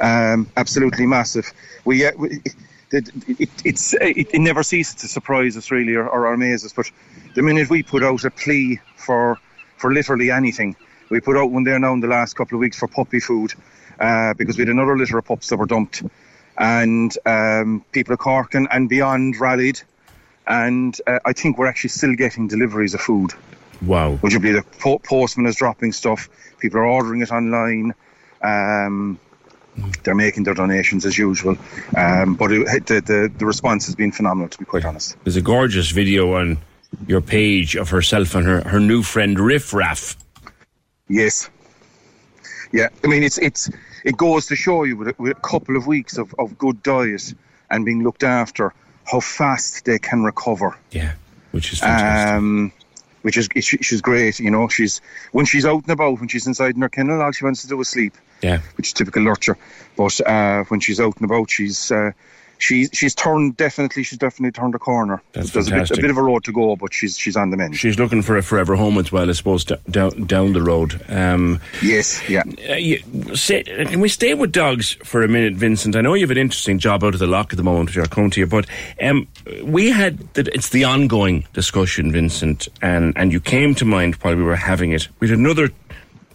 Um, 0.00 0.50
absolutely 0.56 1.06
massive. 1.06 1.52
We, 1.84 2.04
uh, 2.04 2.12
we 2.18 2.42
it, 2.90 3.10
it, 3.26 3.48
it's 3.64 3.94
it, 3.94 4.34
it 4.34 4.38
never 4.40 4.62
ceases 4.62 4.94
to 4.96 5.08
surprise 5.08 5.56
us 5.56 5.70
really 5.70 5.94
or, 5.94 6.08
or 6.08 6.32
amaze 6.32 6.64
us. 6.64 6.72
But 6.72 6.90
the 7.34 7.42
minute 7.42 7.70
we 7.70 7.82
put 7.82 8.02
out 8.02 8.24
a 8.24 8.30
plea 8.30 8.80
for 8.96 9.38
for 9.76 9.92
literally 9.92 10.30
anything, 10.30 10.76
we 11.10 11.20
put 11.20 11.36
out 11.36 11.50
one 11.50 11.64
there 11.64 11.78
now 11.78 11.92
in 11.92 12.00
the 12.00 12.08
last 12.08 12.34
couple 12.34 12.56
of 12.56 12.60
weeks 12.60 12.78
for 12.78 12.88
puppy 12.88 13.20
food 13.20 13.54
uh, 14.00 14.34
because 14.34 14.56
we 14.56 14.62
had 14.62 14.68
another 14.68 14.96
litter 14.96 15.18
of 15.18 15.24
pups 15.24 15.48
that 15.48 15.56
were 15.56 15.66
dumped, 15.66 16.02
and 16.58 17.16
um, 17.26 17.84
people 17.92 18.12
of 18.12 18.18
Cork 18.18 18.54
and, 18.54 18.68
and 18.70 18.88
beyond 18.88 19.38
rallied, 19.38 19.80
and 20.46 20.98
uh, 21.06 21.18
I 21.24 21.32
think 21.32 21.58
we're 21.58 21.66
actually 21.66 21.90
still 21.90 22.14
getting 22.14 22.48
deliveries 22.48 22.94
of 22.94 23.00
food. 23.00 23.32
Wow. 23.82 24.18
Would 24.22 24.32
you 24.32 24.40
believe 24.40 24.56
the 24.56 24.78
po- 24.78 24.98
postman 24.98 25.46
is 25.46 25.56
dropping 25.56 25.92
stuff? 25.92 26.28
People 26.58 26.80
are 26.80 26.86
ordering 26.86 27.22
it 27.22 27.30
online. 27.30 27.94
Um, 28.42 29.18
they're 30.04 30.14
making 30.14 30.44
their 30.44 30.54
donations 30.54 31.04
as 31.04 31.18
usual, 31.18 31.56
um, 31.96 32.36
but 32.36 32.52
it, 32.52 32.86
the, 32.86 33.00
the 33.00 33.32
the 33.38 33.44
response 33.46 33.86
has 33.86 33.96
been 33.96 34.12
phenomenal. 34.12 34.48
To 34.48 34.58
be 34.58 34.64
quite 34.64 34.84
honest, 34.84 35.16
There's 35.24 35.36
a 35.36 35.42
gorgeous 35.42 35.90
video 35.90 36.34
on 36.34 36.58
your 37.08 37.20
page 37.20 37.74
of 37.74 37.90
herself 37.90 38.36
and 38.36 38.46
her, 38.46 38.60
her 38.68 38.78
new 38.78 39.02
friend 39.02 39.38
Riff 39.40 39.74
Raff. 39.74 40.16
yes, 41.08 41.50
yeah. 42.72 42.88
I 43.02 43.08
mean, 43.08 43.24
it's 43.24 43.38
it's 43.38 43.68
it 44.04 44.16
goes 44.16 44.46
to 44.46 44.54
show 44.56 44.84
you 44.84 44.96
with 44.96 45.08
a, 45.08 45.14
with 45.18 45.36
a 45.36 45.40
couple 45.40 45.76
of 45.76 45.88
weeks 45.88 46.18
of, 46.18 46.32
of 46.38 46.56
good 46.56 46.80
diet 46.84 47.34
and 47.68 47.84
being 47.84 48.04
looked 48.04 48.22
after, 48.22 48.72
how 49.04 49.20
fast 49.20 49.84
they 49.84 49.98
can 49.98 50.22
recover. 50.22 50.76
Yeah, 50.90 51.12
which 51.52 51.72
is 51.72 51.80
fantastic. 51.80 52.36
Um, 52.36 52.72
which 53.22 53.38
is 53.38 53.48
she, 53.64 53.78
she's 53.78 54.02
great, 54.02 54.38
you 54.38 54.50
know. 54.50 54.68
She's 54.68 55.00
when 55.32 55.46
she's 55.46 55.64
out 55.64 55.82
and 55.84 55.92
about, 55.92 56.20
when 56.20 56.28
she's 56.28 56.46
inside 56.46 56.74
in 56.74 56.82
her 56.82 56.88
kennel, 56.88 57.22
all 57.22 57.32
she 57.32 57.44
wants 57.44 57.62
to 57.62 57.68
do 57.68 57.80
is 57.80 57.88
sleep. 57.88 58.14
Yeah. 58.42 58.60
which 58.76 58.88
is 58.88 58.92
typical 58.92 59.22
lurcher. 59.22 59.56
But 59.96 60.20
uh, 60.20 60.64
when 60.64 60.80
she's 60.80 61.00
out 61.00 61.16
and 61.16 61.24
about, 61.24 61.50
she's 61.50 61.90
uh, 61.90 62.10
she's 62.64 62.90
she's 62.92 63.14
turned 63.14 63.56
definitely. 63.56 64.02
She's 64.02 64.18
definitely 64.18 64.52
turned 64.52 64.74
a 64.74 64.78
corner. 64.78 65.22
That's 65.32 65.50
There's 65.50 65.68
a 65.68 65.72
bit, 65.72 65.90
a 65.90 65.96
bit 65.96 66.10
of 66.10 66.16
a 66.16 66.22
road 66.22 66.44
to 66.44 66.52
go, 66.52 66.76
but 66.76 66.92
she's 66.92 67.18
she's 67.18 67.36
on 67.36 67.50
the 67.50 67.56
mend. 67.56 67.76
She's 67.76 67.98
looking 67.98 68.22
for 68.22 68.36
a 68.36 68.42
forever 68.42 68.74
home 68.74 68.98
as 68.98 69.12
well, 69.12 69.28
I 69.28 69.32
suppose, 69.32 69.64
down 69.64 70.26
down 70.26 70.52
the 70.52 70.62
road. 70.62 71.00
Um, 71.08 71.60
yes, 71.82 72.26
yeah. 72.28 72.42
Uh, 72.68 72.74
you, 72.74 73.02
say, 73.34 73.62
can 73.62 74.00
we 74.00 74.08
stay 74.08 74.34
with 74.34 74.52
dogs 74.52 74.92
for 75.04 75.22
a 75.22 75.28
minute, 75.28 75.54
Vincent? 75.54 75.96
I 75.96 76.00
know 76.00 76.14
you 76.14 76.22
have 76.22 76.30
an 76.30 76.38
interesting 76.38 76.78
job 76.78 77.04
out 77.04 77.14
of 77.14 77.20
the 77.20 77.26
lock 77.26 77.52
at 77.52 77.56
the 77.56 77.62
moment, 77.62 77.90
which 77.90 77.98
I'll 77.98 78.06
come 78.06 78.30
to 78.30 78.40
you, 78.40 78.46
but 78.46 78.66
um, 79.02 79.28
we 79.62 79.90
had 79.90 80.18
the, 80.34 80.50
it's 80.54 80.70
the 80.70 80.84
ongoing 80.84 81.46
discussion, 81.52 82.10
Vincent, 82.12 82.68
and 82.80 83.12
and 83.16 83.32
you 83.32 83.40
came 83.40 83.74
to 83.76 83.84
mind 83.84 84.14
while 84.16 84.36
we 84.36 84.42
were 84.42 84.56
having 84.56 84.92
it. 84.92 85.08
We 85.20 85.28
had 85.28 85.38
another 85.38 85.68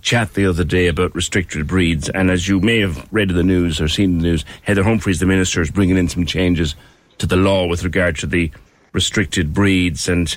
chat 0.01 0.33
the 0.33 0.45
other 0.45 0.63
day 0.63 0.87
about 0.87 1.15
restricted 1.15 1.67
breeds, 1.67 2.09
and 2.09 2.31
as 2.31 2.47
you 2.47 2.59
may 2.59 2.79
have 2.79 3.07
read 3.11 3.29
in 3.29 3.35
the 3.35 3.43
news 3.43 3.81
or 3.81 3.87
seen 3.87 4.17
the 4.17 4.23
news, 4.23 4.45
Heather 4.63 4.83
Humphreys, 4.83 5.19
the 5.19 5.25
minister, 5.25 5.61
is 5.61 5.71
bringing 5.71 5.97
in 5.97 6.09
some 6.09 6.25
changes 6.25 6.75
to 7.17 7.25
the 7.25 7.35
law 7.35 7.67
with 7.67 7.83
regard 7.83 8.15
to 8.17 8.27
the 8.27 8.51
restricted 8.93 9.53
breeds, 9.53 10.07
and 10.07 10.35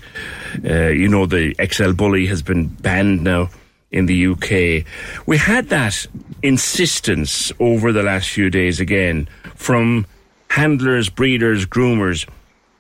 uh, 0.65 0.89
you 0.89 1.09
know 1.09 1.27
the 1.27 1.55
XL 1.71 1.93
bully 1.93 2.27
has 2.27 2.43
been 2.43 2.69
banned 2.69 3.23
now 3.23 3.49
in 3.91 4.07
the 4.07 4.27
UK. 4.27 4.87
We 5.27 5.37
had 5.37 5.69
that 5.69 6.07
insistence 6.43 7.53
over 7.61 7.93
the 7.93 8.03
last 8.03 8.29
few 8.31 8.51
days 8.51 8.81
again 8.81 9.29
from 9.55 10.07
handlers, 10.49 11.09
breeders, 11.09 11.67
groomers 11.67 12.29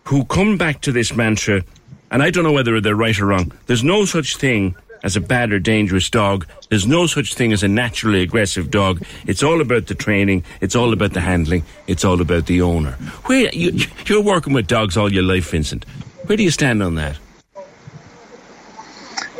who 0.04 0.24
come 0.24 0.58
back 0.58 0.80
to 0.82 0.92
this 0.92 1.14
mantra, 1.14 1.62
and 2.10 2.22
I 2.22 2.30
don't 2.30 2.44
know 2.44 2.52
whether 2.52 2.80
they're 2.80 2.96
right 2.96 3.18
or 3.18 3.26
wrong. 3.26 3.52
There's 3.66 3.84
no 3.84 4.04
such 4.04 4.36
thing 4.36 4.74
as 5.02 5.16
a 5.16 5.20
bad 5.20 5.52
or 5.52 5.58
dangerous 5.58 6.08
dog. 6.10 6.46
There's 6.68 6.86
no 6.86 7.06
such 7.06 7.34
thing 7.34 7.52
as 7.52 7.62
a 7.62 7.68
naturally 7.68 8.22
aggressive 8.22 8.70
dog. 8.70 9.02
It's 9.26 9.42
all 9.42 9.60
about 9.60 9.86
the 9.86 9.94
training. 9.94 10.44
It's 10.60 10.76
all 10.76 10.92
about 10.92 11.12
the 11.12 11.20
handling. 11.20 11.64
It's 11.86 12.04
all 12.04 12.20
about 12.20 12.46
the 12.46 12.62
owner. 12.62 12.92
Where 13.26 13.52
you, 13.52 13.86
you're 14.06 14.22
working 14.22 14.52
with 14.52 14.66
dogs 14.66 14.96
all 14.96 15.12
your 15.12 15.22
life, 15.22 15.50
Vincent. 15.50 15.84
Where 16.26 16.36
do 16.36 16.42
you 16.42 16.50
stand 16.50 16.82
on 16.82 16.94
that? 16.96 17.18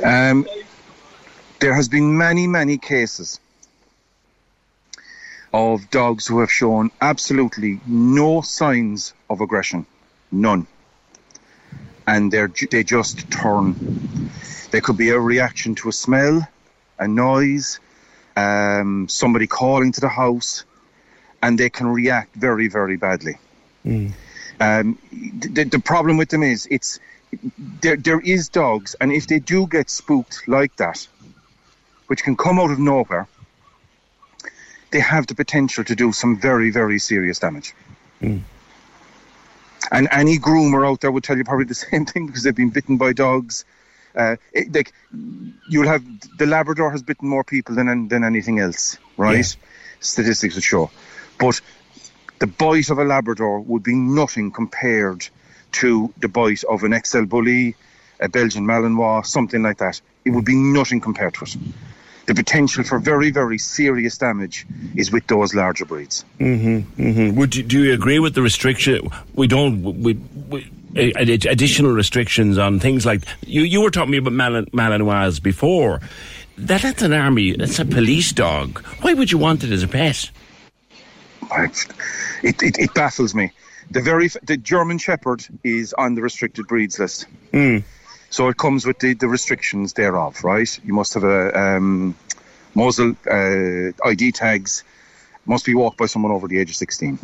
Um, 0.05 0.47
there 1.61 1.75
has 1.75 1.89
been 1.89 2.19
many, 2.19 2.47
many 2.49 2.77
cases 2.77 3.39
of 5.53 5.89
dogs 5.91 6.27
who 6.27 6.41
have 6.41 6.51
shown 6.51 6.91
absolutely 7.01 7.81
no 7.87 8.41
signs 8.41 9.13
of 9.29 9.41
aggression, 9.41 9.87
none, 10.31 10.67
and 12.07 12.33
they 12.33 12.47
they 12.71 12.83
just 12.83 13.31
turn. 13.31 14.31
There 14.73 14.81
could 14.81 14.97
be 14.97 15.11
a 15.11 15.21
reaction 15.21 15.75
to 15.77 15.91
a 15.91 15.93
smell, 15.93 16.49
a 16.99 17.07
noise, 17.07 17.79
um, 18.37 19.07
somebody 19.07 19.47
calling 19.47 19.93
to 19.93 20.01
the 20.01 20.09
house, 20.09 20.65
and 21.43 21.59
they 21.59 21.69
can 21.69 21.89
react 21.89 22.35
very, 22.35 22.69
very 22.69 22.97
badly. 22.97 23.37
Um, 24.61 24.99
the, 25.11 25.65
the 25.65 25.79
problem 25.79 26.17
with 26.17 26.31
them 26.31 26.43
is 26.43 26.67
it's 26.71 26.99
there. 27.83 27.97
There 27.97 28.21
is 28.21 28.49
dogs, 28.49 28.97
and 28.99 29.13
if 29.13 29.27
they 29.27 29.41
do 29.41 29.67
get 29.67 29.91
spooked 29.91 30.49
like 30.49 30.75
that, 30.77 31.07
which 32.07 32.23
can 32.23 32.35
come 32.35 32.59
out 32.59 32.71
of 32.71 32.79
nowhere, 32.79 33.29
they 34.91 35.01
have 35.01 35.27
the 35.27 35.35
potential 35.35 35.85
to 35.85 35.95
do 35.95 36.13
some 36.13 36.41
very, 36.41 36.71
very 36.71 36.99
serious 36.99 37.39
damage. 37.39 37.75
And 39.91 40.09
any 40.11 40.39
groomer 40.39 40.89
out 40.89 41.03
there 41.03 41.13
would 41.13 41.25
tell 41.25 41.37
you 41.37 41.45
probably 41.45 41.67
the 41.67 41.75
same 41.91 42.07
thing 42.07 42.27
because 42.27 42.43
they've 42.43 42.55
been 42.55 42.71
bitten 42.71 42.97
by 42.97 43.13
dogs. 43.13 43.67
Uh, 44.15 44.37
it, 44.53 44.75
like 44.75 44.93
you'll 45.69 45.87
have 45.87 46.05
the 46.39 46.47
Labrador 46.47 46.91
has 46.91 47.03
bitten 47.03 47.29
more 47.29 47.45
people 47.45 47.75
than 47.75 48.09
than 48.09 48.25
anything 48.25 48.59
else, 48.59 48.99
right? 49.17 49.57
Statistics 50.01 50.55
would 50.55 50.65
show, 50.65 50.91
but 51.39 51.61
the 52.39 52.47
bite 52.47 52.91
of 52.91 52.99
a 52.99 53.05
Labrador 53.05 53.61
would 53.61 53.83
be 53.83 53.95
nothing 53.95 54.51
compared 54.51 55.29
to 55.73 56.13
the 56.19 56.29
bite 56.29 56.65
of 56.65 56.83
an 56.83 56.93
XL 57.05 57.25
Bully, 57.25 57.77
a 58.21 58.29
Belgian 58.29 58.67
Malinois, 58.67 59.25
something 59.27 59.63
like 59.63 59.79
that. 59.79 60.01
It 60.25 60.31
would 60.31 60.45
be 60.45 60.57
nothing 60.57 61.01
compared 61.01 61.35
to 61.35 61.45
it. 61.45 61.57
The 62.27 62.35
potential 62.35 62.85
for 62.85 62.99
very, 62.99 63.31
very 63.31 63.59
serious 63.59 64.17
damage 64.19 64.67
is 64.95 65.11
with 65.11 65.27
those 65.27 65.55
larger 65.55 65.85
breeds. 65.85 66.25
Mm-hmm, 66.39 67.03
mm-hmm. 67.03 67.37
Would 67.39 67.57
you, 67.57 67.63
do 67.65 67.83
you 67.83 67.95
agree 67.95 68.21
with 68.21 68.35
the 68.35 68.43
restriction? 68.43 69.09
We 69.35 69.49
don't. 69.49 69.83
We, 69.83 70.15
we, 70.15 70.71
additional 70.95 71.93
restrictions 71.93 72.59
on 72.59 72.81
things 72.81 73.07
like 73.07 73.25
you. 73.47 73.63
You 73.63 73.81
were 73.81 73.91
talking 73.91 74.11
me 74.11 74.19
about 74.19 74.33
Mal- 74.33 74.65
Malinois 74.67 75.43
before. 75.43 76.01
That, 76.59 76.83
that's 76.83 77.03
an 77.03 77.13
army. 77.13 77.57
That's 77.57 77.79
a 77.79 77.85
police 77.85 78.33
dog. 78.33 78.85
Why 79.01 79.15
would 79.15 79.33
you 79.33 79.39
want 79.39 79.65
it 79.65 79.71
as 79.71 79.83
a 79.83 79.89
pet? 79.89 80.31
It, 82.43 82.63
it, 82.63 82.79
it 82.79 82.95
baffles 82.95 83.35
me. 83.35 83.53
The 83.91 84.01
very 84.01 84.29
the 84.43 84.57
German 84.57 84.99
Shepherd 84.99 85.45
is 85.65 85.93
on 85.95 86.15
the 86.15 86.23
restricted 86.23 86.67
breeds 86.67 86.99
list. 86.99 87.27
Mm. 87.53 87.85
So 88.31 88.49
it 88.49 88.57
comes 88.57 88.87
with 88.87 88.99
the, 88.99 89.13
the 89.13 89.29
restrictions 89.29 89.93
thereof, 89.93 90.43
right? 90.43 90.81
You 90.85 90.95
must 90.95 91.13
have 91.15 91.25
a 91.25 91.59
um, 91.59 92.17
muzzle, 92.75 93.15
uh, 93.31 93.93
ID 94.09 94.33
tags, 94.33 94.85
must 95.45 95.67
be 95.67 95.75
walked 95.75 95.99
by 95.99 96.07
someone 96.07 96.33
over 96.33 96.49
the 96.49 96.59
age 96.59 96.71
of 96.71 96.77
16. 96.77 97.19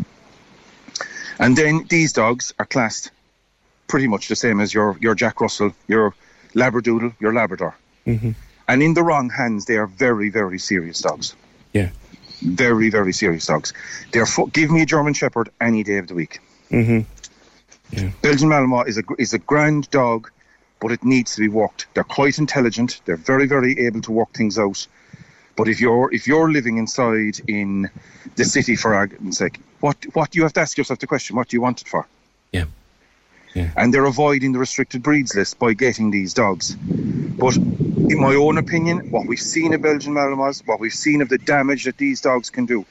And 1.38 1.56
then 1.56 1.86
these 1.88 2.12
dogs 2.12 2.52
are 2.58 2.66
classed 2.66 3.10
pretty 3.88 4.06
much 4.06 4.28
the 4.28 4.36
same 4.36 4.60
as 4.60 4.72
your, 4.72 4.96
your 5.00 5.14
Jack 5.14 5.40
Russell, 5.40 5.74
your 5.88 6.14
Labradoodle, 6.54 7.14
your 7.20 7.32
Labrador. 7.34 7.74
Mm-hmm. 8.06 8.32
And 8.68 8.82
in 8.82 8.94
the 8.94 9.02
wrong 9.02 9.30
hands, 9.30 9.64
they 9.64 9.76
are 9.76 9.86
very, 9.86 10.28
very 10.28 10.58
serious 10.58 11.00
dogs. 11.00 11.34
Yeah. 11.72 11.90
Very, 12.42 12.90
very 12.90 13.12
serious 13.12 13.46
dogs. 13.46 13.72
They're 14.12 14.26
fu- 14.26 14.48
give 14.50 14.70
me 14.70 14.82
a 14.82 14.86
German 14.86 15.14
Shepherd 15.14 15.50
any 15.60 15.82
day 15.82 15.98
of 15.98 16.06
the 16.06 16.14
week. 16.14 16.40
Mm-hmm. 16.70 17.00
Belgian 18.22 18.48
Malinois 18.48 18.86
is 18.86 18.98
a 18.98 19.02
is 19.18 19.32
a 19.32 19.38
grand 19.38 19.88
dog, 19.90 20.30
but 20.80 20.92
it 20.92 21.02
needs 21.02 21.34
to 21.34 21.40
be 21.40 21.48
walked. 21.48 21.86
They're 21.94 22.04
quite 22.04 22.38
intelligent. 22.38 23.00
They're 23.06 23.16
very 23.16 23.46
very 23.46 23.78
able 23.86 24.02
to 24.02 24.12
work 24.12 24.32
things 24.34 24.58
out. 24.58 24.86
But 25.56 25.68
if 25.68 25.80
you're 25.80 26.12
if 26.12 26.26
you're 26.26 26.52
living 26.52 26.76
inside 26.76 27.40
in 27.48 27.90
the 28.36 28.44
city 28.44 28.76
for 28.76 28.94
argument's 28.94 29.38
sake, 29.38 29.58
what 29.80 29.96
what 30.12 30.34
you 30.36 30.42
have 30.42 30.52
to 30.52 30.60
ask 30.60 30.76
yourself 30.76 30.98
the 30.98 31.06
question: 31.06 31.34
What 31.34 31.48
do 31.48 31.56
you 31.56 31.62
want 31.62 31.80
it 31.80 31.88
for? 31.88 32.06
Yeah. 32.52 32.66
Yeah. 33.58 33.70
And 33.76 33.92
they're 33.92 34.04
avoiding 34.04 34.52
the 34.52 34.58
restricted 34.58 35.02
breeds 35.02 35.34
list 35.34 35.58
by 35.58 35.74
getting 35.74 36.10
these 36.10 36.34
dogs. 36.34 36.76
But 36.76 37.56
in 37.56 38.20
my 38.20 38.34
own 38.34 38.58
opinion, 38.58 39.10
what 39.10 39.26
we've 39.26 39.38
seen 39.38 39.74
of 39.74 39.82
Belgian 39.82 40.14
Malinois, 40.14 40.66
what 40.66 40.80
we've 40.80 40.92
seen 40.92 41.20
of 41.22 41.28
the 41.28 41.38
damage 41.38 41.84
that 41.84 41.98
these 41.98 42.20
dogs 42.20 42.50
can 42.50 42.66
do, 42.66 42.84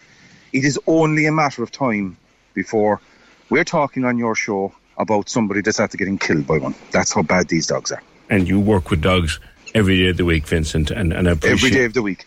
it 0.54 0.64
is 0.64 0.80
only 0.88 1.26
a 1.26 1.32
matter 1.32 1.64
of 1.64 1.72
time 1.72 2.18
before 2.54 3.02
we're 3.50 3.64
talking 3.64 4.06
on 4.06 4.18
your 4.18 4.36
show 4.36 4.74
about 4.98 5.30
somebody 5.30 5.62
that's 5.62 5.80
after 5.80 5.98
getting 5.98 6.18
killed 6.18 6.48
by 6.48 6.58
one. 6.58 6.76
That's 6.92 7.14
how 7.14 7.24
bad 7.24 7.48
these 7.48 7.68
dogs 7.68 7.92
are. 7.92 8.02
And 8.30 8.48
you 8.48 8.60
work 8.60 8.90
with 8.90 9.02
dogs 9.02 9.40
every 9.74 9.98
day 9.98 10.10
of 10.10 10.18
the 10.18 10.26
week, 10.26 10.48
Vincent, 10.48 10.92
and, 10.92 11.14
and 11.14 11.28
I 11.28 11.32
appreciate 11.32 11.54
Every 11.54 11.70
day 11.72 11.86
of 11.86 11.94
the 11.94 12.02
week. 12.02 12.26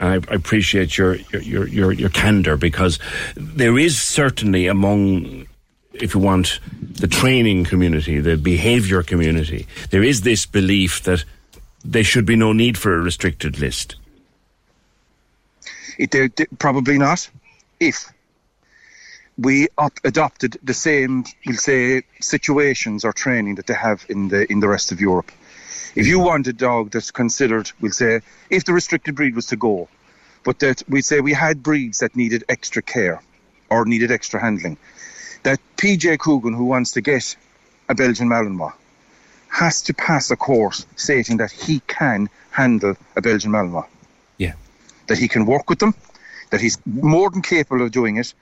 And 0.00 0.26
I, 0.26 0.32
I 0.32 0.34
appreciate 0.34 0.98
your 0.98 1.14
your 1.14 1.42
your 1.42 1.68
your, 1.68 1.92
your 1.92 2.08
candor 2.08 2.56
because 2.56 2.98
there 3.36 3.78
is 3.78 4.00
certainly 4.00 4.66
among, 4.66 5.46
if 6.02 6.14
you 6.14 6.20
want, 6.20 6.60
the 6.80 7.08
training 7.08 7.64
community, 7.64 8.20
the 8.20 8.36
behaviour 8.36 9.02
community, 9.02 9.66
there 9.90 10.02
is 10.02 10.22
this 10.22 10.46
belief 10.46 11.02
that 11.04 11.24
there 11.84 12.04
should 12.04 12.26
be 12.26 12.36
no 12.36 12.52
need 12.52 12.76
for 12.78 12.94
a 12.94 13.00
restricted 13.00 13.58
list. 13.58 13.96
It, 15.98 16.14
uh, 16.14 16.28
there- 16.36 16.46
probably 16.58 16.98
not. 16.98 17.28
If 17.80 18.06
we 19.38 19.68
op- 19.78 20.00
adopted 20.04 20.58
the 20.62 20.74
same, 20.74 21.24
we'll 21.46 21.56
say, 21.56 22.02
situations 22.20 23.04
or 23.04 23.12
training 23.12 23.56
that 23.56 23.66
they 23.66 23.74
have 23.74 24.04
in 24.08 24.28
the 24.28 24.50
in 24.50 24.60
the 24.60 24.68
rest 24.68 24.92
of 24.92 25.00
Europe. 25.00 25.30
If 25.94 26.06
you 26.06 26.18
want 26.18 26.46
a 26.46 26.52
dog 26.52 26.90
that's 26.90 27.10
considered, 27.10 27.70
we'll 27.80 27.92
say, 27.92 28.20
if 28.50 28.64
the 28.64 28.72
restricted 28.74 29.14
breed 29.14 29.34
was 29.34 29.46
to 29.46 29.56
go, 29.56 29.88
but 30.44 30.58
that 30.58 30.82
we 30.88 31.00
say 31.02 31.20
we 31.20 31.32
had 31.32 31.62
breeds 31.62 31.98
that 31.98 32.14
needed 32.14 32.44
extra 32.48 32.82
care 32.82 33.20
or 33.70 33.84
needed 33.84 34.10
extra 34.10 34.40
handling, 34.40 34.76
that 35.46 35.60
PJ 35.76 36.18
Coogan, 36.18 36.54
who 36.54 36.64
wants 36.64 36.90
to 36.90 37.00
get 37.00 37.36
a 37.88 37.94
Belgian 37.94 38.28
Malinois, 38.28 38.72
has 39.48 39.80
to 39.82 39.94
pass 39.94 40.28
a 40.32 40.36
course 40.36 40.84
stating 40.96 41.36
that 41.36 41.52
he 41.52 41.78
can 41.86 42.28
handle 42.50 42.96
a 43.14 43.22
Belgian 43.22 43.52
Malinois. 43.52 43.86
Yeah. 44.38 44.54
That 45.06 45.18
he 45.18 45.28
can 45.28 45.46
work 45.46 45.70
with 45.70 45.78
them, 45.78 45.94
that 46.50 46.60
he's 46.60 46.76
more 46.84 47.30
than 47.30 47.42
capable 47.42 47.84
of 47.84 47.92
doing 47.92 48.16
it, 48.16 48.34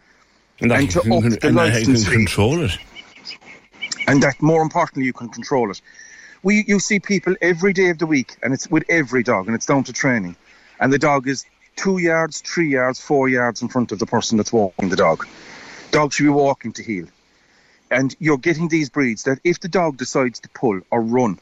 And, 0.60 0.70
that 0.70 0.78
to 0.78 1.02
you 1.04 1.14
up 1.14 1.22
can, 1.22 1.30
the 1.32 1.46
and 1.46 1.86
you 1.86 2.04
can 2.04 2.12
control 2.20 2.64
it. 2.64 2.78
and 4.08 4.22
that 4.22 4.40
more 4.40 4.62
importantly 4.62 5.04
you 5.04 5.12
can 5.12 5.28
control 5.28 5.70
it. 5.70 5.82
We 6.42 6.64
you 6.66 6.80
see 6.80 7.00
people 7.00 7.34
every 7.42 7.74
day 7.74 7.90
of 7.90 7.98
the 7.98 8.06
week, 8.06 8.30
and 8.42 8.54
it's 8.54 8.70
with 8.70 8.84
every 8.88 9.22
dog, 9.22 9.46
and 9.46 9.54
it's 9.54 9.66
down 9.66 9.84
to 9.84 9.92
training, 9.92 10.36
and 10.80 10.90
the 10.90 10.98
dog 10.98 11.28
is 11.28 11.44
two 11.76 11.98
yards, 11.98 12.40
three 12.40 12.70
yards, 12.78 12.98
four 12.98 13.28
yards 13.28 13.60
in 13.60 13.68
front 13.68 13.92
of 13.92 13.98
the 13.98 14.06
person 14.06 14.38
that's 14.38 14.54
walking 14.54 14.88
the 14.88 14.96
dog. 14.96 15.26
Dog 15.90 16.12
should 16.12 16.24
be 16.24 16.30
walking 16.30 16.72
to 16.72 16.82
heel, 16.82 17.06
and 17.90 18.14
you're 18.18 18.38
getting 18.38 18.68
these 18.68 18.90
breeds 18.90 19.24
that 19.24 19.38
if 19.44 19.60
the 19.60 19.68
dog 19.68 19.96
decides 19.96 20.40
to 20.40 20.48
pull 20.48 20.80
or 20.90 21.00
run, 21.00 21.38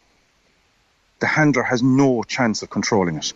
the 1.20 1.27
handler 1.27 1.62
has 1.62 1.82
no 1.82 2.23
chance 2.23 2.62
of 2.62 2.70
controlling 2.70 3.16
it. 3.16 3.32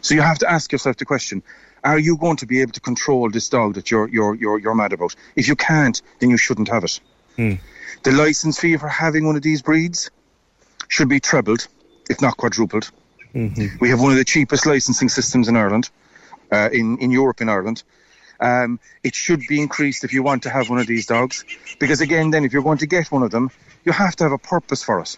So 0.00 0.14
you 0.14 0.20
have 0.22 0.38
to 0.38 0.50
ask 0.50 0.70
yourself 0.72 0.96
the 0.96 1.04
question: 1.04 1.42
Are 1.84 1.98
you 1.98 2.16
going 2.16 2.36
to 2.36 2.46
be 2.46 2.60
able 2.60 2.72
to 2.72 2.80
control 2.80 3.30
this 3.30 3.48
dog 3.48 3.74
that 3.74 3.90
you're 3.90 4.08
you're 4.08 4.34
you're, 4.34 4.58
you're 4.58 4.74
mad 4.74 4.92
about? 4.92 5.14
If 5.36 5.48
you 5.48 5.56
can't, 5.56 6.00
then 6.20 6.30
you 6.30 6.36
shouldn't 6.36 6.68
have 6.68 6.84
it. 6.84 7.00
The 8.02 8.12
license 8.12 8.60
fee 8.60 8.76
for 8.76 8.88
having 8.88 9.26
one 9.26 9.36
of 9.36 9.42
these 9.42 9.62
breeds 9.62 10.10
should 10.88 11.08
be 11.08 11.20
trebled, 11.20 11.66
if 12.10 12.20
not 12.20 12.36
quadrupled. 12.36 12.90
We 13.80 13.90
have 13.90 14.00
one 14.00 14.12
of 14.12 14.18
the 14.18 14.24
cheapest 14.24 14.66
licensing 14.66 15.08
systems 15.08 15.48
in 15.48 15.56
Ireland, 15.56 15.90
uh, 16.50 16.70
in 16.72 16.98
in 16.98 17.10
Europe, 17.10 17.40
in 17.40 17.48
Ireland. 17.48 17.82
Um, 18.40 18.78
it 19.02 19.14
should 19.14 19.40
be 19.48 19.60
increased 19.60 20.04
if 20.04 20.12
you 20.12 20.22
want 20.22 20.42
to 20.44 20.50
have 20.50 20.70
one 20.70 20.78
of 20.78 20.86
these 20.86 21.06
dogs, 21.06 21.44
because 21.80 22.00
again, 22.00 22.30
then 22.30 22.44
if 22.44 22.52
you're 22.52 22.62
going 22.62 22.78
to 22.78 22.86
get 22.86 23.10
one 23.10 23.22
of 23.22 23.30
them, 23.30 23.50
you 23.84 23.92
have 23.92 24.14
to 24.16 24.24
have 24.24 24.32
a 24.32 24.38
purpose 24.38 24.82
for 24.82 25.00
it. 25.00 25.16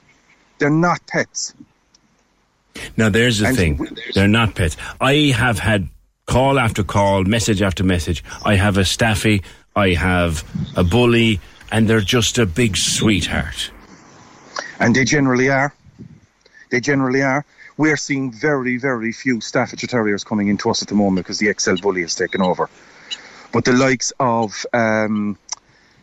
They're 0.59 0.71
not 0.71 1.07
pets. 1.07 1.55
Now, 2.97 3.09
there's 3.09 3.39
the 3.41 3.49
And 3.49 3.57
thing. 3.57 3.77
w- 3.77 3.97
They're 4.15 4.29
not 4.29 4.55
pets. 4.55 4.77
I 5.01 5.35
have 5.37 5.59
had 5.59 5.89
call 6.27 6.59
after 6.59 6.83
call, 6.85 7.25
message 7.25 7.61
after 7.63 7.83
message. 7.85 8.23
I 8.45 8.55
have 8.55 8.79
a 8.79 8.85
staffy, 8.85 9.43
I 9.75 9.91
have 9.91 10.45
a 10.77 10.85
bully, 10.85 11.41
and 11.73 11.89
they're 11.89 12.01
just 12.01 12.39
a 12.39 12.47
big 12.47 12.77
sweetheart. 12.77 13.71
And 14.79 14.95
they 14.95 15.05
generally 15.05 15.49
are. 15.51 15.75
They 16.71 16.81
generally 16.81 17.23
are. 17.23 17.45
We're 17.77 17.97
seeing 17.97 18.31
very, 18.33 18.77
very 18.77 19.13
few 19.13 19.41
Staffordshire 19.41 19.89
Terriers 19.89 20.23
coming 20.23 20.49
into 20.49 20.71
us 20.71 20.83
at 20.83 20.89
the 20.89 20.95
moment 20.95 21.27
because 21.27 21.39
the 21.39 21.53
XL 21.59 21.77
Bully 21.83 22.03
has 22.03 22.15
taken 22.15 22.41
over. 22.43 22.69
But 23.53 23.65
the 23.65 23.73
likes 23.73 24.13
of 24.21 24.65
um, 24.73 25.37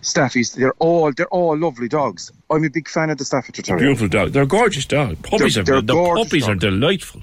Staffies, 0.02 0.54
they're 0.56 0.74
all 0.80 1.12
they're 1.14 1.28
all 1.28 1.58
lovely 1.58 1.88
dogs. 1.88 2.32
I'm 2.50 2.64
a 2.64 2.70
big 2.70 2.88
fan 2.90 3.10
of 3.10 3.18
the 3.18 3.26
Staffordshire 3.26 3.64
Terrier. 3.64 3.80
beautiful 3.86 4.08
dog. 4.08 4.32
They're 4.32 4.46
gorgeous 4.46 4.86
dogs. 4.86 5.18
Puppies 5.22 5.56
They're- 5.56 5.62
are 5.62 5.66
they're 5.66 5.82
the 5.82 6.14
puppies 6.24 6.48
are 6.48 6.56
delightful. 6.56 7.22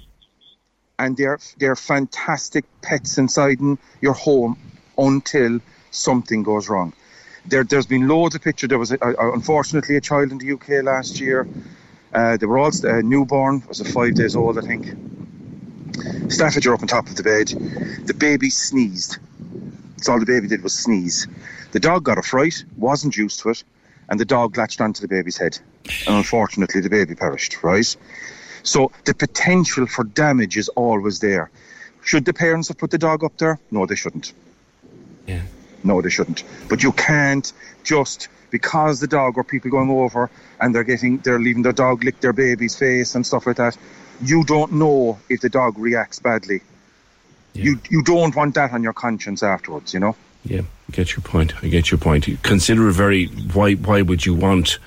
and 0.98 1.16
they're 1.16 1.38
they're 1.58 1.76
fantastic 1.76 2.64
pets 2.82 3.18
inside 3.18 3.60
in 3.60 3.78
your 4.00 4.14
home 4.14 4.56
until 4.96 5.60
something 5.90 6.42
goes 6.42 6.68
wrong. 6.68 6.92
There, 7.46 7.62
there's 7.64 7.86
been 7.86 8.08
loads 8.08 8.34
of 8.34 8.42
pictures. 8.42 8.68
There 8.70 8.78
was 8.78 8.92
a, 8.92 8.98
a, 9.02 9.32
unfortunately 9.32 9.96
a 9.96 10.00
child 10.00 10.32
in 10.32 10.38
the 10.38 10.52
UK 10.52 10.82
last 10.84 11.20
year. 11.20 11.46
Uh, 12.14 12.36
they 12.38 12.46
were 12.46 12.58
all 12.58 12.70
uh, 12.86 13.00
newborn. 13.02 13.62
Was 13.68 13.80
a 13.80 13.84
five 13.84 14.14
days 14.14 14.34
old, 14.34 14.56
I 14.56 14.62
think. 14.62 14.86
Staffordshire 16.30 16.72
up 16.74 16.80
on 16.80 16.88
top 16.88 17.08
of 17.08 17.16
the 17.16 17.22
bed. 17.22 17.48
The 18.06 18.14
baby 18.14 18.50
sneezed. 18.50 19.18
That's 20.04 20.10
all 20.10 20.20
the 20.20 20.26
baby 20.26 20.48
did 20.48 20.62
was 20.62 20.74
sneeze. 20.74 21.26
The 21.72 21.80
dog 21.80 22.04
got 22.04 22.18
a 22.18 22.22
fright, 22.22 22.62
wasn't 22.76 23.16
used 23.16 23.40
to 23.40 23.48
it, 23.48 23.64
and 24.10 24.20
the 24.20 24.26
dog 24.26 24.54
latched 24.58 24.82
onto 24.82 25.00
the 25.00 25.08
baby's 25.08 25.38
head. 25.38 25.58
And 26.06 26.16
unfortunately, 26.16 26.82
the 26.82 26.90
baby 26.90 27.14
perished. 27.14 27.62
Right. 27.62 27.96
So 28.62 28.92
the 29.06 29.14
potential 29.14 29.86
for 29.86 30.04
damage 30.04 30.58
is 30.58 30.68
always 30.68 31.20
there. 31.20 31.50
Should 32.02 32.26
the 32.26 32.34
parents 32.34 32.68
have 32.68 32.76
put 32.76 32.90
the 32.90 32.98
dog 32.98 33.24
up 33.24 33.38
there? 33.38 33.58
No, 33.70 33.86
they 33.86 33.94
shouldn't. 33.94 34.34
Yeah. 35.26 35.40
No, 35.82 36.02
they 36.02 36.10
shouldn't. 36.10 36.44
But 36.68 36.82
you 36.82 36.92
can't 36.92 37.50
just 37.82 38.28
because 38.50 39.00
the 39.00 39.06
dog 39.06 39.38
or 39.38 39.42
people 39.42 39.70
going 39.70 39.88
over 39.88 40.28
and 40.60 40.74
they're 40.74 40.84
getting 40.84 41.16
they're 41.20 41.40
leaving 41.40 41.62
their 41.62 41.72
dog 41.72 42.04
lick 42.04 42.20
their 42.20 42.34
baby's 42.34 42.76
face 42.76 43.14
and 43.14 43.26
stuff 43.26 43.46
like 43.46 43.56
that. 43.56 43.78
You 44.20 44.44
don't 44.44 44.72
know 44.72 45.18
if 45.30 45.40
the 45.40 45.48
dog 45.48 45.78
reacts 45.78 46.18
badly. 46.18 46.60
You 47.54 47.80
you 47.88 48.02
don't 48.02 48.34
want 48.34 48.54
that 48.56 48.72
on 48.72 48.82
your 48.82 48.92
conscience 48.92 49.42
afterwards, 49.42 49.94
you 49.94 50.00
know. 50.00 50.16
Yeah, 50.44 50.60
I 50.60 50.92
get 50.92 51.12
your 51.12 51.22
point. 51.22 51.54
I 51.62 51.68
get 51.68 51.90
your 51.90 51.98
point. 51.98 52.26
Consider 52.42 52.88
a 52.88 52.92
very 52.92 53.26
why 53.26 53.74
why 53.74 54.02
would 54.02 54.26
you 54.26 54.34
want 54.34 54.78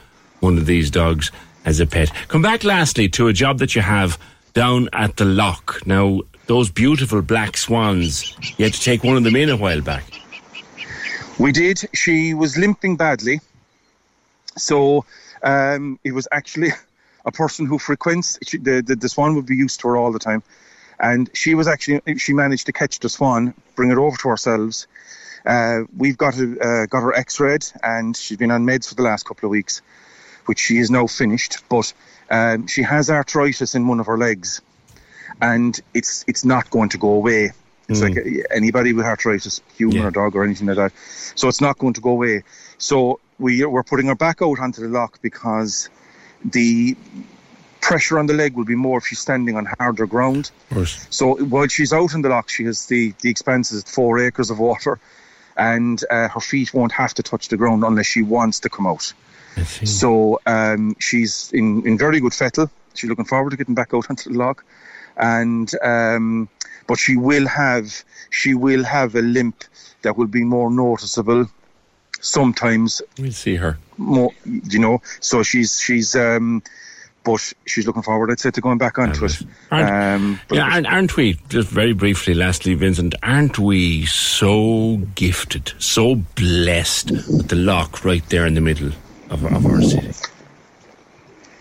one 0.42 0.58
of 0.58 0.66
these 0.66 0.92
dogs 0.92 1.32
as 1.66 1.80
a 1.80 1.86
pet? 1.86 2.12
Come 2.28 2.42
back 2.42 2.64
lastly 2.64 3.08
to 3.10 3.28
a 3.28 3.34
job 3.34 3.60
that 3.60 3.76
you 3.76 3.82
have 3.82 4.20
down 4.54 4.90
at 4.92 5.16
the 5.16 5.26
Lough. 5.26 5.56
Now 5.86 6.22
those 6.48 6.70
beautiful 6.70 7.22
black 7.22 7.58
swans. 7.58 8.36
You 8.58 8.66
had 8.66 8.74
to 8.74 8.82
take 8.82 9.04
one 9.04 9.18
of 9.18 9.24
them 9.24 9.36
in 9.36 9.50
a 9.50 9.58
while 9.58 9.82
back. 9.82 10.04
We 11.40 11.52
did. 11.52 11.88
She 11.94 12.34
was 12.34 12.58
limping 12.58 12.98
badly. 12.98 13.40
So 14.58 15.06
um, 15.44 16.00
it 16.04 16.12
was 16.14 16.28
actually 16.32 16.70
a 17.26 17.32
person 17.32 17.66
who 17.66 17.78
frequents 17.78 18.40
she, 18.44 18.58
the, 18.58 18.82
the 18.82 18.96
the 18.96 19.10
swan 19.10 19.36
would 19.36 19.46
be 19.46 19.56
used 19.56 19.80
to 19.82 19.88
her 19.90 19.98
all 19.98 20.12
the 20.12 20.20
time, 20.20 20.44
and 21.00 21.30
she 21.34 21.56
was 21.56 21.68
actually 21.68 22.18
she 22.18 22.34
managed 22.34 22.66
to 22.68 22.74
catch 22.74 23.00
the 23.00 23.10
swan, 23.10 23.54
bring 23.76 23.92
it 23.92 23.98
over 23.98 24.18
to 24.18 24.30
ourselves. 24.30 24.88
Uh, 25.46 25.82
we've 25.96 26.18
got 26.18 26.38
a, 26.38 26.60
uh, 26.60 26.86
got 26.88 27.02
her 27.02 27.16
X-rayed, 27.16 27.66
and 27.82 28.18
she's 28.18 28.38
been 28.38 28.52
on 28.52 28.66
meds 28.66 28.90
for 28.90 28.96
the 28.96 29.04
last 29.04 29.24
couple 29.24 29.48
of 29.48 29.52
weeks, 29.52 29.82
which 30.46 30.60
she 30.60 30.78
is 30.78 30.92
now 30.92 31.08
finished. 31.08 31.64
But 31.70 31.94
um, 32.30 32.68
she 32.68 32.82
has 32.84 33.10
arthritis 33.10 33.76
in 33.76 33.88
one 33.88 34.00
of 34.00 34.08
her 34.08 34.18
legs, 34.18 34.62
and 35.42 35.80
it's 35.94 36.26
it's 36.28 36.44
not 36.44 36.70
going 36.70 36.90
to 36.90 36.98
go 36.98 37.10
away. 37.10 37.52
It's 37.90 38.02
like 38.02 38.18
uh, 38.18 38.44
anybody 38.54 38.92
with 38.92 39.06
arthritis, 39.06 39.62
human 39.78 40.04
or 40.04 40.12
dog 40.12 40.36
or 40.36 40.44
anything 40.44 40.68
like 40.68 40.76
that. 40.76 40.94
So 41.36 41.48
it's 41.48 41.62
not 41.62 41.78
going 41.78 41.94
to 41.94 42.02
go 42.02 42.10
away. 42.10 42.44
So 42.78 43.22
we 43.40 43.64
we're 43.66 43.84
putting 43.84 44.08
her 44.08 44.16
back 44.16 44.42
out 44.42 44.60
onto 44.60 44.82
the 44.82 44.90
Lough 44.90 45.12
because 45.22 45.90
the 46.44 46.98
pressure 47.88 48.20
on 48.20 48.26
the 48.28 48.34
leg 48.34 48.54
will 48.56 48.66
be 48.66 48.76
more 48.76 48.98
if 48.98 49.08
she's 49.08 49.20
standing 49.20 49.56
on 49.56 49.66
harder 49.80 50.06
ground. 50.06 50.52
So 51.10 51.36
while 51.46 51.68
she's 51.68 51.94
out 51.94 52.14
in 52.14 52.22
the 52.22 52.30
Lough, 52.30 52.44
she 52.48 52.66
has 52.66 52.86
the 52.88 53.14
the 53.22 53.30
expanses 53.30 53.84
four 53.84 54.20
acres 54.20 54.50
of 54.50 54.60
water, 54.60 55.00
and 55.56 56.04
uh, 56.12 56.28
her 56.28 56.42
feet 56.42 56.74
won't 56.74 56.92
have 56.92 57.14
to 57.14 57.24
touch 57.24 57.48
the 57.48 57.58
ground 57.58 57.84
unless 57.84 58.06
she 58.06 58.24
wants 58.24 58.60
to 58.62 58.70
come 58.70 58.88
out. 58.88 59.14
So 59.86 60.40
um, 60.46 60.96
she's 61.00 61.52
in, 61.54 61.88
in 61.88 61.98
very 61.98 62.20
good 62.20 62.34
fettle. 62.34 62.70
She's 62.94 63.10
looking 63.10 63.26
forward 63.26 63.52
to 63.52 63.58
getting 63.58 63.76
back 63.76 63.94
out 63.94 64.10
onto 64.10 64.32
the 64.32 64.38
Lough, 64.38 64.62
and 65.16 65.72
um, 65.82 66.50
but 66.88 67.00
she 67.00 67.16
will 67.16 67.48
have 67.48 68.04
she 68.30 68.54
will 68.54 68.84
have 68.84 69.16
a 69.16 69.22
limp 69.22 69.64
that 70.02 70.18
will 70.18 70.28
be 70.28 70.44
more 70.44 70.70
noticeable. 70.70 71.50
Sometimes 72.20 73.02
we'll 73.18 73.32
see 73.32 73.56
her 73.56 73.78
more, 73.98 74.32
you 74.46 74.80
know. 74.80 75.02
So 75.22 75.44
she's 75.44 75.80
she's 75.80 76.16
um, 76.16 76.62
but 77.28 77.54
she's 77.66 77.86
looking 77.86 78.02
forward. 78.04 78.32
I'd 78.32 78.40
say 78.40 78.52
to 78.52 78.62
going 78.62 78.78
back 78.78 78.98
onto 78.98 79.26
it. 79.26 79.42
Um, 79.70 80.40
but 80.48 80.56
yeah, 80.56 80.74
aren't, 80.74 80.88
aren't 80.88 81.18
we, 81.18 81.34
just 81.50 81.68
very 81.68 81.92
briefly, 81.92 82.34
lastly, 82.34 82.74
Vincent, 82.74 83.16
aren't 83.22 83.60
we 83.60 84.06
so 84.06 84.98
gifted, 85.14 85.74
so 85.78 86.16
blessed 86.16 87.12
with 87.12 87.50
the 87.50 87.58
Lough 87.58 87.90
right 88.06 88.28
there 88.30 88.46
in 88.48 88.54
the 88.54 88.62
middle 88.62 88.92
of, 89.30 89.44
of 89.44 89.66
our 89.66 89.82
city? 89.82 90.12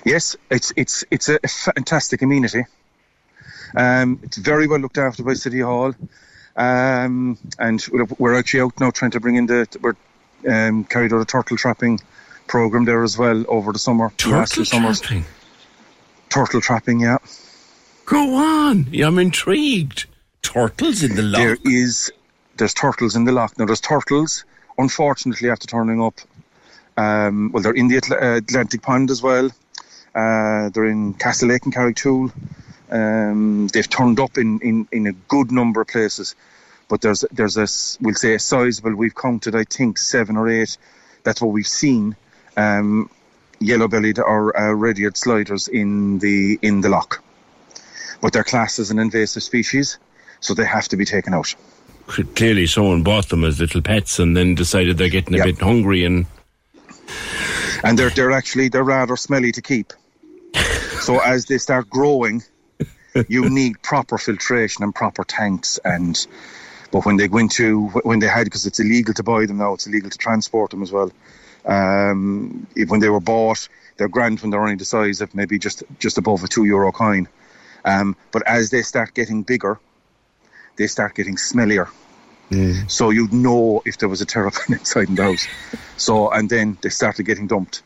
Yes, 0.05 0.37
it's 0.53 0.73
it's 0.77 1.05
it's 1.11 1.29
a 1.29 1.41
fantastic 1.41 2.23
amenity. 2.23 2.63
Um, 3.77 4.21
it's 4.23 4.37
very 4.37 4.69
well 4.69 4.79
looked 4.79 4.99
after 4.99 5.25
by 5.25 5.35
City 5.35 5.61
Hall, 5.61 5.93
um, 6.57 7.37
and 7.59 7.85
we're- 8.19 8.39
actually 8.39 8.61
out 8.61 8.79
now 8.79 8.93
trying 8.93 9.11
to 9.11 9.21
bring 9.21 9.35
in 9.35 9.47
the 9.47 9.67
we're 9.83 9.97
um, 10.49 10.85
carried 10.85 11.13
out 11.13 11.21
a 11.21 11.25
turtle 11.25 11.57
trapping 11.57 11.99
program 12.47 12.85
there 12.85 13.03
as 13.03 13.19
well 13.19 13.45
over 13.49 13.73
the 13.73 13.81
summer. 13.81 14.13
the 14.23 14.29
last 14.29 14.55
two 14.55 14.65
Turtle 14.65 14.95
summers. 14.95 15.03
Turtle 16.29 16.61
trapping, 16.61 17.01
yeah. 17.01 17.19
Go 18.05 18.35
on, 18.35 18.87
yeah, 18.91 19.07
I'm 19.09 19.19
intrigued. 19.19 20.07
Turtles 20.43 21.03
in 21.03 21.17
the 21.17 21.23
Lough. 21.23 21.39
There 21.39 21.59
is 21.65 22.13
there's 22.57 22.75
turtles 22.75 23.17
in 23.17 23.25
the 23.25 23.33
Lough 23.33 23.49
now. 23.59 23.67
There's 23.67 23.81
turtles, 23.81 24.45
unfortunately, 24.79 25.51
after 25.51 25.67
turning 25.67 26.03
up. 26.03 26.21
Um, 26.97 27.51
well, 27.53 27.63
they're 27.63 27.73
in 27.73 27.89
the 27.89 27.97
Atl- 27.97 28.23
uh, 28.23 28.37
Atlantic 28.37 28.83
Pond 28.83 29.11
as 29.11 29.23
well. 29.23 29.51
Uh, 30.15 30.71
they're 30.71 30.87
in 30.87 31.15
Castle 31.15 31.49
Lake 31.49 31.65
and 31.65 31.75
Carrigtwohill. 31.75 32.33
Um, 32.91 33.67
they've 33.69 33.89
turned 33.89 34.21
up 34.21 34.39
in, 34.39 34.61
in, 34.61 34.89
in 34.93 35.07
a 35.07 35.13
good 35.13 35.51
number 35.51 35.81
of 35.81 35.89
places, 35.89 36.37
but 36.89 37.01
there's 37.01 37.25
there's 37.33 37.57
a 37.57 37.67
we'll 38.01 38.15
say 38.15 38.35
a 38.35 38.39
sizable. 38.39 38.95
We've 38.95 39.15
counted, 39.15 39.55
I 39.55 39.65
think, 39.65 39.99
seven 39.99 40.37
or 40.37 40.49
eight. 40.49 40.79
That's 41.25 41.43
what 41.43 41.53
we've 41.53 41.67
seen. 41.67 42.17
Um, 42.57 43.11
yellow-bellied 43.61 44.19
or 44.19 44.57
uh, 44.57 44.73
red-eared 44.73 45.17
sliders 45.17 45.69
in 45.69 46.19
the 46.19 46.59
in 46.63 46.81
the 46.81 46.89
Lough, 46.89 47.21
but 48.21 48.33
they're 48.33 48.45
classed 48.45 48.79
as 48.79 48.91
an 48.91 48.99
invasive 48.99 49.43
species, 49.43 49.99
so 50.41 50.55
they 50.55 50.65
have 50.65 50.89
to 50.89 50.97
be 50.97 51.05
taken 51.05 51.35
out. 51.35 51.55
Clearly, 52.07 52.67
someone 52.67 53.03
bought 53.03 53.29
them 53.31 53.45
as 53.45 53.59
little 53.61 53.83
pets 53.83 54.19
and 54.19 54.37
then 54.37 54.55
decided 54.55 54.97
they're 54.97 55.09
getting 55.09 55.41
a 55.41 55.45
bit 55.45 55.61
hungry 55.61 56.05
and. 56.05 56.27
and 57.83 57.99
they're 57.99 58.11
they're 58.11 58.33
actually 58.33 58.69
they're 58.69 58.85
rather 58.85 59.17
smelly 59.17 59.53
to 59.53 59.63
keep. 59.63 59.93
So 61.01 61.21
as 61.21 61.47
they 61.47 61.59
start 61.59 61.91
growing, 61.91 62.43
you 63.29 63.49
need 63.51 63.81
proper 63.83 64.19
filtration 64.19 64.85
and 64.85 64.95
proper 64.95 65.25
tanks 65.25 65.79
and. 65.85 66.27
But 66.93 67.05
when 67.05 67.17
they 67.17 67.27
go 67.27 67.39
into 67.39 67.89
when 68.05 68.21
they 68.21 68.29
had 68.29 68.45
because 68.45 68.65
it's 68.65 68.79
illegal 68.79 69.13
to 69.15 69.25
buy 69.25 69.45
them 69.47 69.59
now, 69.59 69.75
it's 69.75 69.89
illegal 69.89 70.09
to 70.09 70.19
transport 70.19 70.71
them 70.71 70.83
as 70.83 70.93
well. 70.93 71.11
Um, 71.67 72.67
when 72.87 73.01
they 73.01 73.09
were 73.09 73.21
bought, 73.21 73.69
they're 73.97 74.09
grand 74.09 74.41
when 74.41 74.51
they're 74.51 74.63
only 74.63 74.77
the 74.77 74.85
size 74.85 75.21
of 75.21 75.35
maybe 75.35 75.59
just 75.59 75.83
just 75.99 76.19
above 76.19 76.45
a 76.45 76.49
two 76.49 76.65
euro 76.65 76.93
coin. 76.93 77.29
Um, 77.85 78.17
but 78.33 78.43
as 78.47 78.71
they 78.71 78.83
start 78.83 79.15
getting 79.15 79.43
bigger, 79.43 79.79
they 80.77 80.87
start 80.87 81.15
getting 81.15 81.37
smellier. 81.37 81.89
So 82.89 83.11
you'd 83.11 83.33
know 83.33 83.83
if 83.85 83.99
there 83.99 84.09
was 84.09 84.21
a 84.21 84.27
terrapin 84.27 84.75
inside 84.79 85.09
the 85.09 85.23
house. 85.23 85.49
So 85.97 86.31
and 86.31 86.49
then 86.49 86.79
they 86.81 86.91
started 86.91 87.25
getting 87.25 87.49
dumped. 87.49 87.83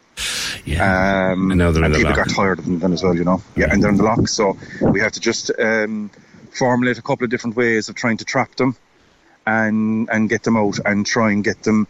Yeah. 0.67 1.31
Um, 1.33 1.51
And 1.51 1.59
now 1.59 1.71
they're 1.71 1.85
in 1.85 1.93
the 1.93 1.99
people 1.99 2.11
Lough. 2.13 2.25
got 2.25 2.29
tired 2.29 2.59
of 2.59 2.67
them 2.67 2.79
then 2.79 2.93
as 2.93 3.03
well, 3.03 3.17
you 3.17 3.25
know. 3.25 3.43
Yeah, 3.57 3.69
and 3.71 3.83
they're 3.83 3.91
in 3.91 3.97
the 3.97 4.03
Lough. 4.03 4.27
So 4.27 4.59
we 4.83 5.01
have 5.01 5.13
to 5.13 5.21
just 5.21 5.51
um, 5.59 6.11
formulate 6.51 6.99
a 6.99 7.03
couple 7.03 7.25
of 7.25 7.31
different 7.31 7.57
ways 7.57 7.89
of 7.89 7.95
trying 7.95 8.19
to 8.19 8.25
trap 8.27 8.55
them 8.57 8.77
and 9.47 10.09
and 10.11 10.29
get 10.29 10.43
them 10.43 10.57
out 10.57 10.79
and 10.85 11.07
try 11.07 11.33
and 11.33 11.45
get 11.45 11.63
them. 11.63 11.87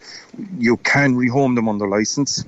You 0.57 0.77
can 0.77 1.15
rehome 1.15 1.55
them 1.55 1.69
under 1.69 1.87
license, 1.87 2.45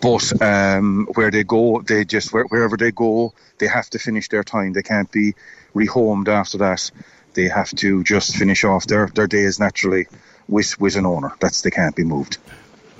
but 0.00 0.42
um, 0.42 1.08
where 1.14 1.30
they 1.30 1.44
go, 1.44 1.82
they 1.82 2.04
just 2.04 2.32
where, 2.32 2.44
wherever 2.44 2.76
they 2.76 2.90
go, 2.90 3.34
they 3.58 3.66
have 3.66 3.90
to 3.90 3.98
finish 3.98 4.28
their 4.28 4.44
time. 4.44 4.72
They 4.72 4.82
can't 4.82 5.10
be 5.10 5.34
rehomed 5.74 6.28
after 6.28 6.58
that. 6.58 6.90
They 7.34 7.48
have 7.48 7.70
to 7.76 8.02
just 8.02 8.36
finish 8.36 8.64
off 8.64 8.86
their, 8.86 9.06
their 9.14 9.26
days 9.26 9.60
naturally 9.60 10.06
with 10.48 10.78
with 10.80 10.96
an 10.96 11.06
owner. 11.06 11.32
That's 11.40 11.62
they 11.62 11.70
can't 11.70 11.94
be 11.94 12.04
moved. 12.04 12.38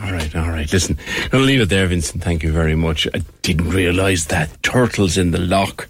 All 0.03 0.13
right, 0.13 0.35
all 0.35 0.49
right. 0.49 0.73
Listen, 0.73 0.97
I'll 1.33 1.41
leave 1.41 1.61
it 1.61 1.69
there, 1.69 1.87
Vincent. 1.87 2.23
Thank 2.23 2.43
you 2.43 2.53
very 2.53 2.75
much. 2.75 3.07
I 3.13 3.21
didn't 3.43 3.69
realise 3.69 4.27
that 4.27 4.63
turtles 4.63 5.19
in 5.19 5.31
the 5.31 5.39
Lough. 5.39 5.85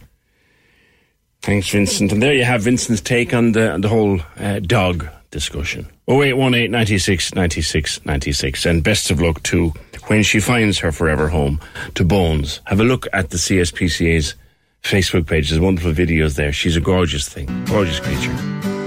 Thanks, 1.43 1.71
Vincent. 1.71 2.13
And 2.13 2.23
there 2.23 2.35
you 2.35 2.45
have 2.45 2.63
Vincent's 2.63 3.01
take 3.01 3.33
on 3.33 3.53
the 3.53 3.79
the 3.81 3.89
whole 3.89 4.21
uh, 4.39 4.61
dog 4.61 5.09
discussion. 5.31 5.87
Oh 6.07 6.23
eight 6.23 6.35
one 6.35 6.55
eight 6.55 6.71
ninety 6.71 6.99
six 6.99 7.35
ninety 7.35 7.63
six 7.63 8.05
ninety 8.05 8.33
six. 8.33 8.67
And 8.67 8.85
best 8.85 9.11
of 9.11 9.21
luck 9.21 9.43
to 9.45 9.73
when 10.09 10.23
she 10.23 10.41
finds 10.41 10.79
her 10.81 10.93
forever 10.93 11.29
home 11.29 11.61
to 11.95 12.05
Bones. 12.05 12.61
Have 12.67 12.81
a 12.81 12.85
look 12.85 13.07
at 13.13 13.31
the 13.31 13.37
CSPCA's 13.39 14.35
Facebook 14.83 15.27
page. 15.27 15.49
There's 15.51 15.61
wonderful 15.61 15.93
videos 15.93 16.35
there. 16.37 16.53
She's 16.53 16.77
a 16.77 16.81
gorgeous 16.81 17.29
thing, 17.29 17.47
gorgeous 17.67 18.01
creature. 18.01 18.80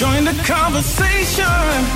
Join 0.00 0.24
the 0.24 0.32
conversation. 0.44 1.44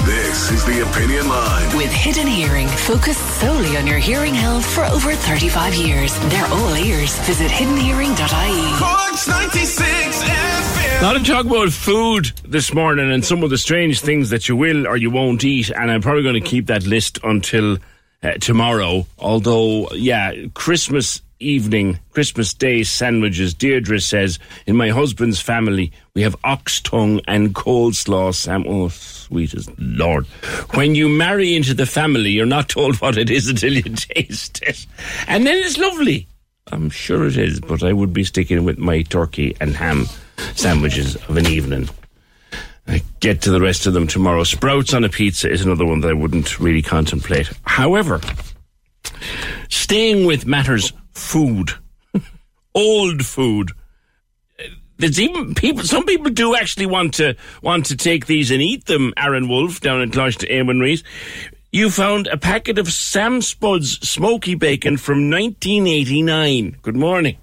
This 0.04 0.50
is 0.50 0.62
the 0.66 0.86
Opinion 0.86 1.26
Line. 1.26 1.74
With 1.74 1.90
Hidden 1.90 2.26
Hearing, 2.26 2.68
focused 2.68 3.40
solely 3.40 3.78
on 3.78 3.86
your 3.86 3.96
hearing 3.96 4.34
health 4.34 4.66
for 4.66 4.84
over 4.84 5.14
35 5.14 5.74
years. 5.74 6.14
They're 6.28 6.46
all 6.48 6.76
ears. 6.76 7.18
Visit 7.20 7.50
hiddenhearing.ie. 7.50 8.78
Corks 8.78 9.26
96 9.26 10.22
FM. 10.22 11.00
Not 11.00 11.14
to 11.14 11.24
talk 11.24 11.46
about 11.46 11.72
food 11.72 12.26
this 12.46 12.74
morning 12.74 13.10
and 13.10 13.24
some 13.24 13.42
of 13.42 13.48
the 13.48 13.56
strange 13.56 14.02
things 14.02 14.28
that 14.28 14.50
you 14.50 14.56
will 14.56 14.86
or 14.86 14.98
you 14.98 15.10
won't 15.10 15.42
eat, 15.42 15.70
and 15.70 15.90
I'm 15.90 16.02
probably 16.02 16.24
going 16.24 16.34
to 16.34 16.46
keep 16.46 16.66
that 16.66 16.84
list 16.84 17.20
until 17.24 17.78
uh, 18.22 18.32
tomorrow. 18.32 19.06
Although, 19.18 19.88
yeah, 19.92 20.34
Christmas 20.52 21.22
evening, 21.40 21.98
Christmas 22.12 22.54
Day 22.54 22.82
sandwiches. 22.82 23.54
Deirdre 23.54 24.00
says, 24.00 24.38
in 24.66 24.76
my 24.76 24.90
husband's 24.90 25.40
family, 25.40 25.92
we 26.14 26.22
have 26.22 26.36
ox 26.44 26.80
tongue 26.80 27.20
and 27.26 27.54
coleslaw 27.54 28.34
sam. 28.34 28.64
Oh, 28.66 28.88
sweetest 28.88 29.70
Lord. 29.78 30.26
When 30.74 30.94
you 30.94 31.08
marry 31.08 31.54
into 31.54 31.74
the 31.74 31.86
family, 31.86 32.30
you're 32.30 32.46
not 32.46 32.68
told 32.68 32.96
what 33.00 33.18
it 33.18 33.30
is 33.30 33.48
until 33.48 33.72
you 33.72 33.82
taste 33.94 34.62
it. 34.62 34.86
And 35.26 35.46
then 35.46 35.56
it's 35.56 35.78
lovely. 35.78 36.26
I'm 36.72 36.90
sure 36.90 37.26
it 37.26 37.36
is, 37.36 37.60
but 37.60 37.82
I 37.82 37.92
would 37.92 38.12
be 38.12 38.24
sticking 38.24 38.64
with 38.64 38.78
my 38.78 39.02
turkey 39.02 39.56
and 39.60 39.76
ham 39.76 40.06
sandwiches 40.54 41.16
of 41.16 41.36
an 41.36 41.46
evening. 41.46 41.88
I 42.86 43.02
get 43.20 43.42
to 43.42 43.50
the 43.50 43.60
rest 43.60 43.86
of 43.86 43.94
them 43.94 44.06
tomorrow. 44.06 44.44
Sprouts 44.44 44.94
on 44.94 45.04
a 45.04 45.08
pizza 45.08 45.50
is 45.50 45.64
another 45.64 45.86
one 45.86 46.00
that 46.00 46.10
I 46.10 46.14
wouldn't 46.14 46.60
really 46.60 46.82
contemplate. 46.82 47.50
However, 47.64 48.20
staying 49.68 50.26
with 50.26 50.46
matters 50.46 50.92
food, 51.14 51.72
old 52.74 53.24
food. 53.24 53.72
There's 54.96 55.18
even 55.18 55.54
people. 55.54 55.82
Some 55.82 56.06
people 56.06 56.30
do 56.30 56.54
actually 56.54 56.86
want 56.86 57.14
to 57.14 57.34
want 57.62 57.86
to 57.86 57.96
take 57.96 58.26
these 58.26 58.50
and 58.50 58.62
eat 58.62 58.86
them. 58.86 59.12
Aaron 59.16 59.48
Wolf 59.48 59.80
down 59.80 60.00
in 60.00 60.10
Coláiste 60.10 60.48
Éamann 60.48 60.78
Rís. 60.78 61.02
You 61.72 61.90
found 61.90 62.28
a 62.28 62.36
packet 62.36 62.78
of 62.78 62.92
Sam 62.92 63.40
Spudz 63.40 64.04
smoky 64.04 64.54
bacon 64.54 64.96
from 64.96 65.28
1989. 65.28 66.76
Good 66.82 66.96
morning. 66.96 67.38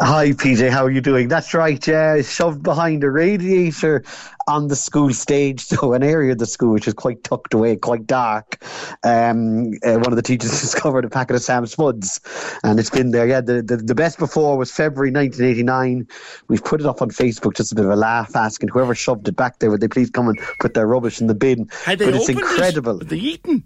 Hi, 0.00 0.30
PJ. 0.32 0.70
How 0.70 0.84
are 0.84 0.90
you 0.90 1.00
doing? 1.00 1.28
That's 1.28 1.54
right. 1.54 1.84
Yeah, 1.86 2.22
shoved 2.22 2.62
behind 2.62 3.04
a 3.04 3.10
radiator 3.10 4.04
on 4.46 4.68
the 4.68 4.76
school 4.76 5.12
stage, 5.12 5.60
so 5.64 5.92
an 5.92 6.02
area 6.02 6.32
of 6.32 6.38
the 6.38 6.46
school 6.46 6.72
which 6.72 6.88
is 6.88 6.94
quite 6.94 7.24
tucked 7.24 7.54
away, 7.54 7.76
quite 7.76 8.06
dark. 8.06 8.62
Um, 9.02 9.72
uh, 9.84 9.94
one 9.94 10.12
of 10.12 10.16
the 10.16 10.22
teachers 10.22 10.50
discovered 10.60 11.04
a 11.04 11.10
packet 11.10 11.36
of 11.36 11.42
Sam 11.42 11.64
Spudz, 11.64 12.20
and 12.62 12.78
it's 12.78 12.90
been 12.90 13.10
there. 13.10 13.26
Yeah, 13.26 13.40
the, 13.40 13.62
the 13.62 13.76
the 13.76 13.94
best 13.94 14.18
before 14.18 14.56
was 14.56 14.70
February 14.70 15.10
1989. 15.10 16.08
We've 16.48 16.64
put 16.64 16.80
it 16.80 16.86
up 16.86 17.02
on 17.02 17.10
Facebook, 17.10 17.56
just 17.56 17.72
a 17.72 17.74
bit 17.74 17.84
of 17.84 17.90
a 17.90 17.96
laugh, 17.96 18.34
asking 18.36 18.68
whoever 18.68 18.94
shoved 18.94 19.28
it 19.28 19.36
back 19.36 19.58
there 19.58 19.70
would 19.70 19.80
they 19.80 19.88
please 19.88 20.10
come 20.10 20.28
and 20.28 20.38
put 20.60 20.74
their 20.74 20.86
rubbish 20.86 21.20
in 21.20 21.26
the 21.26 21.34
bin. 21.34 21.68
Had 21.84 21.98
they 21.98 22.06
but 22.06 22.14
it's 22.14 22.24
opened 22.24 22.38
it? 22.38 22.42
incredible. 22.42 22.98
Were 22.98 23.04
they 23.04 23.16
eaten? 23.16 23.64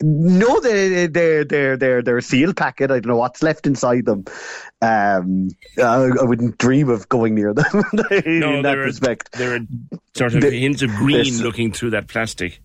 No, 0.00 0.60
they 0.60 1.08
they're 1.08 1.44
they're 1.44 1.76
they're 1.76 2.02
they're 2.02 2.18
a 2.18 2.22
seal 2.22 2.54
packet. 2.54 2.90
I 2.92 3.00
don't 3.00 3.06
know 3.06 3.16
what's 3.16 3.42
left 3.42 3.66
inside 3.66 4.04
them. 4.04 4.26
Um, 4.80 5.48
I, 5.76 5.82
I 6.20 6.22
wouldn't 6.22 6.56
dream 6.58 6.88
of 6.88 7.08
going 7.08 7.34
near 7.34 7.52
them 7.52 7.82
in 8.24 8.38
No, 8.38 8.56
that 8.56 8.62
they're 8.62 8.82
a- 8.82 8.86
respect. 8.86 9.32
They're 9.32 9.56
a 9.56 9.60
sort 10.14 10.34
of 10.34 10.42
hints 10.44 10.82
of 10.82 10.90
green 10.90 11.38
looking 11.42 11.72
through 11.72 11.90
that 11.90 12.06
plastic. 12.06 12.60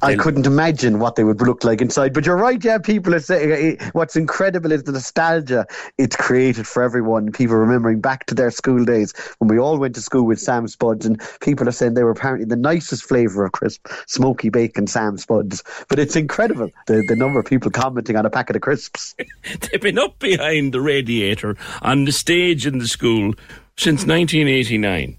I 0.00 0.16
couldn't 0.16 0.46
imagine 0.46 0.98
what 0.98 1.16
they 1.16 1.24
would 1.24 1.42
look 1.42 1.64
like 1.64 1.80
inside. 1.80 2.14
But 2.14 2.24
you're 2.24 2.36
right, 2.36 2.62
yeah. 2.64 2.78
People 2.78 3.14
are 3.14 3.20
saying 3.20 3.78
eh, 3.80 3.90
what's 3.92 4.16
incredible 4.16 4.72
is 4.72 4.84
the 4.84 4.92
nostalgia 4.92 5.66
it's 5.98 6.16
created 6.16 6.66
for 6.66 6.82
everyone. 6.82 7.30
People 7.30 7.56
remembering 7.56 8.00
back 8.00 8.26
to 8.26 8.34
their 8.34 8.50
school 8.50 8.84
days 8.84 9.12
when 9.38 9.48
we 9.48 9.58
all 9.58 9.78
went 9.78 9.94
to 9.96 10.00
school 10.00 10.24
with 10.24 10.40
Sam 10.40 10.66
Spudz, 10.66 11.04
and 11.04 11.20
people 11.40 11.68
are 11.68 11.72
saying 11.72 11.94
they 11.94 12.04
were 12.04 12.10
apparently 12.10 12.46
the 12.46 12.56
nicest 12.56 13.04
flavour 13.04 13.44
of 13.44 13.52
crisp, 13.52 13.86
smoky 14.06 14.48
bacon 14.48 14.86
Sam 14.86 15.18
Spudz. 15.18 15.62
But 15.88 15.98
it's 15.98 16.16
incredible 16.16 16.70
the 16.86 17.04
the 17.06 17.16
number 17.16 17.38
of 17.38 17.46
people 17.46 17.70
commenting 17.70 18.16
on 18.16 18.24
a 18.26 18.30
packet 18.30 18.56
of 18.56 18.62
crisps. 18.62 19.14
They've 19.60 19.80
been 19.80 19.98
up 19.98 20.18
behind 20.18 20.72
the 20.72 20.80
radiator 20.80 21.56
on 21.82 22.04
the 22.04 22.12
stage 22.12 22.66
in 22.66 22.78
the 22.78 22.88
school 22.88 23.34
since 23.76 24.06
1989. 24.06 25.18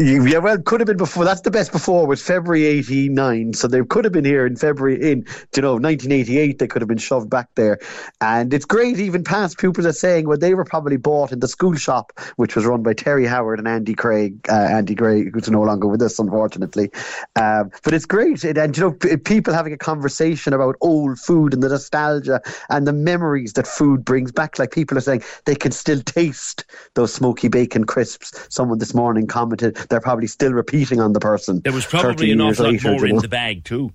Yeah, 0.00 0.38
well, 0.38 0.58
could 0.58 0.80
have 0.80 0.88
been 0.88 0.96
before. 0.96 1.24
That's 1.26 1.42
the 1.42 1.52
best 1.52 1.72
before 1.72 2.06
was 2.06 2.22
February 2.22 2.64
'89. 2.64 3.52
So 3.52 3.68
they 3.68 3.84
could 3.84 4.04
have 4.04 4.14
been 4.14 4.24
here 4.24 4.46
in 4.46 4.56
February 4.56 4.96
in 4.96 5.26
you 5.54 5.62
know 5.62 5.74
1988. 5.74 6.58
They 6.58 6.68
could 6.68 6.82
have 6.82 6.88
been 6.88 6.98
shoved 6.98 7.30
back 7.30 7.48
there, 7.54 7.78
and 8.20 8.54
it's 8.54 8.64
great. 8.64 8.98
Even 8.98 9.24
past 9.24 9.58
pupils 9.58 9.86
are 9.86 9.92
saying 9.92 10.26
well, 10.26 10.38
they 10.38 10.54
were 10.54 10.64
probably 10.64 10.96
bought 10.96 11.32
in 11.32 11.40
the 11.40 11.48
school 11.48 11.76
shop, 11.76 12.12
which 12.36 12.56
was 12.56 12.66
run 12.66 12.82
by 12.82 12.94
Terry 12.94 13.26
Howard 13.26 13.60
and 13.60 13.68
Andy 13.68 13.94
Craig. 13.94 14.40
Uh, 14.48 14.54
Andy 14.54 14.96
Craig, 14.96 15.32
who's 15.34 15.50
no 15.50 15.62
longer 15.62 15.86
with 15.86 16.02
us, 16.02 16.18
unfortunately. 16.18 16.90
Um, 17.36 17.70
but 17.84 17.94
it's 17.94 18.06
great, 18.06 18.44
it, 18.44 18.58
and 18.58 18.76
you 18.76 18.82
know, 18.84 18.92
p- 18.92 19.18
people 19.18 19.54
having 19.54 19.74
a 19.74 19.78
conversation 19.78 20.54
about 20.54 20.76
old 20.80 21.20
food 21.20 21.54
and 21.54 21.62
the 21.62 21.68
nostalgia 21.68 22.42
and 22.70 22.86
the 22.86 22.94
memories 22.94 23.52
that 23.54 23.66
food 23.68 24.04
brings 24.04 24.32
back. 24.32 24.58
Like 24.58 24.72
people 24.72 24.98
are 24.98 25.02
saying 25.02 25.22
they 25.44 25.56
can 25.56 25.72
still 25.72 26.00
taste 26.02 26.64
those 26.94 27.14
smoky 27.14 27.48
bacon 27.48 27.84
crisps. 27.84 28.48
Someone 28.50 28.78
this 28.78 28.94
morning 28.94 29.26
commented 29.26 29.76
they're 29.90 30.00
probably 30.00 30.26
still 30.26 30.52
repeating 30.52 31.00
on 31.00 31.12
the 31.12 31.20
person. 31.20 31.60
There 31.60 31.72
was 31.72 31.84
probably 31.86 32.28
13 32.28 32.32
an 32.32 32.40
awful 32.40 32.64
lot 32.64 32.72
later, 32.72 32.90
more 32.92 33.06
in 33.06 33.14
know. 33.16 33.20
the 33.20 33.28
bag 33.28 33.64
too. 33.64 33.92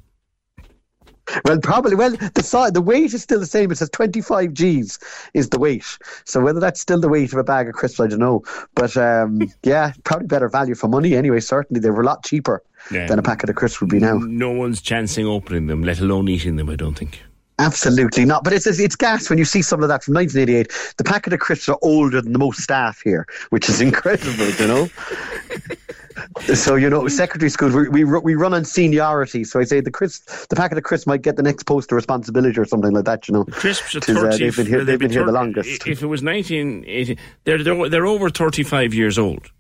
Well, 1.44 1.58
probably. 1.60 1.96
Well, 1.96 2.12
the 2.12 2.44
si- 2.44 2.70
the 2.72 2.82
weight 2.84 3.12
is 3.16 3.24
still 3.24 3.40
the 3.40 3.48
same. 3.48 3.72
It 3.72 3.80
says 3.80 3.90
25 3.90 4.54
G's 4.54 5.00
is 5.34 5.50
the 5.50 5.58
weight. 5.58 5.98
So 6.26 6.40
whether 6.40 6.60
that's 6.60 6.80
still 6.80 7.00
the 7.00 7.10
weight 7.10 7.34
of 7.34 7.40
a 7.40 7.44
bag 7.44 7.68
of 7.68 7.74
crisps, 7.74 8.00
I 8.00 8.06
don't 8.06 8.20
know. 8.20 8.44
But 8.76 8.96
um, 8.96 9.42
yeah, 9.64 9.94
probably 10.04 10.28
better 10.28 10.48
value 10.50 10.76
for 10.76 10.88
money 10.88 11.16
anyway. 11.16 11.40
Certainly, 11.40 11.80
they 11.80 11.90
were 11.90 12.04
a 12.04 12.06
lot 12.06 12.24
cheaper 12.24 12.62
Yeah. 12.92 13.08
than 13.08 13.18
a 13.18 13.24
packet 13.24 13.50
of 13.50 13.56
crisps 13.56 13.82
would 13.82 13.90
be 13.90 13.98
now. 14.00 14.18
No 14.20 14.52
one's 14.52 14.82
chancing 14.82 15.26
opening 15.26 15.66
them, 15.66 15.84
let 15.84 16.00
alone 16.00 16.28
eating 16.28 16.58
them. 16.58 16.70
I 16.70 16.76
don't 16.76 16.96
think. 16.96 17.24
Absolutely 17.58 18.26
not. 18.26 18.44
But 18.44 18.54
it's 18.54 18.68
it's 18.68 18.96
gas 18.96 19.28
when 19.30 19.40
you 19.40 19.46
see 19.46 19.64
some 19.64 19.82
of 19.82 19.88
that 19.90 20.04
from 20.04 20.14
1988. 20.14 20.94
The 20.98 21.04
packet 21.06 21.34
of 21.34 21.40
crisps 21.40 21.70
are 21.70 21.80
older 21.82 22.22
than 22.22 22.34
the 22.34 22.40
most 22.40 22.60
staff 22.62 23.02
here, 23.04 23.26
which 23.50 23.68
is 23.68 23.82
incredible, 23.90 24.48
you 24.52 24.68
know. 24.68 24.90
so 26.54 26.76
you 26.76 26.90
know, 26.90 27.08
secondary 27.08 27.50
schools 27.50 27.74
we 27.74 27.90
we, 27.90 28.04
we 28.04 28.36
run 28.36 28.54
on 28.54 28.66
seniority. 28.66 29.44
So 29.44 29.60
I 29.60 29.64
say 29.64 29.82
the 29.82 29.92
crisp, 29.92 30.48
the 30.50 30.56
packet 30.56 30.78
of 30.78 30.84
crisps 30.84 31.08
might 31.08 31.22
get 31.22 31.36
the 31.36 31.44
next 31.44 31.64
post 31.64 31.92
of 31.92 31.96
responsibility 31.96 32.60
or 32.60 32.66
something 32.66 32.92
like 32.92 33.06
that. 33.06 33.28
You 33.28 33.34
know, 33.34 33.46
Crisps 33.46 33.96
are 33.96 34.00
'Tis, 34.00 34.18
uh, 34.18 34.22
30. 34.22 34.38
they've 34.38 34.56
been 34.56 34.66
here. 34.66 34.84
They've 34.84 35.00
be 35.00 35.06
been 35.08 35.14
here 35.14 35.26
the 35.26 35.32
longest. 35.32 35.88
If 35.88 36.02
it 36.02 36.08
was 36.08 36.24
1980, 36.24 37.18
they're, 37.44 37.64
they're, 37.64 37.90
they're 37.90 38.06
over 38.06 38.30
35 38.30 38.94
years 38.94 39.18
old. 39.18 39.52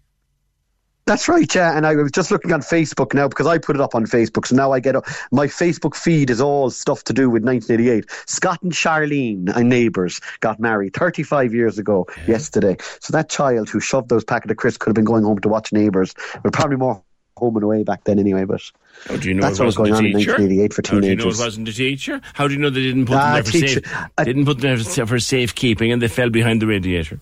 That's 1.05 1.27
right, 1.29 1.53
yeah. 1.53 1.77
And 1.77 1.85
I 1.85 1.95
was 1.95 2.11
just 2.11 2.31
looking 2.31 2.51
on 2.51 2.61
Facebook 2.61 3.13
now 3.13 3.27
because 3.27 3.45
I 3.45 3.59
put 3.59 3.75
it 3.75 3.81
up 3.81 3.93
on 3.93 4.05
Facebook. 4.05 4.47
So 4.47 4.55
now 4.55 4.71
I 4.71 4.79
get 4.79 4.95
my 5.31 5.45
Facebook 5.45 5.95
feed 5.95 6.31
is 6.31 6.41
all 6.41 6.71
stuff 6.71 7.03
to 7.03 7.13
do 7.13 7.29
with 7.29 7.43
1988. 7.43 8.05
Scott 8.27 8.61
and 8.63 8.71
Charlene, 8.71 9.55
and 9.55 9.69
neighbours, 9.69 10.19
got 10.39 10.59
married 10.59 10.95
35 10.95 11.53
years 11.53 11.77
ago 11.77 12.07
yesterday. 12.27 12.75
So 13.01 13.11
that 13.11 13.29
child 13.29 13.69
who 13.69 13.79
shoved 13.79 14.09
those 14.09 14.23
packet 14.23 14.49
of 14.49 14.57
crisps 14.57 14.77
could 14.79 14.89
have 14.89 14.95
been 14.95 15.05
going 15.05 15.23
home 15.23 15.37
to 15.39 15.47
watch 15.49 15.71
Neighbours. 15.71 16.15
But 16.43 16.53
probably 16.53 16.77
more 16.77 17.03
home 17.37 17.55
and 17.57 17.63
away 17.63 17.83
back 17.83 18.03
then 18.05 18.17
anyway. 18.17 18.45
But 18.45 18.61
How 19.07 19.17
do 19.17 19.27
you 19.27 19.35
know 19.35 19.41
that's 19.43 19.59
what 19.59 19.65
was 19.65 19.75
going 19.75 19.93
on 19.93 20.05
in 20.05 20.13
1988 20.13 20.73
for 20.73 20.81
How 20.81 20.89
do 20.89 20.95
you 20.95 21.01
know 21.01 21.07
teenagers. 21.23 21.39
it 21.39 21.43
wasn't 21.43 21.67
a 21.69 21.73
teacher? 21.73 22.21
How 22.33 22.47
do 22.47 22.53
you 22.55 22.59
know 22.59 22.71
they 22.71 22.81
didn't 22.81 23.05
put 23.05 23.17
Ah, 23.17 23.25
them 23.25 23.33
there 23.35 23.43
for 23.43 23.51
teacher. 23.51 23.81
safe? 23.85 24.25
didn't 24.25 24.45
put 24.45 24.59
them 24.59 24.75
there 24.95 25.05
for 25.05 25.19
safekeeping, 25.19 25.91
and 25.91 26.01
they 26.01 26.07
fell 26.07 26.31
behind 26.31 26.63
the 26.63 26.67
radiator. 26.67 27.19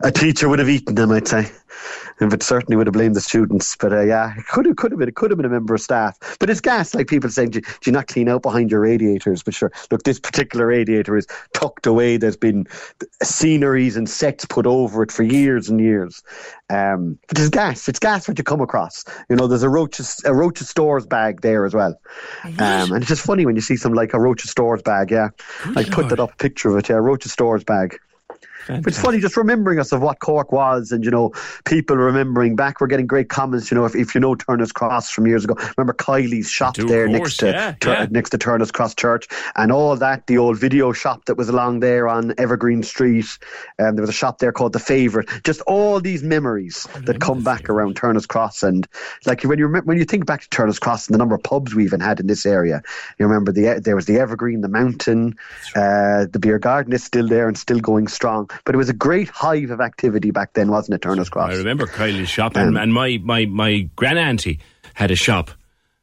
A 0.00 0.12
teacher 0.12 0.48
would 0.48 0.58
have 0.58 0.68
eaten 0.68 0.94
them, 0.94 1.10
I'd 1.10 1.26
say. 1.26 1.50
But 2.18 2.42
certainly 2.42 2.76
would 2.76 2.86
have 2.86 2.94
blamed 2.94 3.14
the 3.14 3.20
students. 3.20 3.76
But 3.76 3.92
uh, 3.92 4.00
yeah, 4.00 4.34
it 4.36 4.46
could 4.46 4.64
have, 4.64 4.76
could 4.76 4.90
have 4.90 4.98
been, 4.98 5.08
it 5.08 5.14
could 5.14 5.30
have 5.30 5.36
been 5.36 5.46
a 5.46 5.50
member 5.50 5.74
of 5.74 5.80
staff. 5.82 6.16
But 6.40 6.48
it's 6.48 6.60
gas, 6.60 6.94
like 6.94 7.08
people 7.08 7.28
saying, 7.28 7.50
do, 7.50 7.60
do 7.60 7.68
you 7.84 7.92
not 7.92 8.06
clean 8.06 8.28
out 8.28 8.40
behind 8.40 8.70
your 8.70 8.80
radiators? 8.80 9.42
But 9.42 9.52
sure, 9.54 9.70
look, 9.90 10.02
this 10.04 10.18
particular 10.18 10.66
radiator 10.66 11.16
is 11.16 11.26
tucked 11.52 11.86
away. 11.86 12.16
There's 12.16 12.36
been 12.36 12.66
sceneries 13.22 13.96
and 13.96 14.08
sets 14.08 14.46
put 14.46 14.66
over 14.66 15.02
it 15.02 15.12
for 15.12 15.22
years 15.24 15.68
and 15.68 15.78
years. 15.78 16.22
Um, 16.70 17.18
but 17.28 17.38
it's 17.38 17.50
gas. 17.50 17.86
It's 17.86 17.98
gas 17.98 18.26
what 18.26 18.38
you 18.38 18.44
come 18.44 18.62
across. 18.62 19.04
You 19.28 19.36
know, 19.36 19.46
there's 19.46 19.62
a 19.62 19.68
Roches, 19.68 20.22
a 20.24 20.34
Roches 20.34 20.70
Stores 20.70 21.06
bag 21.06 21.42
there 21.42 21.66
as 21.66 21.74
well. 21.74 22.00
Um, 22.44 22.92
and 22.92 22.96
it's 22.96 23.08
just 23.08 23.22
funny 23.22 23.44
when 23.44 23.56
you 23.56 23.62
see 23.62 23.76
some 23.76 23.92
like 23.92 24.14
a 24.14 24.20
Roches 24.20 24.50
Stores 24.50 24.82
bag. 24.82 25.10
Yeah, 25.10 25.28
I 25.74 25.84
put 25.84 26.08
that 26.08 26.20
up, 26.20 26.32
a 26.32 26.36
picture 26.36 26.70
of 26.70 26.76
it. 26.78 26.88
Yeah, 26.88 26.96
Roches 26.96 27.32
Stores 27.32 27.64
bag. 27.64 27.98
It's 28.68 29.00
funny 29.00 29.20
just 29.20 29.36
remembering 29.36 29.78
us 29.78 29.92
of 29.92 30.02
what 30.02 30.20
Cork 30.20 30.52
was, 30.52 30.92
and 30.92 31.04
you 31.04 31.10
know, 31.10 31.32
people 31.64 31.96
remembering 31.96 32.56
back. 32.56 32.80
We're 32.80 32.86
getting 32.86 33.06
great 33.06 33.28
comments. 33.28 33.70
You 33.70 33.76
know, 33.76 33.84
if, 33.84 33.94
if 33.94 34.14
you 34.14 34.20
know 34.20 34.34
Turner's 34.34 34.72
Cross 34.72 35.10
from 35.10 35.26
years 35.26 35.44
ago, 35.44 35.54
remember 35.76 35.92
Kylie's 35.92 36.50
shop 36.50 36.74
do, 36.74 36.86
there 36.86 37.06
course, 37.06 37.18
next 37.18 37.36
to 37.38 37.46
yeah, 37.46 37.74
Tur- 37.80 37.92
yeah. 37.92 38.06
next 38.10 38.30
to 38.30 38.38
Turner's 38.38 38.70
Cross 38.70 38.94
Church, 38.96 39.28
and 39.56 39.72
all 39.72 39.96
that. 39.96 40.26
The 40.26 40.38
old 40.38 40.58
video 40.58 40.92
shop 40.92 41.26
that 41.26 41.36
was 41.36 41.48
along 41.48 41.80
there 41.80 42.08
on 42.08 42.34
Evergreen 42.38 42.82
Street. 42.82 43.26
Um, 43.78 43.96
there 43.96 44.02
was 44.02 44.10
a 44.10 44.14
shop 44.14 44.38
there 44.38 44.52
called 44.52 44.72
the 44.72 44.78
Favorite. 44.78 45.28
Just 45.44 45.60
all 45.62 46.00
these 46.00 46.22
memories 46.22 46.86
that 47.04 47.20
come 47.20 47.42
back 47.42 47.68
around 47.68 47.96
Turner's 47.96 48.26
Cross, 48.26 48.62
and 48.62 48.86
like 49.24 49.42
when 49.42 49.58
you 49.58 49.68
when 49.68 49.98
you 49.98 50.04
think 50.04 50.26
back 50.26 50.42
to 50.42 50.48
Turner's 50.48 50.78
Cross 50.78 51.06
and 51.06 51.14
the 51.14 51.18
number 51.18 51.34
of 51.34 51.42
pubs 51.42 51.74
we 51.74 51.84
even 51.84 52.00
had 52.00 52.20
in 52.20 52.26
this 52.26 52.46
area, 52.46 52.82
you 53.18 53.26
remember 53.26 53.52
the 53.52 53.80
there 53.80 53.96
was 53.96 54.06
the 54.06 54.18
Evergreen, 54.18 54.60
the 54.60 54.68
Mountain, 54.68 55.36
uh, 55.74 56.26
the 56.30 56.38
beer 56.40 56.58
garden 56.58 56.92
is 56.92 57.04
still 57.04 57.28
there 57.28 57.48
and 57.48 57.56
still 57.56 57.80
going 57.80 58.08
strong. 58.08 58.50
But 58.64 58.74
it 58.74 58.78
was 58.78 58.88
a 58.88 58.94
great 58.94 59.28
hive 59.28 59.70
of 59.70 59.80
activity 59.80 60.30
back 60.30 60.54
then, 60.54 60.70
wasn't 60.70 60.96
it, 60.96 61.02
Turner's 61.02 61.28
Cross? 61.28 61.52
I 61.52 61.56
remember 61.56 61.86
Kylie's 61.86 62.28
shop, 62.28 62.56
and, 62.56 62.76
and 62.78 62.92
my, 62.92 63.20
my, 63.22 63.46
my 63.46 63.88
grand 63.96 64.18
auntie 64.18 64.60
had 64.94 65.10
a 65.10 65.16
shop 65.16 65.50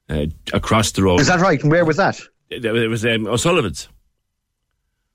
uh, 0.10 0.26
across 0.54 0.92
the 0.92 1.04
road. 1.04 1.20
Is 1.20 1.28
that 1.28 1.40
right? 1.40 1.62
And 1.62 1.72
where 1.72 1.86
was 1.86 1.98
that? 1.98 2.20
It, 2.50 2.64
it 2.66 2.88
was 2.88 3.06
um, 3.06 3.28
O'Sullivan's. 3.28 3.88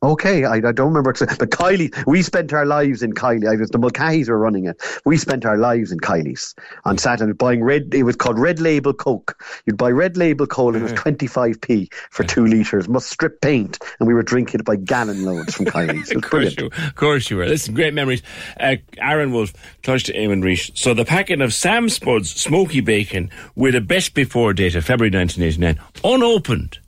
Okay, 0.00 0.44
I, 0.44 0.54
I 0.54 0.70
don't 0.72 0.94
remember. 0.94 1.12
But 1.12 1.50
Kylie, 1.50 1.92
we 2.06 2.22
spent 2.22 2.52
our 2.52 2.64
lives 2.64 3.02
in 3.02 3.14
Kylie. 3.14 3.48
I 3.52 3.56
was 3.56 3.70
the 3.70 3.78
Mulcahy's 3.78 4.28
were 4.28 4.38
running 4.38 4.66
it. 4.66 4.80
We 5.04 5.16
spent 5.16 5.44
our 5.44 5.58
lives 5.58 5.90
in 5.90 5.98
Kylie's 5.98 6.54
on 6.84 6.98
Saturday 6.98 7.32
buying 7.32 7.64
red. 7.64 7.92
It 7.92 8.04
was 8.04 8.14
called 8.14 8.38
Red 8.38 8.60
Label 8.60 8.92
Coke. 8.94 9.42
You'd 9.66 9.76
buy 9.76 9.90
Red 9.90 10.16
Label 10.16 10.46
Coke. 10.46 10.74
and 10.74 10.84
It 10.84 10.92
was 10.92 10.92
twenty 10.92 11.26
five 11.26 11.60
p 11.60 11.90
for 12.10 12.22
two 12.22 12.46
liters. 12.46 12.88
Must 12.88 13.10
strip 13.10 13.40
paint, 13.40 13.80
and 13.98 14.06
we 14.06 14.14
were 14.14 14.22
drinking 14.22 14.60
it 14.60 14.64
by 14.64 14.76
gallon 14.76 15.24
loads 15.24 15.54
from 15.54 15.66
Kylie's. 15.66 16.12
Of 16.18 16.22
course, 16.22 16.54
brilliant. 16.54 16.60
you, 16.60 16.86
of 16.86 16.94
course 16.94 17.30
you 17.30 17.36
were. 17.38 17.46
Listen, 17.46 17.74
great 17.74 17.92
memories. 17.92 18.22
Uh, 18.60 18.76
Aaron 18.98 19.32
Wolf, 19.32 19.52
Coláiste 19.82 20.14
Éamann 20.16 20.42
Rís. 20.44 20.70
So 20.76 20.94
the 20.94 21.04
packet 21.04 21.40
of 21.40 21.52
Sam 21.52 21.88
Spudz 21.88 22.26
smoky 22.26 22.80
bacon 22.80 23.30
with 23.56 23.74
a 23.74 23.80
best 23.80 24.14
before 24.14 24.52
date 24.52 24.76
of 24.76 24.84
February 24.84 25.10
1989, 25.10 25.84
unopened. 26.04 26.78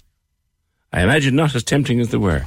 I 0.92 1.02
imagine 1.02 1.34
not 1.34 1.56
as 1.56 1.64
tempting 1.64 1.98
as 2.00 2.10
they 2.10 2.16
were. 2.18 2.46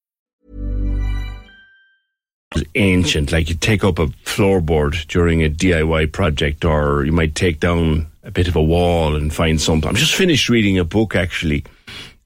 Ancient. 2.75 3.31
Like 3.31 3.49
you 3.49 3.55
take 3.55 3.83
up 3.83 3.99
a 3.99 4.07
floorboard 4.25 5.07
during 5.07 5.43
a 5.43 5.49
DIY 5.49 6.11
project, 6.11 6.65
or 6.65 7.05
you 7.05 7.11
might 7.11 7.35
take 7.35 7.59
down 7.59 8.07
a 8.23 8.31
bit 8.31 8.47
of 8.47 8.55
a 8.55 8.63
wall 8.63 9.15
and 9.15 9.33
find 9.33 9.59
something. 9.59 9.89
I'm 9.89 9.95
just 9.95 10.15
finished 10.15 10.49
reading 10.49 10.77
a 10.77 10.83
book 10.83 11.15
actually 11.15 11.63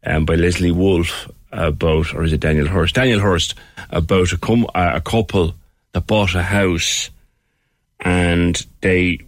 um, 0.06 0.26
by 0.26 0.36
Leslie 0.36 0.72
Wolfe 0.72 1.30
about, 1.52 2.14
or 2.14 2.24
is 2.24 2.34
it 2.34 2.42
Daniel 2.42 2.68
Hurst? 2.68 2.96
Daniel 2.96 3.20
Hurst 3.20 3.56
about 3.90 4.34
a, 4.34 4.38
com- 4.38 4.68
uh, 4.76 4.92
a 4.96 5.02
couple 5.02 5.54
that 5.94 6.08
bought 6.08 6.36
a 6.36 6.44
house 6.44 7.10
and 8.00 8.66
they. 8.82 9.20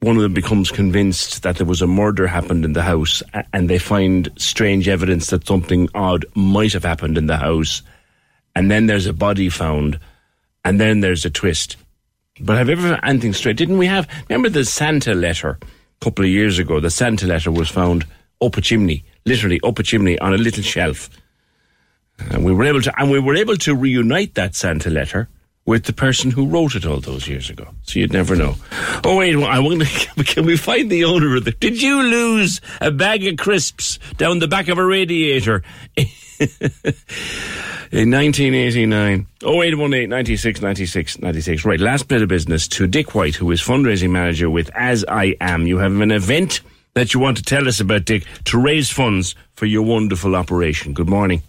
One 0.00 0.16
of 0.16 0.22
them 0.22 0.34
becomes 0.34 0.72
convinced 0.72 1.44
that 1.44 1.58
there 1.58 1.66
was 1.66 1.80
a 1.80 1.86
murder 1.86 2.26
happened 2.26 2.64
in 2.64 2.72
the 2.72 2.82
house, 2.82 3.22
and 3.52 3.70
they 3.70 3.78
find 3.78 4.28
strange 4.36 4.88
evidence 4.88 5.28
that 5.28 5.46
something 5.46 5.88
odd 5.94 6.24
might 6.34 6.72
have 6.72 6.82
happened 6.82 7.16
in 7.16 7.28
the 7.28 7.36
house 7.36 7.82
and 8.54 8.70
then 8.70 8.86
there's 8.86 9.06
a 9.06 9.12
body 9.12 9.48
found, 9.48 9.98
and 10.64 10.80
then 10.80 11.00
there's 11.00 11.24
a 11.24 11.30
twist. 11.30 11.76
But 12.40 12.58
have 12.58 12.68
you 12.68 12.72
ever 12.72 12.88
found 12.88 13.04
anything 13.04 13.32
straight? 13.32 13.56
Didn't 13.56 13.78
we 13.78 13.86
have? 13.86 14.08
Remember 14.28 14.48
the 14.48 14.64
Santa 14.64 15.14
letter 15.14 15.58
a 15.60 16.04
couple 16.04 16.24
of 16.24 16.30
years 16.30 16.58
ago? 16.58 16.80
The 16.80 16.90
Santa 16.90 17.26
letter 17.26 17.50
was 17.50 17.68
found 17.68 18.04
up 18.40 18.56
a 18.56 18.60
chimney, 18.60 19.04
literally 19.24 19.60
up 19.62 19.78
a 19.78 19.82
chimney 19.82 20.18
on 20.18 20.34
a 20.34 20.38
little 20.38 20.62
shelf, 20.62 21.10
and 22.30 22.44
we 22.44 22.52
were 22.52 22.64
able 22.64 22.82
to, 22.82 23.00
and 23.00 23.10
we 23.10 23.18
were 23.18 23.36
able 23.36 23.56
to 23.56 23.74
reunite 23.74 24.34
that 24.34 24.54
Santa 24.54 24.90
letter 24.90 25.28
with 25.64 25.84
the 25.84 25.92
person 25.92 26.30
who 26.30 26.46
wrote 26.46 26.74
it 26.74 26.84
all 26.84 27.00
those 27.00 27.28
years 27.28 27.48
ago. 27.48 27.68
So 27.82 28.00
you'd 28.00 28.12
never 28.12 28.34
know. 28.34 28.56
Oh 29.04 29.16
wait, 29.18 29.36
I 29.36 29.58
wonder, 29.60 29.84
can 30.24 30.44
we 30.44 30.56
find 30.56 30.90
the 30.90 31.04
owner 31.04 31.36
of 31.36 31.44
the? 31.44 31.52
Did 31.52 31.80
you 31.80 32.02
lose 32.02 32.60
a 32.80 32.90
bag 32.90 33.26
of 33.26 33.36
crisps 33.36 33.98
down 34.16 34.40
the 34.40 34.48
back 34.48 34.68
of 34.68 34.78
a 34.78 34.84
radiator? 34.84 35.62
In 37.92 38.10
1989, 38.10 39.26
0818 39.42 40.08
96 40.08 40.62
96 40.62 41.18
96. 41.20 41.64
Right, 41.64 41.78
last 41.78 42.08
bit 42.08 42.22
of 42.22 42.28
business 42.28 42.66
to 42.68 42.86
Dick 42.86 43.14
White, 43.14 43.34
who 43.34 43.50
is 43.50 43.60
fundraising 43.60 44.10
manager 44.10 44.48
with 44.48 44.70
As 44.74 45.04
I 45.06 45.36
Am. 45.40 45.66
You 45.66 45.78
have 45.78 46.00
an 46.00 46.10
event 46.10 46.62
that 46.94 47.14
you 47.14 47.20
want 47.20 47.36
to 47.36 47.42
tell 47.42 47.68
us 47.68 47.80
about, 47.80 48.06
Dick, 48.06 48.24
to 48.44 48.58
raise 48.58 48.90
funds 48.90 49.34
for 49.54 49.66
your 49.66 49.82
wonderful 49.82 50.34
operation. 50.34 50.94
Good 50.94 51.08
morning. 51.08 51.42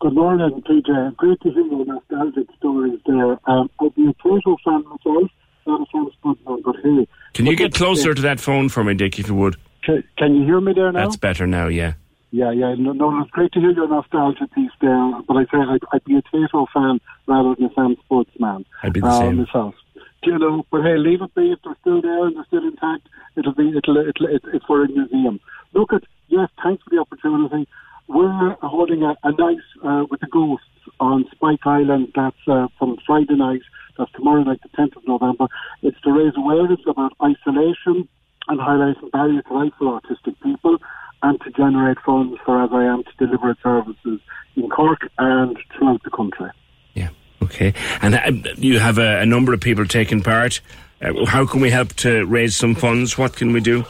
Good 0.00 0.14
morning, 0.14 0.62
PJ. 0.68 1.16
Great 1.16 1.40
to 1.40 1.50
hear 1.50 1.64
your 1.64 1.84
nostalgic 1.84 2.48
stories 2.56 3.00
there. 3.06 3.38
Um, 3.50 3.70
I'd 3.80 3.94
be 3.94 4.08
a 4.08 4.12
Tayto 4.14 4.56
fan 4.64 4.84
myself, 4.84 5.30
not 5.66 5.80
a 5.80 5.86
fan 5.92 6.10
Spudman, 6.22 6.62
but 6.64 6.76
hey. 6.82 7.06
Can 7.34 7.46
you 7.46 7.56
get 7.56 7.72
closer 7.72 8.14
to 8.14 8.22
that 8.22 8.40
phone 8.40 8.68
for 8.68 8.84
me, 8.84 8.94
Dick, 8.94 9.18
if 9.18 9.28
you 9.28 9.34
would? 9.34 9.56
Can, 9.82 10.04
can 10.16 10.34
you 10.34 10.44
hear 10.44 10.60
me 10.60 10.72
there 10.72 10.92
now? 10.92 11.04
That's 11.04 11.16
better 11.16 11.46
now, 11.46 11.68
yeah. 11.68 11.94
Yeah, 12.30 12.52
yeah. 12.52 12.74
No, 12.74 12.92
no, 12.92 13.22
it's 13.22 13.30
great 13.30 13.52
to 13.52 13.60
hear 13.60 13.70
your 13.70 13.88
nostalgia 13.88 14.46
piece 14.54 14.70
there. 14.80 15.12
But 15.26 15.36
I 15.36 15.44
say 15.44 15.58
I'd, 15.58 15.80
I'd 15.92 16.04
be 16.04 16.16
a 16.16 16.22
Tayto 16.22 16.66
fan 16.74 17.00
rather 17.26 17.54
than 17.54 17.66
a 17.66 17.74
Sam 17.74 17.96
Sports 18.04 18.30
man. 18.38 18.64
I'd 18.82 18.92
be 18.92 19.00
the 19.00 19.06
uh, 19.06 19.18
same. 19.18 19.36
Myself. 19.38 19.74
Do 20.22 20.32
you 20.32 20.38
know? 20.38 20.66
But 20.70 20.82
hey, 20.82 20.98
leave 20.98 21.22
it 21.22 21.34
be. 21.34 21.52
If 21.52 21.60
they're 21.64 21.76
still 21.80 22.02
there 22.02 22.26
and 22.26 22.36
they're 22.36 22.44
still 22.46 22.66
intact, 22.66 23.08
it'll 23.36 23.54
be 23.54 23.68
it'll, 23.68 23.96
it'll, 23.96 24.26
it, 24.26 24.42
it's 24.52 24.64
for 24.66 24.84
a 24.84 24.88
museum. 24.88 25.40
Look 25.72 25.92
at 25.92 26.02
yes, 26.28 26.48
thanks 26.62 26.82
for 26.82 26.90
the 26.90 27.00
opportunity. 27.00 27.68
We're 28.08 28.56
holding 28.62 29.02
a, 29.02 29.16
a 29.22 29.32
night 29.32 29.58
uh, 29.84 30.04
with 30.10 30.20
the 30.20 30.26
ghosts 30.26 30.66
on 31.00 31.24
Spike 31.32 31.66
Island. 31.66 32.12
That's 32.14 32.36
uh, 32.46 32.68
from 32.78 32.98
Friday 33.06 33.36
night. 33.36 33.62
That's 33.96 34.12
tomorrow 34.12 34.44
night, 34.44 34.60
the 34.62 34.68
10th 34.80 34.96
of 34.96 35.06
November. 35.06 35.48
It's 35.82 36.00
to 36.02 36.12
raise 36.12 36.32
awareness 36.36 36.80
about 36.86 37.12
isolation 37.22 38.08
and 38.48 38.60
highlighting 38.60 39.10
barriers 39.10 39.44
to 39.48 39.54
life 39.54 39.72
for 39.78 40.00
autistic 40.00 40.34
people 40.42 40.78
and 41.22 41.40
to 41.40 41.50
generate 41.50 41.98
funds 42.04 42.38
for 42.44 42.62
As 42.62 42.70
I 42.72 42.84
Am 42.84 43.02
to 43.04 43.26
deliver 43.26 43.56
services 43.62 44.20
in 44.56 44.68
Cork 44.68 45.08
and 45.18 45.58
throughout 45.76 46.02
the 46.04 46.10
country. 46.10 46.50
Yeah, 46.94 47.10
okay. 47.42 47.74
And 48.02 48.14
uh, 48.14 48.52
you 48.56 48.78
have 48.78 48.98
a, 48.98 49.20
a 49.20 49.26
number 49.26 49.52
of 49.52 49.60
people 49.60 49.84
taking 49.86 50.22
part. 50.22 50.60
Uh, 51.02 51.24
how 51.26 51.46
can 51.46 51.60
we 51.60 51.70
help 51.70 51.92
to 51.94 52.24
raise 52.26 52.56
some 52.56 52.74
funds? 52.74 53.18
What 53.18 53.36
can 53.36 53.52
we 53.52 53.60
do? 53.60 53.84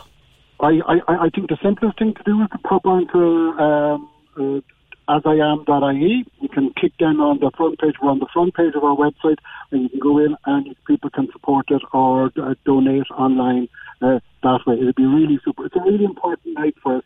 I, 0.60 0.80
I, 0.86 1.00
I 1.08 1.28
think 1.30 1.48
the 1.48 1.58
simplest 1.62 1.98
thing 1.98 2.14
to 2.14 2.22
do 2.24 2.42
is 2.42 2.48
to 2.50 2.58
pop 2.58 2.84
onto 2.84 3.52
um, 3.60 4.08
uh, 4.36 4.60
asiam.ie. 5.08 6.26
You 6.40 6.48
can 6.48 6.72
click 6.76 6.92
then 6.98 7.20
on 7.20 7.38
the 7.38 7.50
front 7.56 7.78
page. 7.78 7.94
We're 8.02 8.10
on 8.10 8.18
the 8.18 8.28
front 8.32 8.54
page 8.54 8.74
of 8.74 8.84
our 8.84 8.96
website, 8.96 9.38
and 9.70 9.82
you 9.82 9.88
can 9.88 10.00
go 10.00 10.18
in 10.18 10.36
and 10.46 10.74
people 10.86 11.10
can 11.10 11.28
support 11.32 11.70
it 11.70 11.82
or 11.92 12.32
uh, 12.36 12.54
donate 12.64 13.10
online 13.16 13.68
uh, 14.02 14.20
that 14.42 14.60
way. 14.66 14.76
It'll 14.78 14.92
be 14.92 15.06
really 15.06 15.38
super. 15.44 15.66
It's 15.66 15.76
a 15.76 15.80
really 15.80 16.04
important 16.04 16.58
night 16.58 16.74
for 16.82 16.96
us. 16.96 17.04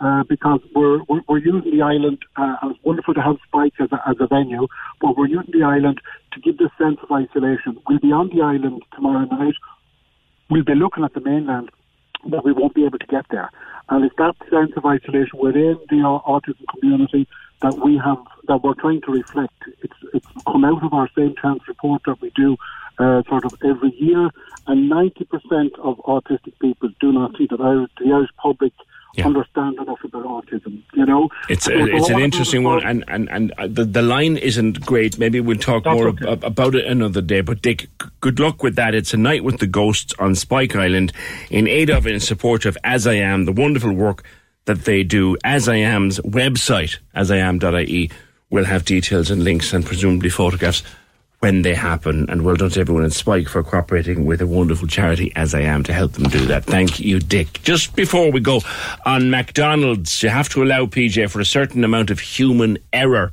Uh, 0.00 0.24
because 0.28 0.60
we're, 0.74 0.98
we're 1.08 1.20
we're 1.28 1.38
using 1.38 1.70
the 1.70 1.80
island. 1.80 2.18
Uh, 2.34 2.56
it's 2.64 2.78
wonderful 2.82 3.14
to 3.14 3.22
have 3.22 3.36
Spike 3.46 3.74
as 3.78 3.92
a, 3.92 4.08
as 4.08 4.16
a 4.18 4.26
venue, 4.26 4.66
but 5.00 5.16
we're 5.16 5.28
using 5.28 5.52
the 5.56 5.64
island 5.64 6.00
to 6.32 6.40
give 6.40 6.58
this 6.58 6.70
sense 6.76 6.98
of 7.00 7.12
isolation. 7.12 7.78
We'll 7.88 8.00
be 8.00 8.10
on 8.10 8.28
the 8.34 8.42
island 8.42 8.82
tomorrow 8.92 9.24
night, 9.26 9.54
we'll 10.50 10.64
be 10.64 10.74
looking 10.74 11.04
at 11.04 11.14
the 11.14 11.20
mainland, 11.20 11.70
but 12.26 12.44
we 12.44 12.52
won't 12.52 12.74
be 12.74 12.84
able 12.84 12.98
to 12.98 13.06
get 13.06 13.26
there. 13.30 13.50
And 13.88 14.04
it's 14.04 14.16
that 14.16 14.34
sense 14.50 14.72
of 14.76 14.84
isolation 14.84 15.38
within 15.38 15.78
the 15.88 15.96
autism 15.96 16.66
community 16.78 17.28
that 17.62 17.74
we 17.84 17.96
have, 17.98 18.18
that 18.48 18.62
we're 18.62 18.74
trying 18.74 19.02
to 19.02 19.12
reflect. 19.12 19.54
It's, 19.82 19.94
it's 20.12 20.26
come 20.46 20.64
out 20.64 20.82
of 20.82 20.92
our 20.92 21.08
same 21.16 21.34
chance 21.40 21.66
report 21.68 22.02
that 22.06 22.20
we 22.20 22.30
do 22.30 22.56
uh, 22.98 23.22
sort 23.28 23.44
of 23.44 23.54
every 23.64 23.94
year, 23.98 24.30
and 24.66 24.90
90% 24.90 25.78
of 25.78 25.98
autistic 25.98 26.58
people 26.60 26.88
do 27.00 27.12
not 27.12 27.36
see 27.36 27.46
that 27.50 27.60
Irish, 27.60 27.90
the 27.98 28.12
Irish 28.12 28.30
public 28.40 28.72
understand 29.22 29.78
enough 29.78 30.02
about 30.02 30.24
autism. 30.24 30.82
You 30.94 31.06
know, 31.06 31.28
It's 31.48 31.68
a, 31.68 31.72
it's 31.94 32.08
an 32.08 32.18
interesting 32.18 32.64
one, 32.64 32.84
and 32.84 33.04
and 33.08 33.28
and 33.30 33.52
uh, 33.58 33.66
the 33.68 33.84
the 33.84 34.02
line 34.02 34.36
isn't 34.36 34.84
great. 34.84 35.18
Maybe 35.18 35.40
we'll 35.40 35.58
talk 35.58 35.84
That's 35.84 35.94
more 35.94 36.08
okay. 36.08 36.32
ab- 36.32 36.44
about 36.44 36.74
it 36.74 36.84
another 36.86 37.20
day. 37.20 37.40
But 37.40 37.62
Dick, 37.62 37.86
good 38.20 38.40
luck 38.40 38.62
with 38.62 38.76
that. 38.76 38.94
It's 38.94 39.14
a 39.14 39.16
night 39.16 39.44
with 39.44 39.58
the 39.58 39.66
ghosts 39.66 40.14
on 40.18 40.34
Spike 40.34 40.74
Island, 40.74 41.12
in 41.50 41.68
aid 41.68 41.90
of 41.90 42.06
and 42.06 42.14
in 42.14 42.20
support 42.20 42.64
of 42.64 42.76
As 42.82 43.06
I 43.06 43.14
Am, 43.14 43.44
the 43.44 43.52
wonderful 43.52 43.92
work 43.92 44.24
that 44.64 44.84
they 44.84 45.02
do. 45.02 45.36
As 45.44 45.68
I 45.68 45.76
Am's 45.76 46.18
website, 46.20 46.98
asiam.ie, 47.14 48.10
will 48.50 48.64
have 48.64 48.84
details 48.84 49.30
and 49.30 49.44
links 49.44 49.72
and 49.72 49.84
presumably 49.84 50.30
photographs 50.30 50.82
when 51.44 51.60
they 51.60 51.74
happen. 51.74 52.24
And 52.30 52.40
well 52.40 52.56
done 52.56 52.70
to 52.70 52.80
everyone 52.80 53.04
in 53.04 53.10
Spike 53.10 53.50
for 53.50 53.62
cooperating 53.62 54.24
with 54.24 54.40
a 54.40 54.46
wonderful 54.46 54.88
charity 54.88 55.30
as 55.36 55.52
I 55.52 55.60
am 55.60 55.82
to 55.82 55.92
help 55.92 56.12
them 56.12 56.24
do 56.30 56.46
that. 56.46 56.64
Thank 56.64 57.00
you, 57.00 57.20
Dick. 57.20 57.62
Just 57.62 57.94
before 57.94 58.32
we 58.32 58.40
go, 58.40 58.62
on 59.04 59.28
McDonald's, 59.28 60.22
you 60.22 60.30
have 60.30 60.48
to 60.48 60.62
allow 60.62 60.86
PJ 60.86 61.28
for 61.28 61.40
a 61.40 61.44
certain 61.44 61.84
amount 61.84 62.08
of 62.08 62.18
human 62.18 62.78
error. 62.94 63.30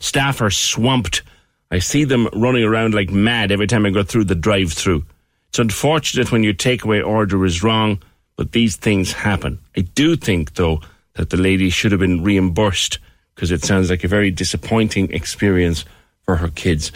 Staff 0.00 0.40
are 0.40 0.50
swamped. 0.50 1.22
I 1.70 1.78
see 1.78 2.02
them 2.02 2.26
running 2.32 2.64
around 2.64 2.94
like 2.94 3.10
mad 3.10 3.52
every 3.52 3.68
time 3.68 3.86
I 3.86 3.90
go 3.90 4.02
through 4.02 4.24
the 4.24 4.34
drive 4.34 4.72
through. 4.72 5.04
It's 5.50 5.60
unfortunate 5.60 6.32
when 6.32 6.42
your 6.42 6.54
takeaway 6.54 7.06
order 7.06 7.44
is 7.44 7.62
wrong, 7.62 8.02
but 8.34 8.50
these 8.50 8.74
things 8.74 9.12
happen. 9.12 9.60
I 9.76 9.82
do 9.82 10.16
think, 10.16 10.54
though, 10.54 10.80
that 11.14 11.30
the 11.30 11.36
lady 11.36 11.70
should 11.70 11.92
have 11.92 12.00
been 12.00 12.24
reimbursed 12.24 12.98
because 13.36 13.52
it 13.52 13.62
sounds 13.62 13.88
like 13.88 14.02
a 14.02 14.08
very 14.08 14.32
disappointing 14.32 15.12
experience 15.12 15.84
for 16.24 16.34
her 16.34 16.48
kids. 16.48 16.90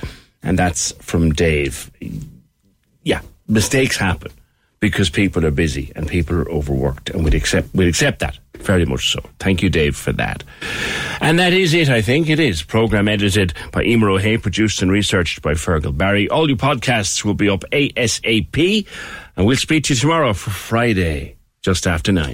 And 0.47 0.57
that's 0.57 0.93
from 1.03 1.33
Dave. 1.33 1.91
Yeah, 3.03 3.21
mistakes 3.49 3.97
happen 3.97 4.31
because 4.79 5.11
people 5.11 5.45
are 5.45 5.51
busy 5.51 5.91
and 5.97 6.07
people 6.09 6.37
are 6.37 6.49
overworked, 6.49 7.11
and 7.11 7.25
we'd 7.25 7.35
accept 7.35 7.75
we'd 7.75 7.89
accept 7.89 8.21
that 8.21 8.39
very 8.59 8.85
much 8.85 9.11
so. 9.11 9.21
Thank 9.41 9.63
you, 9.63 9.69
Dave, 9.69 9.97
for 9.97 10.13
that. 10.13 10.45
And 11.21 11.39
that 11.41 11.53
is 11.53 11.75
it. 11.75 11.89
I 11.89 12.01
think 12.01 12.29
it 12.29 12.39
is 12.39 12.63
program 12.63 13.09
edited 13.09 13.55
by 13.73 13.83
Emer 13.83 14.11
O'Hay, 14.11 14.39
produced 14.39 14.83
and 14.83 14.91
researched 14.91 15.43
by 15.43 15.55
Fergal 15.55 15.97
Barry. 15.97 16.29
All 16.29 16.49
your 16.49 16.57
podcasts 16.59 17.25
will 17.25 17.35
be 17.35 17.49
up 17.49 17.65
ASAP, 17.73 18.87
and 19.37 19.47
we'll 19.47 19.57
speak 19.57 19.85
to 19.85 19.95
you 19.95 20.01
tomorrow 20.01 20.33
for 20.33 20.51
Friday, 20.51 21.36
just 21.67 21.89
after 21.89 22.13
nine. 22.13 22.33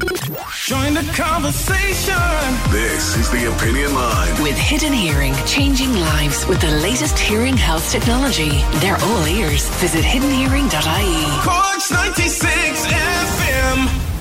Join 0.67 0.93
the 0.93 1.11
conversation. 1.17 2.15
This 2.71 3.17
is 3.17 3.31
the 3.31 3.51
Opinion 3.51 3.95
Line 3.95 4.43
With 4.43 4.59
Hidden 4.59 4.93
Hearing, 4.93 5.33
changing 5.47 5.91
lives 5.95 6.47
with 6.47 6.61
the 6.61 6.71
latest 6.83 7.19
hearing 7.19 7.57
health 7.57 7.91
technology. 7.91 8.63
They're 8.81 8.99
all 9.01 9.27
ears. 9.27 9.71
Visit 9.81 10.05
hiddenhearing.ie. 10.05 11.49
Cork's 11.49 11.91
96 11.91 12.87
FM. 12.87 14.12